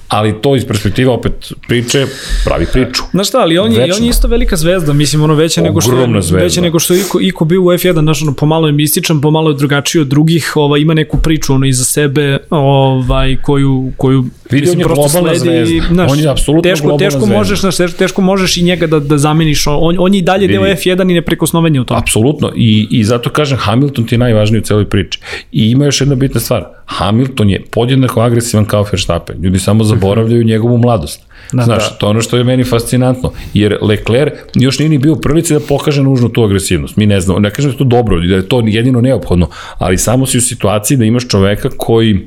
ali 0.09 0.41
to 0.43 0.57
iz 0.57 0.67
perspektiva 0.67 1.13
opet 1.13 1.53
priče 1.69 2.07
pravi 2.45 2.67
priču. 2.73 3.03
Znaš 3.11 3.29
šta, 3.29 3.39
ali 3.39 3.59
on 3.59 3.73
je, 3.73 3.95
on 3.97 4.05
je 4.05 4.09
isto 4.09 4.29
velika 4.29 4.57
zvezda, 4.57 4.93
mislim 4.93 5.23
ono 5.23 5.35
veća 5.35 5.63
nego 5.63 5.81
što 5.81 5.97
je, 5.97 6.23
zvezda. 6.23 6.39
veća 6.39 6.61
nego 6.61 6.79
što 6.79 6.95
je 6.95 7.01
Iko, 7.01 7.21
Iko 7.21 7.45
bio 7.45 7.63
u 7.63 7.65
F1, 7.65 8.01
znaš 8.01 8.23
ono 8.23 8.33
pomalo 8.33 8.67
je 8.67 8.73
mističan, 8.73 9.21
pomalo 9.21 9.51
je 9.51 9.57
drugačiji 9.57 10.03
od 10.03 10.09
drugih, 10.09 10.53
ovaj 10.57 10.81
ima 10.81 10.95
neku 10.95 11.19
priču 11.19 11.55
ono 11.55 11.67
iza 11.67 11.85
sebe, 11.85 12.39
ovaj 12.51 13.37
koju 13.43 13.93
koju 13.97 14.25
Vidi, 14.51 14.70
on 14.70 14.78
je 14.78 14.85
globalna 14.85 15.35
zvezda. 15.35 15.86
Znaš, 15.93 16.12
on 16.12 16.18
je 16.18 16.28
apsolutno 16.28 16.70
teško, 16.70 16.86
globalna 16.86 17.06
teško 17.06 17.20
zvezda. 17.20 17.36
možeš, 17.39 17.60
znaš, 17.60 17.77
teško, 17.77 17.98
teško 17.98 18.23
možeš 18.23 18.56
i 18.56 18.62
njega 18.62 18.86
da, 18.86 18.98
da 19.01 19.18
zameniš. 19.18 19.66
On, 19.66 19.97
on 19.98 20.14
je 20.14 20.18
i 20.18 20.23
dalje 20.23 20.47
Vidi. 20.47 20.52
deo 20.52 20.62
F1 20.62 21.10
i 21.10 21.14
neprekosnovenje 21.14 21.81
u 21.81 21.85
tom. 21.85 21.97
Apsolutno. 21.97 22.52
I, 22.56 22.89
I 22.90 23.05
zato 23.05 23.31
kažem, 23.31 23.59
Hamilton 23.59 24.06
ti 24.06 24.14
je 24.14 24.18
najvažniji 24.18 24.60
u 24.60 24.64
celoj 24.64 24.85
priči. 24.89 25.18
I 25.52 25.70
ima 25.70 25.85
još 25.85 26.01
jedna 26.01 26.14
bitna 26.14 26.40
stvar. 26.40 26.64
Hamilton 26.86 27.51
je 27.51 27.62
podjednako 27.70 28.20
agresivan 28.20 28.64
kao 28.64 28.86
Verstappen. 28.93 29.36
Ljudi 29.43 29.59
samo 29.59 29.85
zaboravljaju 29.85 30.44
njegovu 30.44 30.78
mladost. 30.78 31.23
Da, 31.52 31.62
Znaš, 31.62 31.90
da. 31.90 31.97
to 31.97 32.06
je 32.06 32.10
ono 32.10 32.20
što 32.20 32.36
je 32.36 32.44
meni 32.44 32.64
fascinantno. 32.64 33.32
Jer 33.55 33.77
Leclerc 33.82 34.32
još 34.55 34.78
nije 34.78 34.89
ni 34.89 34.98
bio 34.98 35.12
u 35.12 35.20
prvici 35.20 35.55
da 35.55 35.60
pokaže 35.60 36.02
nužno 36.02 36.28
tu 36.28 36.43
agresivnost. 36.43 36.97
Mi 36.97 37.06
ne 37.06 37.20
znamo, 37.20 37.39
ne 37.40 37.51
kažem 37.51 37.70
da 37.70 37.74
je 37.74 37.78
to 37.78 37.85
dobro, 37.85 38.20
da 38.20 38.35
je 38.35 38.48
to 38.48 38.62
jedino 38.66 39.01
neophodno, 39.01 39.48
ali 39.78 39.98
samo 39.98 40.27
si 40.27 40.39
u 40.39 40.40
situaciji 40.40 40.97
da 40.97 41.05
imaš 41.05 41.28
čoveka 41.28 41.68
koji 41.77 42.20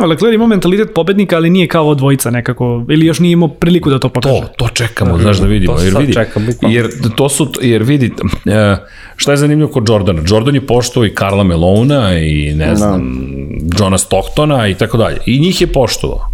Leclerc 0.00 0.34
ima 0.34 0.46
mentalitet 0.46 0.94
pobednika, 0.94 1.36
ali 1.36 1.50
nije 1.50 1.66
kao 1.68 1.94
dvojica 1.94 2.30
nekako, 2.30 2.84
ili 2.88 3.06
još 3.06 3.20
nije 3.20 3.32
imao 3.32 3.48
priliku 3.48 3.90
da 3.90 3.98
to 3.98 4.08
pokaže. 4.08 4.40
To, 4.40 4.48
to 4.56 4.68
čekamo, 4.68 5.18
znaš 5.18 5.38
da 5.38 5.46
vidimo. 5.46 5.74
To 5.74 5.82
jer 5.82 5.98
vidi, 5.98 6.12
čekam, 6.12 6.46
jer, 6.62 6.88
to 7.16 7.28
su, 7.28 7.52
jer 7.60 7.82
vidi, 7.82 8.12
e, 8.46 8.76
šta 9.16 9.30
je 9.30 9.36
zanimljivo 9.36 9.70
kod 9.70 9.88
Jordana? 9.88 10.22
Jordan 10.26 10.54
je 10.54 10.66
poštovao 10.66 11.06
i 11.06 11.14
Karla 11.14 11.44
Melona 11.44 12.18
i 12.18 12.54
ne 12.54 12.66
da. 12.66 12.74
znam, 12.74 13.00
no. 13.00 13.78
Johna 13.78 13.98
Stocktona 13.98 14.68
i 14.68 14.74
tako 14.74 14.96
dalje. 14.96 15.18
I 15.26 15.40
njih 15.40 15.60
je 15.60 15.66
poštovao. 15.66 16.32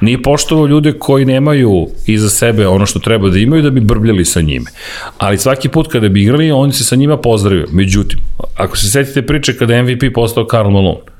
Nije 0.00 0.22
poštovao 0.22 0.66
ljude 0.66 0.92
koji 0.92 1.24
nemaju 1.24 1.88
iza 2.06 2.30
sebe 2.30 2.66
ono 2.66 2.86
što 2.86 2.98
treba 2.98 3.28
da 3.28 3.38
imaju 3.38 3.62
da 3.62 3.70
bi 3.70 3.80
brbljali 3.80 4.24
sa 4.24 4.40
njime. 4.40 4.70
Ali 5.18 5.38
svaki 5.38 5.68
put 5.68 5.88
kada 5.92 6.08
bi 6.08 6.22
igrali, 6.22 6.50
on 6.50 6.72
se 6.72 6.84
sa 6.84 6.96
njima 6.96 7.16
pozdravio. 7.16 7.66
Međutim, 7.72 8.18
ako 8.56 8.76
se 8.76 8.90
setite 8.90 9.22
priče 9.26 9.56
kada 9.56 9.82
MVP 9.82 10.02
postao 10.14 10.46
Karl 10.46 10.70
Malone, 10.70 11.11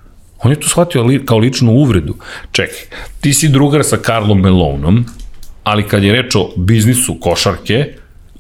On 0.43 0.51
je 0.51 0.61
to 0.61 0.69
shvatio 0.69 1.03
li, 1.03 1.27
kao 1.27 1.39
ličnu 1.39 1.73
uvredu. 1.73 2.17
Čekaj, 2.53 2.79
ti 3.21 3.35
si 3.35 3.49
drugar 3.49 3.85
sa 3.85 3.97
Karlom 3.97 4.41
Melonom, 4.41 5.05
ali 5.65 5.89
kad 5.89 6.03
je 6.03 6.13
reč 6.13 6.35
o 6.35 6.51
biznisu 6.57 7.17
košarke, 7.21 7.85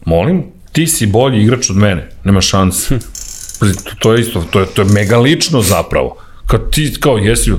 molim, 0.05 0.43
ti 0.73 0.87
si 0.87 1.07
bolji 1.07 1.43
igrač 1.43 1.71
od 1.71 1.77
mene, 1.77 2.09
nema 2.25 2.41
šanse. 2.41 2.99
To 3.99 4.13
je 4.13 4.21
isto, 4.21 4.43
to 4.51 4.61
je, 4.61 4.67
to 4.67 4.83
je 4.83 4.89
mega 4.93 5.19
lično 5.19 5.63
zapravo. 5.63 6.17
Kad 6.47 6.71
ti 6.71 6.95
kao 7.01 7.19
jesi 7.19 7.53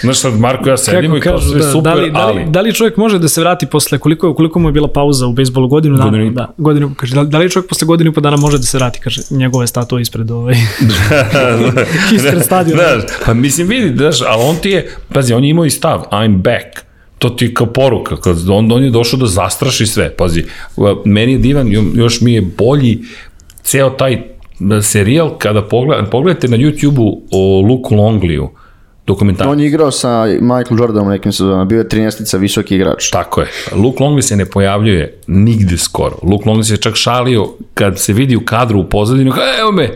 Znaš 0.00 0.18
sad, 0.18 0.40
Marko 0.40 0.68
ja 0.68 0.76
sedimo 0.76 1.16
i 1.16 1.20
kao 1.20 1.40
sve 1.40 1.58
da, 1.58 1.72
super, 1.72 1.82
da 1.82 1.94
li, 1.94 2.10
da 2.10 2.26
li, 2.26 2.42
ali... 2.42 2.50
Da 2.50 2.60
li 2.60 2.74
čovjek 2.74 2.96
može 2.96 3.18
da 3.18 3.28
se 3.28 3.40
vrati 3.40 3.66
posle, 3.66 3.98
koliko, 3.98 4.34
koliko 4.34 4.58
mu 4.58 4.68
je 4.68 4.72
bila 4.72 4.88
pauza 4.88 5.26
u 5.26 5.32
bejsbolu, 5.32 5.68
godinu 5.68 5.96
dana? 5.96 6.10
Godinu 6.10 6.30
da, 6.30 6.54
godinu, 6.56 6.94
kaže, 6.96 7.14
da, 7.14 7.24
da 7.24 7.38
li 7.38 7.50
čovjek 7.50 7.68
posle 7.68 7.86
godinu 7.86 8.10
i 8.10 8.14
po 8.14 8.20
dana 8.20 8.36
može 8.36 8.58
da 8.58 8.64
se 8.64 8.78
vrati, 8.78 9.00
kaže, 9.00 9.20
njegove 9.30 9.66
statue 9.66 10.02
ispred 10.02 10.30
ovaj, 10.30 10.54
ispred 12.16 12.42
stadiona. 12.42 12.82
Znaš, 12.82 13.02
pa 13.26 13.34
mislim, 13.34 13.68
vidi, 13.68 13.96
znaš, 13.96 14.20
ali 14.20 14.42
on 14.42 14.56
ti 14.56 14.70
je, 14.70 14.90
pazi, 15.14 15.34
on 15.34 15.44
je 15.44 15.50
imao 15.50 15.64
i 15.64 15.70
stav, 15.70 16.04
I'm 16.10 16.36
back, 16.36 16.84
to 17.18 17.30
ti 17.30 17.44
je 17.44 17.54
kao 17.54 17.66
poruka, 17.66 18.16
kad 18.16 18.50
on, 18.50 18.72
on 18.72 18.84
je 18.84 18.90
došao 18.90 19.18
da 19.18 19.26
zastraši 19.26 19.86
sve, 19.86 20.16
pazi, 20.16 20.44
meni 21.04 21.32
je 21.32 21.38
divan, 21.38 21.68
još 21.94 22.20
mi 22.20 22.32
je 22.32 22.42
bolji 22.42 22.98
ceo 23.62 23.90
taj 23.90 24.22
serijal, 24.82 25.38
kada 25.38 25.62
pogled, 25.62 26.10
pogledate 26.10 26.48
na 26.48 26.56
YouTube-u 26.56 27.22
o 27.30 27.60
Luku 27.60 27.94
Longliju, 27.94 28.50
dokumentarac. 29.08 29.52
On 29.52 29.60
je 29.60 29.66
igrao 29.66 29.90
sa 29.90 30.24
Michael 30.26 30.78
Jordanom 30.78 31.08
nekim 31.08 31.32
sezonama, 31.32 31.64
bio 31.64 31.78
je 31.78 31.88
13 31.88 32.38
visoki 32.38 32.74
igrač. 32.74 33.10
Tako 33.10 33.40
je. 33.40 33.48
Luke 33.72 34.04
Longley 34.04 34.22
se 34.22 34.36
ne 34.36 34.44
pojavljuje 34.44 35.20
nigde 35.26 35.78
skoro. 35.78 36.16
Luke 36.22 36.44
Longley 36.44 36.62
se 36.62 36.76
čak 36.76 36.94
šalio 36.94 37.48
kad 37.74 37.98
se 37.98 38.12
vidi 38.12 38.36
u 38.36 38.44
kadru 38.44 38.80
u 38.80 38.84
pozadinu, 38.84 39.32
evo 39.60 39.72
me, 39.72 39.90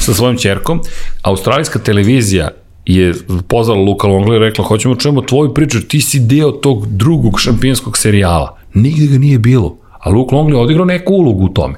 sa 0.00 0.14
svojom 0.14 0.36
čerkom. 0.36 0.80
Australijska 1.22 1.78
televizija 1.78 2.48
je 2.86 3.14
pozvala 3.48 3.80
Luka 3.80 4.08
Longley 4.08 4.36
i 4.36 4.38
rekla, 4.38 4.64
hoćemo 4.64 4.94
da 4.94 5.00
čujemo 5.00 5.22
tvoju 5.22 5.54
priču, 5.54 5.80
ti 5.80 6.00
si 6.00 6.20
deo 6.20 6.50
tog 6.52 6.86
drugog 6.86 7.40
šampionskog 7.40 7.98
serijala. 7.98 8.58
Nigde 8.74 9.06
ga 9.06 9.18
nije 9.18 9.38
bilo. 9.38 9.76
A 10.00 10.10
Luke 10.10 10.36
Longley 10.36 10.56
odigrao 10.56 10.84
neku 10.84 11.14
ulogu 11.14 11.44
u 11.44 11.48
tome. 11.48 11.74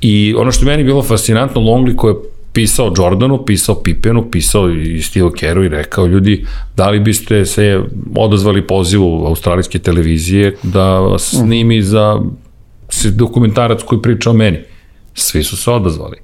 I 0.00 0.34
ono 0.38 0.52
što 0.52 0.66
meni 0.66 0.84
bilo 0.84 1.02
fascinantno, 1.02 1.60
Longley 1.60 1.96
koji 1.96 2.14
je 2.14 2.18
pisao 2.52 2.92
Jordanu, 2.96 3.44
pisao 3.44 3.82
Pippenu, 3.82 4.30
pisao 4.30 4.70
i 4.70 5.02
Steve 5.02 5.30
Keru 5.36 5.64
i 5.64 5.68
rekao 5.68 6.06
ljudi, 6.06 6.46
da 6.76 6.90
li 6.90 7.00
biste 7.00 7.44
se 7.44 7.80
odazvali 8.16 8.66
pozivu 8.66 9.26
australijske 9.26 9.78
televizije 9.78 10.56
da 10.62 11.18
snimi 11.18 11.82
za 11.82 12.20
dokumentarac 13.12 13.82
koji 13.82 14.02
priča 14.02 14.30
o 14.30 14.32
meni. 14.32 14.58
Svi 15.14 15.44
su 15.44 15.56
se 15.56 15.70
odazvali. 15.70 16.16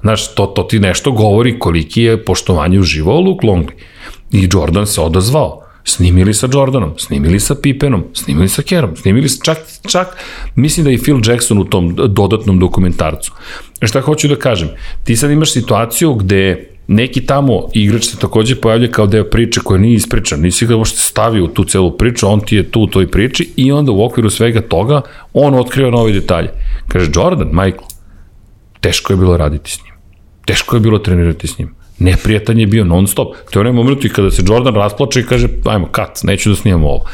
Znaš, 0.00 0.34
to, 0.34 0.46
to 0.46 0.62
ti 0.62 0.78
nešto 0.78 1.12
govori 1.12 1.58
koliki 1.58 2.02
je 2.02 2.24
poštovanje 2.24 2.80
uživao 2.80 3.20
Luke 3.20 3.46
Longley. 3.46 3.72
I 4.32 4.48
Jordan 4.52 4.86
se 4.86 5.00
odazvao. 5.00 5.62
Snimili 5.84 6.34
sa 6.34 6.48
Jordanom, 6.52 6.92
snimili 6.98 7.40
sa 7.40 7.54
Pippenom, 7.54 8.04
snimili 8.14 8.48
sa 8.48 8.62
Kerom, 8.62 8.96
snimili 8.96 9.28
sa 9.28 9.44
čak, 9.44 9.58
čak, 9.88 10.16
mislim 10.54 10.84
da 10.84 10.90
i 10.90 10.98
Phil 10.98 11.20
Jackson 11.26 11.58
u 11.58 11.64
tom 11.64 11.94
dodatnom 11.96 12.58
dokumentarcu. 12.58 13.32
E 13.80 13.86
šta 13.86 14.00
hoću 14.00 14.28
da 14.28 14.36
kažem? 14.36 14.68
Ti 15.04 15.16
sad 15.16 15.30
imaš 15.30 15.52
situaciju 15.52 16.14
gde 16.14 16.70
neki 16.92 17.26
tamo 17.26 17.68
igrač 17.74 18.04
se 18.04 18.18
takođe 18.18 18.56
pojavlja 18.56 18.88
kao 18.90 19.06
deo 19.06 19.24
priče 19.24 19.60
koja 19.64 19.80
nije 19.80 19.94
ispričan, 19.94 20.40
nisi 20.40 20.66
ga 20.66 20.76
možete 20.76 21.00
stavio 21.00 21.44
u 21.44 21.48
tu 21.48 21.64
celu 21.64 21.96
priču, 21.96 22.28
on 22.28 22.40
ti 22.40 22.56
je 22.56 22.70
tu 22.70 22.80
u 22.80 22.86
toj 22.86 23.10
priči 23.10 23.52
i 23.56 23.72
onda 23.72 23.92
u 23.92 24.04
okviru 24.04 24.30
svega 24.30 24.60
toga 24.60 25.00
on 25.32 25.54
otkriva 25.54 25.90
nove 25.90 26.12
detalje. 26.12 26.50
Kaže, 26.88 27.10
Jordan, 27.14 27.48
Michael, 27.48 27.86
teško 28.80 29.12
je 29.12 29.16
bilo 29.16 29.36
raditi 29.36 29.70
s 29.70 29.84
njim. 29.84 29.94
Teško 30.44 30.76
je 30.76 30.80
bilo 30.80 30.98
trenirati 30.98 31.46
s 31.46 31.58
njim. 31.58 31.74
Neprijatan 32.00 32.58
je 32.58 32.66
bio 32.66 32.84
non 32.84 33.06
stop. 33.06 33.34
To 33.50 33.58
je 33.58 33.60
onaj 33.60 33.72
moment 33.72 34.04
i 34.04 34.08
kada 34.08 34.30
se 34.30 34.42
Jordan 34.46 34.74
rasplače 34.74 35.20
i 35.20 35.26
kaže, 35.26 35.48
ajmo, 35.64 35.86
kat, 35.86 36.20
neću 36.22 36.50
da 36.50 36.56
snimamo 36.56 36.88
ovo. 36.88 37.04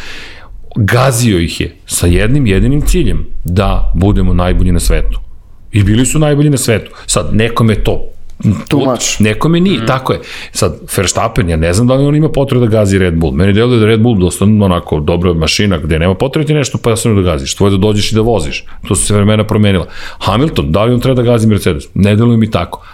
Gazio 0.76 1.38
ih 1.38 1.60
je 1.60 1.76
sa 1.86 2.06
jednim 2.06 2.46
jedinim 2.46 2.80
ciljem, 2.80 3.26
da 3.44 3.92
budemo 3.94 4.34
najbolji 4.34 4.72
na 4.72 4.80
svetu. 4.80 5.20
I 5.72 5.82
bili 5.82 6.06
su 6.06 6.18
najbolji 6.18 6.50
na 6.50 6.56
svetu. 6.56 6.90
Sad, 7.06 7.28
nekome 7.32 7.74
to 7.74 8.16
Too 8.68 8.84
much. 8.84 9.20
Nekome 9.20 9.60
nije, 9.60 9.80
mm. 9.82 9.86
tako 9.86 10.12
je. 10.12 10.20
Sad, 10.52 10.78
Verstappen, 10.96 11.48
ja 11.48 11.56
ne 11.56 11.72
znam 11.72 11.86
da 11.86 11.94
li 11.94 12.04
on 12.04 12.16
ima 12.16 12.28
potrebu 12.28 12.64
da 12.64 12.70
gazi 12.70 12.98
Red 12.98 13.14
Bull. 13.14 13.32
Meni 13.32 13.52
deluje 13.52 13.80
da 13.80 13.86
Red 13.86 14.00
Bull 14.00 14.18
dosta 14.18 14.44
onako 14.44 15.00
dobra 15.00 15.32
mašina 15.34 15.78
gde 15.78 15.98
nema 15.98 16.14
potrebe 16.14 16.46
ti 16.46 16.54
nešto 16.54 16.78
pa 16.78 16.90
jasno 16.90 17.14
da 17.14 17.22
gaziš. 17.22 17.54
Tvoje 17.54 17.70
da 17.70 17.76
dođeš 17.76 18.12
i 18.12 18.14
da 18.14 18.20
voziš. 18.20 18.64
To 18.88 18.94
su 18.94 19.06
se 19.06 19.14
vremena 19.14 19.44
promenila. 19.44 19.86
Hamilton, 20.18 20.72
da 20.72 20.84
li 20.84 20.94
on 20.94 21.00
treba 21.00 21.22
da 21.22 21.22
gazi 21.22 21.46
Mercedes? 21.46 21.84
Ne 21.94 22.16
deluje 22.16 22.36
mi 22.36 22.50
tako. 22.50 22.86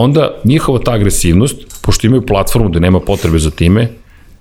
Onda 0.00 0.30
njihova 0.44 0.78
ta 0.78 0.92
agresivnost, 0.92 1.56
pošto 1.82 2.06
imaju 2.06 2.26
platformu 2.26 2.68
da 2.68 2.78
nema 2.78 3.00
potrebe 3.00 3.38
za 3.38 3.50
time, 3.50 3.88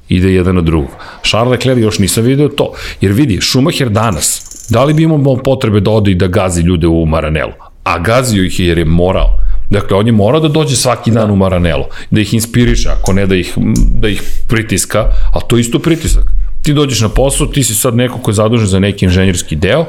ide 0.09 0.33
jedan 0.33 0.55
na 0.55 0.61
drugog. 0.61 0.89
Charles 1.23 1.51
Leclerc 1.51 1.81
još 1.81 1.99
nisam 1.99 2.23
video 2.23 2.49
to. 2.49 2.73
Jer 3.01 3.11
vidi, 3.11 3.39
Schumacher 3.41 3.89
danas, 3.89 4.41
da 4.69 4.83
li 4.83 4.93
bi 4.93 5.03
imao 5.03 5.35
potrebe 5.35 5.79
da 5.79 5.91
ode 5.91 6.11
i 6.11 6.15
da 6.15 6.27
gazi 6.27 6.61
ljude 6.61 6.87
u 6.87 7.05
Maranelu? 7.05 7.51
A 7.83 7.99
gazio 7.99 8.43
ih 8.43 8.59
je 8.59 8.67
jer 8.67 8.77
je 8.77 8.85
morao 8.85 9.47
Dakle, 9.69 9.97
on 9.97 10.07
je 10.07 10.11
morao 10.11 10.39
da 10.39 10.47
dođe 10.47 10.75
svaki 10.75 11.11
dan 11.11 11.31
u 11.31 11.35
Maranelo, 11.35 11.89
da 12.11 12.21
ih 12.21 12.33
inspiriše, 12.33 12.89
ako 12.89 13.13
ne 13.13 13.25
da 13.25 13.35
ih, 13.35 13.53
da 13.99 14.07
ih 14.07 14.21
pritiska, 14.47 15.09
ali 15.33 15.43
to 15.47 15.57
je 15.57 15.61
isto 15.61 15.79
pritisak. 15.79 16.23
Ti 16.63 16.73
dođeš 16.73 17.01
na 17.01 17.09
posao, 17.09 17.47
ti 17.47 17.63
si 17.63 17.75
sad 17.75 17.95
neko 17.95 18.19
ko 18.19 18.31
je 18.31 18.35
zadužen 18.35 18.67
za 18.67 18.79
neki 18.79 19.05
inženjerski 19.05 19.55
deo 19.55 19.85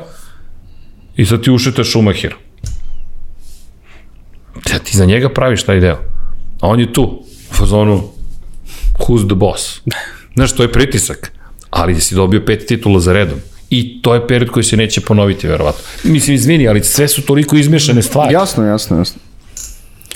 i 1.16 1.26
sad 1.26 1.42
ti 1.42 1.50
ušete 1.50 1.84
Schumacher. 1.84 2.34
Ja, 4.72 4.78
ti 4.78 4.96
za 4.96 5.04
njega 5.04 5.28
praviš 5.28 5.62
taj 5.62 5.80
deo. 5.80 5.98
A 6.60 6.68
on 6.68 6.80
je 6.80 6.92
tu, 6.92 7.02
u 7.50 7.54
fazonu, 7.54 8.02
who's 8.98 9.26
the 9.26 9.34
boss? 9.34 9.80
Znaš, 10.36 10.52
to 10.52 10.62
je 10.62 10.72
pritisak, 10.72 11.32
ali 11.70 12.00
si 12.00 12.14
dobio 12.14 12.44
pet 12.46 12.66
titula 12.66 13.00
za 13.00 13.12
redom. 13.12 13.38
I 13.70 14.02
to 14.02 14.14
je 14.14 14.26
period 14.26 14.50
koji 14.50 14.64
se 14.64 14.76
neće 14.76 15.00
ponoviti, 15.00 15.48
verovatno. 15.48 15.84
Mislim, 16.04 16.34
izvini, 16.34 16.68
ali 16.68 16.84
sve 16.84 17.08
su 17.08 17.22
toliko 17.22 17.56
izmešane 17.56 18.02
stvari. 18.02 18.34
Jasno, 18.34 18.64
jasno, 18.64 18.96
jasno. 18.98 19.20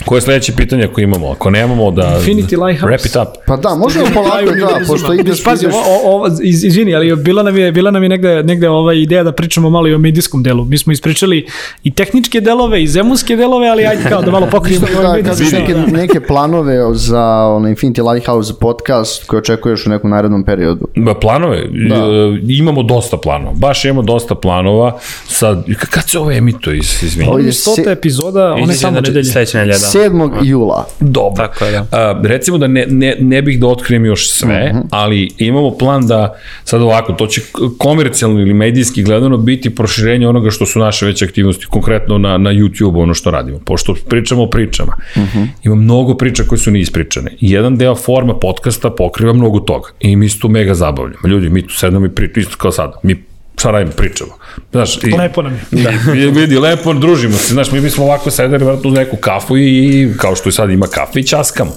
Koje 0.05 0.17
je 0.17 0.21
sledeće 0.21 0.53
pitanje 0.55 0.83
ako 0.83 1.01
imamo? 1.01 1.31
Ako 1.31 1.49
nemamo 1.49 1.91
da... 1.91 2.19
Infinity 2.19 2.65
Lighthouse. 2.65 2.93
Wrap 2.93 3.05
it 3.05 3.15
up. 3.15 3.43
Pa 3.47 3.57
da, 3.57 3.75
možemo 3.75 4.05
polako, 4.13 4.55
da, 4.59 4.85
pošto 4.87 5.13
ideš... 5.13 5.43
Pazi, 5.43 5.65
ideš... 5.65 5.75
o, 5.75 6.21
o, 6.21 6.27
iz, 6.43 6.63
izvini, 6.63 6.95
ali 6.95 7.15
bila 7.15 7.43
nam 7.43 7.57
je, 7.57 7.71
bila 7.71 7.91
nam 7.91 8.03
je 8.03 8.09
negde, 8.09 8.43
negde 8.43 8.69
ova 8.69 8.93
ideja 8.93 9.23
da 9.23 9.31
pričamo 9.31 9.69
malo 9.69 9.87
i 9.87 9.93
o 9.93 9.97
medijskom 9.97 10.43
delu. 10.43 10.65
Mi 10.65 10.77
smo 10.77 10.93
ispričali 10.93 11.47
i 11.83 11.93
tehničke 11.93 12.41
delove, 12.41 12.83
i 12.83 12.87
zemunske 12.87 13.35
delove, 13.35 13.67
ali 13.67 13.85
ajde 13.85 14.03
kao 14.09 14.21
da 14.21 14.31
malo 14.31 14.47
pokrijemo 14.51 14.87
ovaj 14.99 15.21
da, 15.21 15.29
medijski 15.29 15.55
neke, 15.55 15.75
neke 15.91 16.21
planove 16.21 16.77
za 16.93 17.23
ono, 17.47 17.69
Infinity 17.69 18.11
Lighthouse 18.13 18.53
podcast 18.59 19.25
koje 19.27 19.37
očekuješ 19.37 19.85
u 19.85 19.89
nekom 19.89 20.09
narednom 20.09 20.43
periodu. 20.43 20.87
Ba, 20.95 21.13
planove? 21.13 21.67
Da. 21.89 21.95
E, 21.95 21.99
imamo 22.47 22.83
dosta 22.83 23.17
planova. 23.17 23.53
Baš 23.55 23.85
imamo 23.85 24.01
dosta 24.01 24.35
planova. 24.35 24.99
Sad, 25.27 25.65
kad 25.89 26.09
se 26.09 26.19
ovo 26.19 26.31
emituje, 26.31 26.77
izvini? 26.77 27.29
Ovo 27.29 27.39
je 27.39 27.53
stota 27.53 27.91
epizoda, 27.91 28.53
one 28.53 28.73
samo 28.73 29.01
nedelje. 29.01 29.23
Sledeće 29.23 29.57
nedelje, 29.57 29.82
da. 29.93 29.99
7. 29.99 30.43
jula. 30.43 30.85
Dobro. 30.99 31.47
Tako 31.47 31.65
je, 31.65 31.71
da. 31.71 31.85
A, 31.91 32.21
recimo 32.23 32.57
da 32.57 32.67
ne, 32.67 32.85
ne, 32.89 33.15
ne 33.19 33.41
bih 33.41 33.59
da 33.59 33.67
otkrijem 33.67 34.05
još 34.05 34.31
sve, 34.31 34.71
uh 34.73 34.79
-huh. 34.79 34.83
ali 34.91 35.29
imamo 35.37 35.77
plan 35.77 36.07
da, 36.07 36.35
sad 36.63 36.81
ovako, 36.81 37.13
to 37.13 37.27
će 37.27 37.41
komercijalno 37.77 38.39
ili 38.39 38.53
medijski 38.53 39.03
gledano 39.03 39.37
biti 39.37 39.75
proširenje 39.75 40.27
onoga 40.27 40.49
što 40.49 40.65
su 40.65 40.79
naše 40.79 41.05
veće 41.05 41.25
aktivnosti, 41.25 41.65
konkretno 41.65 42.17
na, 42.17 42.37
na 42.37 42.49
YouTube, 42.49 43.01
ono 43.01 43.13
što 43.13 43.31
radimo. 43.31 43.59
Pošto 43.65 43.95
pričamo 44.09 44.43
o 44.43 44.49
pričama, 44.49 44.93
uh 45.15 45.21
-huh. 45.21 45.47
ima 45.63 45.75
mnogo 45.75 46.17
priča 46.17 46.43
koje 46.43 46.59
su 46.59 46.71
neispričane. 46.71 47.31
Jedan 47.39 47.77
deo 47.77 47.95
forma 47.95 48.39
podcasta 48.39 48.89
pokriva 48.89 49.33
mnogo 49.33 49.59
toga 49.59 49.89
i 49.99 50.15
mi 50.15 50.29
se 50.29 50.39
tu 50.39 50.49
mega 50.49 50.73
zabavljamo. 50.73 51.27
Ljudi, 51.27 51.49
mi 51.49 51.67
tu 51.67 51.73
sedamo 51.73 52.05
i 52.05 52.09
pričamo, 52.09 52.41
isto 52.41 52.57
kao 52.57 52.71
sada, 52.71 52.99
mi 53.03 53.32
šta 53.57 53.71
radimo, 53.71 53.91
pričamo. 53.91 54.31
Znaš, 54.71 54.97
i, 55.03 55.11
Lepo 55.17 55.41
nam 55.41 55.53
je. 55.53 55.83
Da. 55.83 55.91
I, 56.13 56.31
vidi, 56.31 56.57
lepo, 56.57 56.93
družimo 56.93 57.37
se. 57.37 57.53
Znaš, 57.53 57.71
mi 57.71 57.81
bismo 57.81 58.05
ovako 58.05 58.31
sedeli 58.31 58.65
vratno 58.65 58.89
uz 58.89 58.95
neku 58.95 59.17
kafu 59.17 59.57
i, 59.57 60.13
kao 60.17 60.35
što 60.35 60.49
i 60.49 60.51
sad 60.51 60.69
ima 60.69 60.87
kafe 60.87 61.19
i 61.19 61.27
časkamo. 61.27 61.71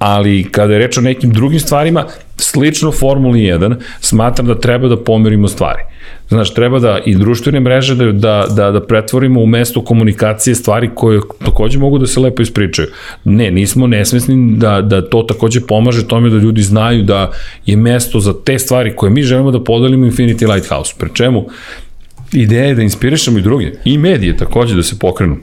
Ali 0.00 0.44
kada 0.50 0.72
je 0.72 0.78
reč 0.78 0.98
o 0.98 1.00
nekim 1.00 1.32
drugim 1.32 1.60
stvarima, 1.60 2.04
slično 2.36 2.92
Formuli 2.92 3.40
1, 3.40 3.74
smatram 4.00 4.46
da 4.46 4.54
treba 4.54 4.88
da 4.88 4.96
pomerimo 4.96 5.48
stvari. 5.48 5.82
Znaš, 6.28 6.54
treba 6.54 6.78
da 6.78 6.98
i 7.06 7.14
društvene 7.14 7.60
mreže 7.60 7.94
da, 7.94 8.12
da, 8.12 8.46
da, 8.50 8.70
da 8.70 8.80
pretvorimo 8.86 9.40
u 9.40 9.46
mesto 9.46 9.84
komunikacije 9.84 10.54
stvari 10.54 10.90
koje 10.94 11.20
takođe 11.44 11.78
mogu 11.78 11.98
da 11.98 12.06
se 12.06 12.20
lepo 12.20 12.42
ispričaju. 12.42 12.88
Ne, 13.24 13.50
nismo 13.50 13.86
nesvesni 13.86 14.56
da, 14.56 14.80
da 14.82 15.02
to 15.08 15.22
takođe 15.22 15.60
pomaže 15.60 16.08
tome 16.08 16.30
da 16.30 16.36
ljudi 16.36 16.62
znaju 16.62 17.02
da 17.02 17.30
je 17.66 17.76
mesto 17.76 18.20
za 18.20 18.34
te 18.44 18.58
stvari 18.58 18.96
koje 18.96 19.10
mi 19.10 19.22
želimo 19.22 19.50
da 19.50 19.64
podelimo 19.64 20.06
Infinity 20.06 20.52
Lighthouse. 20.54 20.94
Pre 20.98 21.08
čemu? 21.14 21.46
Ideja 22.32 22.64
je 22.64 22.74
da 22.74 22.82
inspirišemo 22.82 23.38
i 23.38 23.42
druge. 23.42 23.72
I 23.84 23.98
medije 23.98 24.36
takođe 24.36 24.74
da 24.74 24.82
se 24.82 24.98
pokrenu. 24.98 25.36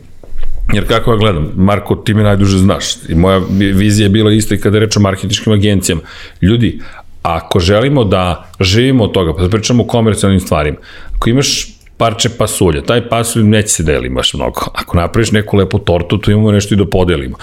Jer 0.74 0.88
kako 0.88 1.12
ja 1.12 1.18
gledam, 1.18 1.52
Marko, 1.56 1.96
ti 1.96 2.14
me 2.14 2.24
najduže 2.24 2.58
znaš. 2.58 2.86
I 3.10 3.16
moja 3.16 3.42
vizija 3.58 4.06
je 4.06 4.10
bila 4.10 4.32
isto 4.32 4.54
i 4.54 4.60
kada 4.60 4.80
reč 4.80 4.98
o 4.98 5.00
marketičkim 5.00 5.54
agencijama. 5.54 6.02
Ljudi, 6.42 6.80
ako 7.22 7.60
želimo 7.60 8.04
da 8.04 8.52
živimo 8.60 9.04
od 9.04 9.12
toga, 9.12 9.34
pa 9.34 9.42
da 9.42 9.50
pričamo 9.50 9.84
o 9.84 9.88
komercijalnim 9.88 10.40
stvarima, 10.40 10.78
ako 11.16 11.30
imaš 11.30 11.68
parče 11.98 12.30
pasulja, 12.30 12.82
taj 12.82 13.10
pasulj 13.10 13.44
neće 13.44 13.68
se 13.68 13.84
deliti 13.84 14.14
baš 14.14 14.34
mnogo. 14.34 14.62
Ako 14.74 14.98
napraviš 14.98 15.32
neku 15.32 15.58
lepu 15.58 15.80
tortu, 15.80 16.18
tu 16.18 16.32
imamo 16.32 16.52
nešto 16.52 16.74
i 16.74 16.78
da 16.78 16.86
podelimo 16.86 17.38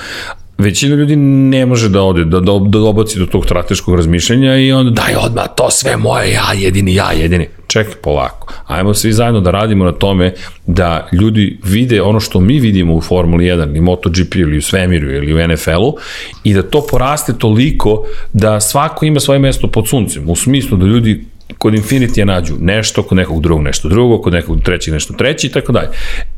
većina 0.58 0.96
ljudi 0.96 1.16
ne 1.16 1.66
može 1.66 1.88
da 1.88 2.02
ode, 2.02 2.24
da, 2.24 2.40
da, 2.40 2.52
da 2.66 2.78
obaci 2.78 3.18
do 3.18 3.26
tog 3.26 3.44
strateškog 3.44 3.96
razmišljanja 3.96 4.56
i 4.56 4.72
onda 4.72 4.90
daj 4.90 5.14
odmah 5.16 5.44
to 5.56 5.70
sve 5.70 5.96
moje, 5.96 6.32
ja 6.32 6.52
jedini, 6.54 6.94
ja 6.94 7.12
jedini. 7.12 7.48
Čekaj 7.66 7.94
polako. 8.02 8.52
Ajmo 8.66 8.94
svi 8.94 9.12
zajedno 9.12 9.40
da 9.40 9.50
radimo 9.50 9.84
na 9.84 9.92
tome 9.92 10.34
da 10.66 11.08
ljudi 11.12 11.58
vide 11.64 12.02
ono 12.02 12.20
što 12.20 12.40
mi 12.40 12.60
vidimo 12.60 12.94
u 12.94 13.00
Formuli 13.00 13.44
1 13.44 13.76
i 13.76 13.80
MotoGP 13.80 14.34
ili 14.34 14.58
u 14.58 14.62
svemiru 14.62 15.10
ili 15.10 15.34
u 15.34 15.48
NFL-u 15.48 15.96
i 16.44 16.54
da 16.54 16.62
to 16.62 16.86
poraste 16.90 17.32
toliko 17.38 18.04
da 18.32 18.60
svako 18.60 19.04
ima 19.04 19.20
svoje 19.20 19.38
mesto 19.38 19.66
pod 19.68 19.88
suncem. 19.88 20.30
U 20.30 20.36
smislu 20.36 20.78
da 20.78 20.86
ljudi 20.86 21.24
kod 21.58 21.74
Infinity 21.74 22.24
nađu 22.24 22.54
nešto, 22.60 23.02
kod 23.02 23.16
nekog 23.16 23.42
drugog 23.42 23.64
nešto 23.64 23.88
drugo, 23.88 24.22
kod 24.22 24.32
nekog 24.32 24.62
trećeg 24.62 24.94
nešto 24.94 25.14
treći 25.14 25.46
i 25.46 25.50
tako 25.50 25.72
dalje. 25.72 25.88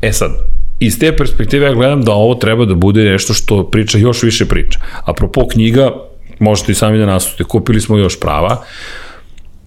E 0.03 0.13
sad, 0.13 0.31
iz 0.81 0.99
te 0.99 1.17
perspektive 1.17 1.67
ja 1.67 1.75
gledam 1.75 2.03
da 2.03 2.13
ovo 2.13 2.35
treba 2.35 2.65
da 2.65 2.75
bude 2.75 3.05
nešto 3.05 3.35
što 3.35 3.71
priča 3.71 3.99
još 3.99 4.23
više 4.23 4.47
priča. 4.47 4.79
Apropo 5.05 5.49
knjiga, 5.49 5.91
možete 6.39 6.73
i 6.73 6.75
sami 6.75 6.99
da 6.99 7.07
nastute, 7.07 7.45
kupili 7.45 7.81
smo 7.81 7.99
još 7.99 8.21
prava, 8.21 8.65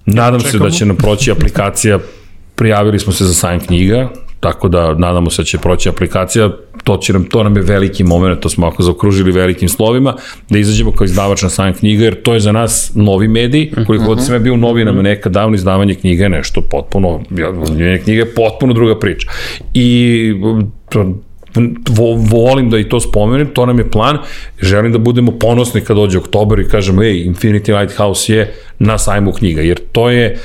nadam 0.06 0.40
Čekamo. 0.40 0.52
se 0.52 0.70
da 0.70 0.70
će 0.70 0.86
nam 0.86 0.98
proći 0.98 1.32
aplikacija, 1.32 2.00
prijavili 2.56 3.00
smo 3.00 3.14
se 3.14 3.26
za 3.26 3.34
sajn 3.34 3.60
knjiga, 3.60 4.10
tako 4.40 4.68
da 4.68 4.94
nadamo 4.94 5.30
se 5.30 5.42
da 5.42 5.46
će 5.46 5.58
proći 5.58 5.90
aplikacija, 5.90 6.50
to, 6.84 6.98
će 6.98 7.14
nam, 7.14 7.24
to 7.24 7.44
nam 7.44 7.56
je 7.56 7.62
veliki 7.62 8.04
moment, 8.04 8.40
to 8.40 8.50
smo 8.50 8.68
ako 8.68 8.84
zaokružili 8.84 9.32
velikim 9.32 9.70
slovima, 9.70 10.16
da 10.50 10.58
izađemo 10.58 10.92
kao 10.92 11.06
izdavač 11.06 11.42
na 11.42 11.50
sajn 11.50 11.74
knjiga, 11.74 12.04
jer 12.04 12.22
to 12.22 12.34
je 12.34 12.40
za 12.40 12.52
nas 12.52 12.92
novi 12.96 13.28
medij, 13.28 13.72
koliko 13.88 14.06
god 14.06 14.26
sam 14.26 14.36
ja 14.36 14.40
bio 14.40 14.54
u 14.54 14.58
novinama 14.58 15.02
nekad 15.02 15.32
davno 15.32 15.56
izdavanje 15.56 15.96
knjige 15.96 16.24
je 16.24 16.30
nešto 16.30 16.62
potpuno, 16.62 17.22
knjiga 18.04 18.22
je 18.22 18.34
potpuno 18.36 18.74
druga 18.74 19.00
priča. 19.00 19.30
I 19.74 20.34
vo, 21.90 22.14
volim 22.16 22.70
da 22.70 22.80
i 22.80 22.90
to 22.90 23.00
spomenem, 23.00 23.48
to 23.54 23.66
nam 23.66 23.78
je 23.78 23.92
plan, 23.92 24.18
želim 24.62 24.92
da 24.92 24.98
budemo 24.98 25.32
ponosni 25.32 25.82
kad 25.82 25.98
dođe 25.98 26.18
oktober 26.18 26.60
i 26.60 26.68
kažemo, 26.68 27.04
ej, 27.04 27.26
Infinity 27.26 27.80
Lighthouse 27.80 28.34
je 28.34 28.54
na 28.80 28.98
sajmu 28.98 29.32
knjiga, 29.32 29.62
jer 29.62 29.80
to 29.92 30.10
je 30.10 30.38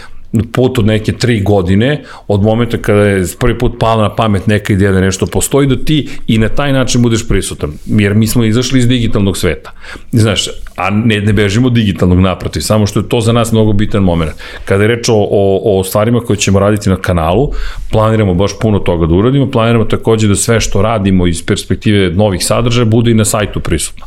put 0.52 0.78
od 0.78 0.86
neke 0.86 1.12
tri 1.12 1.40
godine, 1.40 2.04
od 2.28 2.42
momenta 2.42 2.78
kada 2.78 3.00
je 3.00 3.24
prvi 3.38 3.58
put 3.58 3.72
pala 3.80 4.02
na 4.02 4.14
pamet 4.14 4.46
neka 4.46 4.72
ideja 4.72 4.92
da 4.92 5.00
nešto 5.00 5.26
postoji, 5.26 5.66
da 5.66 5.76
ti 5.76 6.08
i 6.26 6.38
na 6.38 6.48
taj 6.48 6.72
način 6.72 7.02
budeš 7.02 7.28
prisutan. 7.28 7.72
Jer 7.86 8.14
mi 8.14 8.26
smo 8.26 8.44
izašli 8.44 8.78
iz 8.78 8.88
digitalnog 8.88 9.36
sveta. 9.36 9.72
Znaš, 10.12 10.48
a 10.76 10.90
ne, 10.90 11.20
ne 11.20 11.32
bežimo 11.32 11.70
digitalnog 11.70 12.20
naprotiv, 12.20 12.60
samo 12.60 12.86
što 12.86 13.00
je 13.00 13.08
to 13.08 13.20
za 13.20 13.32
nas 13.32 13.52
mnogo 13.52 13.72
bitan 13.72 14.02
moment. 14.02 14.30
Kada 14.64 14.84
je 14.84 14.88
reč 14.88 15.08
o, 15.08 15.14
o, 15.14 15.78
o 15.78 15.84
stvarima 15.84 16.20
koje 16.20 16.36
ćemo 16.36 16.58
raditi 16.58 16.90
na 16.90 16.96
kanalu, 16.96 17.50
planiramo 17.90 18.34
baš 18.34 18.50
puno 18.60 18.78
toga 18.78 19.06
da 19.06 19.14
uradimo, 19.14 19.50
planiramo 19.50 19.84
takođe 19.84 20.28
da 20.28 20.34
sve 20.34 20.60
što 20.60 20.82
radimo 20.82 21.26
iz 21.26 21.46
perspektive 21.46 22.10
novih 22.10 22.44
sadržaja 22.44 22.84
bude 22.84 23.10
i 23.10 23.14
na 23.14 23.24
sajtu 23.24 23.60
prisutno 23.60 24.06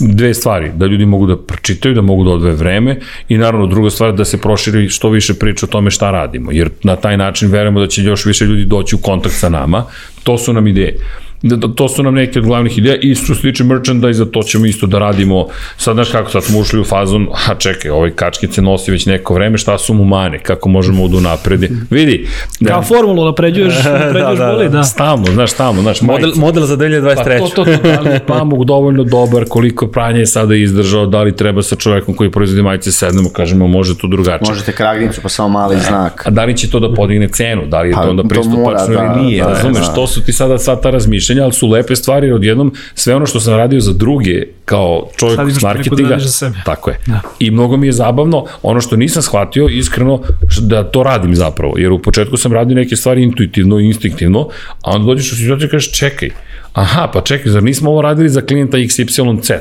dve 0.00 0.34
stvari, 0.34 0.70
da 0.74 0.86
ljudi 0.86 1.06
mogu 1.06 1.26
da 1.26 1.36
pročitaju, 1.36 1.94
da 1.94 2.02
mogu 2.02 2.24
da 2.24 2.30
odvoje 2.30 2.54
vreme 2.54 3.00
i 3.28 3.38
naravno 3.38 3.66
druga 3.66 3.90
stvar 3.90 4.12
da 4.12 4.24
se 4.24 4.40
proširi 4.40 4.88
što 4.88 5.08
više 5.08 5.34
priča 5.34 5.66
o 5.66 5.68
tome 5.68 5.90
šta 5.90 6.10
radimo, 6.10 6.52
jer 6.52 6.70
na 6.82 6.96
taj 6.96 7.16
način 7.16 7.50
verujemo 7.50 7.80
da 7.80 7.86
će 7.86 8.02
još 8.02 8.26
više 8.26 8.44
ljudi 8.44 8.64
doći 8.64 8.94
u 8.94 8.98
kontakt 8.98 9.34
sa 9.34 9.48
nama, 9.48 9.84
to 10.24 10.38
su 10.38 10.52
nam 10.52 10.66
ideje. 10.66 10.96
Da, 11.42 11.56
da, 11.56 11.68
to 11.68 11.88
su 11.88 12.02
nam 12.02 12.14
neke 12.14 12.38
od 12.38 12.44
glavnih 12.44 12.78
ideja 12.78 12.96
i 12.96 13.14
što 13.14 13.34
se 13.34 13.40
tiče 13.40 13.64
merchandise 13.64 14.30
to 14.30 14.42
ćemo 14.42 14.66
isto 14.66 14.86
da 14.86 14.98
radimo. 14.98 15.46
Sad 15.76 15.94
znaš 15.94 16.10
kako 16.10 16.30
sad 16.30 16.44
smo 16.44 16.58
ušli 16.58 16.80
u 16.80 16.84
fazon 16.84 17.28
a 17.48 17.54
čekaj 17.54 17.90
ovaj 17.90 18.10
kačkice 18.10 18.62
nosi 18.62 18.90
već 18.90 19.06
neko 19.06 19.34
vreme 19.34 19.58
šta 19.58 19.78
su 19.78 19.94
mu 19.94 20.04
mane 20.04 20.38
kako 20.38 20.68
možemo 20.68 21.08
da 21.08 21.20
napredi 21.20 21.68
vidi 21.90 22.28
da, 22.60 22.70
kao 22.70 22.82
formulu 22.82 23.24
napređuješ 23.24 23.74
napređuješ 23.84 24.38
da, 24.38 24.46
da, 24.46 24.52
boli 24.52 24.68
da. 24.68 24.84
Stalno 24.84 25.26
znaš 25.32 25.50
stalno 25.50 25.82
znaš 25.82 26.00
model, 26.00 26.32
model 26.36 26.64
za 26.64 26.76
2023 26.76 27.14
pa 27.14 27.24
to, 27.38 27.64
to, 27.64 27.64
to, 27.64 27.82
da 27.82 28.00
li 28.00 28.20
pamuk 28.26 28.64
dovoljno 28.64 29.04
dobar 29.04 29.44
koliko 29.48 29.86
pranje 29.86 30.18
je 30.18 30.26
sada 30.26 30.54
izdržao 30.54 31.06
da 31.06 31.22
li 31.22 31.36
treba 31.36 31.62
sa 31.62 31.76
čovekom 31.76 32.14
koji 32.14 32.30
proizvodi 32.30 32.62
majice 32.62 32.92
sednemo 32.92 33.28
kažemo 33.28 33.66
može 33.66 33.98
to 33.98 34.06
drugačije. 34.06 34.50
Možete 34.50 34.72
kragnicu 34.72 35.20
pa 35.22 35.28
samo 35.28 35.48
mali 35.48 35.76
znak. 35.88 36.26
a 36.26 36.30
da 36.30 36.44
li 36.44 36.56
će 36.56 36.70
to 36.70 36.80
da 36.80 36.94
podigne 36.94 37.28
cenu? 37.28 37.66
Da 37.66 37.80
li 37.80 37.88
je 37.88 37.94
pa, 37.94 38.02
to 38.02 38.10
onda 38.10 38.22
pristupačno 38.24 38.94
da, 38.94 39.14
ili 39.14 39.26
nije? 39.26 39.42
da, 39.42 39.48
razumeš 39.48 39.86
da. 39.86 39.94
to 39.94 40.06
su 40.06 40.22
ti 40.24 40.32
sada 40.32 40.58
sva 40.58 40.76
ta 40.76 40.90
razmišljanja 40.90 41.29
mišljenja, 41.30 41.44
ali 41.44 41.52
su 41.52 41.68
lepe 41.68 41.96
stvari 41.96 42.32
odjednom 42.32 42.72
sve 42.94 43.14
ono 43.14 43.26
što 43.26 43.40
sam 43.40 43.56
radio 43.56 43.80
za 43.80 43.92
druge 43.92 44.42
kao 44.64 45.08
čovjek 45.16 45.40
iz 45.48 45.62
marketinga. 45.62 46.08
Da 46.08 46.18
za 46.18 46.28
sebe. 46.28 46.58
Tako 46.64 46.90
je. 46.90 46.98
Da. 47.06 47.20
I 47.38 47.50
mnogo 47.50 47.76
mi 47.76 47.86
je 47.86 47.92
zabavno 47.92 48.46
ono 48.62 48.80
što 48.80 48.96
nisam 48.96 49.22
shvatio 49.22 49.68
iskreno 49.68 50.22
da 50.60 50.84
to 50.84 51.02
radim 51.02 51.34
zapravo, 51.34 51.78
jer 51.78 51.92
u 51.92 51.98
početku 51.98 52.36
sam 52.36 52.52
radio 52.52 52.74
neke 52.74 52.96
stvari 52.96 53.22
intuitivno, 53.22 53.78
instinktivno, 53.78 54.48
a 54.82 54.90
onda 54.90 55.06
dođeš 55.06 55.32
u 55.32 55.36
situaciju 55.36 55.66
i 55.66 55.70
kažeš 55.70 55.92
čekaj, 55.92 56.30
aha, 56.72 57.10
pa 57.12 57.20
čekaj, 57.20 57.52
zar 57.52 57.62
nismo 57.62 57.90
ovo 57.90 58.02
radili 58.02 58.28
za 58.28 58.40
klijenta 58.40 58.76
XYZ, 58.76 59.52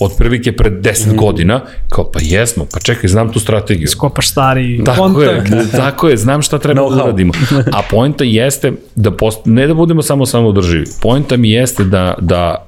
otprilike 0.00 0.56
pred 0.56 0.72
10 0.72 1.12
mm. 1.12 1.16
godina, 1.16 1.60
kao 1.90 2.10
pa 2.12 2.18
jesmo, 2.22 2.66
pa 2.72 2.80
čekaj, 2.80 3.08
znam 3.08 3.32
tu 3.32 3.40
strategiju. 3.40 3.88
Skopaš 3.88 4.30
stari 4.30 4.84
tako 4.84 5.02
kontakt. 5.02 5.50
Je, 5.50 5.70
tako 5.82 6.08
je, 6.08 6.16
znam 6.16 6.42
šta 6.42 6.58
treba 6.58 6.80
no 6.80 6.90
da 6.90 7.04
uradimo. 7.04 7.32
A 7.72 7.82
poenta 7.90 8.24
jeste 8.24 8.72
da 8.94 9.10
post, 9.10 9.38
ne 9.44 9.66
da 9.66 9.74
budemo 9.74 10.02
samo 10.02 10.26
samo 10.26 10.48
održivi, 10.48 10.84
poenta 11.02 11.36
mi 11.36 11.50
jeste 11.50 11.84
da, 11.84 12.14
da 12.20 12.66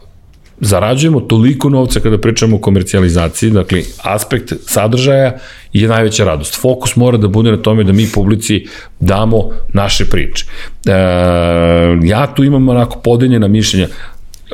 zarađujemo 0.60 1.20
toliko 1.20 1.68
novca 1.68 2.00
kada 2.00 2.18
pričamo 2.18 2.56
o 2.56 2.60
komercijalizaciji, 2.60 3.50
dakle, 3.50 3.82
aspekt 4.02 4.52
sadržaja 4.66 5.38
je 5.72 5.88
najveća 5.88 6.24
radost. 6.24 6.60
Fokus 6.60 6.96
mora 6.96 7.18
da 7.18 7.28
bude 7.28 7.50
na 7.50 7.56
tome 7.56 7.84
da 7.84 7.92
mi 7.92 8.08
publici 8.14 8.66
damo 9.00 9.50
naše 9.72 10.04
priče. 10.04 10.44
E, 10.86 10.92
ja 12.02 12.34
tu 12.34 12.44
imam 12.44 12.68
onako 12.68 13.00
podeljena 13.04 13.48
mišljenja, 13.48 13.88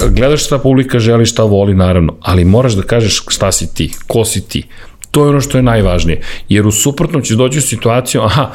gledaš 0.08 0.44
šta 0.44 0.58
publika 0.58 0.98
želi, 0.98 1.26
šta 1.26 1.42
voli, 1.42 1.74
naravno, 1.74 2.16
ali 2.20 2.44
moraš 2.44 2.72
da 2.72 2.82
kažeš 2.82 3.22
šta 3.28 3.52
si 3.52 3.74
ti, 3.74 3.92
ko 4.06 4.24
si 4.24 4.48
ti. 4.48 4.62
To 5.10 5.24
je 5.24 5.28
ono 5.28 5.40
što 5.40 5.58
je 5.58 5.62
najvažnije. 5.62 6.20
Jer 6.48 6.66
u 6.66 6.72
suprotnom 6.72 7.22
ćeš 7.22 7.36
doći 7.36 7.58
u 7.58 7.62
situaciju, 7.62 8.22
aha, 8.22 8.50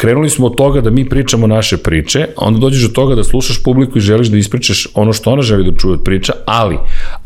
krenuli 0.00 0.30
smo 0.30 0.46
od 0.46 0.54
toga 0.56 0.80
da 0.80 0.90
mi 0.90 1.08
pričamo 1.08 1.46
naše 1.46 1.76
priče, 1.76 2.26
onda 2.36 2.58
dođeš 2.58 2.82
do 2.82 2.88
toga 2.88 3.14
da 3.14 3.24
slušaš 3.24 3.62
publiku 3.62 3.98
i 3.98 4.00
želiš 4.00 4.28
da 4.28 4.38
ispričaš 4.38 4.86
ono 4.94 5.12
što 5.12 5.30
ona 5.30 5.42
želi 5.42 5.70
da 5.70 5.76
čuje 5.76 5.92
od 5.92 6.04
priča, 6.04 6.32
ali 6.46 6.78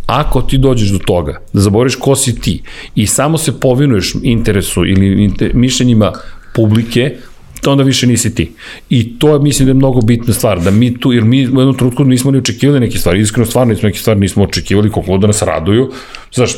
ako 0.07 0.43
ti 0.43 0.59
dođeš 0.59 0.89
do 0.89 0.99
toga, 0.99 1.41
da 1.53 1.61
zaboriš 1.61 1.95
ko 1.97 2.17
si 2.17 2.41
ti 2.41 2.63
i 2.95 3.07
samo 3.07 3.39
se 3.39 3.61
povinuješ 3.61 4.15
interesu 4.23 4.87
ili 4.87 5.25
inter, 5.25 5.55
mišljenjima 5.55 6.13
publike, 6.55 7.15
to 7.63 7.73
onda 7.73 7.83
više 7.83 8.07
nisi 8.07 8.35
ti. 8.35 8.51
I 8.91 9.19
to 9.19 9.33
je, 9.35 9.39
mislim 9.39 9.67
da 9.67 9.71
je 9.71 9.75
mnogo 9.75 10.01
bitna 10.01 10.35
stvar, 10.35 10.61
da 10.61 10.71
mi 10.71 10.99
tu, 10.99 11.13
jer 11.13 11.25
mi 11.25 11.47
u 11.47 11.61
jednom 11.61 11.77
trutku 11.79 12.05
nismo 12.05 12.31
ni 12.31 12.39
očekivali 12.39 12.81
neke 12.81 12.99
stvari, 12.99 13.21
iskreno 13.21 13.47
stvarno 13.47 13.73
nismo 13.73 13.87
neke 13.87 13.99
stvari 13.99 14.21
nismo 14.21 14.45
očekivali 14.45 14.91
koliko 14.91 15.19
da 15.19 15.27
nas 15.27 15.43
raduju. 15.43 15.91
Znaš, 16.33 16.57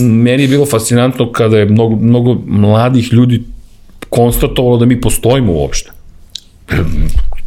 meni 0.00 0.42
je 0.42 0.48
bilo 0.48 0.66
fascinantno 0.66 1.32
kada 1.32 1.58
je 1.58 1.64
mnogo, 1.64 1.96
mnogo 1.96 2.36
mladih 2.46 3.12
ljudi 3.12 3.42
konstatovalo 4.10 4.76
da 4.76 4.86
mi 4.86 5.00
postojimo 5.00 5.52
uopšte. 5.52 5.90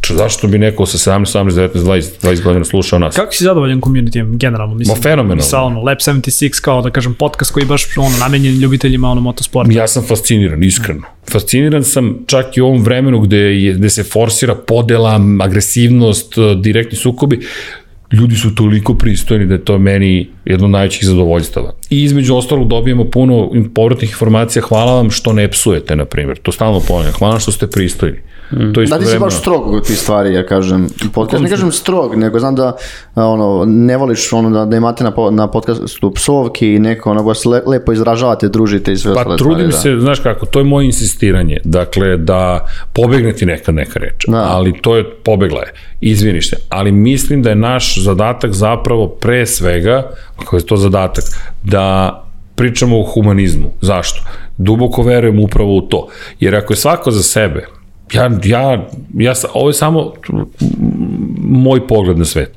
Zašto 0.08 0.48
bi 0.48 0.58
neko 0.58 0.86
sa 0.86 1.10
17, 1.10 1.20
18, 1.20 1.50
19, 1.50 1.84
20, 1.84 2.10
20 2.22 2.42
godina 2.42 2.64
slušao 2.64 2.98
nas? 2.98 3.16
Kako 3.16 3.32
si 3.32 3.44
zadovoljan 3.44 3.80
communityjem 3.80 4.36
generalno? 4.38 4.74
Mislim, 4.74 4.96
Ma 4.96 5.02
fenomenalno. 5.02 5.42
Sa 5.42 5.60
ono, 5.60 5.80
Lab 5.80 5.98
76 5.98 6.60
kao 6.60 6.82
da 6.82 6.90
kažem 6.90 7.14
podcast 7.14 7.52
koji 7.52 7.62
je 7.62 7.66
baš 7.66 7.96
ono, 7.96 8.16
namenjen 8.18 8.58
ljubiteljima 8.58 9.10
ono, 9.10 9.20
motosporta. 9.20 9.72
Ja 9.72 9.88
sam 9.88 10.02
fasciniran, 10.06 10.62
iskreno. 10.62 11.02
Fasciniran 11.30 11.84
sam 11.84 12.18
čak 12.26 12.56
i 12.56 12.60
u 12.60 12.66
ovom 12.66 12.82
vremenu 12.82 13.20
gde, 13.20 13.36
je, 13.36 13.72
gde 13.74 13.90
se 13.90 14.02
forsira 14.02 14.54
podela, 14.54 15.20
agresivnost, 15.42 16.34
direktni 16.62 16.98
sukobi 16.98 17.40
ljudi 18.14 18.36
su 18.36 18.54
toliko 18.54 18.94
pristojni 18.94 19.46
da 19.46 19.54
je 19.54 19.64
to 19.64 19.78
meni 19.78 20.28
jedno 20.44 20.66
od 20.66 20.70
najvećih 20.70 21.04
zadovoljstava. 21.04 21.74
I 21.90 22.02
između 22.02 22.36
ostalog 22.36 22.68
dobijemo 22.68 23.10
puno 23.10 23.50
povratnih 23.74 24.10
informacija, 24.10 24.62
hvala 24.62 24.94
vam 24.94 25.10
što 25.10 25.32
ne 25.32 25.48
psujete, 25.50 25.96
na 25.96 26.04
primjer. 26.04 26.38
To 26.38 26.52
stalno 26.52 26.80
ponavljam, 26.88 27.12
hvala 27.12 27.38
što 27.38 27.52
ste 27.52 27.70
pristojni. 27.70 28.18
Mm. 28.52 28.72
To 28.72 28.84
da 28.84 28.98
ti 28.98 29.06
si 29.06 29.18
baš 29.18 29.38
strog 29.38 29.72
u 29.72 29.80
tih 29.80 29.98
stvari, 29.98 30.34
ja 30.34 30.46
kažem. 30.46 30.88
Podcast, 31.12 31.42
ne 31.42 31.50
kažem 31.50 31.72
strog, 31.72 32.16
nego 32.16 32.38
znam 32.38 32.54
da 32.54 32.76
ono, 33.14 33.64
ne 33.66 33.96
voliš 33.96 34.32
ono, 34.32 34.50
da, 34.50 34.64
da 34.64 34.76
imate 34.76 35.04
na, 35.04 35.12
na 35.30 35.50
podcastu 35.50 36.10
psovki 36.10 36.74
i 36.74 36.78
neko 36.78 37.10
ono, 37.10 37.22
vas 37.22 37.44
le, 37.44 37.62
lepo 37.66 37.92
izražavate, 37.92 38.48
družite 38.48 38.92
i 38.92 38.96
sve 38.96 39.14
Pa 39.14 39.24
trudim 39.24 39.38
stvari, 39.38 39.66
da. 39.66 39.72
se, 39.72 40.00
znaš 40.00 40.20
kako, 40.20 40.46
to 40.46 40.58
je 40.58 40.64
moje 40.64 40.86
insistiranje. 40.86 41.58
Dakle, 41.64 42.16
da 42.16 42.66
pobegne 42.92 43.32
ti 43.32 43.46
neka 43.46 43.72
neka 43.72 43.98
reč. 43.98 44.24
Da. 44.28 44.46
Ali 44.50 44.72
to 44.82 44.96
je, 44.96 45.10
pobegla 45.10 45.60
je. 45.60 45.72
Izviniš 46.00 46.50
se. 46.50 46.56
Ali 46.68 46.92
mislim 46.92 47.42
da 47.42 47.48
je 47.48 47.56
naš 47.56 47.98
zadatak 48.02 48.52
zapravo 48.52 49.08
pre 49.08 49.46
svega, 49.46 50.10
ako 50.36 50.56
je 50.56 50.66
to 50.66 50.76
zadatak, 50.76 51.24
da 51.62 52.20
pričamo 52.54 53.00
o 53.00 53.02
humanizmu. 53.02 53.70
Zašto? 53.80 54.22
Duboko 54.58 55.02
verujem 55.02 55.40
upravo 55.40 55.76
u 55.76 55.80
to. 55.80 56.08
Jer 56.40 56.56
ako 56.56 56.72
je 56.72 56.76
svako 56.76 57.10
za 57.10 57.22
sebe, 57.22 57.66
ja, 58.12 58.30
ja, 58.44 58.86
ja, 59.14 59.32
ovo 59.54 59.68
je 59.68 59.72
samo 59.72 60.12
moj 61.38 61.86
pogled 61.86 62.18
na 62.18 62.24
svet. 62.24 62.52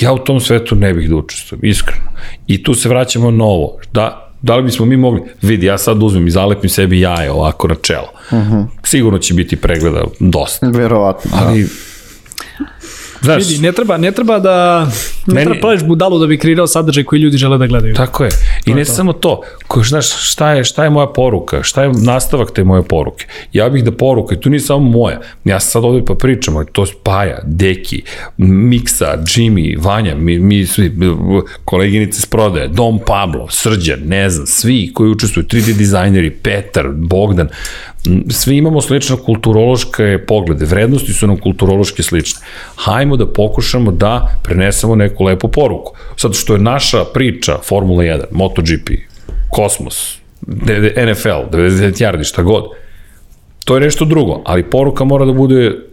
Ja 0.00 0.12
u 0.12 0.18
tom 0.18 0.40
svetu 0.40 0.74
ne 0.74 0.94
bih 0.94 1.10
da 1.10 1.16
učestvujem, 1.16 1.64
iskreno. 1.64 2.10
I 2.46 2.62
tu 2.62 2.74
se 2.74 2.88
vraćamo 2.88 3.30
na 3.30 3.44
ovo. 3.44 3.78
Da, 3.92 4.32
da 4.42 4.56
li 4.56 4.62
bismo 4.62 4.86
mi 4.86 4.96
mogli, 4.96 5.22
vidi, 5.42 5.66
ja 5.66 5.78
sad 5.78 6.02
uzmem 6.02 6.26
i 6.26 6.30
zalepim 6.30 6.70
sebi 6.70 7.00
jaje 7.00 7.30
ovako 7.30 7.68
na 7.68 7.74
čelo. 7.74 8.08
Uh 8.30 8.38
mhm. 8.38 8.52
-huh. 8.52 8.66
Sigurno 8.82 9.18
će 9.18 9.34
biti 9.34 9.56
pregleda 9.56 10.04
dosta. 10.20 10.66
Verovatno, 10.66 11.30
da. 11.30 11.54
Ali, 13.22 13.42
Znaš, 13.42 13.48
Vidi, 13.48 13.62
ne 13.62 13.72
treba, 13.72 13.96
ne 13.96 14.12
treba 14.12 14.38
da 14.38 14.86
ne 15.26 15.34
meni, 15.34 15.44
treba 15.44 15.60
praviš 15.60 15.82
budalu 15.82 16.18
da 16.18 16.26
bi 16.26 16.38
kreirao 16.38 16.66
sadržaj 16.66 17.04
koji 17.04 17.20
ljudi 17.20 17.36
žele 17.36 17.58
da 17.58 17.66
gledaju. 17.66 17.94
Tako 17.94 18.24
je. 18.24 18.30
I 18.64 18.70
to 18.70 18.74
ne 18.74 18.80
je 18.80 18.84
samo 18.84 19.12
to. 19.12 19.40
Ko, 19.66 19.82
znaš, 19.82 20.30
šta 20.30 20.52
je, 20.52 20.64
šta 20.64 20.84
je 20.84 20.90
moja 20.90 21.06
poruka? 21.06 21.62
Šta 21.62 21.82
je 21.82 21.92
nastavak 22.04 22.50
te 22.54 22.64
moje 22.64 22.82
poruke? 22.82 23.26
Ja 23.52 23.68
bih 23.68 23.84
da 23.84 23.92
poruka, 23.92 24.34
i 24.34 24.40
tu 24.40 24.50
nije 24.50 24.60
samo 24.60 24.80
moja. 24.80 25.20
Ja 25.44 25.60
sad 25.60 25.84
ovde 25.84 26.04
pa 26.04 26.14
pričam, 26.14 26.54
to 26.72 26.82
je 26.82 26.88
Paja, 27.02 27.38
Deki, 27.44 28.02
Miksa, 28.36 29.18
Jimmy, 29.26 29.76
Vanja, 29.78 30.14
mi, 30.14 30.38
mi 30.38 30.66
svi, 30.66 30.92
koleginice 31.64 32.20
s 32.20 32.26
prodaje, 32.26 32.68
Dom 32.68 33.00
Pablo, 33.06 33.46
Srđan, 33.50 34.00
ne 34.04 34.30
znam, 34.30 34.46
svi 34.46 34.90
koji 34.94 35.10
učestvuju, 35.10 35.46
3D 35.46 35.76
dizajneri, 35.76 36.30
Petar, 36.30 36.88
Bogdan, 36.92 37.48
svi 38.30 38.56
imamo 38.56 38.80
slične 38.80 39.16
kulturološke 39.16 40.18
poglede, 40.26 40.64
vrednosti 40.64 41.12
su 41.12 41.26
nam 41.26 41.36
kulturološke 41.36 42.02
slične. 42.02 42.40
Hajmo 42.76 43.16
da 43.16 43.26
pokušamo 43.26 43.90
da 43.92 44.40
prenesemo 44.42 44.94
neku 44.94 45.24
lepu 45.24 45.48
poruku. 45.48 45.92
Sad 46.16 46.34
što 46.34 46.54
je 46.54 46.60
naša 46.60 47.04
priča 47.04 47.58
Formula 47.68 48.02
1, 48.02 48.24
MotoGP, 48.30 48.90
Kosmos, 49.50 50.18
NFL, 51.06 51.50
99 51.52 52.02
yardi, 52.02 52.24
šta 52.24 52.42
god, 52.42 52.64
to 53.64 53.74
je 53.74 53.80
nešto 53.80 54.04
drugo, 54.04 54.42
ali 54.44 54.70
poruka 54.70 55.04
mora 55.04 55.24
da 55.24 55.32
bude 55.32 55.89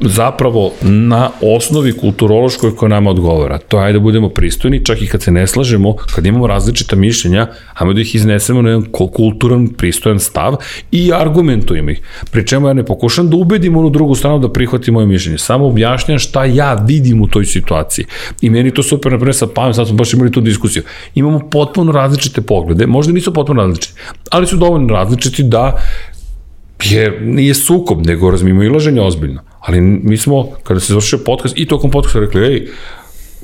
zapravo 0.00 0.72
na 0.82 1.30
osnovi 1.56 1.92
kulturološkoj 1.92 2.76
koja 2.76 2.88
nama 2.88 3.10
odgovara. 3.10 3.58
To 3.58 3.78
je 3.78 3.84
ajde 3.84 3.98
da 3.98 4.02
budemo 4.02 4.28
pristojni, 4.28 4.84
čak 4.84 5.02
i 5.02 5.06
kad 5.06 5.22
se 5.22 5.30
ne 5.30 5.46
slažemo, 5.46 5.96
kad 6.14 6.26
imamo 6.26 6.46
različita 6.46 6.96
mišljenja, 6.96 7.46
ajmo 7.74 7.92
da 7.92 8.00
ih 8.00 8.14
iznesemo 8.14 8.62
na 8.62 8.70
jedan 8.70 8.84
kulturan, 8.92 9.68
pristojan 9.68 10.18
stav 10.18 10.56
i 10.92 11.12
argumentujemo 11.14 11.90
ih. 11.90 12.00
Pri 12.30 12.46
čemu 12.46 12.68
ja 12.68 12.72
ne 12.72 12.84
pokušam 12.84 13.30
da 13.30 13.36
ubedim 13.36 13.76
onu 13.76 13.90
drugu 13.90 14.14
stranu 14.14 14.38
da 14.38 14.52
prihvati 14.52 14.90
moje 14.90 15.06
mišljenje. 15.06 15.38
Samo 15.38 15.66
objašnjam 15.66 16.18
šta 16.18 16.44
ja 16.44 16.74
vidim 16.74 17.22
u 17.22 17.28
toj 17.28 17.44
situaciji. 17.44 18.04
I 18.40 18.50
meni 18.50 18.70
to 18.70 18.82
super, 18.82 19.12
naprimjer, 19.12 19.34
sa 19.34 19.46
pamet, 19.46 19.76
sad 19.76 19.86
smo 19.86 19.96
baš 19.96 20.12
imali 20.12 20.32
tu 20.32 20.40
diskusiju. 20.40 20.82
Imamo 21.14 21.40
potpuno 21.50 21.92
različite 21.92 22.40
poglede, 22.40 22.86
možda 22.86 23.12
nisu 23.12 23.34
potpuno 23.34 23.62
različiti, 23.62 23.94
ali 24.30 24.46
su 24.46 24.56
dovoljno 24.56 24.94
različiti 24.94 25.42
da 25.42 25.82
Jer 26.84 27.22
nije 27.22 27.54
sukob, 27.54 28.06
nego 28.06 28.30
razmimo 28.30 28.62
ilaženje 28.62 29.00
ozbiljno. 29.00 29.40
Ali 29.60 29.80
mi 29.80 30.16
smo, 30.16 30.48
kada 30.62 30.80
se 30.80 30.86
završio 30.86 31.18
podcast, 31.26 31.58
i 31.58 31.66
tokom 31.66 31.90
podcasta 31.90 32.20
rekli, 32.20 32.46
ej, 32.46 32.66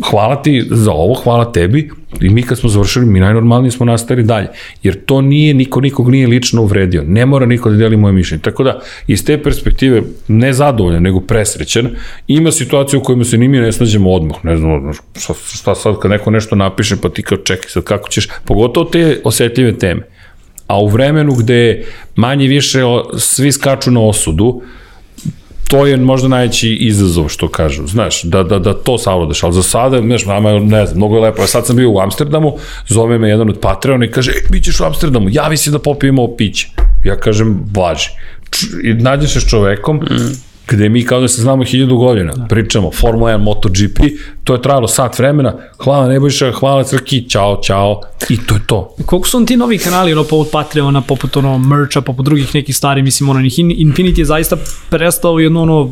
hvala 0.03 0.43
ti 0.43 0.67
za 0.71 0.93
ovo, 0.93 1.15
hvala 1.15 1.53
tebi. 1.53 1.91
I 2.21 2.29
mi 2.29 2.43
kad 2.43 2.59
smo 2.59 2.69
završili, 2.69 3.07
mi 3.07 3.21
najnormalnije 3.21 3.71
smo 3.71 3.87
nastavili 3.87 4.27
dalje, 4.27 4.49
jer 4.83 5.05
to 5.05 5.21
nije, 5.21 5.55
niko 5.55 5.81
nikog 5.81 6.11
nije 6.11 6.27
lično 6.27 6.63
uvredio, 6.63 7.03
ne 7.07 7.27
mora 7.27 7.47
niko 7.47 7.71
da 7.71 7.77
deli 7.77 7.97
moje 7.97 8.13
mišljenje, 8.13 8.43
tako 8.43 8.65
da 8.65 8.81
iz 9.07 9.25
te 9.25 9.43
perspektive 9.43 10.03
ne 10.29 10.53
zadovoljan, 10.53 11.03
nego 11.03 11.21
presrećen, 11.21 11.91
ima 12.27 12.53
situacija 12.53 13.01
u 13.01 13.03
kojima 13.03 13.25
se 13.25 13.39
ni 13.39 13.49
mi 13.49 13.59
ne 13.59 13.73
snađemo 13.73 14.13
odmah, 14.13 14.45
ne 14.45 14.57
znam, 14.57 14.93
šta, 15.19 15.35
šta 15.55 15.75
sad 15.75 15.99
kad 15.99 16.11
neko 16.11 16.31
nešto 16.31 16.57
napiše, 16.57 16.97
pa 17.03 17.09
ti 17.09 17.23
kao 17.23 17.39
čekaj 17.39 17.71
sad 17.71 17.85
kako 17.85 18.09
ćeš, 18.09 18.29
pogotovo 18.45 18.91
te 18.91 19.21
osetljive 19.25 19.79
teme, 19.79 20.03
a 20.67 20.81
u 20.81 20.89
vremenu 20.89 21.35
gde 21.35 21.85
manje 22.17 22.47
više 22.47 22.81
svi 23.19 23.53
skaču 23.53 23.91
na 23.91 24.01
osudu, 24.01 24.63
to 25.69 25.87
je 25.87 25.97
možda 25.97 26.29
najveći 26.29 26.75
izazov 26.75 27.29
što 27.29 27.49
kažu, 27.49 27.87
znaš, 27.87 28.23
da, 28.23 28.43
da, 28.43 28.59
da 28.59 28.75
to 28.75 28.99
savladaš, 28.99 29.43
ali 29.43 29.53
za 29.53 29.63
sada, 29.63 30.01
znaš, 30.01 30.25
nama 30.25 30.51
je, 30.51 30.61
ne 30.61 30.87
znam, 30.87 30.97
mnogo 30.97 31.17
je 31.17 31.23
lepo, 31.23 31.43
ja 31.43 31.47
sad 31.47 31.67
sam 31.67 31.77
bio 31.77 31.91
u 31.91 31.99
Amsterdamu, 32.01 32.57
zove 32.89 33.19
me 33.19 33.29
jedan 33.29 33.49
od 33.49 33.61
Patreona 33.61 34.05
i 34.05 34.11
kaže, 34.11 34.31
e, 34.31 34.47
bit 34.51 34.65
ćeš 34.65 34.81
u 34.81 34.85
Amsterdamu, 34.85 35.29
javi 35.31 35.57
se 35.57 35.71
da 35.71 35.79
popijemo 35.79 36.37
piće. 36.37 36.69
Ja 37.05 37.17
kažem, 37.17 37.65
važi. 37.77 38.11
Nađeš 39.01 39.33
se 39.33 39.41
s 39.41 39.51
čovekom, 39.51 39.97
mm 39.97 40.54
gde 40.69 40.89
mi 40.89 41.05
kao 41.05 41.21
da 41.21 41.29
se 41.29 41.43
znamo 41.43 41.65
hiljadu 41.65 41.97
godina, 41.97 42.33
da. 42.33 42.45
pričamo 42.45 42.91
Formula 42.91 43.31
1, 43.31 43.39
MotoGP, 43.39 43.99
to 44.45 44.55
je 44.55 44.63
trajalo 44.63 44.89
sat 44.89 45.19
vremena, 45.19 45.55
hvala 45.85 46.09
Nebojša, 46.09 46.53
hvala 46.53 46.85
Crki, 46.85 47.29
čao, 47.29 47.61
čao, 47.63 48.01
i 48.29 48.37
to 48.47 48.55
je 48.55 48.61
to. 48.67 48.95
Koliko 49.07 49.29
su 49.29 49.37
on 49.37 49.47
ti 49.47 49.57
novi 49.57 49.79
kanali, 49.79 50.13
ono, 50.13 50.25
poput 50.25 50.53
Patreona, 50.53 51.01
poput 51.01 51.37
ono, 51.37 51.59
mercha, 51.59 52.01
poput 52.01 52.25
drugih 52.25 52.55
nekih 52.55 52.77
stvari, 52.77 53.03
mislim, 53.03 53.29
ono, 53.29 53.41
Infinity 53.41 54.19
je 54.19 54.25
zaista 54.25 54.57
prestao 54.91 55.39
jedno, 55.39 55.63
ono, 55.63 55.91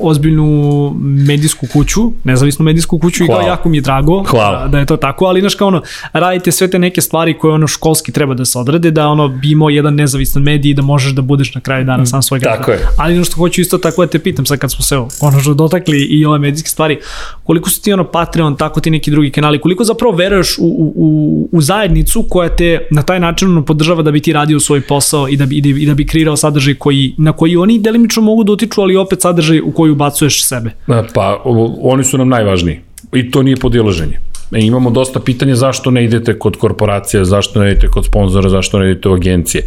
ozbiljnu 0.00 0.92
medijsku 1.00 1.66
kuću, 1.72 2.12
nezavisnu 2.24 2.64
medijsku 2.64 2.98
kuću 2.98 3.26
Hvala. 3.26 3.40
i 3.40 3.44
kao 3.44 3.50
jako 3.50 3.68
mi 3.68 3.76
je 3.76 3.80
drago 3.80 4.24
Hvala. 4.24 4.68
da 4.68 4.78
je 4.78 4.86
to 4.86 4.96
tako, 4.96 5.24
ali 5.24 5.40
znaš 5.40 5.54
kao 5.54 5.68
ono, 5.68 5.82
radite 6.12 6.52
sve 6.52 6.70
te 6.70 6.78
neke 6.78 7.00
stvari 7.00 7.38
koje 7.38 7.54
ono 7.54 7.66
školski 7.66 8.12
treba 8.12 8.34
da 8.34 8.44
se 8.44 8.58
odrade, 8.58 8.90
da 8.90 9.08
ono 9.08 9.28
bi 9.28 9.50
imao 9.50 9.68
jedan 9.68 9.94
nezavisan 9.94 10.42
medij 10.42 10.70
i 10.70 10.74
da 10.74 10.82
možeš 10.82 11.12
da 11.12 11.22
budeš 11.22 11.54
na 11.54 11.60
kraju 11.60 11.84
dana 11.84 12.06
sam 12.06 12.22
svoj 12.22 12.40
grad. 12.40 12.58
Tako 12.58 12.70
je. 12.70 12.78
Ali 12.98 13.14
ono 13.14 13.24
što 13.24 13.36
hoću 13.36 13.60
isto 13.60 13.78
tako 13.78 14.05
da 14.06 14.10
te 14.10 14.18
pitam 14.18 14.46
sad 14.46 14.58
kad 14.58 14.72
smo 14.72 14.82
se 14.82 14.96
što 15.40 15.54
dotakli 15.54 15.98
i 15.98 16.24
ove 16.24 16.38
medijske 16.38 16.68
stvari, 16.68 16.98
koliko 17.44 17.70
su 17.70 17.82
ti 17.82 17.92
ono 17.92 18.04
Patreon, 18.04 18.56
tako 18.56 18.80
ti 18.80 18.90
neki 18.90 19.10
drugi 19.10 19.30
kanali, 19.30 19.60
koliko 19.60 19.84
zapravo 19.84 20.16
veruješ 20.16 20.58
u, 20.58 20.92
u, 20.96 21.48
u 21.52 21.60
zajednicu 21.60 22.26
koja 22.30 22.48
te 22.48 22.88
na 22.90 23.02
taj 23.02 23.20
način 23.20 23.48
ono 23.48 23.64
podržava 23.64 24.02
da 24.02 24.10
bi 24.10 24.20
ti 24.20 24.32
radio 24.32 24.60
svoj 24.60 24.80
posao 24.80 25.28
i 25.28 25.36
da 25.36 25.46
bi, 25.46 25.56
i 25.56 25.86
da 25.86 25.94
bi 25.94 26.06
kreirao 26.06 26.36
sadržaj 26.36 26.74
koji, 26.74 27.14
na 27.18 27.32
koji 27.32 27.56
oni 27.56 27.78
delimično 27.78 28.22
mogu 28.22 28.44
da 28.44 28.52
utiču, 28.52 28.80
ali 28.80 28.96
opet 28.96 29.20
sadržaj 29.22 29.60
u 29.60 29.72
koji 29.72 29.90
ubacuješ 29.90 30.44
sebe? 30.44 30.70
Pa, 31.14 31.42
oni 31.80 32.04
su 32.04 32.18
nam 32.18 32.28
najvažniji. 32.28 32.80
I 33.14 33.30
to 33.30 33.42
nije 33.42 33.56
podilaženje. 33.56 34.18
E, 34.52 34.60
imamo 34.60 34.90
dosta 34.90 35.20
pitanja 35.20 35.54
zašto 35.54 35.90
ne 35.90 36.04
idete 36.04 36.38
kod 36.38 36.56
korporacija, 36.56 37.24
zašto 37.24 37.60
ne 37.60 37.70
idete 37.70 37.88
kod 37.88 38.04
sponzora, 38.04 38.48
zašto 38.48 38.78
ne 38.78 38.90
idete 38.90 39.08
u 39.08 39.12
agencije. 39.12 39.64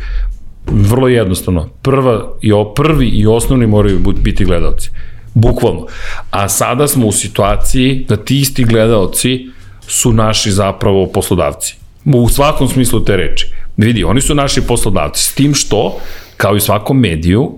Vrlo 0.71 1.07
jednostavno. 1.07 1.69
Prva 1.81 2.33
i 2.41 2.51
o, 2.51 2.73
prvi 2.73 3.07
i 3.07 3.27
osnovni 3.27 3.67
moraju 3.67 3.99
biti 3.99 4.45
gledalci. 4.45 4.89
Bukvalno. 5.33 5.87
A 6.31 6.49
sada 6.49 6.87
smo 6.87 7.07
u 7.07 7.11
situaciji 7.11 8.05
da 8.09 8.17
ti 8.17 8.39
isti 8.39 8.63
gledalci 8.63 9.47
su 9.87 10.13
naši 10.13 10.51
zapravo 10.51 11.07
poslodavci. 11.07 11.75
U 12.05 12.29
svakom 12.29 12.67
smislu 12.67 13.03
te 13.03 13.17
reči. 13.17 13.47
Vidi, 13.77 14.03
oni 14.03 14.21
su 14.21 14.35
naši 14.35 14.61
poslodavci, 14.61 15.25
s 15.25 15.33
tim 15.33 15.53
što 15.53 15.97
kao 16.37 16.55
i 16.55 16.59
svakom 16.59 16.99
mediju, 16.99 17.51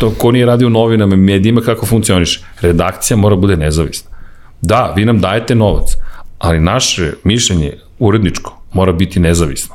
to 0.00 0.10
ko 0.18 0.32
nije 0.32 0.46
radio 0.46 0.66
u 0.66 0.70
novinama 0.70 1.14
i 1.14 1.18
medijima, 1.18 1.60
kako 1.60 1.86
funkcioniše? 1.86 2.40
Redakcija 2.60 3.16
mora 3.16 3.36
bude 3.36 3.56
nezavisna. 3.56 4.10
Da, 4.60 4.92
vi 4.96 5.04
nam 5.04 5.20
dajete 5.20 5.54
novac, 5.54 5.88
ali 6.38 6.60
naše 6.60 7.12
mišljenje 7.24 7.72
uredničko 7.98 8.58
mora 8.72 8.92
biti 8.92 9.20
nezavisno. 9.20 9.74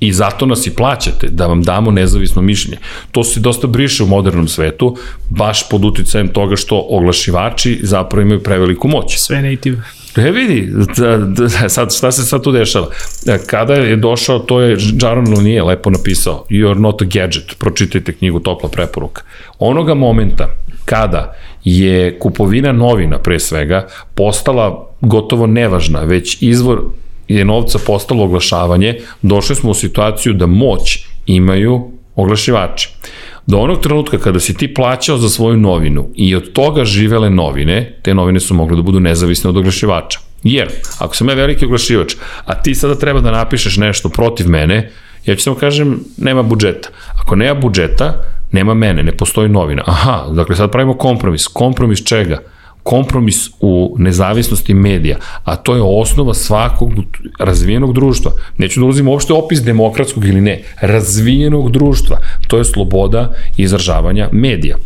I 0.00 0.12
zato 0.12 0.46
nas 0.46 0.66
i 0.66 0.74
plaćate, 0.74 1.28
da 1.28 1.46
vam 1.46 1.62
damo 1.62 1.90
nezavisno 1.90 2.42
mišljenje. 2.42 2.78
To 3.12 3.24
se 3.24 3.40
dosta 3.40 3.66
briše 3.66 4.02
u 4.02 4.06
modernom 4.06 4.48
svetu, 4.48 4.96
baš 5.28 5.68
pod 5.68 5.84
uticajem 5.84 6.28
toga 6.28 6.56
što 6.56 6.86
oglašivači 6.88 7.80
zapravo 7.82 8.22
imaju 8.22 8.42
preveliku 8.42 8.88
moć. 8.88 9.18
Sve 9.18 9.42
native. 9.42 9.82
E 10.16 10.30
vidi, 10.30 10.68
da, 10.96 11.16
da, 11.16 11.68
sad, 11.68 11.94
šta 11.94 12.12
se 12.12 12.22
sad 12.22 12.42
tu 12.42 12.52
dešava? 12.52 12.88
E, 13.26 13.38
kada 13.46 13.74
je 13.74 13.96
došao, 13.96 14.38
to 14.38 14.60
je 14.60 14.76
Jaron 15.02 15.34
Lunier 15.34 15.64
lepo 15.64 15.90
napisao, 15.90 16.44
You're 16.50 16.78
not 16.78 17.02
a 17.02 17.04
gadget, 17.04 17.56
pročitajte 17.58 18.12
knjigu 18.12 18.40
Topla 18.40 18.68
preporuka. 18.68 19.22
Onoga 19.58 19.94
momenta 19.94 20.48
kada 20.84 21.36
je 21.64 22.18
kupovina 22.18 22.72
novina 22.72 23.18
pre 23.18 23.38
svega 23.38 23.86
postala 24.14 24.86
gotovo 25.00 25.46
nevažna, 25.46 26.00
već 26.00 26.42
izvor 26.42 26.82
je 27.36 27.44
novca 27.44 27.78
postalo 27.86 28.24
oglašavanje, 28.24 28.94
došli 29.22 29.56
smo 29.56 29.70
u 29.70 29.74
situaciju 29.74 30.32
da 30.32 30.46
moć 30.46 30.98
imaju 31.26 31.90
oglašivači. 32.16 32.88
Do 33.46 33.58
onog 33.58 33.80
trenutka 33.80 34.18
kada 34.18 34.40
si 34.40 34.54
ti 34.56 34.74
plaćao 34.74 35.18
za 35.18 35.28
svoju 35.28 35.56
novinu 35.56 36.08
i 36.14 36.34
od 36.36 36.52
toga 36.52 36.84
živele 36.84 37.30
novine, 37.30 37.98
te 38.02 38.14
novine 38.14 38.40
su 38.40 38.54
mogle 38.54 38.76
da 38.76 38.82
budu 38.82 39.00
nezavisne 39.00 39.50
od 39.50 39.56
oglašivača. 39.56 40.18
Jer, 40.42 40.68
ako 40.98 41.16
sam 41.16 41.28
ja 41.28 41.34
veliki 41.34 41.64
oglašivač, 41.64 42.14
a 42.44 42.62
ti 42.62 42.74
sada 42.74 42.94
treba 42.94 43.20
da 43.20 43.30
napišeš 43.30 43.76
nešto 43.76 44.08
protiv 44.08 44.48
mene, 44.48 44.90
ja 45.26 45.36
ću 45.36 45.42
samo 45.42 45.56
kažem, 45.56 46.00
nema 46.16 46.42
budžeta. 46.42 46.88
Ako 47.22 47.36
nema 47.36 47.60
budžeta, 47.60 48.22
nema 48.52 48.74
mene, 48.74 49.02
ne 49.02 49.12
postoji 49.12 49.48
novina. 49.48 49.82
Aha, 49.86 50.26
dakle 50.32 50.56
sad 50.56 50.72
pravimo 50.72 50.96
kompromis. 50.96 51.46
Kompromis 51.46 52.04
čega? 52.04 52.38
Kompromis 52.82 53.50
u 53.60 53.94
nezavisnosti 53.98 54.74
medija, 54.74 55.16
a 55.44 55.56
to 55.56 55.74
je 55.74 55.82
osnova 55.82 56.34
svakog 56.34 56.90
razvijenog 57.38 57.94
društva. 57.94 58.32
Neću 58.58 58.80
da 58.80 58.86
ulazim 58.86 59.08
uopšte 59.08 59.32
opis 59.32 59.62
demokratskog 59.62 60.24
ili 60.24 60.40
ne, 60.40 60.62
razvijenog 60.80 61.70
društva. 61.70 62.18
To 62.48 62.58
je 62.58 62.64
sloboda 62.64 63.32
izražavanja 63.56 64.28
medija. 64.32 64.76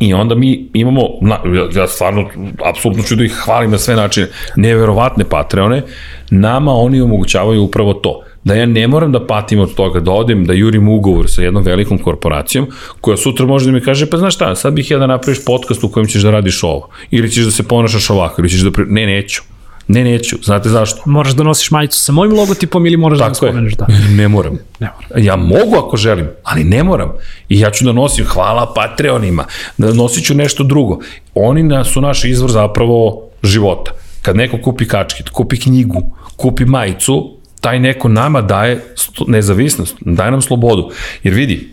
I 0.00 0.14
onda 0.14 0.34
mi 0.34 0.68
imamo, 0.74 1.00
na, 1.20 1.38
ja 1.74 1.88
stvarno, 1.88 2.28
apsolutno 2.64 3.02
ću 3.02 3.16
da 3.16 3.24
ih 3.24 3.32
hvalim 3.44 3.70
na 3.70 3.78
sve 3.78 3.96
načine, 3.96 4.28
neverovatne 4.56 5.24
Patreone, 5.24 5.82
nama 6.30 6.72
oni 6.72 7.00
omogućavaju 7.00 7.62
upravo 7.62 7.94
to 7.94 8.22
da 8.44 8.54
ja 8.54 8.66
ne 8.66 8.88
moram 8.88 9.12
da 9.12 9.26
patim 9.26 9.60
od 9.60 9.74
toga, 9.74 10.00
da 10.00 10.12
odem, 10.12 10.44
da 10.44 10.52
jurim 10.52 10.88
ugovor 10.88 11.30
sa 11.30 11.42
jednom 11.42 11.62
velikom 11.64 11.98
korporacijom, 11.98 12.66
koja 13.00 13.16
sutra 13.16 13.46
može 13.46 13.66
da 13.66 13.72
mi 13.72 13.80
kaže, 13.80 14.10
pa 14.10 14.16
znaš 14.16 14.34
šta, 14.34 14.54
sad 14.54 14.72
bih 14.72 14.90
ja 14.90 14.98
da 14.98 15.06
napraviš 15.06 15.44
podcast 15.44 15.84
u 15.84 15.88
kojem 15.88 16.06
ćeš 16.06 16.22
da 16.22 16.30
radiš 16.30 16.62
ovo, 16.62 16.88
ili 17.10 17.30
ćeš 17.30 17.44
da 17.44 17.50
se 17.50 17.62
ponašaš 17.62 18.10
ovako, 18.10 18.42
ili 18.42 18.48
ćeš 18.48 18.60
da... 18.60 18.70
Pri... 18.70 18.84
Ne, 18.88 19.06
neću. 19.06 19.42
Ne, 19.88 20.04
neću. 20.04 20.36
Znate 20.42 20.68
zašto? 20.68 21.02
Moraš 21.06 21.32
da 21.32 21.42
nosiš 21.42 21.70
majicu 21.70 21.98
sa 21.98 22.12
mojim 22.12 22.32
logotipom 22.32 22.86
ili 22.86 22.96
moraš 22.96 23.18
da 23.18 23.24
Tako 23.24 23.46
da 23.46 23.52
spomeneš 23.52 23.74
da. 23.74 23.86
Ne 24.18 24.28
moram. 24.28 24.58
Ne 24.80 24.90
moram. 24.94 25.24
Ja 25.24 25.36
mogu 25.36 25.76
ako 25.76 25.96
želim, 25.96 26.28
ali 26.42 26.64
ne 26.64 26.82
moram. 26.82 27.12
I 27.48 27.60
ja 27.60 27.70
ću 27.70 27.84
da 27.84 27.92
nosim, 27.92 28.24
hvala 28.24 28.72
Patreonima, 28.74 29.44
da 29.78 29.92
nosit 29.92 30.24
ću 30.24 30.34
nešto 30.34 30.64
drugo. 30.64 30.98
Oni 31.34 31.62
na, 31.62 31.84
su 31.84 32.00
naš 32.00 32.24
izvor 32.24 32.50
zapravo 32.50 33.28
života. 33.42 33.90
Kad 34.22 34.36
neko 34.36 34.58
kupi 34.58 34.88
kačkit, 34.88 35.28
kupi 35.28 35.60
knjigu, 35.60 36.02
kupi 36.36 36.64
majicu, 36.64 37.36
taj 37.64 37.80
neko 37.80 38.08
nama 38.08 38.42
daje 38.42 38.80
nezavisnost, 39.26 39.96
daje 40.00 40.30
nam 40.30 40.42
slobodu. 40.42 40.90
Jer 41.22 41.34
vidi, 41.34 41.68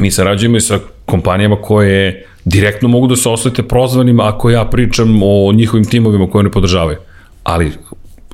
mi 0.00 0.10
sarađujemo 0.10 0.56
i 0.56 0.60
sa 0.60 0.78
kompanijama 1.06 1.56
koje 1.56 2.26
direktno 2.44 2.88
mogu 2.88 3.06
da 3.06 3.16
se 3.16 3.28
osvete 3.28 3.62
prozvanima 3.62 4.28
ako 4.28 4.50
ja 4.50 4.64
pričam 4.64 5.20
o 5.22 5.52
njihovim 5.52 5.84
timovima 5.84 6.30
koje 6.30 6.44
ne 6.44 6.50
podržavaju. 6.50 6.98
Ali 7.44 7.72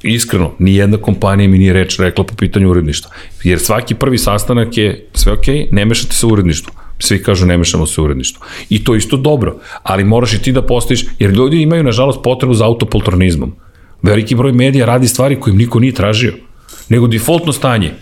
iskreno, 0.03 0.51
ni 0.59 0.75
jedna 0.75 0.99
kompanija 0.99 1.49
mi 1.49 1.59
nije 1.59 1.73
reč 1.73 1.99
rekla 1.99 2.25
po 2.25 2.35
pitanju 2.35 2.71
uredništva. 2.71 3.11
Jer 3.45 3.59
svaki 3.61 3.95
prvi 3.95 4.19
sastanak 4.19 4.77
je 4.77 5.07
sve 5.15 5.33
ok, 5.33 5.47
ne 5.71 5.85
mešate 5.85 6.15
se 6.15 6.27
u 6.27 6.31
uredništvu. 6.31 6.73
Svi 6.99 7.23
kažu 7.23 7.47
ne 7.47 7.59
mešamo 7.59 7.87
se 7.87 8.01
u 8.01 8.05
uredništvu. 8.05 8.43
I 8.71 8.85
to 8.85 8.95
isto 8.95 9.17
dobro, 9.17 9.57
ali 9.83 10.05
moraš 10.05 10.35
i 10.35 10.43
ti 10.43 10.53
da 10.53 10.67
postojiš, 10.67 11.07
jer 11.19 11.31
ljudi 11.31 11.63
imaju 11.63 11.83
nažalost 11.83 12.23
potrebu 12.23 12.55
za 12.55 12.67
autopoltronizmom. 12.67 13.55
Veliki 14.03 14.35
broj 14.35 14.53
medija 14.53 14.87
radi 14.87 15.09
stvari 15.09 15.41
kojim 15.41 15.59
niko 15.59 15.81
nije 15.81 15.95
tražio 15.95 16.35
nego 16.89 17.07
defaultno 17.07 17.53
stanje. 17.53 17.93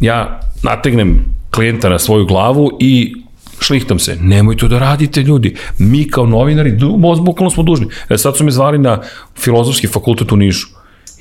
Ja 0.00 0.40
nategnem 0.62 1.24
klijenta 1.50 1.88
na 1.88 1.98
svoju 1.98 2.26
glavu 2.26 2.70
i 2.80 3.14
šlihtam 3.60 3.98
se. 3.98 4.16
Nemoj 4.20 4.56
to 4.56 4.68
da 4.68 4.78
radite, 4.78 5.22
ljudi. 5.22 5.56
Mi 5.78 6.10
kao 6.10 6.26
novinari, 6.26 6.78
bukvalno 7.22 7.50
smo 7.50 7.62
dužni. 7.62 7.86
E, 8.08 8.18
sad 8.18 8.36
su 8.36 8.44
me 8.44 8.50
zvali 8.50 8.78
na 8.78 9.00
filozofski 9.38 9.86
fakultet 9.86 10.32
u 10.32 10.36
Nišu. 10.36 10.68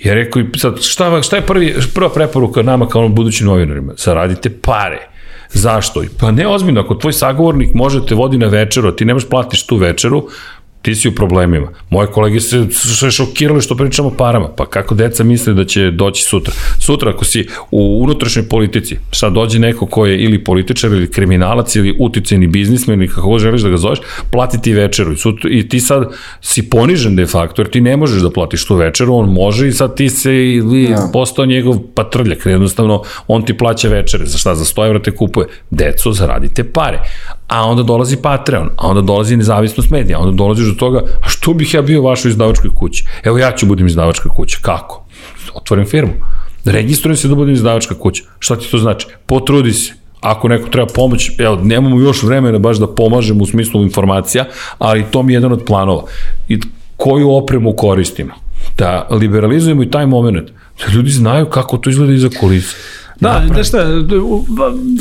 Ja 0.03 0.13
rekao, 0.13 0.43
sad, 0.57 0.81
šta, 0.81 1.21
šta 1.21 1.35
je 1.35 1.41
prvi, 1.41 1.75
prva 1.95 2.09
preporuka 2.09 2.61
nama 2.61 2.87
kao 2.87 3.09
budućim 3.09 3.47
novinarima? 3.47 3.93
Zaradite 3.97 4.49
pare. 4.49 5.07
Zašto? 5.53 6.03
Pa 6.19 6.31
ne 6.31 6.47
ozbiljno, 6.47 6.81
ako 6.81 6.95
tvoj 6.95 7.13
sagovornik 7.13 7.73
može 7.73 8.05
te 8.05 8.15
vodi 8.15 8.37
na 8.37 8.47
večeru, 8.47 8.89
a 8.89 8.95
ti 8.95 9.05
nemaš 9.05 9.29
platiš 9.29 9.65
tu 9.67 9.75
večeru, 9.77 10.27
ti 10.83 10.95
si 10.95 11.07
u 11.07 11.15
problemima. 11.15 11.67
Moje 11.89 12.07
kolege 12.07 12.39
se 12.39 12.65
sve 12.71 13.11
šokirali 13.11 13.61
što 13.61 13.75
pričamo 13.75 14.07
o 14.07 14.11
parama. 14.17 14.47
Pa 14.57 14.65
kako 14.65 14.95
deca 14.95 15.23
misle 15.23 15.53
da 15.53 15.65
će 15.65 15.91
doći 15.91 16.23
sutra? 16.23 16.53
Sutra 16.79 17.11
ako 17.11 17.25
si 17.25 17.47
u 17.71 18.03
unutrašnjoj 18.03 18.49
politici, 18.49 18.97
šta 19.11 19.29
dođe 19.29 19.59
neko 19.59 19.85
ko 19.85 20.05
je 20.05 20.19
ili 20.19 20.43
političar 20.43 20.91
ili 20.91 21.11
kriminalac 21.11 21.75
ili 21.75 21.95
uticajni 21.99 22.47
biznismen 22.47 22.99
ili 22.99 23.07
kako 23.07 23.39
želiš 23.39 23.61
da 23.61 23.69
ga 23.69 23.77
zoveš, 23.77 23.99
plati 24.31 24.61
ti 24.61 24.73
večeru 24.73 25.13
i, 25.13 25.17
sutra, 25.17 25.49
i 25.49 25.69
ti 25.69 25.79
sad 25.79 26.11
si 26.41 26.69
ponižen 26.69 27.15
de 27.15 27.25
facto 27.25 27.61
jer 27.61 27.69
ti 27.69 27.81
ne 27.81 27.97
možeš 27.97 28.21
da 28.21 28.31
platiš 28.31 28.65
tu 28.65 28.75
večeru, 28.75 29.15
on 29.15 29.29
može 29.29 29.67
i 29.67 29.71
sad 29.71 29.95
ti 29.95 30.09
se 30.09 30.33
ili 30.33 30.83
ja. 30.83 31.09
postao 31.13 31.45
njegov 31.45 31.79
patrljak, 31.95 32.45
jednostavno 32.45 33.03
on 33.27 33.45
ti 33.45 33.57
plaća 33.57 33.87
večere, 33.87 34.25
za 34.25 34.37
šta, 34.37 34.55
za 34.55 34.65
100 34.65 34.85
evra 34.85 34.99
te 34.99 35.11
kupuje. 35.11 35.47
Deco, 35.69 36.11
zaradite 36.11 36.63
pare 36.63 36.99
a 37.53 37.65
onda 37.65 37.83
dolazi 37.83 38.17
Patreon, 38.17 38.69
a 38.77 38.87
onda 38.87 39.01
dolazi 39.01 39.37
nezavisnost 39.37 39.89
medija, 39.89 40.17
a 40.17 40.21
onda 40.21 40.35
dolaziš 40.35 40.67
do 40.73 40.79
toga, 40.79 41.01
a 41.21 41.29
što 41.29 41.53
bih 41.53 41.73
ja 41.73 41.81
bio 41.81 42.01
vašoj 42.01 42.29
izdavačkoj 42.29 42.69
kući? 42.75 43.05
Evo 43.23 43.37
ja 43.37 43.51
ću 43.51 43.65
budem 43.65 43.87
izdavačka 43.87 44.29
kuća. 44.29 44.57
Kako? 44.61 45.05
Otvorim 45.53 45.85
firmu. 45.85 46.13
Registrujem 46.65 47.17
se 47.17 47.27
da 47.27 47.35
budem 47.35 47.53
izdavačka 47.53 47.95
kuća. 47.95 48.23
Šta 48.39 48.55
ti 48.55 48.71
to 48.71 48.77
znači? 48.77 49.07
Potrudi 49.25 49.73
se. 49.73 49.93
Ako 50.21 50.47
neko 50.47 50.69
treba 50.69 50.87
pomoć, 50.95 51.31
evo, 51.39 51.59
nemamo 51.63 51.99
još 51.99 52.23
vremena 52.23 52.59
baš 52.59 52.77
da 52.77 52.87
pomažemo 52.87 53.43
u 53.43 53.45
smislu 53.45 53.83
informacija, 53.83 54.45
ali 54.77 55.05
to 55.11 55.23
mi 55.23 55.33
je 55.33 55.35
jedan 55.35 55.51
od 55.51 55.63
planova. 55.65 56.03
I 56.47 56.59
koju 56.97 57.31
opremu 57.31 57.73
koristimo? 57.75 58.33
Da 58.77 59.07
liberalizujemo 59.11 59.83
i 59.83 59.89
taj 59.89 60.05
moment. 60.05 60.49
Da 60.79 60.93
ljudi 60.93 61.11
znaju 61.11 61.45
kako 61.45 61.77
to 61.77 61.89
izgleda 61.89 62.13
iza 62.13 62.29
kulisa 62.39 62.75
Da, 63.19 63.43
znaš 63.47 63.67
šta, 63.67 63.85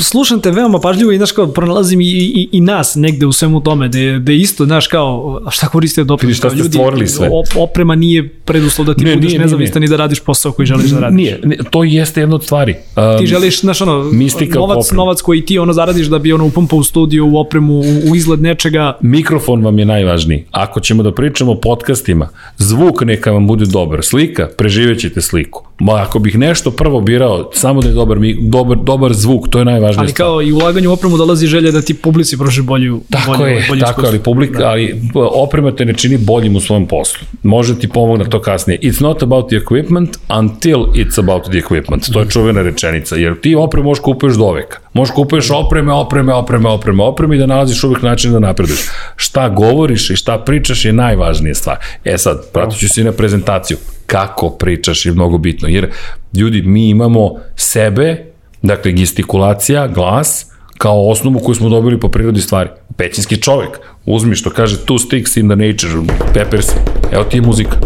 slušam 0.00 0.40
te 0.40 0.50
veoma 0.50 0.80
pažljivo 0.80 1.12
i 1.12 1.16
znaš 1.16 1.32
kao 1.32 1.46
pronalazim 1.46 2.00
i, 2.00 2.04
i, 2.04 2.48
i 2.52 2.60
nas 2.60 2.94
negde 2.94 3.26
u 3.26 3.32
svemu 3.32 3.60
tome, 3.60 3.88
da 3.88 3.98
je, 3.98 4.18
da 4.18 4.32
je 4.32 4.38
isto, 4.38 4.64
znaš 4.64 4.86
kao, 4.86 5.40
šta 5.50 5.68
koriste 5.68 6.04
doping? 6.04 6.32
Šta 6.32 6.50
ste 6.50 6.64
stvorili 6.64 7.08
sve? 7.08 7.28
Op, 7.32 7.46
oprema 7.56 7.94
nije 7.94 8.28
preduslov 8.28 8.86
da 8.86 8.94
ti 8.94 9.04
ne, 9.04 9.14
budeš 9.14 9.30
nije, 9.30 9.40
nezavistan 9.40 9.80
nije. 9.80 9.86
i 9.86 9.90
da 9.90 9.96
radiš 9.96 10.20
posao 10.20 10.52
koji 10.52 10.66
želiš 10.66 10.90
da 10.90 11.00
radiš. 11.00 11.16
Nije, 11.16 11.40
ne, 11.44 11.56
to 11.70 11.84
jeste 11.84 12.20
jedna 12.20 12.36
od 12.36 12.44
stvari. 12.44 12.74
Um, 12.96 13.18
ti 13.18 13.26
želiš, 13.26 13.60
znaš 13.60 13.80
ono, 13.80 14.10
novac, 14.54 14.90
novac 14.90 15.20
koji 15.20 15.44
ti 15.44 15.58
ono 15.58 15.72
zaradiš 15.72 16.06
da 16.06 16.18
bi 16.18 16.32
ono 16.32 16.46
upumpao 16.46 16.78
u 16.78 16.82
studiju, 16.82 17.26
u 17.26 17.38
opremu, 17.38 17.74
u, 17.74 18.10
u 18.10 18.16
izgled 18.16 18.42
nečega. 18.42 18.98
Mikrofon 19.00 19.64
vam 19.64 19.78
je 19.78 19.84
najvažniji. 19.84 20.44
Ako 20.50 20.80
ćemo 20.80 21.02
da 21.02 21.14
pričamo 21.14 21.52
o 21.52 21.60
podcastima, 21.60 22.28
zvuk 22.58 23.02
neka 23.02 23.32
vam 23.32 23.46
bude 23.46 23.64
dobar, 23.66 24.04
slika, 24.04 24.48
preživećete 24.58 25.20
sliku. 25.20 25.64
Ma 25.78 25.92
ako 25.92 26.18
bih 26.18 26.38
nešto 26.38 26.70
prvo 26.70 27.00
birao, 27.00 27.50
samo 27.54 27.80
da 27.80 27.88
je 27.88 27.94
dobar, 28.02 28.18
dobar, 28.40 28.78
dobar 28.78 29.12
zvuk, 29.12 29.48
to 29.48 29.58
je 29.58 29.64
najvažnije 29.64 30.04
Ali 30.04 30.12
kao 30.12 30.42
i 30.42 30.52
ulaganju 30.52 30.90
u 30.90 30.92
opremu 30.92 31.16
dolazi 31.16 31.46
želja 31.46 31.70
da 31.70 31.82
ti 31.82 31.94
publici 31.94 32.38
proši 32.38 32.62
bolju, 32.62 33.00
tako 33.10 33.32
bolju, 33.32 33.46
je, 33.46 33.64
bolju 33.68 33.80
tako 33.80 33.90
iskustvo. 33.90 34.08
ali, 34.08 34.18
publika, 34.18 34.58
da. 34.58 34.68
ali 34.68 35.00
oprema 35.14 35.76
te 35.76 35.84
ne 35.84 35.94
čini 35.94 36.18
boljim 36.18 36.56
u 36.56 36.60
svom 36.60 36.86
poslu. 36.86 37.26
Može 37.42 37.78
ti 37.78 37.88
pomogne 37.88 38.30
to 38.30 38.40
kasnije. 38.40 38.78
It's 38.82 39.02
not 39.02 39.22
about 39.22 39.48
the 39.48 39.56
equipment 39.56 40.08
until 40.40 40.78
it's 40.78 41.18
about 41.18 41.42
the 41.50 41.58
equipment. 41.58 42.12
To 42.12 42.20
je 42.20 42.28
čuvena 42.28 42.62
rečenica, 42.62 43.16
jer 43.16 43.40
ti 43.40 43.54
opremu 43.54 43.88
možeš 43.88 44.02
kupuješ 44.02 44.36
do 44.36 44.52
veka. 44.52 44.78
Možeš 44.92 45.14
kupuješ 45.14 45.50
opreme, 45.50 45.92
opreme, 45.92 46.34
opreme, 46.34 46.68
opreme, 46.68 47.02
opreme 47.04 47.36
i 47.36 47.38
da 47.38 47.46
nalaziš 47.46 47.84
uvek 47.84 48.02
način 48.02 48.32
da 48.32 48.38
napreduješ. 48.38 48.80
Šta 49.16 49.48
govoriš 49.48 50.10
i 50.10 50.16
šta 50.16 50.38
pričaš 50.38 50.84
je 50.84 50.92
najvažnija 50.92 51.54
stvar. 51.54 51.76
E 52.04 52.18
sad, 52.18 52.52
pratit 52.52 52.78
ću 52.78 52.88
si 52.88 53.04
na 53.04 53.12
prezentaciju 53.12 53.76
kako 54.12 54.50
pričaš 54.50 55.06
je 55.06 55.12
mnogo 55.12 55.38
bitno, 55.38 55.68
jer 55.68 55.90
ljudi, 56.36 56.62
mi 56.62 56.88
imamo 56.88 57.34
sebe, 57.56 58.24
dakle 58.62 58.92
gestikulacija, 58.92 59.88
glas, 59.88 60.46
kao 60.78 61.08
osnovu 61.08 61.38
koju 61.38 61.54
smo 61.54 61.68
dobili 61.68 62.00
po 62.00 62.08
prirodi 62.08 62.40
stvari. 62.40 62.68
Pećinski 62.96 63.36
čovek, 63.36 63.78
uzmi 64.06 64.34
što 64.34 64.50
kaže 64.50 64.76
two 64.76 65.06
sticks 65.06 65.36
in 65.36 65.48
the 65.48 65.56
nature, 65.56 66.14
peppers, 66.34 66.66
evo 67.12 67.24
ti 67.24 67.36
je 67.36 67.42
muzika. 67.42 67.76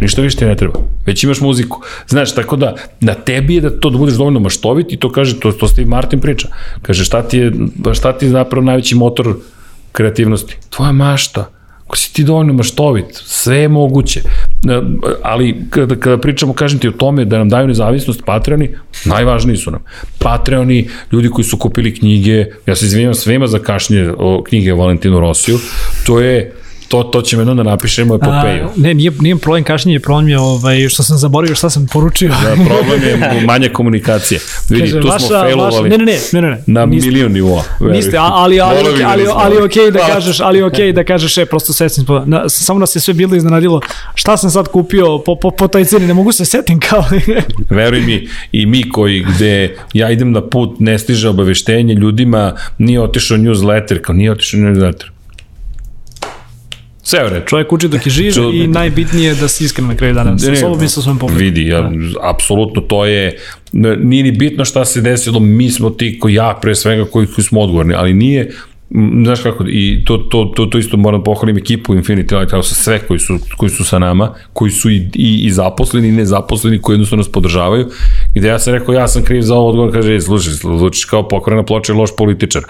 Ništa 0.00 0.22
više 0.22 0.36
ti 0.36 0.44
ne 0.44 0.56
treba. 0.56 0.78
Već 1.06 1.24
imaš 1.24 1.40
muziku. 1.40 1.80
Znaš, 2.06 2.34
tako 2.34 2.56
da, 2.56 2.74
na 3.00 3.14
tebi 3.14 3.54
je 3.54 3.60
da 3.60 3.80
to 3.80 3.90
da 3.90 3.98
budeš 3.98 4.14
dovoljno 4.14 4.40
maštovit 4.40 4.92
i 4.92 4.96
to 4.96 5.12
kaže, 5.12 5.40
to, 5.40 5.52
to 5.52 5.68
Steve 5.68 5.88
Martin 5.88 6.20
priča. 6.20 6.48
Kaže, 6.82 7.04
šta 7.04 7.22
ti 7.22 7.38
je, 7.38 7.52
šta 7.94 8.12
ti 8.18 8.26
je 8.26 8.30
zapravo 8.30 8.64
najveći 8.64 8.94
motor 8.94 9.36
kreativnosti? 9.92 10.56
Tvoja 10.70 10.92
mašta 10.92 11.58
ako 11.88 11.96
si 11.96 12.12
ti 12.12 12.24
dovoljno 12.24 12.52
maštovit, 12.52 13.06
sve 13.12 13.56
je 13.56 13.68
moguće. 13.68 14.20
Ali 15.22 15.56
kada, 15.70 15.96
kada 15.96 16.18
pričamo, 16.18 16.52
kažem 16.52 16.78
ti 16.78 16.88
o 16.88 16.92
tome 16.92 17.24
da 17.24 17.38
nam 17.38 17.48
daju 17.48 17.68
nezavisnost 17.68 18.22
Patreoni, 18.26 18.70
najvažniji 19.04 19.56
su 19.56 19.70
nam. 19.70 19.80
Patreoni, 20.18 20.88
ljudi 21.12 21.28
koji 21.28 21.44
su 21.44 21.56
kupili 21.56 21.94
knjige, 21.94 22.46
ja 22.66 22.76
se 22.76 22.86
izvinjam 22.86 23.14
svema 23.14 23.46
za 23.46 23.58
kašnje 23.58 24.10
o 24.18 24.42
knjige 24.42 24.72
o 24.72 24.76
Valentinu 24.76 25.20
Rosiju, 25.20 25.58
to 26.06 26.20
je 26.20 26.52
to, 26.88 27.02
to 27.02 27.22
ćemo 27.22 27.40
jedno 27.40 27.54
da 27.54 27.62
napišemo 27.62 28.14
epopeju. 28.14 28.64
A, 28.64 28.70
ne, 28.76 28.94
nije, 28.94 29.12
nije 29.20 29.36
problem 29.36 29.64
kašnjenje, 29.64 30.00
problem 30.00 30.28
je 30.28 30.38
ovaj, 30.38 30.88
što 30.88 31.02
sam 31.02 31.18
zaboravio 31.18 31.54
šta 31.54 31.70
sam 31.70 31.86
poručio. 31.92 32.28
Da, 32.28 32.64
problem 32.64 33.02
je 33.02 33.16
manje 33.46 33.68
komunikacije. 33.68 34.40
Vidi, 34.68 34.80
Kaže, 34.80 35.00
tu 35.00 35.08
vaša, 35.08 35.18
smo 35.18 35.38
failovali 35.38 35.88
ne, 35.88 35.98
ne, 35.98 36.04
ne, 36.04 36.18
ne, 36.32 36.40
ne, 36.40 36.62
na 36.66 36.86
niste, 36.86 37.10
milion 37.10 37.32
nivoa. 37.32 37.62
Niste, 37.80 38.16
ali, 38.16 38.60
ali, 38.60 38.78
ali, 38.78 39.04
ali, 39.04 39.24
ali, 39.34 39.56
ok 39.62 39.92
da 39.92 40.06
kažeš, 40.14 40.40
ali 40.40 40.62
ok 40.62 40.76
da 40.94 41.04
kažeš, 41.04 41.38
e, 41.38 41.46
prosto 41.46 41.72
setim, 41.72 42.04
na, 42.26 42.48
samo 42.48 42.78
nas 42.78 42.96
je 42.96 43.00
sve 43.00 43.14
bilo 43.14 43.36
iznenadilo, 43.36 43.80
šta 44.14 44.36
sam 44.36 44.50
sad 44.50 44.68
kupio 44.68 45.18
po, 45.18 45.36
po, 45.36 45.50
po 45.50 45.68
toj 45.68 45.84
ceni, 45.84 46.06
ne 46.06 46.14
mogu 46.14 46.32
se 46.32 46.44
setim 46.44 46.80
kao. 46.80 47.04
Veruj 47.70 48.00
mi, 48.00 48.28
i 48.52 48.66
mi 48.66 48.90
koji 48.90 49.24
gde 49.34 49.76
ja 49.92 50.10
idem 50.10 50.32
na 50.32 50.48
put, 50.48 50.80
ne 50.80 50.98
stiže 50.98 51.28
obaveštenje 51.28 51.94
ljudima, 51.94 52.52
nije 52.78 53.00
otišao 53.00 53.36
newsletter, 53.38 54.00
kao 54.00 54.14
nije 54.14 54.32
otišao 54.32 54.60
newsletter 54.60 55.17
Sve 57.08 57.30
redu. 57.30 57.46
Čovjek 57.46 57.72
uči 57.72 57.88
dok 57.88 58.06
je 58.06 58.10
živ 58.10 58.32
Ču... 58.32 58.50
i 58.54 58.66
najbitnije 58.66 59.28
je 59.28 59.34
da 59.34 59.48
se 59.48 59.64
iskren 59.64 59.88
na 59.88 59.94
kraju 59.96 60.14
dana. 60.14 60.38
Sa 60.38 60.56
sobom 60.56 60.78
bi 60.78 60.88
sa 60.88 61.00
svojom 61.00 61.18
pogledom. 61.18 61.44
Vidi, 61.44 61.66
ja, 61.66 61.80
da. 61.80 61.90
apsolutno 62.22 62.82
to 62.82 63.04
je, 63.04 63.38
nije 63.98 64.22
ni 64.22 64.32
bitno 64.32 64.64
šta 64.64 64.84
se 64.84 65.00
desilo, 65.00 65.40
mi 65.40 65.70
smo 65.70 65.90
ti 65.90 66.18
koji 66.18 66.34
ja 66.34 66.58
pre 66.62 66.74
svega 66.74 67.04
koji, 67.04 67.26
koji 67.26 67.44
smo 67.44 67.60
odgovorni, 67.60 67.94
ali 67.94 68.14
nije, 68.14 68.50
znaš 69.24 69.40
kako, 69.40 69.64
i 69.68 70.04
to, 70.04 70.16
to, 70.18 70.52
to, 70.56 70.66
to 70.66 70.78
isto 70.78 70.96
moram 70.96 71.20
da 71.20 71.24
pohvalim 71.24 71.58
ekipu 71.58 71.94
Infinity 71.94 72.38
Lighthouse, 72.38 72.74
sve 72.74 72.98
koji 72.98 73.20
su, 73.20 73.38
koji 73.56 73.70
su 73.70 73.84
sa 73.84 73.98
nama, 73.98 74.34
koji 74.52 74.70
su 74.70 74.90
i, 74.90 74.96
i, 75.14 75.46
i 75.46 75.50
zaposleni 75.50 76.08
i 76.08 76.12
nezaposleni, 76.12 76.82
koji 76.82 76.94
jednostavno 76.94 77.20
nas 77.20 77.32
podržavaju, 77.32 77.88
gde 78.34 78.48
ja 78.48 78.58
sam 78.58 78.74
rekao, 78.74 78.94
ja 78.94 79.08
sam 79.08 79.22
kriv 79.22 79.42
za 79.42 79.54
ovo 79.54 79.68
odgovor, 79.68 79.92
kaže, 79.92 80.20
slušaj, 80.20 80.52
zvučiš 80.52 81.04
kao 81.04 81.28
pokvarena 81.28 81.62
ploča 81.62 81.92
i 81.92 81.96
loš 81.96 82.10
političar 82.16 82.62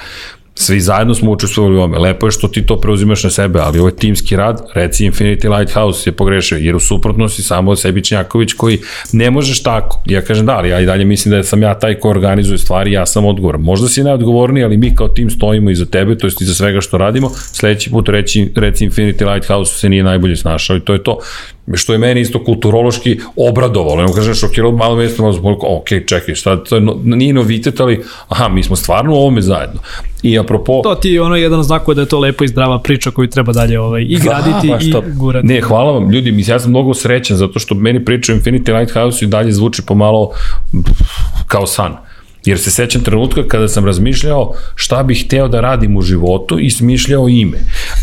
svi 0.60 0.80
zajedno 0.80 1.14
smo 1.14 1.30
učestvovali 1.30 1.76
u 1.76 1.78
ovome. 1.78 1.98
Lepo 1.98 2.26
je 2.26 2.30
što 2.30 2.48
ti 2.48 2.66
to 2.66 2.80
preuzimaš 2.80 3.24
na 3.24 3.30
sebe, 3.30 3.58
ali 3.58 3.78
ovo 3.78 3.88
je 3.88 3.96
timski 3.96 4.36
rad, 4.36 4.62
reci 4.74 5.10
Infinity 5.10 5.58
Lighthouse 5.58 6.10
je 6.10 6.14
pogrešio, 6.14 6.58
jer 6.58 6.76
u 6.76 6.80
suprotnosti 6.80 7.42
samo 7.42 7.76
sebi 7.76 8.04
Čnjaković 8.04 8.52
koji 8.52 8.78
ne 9.12 9.30
možeš 9.30 9.62
tako. 9.62 10.02
Ja 10.06 10.20
kažem 10.20 10.46
da, 10.46 10.56
ali 10.56 10.68
ja 10.68 10.80
i 10.80 10.86
dalje 10.86 11.04
mislim 11.04 11.34
da 11.34 11.42
sam 11.42 11.62
ja 11.62 11.78
taj 11.78 11.94
ko 11.94 12.10
organizuje 12.10 12.58
stvari, 12.58 12.92
ja 12.92 13.06
sam 13.06 13.24
odgovoran. 13.24 13.60
Možda 13.60 13.88
si 13.88 14.02
najodgovorniji, 14.02 14.64
ali 14.64 14.76
mi 14.76 14.94
kao 14.94 15.08
tim 15.08 15.30
stojimo 15.30 15.70
iza 15.70 15.86
tebe, 15.86 16.18
to 16.18 16.26
jest 16.26 16.40
iza 16.40 16.54
svega 16.54 16.80
što 16.80 16.98
radimo. 16.98 17.30
Sledeći 17.34 17.90
put 17.90 18.08
reći, 18.08 18.52
reci 18.56 18.88
Infinity 18.88 19.32
Lighthouse 19.32 19.78
se 19.78 19.88
nije 19.88 20.02
najbolje 20.02 20.36
snašao 20.36 20.76
i 20.76 20.80
to 20.80 20.92
je 20.92 21.02
to 21.02 21.18
što 21.74 21.92
je 21.92 21.98
meni 21.98 22.20
isto 22.20 22.44
kulturološki 22.44 23.20
obradovalo. 23.36 23.96
Nemo 23.96 24.12
kažem 24.12 24.34
šokiralo 24.34 24.76
malo 24.76 24.96
mjesto, 24.96 25.22
malo 25.22 25.32
zbog, 25.32 25.64
ok, 25.64 25.88
čekaj, 26.06 26.34
šta, 26.34 26.64
to 26.64 26.74
je, 26.74 26.80
no, 26.80 26.96
nije 27.04 27.32
novitet, 27.32 27.80
ali 27.80 28.04
aha, 28.28 28.48
mi 28.48 28.62
smo 28.62 28.76
stvarno 28.76 29.12
u 29.12 29.16
ovome 29.16 29.40
zajedno. 29.40 29.80
I 30.22 30.38
apropo... 30.38 30.80
To 30.82 30.94
ti 30.94 31.10
je 31.10 31.22
ono 31.22 31.36
jedan 31.36 31.62
znak 31.62 31.82
da 31.94 32.00
je 32.00 32.08
to 32.08 32.18
lepo 32.18 32.44
i 32.44 32.48
zdrava 32.48 32.78
priča 32.78 33.10
koju 33.10 33.28
treba 33.28 33.52
dalje 33.52 33.80
ovaj, 33.80 34.02
i 34.02 34.18
graditi 34.18 34.68
da, 34.92 34.98
i 34.98 35.12
gurati. 35.14 35.46
Ne, 35.46 35.60
hvala 35.60 35.92
vam, 35.92 36.10
ljudi, 36.10 36.32
mislim, 36.32 36.54
ja 36.54 36.58
sam 36.58 36.70
mnogo 36.70 36.94
srećan 36.94 37.36
zato 37.36 37.58
što 37.58 37.74
meni 37.74 38.04
priča 38.04 38.32
Infinity 38.32 38.78
Lighthouse 38.78 39.24
i 39.24 39.28
dalje 39.28 39.52
zvuči 39.52 39.82
pomalo 39.86 40.30
kao 41.46 41.66
san. 41.66 42.07
Jer 42.48 42.58
se 42.58 42.70
sećam 42.70 43.02
trenutka 43.02 43.42
kada 43.48 43.68
sam 43.68 43.86
razmišljao 43.86 44.52
šta 44.74 45.02
bih 45.02 45.24
hteo 45.26 45.48
da 45.48 45.60
radim 45.60 45.96
u 45.96 46.02
životu 46.02 46.58
i 46.58 46.70
smišljao 46.70 47.28
ime. 47.28 47.58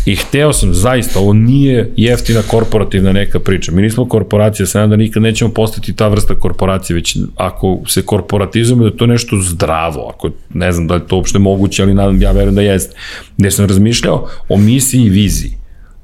I 0.06 0.16
hteo 0.16 0.52
sam 0.52 0.74
zaista, 0.74 1.18
ovo 1.18 1.32
nije 1.32 1.92
jeftina 1.96 2.42
korporativna 2.42 3.12
neka 3.12 3.40
priča. 3.40 3.72
Mi 3.72 3.82
nismo 3.82 4.08
korporacija, 4.08 4.66
sam 4.66 4.90
da 4.90 4.96
nikad 4.96 5.22
nećemo 5.22 5.50
postati 5.50 5.96
ta 5.96 6.08
vrsta 6.08 6.34
korporacije, 6.34 6.94
već 6.94 7.16
ako 7.36 7.78
se 7.86 8.02
korporatizujemo 8.02 8.82
da 8.82 8.88
je 8.88 8.96
to 8.96 9.06
nešto 9.06 9.36
zdravo, 9.42 10.12
ako 10.14 10.30
ne 10.54 10.72
znam 10.72 10.86
da 10.86 10.94
je 10.94 11.06
to 11.06 11.16
uopšte 11.16 11.38
moguće, 11.38 11.82
ali 11.82 11.94
nadam, 11.94 12.22
ja 12.22 12.32
verujem 12.32 12.54
da 12.54 12.62
jeste. 12.62 12.96
Gde 13.36 13.50
sam 13.50 13.66
razmišljao 13.66 14.28
o 14.48 14.56
misiji 14.56 15.02
i 15.02 15.10
viziji. 15.10 15.56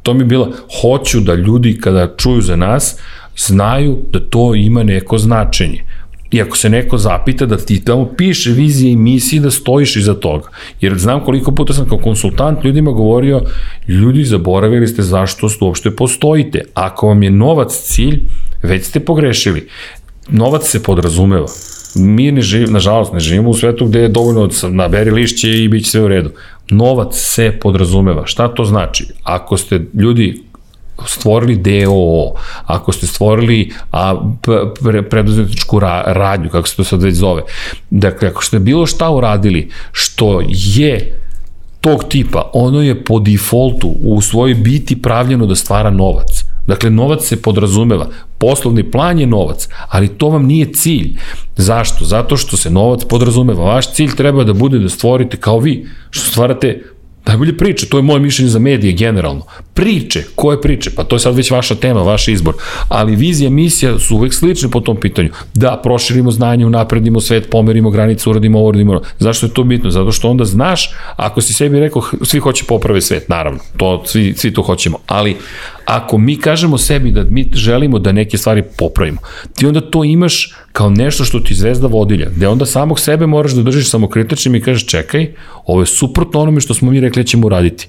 To 0.02 0.14
mi 0.14 0.34
je 0.34 0.46
hoću 0.80 1.20
da 1.20 1.34
ljudi 1.34 1.78
kada 1.80 2.14
čuju 2.16 2.40
za 2.40 2.56
nas, 2.56 2.96
znaju 3.36 3.98
da 4.12 4.20
to 4.20 4.54
ima 4.54 4.82
neko 4.82 5.18
značenje 5.18 5.84
I 6.32 6.42
ako 6.42 6.56
se 6.56 6.68
neko 6.68 6.98
zapita 6.98 7.46
da 7.46 7.56
ti 7.56 7.84
tamo 7.84 8.08
piše 8.16 8.50
vizije 8.50 8.92
i 8.92 8.96
misije 8.96 9.40
da 9.40 9.50
stojiš 9.50 9.96
iza 9.96 10.14
toga. 10.14 10.48
Jer 10.80 10.98
znam 10.98 11.24
koliko 11.24 11.52
puta 11.52 11.72
sam 11.72 11.88
kao 11.88 11.98
konsultant 11.98 12.64
ljudima 12.64 12.90
govorio, 12.90 13.40
ljudi 13.88 14.24
zaboravili 14.24 14.88
ste 14.88 15.02
zašto 15.02 15.48
uopšte 15.60 15.96
postojite. 15.96 16.64
Ako 16.74 17.06
vam 17.06 17.22
je 17.22 17.30
novac 17.30 17.80
cilj, 17.82 18.20
već 18.62 18.84
ste 18.84 19.00
pogrešili. 19.00 19.68
Novac 20.28 20.68
se 20.68 20.82
podrazumeva. 20.82 21.46
Mi 21.94 22.32
ne 22.32 22.40
živimo, 22.40 22.72
nažalost, 22.72 23.12
ne 23.12 23.20
živimo 23.20 23.50
u 23.50 23.54
svetu 23.54 23.86
gde 23.86 24.00
je 24.00 24.08
dovoljno 24.08 24.48
naberi 24.70 25.10
lišće 25.10 25.64
i 25.64 25.68
bit 25.68 25.84
će 25.84 25.90
sve 25.90 26.00
u 26.00 26.08
redu. 26.08 26.30
Novac 26.70 27.08
se 27.14 27.58
podrazumeva. 27.60 28.26
Šta 28.26 28.48
to 28.48 28.64
znači? 28.64 29.06
Ako 29.22 29.56
ste 29.56 29.80
ljudi 29.94 30.42
stvorili 31.08 31.56
DOO, 31.56 32.34
ako 32.66 32.92
ste 32.92 33.06
stvorili 33.06 33.72
a, 33.92 34.14
pre, 34.82 35.02
preduzetničku 35.02 35.78
ra, 35.78 36.02
radnju, 36.06 36.48
kako 36.48 36.68
se 36.68 36.76
to 36.76 36.84
sad 36.84 37.02
već 37.02 37.14
zove, 37.14 37.42
dakle, 37.90 38.28
ako 38.28 38.44
ste 38.44 38.58
bilo 38.58 38.86
šta 38.86 39.10
uradili 39.10 39.70
što 39.92 40.42
je 40.48 41.18
tog 41.80 42.04
tipa, 42.08 42.50
ono 42.52 42.82
je 42.82 43.04
po 43.04 43.18
defaultu 43.18 43.94
u 44.02 44.20
svojoj 44.20 44.54
biti 44.54 45.02
pravljeno 45.02 45.46
da 45.46 45.54
stvara 45.54 45.90
novac. 45.90 46.44
Dakle, 46.66 46.90
novac 46.90 47.24
se 47.24 47.42
podrazumeva. 47.42 48.06
Poslovni 48.38 48.90
plan 48.90 49.18
je 49.18 49.26
novac, 49.26 49.68
ali 49.88 50.08
to 50.08 50.28
vam 50.28 50.46
nije 50.46 50.72
cilj. 50.72 51.16
Zašto? 51.56 52.04
Zato 52.04 52.36
što 52.36 52.56
se 52.56 52.70
novac 52.70 53.04
podrazumeva. 53.04 53.64
Vaš 53.64 53.92
cilj 53.92 54.16
treba 54.16 54.44
da 54.44 54.52
bude 54.52 54.78
da 54.78 54.88
stvorite 54.88 55.36
kao 55.36 55.58
vi, 55.58 55.86
što 56.10 56.30
stvarate 56.30 56.82
Najbolje 57.26 57.56
priče, 57.56 57.88
to 57.88 57.98
je 57.98 58.02
moje 58.02 58.20
mišljenje 58.20 58.50
za 58.50 58.58
medije 58.58 58.92
generalno. 58.92 59.42
Priče, 59.74 60.24
koje 60.34 60.60
priče? 60.60 60.90
Pa 60.96 61.04
to 61.04 61.16
je 61.16 61.20
sad 61.20 61.36
već 61.36 61.50
vaša 61.50 61.74
tema, 61.74 62.02
vaš 62.02 62.28
izbor. 62.28 62.54
Ali 62.88 63.16
vizija, 63.16 63.50
misija 63.50 63.98
su 63.98 64.16
uvek 64.16 64.34
slične 64.34 64.70
po 64.70 64.80
tom 64.80 64.96
pitanju. 65.00 65.30
Da, 65.54 65.80
proširimo 65.82 66.30
znanje, 66.30 66.66
unapredimo 66.66 67.20
svet, 67.20 67.50
pomerimo 67.50 67.90
granicu, 67.90 68.30
uradimo 68.30 68.58
ovo, 68.58 68.68
uradimo 68.68 68.92
ovo. 68.92 69.02
Zašto 69.18 69.46
je 69.46 69.54
to 69.54 69.64
bitno? 69.64 69.90
Zato 69.90 70.12
što 70.12 70.30
onda 70.30 70.44
znaš, 70.44 70.90
ako 71.16 71.40
si 71.40 71.52
sebi 71.52 71.80
rekao, 71.80 72.02
svi 72.22 72.38
hoće 72.38 72.64
poprave 72.68 73.00
svet, 73.00 73.28
naravno, 73.28 73.60
to, 73.76 74.02
svi, 74.06 74.34
svi 74.36 74.52
to 74.52 74.62
hoćemo. 74.62 74.98
Ali 75.06 75.36
ako 75.84 76.18
mi 76.18 76.36
kažemo 76.36 76.78
sebi 76.78 77.10
da 77.10 77.24
mi 77.30 77.50
želimo 77.54 77.98
da 77.98 78.12
neke 78.12 78.38
stvari 78.38 78.62
popravimo, 78.78 79.18
ti 79.56 79.66
onda 79.66 79.80
to 79.80 80.04
imaš 80.04 80.54
kao 80.72 80.90
nešto 80.90 81.24
što 81.24 81.40
ti 81.40 81.54
zvezda 81.54 81.86
vodilja, 81.86 82.28
gde 82.36 82.48
onda 82.48 82.66
samog 82.66 83.00
sebe 83.00 83.26
moraš 83.26 83.52
da 83.52 83.62
držiš 83.62 83.90
samokritičnim 83.90 84.54
i 84.54 84.60
kažeš 84.60 84.86
čekaj, 84.86 85.34
ovo 85.66 85.80
je 85.80 85.86
suprotno 85.86 86.40
onome 86.40 86.60
što 86.60 86.74
smo 86.74 86.90
mi 86.90 87.00
rekli 87.00 87.22
da 87.22 87.26
ćemo 87.26 87.46
uraditi 87.46 87.88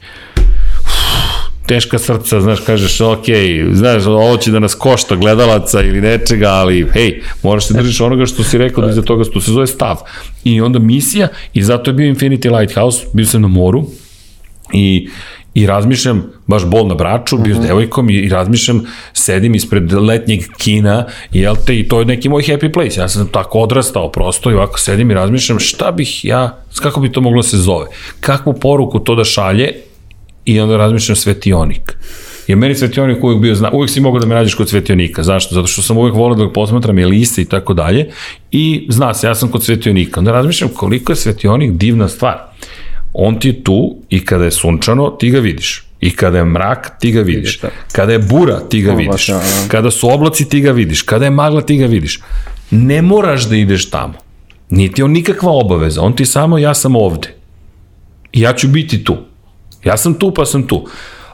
teška 1.65 1.99
srca, 1.99 2.41
znaš, 2.41 2.59
kažeš, 2.59 3.01
ok, 3.01 3.25
znaš, 3.71 4.05
ovo 4.05 4.37
će 4.37 4.51
da 4.51 4.59
nas 4.59 4.75
košta 4.75 5.15
gledalaca 5.15 5.81
ili 5.81 6.01
nečega, 6.01 6.49
ali 6.49 6.87
hej, 6.93 7.21
moraš 7.43 7.67
se 7.67 7.73
držiš 7.73 8.01
onoga 8.01 8.25
što 8.25 8.43
si 8.43 8.57
rekao 8.57 8.83
da 8.85 8.91
iza 8.91 9.01
toga, 9.01 9.23
što 9.23 9.41
se 9.41 9.51
zove 9.51 9.67
stav. 9.67 9.97
I 10.43 10.61
onda 10.61 10.79
misija, 10.79 11.27
i 11.53 11.63
zato 11.63 11.89
je 11.89 11.93
bio 11.93 12.13
Infinity 12.13 12.59
Lighthouse, 12.59 13.05
bio 13.13 13.25
sam 13.25 13.41
na 13.41 13.47
moru, 13.47 13.85
i 14.73 15.07
i 15.53 15.67
razmišljam, 15.67 16.23
baš 16.47 16.65
bol 16.65 16.87
na 16.87 16.95
braču, 16.95 17.37
bio 17.37 17.55
s 17.55 17.57
mhm. 17.57 17.67
devojkom 17.67 18.09
i, 18.09 18.13
i 18.13 18.29
razmišljam, 18.29 18.85
sedim 19.13 19.55
ispred 19.55 19.93
letnjeg 19.93 20.41
kina, 20.57 21.05
jel 21.31 21.55
te, 21.65 21.79
i 21.79 21.87
to 21.87 21.99
je 21.99 22.05
neki 22.05 22.29
moj 22.29 22.43
happy 22.43 22.73
place, 22.73 22.99
ja 22.99 23.07
sam 23.07 23.27
tako 23.27 23.59
odrastao 23.59 24.11
prosto 24.11 24.51
i 24.51 24.53
ovako 24.53 24.79
sedim 24.79 25.11
i 25.11 25.13
razmišljam 25.13 25.59
šta 25.59 25.91
bih 25.91 26.25
ja, 26.25 26.57
kako 26.81 26.99
bi 26.99 27.11
to 27.11 27.21
moglo 27.21 27.41
da 27.41 27.47
se 27.47 27.57
zove, 27.57 27.87
kakvu 28.19 28.53
poruku 28.53 28.99
to 28.99 29.15
da 29.15 29.23
šalje 29.23 29.73
i 30.45 30.59
onda 30.59 30.77
razmišljam 30.77 31.15
svetionik. 31.15 31.97
Jer 32.47 32.57
meni 32.57 32.75
svetionik 32.75 33.23
uvijek 33.23 33.41
bio 33.41 33.55
zna, 33.55 33.71
uvijek 33.71 33.91
si 33.91 34.01
mogao 34.01 34.19
da 34.19 34.25
me 34.25 34.35
nađeš 34.35 34.55
kod 34.55 34.69
svetionika. 34.69 35.23
Zašto? 35.23 35.55
Zato 35.55 35.67
što 35.67 35.81
sam 35.81 35.97
uvijek 35.97 36.15
volio 36.15 36.35
da 36.35 36.45
ga 36.45 36.51
posmatram 36.51 36.99
je 36.99 37.05
liste 37.05 37.41
i 37.41 37.45
tako 37.45 37.73
dalje. 37.73 38.09
I 38.51 38.87
zna 38.89 39.13
se, 39.13 39.27
ja 39.27 39.35
sam 39.35 39.49
kod 39.49 39.63
svetionika. 39.63 40.19
Onda 40.19 40.31
razmišljam 40.31 40.69
koliko 40.69 41.11
je 41.11 41.15
svetionik 41.15 41.71
divna 41.71 42.07
stvar 42.07 42.53
on 43.13 43.39
ti 43.39 43.47
je 43.47 43.63
tu 43.63 43.95
i 44.09 44.25
kada 44.25 44.43
je 44.43 44.51
sunčano, 44.51 45.09
ti 45.09 45.29
ga 45.29 45.39
vidiš. 45.39 45.83
I 46.01 46.11
kada 46.15 46.37
je 46.37 46.45
mrak, 46.45 46.91
ti 46.99 47.11
ga 47.11 47.21
vidiš. 47.21 47.61
Kada 47.91 48.11
je 48.11 48.19
bura, 48.19 48.59
ti 48.59 48.81
ga 48.81 48.93
vidiš. 48.93 49.29
Kada 49.67 49.91
su 49.91 50.09
oblaci, 50.09 50.49
ti 50.49 50.61
ga 50.61 50.71
vidiš. 50.71 51.01
Kada 51.01 51.25
je 51.25 51.31
magla, 51.31 51.61
ti 51.61 51.77
ga 51.77 51.85
vidiš. 51.85 52.19
Ne 52.71 53.01
moraš 53.01 53.49
da 53.49 53.55
ideš 53.55 53.89
tamo. 53.89 54.13
Niti 54.69 55.03
on 55.03 55.11
nikakva 55.11 55.51
obaveza. 55.51 56.01
On 56.01 56.15
ti 56.15 56.25
samo, 56.25 56.57
ja 56.57 56.73
sam 56.73 56.95
ovde. 56.95 57.33
I 58.33 58.41
ja 58.41 58.53
ću 58.53 58.67
biti 58.67 59.03
tu. 59.03 59.17
Ja 59.83 59.97
sam 59.97 60.13
tu, 60.13 60.31
pa 60.31 60.45
sam 60.45 60.67
tu. 60.67 60.85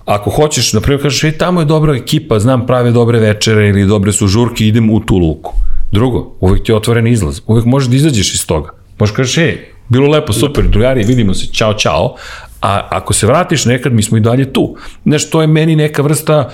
Ako 0.06 0.30
hoćeš, 0.30 0.74
na 0.74 0.82
primjer, 0.82 1.02
kažeš, 1.02 1.24
ej, 1.24 1.38
tamo 1.38 1.62
je 1.62 1.66
dobra 1.66 1.96
ekipa, 1.96 2.40
znam 2.40 2.66
prave 2.68 2.92
dobre 2.92 3.20
večere 3.20 3.70
ili 3.70 3.86
dobre 3.86 4.12
su 4.12 4.28
žurke, 4.28 4.68
idem 4.68 4.90
u 4.90 5.00
tu 5.00 5.18
luku. 5.18 5.54
Drugo, 5.92 6.36
uvek 6.40 6.64
ti 6.64 6.72
je 6.72 6.76
otvoren 6.76 7.08
izlaz. 7.08 7.42
Uvek 7.48 7.66
možeš 7.66 7.90
da 7.90 7.96
izađeš 7.96 8.34
iz 8.34 8.46
toga. 8.48 8.70
Možeš 9.00 9.16
kažeš, 9.16 9.38
ej, 9.38 9.58
Bilo 9.90 10.08
lepo, 10.08 10.34
super, 10.34 10.68
drugari, 10.68 11.04
vidimo 11.04 11.34
se, 11.34 11.48
čao, 11.52 11.74
čao. 11.74 12.16
A 12.62 12.88
ako 12.90 13.14
se 13.14 13.28
vratiš 13.28 13.66
nekad, 13.66 13.94
mi 13.94 14.04
smo 14.04 14.18
i 14.18 14.22
dalje 14.22 14.54
tu. 14.54 14.76
Znaš, 15.04 15.30
to 15.30 15.42
je 15.42 15.48
meni 15.48 15.76
neka 15.76 16.02
vrsta 16.02 16.50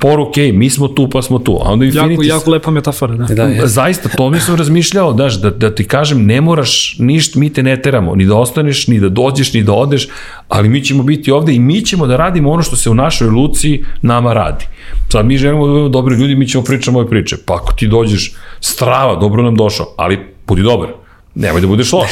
poruke, 0.00 0.52
mi 0.52 0.70
smo 0.70 0.88
tu 0.88 1.10
pa 1.10 1.22
smo 1.22 1.38
tu. 1.38 1.58
A 1.64 1.72
onda 1.72 1.84
Infinity... 1.84 2.10
Jako, 2.10 2.22
jako 2.22 2.50
lepa 2.50 2.70
metafora, 2.70 3.14
da. 3.14 3.34
da 3.34 3.42
je. 3.42 3.66
Zaista, 3.66 4.08
to 4.08 4.30
mi 4.30 4.40
sam 4.40 4.54
razmišljao, 4.54 5.12
daš, 5.12 5.40
da, 5.40 5.50
da 5.50 5.74
ti 5.74 5.84
kažem, 5.84 6.26
ne 6.26 6.40
moraš 6.40 6.96
ništa, 6.98 7.38
mi 7.38 7.52
te 7.52 7.62
ne 7.62 7.82
teramo, 7.82 8.14
ni 8.14 8.24
da 8.24 8.36
ostaneš, 8.36 8.86
ni 8.88 9.00
da 9.00 9.08
dođeš, 9.08 9.52
ni 9.52 9.62
da 9.62 9.72
odeš, 9.72 10.08
ali 10.48 10.68
mi 10.68 10.84
ćemo 10.84 11.02
biti 11.02 11.30
ovde 11.30 11.54
i 11.54 11.58
mi 11.58 11.82
ćemo 11.82 12.06
da 12.06 12.16
radimo 12.16 12.50
ono 12.50 12.62
što 12.62 12.76
se 12.76 12.90
u 12.90 12.94
našoj 12.94 13.28
luci 13.28 13.84
nama 14.02 14.32
radi. 14.32 14.64
Sad 15.12 15.26
mi 15.26 15.38
želimo 15.38 15.66
da 15.66 15.72
budemo 15.72 15.88
dobri 15.88 16.16
ljudi, 16.16 16.34
mi 16.34 16.48
ćemo 16.48 16.64
pričati 16.64 16.90
moje 16.90 17.08
priče. 17.08 17.36
Pa 17.46 17.54
ako 17.54 17.72
ti 17.72 17.86
dođeš 17.86 18.32
strava, 18.60 19.16
dobro 19.16 19.42
nam 19.42 19.56
došao, 19.56 19.94
ali 19.96 20.18
budi 20.46 20.62
dobar 20.62 20.88
nemoj 21.34 21.60
da 21.60 21.66
budeš 21.66 21.92
loš. 21.92 22.10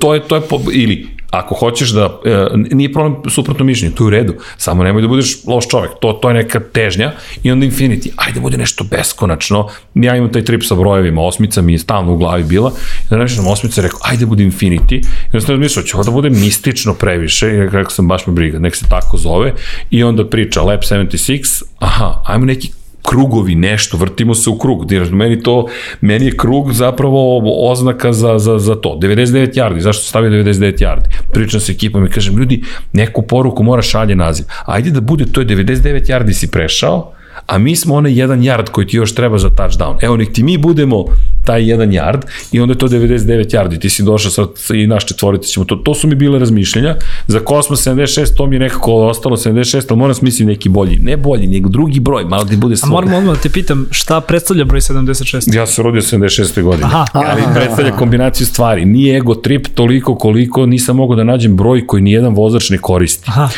To 0.00 0.14
je, 0.14 0.20
to 0.20 0.36
je, 0.36 0.40
po, 0.40 0.60
ili 0.72 1.15
ako 1.30 1.54
hoćeš 1.54 1.90
da, 1.90 2.20
e, 2.24 2.46
nije 2.54 2.92
problem 2.92 3.16
suprotno 3.30 3.64
mišljenje, 3.64 3.94
to 3.94 4.04
je 4.04 4.06
u 4.06 4.10
redu, 4.10 4.34
samo 4.56 4.84
nemoj 4.84 5.02
da 5.02 5.08
budeš 5.08 5.44
loš 5.46 5.68
čovek, 5.68 5.90
to, 6.00 6.12
to 6.12 6.28
je 6.28 6.34
neka 6.34 6.60
težnja 6.72 7.12
i 7.42 7.50
onda 7.50 7.66
Infinity, 7.66 8.10
ajde 8.16 8.34
da 8.34 8.40
bude 8.40 8.56
nešto 8.56 8.84
beskonačno, 8.84 9.68
ja 9.94 10.16
imam 10.16 10.32
taj 10.32 10.44
trip 10.44 10.62
sa 10.62 10.74
brojevima, 10.74 11.22
osmica 11.22 11.62
mi 11.62 11.72
je 11.72 11.78
stalno 11.78 12.12
u 12.12 12.16
glavi 12.16 12.44
bila, 12.44 12.72
i 13.04 13.10
da 13.10 13.16
nešto 13.16 13.42
nam 13.42 13.52
osmica 13.52 13.82
rekao, 13.82 14.00
ajde 14.02 14.20
da 14.20 14.26
bude 14.26 14.44
Infinity, 14.44 14.94
i 14.94 15.02
onda 15.32 15.40
sam 15.40 15.50
razmišljao, 15.50 15.84
će 15.84 15.96
da 16.04 16.10
bude 16.10 16.30
mistično 16.30 16.94
previše, 16.94 17.48
i 17.48 17.70
kako 17.70 17.92
sam 17.92 18.08
baš 18.08 18.26
me 18.26 18.32
briga, 18.32 18.58
nek 18.58 18.76
se 18.76 18.84
tako 18.88 19.16
zove, 19.16 19.54
i 19.90 20.02
onda 20.02 20.28
priča 20.28 20.62
Lab 20.62 20.80
76, 20.80 21.62
aha, 21.78 22.22
ajmo 22.26 22.44
neki 22.44 22.70
krugovi, 23.08 23.54
nešto, 23.54 23.96
vrtimo 23.96 24.34
se 24.34 24.50
u 24.50 24.58
krug. 24.58 24.92
Meni 25.10 25.42
to, 25.42 25.66
meni 26.00 26.26
je 26.26 26.36
krug 26.36 26.72
zapravo 26.72 27.38
oznaka 27.70 28.12
za, 28.12 28.38
za, 28.38 28.58
za 28.58 28.74
to. 28.74 28.98
99 29.02 29.54
yardi, 29.54 29.80
zašto 29.80 30.02
stavio 30.02 30.30
99 30.30 30.78
yardi? 30.78 31.08
Pričam 31.32 31.60
sa 31.60 31.72
ekipom 31.72 32.06
i 32.06 32.10
kažem, 32.10 32.36
ljudi, 32.36 32.62
neku 32.92 33.22
poruku 33.22 33.62
mora 33.62 33.82
šalje 33.82 34.16
naziv. 34.16 34.46
Ajde 34.64 34.90
da 34.90 35.00
bude, 35.00 35.24
to 35.32 35.40
je 35.40 35.46
99 35.46 36.10
yardi 36.10 36.32
si 36.32 36.50
prešao, 36.50 37.12
a 37.46 37.58
mi 37.58 37.76
smo 37.76 37.94
onaj 37.94 38.18
jedan 38.18 38.40
yard 38.40 38.70
koji 38.70 38.86
ti 38.86 38.96
još 38.96 39.14
treba 39.14 39.38
za 39.38 39.50
touchdown. 39.50 39.96
Evo, 40.02 40.16
nek 40.16 40.32
ti 40.32 40.42
mi 40.42 40.58
budemo 40.58 41.04
taj 41.46 41.70
jedan 41.70 41.90
yard 41.90 42.20
i 42.52 42.60
onda 42.60 42.72
je 42.72 42.78
to 42.78 42.88
99 42.88 43.56
yardi. 43.56 43.80
Ti 43.80 43.90
si 43.90 44.02
došao 44.02 44.30
sad 44.30 44.48
i 44.74 44.86
naš 44.86 45.06
četvorica 45.06 45.48
ćemo 45.48 45.66
to. 45.66 45.76
To 45.76 45.94
su 45.94 46.08
mi 46.08 46.14
bile 46.14 46.38
razmišljenja. 46.38 46.96
Za 47.26 47.40
Kosmos 47.40 47.86
76 47.86 48.36
to 48.36 48.46
mi 48.46 48.56
je 48.56 48.60
nekako 48.60 48.92
ostalo 48.94 49.36
76, 49.36 49.84
ali 49.88 49.98
moram 49.98 50.14
smisliti 50.14 50.44
neki 50.44 50.68
bolji. 50.68 50.98
Ne 51.02 51.16
bolji, 51.16 51.46
nego 51.46 51.68
drugi 51.68 52.00
broj, 52.00 52.24
malo 52.24 52.44
ti 52.44 52.56
bude 52.56 52.76
svoj. 52.76 52.88
A 52.88 52.90
moram 52.90 53.14
odmah 53.14 53.34
da 53.34 53.40
te 53.40 53.48
pitam, 53.48 53.86
šta 53.90 54.20
predstavlja 54.20 54.64
broj 54.64 54.80
76? 54.80 55.56
Ja 55.56 55.66
sam 55.66 55.84
rodio 55.84 56.02
76. 56.02 56.62
godine. 56.62 56.84
Aha, 56.84 57.06
ali 57.12 57.42
aha, 57.42 57.54
predstavlja 57.54 57.90
aha. 57.90 57.98
kombinaciju 57.98 58.46
stvari. 58.46 58.84
Nije 58.84 59.16
ego 59.16 59.34
trip 59.34 59.66
toliko 59.74 60.14
koliko 60.14 60.66
nisam 60.66 60.96
mogao 60.96 61.16
da 61.16 61.24
nađem 61.24 61.56
broj 61.56 61.86
koji 61.86 62.02
nijedan 62.02 62.34
vozač 62.34 62.70
ne 62.70 62.78
koristi. 62.78 63.24
Aha. 63.26 63.48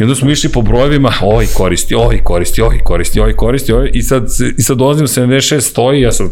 I 0.00 0.02
onda 0.02 0.14
smo 0.14 0.30
išli 0.30 0.50
po 0.50 0.62
brojevima, 0.62 1.12
ovaj 1.22 1.46
koristi, 1.56 1.94
ovaj 1.94 2.18
koristi, 2.24 2.62
ovaj 2.62 2.78
koristi, 2.84 3.20
ovaj 3.20 3.32
koristi, 3.32 3.72
ovaj, 3.72 3.90
i 3.94 4.02
sad, 4.02 4.26
i 4.58 4.62
sad 4.62 4.78
dolazim 4.78 5.06
76 5.06 5.60
stoji, 5.60 6.00
ja 6.00 6.12
sam 6.12 6.30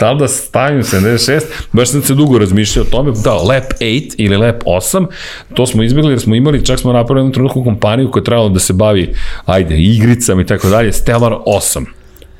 da 0.00 0.12
li 0.12 0.18
da 0.18 0.28
stavim 0.28 0.82
76, 0.82 1.40
baš 1.72 1.88
sam 1.88 2.02
se 2.02 2.14
dugo 2.14 2.38
razmišljao 2.38 2.84
o 2.84 2.90
tome, 2.90 3.12
da, 3.24 3.34
Lap 3.34 3.64
8 3.80 4.14
ili 4.18 4.36
Lap 4.36 4.62
8, 4.64 5.06
to 5.54 5.66
smo 5.66 5.82
izbjegli 5.82 6.12
jer 6.12 6.20
smo 6.20 6.34
imali, 6.34 6.64
čak 6.64 6.78
smo 6.78 6.92
napravili 6.92 7.20
jednu 7.20 7.32
trenutku 7.32 7.64
kompaniju 7.64 8.10
koja 8.10 8.20
je 8.20 8.24
trebala 8.24 8.48
da 8.48 8.58
se 8.58 8.72
bavi, 8.72 9.14
ajde, 9.46 9.78
igricama 9.78 10.42
i 10.42 10.46
tako 10.46 10.68
dalje, 10.68 10.92
Stellar 10.92 11.32
8, 11.46 11.84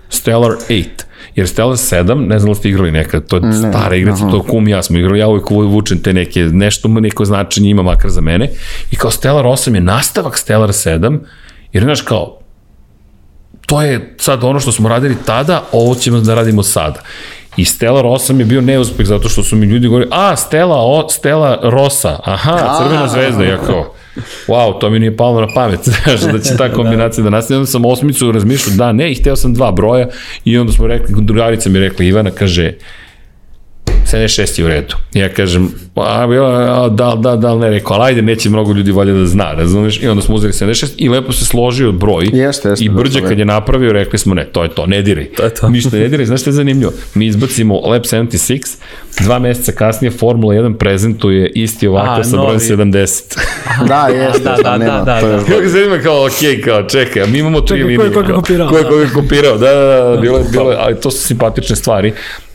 Stellar 0.09 0.51
8, 0.69 0.85
jer 1.35 1.49
Stellar 1.49 1.77
7, 1.77 2.27
ne 2.27 2.39
znam 2.39 2.53
da 2.53 2.55
ste 2.55 2.69
igrali 2.69 2.91
nekad, 2.91 3.27
to 3.27 3.37
je 3.37 3.43
ne, 3.43 3.53
stara 3.53 3.97
igrica, 3.97 4.23
aha. 4.23 4.31
to 4.31 4.43
kum 4.43 4.69
ja 4.69 4.83
smo 4.83 4.99
igrali, 4.99 5.19
ja 5.19 5.29
uvijek 5.29 5.51
vučem 5.51 5.99
te 6.03 6.13
neke, 6.13 6.41
nešto 6.41 6.89
neko 6.89 7.25
značenje 7.25 7.71
ima 7.71 7.83
makar 7.83 8.11
za 8.11 8.21
mene, 8.21 8.51
i 8.91 8.97
kao 8.97 9.11
Stellar 9.11 9.45
8 9.45 9.75
je 9.75 9.81
nastavak 9.81 10.39
Stellar 10.39 10.69
7, 10.69 11.19
jer 11.73 11.85
znaš 11.85 12.01
kao, 12.01 12.39
to 13.67 13.83
je 13.83 14.15
sad 14.19 14.45
ono 14.45 14.61
što 14.61 14.73
smo 14.73 14.89
radili 14.89 15.17
tada, 15.27 15.63
ovo 15.73 15.95
ćemo 15.95 16.21
da 16.21 16.35
radimo 16.35 16.63
sada. 16.63 17.01
I 17.57 17.65
Stellar 17.65 18.05
8 18.05 18.39
je 18.39 18.45
bio 18.45 18.61
neuspeh 18.61 19.07
zato 19.07 19.29
što 19.29 19.43
su 19.43 19.57
mi 19.57 19.67
ljudi 19.67 19.89
govorili, 19.89 20.11
a, 20.13 20.37
Stella, 20.37 20.77
o, 20.77 21.09
Stella 21.09 21.59
Rosa, 21.63 22.19
aha, 22.25 22.79
crvena 22.79 23.09
zvezda, 23.09 23.45
ja 23.45 23.59
kao, 23.59 23.95
wow, 24.47 24.81
to 24.81 24.91
mi 24.91 24.99
nije 24.99 25.17
palo 25.17 25.41
na 25.41 25.47
pamet, 25.55 25.81
da 26.33 26.39
će 26.39 26.57
ta 26.57 26.73
kombinacija 26.73 27.25
da 27.25 27.31
nastane. 27.31 27.59
Onda 27.59 27.67
sam 27.67 27.85
osmicu 27.85 28.33
razmišljao, 28.33 28.77
da, 28.77 28.93
ne, 28.93 29.13
i 29.13 29.15
hteo 29.15 29.37
sam 29.37 29.55
dva 29.55 29.73
broja 29.73 30.09
i 30.45 30.59
onda 30.59 30.73
smo 30.73 30.87
rekli, 30.87 31.15
drugarica 31.19 31.71
mi 31.71 31.79
rekla, 31.79 32.05
Ivana, 32.05 32.31
kaže, 32.31 32.73
76 34.05 34.59
je 34.59 34.65
u 34.65 34.69
redu. 34.69 34.95
Ja 35.13 35.29
kažem, 35.29 35.69
a, 35.97 36.27
a, 36.75 36.89
da, 36.89 37.15
da, 37.17 37.37
da, 37.37 37.55
ne 37.55 37.71
rekao, 37.71 37.95
ali 37.95 38.05
ajde, 38.05 38.23
neće 38.23 38.51
mnogo 38.51 38.73
ljudi 38.73 38.93
valje 38.93 39.13
da 39.13 39.27
zna, 39.27 39.53
razumeš? 39.53 40.03
I 40.03 40.09
onda 40.09 40.23
smo 40.23 40.35
uzeli 40.35 40.53
76 40.53 40.93
i 40.97 41.09
lepo 41.09 41.33
se 41.33 41.45
složio 41.45 41.93
broj. 41.93 42.25
Jeste, 42.25 42.69
jeste, 42.69 42.85
I 42.85 42.89
da, 42.89 42.95
Brđe 42.95 43.13
to 43.13 43.25
je. 43.25 43.29
kad 43.29 43.39
je 43.39 43.45
napravio, 43.45 43.93
rekli 43.93 44.19
smo, 44.19 44.35
ne, 44.35 44.45
to 44.45 44.63
je 44.63 44.69
to, 44.69 44.87
ne 44.87 45.03
diraj. 45.03 45.25
To 45.27 45.43
je 45.43 45.51
to. 45.51 45.69
Ništa 45.69 45.97
ne 45.97 46.09
diraj, 46.09 46.27
znaš 46.27 46.41
što 46.41 46.51
je 46.51 46.55
zanimljivo? 46.55 46.93
Mi 47.15 47.27
izbacimo 47.27 47.81
Lab 47.81 48.03
76, 48.03 48.77
dva 49.21 49.39
meseca 49.39 49.73
kasnije 49.73 50.11
Formula 50.11 50.55
1 50.55 50.75
prezentuje 50.75 51.51
isti 51.51 51.87
ovakav 51.87 52.21
A, 52.21 52.25
sa 52.25 52.37
brojem 52.37 52.53
novi. 52.77 52.93
70. 52.93 53.39
Da, 53.89 54.07
jeste, 54.09 54.39
Da, 54.41 54.57
da, 54.57 54.63
da, 54.63 54.79
nema, 54.79 54.93
da, 54.99 55.21
da, 55.21 55.29
da. 55.29 55.39
Kako 55.39 55.69
se 55.69 55.85
ima 55.85 55.99
kao, 55.99 56.25
ok, 56.25 56.33
kao, 56.65 56.83
čekaj, 56.83 57.23
a 57.23 57.27
mi 57.27 57.39
imamo 57.39 57.61
tri 57.61 57.79
Čekaj, 57.79 57.83
ko 57.87 57.91
je 57.93 57.99
linije. 57.99 58.15
koga 58.15 58.35
kopirao, 58.35 58.69
Ko 58.69 58.77
je 58.77 58.83
da. 58.83 58.89
koga 58.89 59.07
kopirao, 59.07 59.59
da, 59.59 59.67
da, 59.67 60.11
da, 60.11 60.21
bilo 60.21 60.39
je, 60.39 60.45
bilo 60.53 60.71
je, 60.71 60.77
ali 60.81 60.95
to 60.97 61.11
su 61.11 61.19
simpatične 61.19 61.77
stvari. 61.77 62.13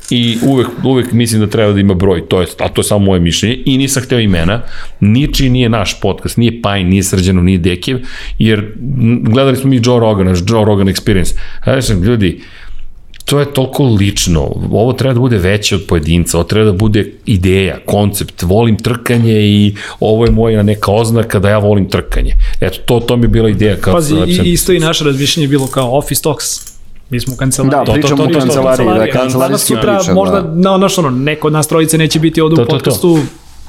I 0.10 0.38
uvek, 0.44 0.68
uvek 0.84 1.12
mislim 1.12 1.42
da 1.42 1.48
treba 1.48 1.74
da 1.74 1.80
ima 1.80 1.94
broj, 1.94 2.28
to 2.28 2.42
je, 2.42 2.48
a 2.60 2.70
to 2.70 2.82
je 2.82 2.86
samo 2.86 3.06
moje 3.06 3.20
mišljenje, 3.20 3.64
i 3.66 3.78
nisam 3.78 4.04
hteo 4.04 4.20
imena, 4.20 4.62
niči 5.00 5.50
nije 5.50 5.70
naš 5.70 6.02
podcast, 6.02 6.38
nije 6.38 6.62
Pajn, 6.62 6.88
nije 6.88 7.04
Srđano, 7.04 7.42
nije 7.42 7.58
Dekiv, 7.58 7.98
jer 8.40 8.74
gledali 9.22 9.58
smo 9.58 9.70
mi 9.70 9.82
Joe 9.84 10.00
Rogan, 10.00 10.28
naš 10.28 10.40
Joe 10.48 10.66
Rogan 10.66 10.88
Experience. 10.88 11.36
Ja 11.68 11.82
sam, 11.82 12.04
ljudi, 12.04 12.42
to 13.30 13.40
je 13.40 13.54
toliko 13.54 13.84
lično, 13.84 14.42
ovo 14.72 14.94
treba 14.94 15.14
da 15.14 15.20
bude 15.20 15.38
veće 15.38 15.76
od 15.76 15.86
pojedinca, 15.88 16.38
ovo 16.38 16.44
treba 16.44 16.66
da 16.66 16.78
bude 16.78 17.12
ideja, 17.26 17.78
koncept, 17.86 18.42
volim 18.42 18.78
trkanje 18.78 19.42
i 19.42 19.76
ovo 20.00 20.26
je 20.26 20.32
moja 20.32 20.64
neka 20.64 20.92
oznaka 20.92 21.40
da 21.40 21.50
ja 21.50 21.58
volim 21.58 21.90
trkanje. 21.90 22.34
Eto, 22.62 22.78
to, 22.86 23.00
to 23.00 23.18
mi 23.18 23.24
je 23.24 23.28
bila 23.28 23.50
ideja. 23.50 23.76
Kao 23.76 23.94
Pazi, 23.94 24.14
sa 24.14 24.20
Lab 24.20 24.30
i, 24.30 24.34
76. 24.34 24.44
isto 24.44 24.74
i 24.74 24.80
naše 24.80 25.04
razmišljanje 25.04 25.44
je 25.44 25.50
bilo 25.50 25.68
kao 25.68 25.98
Office 25.98 26.22
Talks. 26.22 26.69
Mi 27.10 27.20
smo 27.20 27.34
u 27.34 27.38
kancelariji. 27.38 27.86
Da, 27.86 27.94
pričamo 27.94 28.18
to, 28.18 28.28
to, 28.28 28.34
to, 28.34 28.40
kancelariji, 28.40 28.88
da, 28.88 28.94
Danas 28.94 29.14
kancelarijski 29.14 29.68
sutra 29.68 29.98
priča. 29.98 30.14
možda, 30.14 30.42
da. 30.42 30.72
na, 30.72 30.78
znaš 30.78 30.98
ono, 30.98 31.10
neko 31.10 31.48
od 31.48 31.54
nas 31.54 31.68
trojice 31.68 31.98
neće 31.98 32.20
biti 32.20 32.42
ovde 32.42 32.62
u 32.62 32.66
podcastu, 32.66 33.20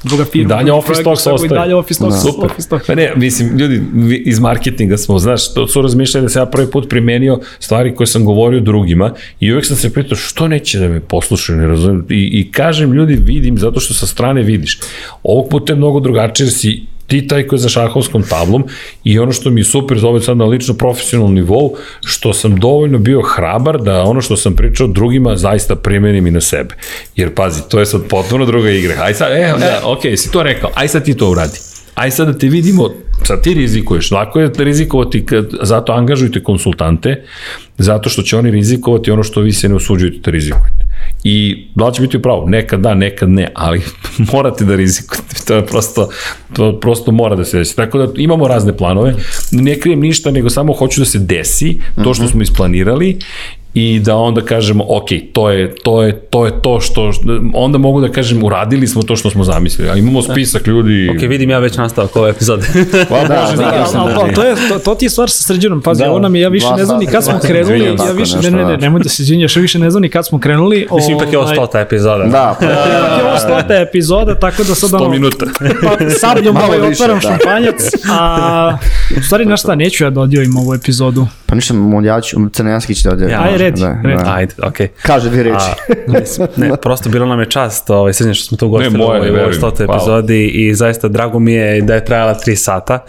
druga 0.03 0.25
firma. 0.25 0.55
Dalje 0.55 0.73
Office 0.73 1.03
Talks 1.03 1.27
ostaje. 1.27 1.49
Dalje 1.49 1.75
Office 1.75 1.99
Talks, 1.99 2.21
Super. 2.21 2.45
Office 2.51 2.69
Talks. 2.69 2.87
Pa 2.87 2.95
ne, 2.95 3.13
mislim, 3.15 3.57
ljudi 3.57 3.83
iz 4.25 4.39
marketinga 4.39 4.97
smo, 4.97 5.19
znaš, 5.19 5.53
to 5.53 5.67
su 5.67 5.81
razmišljali 5.81 6.25
da 6.25 6.29
sam 6.29 6.41
ja 6.41 6.45
prvi 6.45 6.71
put 6.71 6.89
primenio 6.89 7.39
stvari 7.59 7.95
koje 7.95 8.07
sam 8.07 8.25
govorio 8.25 8.59
drugima 8.59 9.13
i 9.39 9.51
uvek 9.51 9.65
sam 9.65 9.77
se 9.77 9.93
pitao 9.93 10.15
što 10.15 10.47
neće 10.47 10.79
da 10.79 10.87
me 10.87 10.99
poslušaju, 10.99 11.59
ne 11.59 11.67
razumijem. 11.67 12.05
I, 12.09 12.29
I 12.39 12.51
kažem 12.51 12.93
ljudi, 12.93 13.15
vidim, 13.25 13.57
zato 13.57 13.79
što 13.79 13.93
sa 13.93 14.07
strane 14.07 14.43
vidiš. 14.43 14.79
Ovog 15.23 15.49
puta 15.49 15.73
je 15.73 15.77
mnogo 15.77 15.99
drugačije, 15.99 16.45
jer 16.45 16.53
si 16.53 16.85
ti 17.07 17.27
taj 17.27 17.47
koji 17.47 17.57
je 17.57 17.61
za 17.61 17.69
šahovskom 17.69 18.23
tablom 18.23 18.63
i 19.03 19.19
ono 19.19 19.31
što 19.31 19.49
mi 19.49 19.61
je 19.61 19.65
super 19.65 19.99
za 19.99 20.07
ovaj 20.07 20.21
sad 20.21 20.37
na 20.37 20.45
lično 20.45 20.73
profesionalnom 20.73 21.35
nivou, 21.35 21.75
što 22.05 22.33
sam 22.33 22.59
dovoljno 22.59 22.97
bio 22.97 23.21
hrabar 23.21 23.81
da 23.81 24.03
ono 24.03 24.21
što 24.21 24.37
sam 24.37 24.55
pričao 24.55 24.87
drugima 24.87 25.35
zaista 25.35 25.75
primenim 25.75 26.27
i 26.27 26.31
na 26.31 26.41
sebe. 26.41 26.75
Jer 27.15 27.33
pazi, 27.33 27.61
to 27.69 27.79
je 27.79 27.85
sad 27.85 28.01
potpuno 28.09 28.45
druga 28.45 28.69
igra. 28.69 28.95
Aj 29.03 29.13
sad, 29.13 29.31
e, 29.31 29.35
e, 29.35 29.79
ok, 29.83 30.01
si 30.15 30.31
to 30.31 30.43
rekao, 30.43 30.69
aj 30.75 30.87
sad 30.87 31.05
ti 31.05 31.17
to 31.17 31.29
uradi. 31.29 31.70
Aj 31.95 32.11
sad 32.11 32.27
da 32.27 32.37
te 32.37 32.47
vidimo, 32.47 32.89
sad 33.23 33.43
ti 33.43 33.53
rizikuješ, 33.53 34.11
lako 34.11 34.39
je 34.39 34.51
rizikovati, 34.57 35.25
kad, 35.25 35.49
zato 35.61 35.93
angažujte 35.93 36.43
konsultante, 36.43 37.23
zato 37.77 38.09
što 38.09 38.21
će 38.21 38.37
oni 38.37 38.51
rizikovati 38.51 39.11
ono 39.11 39.23
što 39.23 39.41
vi 39.41 39.51
se 39.53 39.69
ne 39.69 39.75
usuđujete 39.75 40.17
da 40.23 40.31
rizikujete. 40.31 40.85
I 41.23 41.67
da 41.75 41.87
li 41.87 41.93
će 41.93 42.01
biti 42.01 42.17
upravo? 42.17 42.49
Nekad 42.49 42.79
da, 42.79 42.93
nekad 42.93 43.29
ne, 43.29 43.51
ali 43.55 43.81
morate 44.33 44.65
da 44.65 44.75
rizikujete. 44.75 45.35
To 45.47 45.55
je 45.55 45.65
prosto, 45.65 46.09
to 46.53 46.79
prosto 46.79 47.11
mora 47.11 47.35
da 47.35 47.45
se 47.45 47.57
desi. 47.57 47.75
Tako 47.75 47.97
da 47.97 48.13
imamo 48.15 48.47
razne 48.47 48.77
planove. 48.77 49.15
Ne 49.51 49.79
krijem 49.79 49.99
ništa, 49.99 50.31
nego 50.31 50.49
samo 50.49 50.73
hoću 50.73 51.01
da 51.01 51.05
se 51.05 51.19
desi 51.19 51.77
to 52.03 52.13
što 52.13 52.27
smo 52.27 52.41
isplanirali 52.41 53.19
i 53.73 53.99
da 53.99 54.15
onda 54.15 54.41
kažemo, 54.41 54.85
ok, 54.87 55.07
to 55.33 55.49
je 55.49 55.75
to, 55.75 56.03
je, 56.03 56.19
to, 56.19 56.45
je 56.45 56.61
to 56.61 56.79
što, 56.79 57.11
onda 57.53 57.77
mogu 57.77 58.01
da 58.01 58.09
kažem, 58.09 58.43
uradili 58.43 58.87
smo 58.87 59.01
to 59.01 59.15
što 59.15 59.29
smo 59.29 59.43
zamislili. 59.43 59.89
A 59.89 59.95
imamo 59.95 60.21
spisak 60.21 60.67
ljudi... 60.67 61.09
Ok, 61.15 61.29
vidim 61.29 61.49
ja 61.49 61.59
već 61.59 61.77
nastavak 61.77 62.15
ove 62.15 62.29
epizode. 62.29 62.67
Pa, 63.09 63.23
Da, 63.27 63.41
može, 63.41 63.57
da, 63.57 63.63
da, 63.63 63.71
da, 63.71 63.99
Ali, 63.99 64.13
ali, 64.13 64.13
ali, 64.21 64.33
to, 64.33 64.43
je, 64.43 64.55
to, 64.69 64.79
to 64.79 64.95
ti 64.95 65.05
je 65.05 65.09
stvar 65.09 65.29
sa 65.29 65.43
srđanom, 65.43 65.81
pazi, 65.81 65.99
Da. 65.99 66.05
da, 66.05 66.13
ona 66.13 66.29
mi, 66.29 66.39
ja 66.39 66.49
više 66.49 66.67
ne 66.77 66.85
znam 66.85 66.99
ni 66.99 67.05
kad 67.05 67.23
smo 67.23 67.39
krenuli, 67.39 67.85
ja 67.85 67.95
tako 67.95 68.13
više, 68.13 68.37
ne, 68.37 68.51
ne, 68.51 68.57
ne, 68.57 68.63
da. 68.63 68.77
nemoj 68.77 69.01
da 69.01 69.09
se 69.09 69.23
izvinjaš, 69.23 69.55
ja 69.55 69.61
više 69.61 69.79
ne 69.79 69.89
znam 69.89 70.01
ni 70.01 70.09
kad 70.09 70.27
smo 70.27 70.39
krenuli. 70.39 70.87
Mislim, 70.95 71.17
ipak 71.17 71.31
je 71.31 71.37
ovo 71.37 71.45
ovaj, 71.45 71.55
stota 71.55 71.79
epizoda. 71.79 72.23
Da, 72.23 72.55
pa, 72.59 72.65
Ipak 72.65 73.17
je 73.19 73.25
ovo 73.25 73.37
stota 73.37 73.75
epizoda, 73.75 74.35
tako 74.35 74.63
da 74.63 74.75
sad 74.75 74.89
100 74.89 74.95
ono, 74.95 75.09
minuta. 75.09 75.45
pa 75.83 76.09
sabljom 76.09 76.55
Malo 76.61 76.65
ovaj 76.65 76.91
otvaram 76.91 77.19
da. 77.19 77.21
šampanjac, 77.21 77.81
a 78.11 78.77
u 79.17 79.21
stvari 79.23 79.45
na 79.45 79.57
šta, 79.57 79.75
neću 79.75 80.03
ja 80.03 80.09
da 80.09 80.21
odjavim 80.21 80.57
ovu 80.57 80.73
epizodu. 80.73 81.27
Pa 81.51 81.55
ništa, 81.55 81.73
ja 82.03 82.21
ću, 82.21 82.49
Crnjanski 82.49 82.95
će 82.95 83.09
da 83.09 83.13
odjavim. 83.13 83.33
Ja, 83.33 83.43
Aj, 83.43 83.57
redi, 83.57 83.81
Da, 83.81 83.97
redi. 84.03 84.23
da. 84.23 84.33
Ajde, 84.33 84.53
okej. 84.63 84.87
Kaže 85.01 85.29
dvije 85.29 85.43
reči. 85.43 85.55
A, 86.07 86.19
mislim, 86.19 86.47
ne, 86.57 86.71
prosto 86.83 87.09
bilo 87.09 87.25
nam 87.25 87.39
je 87.39 87.45
čast, 87.45 87.89
ovaj, 87.89 88.13
srednje 88.13 88.33
što 88.33 88.45
smo 88.45 88.57
tu 88.57 88.69
gostili 88.69 88.99
u 88.99 89.05
ovoj- 89.05 89.53
stotoj 89.53 89.85
epizodi 89.85 90.47
i 90.47 90.75
zaista 90.75 91.07
drago 91.07 91.39
mi 91.39 91.53
je 91.53 91.81
da 91.81 91.93
je 91.95 92.05
trajala 92.05 92.35
3 92.37 92.55
sata. 92.55 92.99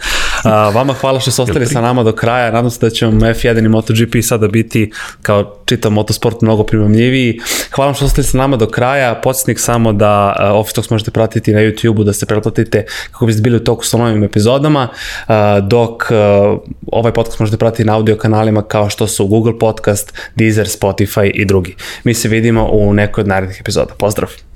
A, 0.43 0.69
vama 0.69 0.93
hvala 0.93 1.19
što 1.19 1.31
ste 1.31 1.41
ostali 1.41 1.65
sa 1.65 1.81
nama 1.81 2.03
do 2.03 2.11
kraja, 2.11 2.51
nadam 2.51 2.71
se 2.71 2.79
da 2.81 2.89
će 2.89 3.05
vam 3.05 3.19
F1 3.19 3.65
i 3.65 3.67
MotoGP 3.67 4.15
sada 4.21 4.47
biti 4.47 4.91
kao 5.21 5.55
čitav 5.65 5.91
motosport 5.91 6.41
mnogo 6.41 6.63
primamljiviji. 6.63 7.39
Hvala 7.75 7.87
vam 7.87 7.95
što 7.95 7.97
ste 7.97 8.05
ostali 8.05 8.25
sa 8.27 8.37
nama 8.37 8.57
do 8.57 8.67
kraja, 8.67 9.15
podsjetnik 9.15 9.59
samo 9.59 9.93
da 9.93 10.35
uh, 10.39 10.59
Office 10.59 10.75
Talks 10.75 10.89
možete 10.89 11.11
pratiti 11.11 11.53
na 11.53 11.59
YouTube-u, 11.59 12.03
da 12.03 12.13
se 12.13 12.25
pretplatite 12.25 12.85
kako 13.11 13.25
biste 13.25 13.41
bili 13.41 13.55
u 13.57 13.63
toku 13.63 13.85
sa 13.85 13.97
novim 13.97 14.23
epizodama, 14.23 14.87
uh, 15.27 15.35
dok 15.67 15.91
uh, 15.91 16.59
ovaj 16.91 17.13
podcast 17.13 17.39
možete 17.39 17.57
pratiti 17.57 17.83
na 17.83 17.95
audio 17.95 18.15
kanalima 18.15 18.61
kao 18.61 18.89
što 18.89 19.07
su 19.07 19.27
Google 19.27 19.59
Podcast, 19.59 20.13
Deezer, 20.35 20.67
Spotify 20.67 21.31
i 21.33 21.45
drugi. 21.45 21.75
Mi 22.03 22.13
se 22.13 22.27
vidimo 22.27 22.69
u 22.71 22.93
nekoj 22.93 23.21
od 23.21 23.27
narednih 23.27 23.57
epizoda. 23.61 23.93
Pozdrav! 23.97 24.52